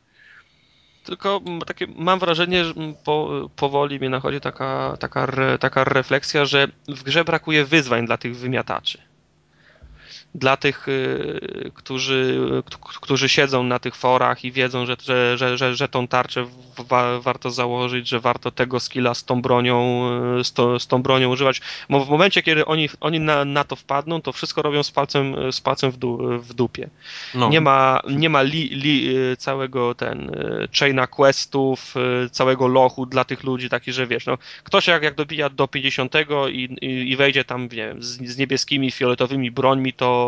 Tylko 1.05 1.41
takie, 1.67 1.87
mam 1.87 2.19
wrażenie, 2.19 2.65
że 2.65 2.75
po, 3.05 3.31
powoli 3.57 3.99
mnie 3.99 4.11
nachodzi 4.11 4.41
taka, 4.41 4.97
taka, 5.01 5.29
taka 5.61 5.85
refleksja, 5.85 6.45
że 6.45 6.69
w 6.89 7.03
grze 7.03 7.25
brakuje 7.25 7.65
wyzwań 7.65 8.07
dla 8.07 8.17
tych 8.17 8.37
wymiataczy 8.37 8.99
dla 10.35 10.57
tych, 10.57 10.89
y, 10.89 11.71
którzy, 11.75 12.41
którzy 13.01 13.29
siedzą 13.29 13.63
na 13.63 13.79
tych 13.79 13.97
forach 13.97 14.45
i 14.45 14.53
wiedzą, 14.53 14.87
że, 14.87 14.97
że, 15.37 15.57
że, 15.59 15.75
że, 15.75 15.89
tą 15.89 16.09
tarczę 16.09 16.47
wa 16.89 17.21
warto 17.21 17.51
założyć, 17.51 18.09
że 18.09 18.21
warto 18.21 18.51
tego 18.51 18.81
skilla 18.81 19.15
z 19.15 19.25
tą 19.25 19.43
bronią, 19.43 20.09
y, 20.41 20.45
z, 20.45 20.53
to, 20.53 20.81
z 20.81 20.87
tą 20.87 21.03
bronią 21.03 21.31
używać. 21.31 21.61
Bo 21.91 22.05
w 22.05 22.11
momencie, 22.11 22.43
kiedy 22.43 22.67
oni, 22.67 22.89
oni 23.01 23.21
na, 23.21 23.45
na 23.45 23.65
to 23.65 23.77
wpadną, 23.77 24.23
to 24.23 24.33
wszystko 24.33 24.63
robią 24.63 24.83
z 24.83 24.91
palcem, 24.91 25.53
z 25.53 25.61
palcem 25.61 25.91
w, 25.91 25.97
du, 25.97 26.39
w 26.39 26.55
dupie. 26.55 26.89
No. 27.35 27.49
Nie 27.49 27.61
ma, 27.61 28.01
nie 28.11 28.31
ma 28.31 28.43
li, 28.43 28.69
li, 28.71 29.17
y, 29.17 29.37
całego 29.37 29.95
ten 29.95 30.31
chaina 30.79 31.07
questów, 31.07 31.95
całego 32.31 32.69
lochu 32.69 33.07
dla 33.07 33.25
tych 33.25 33.45
ludzi, 33.45 33.69
taki, 33.69 33.93
że 33.93 34.07
wiesz, 34.07 34.27
no, 34.27 34.39
ktoś 34.65 34.87
jak, 34.87 35.03
jak 35.03 35.15
dobija 35.15 35.51
do 35.51 35.69
50 35.69 36.15
i, 36.51 36.65
i, 36.81 37.11
i 37.11 37.17
wejdzie 37.17 37.45
tam, 37.45 37.63
nie 37.63 37.69
wiem, 37.69 38.03
z, 38.03 38.07
z 38.07 38.39
niebieskimi, 38.39 38.91
fioletowymi 38.91 39.51
brońmi, 39.51 39.93
to 39.93 40.24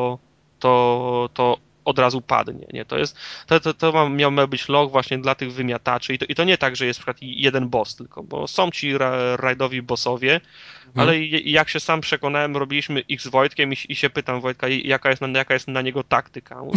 to, 0.60 1.28
to 1.35 1.56
od 1.86 1.98
razu 1.98 2.20
padnie. 2.20 2.66
Nie? 2.72 2.84
To, 2.84 2.98
jest, 2.98 3.16
to, 3.46 3.60
to, 3.60 3.74
to 3.74 3.92
ma, 3.92 4.08
miał 4.08 4.48
być 4.48 4.68
log 4.68 4.92
właśnie 4.92 5.18
dla 5.18 5.34
tych 5.34 5.52
wymiataczy 5.52 6.14
i 6.14 6.18
to, 6.18 6.24
i 6.28 6.34
to 6.34 6.44
nie 6.44 6.58
tak, 6.58 6.76
że 6.76 6.86
jest 6.86 6.98
przykład 6.98 7.16
jeden 7.20 7.68
boss 7.68 7.96
tylko, 7.96 8.22
bo 8.22 8.48
są 8.48 8.70
ci 8.70 8.98
ra, 8.98 9.36
rajdowi 9.36 9.82
bossowie, 9.82 10.40
Mhm. 10.96 11.08
Ale 11.08 11.24
jak 11.26 11.68
się 11.68 11.80
sam 11.80 12.00
przekonałem, 12.00 12.56
robiliśmy 12.56 13.02
X 13.10 13.24
z 13.24 13.28
Wojtkiem 13.28 13.72
i, 13.72 13.76
i 13.88 13.96
się 13.96 14.10
pytam 14.10 14.40
Wojtka, 14.40 14.68
jaka 14.68 15.10
jest, 15.10 15.22
na, 15.22 15.38
jaka 15.38 15.54
jest 15.54 15.68
na 15.68 15.82
niego 15.82 16.04
taktyka. 16.04 16.60
On, 16.60 16.70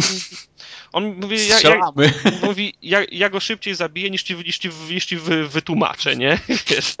on 0.92 1.14
mówi, 1.20 1.48
ja, 1.48 1.60
ja, 1.60 1.80
mówi 2.46 2.74
ja, 2.82 3.00
ja, 3.12 3.30
go 3.30 3.40
szybciej 3.40 3.74
zabiję 3.74 4.10
niż 4.10 4.22
ci, 4.22 4.36
niż 4.36 4.58
ci, 4.58 4.70
niż 4.90 5.06
ci 5.06 5.16
wy, 5.16 5.48
wytłumaczę, 5.48 6.16
nie? 6.16 6.38
Wiesz? 6.70 6.96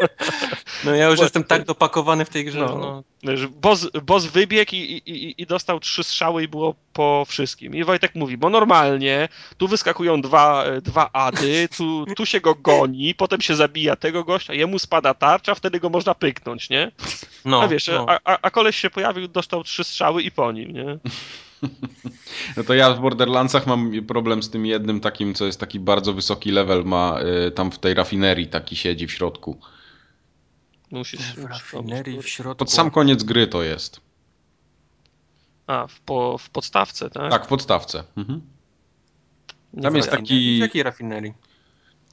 No 0.84 0.94
ja 0.94 1.08
już 1.08 1.16
Bo, 1.16 1.22
jestem 1.22 1.44
tak 1.44 1.64
dopakowany 1.64 2.24
w 2.24 2.28
tej 2.28 2.44
grze. 2.44 2.58
No, 2.58 3.02
no. 3.22 3.32
Boss, 3.48 3.88
boss 4.02 4.26
wybiegł 4.26 4.74
i, 4.74 5.02
i, 5.06 5.42
i 5.42 5.46
dostał 5.46 5.80
trzy 5.80 6.04
strzały 6.04 6.42
i 6.42 6.48
było 6.48 6.74
po 6.92 7.24
wszystkim. 7.28 7.74
I 7.74 7.84
Wojtek 7.84 8.14
mówi, 8.14 8.36
bo 8.36 8.50
normalnie 8.50 9.28
tu 9.56 9.68
wyskakują 9.68 10.20
dwa, 10.20 10.64
dwa 10.82 11.12
ady, 11.12 11.68
tu, 11.76 12.04
tu 12.16 12.26
się 12.26 12.40
go 12.40 12.54
goni, 12.54 13.14
potem 13.14 13.40
się 13.40 13.56
zabija 13.56 13.96
tego 13.96 14.24
gościa, 14.24 14.54
jemu 14.54 14.78
spada 14.78 15.14
tarcza, 15.14 15.54
wtedy 15.54 15.80
go 15.80 15.90
można 15.90 16.14
pyknąć, 16.14 16.70
nie? 16.70 16.92
No, 17.44 17.62
a 17.62 17.68
wiesz, 17.68 17.86
no. 17.88 18.06
A, 18.08 18.18
a, 18.24 18.38
a 18.42 18.50
koleś 18.50 18.76
się 18.76 18.90
pojawił, 18.90 19.28
dostał 19.28 19.64
trzy 19.64 19.84
strzały 19.84 20.22
i 20.22 20.30
po 20.30 20.52
nim, 20.52 20.72
nie? 20.72 20.98
No 22.56 22.64
to 22.64 22.74
ja 22.74 22.94
w 22.94 23.00
Borderlandsach 23.00 23.66
mam 23.66 24.06
problem 24.06 24.42
z 24.42 24.50
tym 24.50 24.66
jednym 24.66 25.00
takim, 25.00 25.34
co 25.34 25.46
jest 25.46 25.60
taki 25.60 25.80
bardzo 25.80 26.12
wysoki 26.12 26.50
level, 26.50 26.84
ma 26.84 27.20
y, 27.46 27.50
tam 27.50 27.70
w 27.70 27.78
tej 27.78 27.94
rafinerii 27.94 28.46
taki 28.46 28.76
siedzi 28.76 29.06
w 29.06 29.12
środku. 29.12 29.60
Musisz 30.90 31.34
w 31.34 31.44
rafinerii 31.44 32.22
w 32.22 32.28
środku. 32.28 32.58
Pod 32.58 32.72
sam 32.72 32.90
koniec 32.90 33.22
gry 33.22 33.46
to 33.46 33.62
jest. 33.62 34.00
A, 35.70 35.86
w, 35.86 36.00
po, 36.00 36.38
w 36.38 36.50
podstawce, 36.50 37.10
tak? 37.10 37.30
Tak, 37.30 37.44
w 37.44 37.48
podstawce. 37.48 38.04
Mhm. 38.16 38.40
Tam 39.82 39.96
jest 39.96 40.10
taki. 40.10 40.56
W 40.56 40.60
jakiej 40.60 40.82
rafinerii? 40.82 41.32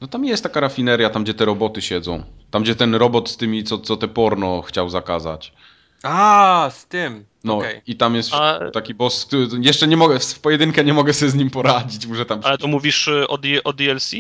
No 0.01 0.07
tam 0.07 0.25
jest 0.25 0.43
taka 0.43 0.59
rafineria, 0.59 1.09
tam 1.09 1.23
gdzie 1.23 1.33
te 1.33 1.45
roboty 1.45 1.81
siedzą. 1.81 2.23
Tam 2.51 2.63
gdzie 2.63 2.75
ten 2.75 2.95
robot 2.95 3.29
z 3.29 3.37
tymi, 3.37 3.63
co, 3.63 3.77
co 3.77 3.97
te 3.97 4.07
porno 4.07 4.61
chciał 4.61 4.89
zakazać. 4.89 5.53
A, 6.03 6.69
z 6.73 6.85
tym. 6.85 7.25
No 7.43 7.57
okay. 7.57 7.81
i 7.87 7.95
tam 7.95 8.15
jest 8.15 8.33
A... 8.33 8.71
taki 8.71 8.93
boss, 8.93 9.25
który 9.25 9.47
jeszcze 9.61 9.87
nie 9.87 9.97
mogę, 9.97 10.19
w 10.19 10.39
pojedynkę 10.39 10.83
nie 10.83 10.93
mogę 10.93 11.13
sobie 11.13 11.31
z 11.31 11.35
nim 11.35 11.49
poradzić, 11.49 12.07
muszę 12.07 12.25
tam... 12.25 12.39
Ale 12.43 12.57
to 12.57 12.67
mówisz 12.67 13.07
y, 13.07 13.27
o, 13.27 13.39
o 13.63 13.73
DLC? 13.73 14.11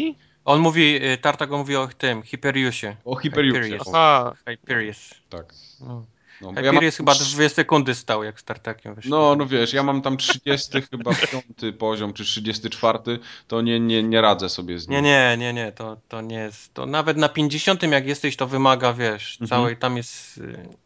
On 0.45 0.59
mówi, 0.59 1.05
y, 1.05 1.17
Tartago 1.17 1.57
mówi 1.57 1.75
o 1.75 1.89
tym, 1.97 2.21
Hyperiusie. 2.21 2.95
O 3.05 3.15
Hyperiusie. 3.15 3.61
Hyperius. 3.61 3.87
Aha. 3.87 4.33
Hyperius. 4.45 5.13
Tak. 5.29 5.53
No. 5.81 6.05
No, 6.41 6.53
ja 6.61 6.71
mam... 6.71 6.91
chyba 6.91 7.15
dwie 7.15 7.49
sekundy 7.49 7.95
stał 7.95 8.23
jak 8.23 8.39
Startakiem. 8.39 8.95
Wiesz, 8.95 9.05
no, 9.05 9.35
no 9.35 9.45
wiesz, 9.45 9.73
ja 9.73 9.83
mam 9.83 10.01
tam 10.01 10.17
30 10.17 10.81
chyba 10.91 11.11
piąty 11.31 11.73
poziom, 11.73 12.13
czy 12.13 12.23
34, 12.23 12.99
to 13.47 13.61
nie, 13.61 13.79
nie, 13.79 14.03
nie 14.03 14.21
radzę 14.21 14.49
sobie 14.49 14.79
z 14.79 14.87
nim. 14.87 15.03
Nie, 15.03 15.09
nie, 15.09 15.37
nie, 15.37 15.53
nie, 15.53 15.71
to, 15.71 15.97
to 16.07 16.21
nie 16.21 16.35
jest, 16.35 16.73
to 16.73 16.85
nawet 16.85 17.17
na 17.17 17.29
50 17.29 17.83
jak 17.83 18.07
jesteś, 18.07 18.35
to 18.35 18.47
wymaga, 18.47 18.93
wiesz, 18.93 19.37
mhm. 19.41 19.49
całej, 19.49 19.77
tam 19.77 19.97
jest, 19.97 20.37
y, 20.37 20.77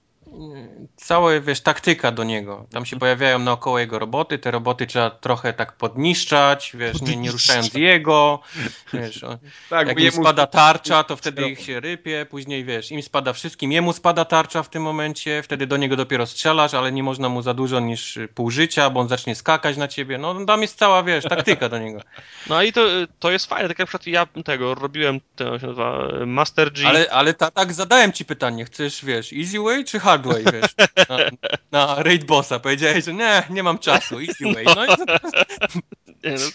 cała, 0.95 1.39
wiesz, 1.39 1.61
taktyka 1.61 2.11
do 2.11 2.23
niego. 2.23 2.65
Tam 2.71 2.85
się 2.85 2.99
pojawiają 2.99 3.39
naokoło 3.39 3.79
jego 3.79 3.99
roboty, 3.99 4.39
te 4.39 4.51
roboty 4.51 4.87
trzeba 4.87 5.09
trochę 5.09 5.53
tak 5.53 5.77
podniszczać, 5.77 6.71
wiesz, 6.75 7.01
nie, 7.01 7.15
nie 7.15 7.31
ruszając 7.31 7.73
jego, 7.73 8.39
wiesz, 8.93 9.25
tak, 9.69 9.87
jak 9.87 9.99
im 9.99 10.11
spada 10.11 10.47
tarcza, 10.47 11.03
to 11.03 11.15
wtedy 11.15 11.49
ich 11.49 11.61
się 11.61 11.79
rypie, 11.79 12.25
później, 12.29 12.65
wiesz, 12.65 12.91
im 12.91 13.01
spada 13.01 13.33
wszystkim, 13.33 13.71
jemu 13.71 13.93
spada 13.93 14.25
tarcza 14.25 14.63
w 14.63 14.69
tym 14.69 14.83
momencie, 14.83 15.43
wtedy 15.43 15.67
do 15.67 15.77
niego 15.77 15.95
dopiero 15.95 16.25
strzelasz, 16.25 16.73
ale 16.73 16.91
nie 16.91 17.03
można 17.03 17.29
mu 17.29 17.41
za 17.41 17.53
dużo 17.53 17.79
niż 17.79 18.19
pół 18.35 18.51
życia, 18.51 18.89
bo 18.89 18.99
on 18.99 19.07
zacznie 19.07 19.35
skakać 19.35 19.77
na 19.77 19.87
ciebie, 19.87 20.17
no 20.17 20.45
tam 20.45 20.61
jest 20.61 20.77
cała, 20.77 21.03
wiesz, 21.03 21.23
taktyka 21.23 21.69
do 21.69 21.79
niego. 21.79 22.01
No 22.49 22.63
i 22.63 22.73
to, 22.73 22.81
to 23.19 23.31
jest 23.31 23.45
fajne, 23.45 23.67
tak 23.67 23.79
jak 23.79 23.93
na 23.93 23.99
przykład 23.99 24.07
ja 24.07 24.43
tego 24.43 24.75
robiłem, 24.75 25.21
to 25.35 25.59
się 25.59 25.67
nazywa 25.67 26.07
Master 26.25 26.73
G. 26.73 26.87
Ale, 26.87 27.11
ale 27.11 27.33
ta, 27.33 27.51
tak 27.51 27.73
zadałem 27.73 28.11
ci 28.11 28.25
pytanie, 28.25 28.65
chcesz, 28.65 29.05
wiesz, 29.05 29.33
easy 29.33 29.59
way 29.59 29.85
czy 29.85 29.99
hard 29.99 30.20
wiesz, 30.29 30.75
na, 31.09 31.17
na 31.71 32.03
raid 32.03 32.23
bossa. 32.23 32.59
Powiedziałeś, 32.59 33.05
że 33.05 33.13
nie, 33.13 33.43
nie 33.49 33.63
mam 33.63 33.79
czasu, 33.79 34.19
easy 34.19 34.53
way. 34.53 34.65
No 34.65 34.85
i 34.85 34.89
nie, 36.23 36.31
no, 36.31 36.45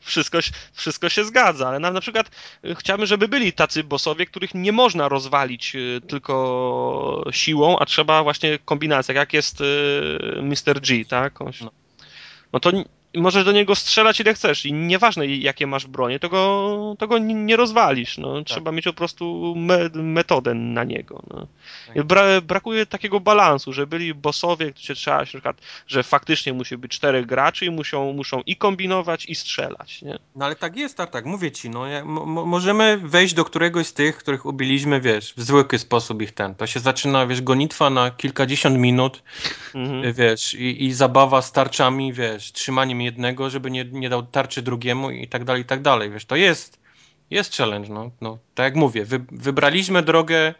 wszystko, 0.00 0.38
wszystko 0.72 1.08
się 1.08 1.24
zgadza, 1.24 1.68
ale 1.68 1.78
nam 1.78 1.94
na 1.94 2.00
przykład 2.00 2.30
y, 2.64 2.74
chciałbym, 2.74 3.06
żeby 3.06 3.28
byli 3.28 3.52
tacy 3.52 3.84
bossowie, 3.84 4.26
których 4.26 4.54
nie 4.54 4.72
można 4.72 5.08
rozwalić 5.08 5.74
y, 5.74 6.00
tylko 6.08 7.24
siłą, 7.30 7.78
a 7.78 7.86
trzeba 7.86 8.22
właśnie 8.22 8.58
kombinacja, 8.64 9.14
jak 9.14 9.32
jest 9.32 9.60
y, 9.60 9.64
Mr. 10.42 10.80
G, 10.80 11.04
tak? 11.04 11.38
No 12.52 12.60
to 12.60 12.72
możesz 13.20 13.44
do 13.44 13.52
niego 13.52 13.74
strzelać 13.74 14.20
ile 14.20 14.34
chcesz 14.34 14.66
i 14.66 14.72
nieważne 14.72 15.26
jakie 15.26 15.66
masz 15.66 15.86
bronie, 15.86 16.18
to 16.18 16.28
go, 16.28 16.96
to 16.98 17.08
go 17.08 17.18
nie 17.18 17.56
rozwalisz. 17.56 18.18
No. 18.18 18.38
Tak. 18.38 18.46
Trzeba 18.46 18.72
mieć 18.72 18.84
po 18.84 18.92
prostu 18.92 19.54
me, 19.56 19.90
metodę 19.94 20.54
na 20.54 20.84
niego. 20.84 21.22
No. 21.30 21.46
Tak. 21.94 22.02
Bra, 22.02 22.40
brakuje 22.40 22.86
takiego 22.86 23.20
balansu, 23.20 23.72
że 23.72 23.86
byli 23.86 24.14
bossowie, 24.14 24.72
gdzie 24.72 24.94
trzeba 24.94 25.24
się, 25.24 25.38
przykład, 25.38 25.60
że 25.86 26.02
faktycznie 26.02 26.52
musi 26.52 26.76
być 26.76 26.92
czterech 26.92 27.26
graczy 27.26 27.66
i 27.66 27.70
muszą, 27.70 28.12
muszą 28.12 28.42
i 28.46 28.56
kombinować 28.56 29.26
i 29.26 29.34
strzelać. 29.34 30.02
Nie? 30.02 30.18
No 30.36 30.44
ale 30.44 30.56
tak 30.56 30.76
jest, 30.76 30.96
tak, 30.96 31.10
tak. 31.10 31.24
Mówię 31.24 31.50
ci, 31.50 31.70
no, 31.70 31.86
ja, 31.86 32.04
możemy 32.04 32.98
wejść 32.98 33.34
do 33.34 33.44
któregoś 33.44 33.86
z 33.86 33.92
tych, 33.92 34.16
których 34.16 34.46
ubiliśmy, 34.46 35.00
wiesz, 35.00 35.34
w 35.36 35.42
zwykły 35.42 35.78
sposób 35.78 36.22
ich 36.22 36.32
ten. 36.32 36.54
To 36.54 36.66
się 36.66 36.80
zaczyna, 36.80 37.26
wiesz, 37.26 37.42
gonitwa 37.42 37.90
na 37.90 38.10
kilkadziesiąt 38.10 38.78
minut, 38.78 39.22
mhm. 39.74 40.12
wiesz, 40.14 40.54
i, 40.54 40.84
i 40.84 40.92
zabawa 40.92 41.42
z 41.42 41.52
tarczami, 41.52 42.12
wiesz, 42.12 42.52
trzymaniem 42.52 43.00
jednego, 43.08 43.50
żeby 43.50 43.70
nie, 43.70 43.84
nie 43.84 44.08
dał 44.08 44.22
tarczy 44.22 44.62
drugiemu 44.62 45.10
i 45.10 45.28
tak 45.28 45.44
dalej, 45.44 45.62
i 45.62 45.64
tak 45.64 45.82
dalej. 45.82 46.10
Wiesz, 46.10 46.24
to 46.24 46.36
jest, 46.36 46.80
jest 47.30 47.56
challenge, 47.56 47.88
no. 47.88 48.10
no 48.20 48.38
tak 48.54 48.64
jak 48.64 48.74
mówię, 48.74 49.04
wy, 49.04 49.24
wybraliśmy 49.32 50.02
drogę 50.02 50.54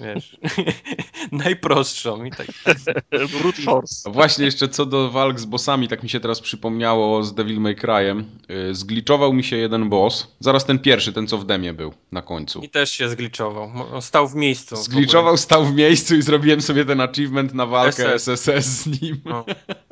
wiesz, 0.00 0.36
najprostszą 1.44 2.24
i 2.24 2.30
tak. 2.30 2.46
Brute 3.40 3.62
force. 3.62 4.10
Właśnie 4.10 4.44
jeszcze 4.44 4.68
co 4.68 4.86
do 4.86 5.10
walk 5.10 5.40
z 5.40 5.44
bossami, 5.44 5.88
tak 5.88 6.02
mi 6.02 6.08
się 6.08 6.20
teraz 6.20 6.40
przypomniało 6.40 7.24
z 7.24 7.34
Devil 7.34 7.60
May 7.60 7.76
Cry'em. 7.76 8.24
Y, 8.70 8.74
zgliczował 8.74 9.32
mi 9.32 9.44
się 9.44 9.56
jeden 9.56 9.88
boss, 9.88 10.36
zaraz 10.40 10.64
ten 10.64 10.78
pierwszy, 10.78 11.12
ten 11.12 11.26
co 11.26 11.38
w 11.38 11.44
demie 11.44 11.72
był 11.72 11.94
na 12.12 12.22
końcu. 12.22 12.60
I 12.60 12.68
też 12.68 12.90
się 12.90 13.08
zgliczował, 13.08 13.70
stał 14.00 14.28
w 14.28 14.34
miejscu. 14.34 14.76
Zgliczował, 14.76 15.36
stał 15.36 15.64
w 15.64 15.74
miejscu 15.74 16.16
i 16.16 16.22
zrobiłem 16.22 16.60
sobie 16.60 16.84
ten 16.84 17.00
achievement 17.00 17.54
na 17.54 17.66
walkę 17.66 18.18
SS, 18.18 18.28
SSS 18.28 18.66
z 18.66 19.02
nim. 19.02 19.20
No. 19.24 19.44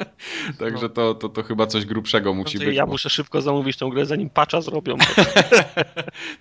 Także 0.58 0.82
no. 0.82 0.88
to, 0.88 1.14
to, 1.14 1.28
to 1.28 1.42
chyba 1.42 1.66
coś 1.66 1.84
grubszego 1.84 2.34
musi 2.34 2.58
być. 2.58 2.76
Ja 2.76 2.86
muszę 2.86 3.10
szybko 3.10 3.42
zamówić 3.42 3.76
tą 3.76 3.90
grę, 3.90 4.06
zanim 4.06 4.30
patcha 4.30 4.60
zrobią. 4.60 4.96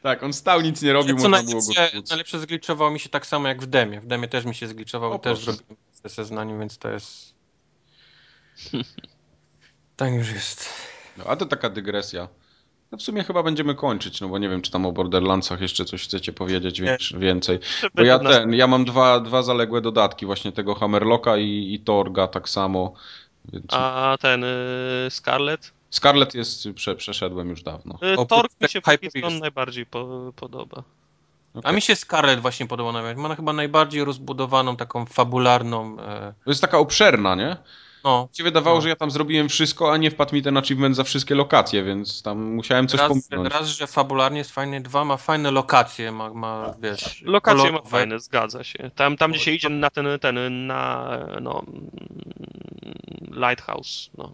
tak, 0.01 0.23
on 0.23 0.33
stał, 0.33 0.61
nic 0.61 0.81
nie 0.81 0.93
robił, 0.93 1.15
można 1.17 1.43
było 1.43 1.61
go 1.61 2.01
Najlepsze 2.09 2.39
zgliczował 2.39 2.91
mi 2.91 2.99
się 2.99 3.09
tak 3.09 3.25
samo 3.25 3.35
samo 3.35 3.47
jak 3.55 3.63
w 3.63 3.67
demie. 3.67 4.01
W 4.01 4.07
demie 4.07 4.27
też 4.27 4.45
mi 4.45 4.55
się 4.55 4.67
zgliczował, 4.67 5.19
też 5.19 5.39
zrobiłem 5.39 5.77
na 6.31 6.43
nim, 6.43 6.59
więc 6.59 6.77
to 6.77 6.89
jest... 6.89 7.35
tak 9.97 10.13
już 10.13 10.31
jest. 10.31 10.69
No, 11.17 11.23
a 11.27 11.35
to 11.35 11.45
taka 11.45 11.69
dygresja. 11.69 12.27
No 12.91 12.97
w 12.97 13.01
sumie 13.01 13.23
chyba 13.23 13.43
będziemy 13.43 13.75
kończyć, 13.75 14.21
no 14.21 14.27
bo 14.27 14.37
nie 14.37 14.49
wiem, 14.49 14.61
czy 14.61 14.71
tam 14.71 14.85
o 14.85 14.91
Borderlandsach 14.91 15.61
jeszcze 15.61 15.85
coś 15.85 16.03
chcecie 16.03 16.33
powiedzieć 16.33 16.81
więcej. 17.17 17.59
Bo 17.95 18.03
ja 18.03 18.19
ten, 18.19 18.53
ja 18.53 18.67
mam 18.67 18.85
dwa, 18.85 19.19
dwa 19.19 19.43
zaległe 19.43 19.81
dodatki, 19.81 20.25
właśnie 20.25 20.51
tego 20.51 20.75
Hammerlocka 20.75 21.37
i, 21.37 21.73
i 21.73 21.79
Torga 21.79 22.27
tak 22.27 22.49
samo. 22.49 22.93
Więc... 23.53 23.65
A 23.69 24.17
ten 24.21 24.43
y, 24.43 24.47
Scarlet? 25.09 25.73
Scarlet 25.89 26.35
jest, 26.35 26.67
prze, 26.75 26.95
przeszedłem 26.95 27.49
już 27.49 27.63
dawno. 27.63 27.99
Y, 28.23 28.27
Torg 28.27 28.51
mi 28.61 28.69
się 28.69 28.81
Hyper 28.81 29.31
najbardziej 29.39 29.85
po, 29.85 30.33
podoba. 30.35 30.83
Okay. 31.55 31.71
A 31.71 31.75
mi 31.75 31.81
się 31.81 31.95
Scarlet 31.95 32.39
właśnie 32.39 32.67
podoba 32.67 32.91
nawet. 32.91 33.17
Ma 33.17 33.35
chyba 33.35 33.53
najbardziej 33.53 34.03
rozbudowaną, 34.03 34.75
taką 34.75 35.05
fabularną. 35.05 35.99
E... 35.99 36.33
To 36.45 36.51
jest 36.51 36.61
taka 36.61 36.77
obszerna, 36.77 37.35
nie? 37.35 37.57
No. 38.03 38.29
Ci 38.31 38.43
wydawało, 38.43 38.77
no. 38.77 38.81
że 38.81 38.89
ja 38.89 38.95
tam 38.95 39.11
zrobiłem 39.11 39.49
wszystko, 39.49 39.93
a 39.93 39.97
nie 39.97 40.11
wpadł 40.11 40.35
mi 40.35 40.41
ten 40.41 40.57
achievement 40.57 40.95
za 40.95 41.03
wszystkie 41.03 41.35
lokacje, 41.35 41.83
więc 41.83 42.21
tam 42.21 42.43
musiałem 42.43 42.87
coś 42.87 42.99
raz, 42.99 43.09
pominąć. 43.09 43.53
Raz, 43.53 43.67
że 43.67 43.87
fabularnie 43.87 44.37
jest 44.37 44.51
fajny, 44.51 44.81
dwa 44.81 45.05
ma 45.05 45.17
fajne 45.17 45.51
lokacje, 45.51 46.11
ma, 46.11 46.33
ma 46.33 46.73
wiesz... 46.79 47.21
Lokacje 47.21 47.57
kolorowe. 47.57 47.83
ma 47.83 47.89
fajne, 47.89 48.19
zgadza 48.19 48.63
się. 48.63 48.91
Tam, 48.95 49.17
tam 49.17 49.31
gdzie 49.31 49.39
się 49.39 49.51
idzie 49.51 49.69
na 49.69 49.89
ten, 49.89 50.05
ten, 50.21 50.67
na, 50.67 51.09
no, 51.41 51.63
Lighthouse, 53.31 54.09
no. 54.17 54.31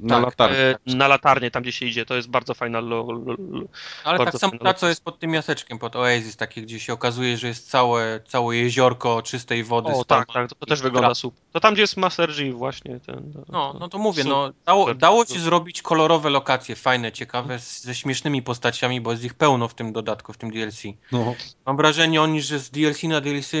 Na 0.00 0.14
tak, 0.14 0.24
latarnię. 0.24 0.58
E, 0.58 0.76
na 0.86 1.08
latarnię, 1.08 1.50
tam 1.50 1.62
gdzie 1.62 1.72
się 1.72 1.86
idzie, 1.86 2.06
to 2.06 2.14
jest 2.14 2.28
bardzo 2.28 2.54
fajna. 2.54 2.80
Lo, 2.80 3.12
lo, 3.12 3.34
lo, 3.38 3.64
Ale 4.04 4.18
tak 4.18 4.34
samo 4.34 4.52
ta, 4.58 4.74
co 4.74 4.88
jest 4.88 5.04
pod 5.04 5.18
tym 5.18 5.30
miasteczkiem, 5.30 5.78
pod 5.78 5.96
Oasis, 5.96 6.36
takie, 6.36 6.62
gdzie 6.62 6.80
się 6.80 6.92
okazuje, 6.92 7.36
że 7.36 7.48
jest 7.48 7.70
całe, 7.70 8.20
całe 8.28 8.56
jeziorko 8.56 9.22
czystej 9.22 9.64
wody. 9.64 9.92
O, 9.92 10.04
tak, 10.04 10.32
tak, 10.32 10.48
to, 10.48 10.54
to 10.54 10.66
też 10.66 10.82
wygląda 10.82 11.14
super. 11.14 11.40
To 11.52 11.60
tam, 11.60 11.74
gdzie 11.74 11.82
jest 11.82 11.96
Master 11.96 12.34
G 12.36 12.52
właśnie. 12.52 13.00
Ten, 13.00 13.32
no, 13.48 13.76
no 13.80 13.88
to 13.88 13.98
mówię, 13.98 14.24
no, 14.24 14.52
dało, 14.66 14.94
dało 14.94 15.24
ci 15.24 15.40
zrobić 15.40 15.82
kolorowe 15.82 16.30
lokacje, 16.30 16.76
fajne, 16.76 17.12
ciekawe, 17.12 17.58
ze 17.58 17.94
śmiesznymi 17.94 18.42
postaciami, 18.42 19.00
bo 19.00 19.12
jest 19.12 19.24
ich 19.24 19.34
pełno 19.34 19.68
w 19.68 19.74
tym 19.74 19.92
dodatku, 19.92 20.32
w 20.32 20.36
tym 20.36 20.50
DLC. 20.50 20.82
No. 21.12 21.34
Mam 21.66 21.76
wrażenie 21.76 22.22
oni, 22.22 22.42
że 22.42 22.58
z 22.58 22.70
DLC 22.70 23.02
na 23.02 23.20
DLC 23.20 23.52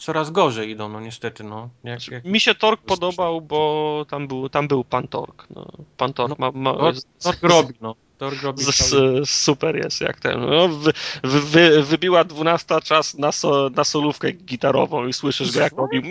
coraz 0.00 0.30
gorzej 0.30 0.70
idą, 0.70 0.88
no 0.88 1.00
niestety, 1.00 1.44
no. 1.44 1.68
Jak, 1.84 2.08
jak... 2.08 2.24
Mi 2.24 2.40
się 2.40 2.54
Tork 2.54 2.82
podobał, 2.82 3.40
bo 3.40 4.06
tam 4.08 4.28
był, 4.28 4.48
tam 4.48 4.68
był 4.68 4.84
pan 4.84 5.08
Tork. 5.08 5.46
No. 5.50 5.66
Pan 5.96 6.12
Tork 6.12 6.38
no, 6.38 6.52
ma... 6.52 6.72
ma... 6.72 6.78
Tork, 6.78 6.98
Tork 7.22 7.42
robi, 7.42 7.74
no. 7.80 7.94
Tork 8.18 8.42
robi 8.42 8.62
z, 8.64 9.30
super 9.30 9.76
jest, 9.76 10.00
jak 10.00 10.20
ten. 10.20 10.40
No, 10.40 10.68
wy, 10.68 10.92
wy, 11.24 11.82
wybiła 11.82 12.24
12 12.24 12.80
czas 12.80 13.18
na, 13.18 13.32
so, 13.32 13.70
na 13.74 13.84
solówkę 13.84 14.32
gitarową 14.32 15.06
i 15.06 15.12
słyszysz 15.12 15.52
go, 15.52 15.60
jak 15.60 15.72
robi 15.72 16.02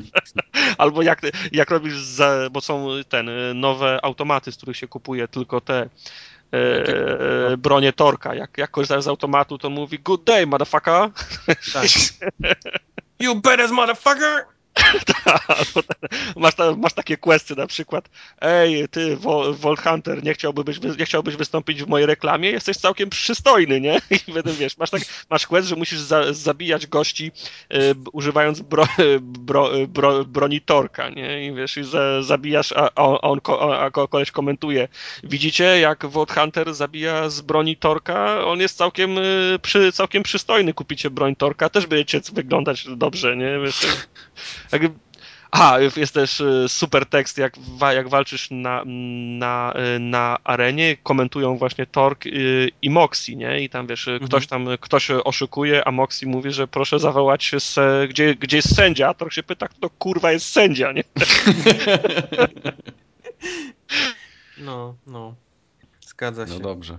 Albo 0.78 1.02
jak, 1.02 1.20
jak 1.52 1.70
robisz, 1.70 1.96
za, 1.96 2.48
bo 2.50 2.60
są 2.60 2.88
ten 3.08 3.30
nowe 3.54 3.98
automaty, 4.02 4.52
z 4.52 4.56
których 4.56 4.76
się 4.76 4.88
kupuje 4.88 5.28
tylko 5.28 5.60
te 5.60 5.88
e, 6.52 7.56
bronię 7.56 7.92
Torka. 7.92 8.34
Jak, 8.34 8.58
jak 8.58 8.70
korzystasz 8.70 9.04
z 9.04 9.08
automatu, 9.08 9.58
to 9.58 9.70
mówi 9.70 9.98
good 9.98 10.24
day, 10.24 10.46
motherfucker. 10.46 11.10
Tak. 11.72 11.86
you 13.20 13.34
badass 13.40 13.70
motherfucker! 13.70 14.46
masz, 16.36 16.54
ta, 16.54 16.76
masz 16.76 16.92
takie 16.92 17.16
questy 17.16 17.56
na 17.56 17.66
przykład 17.66 18.08
ej, 18.40 18.88
ty, 18.88 19.16
Volt 19.52 19.80
Hunter, 19.80 20.24
nie 20.24 20.34
chciałbyś, 20.34 20.80
nie 20.98 21.04
chciałbyś 21.04 21.36
wystąpić 21.36 21.82
w 21.82 21.88
mojej 21.88 22.06
reklamie? 22.06 22.50
Jesteś 22.50 22.76
całkiem 22.76 23.10
przystojny, 23.10 23.80
nie? 23.80 24.00
I 24.10 24.18
wtedy 24.18 24.52
wiesz, 24.52 24.78
masz, 24.78 24.90
tak, 24.90 25.02
masz 25.30 25.46
quest, 25.46 25.68
że 25.68 25.76
musisz 25.76 25.98
za, 25.98 26.32
zabijać 26.32 26.86
gości 26.86 27.32
y, 27.74 27.94
używając 28.12 28.60
bro, 28.60 28.86
bro, 29.20 29.70
bro, 29.88 30.24
broni 30.24 30.60
Torka, 30.60 31.08
nie? 31.08 31.46
I 31.46 31.54
wiesz, 31.54 31.76
i 31.76 31.84
za, 31.84 32.22
zabijasz, 32.22 32.72
a, 32.72 32.90
a 32.94 33.20
on, 33.20 33.40
a 33.78 33.90
koleś 33.90 34.30
komentuje 34.30 34.88
widzicie, 35.24 35.64
jak 35.64 36.06
Volt 36.06 36.32
Hunter 36.32 36.74
zabija 36.74 37.28
z 37.28 37.40
broni 37.40 37.76
Torka? 37.76 38.44
On 38.44 38.60
jest 38.60 38.76
całkiem, 38.76 39.18
y, 39.18 39.58
przy, 39.62 39.92
całkiem 39.92 40.22
przystojny, 40.22 40.74
kupicie 40.74 41.10
broń 41.10 41.36
Torka, 41.36 41.68
też 41.68 41.86
będziecie 41.86 42.20
wyglądać 42.32 42.86
dobrze, 42.96 43.36
nie? 43.36 43.58
Wiesz, 43.64 43.86
aha, 45.50 45.78
jest 45.96 46.14
też 46.14 46.40
y, 46.40 46.64
super 46.68 47.06
tekst, 47.06 47.38
jak, 47.38 47.54
jak 47.94 48.08
walczysz 48.08 48.48
na, 48.50 48.82
na, 49.38 49.74
y, 49.96 49.98
na 49.98 50.38
arenie, 50.44 50.96
komentują 51.02 51.56
właśnie 51.56 51.86
Tork 51.86 52.26
y, 52.26 52.70
i 52.82 52.90
Moxie, 52.90 53.36
nie? 53.36 53.60
I 53.60 53.68
tam 53.68 53.86
wiesz, 53.86 54.08
mhm. 54.08 54.28
ktoś 54.28 54.46
tam, 54.46 54.66
ktoś 54.80 55.10
oszukuje, 55.10 55.88
a 55.88 55.90
Moxie 55.90 56.28
mówi, 56.28 56.52
że 56.52 56.68
proszę 56.68 56.98
zawołać, 56.98 57.52
se, 57.58 58.06
gdzie, 58.10 58.34
gdzie 58.34 58.56
jest 58.56 58.76
sędzia, 58.76 59.08
a 59.08 59.14
Tork 59.14 59.32
się 59.32 59.42
pyta, 59.42 59.68
kto 59.68 59.90
kurwa 59.90 60.32
jest 60.32 60.46
sędzia, 60.46 60.92
nie? 60.92 61.04
No, 64.60 64.94
no. 65.06 65.34
Zgadza 66.00 66.46
się. 66.46 66.52
No 66.52 66.60
dobrze. 66.60 66.98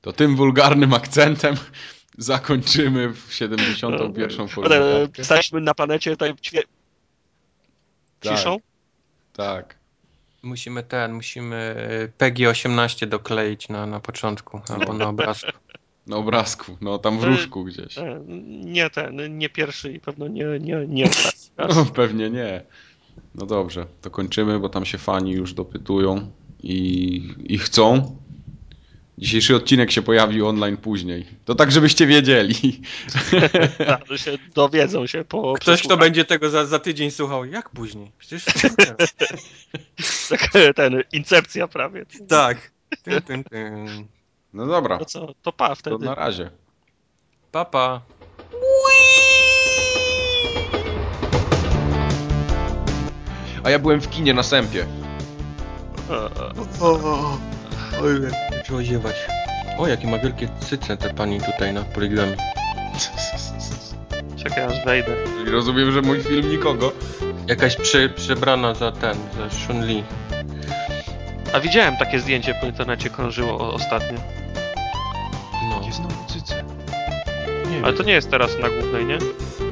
To 0.00 0.12
tym 0.12 0.36
wulgarnym 0.36 0.94
akcentem 0.94 1.54
zakończymy 2.18 3.08
w 3.08 3.26
71. 3.30 4.46
No, 4.56 4.68
no. 4.68 5.24
Staliśmy 5.24 5.60
na 5.60 5.74
planecie 5.74 6.10
tutaj 6.10 6.34
ciszą? 8.20 8.56
Tak. 9.32 9.66
tak. 9.66 9.78
Musimy 10.42 10.82
ten, 10.82 11.12
musimy 11.12 11.74
PG 12.18 12.48
18 12.48 13.06
dokleić 13.06 13.68
na, 13.68 13.86
na 13.86 14.00
początku 14.00 14.60
albo 14.68 14.92
na 14.92 15.08
obrazku. 15.08 15.52
Na 16.06 16.16
obrazku, 16.16 16.76
no 16.80 16.98
tam 16.98 17.18
w 17.18 17.24
różku 17.24 17.64
gdzieś. 17.64 17.98
E, 17.98 18.20
nie 18.64 18.90
ten, 18.90 19.38
nie 19.38 19.48
pierwszy 19.48 19.92
i 19.92 20.00
pewno 20.00 20.28
nie, 20.28 20.44
nie, 20.60 20.86
nie 20.88 21.04
ostatni. 21.10 21.50
No 21.76 21.84
pewnie 21.84 22.30
nie. 22.30 22.62
No 23.34 23.46
dobrze, 23.46 23.86
to 24.02 24.10
kończymy, 24.10 24.58
bo 24.58 24.68
tam 24.68 24.84
się 24.84 24.98
fani 24.98 25.32
już 25.32 25.54
dopytują 25.54 26.30
i, 26.62 27.34
i 27.44 27.58
chcą. 27.58 28.16
Dzisiejszy 29.18 29.56
odcinek 29.56 29.90
się 29.90 30.02
pojawi 30.02 30.42
online 30.42 30.76
później. 30.76 31.26
To 31.44 31.54
tak, 31.54 31.72
żebyście 31.72 32.06
wiedzieli. 32.06 32.54
Tak, 33.86 34.18
się 34.18 34.38
dowiedzą 34.54 35.06
się 35.06 35.24
po 35.24 35.40
Ktoś, 35.42 35.54
kto 35.62 35.72
przesłuchaniu. 35.72 36.00
będzie 36.00 36.24
tego 36.24 36.50
za, 36.50 36.66
za 36.66 36.78
tydzień 36.78 37.10
słuchał, 37.10 37.44
jak 37.44 37.70
później? 37.70 38.12
Przecież 38.18 38.44
Tak, 40.28 40.50
ten, 40.76 41.02
incepcja 41.12 41.68
prawie. 41.68 42.06
tak. 42.28 42.70
No 44.52 44.66
dobra, 44.66 44.98
To 44.98 45.04
co, 45.04 45.34
to 45.42 45.52
pa 45.52 45.68
to 45.68 45.74
wtedy. 45.74 46.04
na 46.04 46.14
razie. 46.14 46.50
Papa. 47.52 48.00
A 53.64 53.70
ja 53.70 53.78
byłem 53.78 54.00
w 54.00 54.10
kinie 54.10 54.34
na 54.34 54.42
sępie. 54.42 54.86
E, 56.10 56.14
e, 56.14 56.28
Oj, 58.02 58.20
zaczęło 58.50 58.82
ziewać. 58.82 59.14
O, 59.78 59.86
jakie 59.88 60.06
ma 60.06 60.18
wielkie 60.18 60.48
cyce 60.60 60.96
te 60.96 61.14
pani 61.14 61.40
tutaj 61.40 61.72
na 61.72 61.82
poligamie. 61.82 62.36
Czekaj 64.44 64.64
aż 64.64 64.84
wejdę. 64.84 65.16
Czyli 65.38 65.50
rozumiem, 65.50 65.92
że 65.92 66.02
mój 66.02 66.22
film 66.22 66.50
nikogo. 66.50 66.92
Jakaś 67.46 67.76
prze, 67.76 68.08
przebrana 68.08 68.74
za 68.74 68.92
ten, 68.92 69.16
za 69.38 69.50
Shun 69.50 69.86
Li. 69.86 70.04
A 71.52 71.60
widziałem 71.60 71.96
takie 71.96 72.20
zdjęcie 72.20 72.54
po 72.54 72.66
internecie 72.66 73.10
krążyło 73.10 73.58
o, 73.58 73.74
ostatnio. 73.74 74.18
No. 75.70 75.92
znowu 75.92 76.24
cyce? 76.26 76.64
Nie, 77.70 77.84
Ale 77.84 77.92
to 77.92 78.02
nie 78.02 78.12
jest 78.12 78.30
teraz 78.30 78.58
na 78.58 78.68
głównej, 78.68 79.04
nie? 79.06 79.18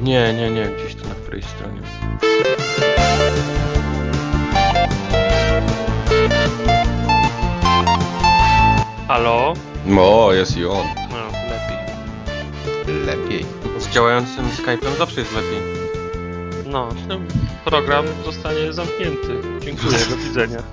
nie, 0.01 0.33
nie, 0.33 0.51
nie, 0.51 0.65
gdzieś 0.65 0.95
tu 0.95 1.07
na 1.07 1.15
której 1.15 1.41
stronie. 1.43 1.81
Halo? 9.07 9.53
O, 9.99 10.33
jest 10.33 10.57
i 10.57 10.65
on. 10.65 10.85
No, 11.09 11.17
lepiej. 11.49 13.05
Lepiej. 13.05 13.45
Z 13.79 13.87
działającym 13.87 14.45
Skype'em 14.45 14.97
zawsze 14.97 15.19
jest 15.19 15.33
lepiej. 15.33 15.59
No, 16.65 16.89
ten 17.07 17.27
program 17.65 18.05
zostanie 18.25 18.73
zamknięty. 18.73 19.41
Dziękuję, 19.59 19.97
do 20.09 20.17
widzenia. 20.17 20.63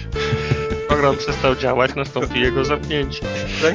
Program 0.88 1.16
przestał 1.16 1.56
działać, 1.56 1.94
nastąpi 1.94 2.40
jego 2.40 2.64
zamknięcie. 2.64 3.20
Tak? 3.62 3.74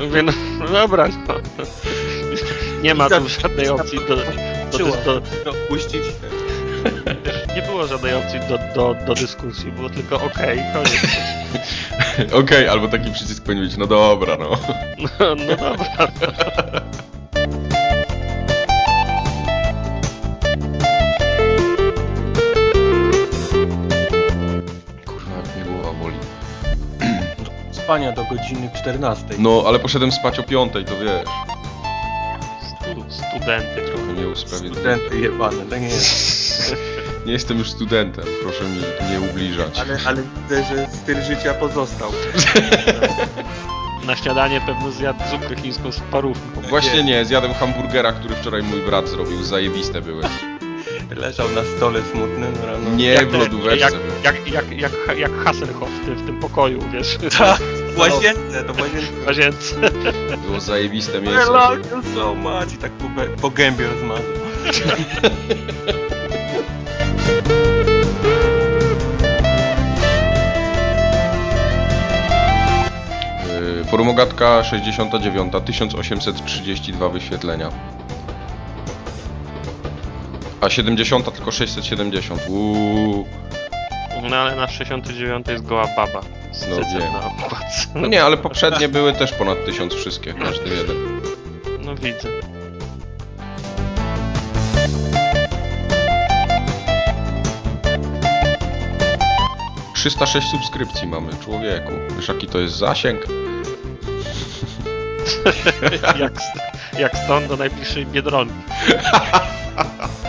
Mówię, 0.00 0.22
no, 0.22 0.32
no 0.58 0.68
dobra, 0.68 1.08
no. 1.28 1.34
Nie 2.82 2.94
ma 2.94 3.08
tu 3.10 3.28
żadnej 3.28 3.68
opcji 3.68 3.98
do, 4.08 4.16
do, 4.16 4.78
Czyło. 4.78 4.96
do, 5.04 5.20
No, 5.46 5.52
puścić. 5.68 6.02
Nie 7.56 7.62
było 7.62 7.86
żadnej 7.86 8.14
opcji 8.14 8.40
do, 8.40 8.58
do, 8.74 8.94
do 9.06 9.14
dyskusji, 9.14 9.72
było 9.72 9.90
tylko 9.90 10.16
okej, 10.16 10.62
koniec. 10.72 11.06
Okej, 12.42 12.68
albo 12.68 12.88
taki 12.88 13.10
przycisk 13.10 13.44
powinien 13.44 13.64
być, 13.64 13.76
no 13.76 13.86
dobra, 13.86 14.36
no. 14.36 14.50
No, 15.20 15.34
no 15.34 15.56
dobra. 15.56 16.08
Kurwa, 25.06 25.36
jak 25.36 25.56
mnie 25.56 25.64
głowa 25.64 25.98
boli. 25.98 26.16
Spania 27.70 28.12
do 28.12 28.24
godziny 28.24 28.70
14. 28.74 29.24
No, 29.38 29.64
ale 29.66 29.78
poszedłem 29.78 30.12
spać 30.12 30.38
o 30.38 30.42
piątej, 30.42 30.84
to 30.84 30.92
wiesz. 30.98 31.28
Stu, 32.68 33.04
studenty 33.08 33.82
trochę. 33.82 34.05
Nie 34.16 34.28
usprawiedliwiam. 34.28 34.98
Studenty 34.98 35.20
jebane, 35.20 35.66
tak 35.70 35.80
nie 35.80 35.88
jest. 35.88 36.76
Nie 37.26 37.32
jestem 37.32 37.58
już 37.58 37.70
studentem, 37.70 38.24
proszę 38.42 38.64
mi 38.64 38.80
nie 39.10 39.30
ubliżać. 39.30 39.78
Ale, 39.78 39.98
ale 40.06 40.22
widzę, 40.22 40.64
że 40.64 40.86
styl 41.02 41.22
życia 41.22 41.54
pozostał. 41.54 42.12
Na 44.06 44.16
śniadanie 44.16 44.60
pewno 44.60 44.90
zjadł 44.90 45.18
zupkę 45.30 45.56
chińską 45.56 45.92
z 45.92 46.00
parówką. 46.00 46.60
Właśnie 46.68 47.04
nie, 47.04 47.24
zjadłem 47.24 47.54
hamburgera, 47.54 48.12
który 48.12 48.34
wczoraj 48.34 48.62
mój 48.62 48.80
brat 48.80 49.08
zrobił, 49.08 49.44
zajebiste 49.44 50.02
były. 50.02 50.22
Leżał 51.16 51.48
na 51.50 51.62
stole 51.76 52.00
smutny 52.12 52.46
no 52.60 52.66
rano. 52.66 52.90
Nie, 52.90 53.08
Jak 53.08 53.30
w 53.30 53.34
lodóweczce 53.34 53.96
Jak, 54.24 54.48
jak, 54.52 54.52
jak, 54.52 54.80
jak, 54.80 55.18
jak 55.18 55.44
Hasselhoff 55.44 55.90
w 55.90 56.04
tym, 56.04 56.14
w 56.14 56.26
tym 56.26 56.40
pokoju, 56.40 56.80
wiesz. 56.92 57.18
Tak, 57.38 57.60
w 57.96 57.98
łazience, 57.98 58.64
to 58.64 58.74
w 58.74 58.80
łazience. 58.80 59.12
W 59.22 59.26
łazience. 59.26 59.74
Było 60.46 60.60
zajebiste 60.60 61.18
I 61.18 61.22
mięso. 61.22 61.52
love 61.52 61.76
you 61.76 62.02
so 62.14 62.34
much. 62.34 62.72
I 62.74 62.76
tak 62.76 62.92
po, 62.92 63.08
po 63.40 63.50
gębie 63.50 63.86
rozmazał. 63.86 64.24
Forumogatka 73.90 74.64
69, 74.64 75.52
1832 75.64 77.08
wyświetlenia. 77.08 77.70
A 80.60 80.70
70 80.70 81.34
tylko 81.34 81.50
670. 81.52 82.40
Uuu. 82.48 83.26
No 84.22 84.36
ale 84.36 84.56
na 84.56 84.68
69 84.68 85.48
jest 85.48 85.66
goła 85.66 85.86
baba. 85.96 86.20
Z 86.52 86.68
No 86.68 86.76
wiem. 86.76 87.12
No 87.94 88.06
nie, 88.06 88.24
ale 88.24 88.36
poprzednie 88.36 88.88
były 88.88 89.12
też 89.12 89.32
ponad 89.32 89.64
1000 89.64 89.94
wszystkie, 89.94 90.34
każdy 90.34 90.74
jeden. 90.74 90.96
No 91.80 91.94
widzę.– 91.94 92.28
306 99.96 100.50
subskrypcji 100.50 101.06
mamy, 101.06 101.32
człowieku. 101.44 101.92
Wiesz 102.16 102.28
jaki 102.28 102.46
to 102.46 102.58
jest 102.58 102.76
zasięg? 102.76 103.26
Jak, 106.20 106.32
jak 106.98 107.16
stąd 107.24 107.46
do 107.46 107.56
najbliższej 107.56 108.06
Biedronki. 108.06 108.54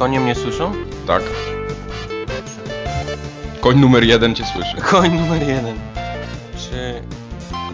konie 0.00 0.20
mnie 0.20 0.34
słyszą? 0.34 0.72
Tak. 1.06 1.22
Koń 3.60 3.78
numer 3.78 4.04
jeden 4.04 4.34
cię 4.34 4.44
słyszy. 4.44 4.76
Koń 4.90 5.10
numer 5.10 5.48
jeden. 5.48 5.78
Czy 6.58 7.02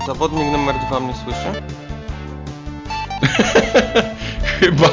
zawodnik 0.07 0.53
numer 0.53 0.75
dwa 0.87 1.01
mnie 1.01 1.15
słyszy? 1.25 1.63
chyba, 4.61 4.89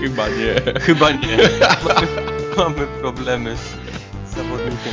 chyba 0.00 0.28
nie. 0.28 0.80
Chyba 0.80 1.10
nie. 1.10 1.36
Mamy, 1.84 2.06
mamy 2.56 2.86
problemy 3.00 3.56
z, 3.56 4.34
zawodnikiem. 4.34 4.92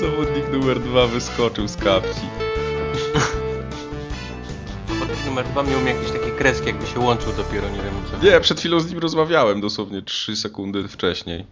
Zawodnik 0.00 0.52
numer 0.52 0.80
dwa 0.80 1.06
wyskoczył 1.06 1.68
z 1.68 1.76
kapci. 1.76 2.51
Numer 5.24 5.48
dwa 5.48 5.62
miał 5.62 5.80
mi 5.80 5.88
jakieś 5.88 6.10
takie 6.10 6.32
kreski, 6.32 6.68
jakby 6.68 6.86
się 6.86 7.00
łączył 7.00 7.32
dopiero, 7.32 7.70
nie 7.70 7.82
wiem 7.82 8.04
co. 8.04 8.16
Nie, 8.16 8.40
przed 8.40 8.60
chwilą 8.60 8.80
z 8.80 8.90
nim 8.90 8.98
rozmawiałem, 8.98 9.60
dosłownie 9.60 10.02
3 10.02 10.36
sekundy 10.36 10.88
wcześniej. 10.88 11.46